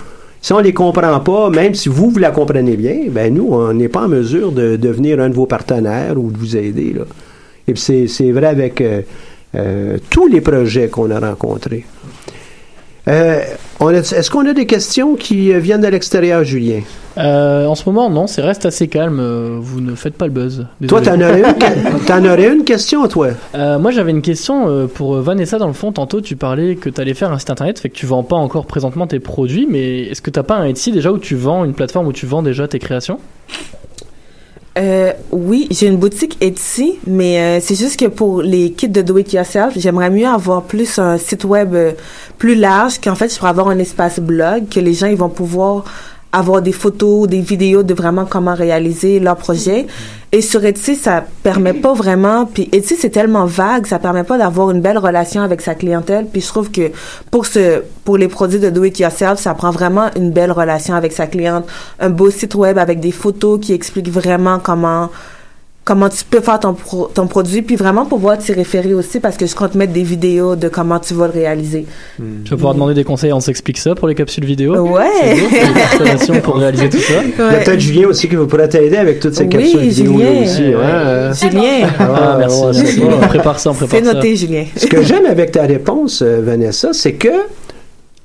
Si 0.40 0.52
on 0.52 0.60
les 0.60 0.72
comprend 0.72 1.20
pas, 1.20 1.50
même 1.50 1.74
si 1.74 1.88
vous, 1.88 2.10
vous 2.10 2.18
la 2.18 2.30
comprenez 2.30 2.76
bien, 2.76 3.06
ben 3.10 3.34
nous, 3.34 3.48
on 3.50 3.72
n'est 3.72 3.88
pas 3.88 4.04
en 4.04 4.08
mesure 4.08 4.52
de 4.52 4.76
devenir 4.76 5.20
un 5.20 5.28
de 5.28 5.34
vos 5.34 5.46
partenaires 5.46 6.16
ou 6.16 6.30
de 6.30 6.38
vous 6.38 6.56
aider. 6.56 6.94
Là. 6.94 7.04
Et 7.66 7.74
c'est 7.76 8.32
vrai 8.32 8.46
avec 8.46 8.80
euh, 8.80 9.02
euh, 9.54 9.98
tous 10.10 10.28
les 10.28 10.40
projets 10.40 10.88
qu'on 10.88 11.10
a 11.10 11.20
rencontrés. 11.20 11.84
Euh, 13.08 13.42
est-ce 13.80 14.30
qu'on 14.30 14.46
a 14.46 14.52
des 14.52 14.66
questions 14.66 15.14
qui 15.14 15.52
euh, 15.52 15.58
viennent 15.58 15.80
de 15.80 15.86
l'extérieur, 15.86 16.44
Julien? 16.44 16.80
Euh, 17.16 17.66
en 17.66 17.74
ce 17.74 17.88
moment, 17.88 18.10
non, 18.10 18.26
c'est 18.26 18.42
reste 18.42 18.66
assez 18.66 18.86
calme. 18.86 19.20
Vous 19.60 19.80
ne 19.80 19.94
faites 19.94 20.14
pas 20.14 20.26
le 20.26 20.32
buzz. 20.32 20.66
Toi, 20.86 21.00
t'en 21.00 21.20
aurais, 21.20 21.42
une, 21.42 22.26
aurais 22.26 22.52
une 22.52 22.64
question, 22.64 23.08
toi? 23.08 23.28
Euh, 23.54 23.78
moi, 23.78 23.90
j'avais 23.90 24.10
une 24.10 24.22
question 24.22 24.86
pour 24.88 25.14
Vanessa. 25.16 25.58
Dans 25.58 25.66
le 25.66 25.72
fond, 25.72 25.90
tantôt, 25.90 26.20
tu 26.20 26.36
parlais 26.36 26.76
que 26.76 26.90
tu 26.90 27.00
allais 27.00 27.14
faire 27.14 27.32
un 27.32 27.38
site 27.38 27.50
internet, 27.50 27.78
fait 27.78 27.88
que 27.88 27.96
tu 27.96 28.06
vends 28.06 28.22
pas 28.22 28.36
encore 28.36 28.66
présentement 28.66 29.06
tes 29.06 29.20
produits, 29.20 29.66
mais 29.68 30.02
est-ce 30.02 30.22
que 30.22 30.30
t'as 30.30 30.42
pas 30.44 30.56
un 30.56 30.64
Etsy 30.66 30.92
déjà 30.92 31.10
où 31.10 31.18
tu 31.18 31.34
vends 31.34 31.64
une 31.64 31.74
plateforme 31.74 32.06
où 32.06 32.12
tu 32.12 32.26
vends 32.26 32.42
déjà 32.42 32.68
tes 32.68 32.78
créations? 32.78 33.18
Euh, 34.78 35.12
oui, 35.32 35.66
j'ai 35.72 35.88
une 35.88 35.96
boutique 35.96 36.36
Etsy, 36.40 37.00
mais 37.06 37.40
euh, 37.40 37.60
c'est 37.60 37.74
juste 37.74 37.98
que 37.98 38.06
pour 38.06 38.42
les 38.42 38.70
kits 38.70 38.88
de 38.88 39.02
do 39.02 39.18
it 39.18 39.32
yourself, 39.32 39.72
j'aimerais 39.76 40.10
mieux 40.10 40.26
avoir 40.26 40.62
plus 40.62 41.00
un 41.00 41.18
site 41.18 41.44
web 41.44 41.74
euh, 41.74 41.92
plus 42.38 42.54
large, 42.54 43.00
qu'en 43.00 43.16
fait, 43.16 43.32
je 43.32 43.38
pourrais 43.38 43.50
avoir 43.50 43.68
un 43.68 43.78
espace 43.78 44.20
blog, 44.20 44.68
que 44.68 44.78
les 44.78 44.94
gens 44.94 45.08
ils 45.08 45.16
vont 45.16 45.30
pouvoir 45.30 45.84
avoir 46.32 46.60
des 46.62 46.72
photos, 46.72 47.26
des 47.26 47.40
vidéos 47.40 47.82
de 47.82 47.94
vraiment 47.94 48.26
comment 48.26 48.54
réaliser 48.54 49.18
leur 49.18 49.36
projet. 49.36 49.86
Et 50.30 50.42
sur 50.42 50.62
Etsy, 50.64 50.94
ça 50.94 51.24
permet 51.42 51.72
pas 51.72 51.94
vraiment. 51.94 52.44
Puis 52.44 52.68
Etsy, 52.72 52.96
c'est 52.96 53.10
tellement 53.10 53.46
vague, 53.46 53.86
ça 53.86 53.98
permet 53.98 54.24
pas 54.24 54.36
d'avoir 54.36 54.70
une 54.70 54.80
belle 54.80 54.98
relation 54.98 55.42
avec 55.42 55.62
sa 55.62 55.74
clientèle. 55.74 56.26
Puis 56.30 56.42
je 56.42 56.48
trouve 56.48 56.70
que 56.70 56.90
pour 57.30 57.46
ce, 57.46 57.82
pour 58.04 58.18
les 58.18 58.28
produits 58.28 58.58
de 58.58 58.68
do 58.68 58.84
it 58.84 58.98
yourself, 58.98 59.38
ça 59.38 59.54
prend 59.54 59.70
vraiment 59.70 60.10
une 60.16 60.30
belle 60.30 60.52
relation 60.52 60.94
avec 60.94 61.12
sa 61.12 61.26
cliente, 61.26 61.66
un 61.98 62.10
beau 62.10 62.30
site 62.30 62.54
web 62.54 62.76
avec 62.76 63.00
des 63.00 63.12
photos 63.12 63.58
qui 63.60 63.72
expliquent 63.72 64.10
vraiment 64.10 64.58
comment 64.58 65.10
comment 65.88 66.10
tu 66.10 66.22
peux 66.28 66.40
faire 66.42 66.60
ton, 66.60 66.74
pro- 66.74 67.10
ton 67.14 67.26
produit, 67.26 67.62
puis 67.62 67.74
vraiment 67.76 68.04
pouvoir 68.04 68.36
t'y 68.36 68.52
référer 68.52 68.92
aussi 68.92 69.20
parce 69.20 69.38
que 69.38 69.46
je 69.46 69.54
compte 69.54 69.74
mettre 69.74 69.94
des 69.94 70.02
vidéos 70.02 70.54
de 70.54 70.68
comment 70.68 70.98
tu 70.98 71.14
vas 71.14 71.26
le 71.28 71.32
réaliser. 71.32 71.86
Tu 72.44 72.50
vas 72.50 72.56
pouvoir 72.56 72.74
demander 72.74 72.92
des 72.92 73.04
conseils, 73.04 73.32
on 73.32 73.40
s'explique 73.40 73.78
ça 73.78 73.94
pour 73.94 74.06
les 74.06 74.14
capsules 74.14 74.44
vidéo. 74.44 74.76
Ouais. 74.76 75.06
C'est 75.98 76.18
c'est 76.26 76.40
pour 76.42 76.56
réaliser 76.62 76.90
tout 76.90 76.98
ça. 76.98 77.14
Il 77.24 77.30
y 77.30 77.42
a 77.42 77.60
peut-être 77.64 77.80
Julien 77.80 78.08
aussi 78.08 78.28
qui 78.28 78.36
vous 78.36 78.46
pourrait 78.46 78.68
t'aider 78.68 78.96
avec 78.98 79.18
toutes 79.20 79.34
ces 79.34 79.44
Oui, 79.44 79.48
capsules 79.48 79.78
vidéo 79.80 80.12
Julien. 80.12 80.42
aussi. 80.44 80.62
ouais, 80.62 80.74
euh. 80.76 81.32
Julien. 81.34 81.88
Ah, 81.98 82.36
merci, 82.38 82.60
ouais, 82.60 82.66
merci. 82.74 82.86
c'est 82.96 83.02
On 83.04 83.20
ça. 83.22 83.26
prépare 83.28 83.58
ça, 83.58 83.70
on 83.70 83.74
prépare 83.74 83.98
C'est 83.98 84.04
ça. 84.04 84.12
noté, 84.12 84.36
Julien. 84.36 84.64
Ce 84.76 84.86
que 84.86 85.02
j'aime 85.02 85.24
avec 85.24 85.52
ta 85.52 85.62
réponse, 85.62 86.20
euh, 86.22 86.42
Vanessa, 86.44 86.90
c'est 86.92 87.14
que 87.14 87.28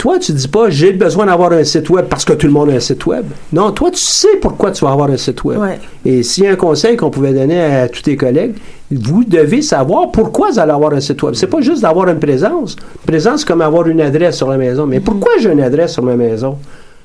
toi, 0.03 0.19
tu 0.19 0.33
dis 0.33 0.49
pas 0.49 0.69
j'ai 0.69 0.91
besoin 0.91 1.27
d'avoir 1.27 1.53
un 1.53 1.63
site 1.63 1.89
web 1.89 2.07
parce 2.09 2.25
que 2.25 2.33
tout 2.33 2.45
le 2.45 2.51
monde 2.51 2.69
a 2.71 2.73
un 2.73 2.81
site 2.81 3.05
web. 3.05 3.23
Non, 3.53 3.71
toi, 3.71 3.89
tu 3.89 4.01
sais 4.01 4.35
pourquoi 4.41 4.71
tu 4.71 4.83
vas 4.83 4.91
avoir 4.91 5.09
un 5.09 5.15
site 5.15 5.45
web. 5.45 5.57
Ouais. 5.57 5.79
Et 6.03 6.23
s'il 6.23 6.43
y 6.43 6.47
a 6.47 6.51
un 6.51 6.57
conseil 6.57 6.97
qu'on 6.97 7.09
pouvait 7.09 7.31
donner 7.31 7.61
à 7.63 7.87
tous 7.87 8.01
tes 8.01 8.17
collègues, 8.17 8.53
vous 8.91 9.23
devez 9.23 9.61
savoir 9.61 10.11
pourquoi 10.11 10.51
vous 10.51 10.59
allez 10.59 10.73
avoir 10.73 10.91
un 10.91 10.99
site 10.99 11.23
web. 11.23 11.35
C'est 11.35 11.47
pas 11.47 11.61
juste 11.61 11.83
d'avoir 11.83 12.09
une 12.09 12.19
présence. 12.19 12.75
Une 12.75 13.05
présence, 13.07 13.39
c'est 13.39 13.47
comme 13.47 13.61
avoir 13.61 13.87
une 13.87 14.01
adresse 14.01 14.35
sur 14.35 14.49
la 14.49 14.57
maison. 14.57 14.85
Mais 14.85 14.99
pourquoi 14.99 15.31
j'ai 15.39 15.49
une 15.49 15.61
adresse 15.61 15.93
sur 15.93 16.03
ma 16.03 16.17
maison? 16.17 16.57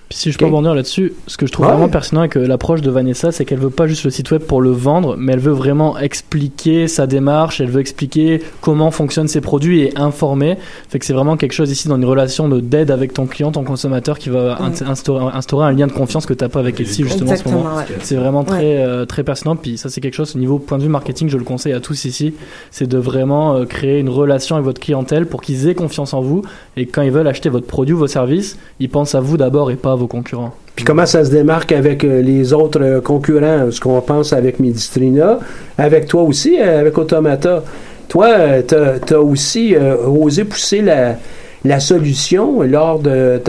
Puis 0.08 0.16
si 0.18 0.32
je 0.32 0.38
peux 0.38 0.46
rebondir 0.46 0.74
là-dessus, 0.74 1.12
ce 1.26 1.36
que 1.36 1.46
je 1.46 1.52
trouve 1.52 1.66
Ouais. 1.66 1.72
vraiment 1.72 1.88
pertinent 1.90 2.20
avec 2.20 2.36
euh, 2.36 2.46
l'approche 2.46 2.80
de 2.80 2.90
Vanessa, 2.90 3.30
c'est 3.30 3.44
qu'elle 3.44 3.58
veut 3.58 3.68
pas 3.68 3.86
juste 3.86 4.04
le 4.04 4.10
site 4.10 4.30
web 4.30 4.40
pour 4.42 4.62
le 4.62 4.70
vendre, 4.70 5.16
mais 5.18 5.34
elle 5.34 5.38
veut 5.38 5.52
vraiment 5.52 5.98
expliquer 5.98 6.88
sa 6.88 7.06
démarche, 7.06 7.60
elle 7.60 7.68
veut 7.68 7.80
expliquer 7.80 8.40
comment 8.62 8.90
fonctionnent 8.90 9.28
ses 9.28 9.40
produits 9.42 9.82
et 9.82 9.98
informer. 9.98 10.56
Fait 10.88 10.98
que 10.98 11.04
c'est 11.04 11.12
vraiment 11.12 11.36
quelque 11.36 11.52
chose 11.52 11.70
ici 11.70 11.88
dans 11.88 11.96
une 11.96 12.04
relation 12.06 12.48
de 12.48 12.60
d'aide 12.60 12.90
avec 12.90 13.12
ton 13.12 13.26
client, 13.26 13.52
ton 13.52 13.64
consommateur, 13.64 14.18
qui 14.18 14.30
va 14.30 14.58
instaurer, 14.86 15.26
instaurer 15.34 15.66
un 15.66 15.72
lien 15.72 15.86
de 15.86 15.92
confiance 15.92 16.24
que 16.24 16.32
t'as 16.34 16.48
pas 16.48 16.60
avec 16.60 16.80
Etsy 16.80 17.04
justement 17.04 17.32
en 17.32 17.36
ce 17.36 17.48
moment. 17.48 17.76
ouais. 17.76 17.84
C'est 18.00 18.16
vraiment 18.16 18.44
très 18.44 18.78
euh, 18.82 19.04
très 19.04 19.24
pertinent. 19.24 19.56
Puis 19.56 19.76
ça 19.76 19.90
c'est 19.90 20.00
quelque 20.00 20.14
chose 20.14 20.34
au 20.34 20.38
niveau 20.38 20.58
point 20.58 20.78
de 20.78 20.84
vue 20.84 20.88
marketing, 20.88 21.28
je 21.28 21.36
le 21.36 21.44
conseille 21.44 21.72
à 21.74 21.80
tous 21.80 22.06
ici, 22.06 22.32
c'est 22.70 22.86
de 22.86 22.96
vraiment 22.98 23.54
euh, 23.56 23.64
créer 23.66 23.98
une 24.00 24.08
relation 24.08 24.56
avec 24.56 24.64
votre 24.64 24.80
clientèle 24.80 25.26
pour 25.26 25.42
qu'ils 25.42 25.68
aient 25.68 25.74
confiance 25.74 26.14
en 26.14 26.20
vous 26.22 26.42
et 26.76 26.86
quand 26.86 27.02
ils 27.02 27.10
veulent 27.12 27.28
acheter 27.28 27.48
votre 27.50 27.66
produit 27.66 27.94
ou 27.94 27.98
vos 27.98 28.06
services, 28.06 28.58
ils 28.80 28.88
pensent 28.88 29.14
à 29.14 29.20
vous 29.20 29.36
d'abord 29.36 29.70
et 29.70 29.76
pas 29.76 29.92
à 29.92 29.96
vos 29.98 30.06
concurrents. 30.06 30.54
Puis 30.78 30.84
comment 30.84 31.06
ça 31.06 31.24
se 31.24 31.30
démarque 31.30 31.72
avec 31.72 32.04
euh, 32.04 32.22
les 32.22 32.52
autres 32.52 32.80
euh, 32.80 33.00
concurrents, 33.00 33.68
ce 33.72 33.80
qu'on 33.80 34.00
pense 34.00 34.32
avec 34.32 34.60
Medistrina, 34.60 35.40
avec 35.76 36.06
toi 36.06 36.22
aussi, 36.22 36.56
euh, 36.60 36.78
avec 36.78 36.96
Automata. 36.96 37.64
Toi, 38.08 38.62
tu 38.62 38.74
as, 39.14 39.20
aussi 39.20 39.74
osé 39.76 40.44
pousser 40.44 40.80
la, 40.80 41.80
solution 41.80 42.62
lors 42.62 43.00
de, 43.00 43.40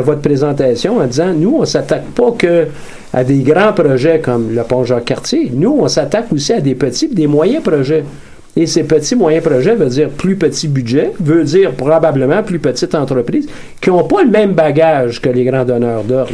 votre 0.00 0.20
présentation 0.20 0.98
en 0.98 1.06
disant, 1.06 1.32
nous, 1.32 1.58
on 1.60 1.64
s'attaque 1.64 2.04
pas 2.14 2.32
que 2.32 2.66
à 3.14 3.24
des 3.24 3.38
grands 3.38 3.72
projets 3.72 4.18
comme 4.18 4.54
le 4.54 4.62
pont 4.64 4.84
Jacques-Cartier. 4.84 5.50
Nous, 5.54 5.78
on 5.80 5.88
s'attaque 5.88 6.30
aussi 6.32 6.52
à 6.52 6.60
des 6.60 6.74
petits, 6.74 7.08
des 7.08 7.26
moyens 7.26 7.62
projets. 7.62 8.04
Et 8.56 8.66
ces 8.66 8.84
petits 8.84 9.14
moyens 9.14 9.44
projets 9.44 9.74
veut 9.74 9.88
dire 9.88 10.10
plus 10.10 10.36
petit 10.36 10.68
budget, 10.68 11.12
veut 11.18 11.44
dire 11.44 11.72
probablement 11.72 12.42
plus 12.42 12.58
petite 12.58 12.94
entreprise, 12.94 13.48
qui 13.80 13.90
n'ont 13.90 14.04
pas 14.04 14.22
le 14.22 14.30
même 14.30 14.52
bagage 14.52 15.20
que 15.20 15.30
les 15.30 15.44
grands 15.44 15.64
donneurs 15.64 16.04
d'ordre. 16.04 16.32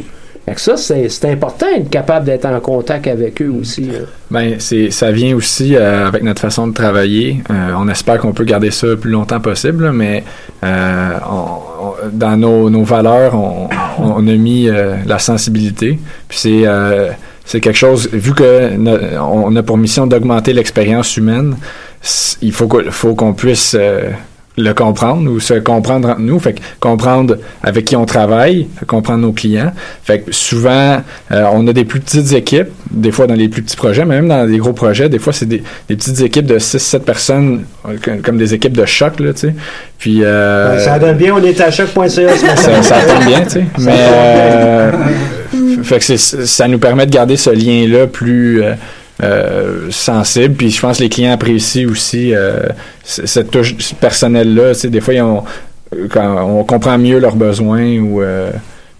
Ça, 0.56 0.76
c'est 0.76 1.24
important 1.26 1.66
d'être 1.76 1.90
capable 1.90 2.26
d'être 2.26 2.46
en 2.46 2.58
contact 2.60 3.06
avec 3.06 3.42
eux 3.42 3.52
aussi. 3.60 3.82
là. 3.82 3.98
Ben, 4.30 4.54
c'est, 4.58 4.90
ça 4.90 5.10
vient 5.10 5.36
aussi 5.36 5.76
euh, 5.76 6.06
avec 6.06 6.22
notre 6.22 6.40
façon 6.40 6.66
de 6.66 6.74
travailler. 6.74 7.42
Euh, 7.50 7.72
on 7.76 7.88
espère 7.88 8.18
qu'on 8.18 8.32
peut 8.32 8.44
garder 8.44 8.70
ça 8.70 8.86
le 8.86 8.96
plus 8.96 9.10
longtemps 9.10 9.40
possible, 9.40 9.92
mais 9.92 10.24
euh, 10.64 11.10
dans 12.12 12.36
nos, 12.36 12.82
valeurs, 12.82 13.34
on, 13.98 14.26
a 14.26 14.32
mis 14.32 14.68
euh, 14.68 14.96
la 15.06 15.18
sensibilité. 15.18 15.98
Puis 16.28 16.38
c'est, 16.38 17.60
quelque 17.60 17.78
chose, 17.78 18.08
vu 18.12 18.32
que 18.34 19.56
a 19.56 19.62
pour 19.62 19.78
mission 19.78 20.06
d'augmenter 20.06 20.52
l'expérience 20.52 21.16
humaine, 21.16 21.56
il 22.42 22.52
faut, 22.52 22.66
que- 22.68 22.90
faut 22.90 23.14
qu'on 23.14 23.32
puisse 23.32 23.76
euh, 23.78 24.10
le 24.60 24.72
comprendre 24.72 25.30
ou 25.30 25.38
se 25.38 25.54
comprendre 25.54 26.08
entre 26.08 26.20
nous, 26.20 26.40
fait 26.40 26.54
que 26.54 26.60
comprendre 26.80 27.36
avec 27.62 27.84
qui 27.84 27.94
on 27.94 28.06
travaille, 28.06 28.66
comprendre 28.88 29.20
nos 29.20 29.32
clients. 29.32 29.72
Fait 30.02 30.20
que 30.20 30.32
souvent, 30.32 31.00
euh, 31.30 31.44
on 31.52 31.64
a 31.68 31.72
des 31.72 31.84
plus 31.84 32.00
petites 32.00 32.32
équipes, 32.32 32.66
des 32.90 33.12
fois 33.12 33.28
dans 33.28 33.34
les 33.34 33.48
plus 33.48 33.62
petits 33.62 33.76
projets, 33.76 34.04
mais 34.04 34.16
même 34.16 34.28
dans 34.28 34.44
des 34.50 34.58
gros 34.58 34.72
projets, 34.72 35.08
des 35.08 35.20
fois 35.20 35.32
c'est 35.32 35.46
des, 35.46 35.62
des 35.88 35.94
petites 35.94 36.20
équipes 36.22 36.46
de 36.46 36.58
6-7 36.58 37.00
personnes, 37.04 37.66
euh, 37.88 37.96
comme- 38.24 38.36
des 38.38 38.52
équipes 38.52 38.76
de 38.76 38.84
choc, 38.84 39.20
là, 39.20 39.32
tu 39.32 39.40
sais. 39.48 39.54
Puis... 39.96 40.24
euh, 40.24 40.78
ça 40.80 40.98
donne 40.98 41.16
bien, 41.16 41.34
on 41.34 41.42
est 41.44 41.60
à 41.60 41.70
choc.ca 41.70 42.08
ça, 42.56 42.82
ça 42.82 42.96
tombe 43.02 43.26
bien, 43.26 43.42
tu 43.42 43.50
sais. 43.50 43.64
Mais 43.78 43.94
euh, 43.96 44.92
fait 45.84 46.00
que 46.00 46.16
ça 46.16 46.66
nous 46.66 46.78
permet 46.78 47.06
de 47.06 47.12
garder 47.12 47.36
ce 47.36 47.50
lien-là 47.50 48.08
plus 48.08 48.62
euh, 49.22 49.26
euh, 49.88 49.90
sensible. 49.90 50.54
Puis 50.54 50.70
je 50.70 50.80
pense 50.80 50.98
que 50.98 51.02
les 51.02 51.08
clients 51.08 51.32
apprécient 51.32 51.88
aussi 51.88 52.34
euh, 52.34 52.60
cette 53.02 53.50
touche 53.50 53.74
personnelle-là. 54.00 54.72
Des 54.84 55.00
fois, 55.00 55.14
ils 55.14 55.22
ont- 55.22 55.44
quand 56.10 56.44
on 56.46 56.64
comprend 56.64 56.98
mieux 56.98 57.18
leurs 57.18 57.36
besoins 57.36 57.98
ou 57.98 58.20
euh, 58.22 58.50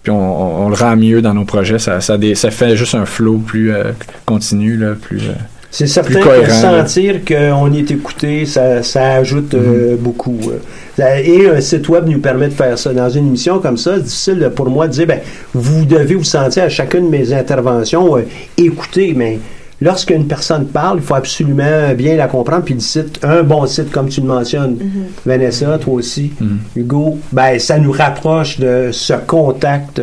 puis 0.03 0.11
on, 0.11 0.17
on- 0.17 0.67
on 0.67 0.69
le 0.71 0.75
rend 0.75 0.97
mieux 0.97 1.21
dans 1.23 1.35
nos 1.35 1.45
projets. 1.45 1.79
Ça, 1.79 2.01
ça, 2.01 2.19
fait 2.51 2.77
juste 2.77 2.95
un 2.95 3.05
flow 3.07 3.39
plus 3.39 3.73
euh, 3.73 3.93
continu, 4.27 4.77
là, 4.77 4.95
plus. 5.01 5.19
euh, 5.29 5.33
C'est 5.71 5.87
certain 5.87 6.11
plus 6.15 6.19
que 6.21 6.25
cohérent, 6.25 6.63
là. 6.73 6.87
sentir 6.87 7.17
qu'on 7.27 7.73
est 7.75 7.91
écouté, 7.91 8.47
ça, 8.47 8.83
ça 8.83 9.13
ajoute 9.15 9.53
euh, 9.55 9.97
beaucoup. 9.99 10.39
euh. 10.51 10.59
Et 11.23 11.49
un 11.49 11.61
site 11.61 11.89
web 11.91 12.09
nous 12.09 12.19
permet 12.21 12.49
de 12.49 12.55
faire 12.55 12.77
ça. 12.79 12.93
Dans 12.93 13.11
une 13.11 13.29
émission 13.29 13.59
comme 13.61 13.77
ça, 13.77 13.97
c'est 13.97 14.03
difficile 14.05 14.51
pour 14.57 14.69
moi 14.71 14.89
de 14.89 14.93
dire, 14.93 15.07
ben, 15.07 15.21
vous 15.55 15.85
devez 15.85 16.15
vous 16.15 16.25
sentir 16.25 16.65
à 16.65 16.69
chacune 16.71 17.05
de 17.05 17.11
mes 17.11 17.33
interventions 17.33 18.17
euh, 18.17 18.23
écouté, 18.57 19.13
mais 19.15 19.39
lorsqu'une 19.81 20.27
personne 20.27 20.67
parle, 20.67 20.99
il 20.99 21.03
faut 21.03 21.15
absolument 21.15 21.95
bien 21.95 22.17
la 22.17 22.29
comprendre. 22.29 22.65
Puis 22.65 22.75
le 22.75 22.81
site, 22.81 23.21
un 23.23 23.43
bon 23.43 23.67
site, 23.67 23.91
comme 23.91 24.09
tu 24.09 24.21
le 24.21 24.27
mentionnes, 24.27 24.77
Vanessa, 25.25 25.79
toi 25.79 25.95
aussi, 25.95 26.33
Hugo, 26.77 27.19
ben, 27.33 27.59
ça 27.59 27.79
nous 27.79 27.93
rapproche 27.93 28.59
de 28.59 28.91
ce 28.93 29.15
contact 29.27 30.01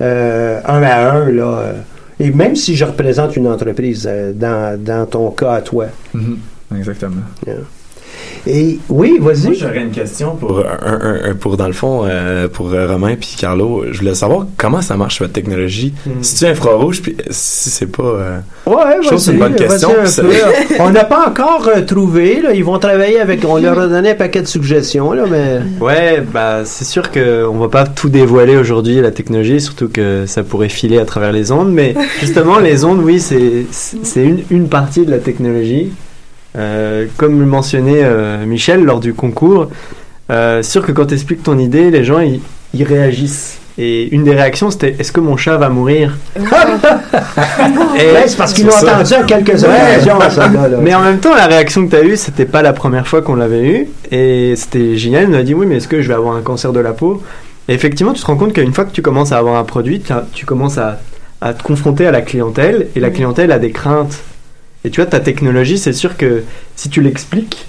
euh, 0.00 0.60
un 0.66 0.82
à 0.82 1.12
un, 1.12 1.30
là. 1.30 1.72
Et 2.18 2.30
même 2.30 2.54
si 2.56 2.76
je 2.76 2.84
représente 2.84 3.36
une 3.36 3.48
entreprise, 3.48 4.06
euh, 4.08 4.32
dans, 4.32 4.80
dans 4.80 5.06
ton 5.06 5.30
cas 5.30 5.54
à 5.54 5.60
toi. 5.60 5.86
Mhm. 6.14 6.38
Exactement. 6.76 7.22
Yeah. 7.46 7.56
Et 8.46 8.78
oui, 8.88 9.18
vas-y. 9.20 9.44
Moi, 9.44 9.52
j'aurais 9.56 9.82
une 9.82 9.90
question 9.92 10.34
pour, 10.34 10.58
un, 10.60 10.64
un- 10.88 11.30
un- 11.30 11.34
pour 11.34 11.56
dans 11.56 11.68
le 11.68 11.72
fond, 11.72 12.02
euh, 12.04 12.48
pour 12.48 12.72
euh, 12.72 12.88
Romain 12.88 13.14
puis 13.14 13.36
Carlo. 13.38 13.84
Je 13.92 13.98
voulais 14.00 14.16
savoir 14.16 14.46
comment 14.56 14.82
ça 14.82 14.96
marche 14.96 15.20
votre 15.20 15.32
technologie. 15.32 15.94
Si 16.22 16.34
tu 16.36 16.44
es 16.44 16.48
infrarouge, 16.48 17.02
puis 17.02 17.16
si 17.30 17.70
c'est 17.70 17.86
pas. 17.86 18.02
euh, 18.02 18.38
Ouais, 18.66 18.74
je 19.00 19.06
trouve 19.06 19.18
que 19.18 19.24
c'est 19.24 19.32
une 19.32 19.38
bonne 19.38 19.54
question. 19.54 19.90
un 19.90 20.80
on 20.80 20.90
n'a 20.90 21.04
pas 21.04 21.28
encore 21.28 21.68
euh, 21.68 21.82
trouvé. 21.82 22.40
Là. 22.42 22.52
Ils 22.52 22.64
vont 22.64 22.78
travailler 22.78 23.20
avec. 23.20 23.44
On 23.46 23.58
leur 23.58 23.78
a 23.78 23.86
donné 23.86 24.10
un 24.10 24.14
paquet 24.14 24.42
de 24.42 24.46
suggestions, 24.48 25.12
là, 25.12 25.24
mais. 25.30 25.60
Ouais, 25.80 26.20
bah 26.32 26.60
c'est 26.64 26.84
sûr 26.84 27.10
que 27.10 27.44
on 27.46 27.58
va 27.58 27.68
pas 27.68 27.86
tout 27.86 28.08
dévoiler 28.08 28.56
aujourd'hui 28.56 29.00
la 29.00 29.10
technologie, 29.12 29.60
surtout 29.60 29.88
que 29.88 30.26
ça 30.26 30.42
pourrait 30.42 30.68
filer 30.68 30.98
à 30.98 31.04
travers 31.04 31.32
les 31.32 31.52
ondes. 31.52 31.72
Mais 31.72 31.94
justement, 32.20 32.58
les 32.58 32.84
ondes, 32.84 33.00
oui, 33.02 33.20
c'est 33.20 33.66
c'est 33.70 34.24
une, 34.24 34.42
une 34.50 34.68
partie 34.68 35.04
de 35.06 35.10
la 35.12 35.18
technologie. 35.18 35.92
Euh, 36.56 37.06
comme 37.16 37.40
le 37.40 37.46
mentionnait 37.46 38.02
euh, 38.04 38.44
Michel 38.44 38.84
lors 38.84 39.00
du 39.00 39.14
concours, 39.14 39.70
euh, 40.30 40.62
c'est 40.62 40.70
sûr 40.70 40.84
que 40.84 40.92
quand 40.92 41.06
tu 41.06 41.14
expliques 41.14 41.42
ton 41.42 41.58
idée, 41.58 41.90
les 41.90 42.04
gens 42.04 42.20
ils, 42.20 42.40
ils 42.74 42.84
réagissent. 42.84 43.58
Et 43.78 44.14
une 44.14 44.22
des 44.22 44.32
réactions, 44.32 44.70
c'était 44.70 44.96
est-ce 44.98 45.12
que 45.12 45.20
mon 45.20 45.38
chat 45.38 45.56
va 45.56 45.70
mourir 45.70 46.18
Ouais, 46.38 46.44
c'est 48.26 48.36
parce 48.36 48.52
qu'ils 48.52 48.66
l'ont 48.66 48.76
entendu 48.76 49.14
à 49.14 49.22
quelques 49.22 49.64
occasions, 49.64 50.20
ça, 50.28 50.48
là, 50.48 50.68
là. 50.68 50.76
Mais 50.82 50.94
en 50.94 51.00
même 51.00 51.20
temps, 51.20 51.34
la 51.34 51.46
réaction 51.46 51.86
que 51.86 51.90
tu 51.90 51.96
as 51.96 52.04
eue, 52.04 52.16
c'était 52.16 52.44
pas 52.44 52.60
la 52.60 52.74
première 52.74 53.06
fois 53.08 53.22
qu'on 53.22 53.34
l'avait 53.34 53.64
eue. 53.66 53.88
Et 54.10 54.54
c'était 54.56 54.98
génial. 54.98 55.28
On 55.30 55.32
a 55.32 55.42
dit 55.42 55.54
oui, 55.54 55.64
mais 55.64 55.76
est-ce 55.76 55.88
que 55.88 56.02
je 56.02 56.08
vais 56.08 56.14
avoir 56.14 56.36
un 56.36 56.42
cancer 56.42 56.74
de 56.74 56.80
la 56.80 56.92
peau? 56.92 57.22
Et 57.66 57.72
effectivement, 57.72 58.12
tu 58.12 58.20
te 58.20 58.26
rends 58.26 58.36
compte 58.36 58.52
qu'une 58.52 58.74
fois 58.74 58.84
que 58.84 58.92
tu 58.92 59.00
commences 59.00 59.32
à 59.32 59.38
avoir 59.38 59.56
un 59.56 59.64
produit, 59.64 60.00
tu, 60.00 60.12
tu 60.34 60.44
commences 60.44 60.76
à, 60.76 61.00
à 61.40 61.54
te 61.54 61.62
confronter 61.62 62.06
à 62.06 62.10
la 62.10 62.20
clientèle. 62.20 62.88
Et 62.94 63.00
la 63.00 63.08
clientèle 63.08 63.52
a 63.52 63.58
des 63.58 63.70
craintes. 63.70 64.18
Et 64.84 64.90
tu 64.90 65.00
vois, 65.00 65.08
ta 65.08 65.20
technologie, 65.20 65.78
c'est 65.78 65.92
sûr 65.92 66.16
que 66.16 66.42
si 66.76 66.88
tu 66.88 67.00
l'expliques, 67.00 67.66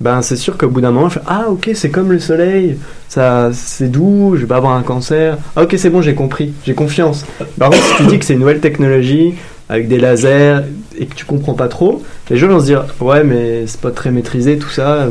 ben 0.00 0.22
c'est 0.22 0.36
sûr 0.36 0.56
qu'au 0.56 0.68
bout 0.68 0.80
d'un 0.80 0.90
moment, 0.90 1.06
elle 1.06 1.12
fait, 1.12 1.20
ah 1.26 1.46
ok, 1.48 1.70
c'est 1.74 1.90
comme 1.90 2.10
le 2.10 2.18
soleil, 2.18 2.76
ça 3.08 3.50
c'est 3.52 3.90
doux, 3.90 4.32
je 4.34 4.42
vais 4.42 4.46
pas 4.46 4.56
avoir 4.56 4.72
un 4.74 4.82
cancer. 4.82 5.36
Ah 5.56 5.62
ok, 5.62 5.74
c'est 5.76 5.90
bon, 5.90 6.00
j'ai 6.00 6.14
compris, 6.14 6.52
j'ai 6.64 6.74
confiance. 6.74 7.26
Par 7.58 7.70
contre, 7.70 7.84
si 7.84 7.96
tu 7.96 8.06
dis 8.06 8.18
que 8.18 8.24
c'est 8.24 8.32
une 8.32 8.40
nouvelle 8.40 8.60
technologie 8.60 9.34
avec 9.68 9.88
des 9.88 9.98
lasers 9.98 10.62
et 10.98 11.06
que 11.06 11.14
tu 11.14 11.24
comprends 11.26 11.54
pas 11.54 11.68
trop, 11.68 12.02
les 12.30 12.36
gens 12.38 12.48
vont 12.48 12.60
se 12.60 12.64
dire 12.64 12.86
ouais, 13.00 13.24
mais 13.24 13.66
c'est 13.66 13.80
pas 13.80 13.90
très 13.90 14.10
maîtrisé 14.10 14.58
tout 14.58 14.70
ça. 14.70 15.06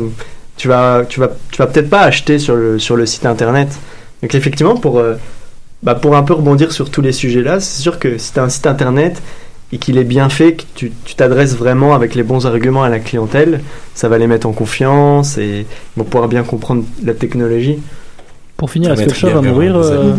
Tu 0.56 0.68
vas, 0.68 1.04
tu 1.08 1.20
vas, 1.20 1.30
tu 1.50 1.58
vas 1.58 1.66
peut-être 1.66 1.88
pas 1.88 2.02
acheter 2.02 2.38
sur 2.38 2.56
le 2.56 2.78
sur 2.78 2.96
le 2.96 3.06
site 3.06 3.26
internet. 3.26 3.68
Donc 4.22 4.34
effectivement, 4.34 4.76
pour 4.76 4.98
euh, 4.98 5.14
bah, 5.82 5.94
pour 5.94 6.16
un 6.16 6.22
peu 6.22 6.34
rebondir 6.34 6.72
sur 6.72 6.90
tous 6.90 7.00
les 7.00 7.12
sujets 7.12 7.42
là, 7.42 7.60
c'est 7.60 7.80
sûr 7.80 7.98
que 7.98 8.18
si 8.18 8.32
tu 8.32 8.40
as 8.40 8.42
un 8.42 8.48
site 8.48 8.66
internet 8.66 9.22
et 9.72 9.78
qu'il 9.78 9.98
est 9.98 10.04
bien 10.04 10.28
fait, 10.28 10.52
que 10.52 10.64
tu 10.76 11.14
t'adresses 11.16 11.54
vraiment 11.54 11.94
avec 11.94 12.14
les 12.14 12.22
bons 12.22 12.46
arguments 12.46 12.82
à 12.82 12.88
la 12.88 12.98
clientèle, 12.98 13.60
ça 13.94 14.08
va 14.08 14.18
les 14.18 14.26
mettre 14.26 14.48
en 14.48 14.52
confiance 14.52 15.38
et 15.38 15.66
ils 15.96 15.98
vont 15.98 16.04
pouvoir 16.04 16.28
bien 16.28 16.42
comprendre 16.42 16.84
la 17.04 17.14
technologie. 17.14 17.78
Pour 18.60 18.70
finir, 18.70 18.92
est-ce 18.92 19.04
que 19.04 19.08
le 19.08 19.14
chat 19.14 19.30
va 19.30 19.40
mourir 19.40 19.74
euh, 19.74 20.12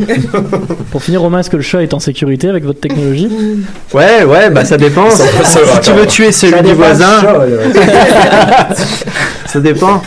Pour 0.91 1.03
finir, 1.03 1.21
Romain, 1.21 1.41
est-ce 1.41 1.51
que 1.51 1.57
le 1.57 1.61
chat 1.61 1.83
est 1.83 1.93
en 1.93 1.99
sécurité 1.99 2.49
avec 2.49 2.63
votre 2.63 2.79
technologie? 2.79 3.29
Ouais, 3.93 4.23
ouais, 4.23 4.49
bah 4.49 4.65
ça 4.65 4.77
dépend. 4.77 5.11
Ça 5.11 5.25
si 5.43 5.59
tu 5.81 5.91
veux 5.91 6.07
tuer 6.07 6.31
celui 6.31 6.59
du 6.63 6.73
voisin, 6.73 7.21
ça 9.45 9.59
dépend. 9.59 10.01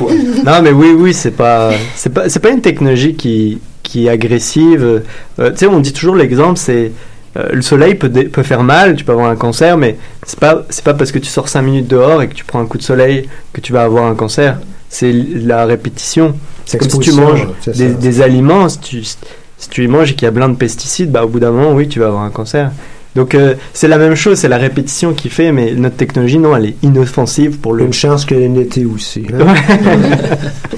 Non, 0.44 0.62
mais 0.62 0.72
oui, 0.72 0.94
oui, 0.98 1.14
c'est 1.14 1.32
pas, 1.32 1.70
c'est 1.94 2.12
pas, 2.12 2.28
c'est 2.28 2.40
pas 2.40 2.48
une 2.48 2.62
technologie 2.62 3.14
qui, 3.14 3.60
qui 3.84 4.06
est 4.06 4.08
agressive. 4.08 5.02
Euh, 5.38 5.50
tu 5.50 5.58
sais, 5.58 5.66
on 5.66 5.78
dit 5.78 5.92
toujours 5.92 6.16
l'exemple, 6.16 6.58
c'est 6.58 6.90
euh, 7.36 7.48
le 7.52 7.62
soleil 7.62 7.96
peut, 7.96 8.10
peut 8.10 8.42
faire 8.42 8.62
mal, 8.62 8.94
tu 8.94 9.04
peux 9.04 9.12
avoir 9.12 9.28
un 9.28 9.36
cancer, 9.36 9.76
mais 9.76 9.96
c'est 10.24 10.38
pas, 10.38 10.64
c'est 10.70 10.84
pas 10.84 10.94
parce 10.94 11.10
que 11.10 11.18
tu 11.18 11.28
sors 11.28 11.48
5 11.48 11.62
minutes 11.62 11.88
dehors 11.88 12.22
et 12.22 12.28
que 12.28 12.34
tu 12.34 12.44
prends 12.44 12.60
un 12.60 12.66
coup 12.66 12.78
de 12.78 12.82
soleil 12.82 13.28
que 13.52 13.60
tu 13.60 13.72
vas 13.72 13.82
avoir 13.82 14.04
un 14.04 14.14
cancer. 14.14 14.58
C'est 14.88 15.12
la 15.12 15.66
répétition. 15.66 16.36
C'est 16.64 16.78
comme 16.78 16.88
si 16.88 16.98
tu 17.00 17.12
manges 17.12 17.48
des, 17.66 18.22
aliments, 18.22 18.68
si 18.68 18.78
tu, 18.78 19.02
si 19.02 19.68
tu 19.68 19.80
les 19.80 19.88
manges 19.88 20.12
et 20.12 20.14
qu'il 20.14 20.26
y 20.26 20.28
a 20.28 20.32
plein 20.32 20.48
de 20.48 20.54
pesticides, 20.54 21.10
bah, 21.10 21.24
au 21.24 21.28
bout 21.28 21.40
d'un 21.40 21.50
moment, 21.50 21.72
oui, 21.72 21.88
tu 21.88 21.98
vas 21.98 22.06
avoir 22.06 22.22
un 22.22 22.30
cancer. 22.30 22.70
Donc 23.16 23.34
euh, 23.34 23.54
c'est 23.72 23.86
la 23.86 23.98
même 23.98 24.16
chose, 24.16 24.38
c'est 24.38 24.48
la 24.48 24.58
répétition 24.58 25.12
qui 25.12 25.28
fait, 25.28 25.52
mais 25.52 25.72
notre 25.72 25.96
technologie, 25.96 26.38
non, 26.38 26.56
elle 26.56 26.66
est 26.66 26.76
inoffensive 26.82 27.58
pour 27.58 27.72
le... 27.72 27.84
Une 27.84 27.92
chance 27.92 28.24
que 28.24 28.34
l'était 28.34 28.84
aussi. 28.84 29.24
hein. 29.32 29.54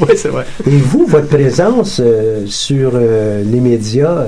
oui, 0.00 0.08
c'est 0.16 0.28
vrai. 0.28 0.44
Et 0.66 0.76
vous, 0.76 1.06
votre 1.06 1.28
présence 1.28 2.00
euh, 2.04 2.44
sur 2.46 2.92
les 2.98 3.60
médias, 3.60 4.26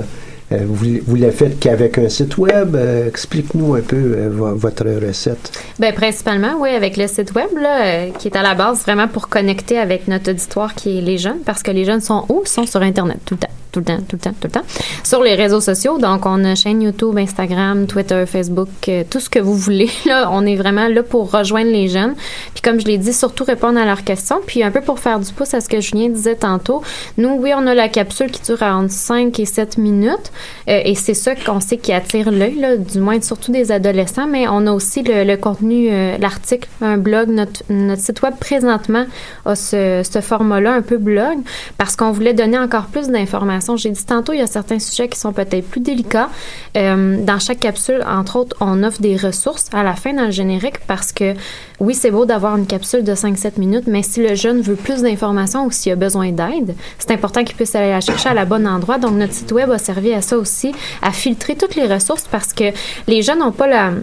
vous, 0.51 0.97
vous 1.05 1.15
la 1.15 1.31
faites 1.31 1.59
qu'avec 1.59 1.97
un 1.97 2.09
site 2.09 2.37
web. 2.37 2.75
Euh, 2.75 3.07
Explique-nous 3.07 3.75
un 3.75 3.81
peu 3.81 3.95
euh, 3.97 4.29
vo- 4.31 4.55
votre 4.55 4.85
recette. 5.05 5.51
Ben, 5.77 5.93
principalement, 5.93 6.53
oui, 6.59 6.69
avec 6.69 6.97
le 6.97 7.07
site 7.07 7.33
web, 7.35 7.49
là, 7.59 7.83
euh, 7.85 8.09
qui 8.17 8.27
est 8.29 8.35
à 8.37 8.41
la 8.41 8.55
base 8.55 8.81
vraiment 8.81 9.07
pour 9.07 9.29
connecter 9.29 9.77
avec 9.77 10.07
notre 10.07 10.31
auditoire 10.31 10.73
qui 10.75 10.97
est 10.97 11.01
les 11.01 11.17
jeunes, 11.17 11.39
parce 11.45 11.61
que 11.63 11.71
les 11.71 11.85
jeunes 11.85 12.01
sont 12.01 12.25
où? 12.29 12.41
Ils 12.45 12.49
sont 12.49 12.65
sur 12.65 12.81
Internet 12.81 13.17
tout 13.25 13.35
le 13.35 13.39
temps. 13.41 13.53
Tout 13.71 13.81
le 13.81 13.85
temps, 13.85 13.97
tout 13.97 14.15
le 14.15 14.19
temps, 14.19 14.31
tout 14.31 14.47
le 14.47 14.49
temps. 14.49 14.63
Sur 15.03 15.21
les 15.21 15.35
réseaux 15.35 15.61
sociaux, 15.61 15.99
donc 15.99 16.25
on 16.25 16.43
a 16.43 16.55
chaîne 16.55 16.81
YouTube, 16.81 17.15
Instagram, 17.19 17.85
Twitter, 17.85 18.23
Facebook, 18.25 18.67
euh, 18.87 19.03
tout 19.07 19.19
ce 19.19 19.29
que 19.29 19.37
vous 19.37 19.53
voulez. 19.53 19.87
Là, 20.07 20.27
on 20.31 20.43
est 20.47 20.55
vraiment 20.55 20.87
là 20.87 21.03
pour 21.03 21.29
rejoindre 21.31 21.69
les 21.69 21.87
jeunes. 21.87 22.15
Puis 22.55 22.63
comme 22.63 22.79
je 22.79 22.85
l'ai 22.87 22.97
dit, 22.97 23.13
surtout 23.13 23.43
répondre 23.43 23.77
à 23.79 23.85
leurs 23.85 24.03
questions. 24.03 24.39
Puis 24.43 24.63
un 24.63 24.71
peu 24.71 24.81
pour 24.81 24.97
faire 24.97 25.19
du 25.19 25.31
pouce 25.31 25.53
à 25.53 25.61
ce 25.61 25.69
que 25.69 25.81
Julien 25.81 26.09
disait 26.09 26.33
tantôt, 26.33 26.81
nous, 27.19 27.37
oui, 27.39 27.51
on 27.55 27.67
a 27.67 27.75
la 27.75 27.89
capsule 27.89 28.31
qui 28.31 28.41
dure 28.41 28.63
entre 28.63 28.91
5 28.91 29.39
et 29.39 29.45
7 29.45 29.77
minutes. 29.77 30.31
Euh, 30.67 30.81
et 30.83 30.95
c'est 30.95 31.13
ça 31.13 31.35
qu'on 31.35 31.59
sait 31.59 31.77
qui 31.77 31.93
attire 31.93 32.31
l'œil, 32.31 32.79
du 32.79 32.99
moins 32.99 33.21
surtout 33.21 33.51
des 33.51 33.71
adolescents. 33.71 34.27
Mais 34.27 34.47
on 34.47 34.67
a 34.67 34.71
aussi 34.71 35.03
le, 35.03 35.23
le 35.23 35.37
contenu, 35.37 35.89
euh, 35.91 36.17
l'article, 36.17 36.67
un 36.81 36.97
blog. 36.97 37.29
Notre, 37.29 37.63
notre 37.69 38.01
site 38.01 38.21
web 38.21 38.35
présentement 38.39 39.05
a 39.45 39.55
ce, 39.55 40.01
ce 40.09 40.21
format-là, 40.21 40.73
un 40.73 40.81
peu 40.81 40.97
blog, 40.97 41.37
parce 41.77 41.95
qu'on 41.95 42.11
voulait 42.11 42.33
donner 42.33 42.57
encore 42.57 42.87
plus 42.87 43.09
d'informations. 43.09 43.77
J'ai 43.77 43.91
dit 43.91 44.05
tantôt, 44.05 44.33
il 44.33 44.39
y 44.39 44.43
a 44.43 44.47
certains 44.47 44.79
sujets 44.79 45.07
qui 45.07 45.19
sont 45.19 45.33
peut-être 45.33 45.67
plus 45.69 45.81
délicats. 45.81 46.29
Euh, 46.77 47.23
dans 47.23 47.39
chaque 47.39 47.59
capsule, 47.59 48.03
entre 48.07 48.37
autres, 48.37 48.55
on 48.59 48.83
offre 48.83 49.01
des 49.01 49.15
ressources 49.15 49.67
à 49.73 49.83
la 49.83 49.95
fin 49.95 50.13
dans 50.13 50.25
le 50.25 50.31
générique 50.31 50.79
parce 50.87 51.11
que 51.11 51.33
oui, 51.79 51.93
c'est 51.93 52.11
beau 52.11 52.25
d'avoir 52.25 52.57
une 52.57 52.67
capsule 52.67 53.03
de 53.03 53.13
5-7 53.13 53.59
minutes, 53.59 53.85
mais 53.87 54.03
si 54.03 54.21
le 54.21 54.35
jeune 54.35 54.61
veut 54.61 54.75
plus 54.75 55.01
d'informations 55.01 55.65
ou 55.65 55.71
s'il 55.71 55.91
a 55.93 55.95
besoin 55.95 56.31
d'aide, 56.31 56.75
c'est 56.97 57.11
important 57.11 57.43
qu'il 57.43 57.55
puisse 57.55 57.73
aller 57.75 57.89
la 57.89 58.01
chercher 58.01 58.29
à 58.29 58.33
la 58.33 58.45
bonne 58.45 58.67
endroit. 58.67 58.97
Donc, 58.97 59.13
notre 59.13 59.33
site 59.33 59.51
web 59.51 59.71
a 59.71 59.77
servi 59.77 60.13
à 60.13 60.21
ça 60.21 60.37
aussi, 60.37 60.73
à 61.01 61.11
filtrer 61.11 61.55
toutes 61.55 61.75
les 61.75 61.87
ressources 61.87 62.27
parce 62.29 62.51
que 62.51 62.65
les 63.07 63.21
jeunes 63.21 63.39
n'ont 63.39 63.51
pas 63.51 63.67
la 63.67 63.93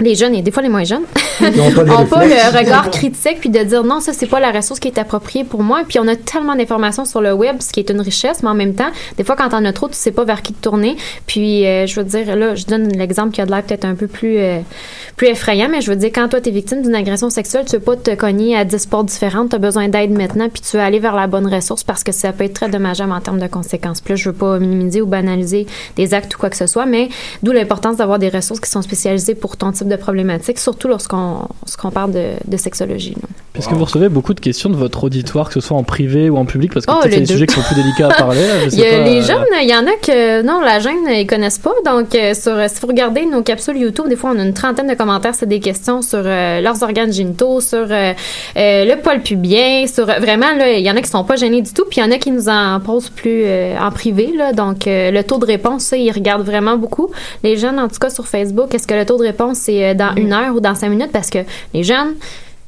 les 0.00 0.14
jeunes 0.14 0.34
et 0.34 0.42
des 0.42 0.50
fois 0.50 0.62
les 0.62 0.68
moins 0.68 0.84
jeunes 0.84 1.04
n'ont 1.40 1.70
pas 1.72 1.82
ont 2.00 2.06
pas 2.06 2.24
le 2.24 2.58
regard 2.58 2.90
critique 2.90 3.40
puis 3.40 3.50
de 3.50 3.60
dire 3.60 3.84
non 3.84 4.00
ça 4.00 4.12
c'est 4.12 4.26
pas 4.26 4.40
la 4.40 4.50
ressource 4.50 4.80
qui 4.80 4.88
est 4.88 4.98
appropriée 4.98 5.44
pour 5.44 5.62
moi. 5.62 5.82
Puis 5.86 5.98
on 5.98 6.08
a 6.08 6.16
tellement 6.16 6.56
d'informations 6.56 7.04
sur 7.04 7.20
le 7.20 7.32
web 7.32 7.56
ce 7.60 7.70
qui 7.72 7.80
est 7.80 7.90
une 7.90 8.00
richesse 8.00 8.42
mais 8.42 8.48
en 8.48 8.54
même 8.54 8.74
temps 8.74 8.90
des 9.16 9.24
fois 9.24 9.36
quand 9.36 9.50
on 9.52 9.64
a 9.64 9.72
trop 9.72 9.88
tu 9.88 9.94
sais 9.94 10.10
pas 10.10 10.24
vers 10.24 10.42
qui 10.42 10.52
te 10.52 10.62
tourner. 10.62 10.96
Puis 11.26 11.66
euh, 11.66 11.86
je 11.86 12.00
veux 12.00 12.06
dire 12.06 12.36
là 12.36 12.54
je 12.54 12.64
donne 12.66 12.88
l'exemple 12.88 13.32
qui 13.32 13.40
a 13.40 13.46
de 13.46 13.50
l'air 13.50 13.62
peut-être 13.62 13.84
un 13.84 13.94
peu 13.94 14.06
plus 14.06 14.38
euh, 14.38 14.60
plus 15.16 15.28
effrayant 15.28 15.68
mais 15.70 15.80
je 15.80 15.90
veux 15.90 15.96
dire 15.96 16.10
quand 16.14 16.28
toi 16.28 16.40
tu 16.40 16.48
es 16.48 16.52
victime 16.52 16.82
d'une 16.82 16.94
agression 16.94 17.30
sexuelle 17.30 17.64
tu 17.66 17.76
veux 17.76 17.82
pas 17.82 17.96
te 17.96 18.14
cogner 18.14 18.56
à 18.56 18.64
10 18.64 18.86
portes 18.86 19.06
différentes 19.06 19.50
tu 19.50 19.56
as 19.56 19.58
besoin 19.58 19.88
d'aide 19.88 20.10
maintenant 20.10 20.48
puis 20.48 20.62
tu 20.62 20.76
veux 20.76 20.82
aller 20.82 20.98
vers 20.98 21.14
la 21.14 21.26
bonne 21.26 21.52
ressource 21.52 21.84
parce 21.84 22.04
que 22.04 22.12
ça 22.12 22.32
peut 22.32 22.44
être 22.44 22.54
très 22.54 22.68
dommageable 22.68 23.12
en 23.12 23.20
termes 23.20 23.40
de 23.40 23.46
conséquences. 23.46 24.00
Puis 24.00 24.12
là 24.12 24.16
je 24.16 24.30
veux 24.30 24.36
pas 24.36 24.58
minimiser 24.58 25.02
ou 25.02 25.06
banaliser 25.06 25.66
des 25.96 26.14
actes 26.14 26.34
ou 26.34 26.38
quoi 26.38 26.50
que 26.50 26.56
ce 26.56 26.66
soit 26.66 26.86
mais 26.86 27.08
d'où 27.42 27.52
l'importance 27.52 27.96
d'avoir 27.96 28.18
des 28.18 28.28
ressources 28.28 28.60
qui 28.60 28.70
sont 28.70 28.82
spécialisées 28.82 29.34
pour 29.34 29.56
ton 29.56 29.72
type 29.72 29.88
de 29.90 29.96
problématique 29.96 30.58
surtout 30.58 30.88
lorsqu'on 30.88 31.90
parle 31.92 32.12
de, 32.12 32.56
sexologie. 32.56 33.16
Est-ce 33.60 33.68
que 33.68 33.74
vous 33.74 33.84
recevez 33.84 34.08
beaucoup 34.08 34.32
de 34.32 34.40
questions 34.40 34.70
de 34.70 34.76
votre 34.76 35.04
auditoire, 35.04 35.48
que 35.48 35.54
ce 35.54 35.60
soit 35.60 35.76
en 35.76 35.82
privé 35.82 36.30
ou 36.30 36.38
en 36.38 36.46
public 36.46 36.72
Parce 36.72 36.86
que 36.86 36.92
Oh, 36.92 37.00
peut-être 37.02 37.12
il 37.12 37.12
y 37.12 37.16
a 37.16 37.20
les 37.20 37.26
des 37.26 37.32
sujets 37.34 37.46
qui 37.46 37.54
sont 37.54 37.60
plus 37.60 37.74
délicats 37.74 38.08
à 38.08 38.14
parler. 38.14 38.40
là, 38.46 38.54
je 38.64 38.68
Il 38.74 38.78
y 38.80 38.86
a 38.86 38.90
pas, 38.90 39.04
les 39.04 39.18
euh, 39.18 39.22
jeunes, 39.22 39.44
il 39.62 39.68
y 39.68 39.74
en 39.74 39.86
a 39.86 39.92
que 40.02 40.42
non, 40.42 40.60
la 40.60 40.78
gêne, 40.80 41.06
ils 41.10 41.26
connaissent 41.26 41.58
pas. 41.58 41.74
Donc, 41.84 42.14
euh, 42.14 42.32
sur, 42.32 42.56
si 42.68 42.80
vous 42.80 42.86
regardez 42.86 43.26
nos 43.26 43.42
capsules 43.42 43.76
YouTube, 43.76 44.08
des 44.08 44.16
fois, 44.16 44.32
on 44.34 44.38
a 44.38 44.42
une 44.42 44.54
trentaine 44.54 44.86
de 44.86 44.94
commentaires, 44.94 45.34
c'est 45.34 45.48
des 45.48 45.60
questions 45.60 46.00
sur 46.00 46.22
euh, 46.24 46.60
leurs 46.62 46.82
organes 46.82 47.12
génitaux, 47.12 47.60
sur 47.60 47.86
euh, 47.90 48.12
euh, 48.56 48.84
le 48.84 48.96
poil 49.02 49.20
pubien, 49.20 49.86
sur 49.86 50.06
vraiment, 50.06 50.54
là, 50.56 50.72
il 50.72 50.84
y 50.84 50.90
en 50.90 50.96
a 50.96 51.02
qui 51.02 51.10
sont 51.10 51.24
pas 51.24 51.36
gênés 51.36 51.62
du 51.62 51.72
tout, 51.72 51.84
puis 51.88 52.00
il 52.00 52.04
y 52.04 52.06
en 52.06 52.10
a 52.10 52.18
qui 52.18 52.30
nous 52.30 52.48
en 52.48 52.80
posent 52.80 53.10
plus 53.10 53.42
euh, 53.44 53.76
en 53.78 53.90
privé. 53.90 54.32
Là, 54.36 54.52
donc, 54.52 54.86
euh, 54.86 55.10
le 55.10 55.22
taux 55.22 55.38
de 55.38 55.46
réponse, 55.46 55.84
ça, 55.84 55.96
ils 55.96 56.10
regardent 56.10 56.46
vraiment 56.46 56.76
beaucoup. 56.76 57.10
Les 57.42 57.56
jeunes, 57.56 57.78
en 57.78 57.88
tout 57.88 57.98
cas, 57.98 58.10
sur 58.10 58.26
Facebook, 58.26 58.74
est-ce 58.74 58.86
que 58.86 58.94
le 58.94 59.04
taux 59.04 59.18
de 59.18 59.24
réponse, 59.24 59.58
c'est 59.58 59.84
euh, 59.90 59.94
dans 59.94 60.14
une 60.16 60.32
heure 60.32 60.54
ou 60.54 60.60
dans 60.60 60.74
cinq 60.74 60.88
minutes? 60.88 61.12
Parce 61.12 61.30
que 61.30 61.38
les 61.74 61.82
jeunes 61.82 62.14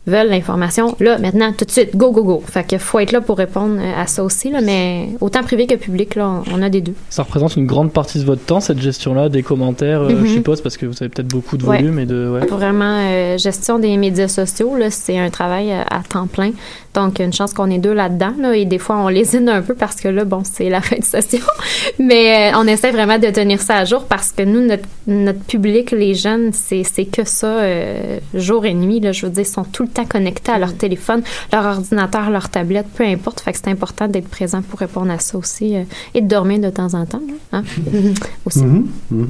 veulent 0.07 0.29
l'information 0.31 0.97
là, 1.01 1.19
maintenant, 1.19 1.53
tout 1.57 1.65
de 1.65 1.71
suite, 1.71 1.97
go, 1.97 2.11
go, 2.11 2.25
go. 2.25 2.43
Fait 2.47 2.67
que 2.69 2.77
faut 2.79 2.99
être 2.99 3.13
là 3.13 3.21
pour 3.21 3.39
répondre 3.39 3.77
euh, 3.81 4.01
à 4.03 4.07
ça 4.07 4.25
aussi, 4.25 4.51
là, 4.51 4.61
mais 4.61 5.11
autant 5.21 5.43
privé 5.43 5.67
que 5.67 5.75
public, 5.77 6.17
là, 6.17 6.43
on, 6.51 6.59
on 6.59 6.63
a 6.63 6.69
des 6.69 6.81
deux. 6.81 6.95
Ça 7.09 7.23
représente 7.23 7.57
une 7.57 7.67
grande 7.67 7.93
partie 7.93 8.19
de 8.19 8.25
votre 8.25 8.45
temps, 8.45 8.61
cette 8.61 8.81
gestion-là, 8.81 9.29
des 9.29 9.43
commentaires, 9.43 10.01
euh, 10.03 10.11
Mhm. 10.13 10.27
je 10.27 10.33
suppose, 10.35 10.61
parce 10.61 10.77
que 10.77 10.87
vous 10.87 10.95
avez 11.01 11.09
peut-être 11.09 11.29
beaucoup 11.29 11.57
de 11.57 11.65
Ouais. 11.65 11.79
volume 11.79 11.99
et 12.01 12.07
de. 12.07 12.29
Ouais. 12.31 12.47
Vraiment, 12.47 12.99
euh, 13.01 13.39
gestion 13.39 13.79
des 13.79 13.97
médias 13.97 14.29
sociaux, 14.29 14.77
là, 14.77 14.91
c'est 14.91 15.19
un 15.19 15.31
travail 15.31 15.71
à 15.73 16.03
temps 16.09 16.27
plein. 16.27 16.51
Donc, 16.95 17.21
une 17.21 17.33
chance 17.33 17.55
qu'on 17.55 17.71
est 17.71 17.79
deux 17.79 17.95
là-dedans. 17.95 18.35
Là, 18.39 18.55
et 18.55 18.65
des 18.67 18.79
fois, 18.79 18.97
on 18.99 19.09
lésine 19.09 19.49
un 19.49 19.63
peu 19.63 19.75
parce 19.75 19.97
que 19.97 20.09
là, 20.09 20.25
bon, 20.27 20.43
c'est 20.45 20.69
la 20.69 20.81
fin 20.83 20.97
de 20.99 21.05
session. 21.05 21.39
Mais 21.99 22.53
euh, 22.53 22.59
on 22.59 22.67
essaie 22.67 22.91
vraiment 22.91 23.19
de 23.19 23.29
tenir 23.29 23.61
ça 23.63 23.77
à 23.77 23.85
jour 23.87 24.05
parce 24.05 24.31
que 24.33 24.43
nous, 24.43 24.61
notre, 24.61 24.85
notre 25.07 25.41
public, 25.41 25.91
les 25.93 26.15
jeunes, 26.15 26.51
c'est 26.53 26.83
que 27.07 27.25
ça, 27.25 27.47
euh, 27.61 28.19
jour 28.35 28.67
et 28.67 28.75
nuit. 28.75 29.01
Là, 29.01 29.13
je 29.13 29.25
veux 29.25 29.33
dire, 29.33 29.45
ils 29.45 29.47
sont 29.47 29.65
tout 29.65 29.85
le 29.85 29.89
temps 29.93 30.05
connectés 30.07 30.53
à 30.53 30.59
leur 30.59 30.75
téléphone, 30.75 31.23
leur 31.53 31.65
ordinateur, 31.65 32.31
leur 32.31 32.49
tablette, 32.49 32.87
peu 32.97 33.05
importe. 33.05 33.41
Fait 33.41 33.53
que 33.53 33.59
c'est 33.59 33.71
important 33.71 34.09
d'être 34.09 34.29
présent 34.29 34.63
pour 34.63 34.81
répondre 34.81 35.11
à 35.13 35.19
ça 35.19 35.37
aussi 35.39 35.77
euh, 35.77 35.83
et 36.15 36.21
de 36.21 36.29
dormir 36.29 36.59
de 36.61 36.71
temps 36.71 36.95
en 36.95 37.07
temps. 37.07 37.23
Hein? 37.53 37.63
aussi. 38.47 38.65
Mhm, 38.65 38.87
mhm. 39.11 39.29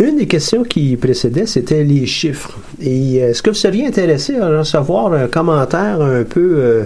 Une 0.00 0.16
des 0.16 0.26
questions 0.26 0.64
qui 0.64 0.96
précédait, 0.96 1.46
c'était 1.46 1.84
les 1.84 2.06
chiffres. 2.06 2.58
Et 2.80 3.22
euh, 3.22 3.30
est-ce 3.30 3.42
que 3.42 3.50
vous 3.50 3.56
seriez 3.56 3.86
intéressé 3.86 4.36
à 4.36 4.48
recevoir 4.58 5.12
un 5.12 5.28
commentaire 5.28 6.00
un 6.00 6.24
peu 6.24 6.54
euh, 6.56 6.84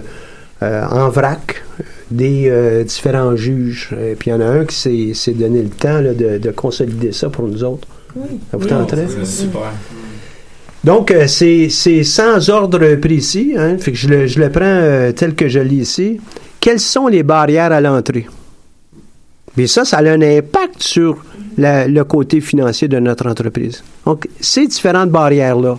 euh, 0.61 0.85
en 0.87 1.09
vrac 1.09 1.63
des 2.11 2.47
euh, 2.47 2.83
différents 2.83 3.35
juges? 3.35 3.89
Et 3.99 4.13
puis 4.13 4.29
il 4.29 4.33
y 4.33 4.35
en 4.35 4.41
a 4.41 4.45
un 4.45 4.65
qui 4.65 4.75
s'est- 4.75 5.13
s'est 5.15 5.31
donné 5.31 5.63
le 5.63 5.69
temps 5.69 5.99
là, 5.99 6.13
de, 6.13 6.37
de 6.37 6.51
consolider 6.51 7.11
ça 7.11 7.29
pour 7.29 7.47
nous 7.47 7.63
autres. 7.63 7.87
Ça 8.51 8.57
vous 8.57 8.65
tenterait? 8.67 9.07
Super. 9.25 9.71
Donc, 10.83 11.11
euh, 11.11 11.27
c'est 11.27 12.03
sans 12.03 12.49
ordre 12.49 12.95
précis. 12.95 13.53
Hein, 13.57 13.77
je, 13.91 14.07
le, 14.07 14.49
prends 14.49 14.61
euh, 14.63 15.11
tel 15.11 15.35
que 15.35 15.47
je 15.47 15.59
lis 15.59 15.81
ici. 15.81 16.19
Quelles 16.59 16.79
sont 16.79 17.07
les 17.07 17.23
barrières 17.23 17.71
à 17.71 17.81
l'entrée? 17.81 18.27
Mais 19.55 19.67
ça, 19.67 19.85
ça 19.85 19.97
a 19.97 20.03
un 20.03 20.21
impact 20.21 20.83
sur 20.83 21.23
le 21.57 22.03
côté 22.03 22.41
financier 22.41 22.87
de 22.87 22.99
notre 22.99 23.27
entreprise. 23.27 23.83
Donc, 24.05 24.27
ces 24.39 24.67
différentes 24.67 25.09
barrières-là, 25.09 25.77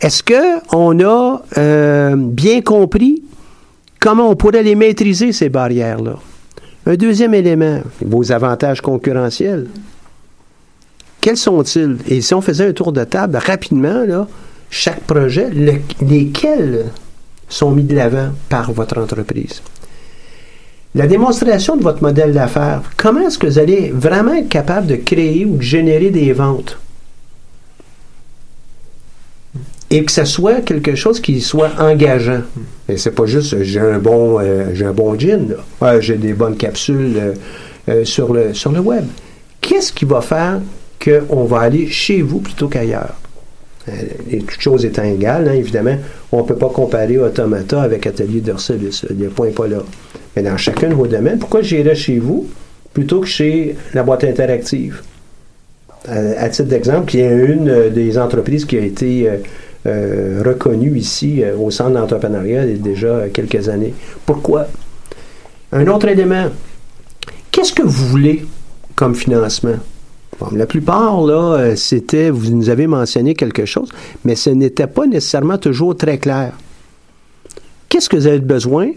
est-ce 0.00 0.22
qu'on 0.22 1.00
a 1.00 1.42
euh, 1.58 2.14
bien 2.16 2.62
compris 2.62 3.22
comment 4.00 4.30
on 4.30 4.36
pourrait 4.36 4.62
les 4.62 4.74
maîtriser, 4.74 5.32
ces 5.32 5.48
barrières-là? 5.48 6.14
Un 6.86 6.94
deuxième 6.94 7.34
élément, 7.34 7.80
vos 8.00 8.32
avantages 8.32 8.80
concurrentiels. 8.80 9.66
Quels 11.20 11.36
sont-ils? 11.36 11.96
Et 12.08 12.20
si 12.20 12.34
on 12.34 12.40
faisait 12.40 12.68
un 12.68 12.72
tour 12.72 12.92
de 12.92 13.04
table 13.04 13.36
rapidement, 13.44 14.04
chaque 14.70 15.00
projet, 15.00 15.50
le- 15.50 15.80
lesquels 16.00 16.86
sont 17.48 17.70
mis 17.72 17.82
de 17.82 17.94
l'avant 17.94 18.30
par 18.48 18.72
votre 18.72 18.98
entreprise? 18.98 19.62
La 20.94 21.06
démonstration 21.06 21.76
de 21.76 21.82
votre 21.82 22.02
modèle 22.02 22.32
d'affaires, 22.32 22.82
comment 22.96 23.20
est-ce 23.26 23.38
que 23.38 23.46
vous 23.46 23.58
allez 23.58 23.90
vraiment 23.94 24.34
être 24.34 24.48
capable 24.48 24.86
de 24.86 24.96
créer 24.96 25.44
ou 25.44 25.56
de 25.56 25.62
générer 25.62 26.10
des 26.10 26.32
ventes? 26.32 26.78
Et 29.90 30.04
que 30.04 30.12
ce 30.12 30.24
soit 30.24 30.60
quelque 30.60 30.94
chose 30.94 31.18
qui 31.20 31.40
soit 31.40 31.70
engageant. 31.78 32.42
Et 32.88 32.96
c'est 32.98 33.10
pas 33.12 33.24
juste 33.26 33.62
j'ai 33.62 33.80
un 33.80 33.98
bon 33.98 34.38
euh, 34.38 34.70
j'ai 34.74 34.84
un 34.84 34.92
bon. 34.92 35.16
Ouais, 35.80 36.02
j'ai 36.02 36.16
des 36.16 36.34
bonnes 36.34 36.56
capsules 36.56 37.14
euh, 37.16 37.34
euh, 37.88 38.04
sur, 38.04 38.34
le, 38.34 38.52
sur 38.52 38.70
le 38.70 38.80
web. 38.80 39.04
Qu'est-ce 39.62 39.92
qui 39.92 40.04
va 40.04 40.20
faire 40.20 40.60
qu'on 41.02 41.44
va 41.44 41.60
aller 41.60 41.86
chez 41.88 42.22
vous 42.22 42.40
plutôt 42.40 42.68
qu'ailleurs? 42.68 43.14
Euh, 43.88 43.92
Et 44.30 44.38
toutes 44.38 44.60
choses 44.60 44.84
étant 44.84 45.04
égales, 45.04 45.48
hein, 45.48 45.54
évidemment, 45.54 45.96
on 46.32 46.42
ne 46.42 46.46
peut 46.46 46.56
pas 46.56 46.68
comparer 46.68 47.18
Automata 47.18 47.82
avec 47.82 48.06
Atelier 48.06 48.40
d'Orcelis. 48.40 49.02
Le 49.08 49.28
point 49.28 49.46
n'est 49.46 49.52
pas 49.52 49.66
là. 49.66 49.82
Mais 50.36 50.42
dans 50.42 50.56
chacun 50.56 50.88
de 50.88 50.94
vos 50.94 51.06
domaines, 51.06 51.38
pourquoi 51.38 51.62
j'irais 51.62 51.94
chez 51.94 52.18
vous 52.18 52.46
plutôt 52.92 53.20
que 53.20 53.26
chez 53.26 53.76
la 53.94 54.02
boîte 54.02 54.24
interactive? 54.24 55.02
Euh, 56.08 56.34
à 56.38 56.48
titre 56.48 56.68
d'exemple, 56.68 57.14
il 57.14 57.20
y 57.20 57.24
a 57.24 57.32
une 57.32 57.68
euh, 57.68 57.90
des 57.90 58.18
entreprises 58.18 58.64
qui 58.64 58.76
a 58.78 58.80
été 58.80 59.28
euh, 59.28 59.36
euh, 59.86 60.42
reconnue 60.44 60.96
ici 60.96 61.42
euh, 61.42 61.56
au 61.56 61.70
centre 61.70 61.90
d'entrepreneuriat 61.90 62.64
il 62.64 62.70
y 62.70 62.74
a 62.74 62.78
déjà 62.78 63.28
quelques 63.32 63.68
années. 63.68 63.94
Pourquoi? 64.24 64.68
Un 65.72 65.86
autre 65.88 66.08
élément. 66.08 66.46
Qu'est-ce 67.50 67.72
que 67.72 67.82
vous 67.82 68.06
voulez 68.06 68.46
comme 68.94 69.14
financement? 69.14 69.76
La 70.54 70.66
plupart, 70.66 71.22
là, 71.22 71.54
euh, 71.58 71.76
c'était, 71.76 72.30
vous 72.30 72.50
nous 72.50 72.68
avez 72.68 72.86
mentionné 72.86 73.34
quelque 73.34 73.64
chose, 73.64 73.88
mais 74.24 74.36
ce 74.36 74.50
n'était 74.50 74.86
pas 74.86 75.06
nécessairement 75.06 75.58
toujours 75.58 75.96
très 75.96 76.18
clair. 76.18 76.52
Qu'est-ce 77.88 78.08
que 78.08 78.16
vous 78.16 78.26
avez 78.26 78.38
besoin? 78.38 78.90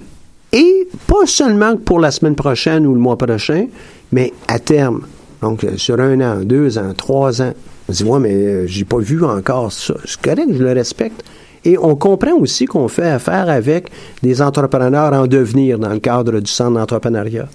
Et 0.53 0.87
pas 1.07 1.25
seulement 1.25 1.77
pour 1.77 1.99
la 1.99 2.11
semaine 2.11 2.35
prochaine 2.35 2.85
ou 2.85 2.93
le 2.93 2.99
mois 2.99 3.17
prochain, 3.17 3.67
mais 4.11 4.33
à 4.47 4.59
terme. 4.59 5.01
Donc, 5.41 5.63
euh, 5.63 5.77
sur 5.77 5.99
un 5.99 6.19
an, 6.21 6.41
deux 6.43 6.77
ans, 6.77 6.93
trois 6.95 7.41
ans. 7.41 7.53
On 7.89 7.91
dit, 7.91 8.03
ouais, 8.03 8.19
mais 8.19 8.33
euh, 8.33 8.67
j'ai 8.67 8.85
pas 8.85 8.99
vu 8.99 9.23
encore 9.23 9.71
ça. 9.71 9.95
C'est 10.05 10.21
correct, 10.21 10.49
je 10.53 10.63
le 10.63 10.73
respecte. 10.73 11.23
Et 11.65 11.77
on 11.77 11.95
comprend 11.95 12.33
aussi 12.33 12.65
qu'on 12.65 12.87
fait 12.87 13.09
affaire 13.09 13.49
avec 13.49 13.89
des 14.21 14.41
entrepreneurs 14.41 15.13
en 15.13 15.27
devenir 15.27 15.79
dans 15.79 15.89
le 15.89 15.99
cadre 15.99 16.39
du 16.39 16.51
centre 16.51 16.73
d'entrepreneuriat. 16.73 17.47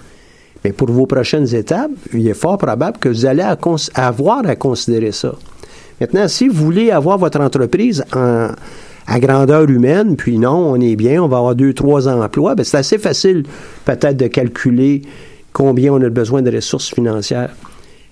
Pour 0.72 0.90
vos 0.90 1.06
prochaines 1.06 1.55
étapes, 1.55 1.90
il 2.12 2.26
est 2.28 2.34
fort 2.34 2.59
probable 2.59 2.98
que 2.98 3.09
vous 3.09 3.26
allez 3.26 3.44
avoir 3.94 4.47
à 4.47 4.56
considérer 4.56 5.12
ça. 5.12 5.34
Maintenant, 6.01 6.28
si 6.28 6.48
vous 6.48 6.64
voulez 6.64 6.90
avoir 6.90 7.18
votre 7.18 7.40
entreprise 7.40 8.05
en- 8.14 8.48
à 9.06 9.20
grandeur 9.20 9.68
humaine, 9.70 10.16
puis 10.16 10.36
non, 10.38 10.72
on 10.72 10.80
est 10.80 10.97
bien, 10.97 11.22
on 11.22 11.28
va 11.28 11.38
avoir 11.38 11.55
deux, 11.55 11.72
trois 11.72 12.09
emplois, 12.09 12.55
ben 12.55 12.64
c'est 12.64 12.76
assez 12.78 12.98
facile 12.98 13.44
peut-être 13.84 14.16
de 14.16 14.26
calculer 14.26 15.02
combien 15.52 15.93
on 15.93 16.02
a 16.02 16.09
besoin 16.10 16.43
de 16.43 16.51
ressources 16.55 16.93
financières. 16.93 17.51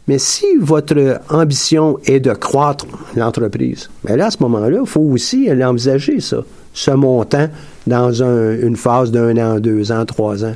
Mais 0.06 0.18
si 0.18 0.46
votre 0.60 1.20
ambition 1.30 1.98
est 2.04 2.20
de 2.20 2.32
croître 2.32 2.86
l'entreprise, 3.16 3.88
bien 4.04 4.16
là, 4.16 4.26
à 4.26 4.30
ce 4.30 4.36
moment-là, 4.40 4.78
il 4.82 4.86
faut 4.86 5.00
aussi 5.00 5.46
l'envisager, 5.46 6.20
ça, 6.20 6.38
ce 6.72 6.90
montant 6.90 7.48
dans 7.86 8.22
un- 8.22 8.52
une 8.58 8.76
phase 8.76 9.10
d'un 9.10 9.36
an, 9.38 9.58
deux 9.60 9.90
ans, 9.92 10.04
trois 10.04 10.44
ans. 10.44 10.54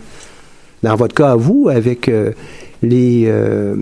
Dans 0.82 0.94
votre 0.94 1.14
cas, 1.14 1.32
à 1.32 1.36
vous, 1.36 1.68
avec 1.68 2.08
euh, 2.08 2.32
les, 2.82 3.24
euh, 3.26 3.76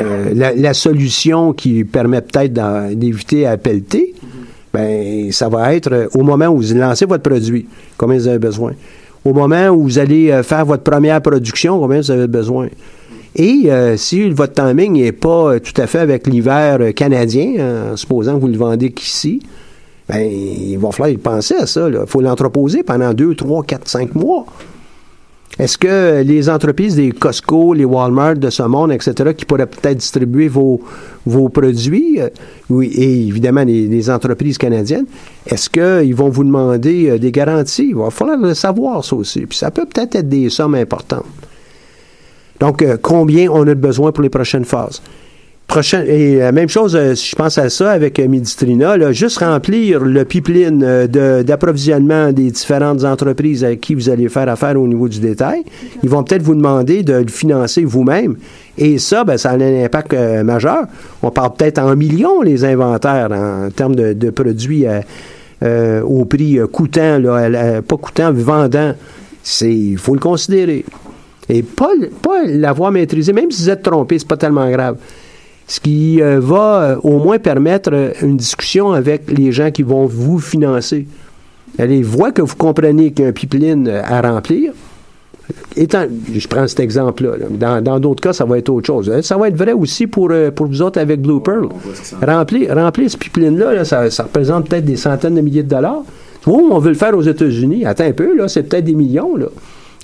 euh, 0.00 0.32
la, 0.34 0.74
solution 0.74 1.52
qui 1.52 1.84
permet 1.84 2.20
peut-être 2.20 2.94
d'éviter 2.94 3.46
à 3.46 3.56
pelleter, 3.56 4.14
ben, 4.72 5.30
ça 5.30 5.48
va 5.48 5.74
être 5.74 6.08
au 6.14 6.22
moment 6.22 6.46
où 6.46 6.62
vous 6.62 6.74
lancez 6.74 7.04
votre 7.04 7.22
produit, 7.22 7.66
combien 7.98 8.16
vous 8.16 8.28
avez 8.28 8.38
besoin. 8.38 8.72
Au 9.24 9.34
moment 9.34 9.68
où 9.68 9.82
vous 9.82 9.98
allez 9.98 10.40
faire 10.42 10.64
votre 10.64 10.82
première 10.82 11.20
production, 11.20 11.78
combien 11.78 12.00
vous 12.00 12.10
avez 12.10 12.26
besoin. 12.26 12.68
Et 13.36 13.68
si 13.96 14.30
votre 14.30 14.54
timing 14.54 14.94
n'est 14.94 15.12
pas 15.12 15.60
tout 15.60 15.78
à 15.80 15.86
fait 15.86 16.00
avec 16.00 16.26
l'hiver 16.26 16.92
canadien, 16.94 17.92
en 17.92 17.96
supposant 17.96 18.36
que 18.36 18.40
vous 18.40 18.48
le 18.48 18.56
vendez 18.56 18.90
qu'ici, 18.90 19.40
ben, 20.08 20.20
il 20.20 20.78
va 20.78 20.90
falloir 20.90 21.10
y 21.10 21.18
penser 21.18 21.54
à 21.54 21.66
ça. 21.66 21.88
Il 21.88 22.00
faut 22.06 22.20
l'entreposer 22.20 22.82
pendant 22.82 23.12
deux, 23.12 23.34
trois, 23.34 23.62
quatre, 23.62 23.88
cinq 23.88 24.14
mois. 24.14 24.46
Est-ce 25.58 25.76
que 25.76 26.22
les 26.22 26.48
entreprises 26.48 26.96
des 26.96 27.12
Costco, 27.12 27.74
les 27.74 27.84
Walmart 27.84 28.36
de 28.36 28.48
ce 28.48 28.62
monde, 28.62 28.90
etc., 28.90 29.34
qui 29.36 29.44
pourraient 29.44 29.66
peut-être 29.66 29.98
distribuer 29.98 30.48
vos, 30.48 30.80
vos 31.26 31.50
produits, 31.50 32.20
euh, 32.20 32.30
oui, 32.70 32.86
et 32.94 33.26
évidemment 33.26 33.62
les, 33.62 34.10
entreprises 34.10 34.56
canadiennes, 34.56 35.04
est-ce 35.46 35.68
qu'ils 35.68 36.14
vont 36.14 36.30
vous 36.30 36.44
demander 36.44 37.10
euh, 37.10 37.18
des 37.18 37.30
garanties? 37.30 37.88
Il 37.90 37.96
va 37.96 38.08
falloir 38.10 38.38
le 38.38 38.54
savoir, 38.54 39.04
ça 39.04 39.14
aussi. 39.14 39.44
Puis 39.46 39.58
ça 39.58 39.70
peut 39.70 39.84
peut-être 39.84 40.14
être 40.16 40.28
des 40.28 40.48
sommes 40.48 40.74
importantes. 40.74 41.26
Donc, 42.58 42.80
euh, 42.80 42.96
combien 43.00 43.50
on 43.50 43.66
a 43.66 43.74
besoin 43.74 44.10
pour 44.10 44.22
les 44.22 44.30
prochaines 44.30 44.64
phases? 44.64 45.02
Et 46.06 46.36
la 46.36 46.52
même 46.52 46.68
chose, 46.68 46.94
euh, 46.94 47.14
si 47.14 47.30
je 47.30 47.36
pense 47.36 47.56
à 47.56 47.70
ça 47.70 47.92
avec 47.92 48.18
euh, 48.18 48.28
Medistrina, 48.28 48.98
là, 48.98 49.12
juste 49.12 49.38
remplir 49.38 50.00
le 50.00 50.26
pipeline 50.26 50.84
euh, 50.84 51.42
d'approvisionnement 51.42 52.30
des 52.30 52.50
différentes 52.50 53.04
entreprises 53.04 53.64
avec 53.64 53.80
qui 53.80 53.94
vous 53.94 54.10
allez 54.10 54.28
faire 54.28 54.50
affaire 54.50 54.78
au 54.78 54.86
niveau 54.86 55.08
du 55.08 55.18
détail. 55.18 55.62
Ils 56.02 56.10
vont 56.10 56.24
peut-être 56.24 56.42
vous 56.42 56.54
demander 56.54 57.02
de 57.02 57.14
le 57.14 57.28
financer 57.28 57.84
vous-même. 57.84 58.36
Et 58.78 58.98
ça, 58.98 59.24
ben, 59.24 59.36
ça 59.36 59.50
a 59.50 59.54
un 59.54 59.84
impact 59.84 60.14
euh, 60.14 60.42
majeur. 60.44 60.86
On 61.22 61.30
parle 61.30 61.52
peut-être 61.54 61.78
en 61.78 61.94
millions 61.94 62.42
les 62.42 62.64
inventaires 62.64 63.30
en 63.32 63.70
termes 63.70 63.94
de, 63.94 64.30
produits 64.30 64.86
euh, 64.86 65.00
euh, 65.62 66.02
au 66.02 66.24
prix 66.24 66.58
euh, 66.58 66.66
coûtant, 66.66 67.22
à 67.24 67.82
pas 67.82 67.96
coûtant, 67.96 68.32
vendant. 68.32 68.94
Il 69.60 69.98
faut 69.98 70.14
le 70.14 70.20
considérer. 70.20 70.84
Et 71.48 71.62
pas, 71.62 71.90
pas 72.22 72.44
l'avoir 72.46 72.92
maîtrisé, 72.92 73.32
même 73.32 73.50
si 73.50 73.62
vous 73.62 73.70
êtes 73.70 73.82
trompé, 73.82 74.18
c'est 74.18 74.28
pas 74.28 74.36
tellement 74.36 74.70
grave. 74.70 74.96
Ce 75.72 75.80
qui 75.80 76.20
euh, 76.20 76.38
va 76.38 76.82
euh, 76.82 76.96
au 77.02 77.16
moins 77.16 77.38
permettre 77.38 77.88
euh, 77.94 78.10
une 78.20 78.36
discussion 78.36 78.92
avec 78.92 79.30
les 79.30 79.52
gens 79.52 79.70
qui 79.70 79.82
vont 79.82 80.04
vous 80.04 80.38
financer. 80.38 81.06
Allez, 81.78 82.02
voient 82.02 82.30
que 82.30 82.42
vous 82.42 82.56
comprenez 82.56 83.10
qu'il 83.10 83.24
y 83.24 83.26
a 83.26 83.30
un 83.30 83.32
pipeline 83.32 83.88
à 83.88 84.20
remplir. 84.20 84.74
Étant, 85.74 86.04
je 86.30 86.46
prends 86.46 86.68
cet 86.68 86.80
exemple-là. 86.80 87.36
là. 87.58 87.80
Dans 87.80 87.98
d'autres 87.98 88.20
cas, 88.20 88.34
ça 88.34 88.44
va 88.44 88.58
être 88.58 88.68
autre 88.68 88.86
chose. 88.86 89.22
Ça 89.22 89.38
va 89.38 89.48
être 89.48 89.56
vrai 89.56 89.72
aussi 89.72 90.06
pour, 90.06 90.30
pour 90.54 90.66
vous 90.66 90.82
autres 90.82 91.00
avec 91.00 91.22
Blue 91.22 91.40
Pearl. 91.40 91.70
Remplir, 92.20 92.74
remplir 92.74 93.10
ce 93.10 93.16
pipeline-là, 93.16 93.72
là, 93.72 93.84
ça, 93.86 94.10
ça 94.10 94.24
représente 94.24 94.68
peut-être 94.68 94.84
des 94.84 94.96
centaines 94.96 95.36
de 95.36 95.40
milliers 95.40 95.62
de 95.62 95.70
dollars. 95.70 96.02
Vois, 96.44 96.62
on 96.70 96.80
veut 96.80 96.90
le 96.90 96.96
faire 96.96 97.16
aux 97.16 97.22
États-Unis. 97.22 97.86
Attends 97.86 98.04
un 98.04 98.12
peu, 98.12 98.36
là, 98.36 98.46
c'est 98.46 98.64
peut-être 98.64 98.84
des 98.84 98.94
millions. 98.94 99.36
Là. 99.36 99.46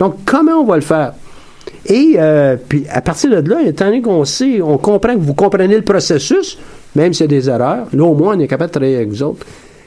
Donc, 0.00 0.14
comment 0.24 0.62
on 0.62 0.64
va 0.64 0.76
le 0.76 0.80
faire? 0.80 1.12
Et 1.88 2.16
euh, 2.18 2.56
puis, 2.68 2.84
à 2.90 3.00
partir 3.00 3.30
de 3.30 3.48
là, 3.48 3.62
étant 3.62 3.86
donné 3.86 4.02
qu'on 4.02 4.24
sait, 4.24 4.60
on 4.60 4.76
comprend 4.76 5.14
que 5.14 5.20
vous 5.20 5.34
comprenez 5.34 5.74
le 5.74 5.82
processus, 5.82 6.58
même 6.94 7.14
s'il 7.14 7.24
y 7.24 7.24
a 7.24 7.28
des 7.28 7.48
erreurs, 7.48 7.86
là, 7.92 8.04
au 8.04 8.14
moins, 8.14 8.36
on 8.36 8.40
est 8.40 8.46
capable 8.46 8.68
de 8.68 8.72
travailler 8.72 8.96
avec 8.96 9.08
vous 9.08 9.22
autres. 9.22 9.46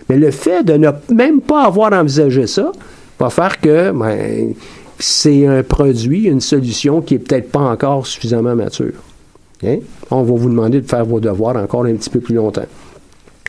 Mais 0.09 0.17
le 0.17 0.31
fait 0.31 0.63
de 0.63 0.73
ne 0.73 0.89
même 1.13 1.41
pas 1.41 1.65
avoir 1.65 1.93
envisagé 1.93 2.47
ça 2.47 2.71
va 3.19 3.29
faire 3.29 3.61
que 3.61 3.91
ben, 3.91 4.53
c'est 4.97 5.45
un 5.45 5.61
produit, 5.61 6.23
une 6.23 6.41
solution 6.41 7.01
qui 7.01 7.15
est 7.15 7.19
peut-être 7.19 7.51
pas 7.51 7.59
encore 7.59 8.07
suffisamment 8.07 8.55
mature. 8.55 8.93
Hein? 9.63 9.77
On 10.09 10.23
va 10.23 10.33
vous 10.33 10.49
demander 10.49 10.81
de 10.81 10.87
faire 10.87 11.05
vos 11.05 11.19
devoirs 11.19 11.55
encore 11.55 11.85
un 11.85 11.93
petit 11.93 12.09
peu 12.09 12.19
plus 12.19 12.33
longtemps. 12.33 12.65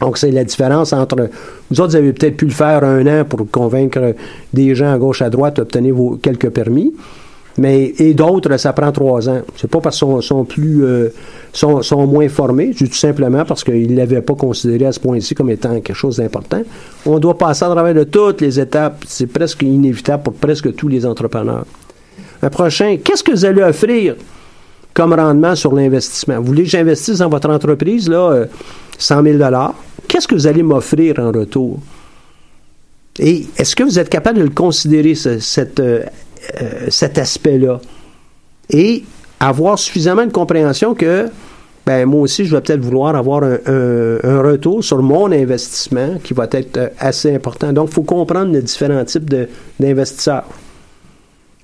Donc, 0.01 0.19
c'est 0.19 0.31
la 0.31 0.45
différence 0.45 0.93
entre. 0.93 1.31
Vous 1.71 1.81
autres, 1.81 1.91
vous 1.91 1.97
avez 1.97 2.13
peut-être 2.13 2.37
pu 2.37 2.45
le 2.45 2.51
faire 2.51 2.85
un 2.85 3.07
an 3.07 3.25
pour 3.25 3.49
convaincre 3.51 4.15
des 4.53 4.75
gens 4.75 4.93
à 4.93 4.99
gauche, 4.99 5.23
à 5.23 5.31
droite, 5.31 5.59
obtenir 5.59 5.95
vos 5.95 6.17
quelques 6.17 6.51
permis. 6.51 6.93
Mais, 7.59 7.93
et 7.99 8.15
d'autres, 8.15 8.57
ça 8.57 8.73
prend 8.73 8.91
trois 8.93 9.29
ans. 9.29 9.43
C'est 9.57 9.71
pas 9.71 9.81
parce 9.81 9.99
qu'ils 9.99 10.23
sont, 10.23 10.45
plus, 10.45 10.85
euh, 10.85 11.09
sont, 11.53 11.83
sont 11.83 12.07
moins 12.07 12.29
formés, 12.31 12.71
tout 12.77 12.87
simplement 12.93 13.45
parce 13.45 13.63
qu'ils 13.63 13.91
ne 13.93 13.97
l'avaient 13.97 14.23
pas 14.23 14.35
considéré 14.35 14.87
à 14.87 14.93
ce 14.93 14.99
point-ci 15.01 15.35
comme 15.35 15.51
étant 15.51 15.79
quelque 15.81 15.93
chose 15.95 16.17
d'important. 16.17 16.63
On 17.05 17.19
doit 17.19 17.37
passer 17.37 17.65
à 17.65 17.69
travers 17.69 17.95
de 17.95 18.05
toutes 18.05 18.41
les 18.41 18.59
étapes. 18.59 19.05
C'est 19.07 19.27
presque 19.27 19.63
inévitable 19.63 20.23
pour 20.23 20.33
presque 20.33 20.75
tous 20.75 20.89
les 20.89 21.05
entrepreneurs. 21.05 21.67
Un 22.43 22.49
prochain, 22.51 22.97
qu'est-ce 23.05 23.23
que 23.23 23.33
vous 23.33 23.45
allez 23.45 23.63
offrir 23.63 24.17
comme 24.95 25.13
rendement 25.13 25.55
sur 25.55 25.75
l'investissement? 25.75 26.39
Vous 26.39 26.47
voulez 26.47 26.63
que 26.65 26.71
j'investisse 26.71 27.19
dans 27.19 27.29
votre 27.29 27.51
entreprise, 27.51 28.09
là, 28.09 28.31
euh, 28.33 28.47
100 28.99 29.23
000 29.23 29.39
Qu'est-ce 30.09 30.27
que 30.27 30.35
vous 30.35 30.47
allez 30.47 30.63
m'offrir 30.63 31.19
en 31.19 31.31
retour? 31.31 31.79
Et 33.19 33.47
est-ce 33.59 33.77
que 33.77 33.83
vous 33.83 33.99
êtes 33.99 34.09
capable 34.09 34.39
de 34.39 34.45
le 34.45 34.51
considérer, 34.51 35.15
ce- 35.15 35.39
cette, 35.39 35.81
euh, 35.81 36.03
euh, 36.61 36.87
cet 36.89 37.19
aspect-là? 37.19 37.81
Et 38.71 39.05
avoir 39.41 39.79
suffisamment 39.79 40.25
de 40.25 40.33
compréhension 40.33 40.95
que, 40.95 41.29
ben, 41.85 42.07
moi 42.07 42.23
aussi, 42.23 42.45
je 42.45 42.55
vais 42.55 42.61
peut-être 42.61 42.81
vouloir 42.81 43.17
avoir 43.17 43.43
un, 43.43 44.43
retour 44.43 44.85
sur 44.85 45.03
mon 45.03 45.33
investissement 45.33 46.19
qui 46.23 46.33
va 46.33 46.47
être 46.53 46.77
euh, 46.77 46.89
assez 46.99 47.35
important. 47.35 47.73
Donc, 47.73 47.89
il 47.91 47.95
faut 47.95 48.03
comprendre 48.03 48.53
les 48.53 48.62
différents 48.62 49.05
types 49.05 49.29
d'investisseurs. 49.81 50.45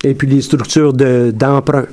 Et 0.03 0.13
puis 0.13 0.27
les 0.27 0.41
structures 0.41 0.93
de- 0.93 1.31
d'emprunt. 1.35 1.85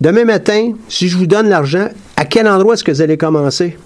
Demain 0.00 0.24
matin, 0.24 0.72
si 0.88 1.08
je 1.08 1.16
vous 1.16 1.26
donne 1.26 1.48
l'argent, 1.48 1.88
à 2.16 2.24
quel 2.24 2.48
endroit 2.48 2.74
est-ce 2.74 2.82
que 2.82 2.90
vous 2.90 3.02
allez 3.02 3.16
commencer? 3.16 3.76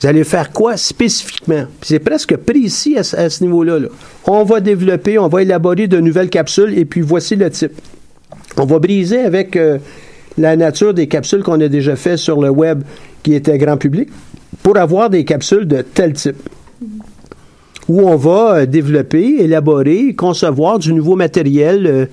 Vous 0.00 0.06
allez 0.06 0.24
faire 0.24 0.52
quoi 0.52 0.76
spécifiquement? 0.76 1.64
C'est 1.80 1.98
presque 2.00 2.36
précis 2.36 2.96
à, 2.98 3.02
ce- 3.02 3.42
niveau-là. 3.42 3.78
là. 3.78 3.88
On 4.26 4.44
va 4.44 4.60
développer, 4.60 5.18
on 5.18 5.28
va 5.28 5.40
élaborer 5.42 5.86
de 5.88 5.98
nouvelles 5.98 6.28
capsules 6.28 6.76
et 6.78 6.84
puis 6.84 7.00
voici 7.00 7.34
le 7.34 7.50
type. 7.50 7.72
On 8.58 8.66
va 8.66 8.78
briser 8.78 9.20
avec 9.20 9.56
euh, 9.56 9.78
la 10.36 10.54
nature 10.56 10.92
des 10.92 11.06
capsules 11.06 11.42
qu'on 11.42 11.60
a 11.60 11.68
déjà 11.68 11.96
fait 11.96 12.16
sur 12.18 12.40
le 12.42 12.50
web 12.50 12.82
qui 13.22 13.34
était 13.34 13.56
grand 13.56 13.78
public 13.78 14.08
pour 14.62 14.76
avoir 14.76 15.08
des 15.08 15.24
capsules 15.24 15.66
de 15.66 15.80
tel 15.82 16.12
type 16.12 16.36
où 17.88 18.00
on 18.00 18.16
va 18.16 18.56
euh, 18.56 18.66
développer, 18.66 19.36
élaborer, 19.40 20.14
concevoir 20.14 20.78
du 20.78 20.92
nouveau 20.92 21.16
matériel 21.16 22.08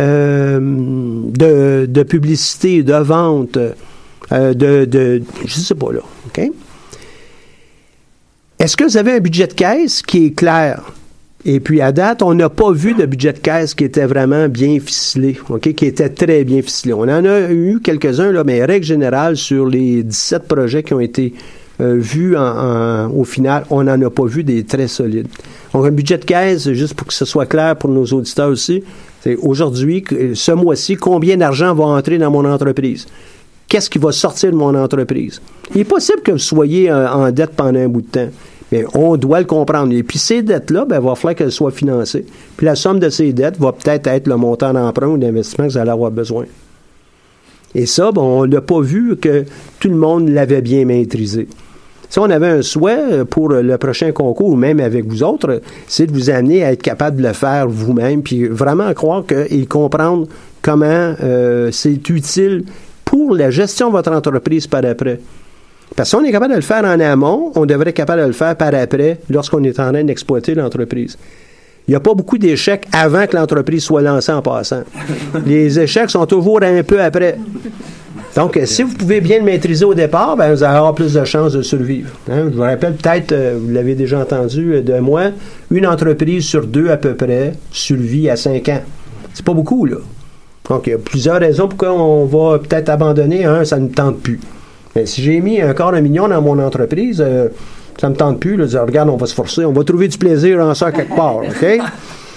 euh, 0.00 0.60
de, 0.60 1.86
de 1.86 2.02
publicité, 2.02 2.82
de 2.82 2.94
vente, 2.94 3.56
euh, 4.32 4.54
de, 4.54 4.84
de, 4.84 5.22
je 5.44 5.54
sais 5.54 5.74
pas 5.74 5.92
là, 5.92 6.00
OK? 6.26 6.50
Est-ce 8.58 8.76
que 8.76 8.82
vous 8.82 8.96
avez 8.96 9.12
un 9.12 9.20
budget 9.20 9.46
de 9.46 9.52
caisse 9.52 10.02
qui 10.02 10.26
est 10.26 10.30
clair? 10.30 10.82
Et 11.44 11.60
puis, 11.60 11.80
à 11.80 11.92
date, 11.92 12.22
on 12.22 12.34
n'a 12.34 12.48
pas 12.48 12.72
vu 12.72 12.92
de 12.92 13.06
budget 13.06 13.32
de 13.32 13.38
caisse 13.38 13.72
qui 13.72 13.84
était 13.84 14.06
vraiment 14.06 14.48
bien 14.48 14.80
ficelé, 14.80 15.38
OK? 15.48 15.72
Qui 15.74 15.86
était 15.86 16.08
très 16.08 16.42
bien 16.42 16.60
ficelé. 16.60 16.92
On 16.92 17.02
en 17.02 17.24
a 17.24 17.52
eu 17.52 17.78
quelques-uns, 17.80 18.32
là, 18.32 18.42
mais 18.42 18.64
règle 18.64 18.84
générale, 18.84 19.36
sur 19.36 19.66
les 19.66 20.02
17 20.02 20.48
projets 20.48 20.82
qui 20.82 20.92
ont 20.92 20.98
été 20.98 21.34
euh, 21.80 21.98
vus 21.98 22.36
au 22.36 23.24
final, 23.24 23.64
on 23.70 23.84
n'en 23.84 24.02
a 24.02 24.10
pas 24.10 24.26
vu 24.26 24.42
des 24.42 24.64
très 24.64 24.88
solides. 24.88 25.28
Donc, 25.72 25.86
un 25.86 25.92
budget 25.92 26.18
de 26.18 26.24
caisse, 26.24 26.68
juste 26.72 26.94
pour 26.94 27.06
que 27.06 27.14
ce 27.14 27.24
soit 27.24 27.46
clair 27.46 27.76
pour 27.76 27.90
nos 27.90 28.06
auditeurs 28.06 28.48
aussi, 28.48 28.82
c'est 29.22 29.36
aujourd'hui, 29.36 30.02
ce 30.34 30.50
mois-ci, 30.50 30.96
combien 30.96 31.36
d'argent 31.36 31.72
va 31.76 31.84
entrer 31.84 32.18
dans 32.18 32.32
mon 32.32 32.44
entreprise? 32.44 33.06
Qu'est-ce 33.68 33.90
qui 33.90 33.98
va 33.98 34.12
sortir 34.12 34.50
de 34.50 34.56
mon 34.56 34.74
entreprise? 34.74 35.42
Il 35.74 35.82
est 35.82 35.84
possible 35.84 36.22
que 36.22 36.32
vous 36.32 36.38
soyez 36.38 36.90
euh, 36.90 37.08
en 37.10 37.30
dette 37.30 37.50
pendant 37.50 37.78
un 37.78 37.88
bout 37.88 38.00
de 38.00 38.06
temps. 38.06 38.28
Mais 38.72 38.84
on 38.94 39.16
doit 39.16 39.40
le 39.40 39.46
comprendre. 39.46 39.92
Et 39.92 40.02
puis 40.02 40.18
ces 40.18 40.42
dettes-là, 40.42 40.84
ben, 40.84 41.00
il 41.00 41.06
va 41.06 41.14
falloir 41.14 41.34
qu'elles 41.34 41.52
soient 41.52 41.70
financées. 41.70 42.26
Puis 42.56 42.66
la 42.66 42.74
somme 42.74 42.98
de 42.98 43.08
ces 43.08 43.32
dettes 43.32 43.58
va 43.58 43.72
peut-être 43.72 44.06
être 44.06 44.26
le 44.26 44.36
montant 44.36 44.72
d'emprunt 44.72 45.08
ou 45.08 45.18
d'investissement 45.18 45.66
que 45.66 45.72
vous 45.72 45.78
allez 45.78 45.90
avoir 45.90 46.10
besoin. 46.10 46.44
Et 47.74 47.86
ça, 47.86 48.12
ben, 48.12 48.22
on 48.22 48.46
n'a 48.46 48.60
pas 48.60 48.80
vu 48.80 49.16
que 49.16 49.44
tout 49.80 49.88
le 49.88 49.96
monde 49.96 50.28
l'avait 50.28 50.62
bien 50.62 50.84
maîtrisé. 50.84 51.48
Si 52.10 52.18
on 52.18 52.24
avait 52.24 52.48
un 52.48 52.62
souhait 52.62 53.12
euh, 53.12 53.24
pour 53.24 53.50
le 53.50 53.76
prochain 53.76 54.12
concours, 54.12 54.48
ou 54.48 54.56
même 54.56 54.80
avec 54.80 55.06
vous 55.06 55.22
autres, 55.22 55.50
euh, 55.50 55.58
c'est 55.86 56.06
de 56.06 56.12
vous 56.12 56.30
amener 56.30 56.64
à 56.64 56.72
être 56.72 56.82
capable 56.82 57.18
de 57.18 57.26
le 57.26 57.34
faire 57.34 57.68
vous-même, 57.68 58.22
puis 58.22 58.46
vraiment 58.46 58.92
croire 58.94 59.26
que, 59.26 59.46
et 59.52 59.66
comprendre 59.66 60.26
comment 60.62 61.14
euh, 61.22 61.70
c'est 61.70 62.08
utile 62.08 62.64
pour 63.04 63.34
la 63.34 63.50
gestion 63.50 63.88
de 63.88 63.92
votre 63.92 64.12
entreprise 64.12 64.66
par 64.66 64.84
après. 64.84 65.20
Parce 65.96 66.10
que 66.10 66.16
si 66.16 66.22
on 66.22 66.24
est 66.24 66.32
capable 66.32 66.52
de 66.52 66.56
le 66.56 66.62
faire 66.62 66.84
en 66.84 67.00
amont, 67.00 67.52
on 67.54 67.66
devrait 67.66 67.90
être 67.90 67.96
capable 67.96 68.22
de 68.22 68.26
le 68.26 68.32
faire 68.32 68.56
par 68.56 68.74
après 68.74 69.18
lorsqu'on 69.30 69.62
est 69.64 69.78
en 69.80 69.92
train 69.92 70.04
d'exploiter 70.04 70.54
l'entreprise. 70.54 71.18
Il 71.88 71.92
n'y 71.92 71.96
a 71.96 72.00
pas 72.00 72.12
beaucoup 72.12 72.36
d'échecs 72.36 72.86
avant 72.92 73.26
que 73.26 73.34
l'entreprise 73.34 73.82
soit 73.82 74.02
lancée 74.02 74.32
en 74.32 74.42
passant. 74.42 74.82
Les 75.46 75.80
échecs 75.80 76.10
sont 76.10 76.26
toujours 76.26 76.62
un 76.62 76.82
peu 76.82 77.00
après. 77.00 77.38
Donc, 78.36 78.56
euh, 78.58 78.66
si 78.66 78.82
vous 78.82 78.92
pouvez 78.94 79.22
bien 79.22 79.38
le 79.38 79.44
maîtriser 79.44 79.86
au 79.86 79.94
départ, 79.94 80.36
ben, 80.36 80.52
vous 80.52 80.62
allez 80.62 80.76
avoir 80.76 80.94
plus 80.94 81.14
de 81.14 81.24
chances 81.24 81.54
de 81.54 81.62
survivre. 81.62 82.10
Hein? 82.30 82.50
Je 82.50 82.56
vous 82.56 82.62
rappelle 82.62 82.94
peut-être, 82.94 83.32
euh, 83.32 83.58
vous 83.58 83.72
l'avez 83.72 83.94
déjà 83.94 84.20
entendu 84.20 84.74
euh, 84.74 84.82
de 84.82 84.98
moi, 84.98 85.30
une 85.70 85.86
entreprise 85.86 86.44
sur 86.44 86.66
deux 86.66 86.90
à 86.90 86.98
peu 86.98 87.14
près 87.14 87.54
survit 87.72 88.28
à 88.28 88.36
cinq 88.36 88.68
ans. 88.68 88.82
C'est 89.32 89.44
pas 89.44 89.54
beaucoup, 89.54 89.86
là. 89.86 89.96
Donc, 90.68 90.86
il 90.86 90.90
y 90.90 90.94
a 90.94 90.98
plusieurs 90.98 91.40
raisons 91.40 91.68
pourquoi 91.68 91.94
on 91.94 92.26
va 92.26 92.58
peut-être 92.58 92.90
abandonner. 92.90 93.46
Un, 93.46 93.64
ça 93.64 93.78
ne 93.78 93.88
tente 93.88 94.20
plus. 94.20 94.38
Mais 94.98 95.06
si 95.06 95.22
j'ai 95.22 95.40
mis 95.40 95.60
un 95.60 95.74
quart 95.74 95.92
de 95.92 96.00
million 96.00 96.26
dans 96.26 96.42
mon 96.42 96.58
entreprise, 96.58 97.22
euh, 97.24 97.48
ça 98.00 98.08
ne 98.08 98.14
me 98.14 98.18
tente 98.18 98.40
plus. 98.40 98.56
Là, 98.56 98.64
de 98.64 98.70
dire, 98.70 98.82
regarde, 98.82 99.08
on 99.08 99.16
va 99.16 99.26
se 99.26 99.34
forcer, 99.34 99.64
on 99.64 99.70
va 99.70 99.84
trouver 99.84 100.08
du 100.08 100.18
plaisir 100.18 100.58
en 100.58 100.74
ça 100.74 100.90
quelque 100.90 101.14
part. 101.14 101.36
OK? 101.36 101.78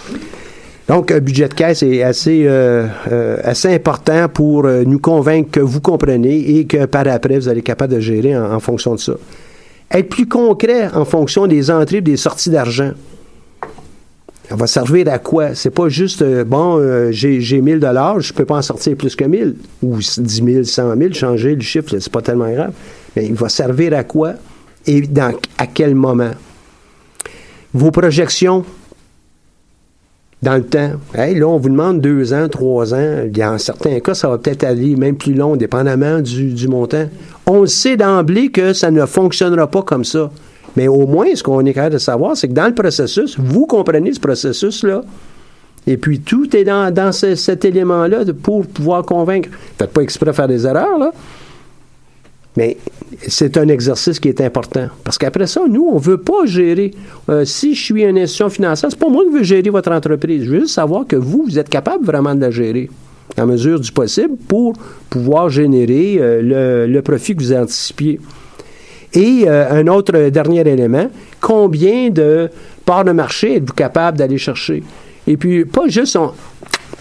Donc, 0.88 1.10
un 1.10 1.20
budget 1.20 1.48
de 1.48 1.56
caisse 1.56 1.82
est 1.82 2.04
assez, 2.04 2.44
euh, 2.46 2.86
euh, 3.12 3.38
assez 3.44 3.74
important 3.74 4.28
pour 4.30 4.66
euh, 4.66 4.84
nous 4.86 5.00
convaincre 5.00 5.50
que 5.50 5.60
vous 5.60 5.82
comprenez 5.82 6.58
et 6.58 6.66
que 6.66 6.86
par 6.86 7.08
après, 7.08 7.40
vous 7.40 7.48
allez 7.48 7.62
être 7.62 7.66
capable 7.66 7.96
de 7.96 8.00
gérer 8.00 8.38
en, 8.38 8.54
en 8.54 8.60
fonction 8.60 8.94
de 8.94 9.00
ça. 9.00 9.14
Être 9.92 10.10
plus 10.10 10.28
concret 10.28 10.88
en 10.94 11.06
fonction 11.06 11.48
des 11.48 11.72
entrées 11.72 11.98
et 11.98 12.02
des 12.02 12.18
sorties 12.18 12.52
d'argent. 12.52 12.92
Ça 14.50 14.56
va 14.56 14.68
servir 14.68 15.08
à 15.08 15.20
quoi? 15.20 15.56
C'est 15.56 15.70
pas 15.70 15.88
juste, 15.88 16.22
euh, 16.22 16.44
bon, 16.44 16.78
euh, 16.78 17.12
j'ai, 17.12 17.40
j'ai 17.40 17.62
1000 17.62 17.80
dollars, 17.80 18.20
je 18.20 18.34
peux 18.34 18.46
pas 18.46 18.58
en 18.58 18.62
sortir 18.62 18.98
plus 18.98 19.16
que 19.16 19.24
1000, 19.24 19.56
ou 19.82 19.98
10 19.98 20.18
000, 20.18 20.64
100 20.64 20.98
000, 20.98 21.14
changer 21.14 21.56
le 21.56 21.62
chiffre, 21.62 21.98
c'est 21.98 22.12
pas 22.12 22.22
tellement 22.22 22.52
grave. 22.52 22.74
Mais 23.16 23.26
il 23.26 23.34
va 23.34 23.50
servir 23.50 23.94
à 23.94 24.04
quoi? 24.04 24.34
Et 24.86 25.02
dans, 25.02 25.34
à 25.58 25.68
quel 25.68 25.96
moment? 25.96 26.32
Vos 27.74 27.92
projections? 27.92 28.66
Dans 30.42 30.56
le 30.56 30.64
temps. 30.64 30.94
Là, 31.14 31.48
on 31.48 31.58
vous 31.58 31.70
demande 31.70 32.02
deux 32.02 32.34
ans, 32.34 32.50
trois 32.50 32.96
ans. 32.96 33.26
Dans 33.30 33.60
certains 33.60 34.00
cas, 34.00 34.16
ça 34.16 34.28
va 34.28 34.40
peut-être 34.40 34.64
aller 34.64 34.96
même 34.96 35.16
plus 35.16 35.36
long, 35.36 35.56
dépendamment 35.56 36.20
du, 36.20 36.54
du 36.54 36.68
montant. 36.68 37.08
On 37.46 37.68
sait 37.68 37.96
d'emblée 37.96 38.50
que 38.50 38.74
ça 38.74 38.90
ne 38.90 39.06
fonctionnera 39.06 39.68
pas 39.68 39.84
comme 39.84 40.04
ça. 40.04 40.32
Mais 40.76 40.88
au 40.88 41.06
moins, 41.08 41.28
ce 41.36 41.44
qu'on 41.44 41.66
est 41.66 41.74
capable 41.74 41.94
de 41.94 42.00
savoir, 42.00 42.38
c'est 42.38 42.48
que 42.48 42.54
dans 42.54 42.68
le 42.68 42.74
processus, 42.74 43.38
vous 43.38 43.66
comprenez 43.66 44.14
ce 44.14 44.20
processus-là. 44.20 45.04
Et 45.88 45.98
puis, 45.98 46.20
tout 46.20 46.56
est 46.56 46.64
dans, 46.64 46.94
dans 46.94 47.12
ce- 47.12 47.36
cet 47.36 47.66
élément-là 47.66 48.20
pour 48.42 48.66
pouvoir 48.68 49.04
convaincre. 49.04 49.50
Faites 49.78 49.92
pas 49.92 50.02
exprès 50.02 50.32
faire 50.32 50.48
des 50.48 50.66
erreurs, 50.66 50.98
là. 50.98 51.12
Mais 52.58 52.78
c'est 53.28 53.56
un 53.58 53.68
exercice 53.70 54.20
qui 54.20 54.28
est 54.28 54.42
important. 54.42 54.88
Parce 55.06 55.18
qu'après 55.18 55.48
ça, 55.48 55.62
nous, 55.70 55.88
on 55.90 55.96
ne 55.96 56.00
veut 56.02 56.18
pas 56.18 56.46
gérer. 56.46 56.92
Euh, 57.30 57.46
si 57.46 57.74
je 57.74 57.82
suis 57.82 58.04
une 58.04 58.18
institution 58.18 58.50
financière, 58.50 58.90
c'est 58.92 59.00
pas 59.00 59.08
moi 59.10 59.24
qui 59.26 59.32
veux 59.32 59.44
gérer 59.44 59.70
votre 59.70 59.92
entreprise. 59.92 60.44
Je 60.44 60.52
veux 60.52 60.60
juste 60.60 60.74
savoir 60.76 61.08
que 61.08 61.16
vous, 61.16 61.44
vous 61.46 61.58
êtes 61.58 61.70
capable 61.70 62.06
vraiment 62.06 62.36
de 62.36 62.42
la 62.42 62.52
gérer 62.52 62.90
à 63.38 63.46
mesure 63.46 63.80
du 63.80 63.90
possible 63.94 64.36
pour 64.50 64.74
pouvoir 65.10 65.50
générer 65.50 66.18
euh, 66.20 66.86
le, 66.88 66.92
le 66.94 67.02
profit 67.02 67.34
que 67.36 67.42
vous 67.42 67.54
anticipiez. 67.54 68.20
Et 69.14 69.44
euh, 69.46 69.82
un 69.82 69.88
autre 69.88 70.30
dernier 70.30 70.62
élément, 70.62 71.10
combien 71.40 72.10
de 72.10 72.50
parts 72.86 73.04
de 73.04 73.12
marché 73.12 73.58
êtes-vous 73.58 73.74
capable 73.74 74.18
d'aller 74.18 74.38
chercher? 74.38 74.84
Et 75.28 75.38
puis, 75.38 75.66
pas 75.66 75.88
juste 75.88 76.18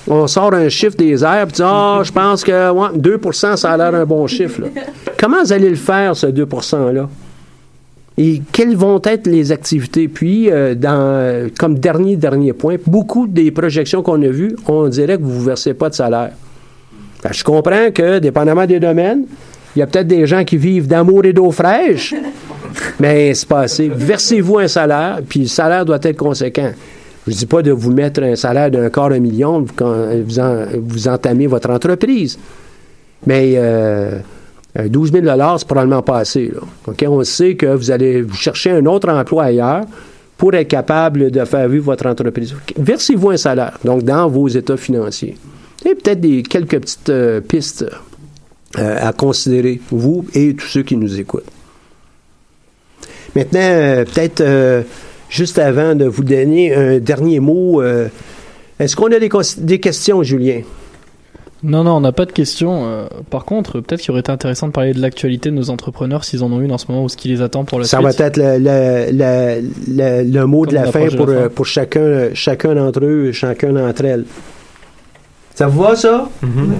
on, 0.08 0.26
sort 0.26 0.54
un 0.54 0.68
chiffre 0.68 0.96
des 0.96 1.22
airs 1.22 1.46
et 1.48 1.52
dit 1.52 1.62
Ah, 1.64 2.00
je 2.02 2.10
pense 2.10 2.42
que 2.42 2.70
ouais, 2.70 2.98
2% 2.98 3.56
ça 3.56 3.72
a 3.72 3.76
l'air 3.76 3.94
un 3.94 4.04
bon 4.04 4.26
chiffre. 4.26 4.62
là. 4.62 4.68
Comment 5.18 5.42
vous 5.42 5.52
allez 5.52 5.70
le 5.70 5.76
faire, 5.76 6.16
ce 6.16 6.26
2 6.26 6.44
%-là? 6.44 7.08
Et 8.18 8.42
quelles 8.52 8.76
vont 8.76 9.00
être 9.04 9.26
les 9.26 9.52
activités? 9.52 10.08
Puis, 10.08 10.50
euh, 10.50 10.74
dans, 10.74 11.48
comme 11.58 11.78
dernier, 11.78 12.16
dernier 12.16 12.52
point, 12.52 12.76
beaucoup 12.86 13.26
des 13.26 13.50
projections 13.50 14.02
qu'on 14.02 14.20
a 14.22 14.28
vues, 14.28 14.56
on 14.66 14.88
dirait 14.88 15.16
que 15.16 15.22
vous 15.22 15.40
ne 15.40 15.46
versez 15.46 15.74
pas 15.74 15.88
de 15.88 15.94
salaire. 15.94 16.32
Que 17.22 17.32
je 17.32 17.44
comprends 17.44 17.90
que, 17.94 18.18
dépendamment 18.18 18.66
des 18.66 18.80
domaines, 18.80 19.24
il 19.76 19.78
y 19.78 19.82
a 19.82 19.86
peut-être 19.86 20.06
des 20.08 20.26
gens 20.26 20.44
qui 20.44 20.56
vivent 20.56 20.86
d'amour 20.88 21.24
et 21.24 21.32
d'eau 21.32 21.50
fraîche, 21.50 22.14
mais 23.00 23.34
c'est 23.34 23.48
pas 23.48 23.60
assez. 23.60 23.88
Versez-vous 23.88 24.58
un 24.58 24.68
salaire, 24.68 25.20
puis 25.28 25.40
le 25.40 25.46
salaire 25.46 25.84
doit 25.84 25.98
être 26.02 26.16
conséquent. 26.16 26.70
Je 27.26 27.32
ne 27.32 27.36
dis 27.36 27.46
pas 27.46 27.62
de 27.62 27.70
vous 27.70 27.92
mettre 27.92 28.22
un 28.22 28.34
salaire 28.34 28.70
d'un 28.70 28.88
quart 28.90 29.10
de 29.10 29.18
million 29.18 29.64
quand 29.76 29.94
vous, 30.24 30.38
en- 30.40 30.64
vous 30.80 31.06
entamez 31.08 31.46
votre 31.46 31.70
entreprise. 31.70 32.38
Mais 33.26 33.52
euh, 33.56 34.18
Euh, 34.78 34.88
12 34.88 35.10
000 35.12 35.26
c'est 35.58 35.66
probablement 35.66 36.00
pas 36.00 36.18
assez. 36.18 36.52
Là. 36.54 37.08
On 37.08 37.24
sait 37.24 37.56
que 37.56 37.66
vous 37.66 37.90
allez 37.90 38.22
vous 38.22 38.36
chercher 38.36 38.70
un 38.70 38.86
autre 38.86 39.08
emploi 39.10 39.42
ailleurs 39.46 39.82
pour 40.38 40.54
être 40.54 40.68
capable 40.68 41.32
de 41.32 41.44
faire 41.44 41.68
vivre 41.68 41.86
votre 41.86 42.06
entreprise. 42.06 42.54
Versez-vous 42.78 43.30
un 43.30 43.36
salaire, 43.36 43.76
donc 43.84 44.04
dans 44.04 44.28
vos 44.28 44.46
états 44.46 44.76
financiers. 44.76 45.36
Et 45.84 45.96
peut-être 45.96 46.20
des 46.20 46.44
quelques 46.44 46.78
petites 46.78 47.08
euh, 47.08 47.40
pistes 47.40 47.84
euh, 48.78 48.96
à 49.00 49.12
considérer, 49.12 49.80
vous 49.90 50.26
et 50.34 50.54
tous 50.54 50.66
ceux 50.66 50.82
qui 50.82 50.96
nous 50.96 51.18
écoutent. 51.18 51.44
Maintenant, 53.34 53.60
euh, 53.62 54.04
peut-être 54.04 54.40
euh, 54.40 54.82
juste 55.28 55.58
avant 55.58 55.94
de 55.94 56.04
vous 56.04 56.24
donner 56.24 56.74
un 56.74 56.98
dernier 56.98 57.40
mot, 57.40 57.82
est-ce 58.78 58.96
qu'on 58.96 59.12
a 59.12 59.18
des, 59.18 59.78
questions, 59.78 60.22
Julien? 60.22 60.62
Non, 61.62 61.84
non, 61.84 61.96
on 61.96 62.00
n'a 62.00 62.12
pas 62.12 62.24
de 62.24 62.32
questions. 62.32 63.06
Par 63.28 63.44
contre, 63.44 63.80
peut-être 63.80 64.00
qu'il 64.00 64.10
aurait 64.12 64.20
été 64.20 64.32
intéressant 64.32 64.66
de 64.68 64.72
parler 64.72 64.94
de 64.94 65.00
l'actualité 65.02 65.50
de 65.50 65.54
nos 65.54 65.68
entrepreneurs 65.68 66.24
s'ils 66.24 66.42
en 66.42 66.50
ont 66.50 66.60
une 66.62 66.72
en 66.72 66.78
ce 66.78 66.86
moment 66.88 67.04
ou 67.04 67.08
ce 67.10 67.16
qui 67.18 67.28
les 67.28 67.42
attend 67.42 67.64
pour 67.64 67.78
la 67.78 67.84
Ça 67.84 67.98
suite. 67.98 68.18
va 68.18 68.26
être 68.26 68.38
le, 68.38 68.56
le- 69.12 70.22
le- 70.32 70.46
mot 70.46 70.64
de 70.64 70.74
la 70.74 70.86
fin 70.86 71.06
pour, 71.08 71.26
la 71.26 71.42
fin. 71.42 71.48
pour 71.50 71.66
chacun, 71.66 72.30
chacun 72.32 72.74
d'entre 72.74 73.04
eux, 73.04 73.32
chacun 73.32 73.74
d'entre 73.74 74.04
elles. 74.06 74.24
Ça 75.60 75.66
vous 75.66 75.82
va, 75.82 75.94
ça? 75.94 76.26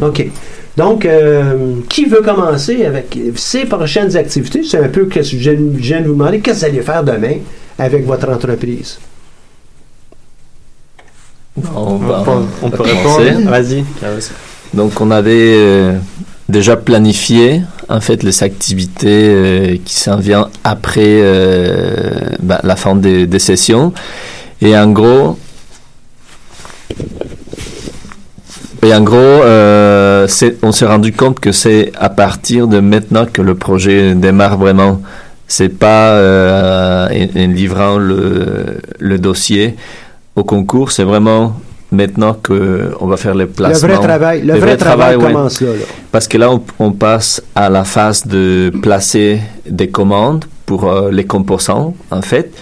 OK. 0.00 0.26
Donc, 0.75 1.05
euh, 1.05 1.75
qui 1.86 2.07
veut 2.07 2.23
commencer 2.23 2.86
avec 2.86 3.15
ces 3.36 3.67
prochaines 3.67 4.17
activités? 4.17 4.62
C'est 4.65 4.78
un 4.83 4.89
peu 4.89 5.05
que 5.05 5.20
je, 5.23 5.36
viens 5.36 6.00
de 6.00 6.07
vous 6.07 6.15
demander. 6.15 6.41
Qu'est-ce 6.41 6.60
que 6.65 6.70
vous 6.70 6.73
allez 6.76 6.81
faire 6.83 7.05
demain 7.05 7.34
avec 7.78 8.07
votre 8.07 8.31
entreprise? 8.31 8.99
On, 11.76 11.97
va- 11.97 12.23
peut- 12.25 12.31
on 12.62 12.70
peut 12.70 12.76
commencer. 12.78 13.23
répondre. 13.25 13.50
Vas-y. 13.50 13.84
Donc 14.73 14.99
on 15.02 15.10
avait 15.10 15.52
euh, 15.57 15.99
déjà 16.49 16.78
planifié 16.78 17.60
en 17.91 18.00
fait 18.00 18.23
les 18.23 18.42
activités 18.42 19.26
euh, 19.28 19.76
qui 19.84 19.94
s'en 19.94 20.17
viennent 20.17 20.47
après 20.65 21.02
euh, 21.20 22.31
bah, 22.42 22.60
la 22.62 22.76
fin 22.76 22.94
des, 22.94 23.26
des 23.26 23.41
sessions 23.41 23.92
et 24.62 24.75
en 24.78 24.91
gros 24.91 25.36
et 28.83 28.94
en 28.94 29.00
gros 29.02 29.17
euh, 29.17 30.26
on 30.62 30.73
s'est 30.73 30.86
rendu 30.86 31.12
compte 31.12 31.41
que 31.41 31.52
c'est 31.52 31.92
à 31.99 32.09
partir 32.09 32.67
de 32.67 32.81
maintenant 32.81 33.26
que 33.26 33.42
le 33.42 33.55
projet 33.55 34.15
démarre 34.15 34.59
vraiment 34.59 35.00
c'est 35.47 35.68
pas 35.68 36.10
euh, 36.12 37.09
en, 37.09 37.41
en 37.41 37.49
livrant 37.49 37.99
le, 37.99 38.78
le 38.99 39.18
dossier 39.18 39.76
au 40.36 40.44
concours 40.44 40.92
c'est 40.92 41.05
vraiment 41.05 41.55
maintenant 41.92 42.34
que 42.34 42.92
on 43.00 43.07
va 43.07 43.17
faire 43.17 43.34
les 43.34 43.47
placements 43.47 43.89
Le 43.89 43.94
vrai 43.94 44.07
travail, 44.07 44.42
le 44.42 44.55
vrai 44.55 44.76
travail 44.76 45.17
ouais. 45.17 45.25
commence 45.25 45.60
là. 45.60 45.70
là. 45.70 45.84
Parce 46.12 46.28
que 46.28 46.39
là, 46.39 46.50
on, 46.50 46.62
on 46.78 46.92
passe 46.92 47.42
à 47.55 47.68
la 47.68 47.84
phase 47.84 48.26
de 48.26 48.73
placer 48.83 49.41
des 49.68 49.89
commandes 49.89 50.44
pour 50.67 50.89
euh, 50.89 51.10
les 51.10 51.25
composants, 51.25 51.94
en 52.10 52.23
fait. 52.23 52.52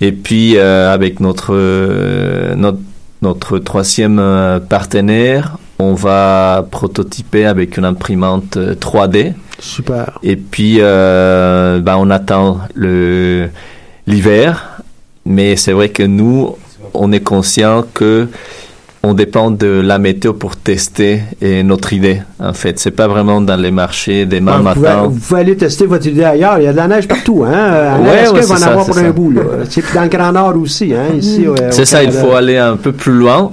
Et 0.00 0.12
puis, 0.12 0.56
euh, 0.56 0.92
avec 0.92 1.18
notre, 1.20 1.54
euh, 1.54 2.54
notre, 2.54 2.78
notre 3.22 3.58
troisième 3.58 4.18
euh, 4.18 4.60
partenaire, 4.60 5.58
on 5.78 5.94
va 5.94 6.66
prototyper 6.70 7.46
avec 7.46 7.76
une 7.76 7.84
imprimante 7.84 8.56
euh, 8.56 8.74
3D. 8.74 9.34
Super. 9.58 10.18
Et 10.22 10.36
puis, 10.36 10.76
euh, 10.80 11.80
ben, 11.80 11.96
on 11.98 12.10
attend 12.10 12.60
le, 12.74 13.48
l'hiver. 14.06 14.80
Mais 15.24 15.56
c'est 15.56 15.72
vrai 15.72 15.90
que 15.90 16.02
nous, 16.02 16.56
on 16.94 17.12
est 17.12 17.20
conscient 17.20 17.84
que 17.92 18.28
on 19.02 19.14
dépend 19.14 19.50
de 19.52 19.66
la 19.66 19.98
météo 19.98 20.32
pour 20.32 20.56
tester 20.56 21.22
et 21.40 21.62
notre 21.62 21.92
idée. 21.92 22.20
En 22.40 22.52
fait, 22.52 22.78
c'est 22.80 22.90
pas 22.90 23.06
vraiment 23.06 23.40
dans 23.40 23.56
les 23.60 23.70
marchés 23.70 24.26
demain 24.26 24.58
vous, 24.58 24.72
pouvez, 24.74 24.88
matin. 24.88 25.02
vous 25.06 25.18
pouvez 25.20 25.40
aller 25.40 25.56
tester 25.56 25.86
votre 25.86 26.06
idée 26.06 26.24
ailleurs. 26.24 26.58
Il 26.58 26.64
y 26.64 26.66
a 26.66 26.72
de 26.72 26.76
la 26.76 26.88
neige 26.88 27.06
partout. 27.06 27.44
Hein? 27.46 27.96
En 27.96 28.02
Ouais, 28.04 28.28
ouais, 28.28 28.40
il 28.40 28.46
va 28.46 28.54
en 28.54 28.58
ça, 28.58 28.66
avoir 28.70 28.86
pour 28.86 28.94
ça. 28.96 29.00
un 29.02 29.10
bout. 29.10 29.30
Là. 29.30 29.42
C'est 29.70 29.94
dans 29.94 30.02
le 30.02 30.08
Grand 30.08 30.32
Nord 30.32 30.56
aussi. 30.56 30.92
Hein? 30.94 31.14
Ici, 31.16 31.46
ouais, 31.46 31.68
au 31.68 31.70
C'est 31.70 31.84
ça, 31.84 32.02
il 32.02 32.10
faut 32.12 32.32
aller 32.32 32.56
un 32.58 32.76
peu 32.76 32.90
plus 32.92 33.12
loin, 33.12 33.52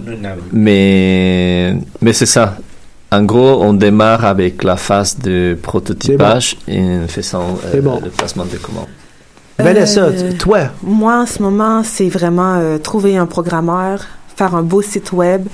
mais 0.52 1.76
mais 2.02 2.14
c'est 2.14 2.26
ça. 2.26 2.58
En 3.12 3.24
gros, 3.24 3.62
on 3.64 3.74
démarre 3.74 4.26
avec 4.26 4.64
la 4.64 4.76
phase 4.78 5.18
de 5.20 5.56
prototypage 5.62 6.58
et 6.68 6.80
en 6.82 7.08
faisant 7.08 7.44
euh, 7.64 7.70
C'est 7.72 7.82
bon. 7.82 8.02
le 8.04 8.10
placement 8.10 8.46
de 8.46 8.58
commandes. 8.58 8.88
Vanessa, 9.60 10.02
Euh, 10.06 10.32
toi, 10.38 10.60
Moi, 10.84 11.22
en 11.22 11.26
ce 11.26 11.42
moment, 11.42 11.82
c'est 11.84 12.10
vraiment 12.10 12.56
euh, 12.58 12.78
trouver 12.78 13.16
un 13.16 13.26
programmeur, 13.26 14.00
faire 14.36 14.56
un 14.56 14.64
beau 14.64 14.82
site 14.82 15.12
web, 15.12 15.48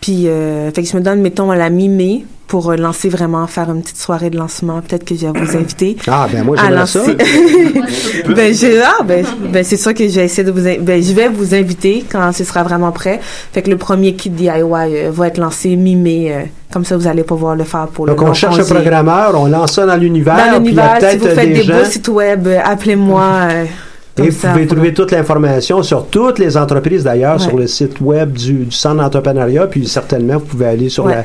puis 0.00 0.28
euh, 0.28 0.70
fait 0.72 0.82
que 0.82 0.88
je 0.88 0.96
me 0.96 1.02
donne, 1.02 1.20
mettons, 1.20 1.50
à 1.50 1.56
la 1.56 1.70
mi-mai 1.70 2.24
pour 2.48 2.70
euh, 2.70 2.76
lancer 2.76 3.08
vraiment, 3.08 3.46
faire 3.46 3.70
une 3.70 3.82
petite 3.82 3.98
soirée 3.98 4.30
de 4.30 4.36
lancement. 4.38 4.80
Peut-être 4.80 5.04
que 5.04 5.14
je 5.14 5.26
vais 5.26 5.38
vous 5.38 5.56
inviter. 5.56 5.96
Ah, 6.10 6.26
ben 6.32 6.42
moi, 6.42 6.56
j'aimerais 6.56 6.86
ça. 6.86 7.00
ben, 8.34 8.54
je, 8.54 8.82
ah, 8.82 9.02
ben, 9.04 9.24
ben, 9.52 9.62
c'est 9.62 9.76
sûr 9.76 9.92
que 9.92 10.08
je 10.08 10.14
vais 10.14 10.24
essayer 10.24 10.42
de 10.42 10.50
vous, 10.50 10.62
ben, 10.80 11.02
je 11.02 11.12
vais 11.12 11.28
vous 11.28 11.54
inviter 11.54 12.04
quand 12.10 12.32
ce 12.32 12.44
sera 12.44 12.62
vraiment 12.62 12.90
prêt. 12.92 13.20
Fait 13.52 13.60
que 13.60 13.70
le 13.70 13.76
premier 13.76 14.14
kit 14.14 14.30
DIY 14.30 14.50
euh, 14.50 15.10
va 15.12 15.28
être 15.28 15.38
lancé 15.38 15.76
mi-mai. 15.76 16.32
euh, 16.32 16.40
comme 16.72 16.84
ça, 16.84 16.96
vous 16.96 17.06
allez 17.06 17.24
pouvoir 17.24 17.54
le 17.56 17.64
faire 17.64 17.88
pour 17.88 18.06
donc 18.06 18.16
le 18.16 18.22
on 18.22 18.26
long 18.28 18.34
cherche 18.34 18.58
un 18.58 18.64
programmeur, 18.64 19.38
on 19.38 19.46
lance 19.46 19.72
ça 19.72 19.84
dans 19.86 19.96
l'univers. 19.96 20.36
Dans 20.36 20.58
l'univers, 20.58 20.98
si 21.10 21.16
vous 21.18 21.28
faites 21.28 21.52
des, 21.52 21.64
beaux 21.64 21.84
sites 21.84 22.08
web, 22.08 22.48
appelez-moi. 22.64 23.48
Et 24.24 24.30
vous 24.30 24.40
ça, 24.40 24.50
pouvez 24.52 24.66
trouver 24.66 24.94
toute 24.94 25.10
l'information 25.10 25.82
sur 25.82 26.06
toutes 26.06 26.38
les 26.38 26.56
entreprises 26.56 27.04
d'ailleurs 27.04 27.34
Ouais. 27.40 27.46
sur 27.48 27.56
le 27.56 27.66
site 27.66 28.00
web 28.00 28.32
du, 28.32 28.64
du 28.64 28.70
Centre 28.72 28.96
d'entrepreneuriat. 29.02 29.66
Puis 29.66 29.86
certainement, 29.86 30.34
vous 30.34 30.46
pouvez 30.46 30.66
aller 30.66 30.88
sur 30.88 31.04
Ouais. 31.06 31.14
la, 31.14 31.24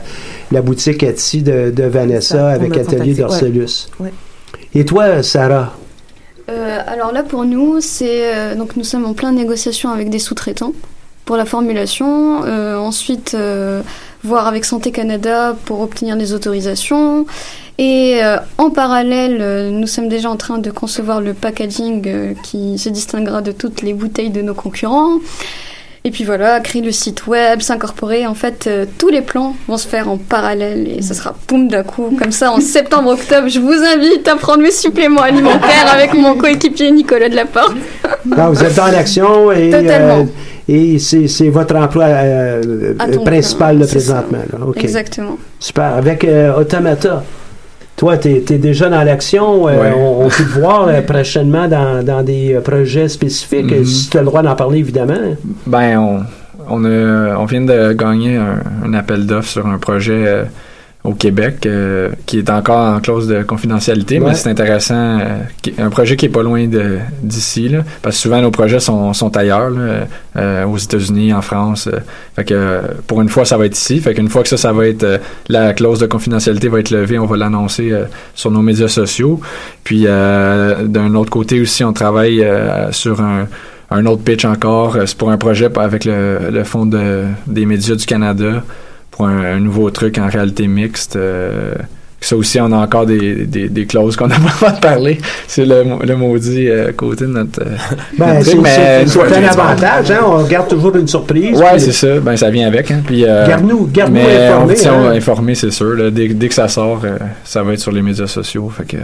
la 0.52 0.62
boutique 0.62 1.04
Etsy 1.04 1.42
de, 1.42 1.72
de 1.72 1.84
Vanessa 1.84 2.38
Ça, 2.38 2.50
avec 2.50 2.78
Atelier 2.78 3.14
d'Orcelus. 3.14 3.88
Ouais. 4.00 4.14
Et 4.76 4.86
toi, 4.86 5.22
Sarah? 5.24 5.74
Euh, 6.50 6.80
alors 6.88 7.12
là, 7.14 7.24
pour 7.24 7.46
nous, 7.46 7.80
c'est 7.80 8.34
euh, 8.36 8.56
donc 8.56 8.76
nous 8.76 8.84
sommes 8.84 9.06
en 9.06 9.14
pleine 9.14 9.36
négociation 9.36 9.90
avec 9.92 10.10
des 10.10 10.20
sous-traitants 10.20 10.74
pour 11.26 11.38
la 11.38 11.46
formulation. 11.46 12.44
Euh, 12.46 12.76
ensuite, 12.78 13.36
euh, 14.24 14.28
voir 14.28 14.48
avec 14.48 14.66
Santé 14.66 14.92
Canada 14.92 15.56
pour 15.66 15.82
obtenir 15.82 16.18
des 16.18 16.34
autorisations. 16.34 17.26
Et 17.78 18.20
euh, 18.24 18.38
en 18.58 18.70
parallèle, 18.70 19.40
euh, 19.42 19.70
nous 19.72 19.88
sommes 19.88 20.08
déjà 20.08 20.30
en 20.30 20.36
train 20.38 20.60
de 20.60 20.70
concevoir 20.70 21.22
le 21.22 21.34
packaging 21.34 22.04
euh, 22.08 22.34
qui 22.44 22.78
se 22.78 22.90
distinguera 22.90 23.42
de 23.42 23.52
toutes 23.52 23.82
les 23.82 23.94
bouteilles 23.94 24.30
de 24.30 24.42
nos 24.42 24.54
concurrents. 24.54 25.20
Et 26.06 26.12
puis 26.12 26.26
voilà, 26.26 26.60
créer 26.60 26.82
le 26.82 26.92
site 26.92 27.28
web, 27.28 27.62
s'incorporer. 27.62 28.28
En 28.28 28.34
fait, 28.36 28.68
euh, 28.68 28.86
tous 28.98 29.08
les 29.08 29.22
plans 29.22 29.56
vont 29.70 29.78
se 29.78 29.88
faire 29.88 30.10
en 30.10 30.18
parallèle 30.18 30.86
et 30.86 31.02
ce 31.02 31.14
sera 31.14 31.34
boum 31.48 31.70
d'un 31.70 31.84
coup. 31.84 32.14
Comme 32.22 32.34
ça, 32.34 32.52
en 32.52 32.60
septembre-octobre, 32.62 33.48
je 33.48 33.60
vous 33.60 33.72
invite 33.72 34.28
à 34.28 34.36
prendre 34.36 34.62
mes 34.62 34.72
suppléments 34.72 35.22
alimentaires 35.22 35.94
avec 35.94 36.14
mon 36.14 36.36
coéquipier 36.36 36.92
Nicolas 36.92 37.30
Delaporte. 37.30 37.76
Non, 38.26 38.50
vous 38.50 38.62
êtes 38.64 38.76
dans 38.76 38.88
l'action 38.88 39.50
et, 39.54 39.70
Totalement. 39.70 40.28
Et 40.68 41.00
c'est 41.00 41.28
c'est 41.28 41.50
votre 41.50 41.76
emploi 41.76 42.06
euh, 42.06 42.94
temps 42.94 43.24
principal 43.24 43.80
ça. 43.84 43.88
présentement. 43.92 44.38
là. 44.52 44.66
Exactement. 44.78 45.38
Super. 45.60 45.96
Avec 45.96 46.24
euh, 46.24 46.56
Automata, 46.60 47.24
toi, 47.96 48.18
tu 48.18 48.30
es, 48.30 48.40
déjà 48.58 48.90
dans 48.90 49.04
l'action. 49.04 49.68
euh, 49.68 49.82
Ouais. 49.82 49.94
on, 49.96 50.26
on 50.26 50.30
peut 50.30 50.44
te 50.44 50.60
voir 50.60 50.88
euh, 50.88 51.02
prochainement 51.02 51.68
dans, 51.68 52.04
dans 52.04 52.24
des 52.24 52.54
euh, 52.56 52.62
projets 52.62 53.08
spécifiques. 53.08 53.72
Mhm. 53.72 53.86
Si 53.86 54.10
tu 54.10 54.18
as 54.18 54.22
le 54.22 54.26
droit 54.28 54.42
d'en 54.42 54.56
parler, 54.56 54.80
évidemment. 54.80 55.14
Ben, 55.68 55.98
on, 56.00 56.20
on, 56.70 56.86
a, 56.86 57.36
on 57.38 57.46
vient 57.46 57.62
de 57.62 57.94
gagner 57.94 58.38
un, 58.38 58.62
un 58.86 58.94
appel 58.94 59.26
d'offres 59.26 59.50
sur 59.50 59.68
un 59.68 59.78
projet 59.78 60.24
euh, 60.28 60.44
au 61.04 61.14
Québec 61.14 61.66
euh, 61.66 62.10
qui 62.26 62.38
est 62.40 62.50
encore 62.50 62.96
en 62.96 63.00
clause 63.02 63.28
de 63.28 63.44
confidentialité, 63.44 64.20
Ouais. 64.20 64.30
mais 64.30 64.36
c'est 64.36 64.50
intéressant. 64.50 65.20
euh, 65.20 65.40
un 65.78 65.90
projet 65.90 66.16
qui 66.16 66.28
est 66.28 66.30
pas 66.30 66.44
loin 66.44 66.66
d'ici, 67.22 67.72
parce 68.02 68.16
que 68.16 68.22
souvent 68.22 68.42
nos 68.42 68.52
projets 68.52 68.80
sont, 68.80 69.12
sont 69.14 69.36
ailleurs, 69.36 69.70
là, 69.70 70.08
euh, 70.38 70.66
aux 70.66 70.78
États-Unis, 70.78 71.34
en 71.34 71.42
France. 71.42 71.88
euh, 71.92 72.00
fait 72.38 72.46
que 72.46 72.54
euh, 72.54 72.82
pour 73.06 73.22
une 73.22 73.28
fois, 73.30 73.44
ça 73.44 73.58
va 73.58 73.66
être 73.66 73.76
ici. 73.78 74.00
Fait 74.00 74.14
qu'une 74.14 74.30
fois 74.30 74.44
que 74.44 74.50
ça, 74.50 74.56
ça 74.58 74.72
va 74.72 74.88
être 74.88 75.04
euh, 75.04 75.18
la 75.50 75.74
clause 75.74 76.00
de 76.00 76.06
confidentialité 76.06 76.70
va 76.70 76.80
être 76.80 76.90
levée, 76.92 77.20
on 77.20 77.26
va 77.26 77.36
l'annoncer 77.36 77.92
euh, 77.92 78.06
sur 78.34 78.52
nos 78.52 78.62
médias 78.62 78.88
sociaux. 78.88 79.42
Puis 79.84 80.04
euh, 80.08 80.86
d'un 80.86 81.16
autre 81.16 81.30
côté 81.32 81.60
aussi, 81.60 81.84
on 81.84 81.92
travaille 81.94 82.44
euh, 82.44 82.92
sur 82.94 83.20
un 83.22 83.48
un 83.92 84.08
autre 84.08 84.24
pitch 84.24 84.44
encore, 84.46 84.98
c'est 85.06 85.16
pour 85.16 85.30
un 85.30 85.38
projet 85.38 85.70
avec 85.78 86.06
le, 86.06 86.50
le 86.52 86.64
Fonds 86.64 86.88
de, 86.88 87.26
des 87.46 87.68
médias 87.68 87.94
du 87.94 88.06
Canada, 88.08 88.64
pour 89.16 89.28
un, 89.28 89.44
un 89.56 89.60
nouveau 89.60 89.90
truc 89.92 90.18
en 90.18 90.28
réalité 90.28 90.68
mixte. 90.68 91.16
euh, 91.16 91.74
ça 92.22 92.38
aussi, 92.38 92.58
on 92.62 92.72
a 92.72 92.78
encore 92.78 93.06
des, 93.06 93.46
des, 93.46 93.68
des 93.68 93.86
clauses 93.86 94.16
qu'on 94.16 94.28
n'a 94.28 94.38
pas 94.62 94.72
de 94.72 94.80
parler. 94.80 95.18
C'est 95.46 95.66
le, 95.66 95.84
le 96.06 96.16
maudit 96.16 96.70
euh, 96.70 96.94
côté 96.94 97.26
de 97.26 97.32
notre, 97.32 97.62
euh, 97.62 97.76
Ben, 98.18 98.36
notre 98.36 98.46
c'est 98.46 98.52
truc, 98.52 98.62
mais 98.64 99.06
c'est- 99.06 99.20
un 99.20 99.44
avantage. 99.44 100.10
Hein? 100.12 100.20
On 100.26 100.42
garde 100.44 100.70
toujours 100.70 100.96
une 100.96 101.08
surprise. 101.10 101.60
Ouais, 101.60 101.72
Puis- 101.74 101.82
c'est 101.82 101.92
ça. 101.92 102.20
Ben, 102.22 102.38
ça 102.38 102.50
vient 102.50 102.66
avec. 102.68 102.90
Hein. 102.92 103.02
Puis, 103.06 103.26
euh, 103.26 103.46
Garde-nous- 103.46 103.88
garde-nous 103.92 104.16
mais 104.22 104.48
informés, 104.48 104.76
On 104.88 105.08
hein. 105.10 105.12
informés, 105.18 105.56
c'est 105.56 105.72
sûr. 105.72 105.96
là. 105.96 106.10
Dès, 106.12 106.30
dès 106.30 106.48
que 106.48 106.54
ça 106.54 106.70
sort, 106.70 107.02
euh, 107.04 107.18
ça 107.44 107.62
va 107.62 107.74
être 107.74 107.82
sur 107.82 107.92
les 107.92 108.02
médias 108.02 108.28
sociaux. 108.28 108.70
Fait 108.70 108.86
que, 108.86 108.98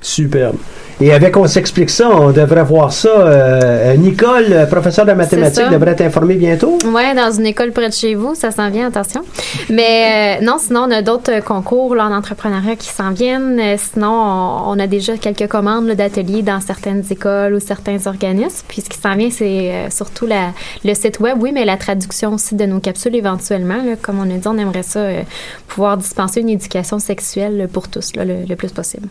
Superbe. 0.00 0.56
Et 0.98 1.12
avec 1.12 1.36
On 1.36 1.46
s'explique 1.46 1.90
ça, 1.90 2.08
on 2.08 2.30
devrait 2.30 2.62
voir 2.64 2.90
ça. 2.90 3.08
Euh, 3.10 3.96
Nicole, 3.96 4.46
euh, 4.50 4.64
professeur 4.66 5.04
de 5.04 5.12
mathématiques, 5.12 5.68
devrait 5.70 5.90
être 5.90 6.00
informée 6.00 6.36
bientôt. 6.36 6.78
Ouais, 6.86 7.14
dans 7.14 7.30
une 7.30 7.44
école 7.44 7.72
près 7.72 7.88
de 7.88 7.92
chez 7.92 8.14
vous, 8.14 8.34
ça 8.34 8.50
s'en 8.50 8.70
vient, 8.70 8.86
attention. 8.86 9.20
Mais 9.68 10.38
euh, 10.40 10.44
non, 10.44 10.56
sinon, 10.58 10.86
on 10.88 10.90
a 10.90 11.02
d'autres 11.02 11.32
euh, 11.32 11.40
concours 11.42 11.94
là, 11.94 12.06
en 12.06 12.12
entrepreneuriat 12.16 12.76
qui 12.76 12.88
s'en 12.88 13.10
viennent. 13.10 13.60
Euh, 13.60 13.76
sinon, 13.76 14.08
on, 14.10 14.70
on 14.70 14.78
a 14.78 14.86
déjà 14.86 15.18
quelques 15.18 15.48
commandes 15.48 15.90
d'ateliers 15.90 16.40
dans 16.40 16.60
certaines 16.62 17.04
écoles 17.10 17.52
ou 17.54 17.60
certains 17.60 18.06
organismes. 18.06 18.64
Puis 18.66 18.80
ce 18.80 18.88
qui 18.88 18.98
s'en 18.98 19.16
vient, 19.16 19.30
c'est 19.30 19.70
euh, 19.72 19.90
surtout 19.90 20.24
la, 20.24 20.52
le 20.82 20.94
site 20.94 21.20
web, 21.20 21.36
oui, 21.40 21.50
mais 21.52 21.66
la 21.66 21.76
traduction 21.76 22.32
aussi 22.32 22.54
de 22.54 22.64
nos 22.64 22.80
capsules 22.80 23.14
éventuellement. 23.14 23.82
là. 23.84 23.96
Comme 24.00 24.18
on 24.18 24.34
a 24.34 24.38
dit, 24.38 24.48
on 24.48 24.56
aimerait 24.56 24.82
ça 24.82 25.00
euh, 25.00 25.22
pouvoir 25.68 25.98
dispenser 25.98 26.40
une 26.40 26.48
éducation 26.50 26.98
sexuelle 27.00 27.68
pour 27.70 27.88
tous 27.88 28.16
là, 28.16 28.24
le, 28.24 28.44
le 28.48 28.56
plus 28.56 28.72
possible. 28.72 29.08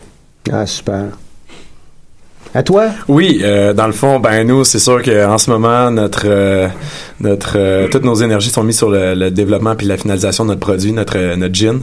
Ah, 0.50 0.64
super. 0.64 1.25
À 2.54 2.62
toi? 2.62 2.86
Oui, 3.08 3.40
euh, 3.42 3.72
dans 3.72 3.86
le 3.86 3.92
fond, 3.92 4.18
ben 4.18 4.46
nous, 4.46 4.64
c'est 4.64 4.78
sûr 4.78 5.02
qu'en 5.02 5.38
ce 5.38 5.50
moment, 5.50 5.90
notre 5.90 6.24
euh, 6.26 6.68
notre 7.20 7.54
euh, 7.56 7.88
toutes 7.90 8.04
nos 8.04 8.14
énergies 8.14 8.50
sont 8.50 8.62
mises 8.62 8.78
sur 8.78 8.90
le, 8.90 9.14
le 9.14 9.30
développement 9.30 9.74
puis 9.74 9.86
la 9.86 9.96
finalisation 9.96 10.44
de 10.44 10.50
notre 10.50 10.60
produit, 10.60 10.92
notre 10.92 11.36
notre 11.36 11.54
gin. 11.54 11.80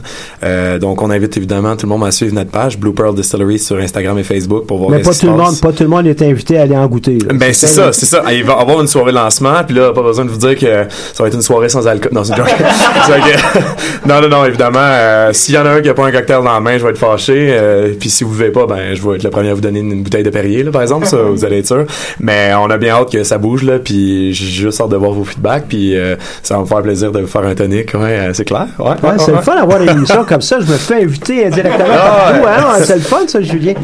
Donc, 0.80 1.02
on 1.02 1.10
invite 1.10 1.36
évidemment 1.36 1.76
tout 1.76 1.86
le 1.86 1.90
monde 1.90 2.04
à 2.04 2.10
suivre 2.10 2.34
notre 2.34 2.50
page 2.50 2.78
Blue 2.78 2.92
Pearl 2.92 3.14
Distillery 3.14 3.58
sur 3.58 3.76
Instagram 3.76 4.18
et 4.18 4.22
Facebook 4.22 4.66
pour 4.66 4.78
voir 4.78 4.90
Mais 4.90 5.02
pas 5.02 5.14
tout, 5.14 5.26
le 5.26 5.32
monde, 5.32 5.60
pas 5.60 5.72
tout 5.72 5.82
le 5.82 5.88
monde 5.88 6.06
est 6.06 6.22
invité 6.22 6.58
à 6.58 6.62
aller 6.62 6.76
en 6.76 6.86
goûter. 6.86 7.18
là. 7.18 7.32
Ben 7.34 7.52
c'est 7.52 7.66
ça, 7.66 7.92
c'est 7.92 8.06
ça. 8.06 8.22
Il 8.32 8.44
va 8.44 8.54
avoir 8.54 8.80
une 8.80 8.88
soirée 8.88 9.12
lancement, 9.12 9.62
puis 9.66 9.76
là, 9.76 9.92
pas 9.92 10.02
besoin 10.02 10.24
de 10.24 10.30
vous 10.30 10.38
dire 10.38 10.58
que 10.58 10.86
ça 11.12 11.22
va 11.22 11.28
être 11.28 11.34
une 11.34 11.42
soirée 11.42 11.68
sans 11.68 11.86
alcool. 11.86 12.12
Non, 12.12 12.24
c'est 12.24 12.34
une 12.36 12.42
non, 14.06 14.20
non, 14.20 14.28
non, 14.28 14.44
évidemment, 14.44 15.30
s'il 15.32 15.54
y 15.54 15.58
en 15.58 15.66
a 15.66 15.70
un 15.70 15.80
qui 15.80 15.88
a 15.88 15.94
pas 15.94 16.06
un 16.06 16.12
cocktail 16.12 16.42
dans 16.42 16.52
la 16.52 16.60
main, 16.60 16.78
je 16.78 16.84
vais 16.84 16.90
être 16.90 16.98
fâché. 16.98 17.56
puis 17.98 18.10
si 18.10 18.24
vous 18.24 18.34
ne 18.42 18.50
pas, 18.50 18.66
ben 18.66 18.94
je 18.94 19.02
vais 19.08 19.16
être 19.16 19.24
le 19.24 19.30
premier 19.30 19.50
à 19.50 19.54
vous 19.54 19.60
donner 19.60 19.80
une 19.80 20.02
bouteille 20.02 20.22
de 20.22 20.30
Perrier, 20.30 20.53
là, 20.62 20.70
par 20.70 20.82
exemple, 20.82 21.06
ça, 21.06 21.16
vous 21.30 21.44
allez 21.44 21.58
être 21.58 21.66
sûr. 21.66 21.84
Mais 22.20 22.52
on 22.56 22.70
a 22.70 22.76
bien 22.78 22.94
hâte 22.94 23.10
que 23.12 23.24
ça 23.24 23.38
bouge 23.38 23.62
là, 23.62 23.78
puis 23.78 24.32
j'ai 24.32 24.46
juste 24.46 24.80
hâte 24.80 24.90
de 24.90 24.96
voir 24.96 25.12
vos 25.12 25.24
feedbacks, 25.24 25.64
puis 25.68 25.96
euh, 25.96 26.16
ça 26.42 26.54
va 26.56 26.60
me 26.60 26.66
faire 26.66 26.82
plaisir 26.82 27.10
de 27.12 27.20
vous 27.20 27.26
faire 27.26 27.44
un 27.44 27.54
tonic. 27.54 27.92
Ouais, 27.94 28.00
euh, 28.18 28.30
c'est 28.32 28.44
clair. 28.44 28.66
Ouais, 28.78 28.84
Ouais, 28.90 29.10
ouais, 29.10 29.14
c'est 29.18 29.30
ouais. 29.32 29.36
le 29.38 29.42
fun 29.42 29.56
d'avoir 29.56 29.82
une 29.82 29.88
émission 29.90 30.24
comme 30.28 30.40
ça. 30.42 30.58
Je 30.60 30.66
me 30.70 30.76
fais 30.76 31.02
inviter 31.02 31.46
indirectement 31.46 31.84
Ah, 31.90 32.30
partout. 32.32 32.44
ouais. 32.44 32.50
hein. 32.56 32.82
C'est 32.84 32.94
le 32.96 33.00
fun, 33.02 33.18
ça, 33.26 33.40
Julien. 33.40 33.74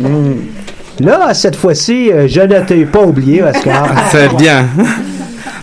Là, 1.01 1.33
cette 1.33 1.57
fois-ci, 1.57 2.13
euh, 2.13 2.29
je 2.29 2.41
ne 2.43 2.61
t'ai 2.61 2.85
pas 2.85 3.01
oublié, 3.03 3.43
Oscar. 3.43 3.87
C'est 4.11 4.35
bien. 4.37 4.67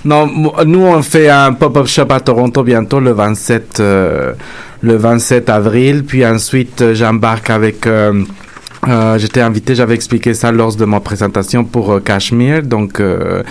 Non, 0.05 0.25
nous 0.65 0.79
on 0.85 1.01
fait 1.01 1.27
un 1.29 1.53
pop-up 1.53 1.85
shop 1.87 2.05
à 2.11 2.19
Toronto 2.21 2.63
bientôt 2.63 2.99
le 2.99 3.11
27 3.11 3.79
euh, 3.79 4.31
le 4.81 4.95
27 4.95 5.49
avril, 5.49 6.03
puis 6.05 6.25
ensuite 6.25 6.93
j'embarque 6.93 7.49
avec 7.49 7.85
euh, 7.87 8.23
euh, 8.87 9.17
j'étais 9.17 9.41
invité, 9.41 9.75
j'avais 9.75 9.95
expliqué 9.95 10.33
ça 10.33 10.51
lors 10.51 10.75
de 10.75 10.85
ma 10.85 10.99
présentation 10.99 11.63
pour 11.63 11.91
euh, 11.91 11.99
Cashmere. 11.99 12.63
Donc, 12.63 12.99
euh, 12.99 13.43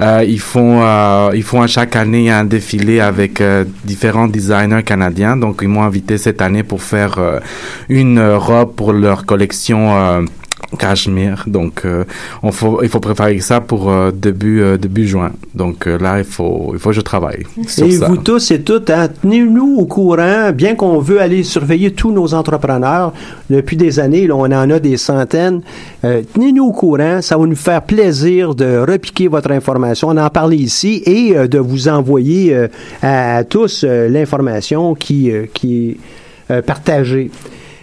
euh, 0.00 0.24
ils 0.26 0.40
font, 0.40 0.80
euh, 0.82 1.30
ils 1.34 1.42
font 1.42 1.62
à 1.62 1.66
chaque 1.66 1.96
année 1.96 2.30
un 2.30 2.44
défilé 2.44 3.00
avec 3.00 3.42
différents 3.84 4.26
designers 4.26 4.82
canadiens. 4.84 5.36
Donc, 5.36 5.60
ils 5.62 5.68
m'ont 5.68 5.82
invité 5.82 6.18
cette 6.18 6.42
année 6.42 6.62
pour 6.62 6.82
faire 6.82 7.18
une 7.88 8.20
robe 8.20 8.74
pour 8.74 8.92
leur 8.92 9.26
collection. 9.26 10.26
Cachemire, 10.78 11.44
donc 11.46 11.82
euh, 11.84 12.04
on 12.42 12.52
faut, 12.52 12.82
il 12.82 12.88
faut 12.88 13.00
préparer 13.00 13.40
ça 13.40 13.60
pour 13.60 13.90
euh, 13.90 14.12
début 14.12 14.60
euh, 14.62 14.76
début 14.76 15.06
juin. 15.06 15.32
Donc 15.54 15.86
euh, 15.86 15.98
là, 15.98 16.18
il 16.18 16.24
faut 16.24 16.70
il 16.74 16.78
faut 16.78 16.90
que 16.90 16.94
je 16.96 17.00
travaille 17.00 17.44
sur 17.66 17.86
Et 17.86 17.90
ça. 17.92 18.06
vous 18.08 18.16
tous 18.18 18.50
et 18.52 18.62
toutes, 18.62 18.88
hein, 18.90 19.08
tenez-nous 19.20 19.76
au 19.78 19.86
courant, 19.86 20.52
bien 20.52 20.76
qu'on 20.76 20.98
veut 21.00 21.20
aller 21.20 21.42
surveiller 21.42 21.90
tous 21.90 22.12
nos 22.12 22.34
entrepreneurs 22.34 23.12
depuis 23.48 23.76
des 23.76 23.98
années, 23.98 24.26
là, 24.28 24.36
on 24.36 24.44
en 24.44 24.70
a 24.70 24.78
des 24.78 24.96
centaines. 24.96 25.60
euh, 26.04 26.22
tenez-nous 26.32 26.66
au 26.66 26.72
courant, 26.72 27.20
ça 27.20 27.36
va 27.36 27.46
nous 27.46 27.56
faire 27.56 27.82
plaisir 27.82 28.54
de 28.54 28.78
repiquer 28.78 29.26
votre 29.28 29.50
information, 29.50 30.08
on 30.08 30.16
en 30.16 30.30
parler 30.30 30.56
ici 30.56 31.02
et 31.04 31.36
euh, 31.36 31.48
de 31.48 31.58
vous 31.58 31.88
envoyer 31.88 32.54
euh, 32.54 32.68
à, 33.02 33.38
à 33.38 33.44
tous 33.44 33.84
euh, 33.84 34.08
l'information 34.08 34.94
qui, 34.94 35.30
euh, 35.32 35.46
qui 35.52 35.90
est 35.90 35.96
euh, 36.52 36.62
partagée. 36.62 37.30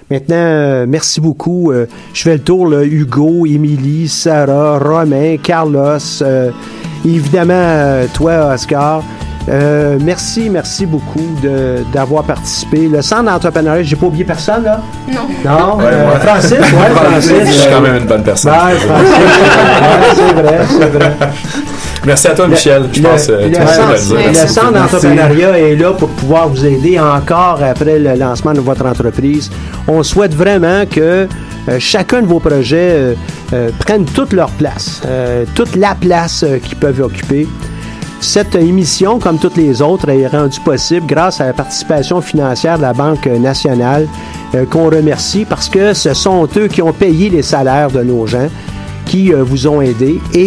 Maintenant, 0.09 0.35
euh, 0.37 0.85
merci 0.87 1.19
beaucoup. 1.19 1.71
Euh, 1.71 1.85
je 2.13 2.21
fais 2.21 2.33
le 2.33 2.39
tour, 2.39 2.67
là, 2.69 2.83
Hugo, 2.83 3.45
Émilie, 3.45 4.07
Sarah, 4.07 4.79
Romain, 4.79 5.35
Carlos, 5.43 5.97
euh, 6.21 6.49
évidemment, 7.05 7.53
euh, 7.55 8.05
toi, 8.13 8.53
Oscar. 8.53 9.03
Euh, 9.49 9.97
merci, 10.01 10.49
merci 10.49 10.85
beaucoup 10.85 11.23
de- 11.41 11.77
d'avoir 11.93 12.23
participé. 12.23 12.87
Le 12.89 13.01
centre 13.01 13.23
d'entrepreneuriat, 13.31 13.83
j'ai 13.83 13.95
pas 13.95 14.07
oublié 14.07 14.25
personne, 14.25 14.63
là? 14.63 14.81
Non. 15.09 15.21
Non? 15.45 15.77
Ouais, 15.77 15.85
Euh. 15.91 16.19
Francis, 16.19 16.51
ouais, 16.51 16.89
Francis. 16.93 17.31
Je 17.45 17.51
suis 17.51 17.69
quand 17.71 17.79
même 17.81 17.95
une 17.97 18.07
bonne 18.07 18.23
personne. 18.23 18.51
Ouais, 18.51 18.75
Francis, 18.75 19.09
ouais, 19.09 20.15
c'est 20.15 20.33
vrai, 20.41 20.59
c'est 20.67 20.89
vrai. 20.97 21.11
Merci 22.07 22.27
à 22.27 22.33
toi, 22.33 22.47
Michel. 22.47 22.83
Je 22.91 23.01
le, 23.01 23.09
pense 23.09 23.29
euh, 23.29 23.47
le 23.47 23.53
tout 23.53 23.59
le 23.59 23.65
va 23.65 23.91
le 23.91 23.97
centre, 23.97 24.27
le 24.29 24.47
centre 24.47 24.71
d'entrepreneuriat 24.71 25.59
est 25.59 25.75
là 25.75 25.91
pour 25.91 26.09
pouvoir 26.09 26.47
vous 26.47 26.65
aider 26.65 26.97
encore 26.99 27.61
après 27.61 27.99
le 27.99 28.15
lancement 28.15 28.53
de 28.53 28.61
votre 28.61 28.85
entreprise. 28.85 29.51
On 29.87 30.01
souhaite 30.03 30.33
vraiment 30.33 30.85
que 30.89 31.27
euh, 31.69 31.77
chacun 31.79 32.21
de 32.21 32.27
vos 32.27 32.39
projets 32.39 32.91
euh, 32.91 33.13
euh, 33.53 33.69
prenne 33.79 34.05
toute 34.05 34.33
leur 34.33 34.49
place, 34.51 35.01
toute 35.55 35.75
la 35.75 35.95
place 35.95 36.45
qu'ils 36.63 36.77
peuvent 36.77 37.01
occuper. 37.01 37.47
Cette 38.19 38.55
émission, 38.55 39.19
comme 39.19 39.37
toutes 39.37 39.57
les 39.57 39.81
autres, 39.81 40.09
est 40.09 40.27
rendue 40.27 40.59
possible 40.61 41.05
grâce 41.05 41.39
à 41.39 41.47
la 41.47 41.53
participation 41.53 42.21
financière 42.21 42.77
de 42.77 42.81
la 42.81 42.93
Banque 42.93 43.27
nationale, 43.27 44.07
qu'on 44.71 44.89
remercie 44.89 45.45
parce 45.47 45.69
que 45.69 45.93
ce 45.93 46.13
sont 46.13 46.47
eux 46.57 46.67
qui 46.67 46.81
ont 46.81 46.93
payé 46.93 47.29
les 47.29 47.43
salaires 47.43 47.91
de 47.91 48.01
nos 48.01 48.25
gens, 48.25 48.49
qui 49.05 49.31
vous 49.31 49.67
ont 49.67 49.81
aidé 49.81 50.19
et 50.33 50.45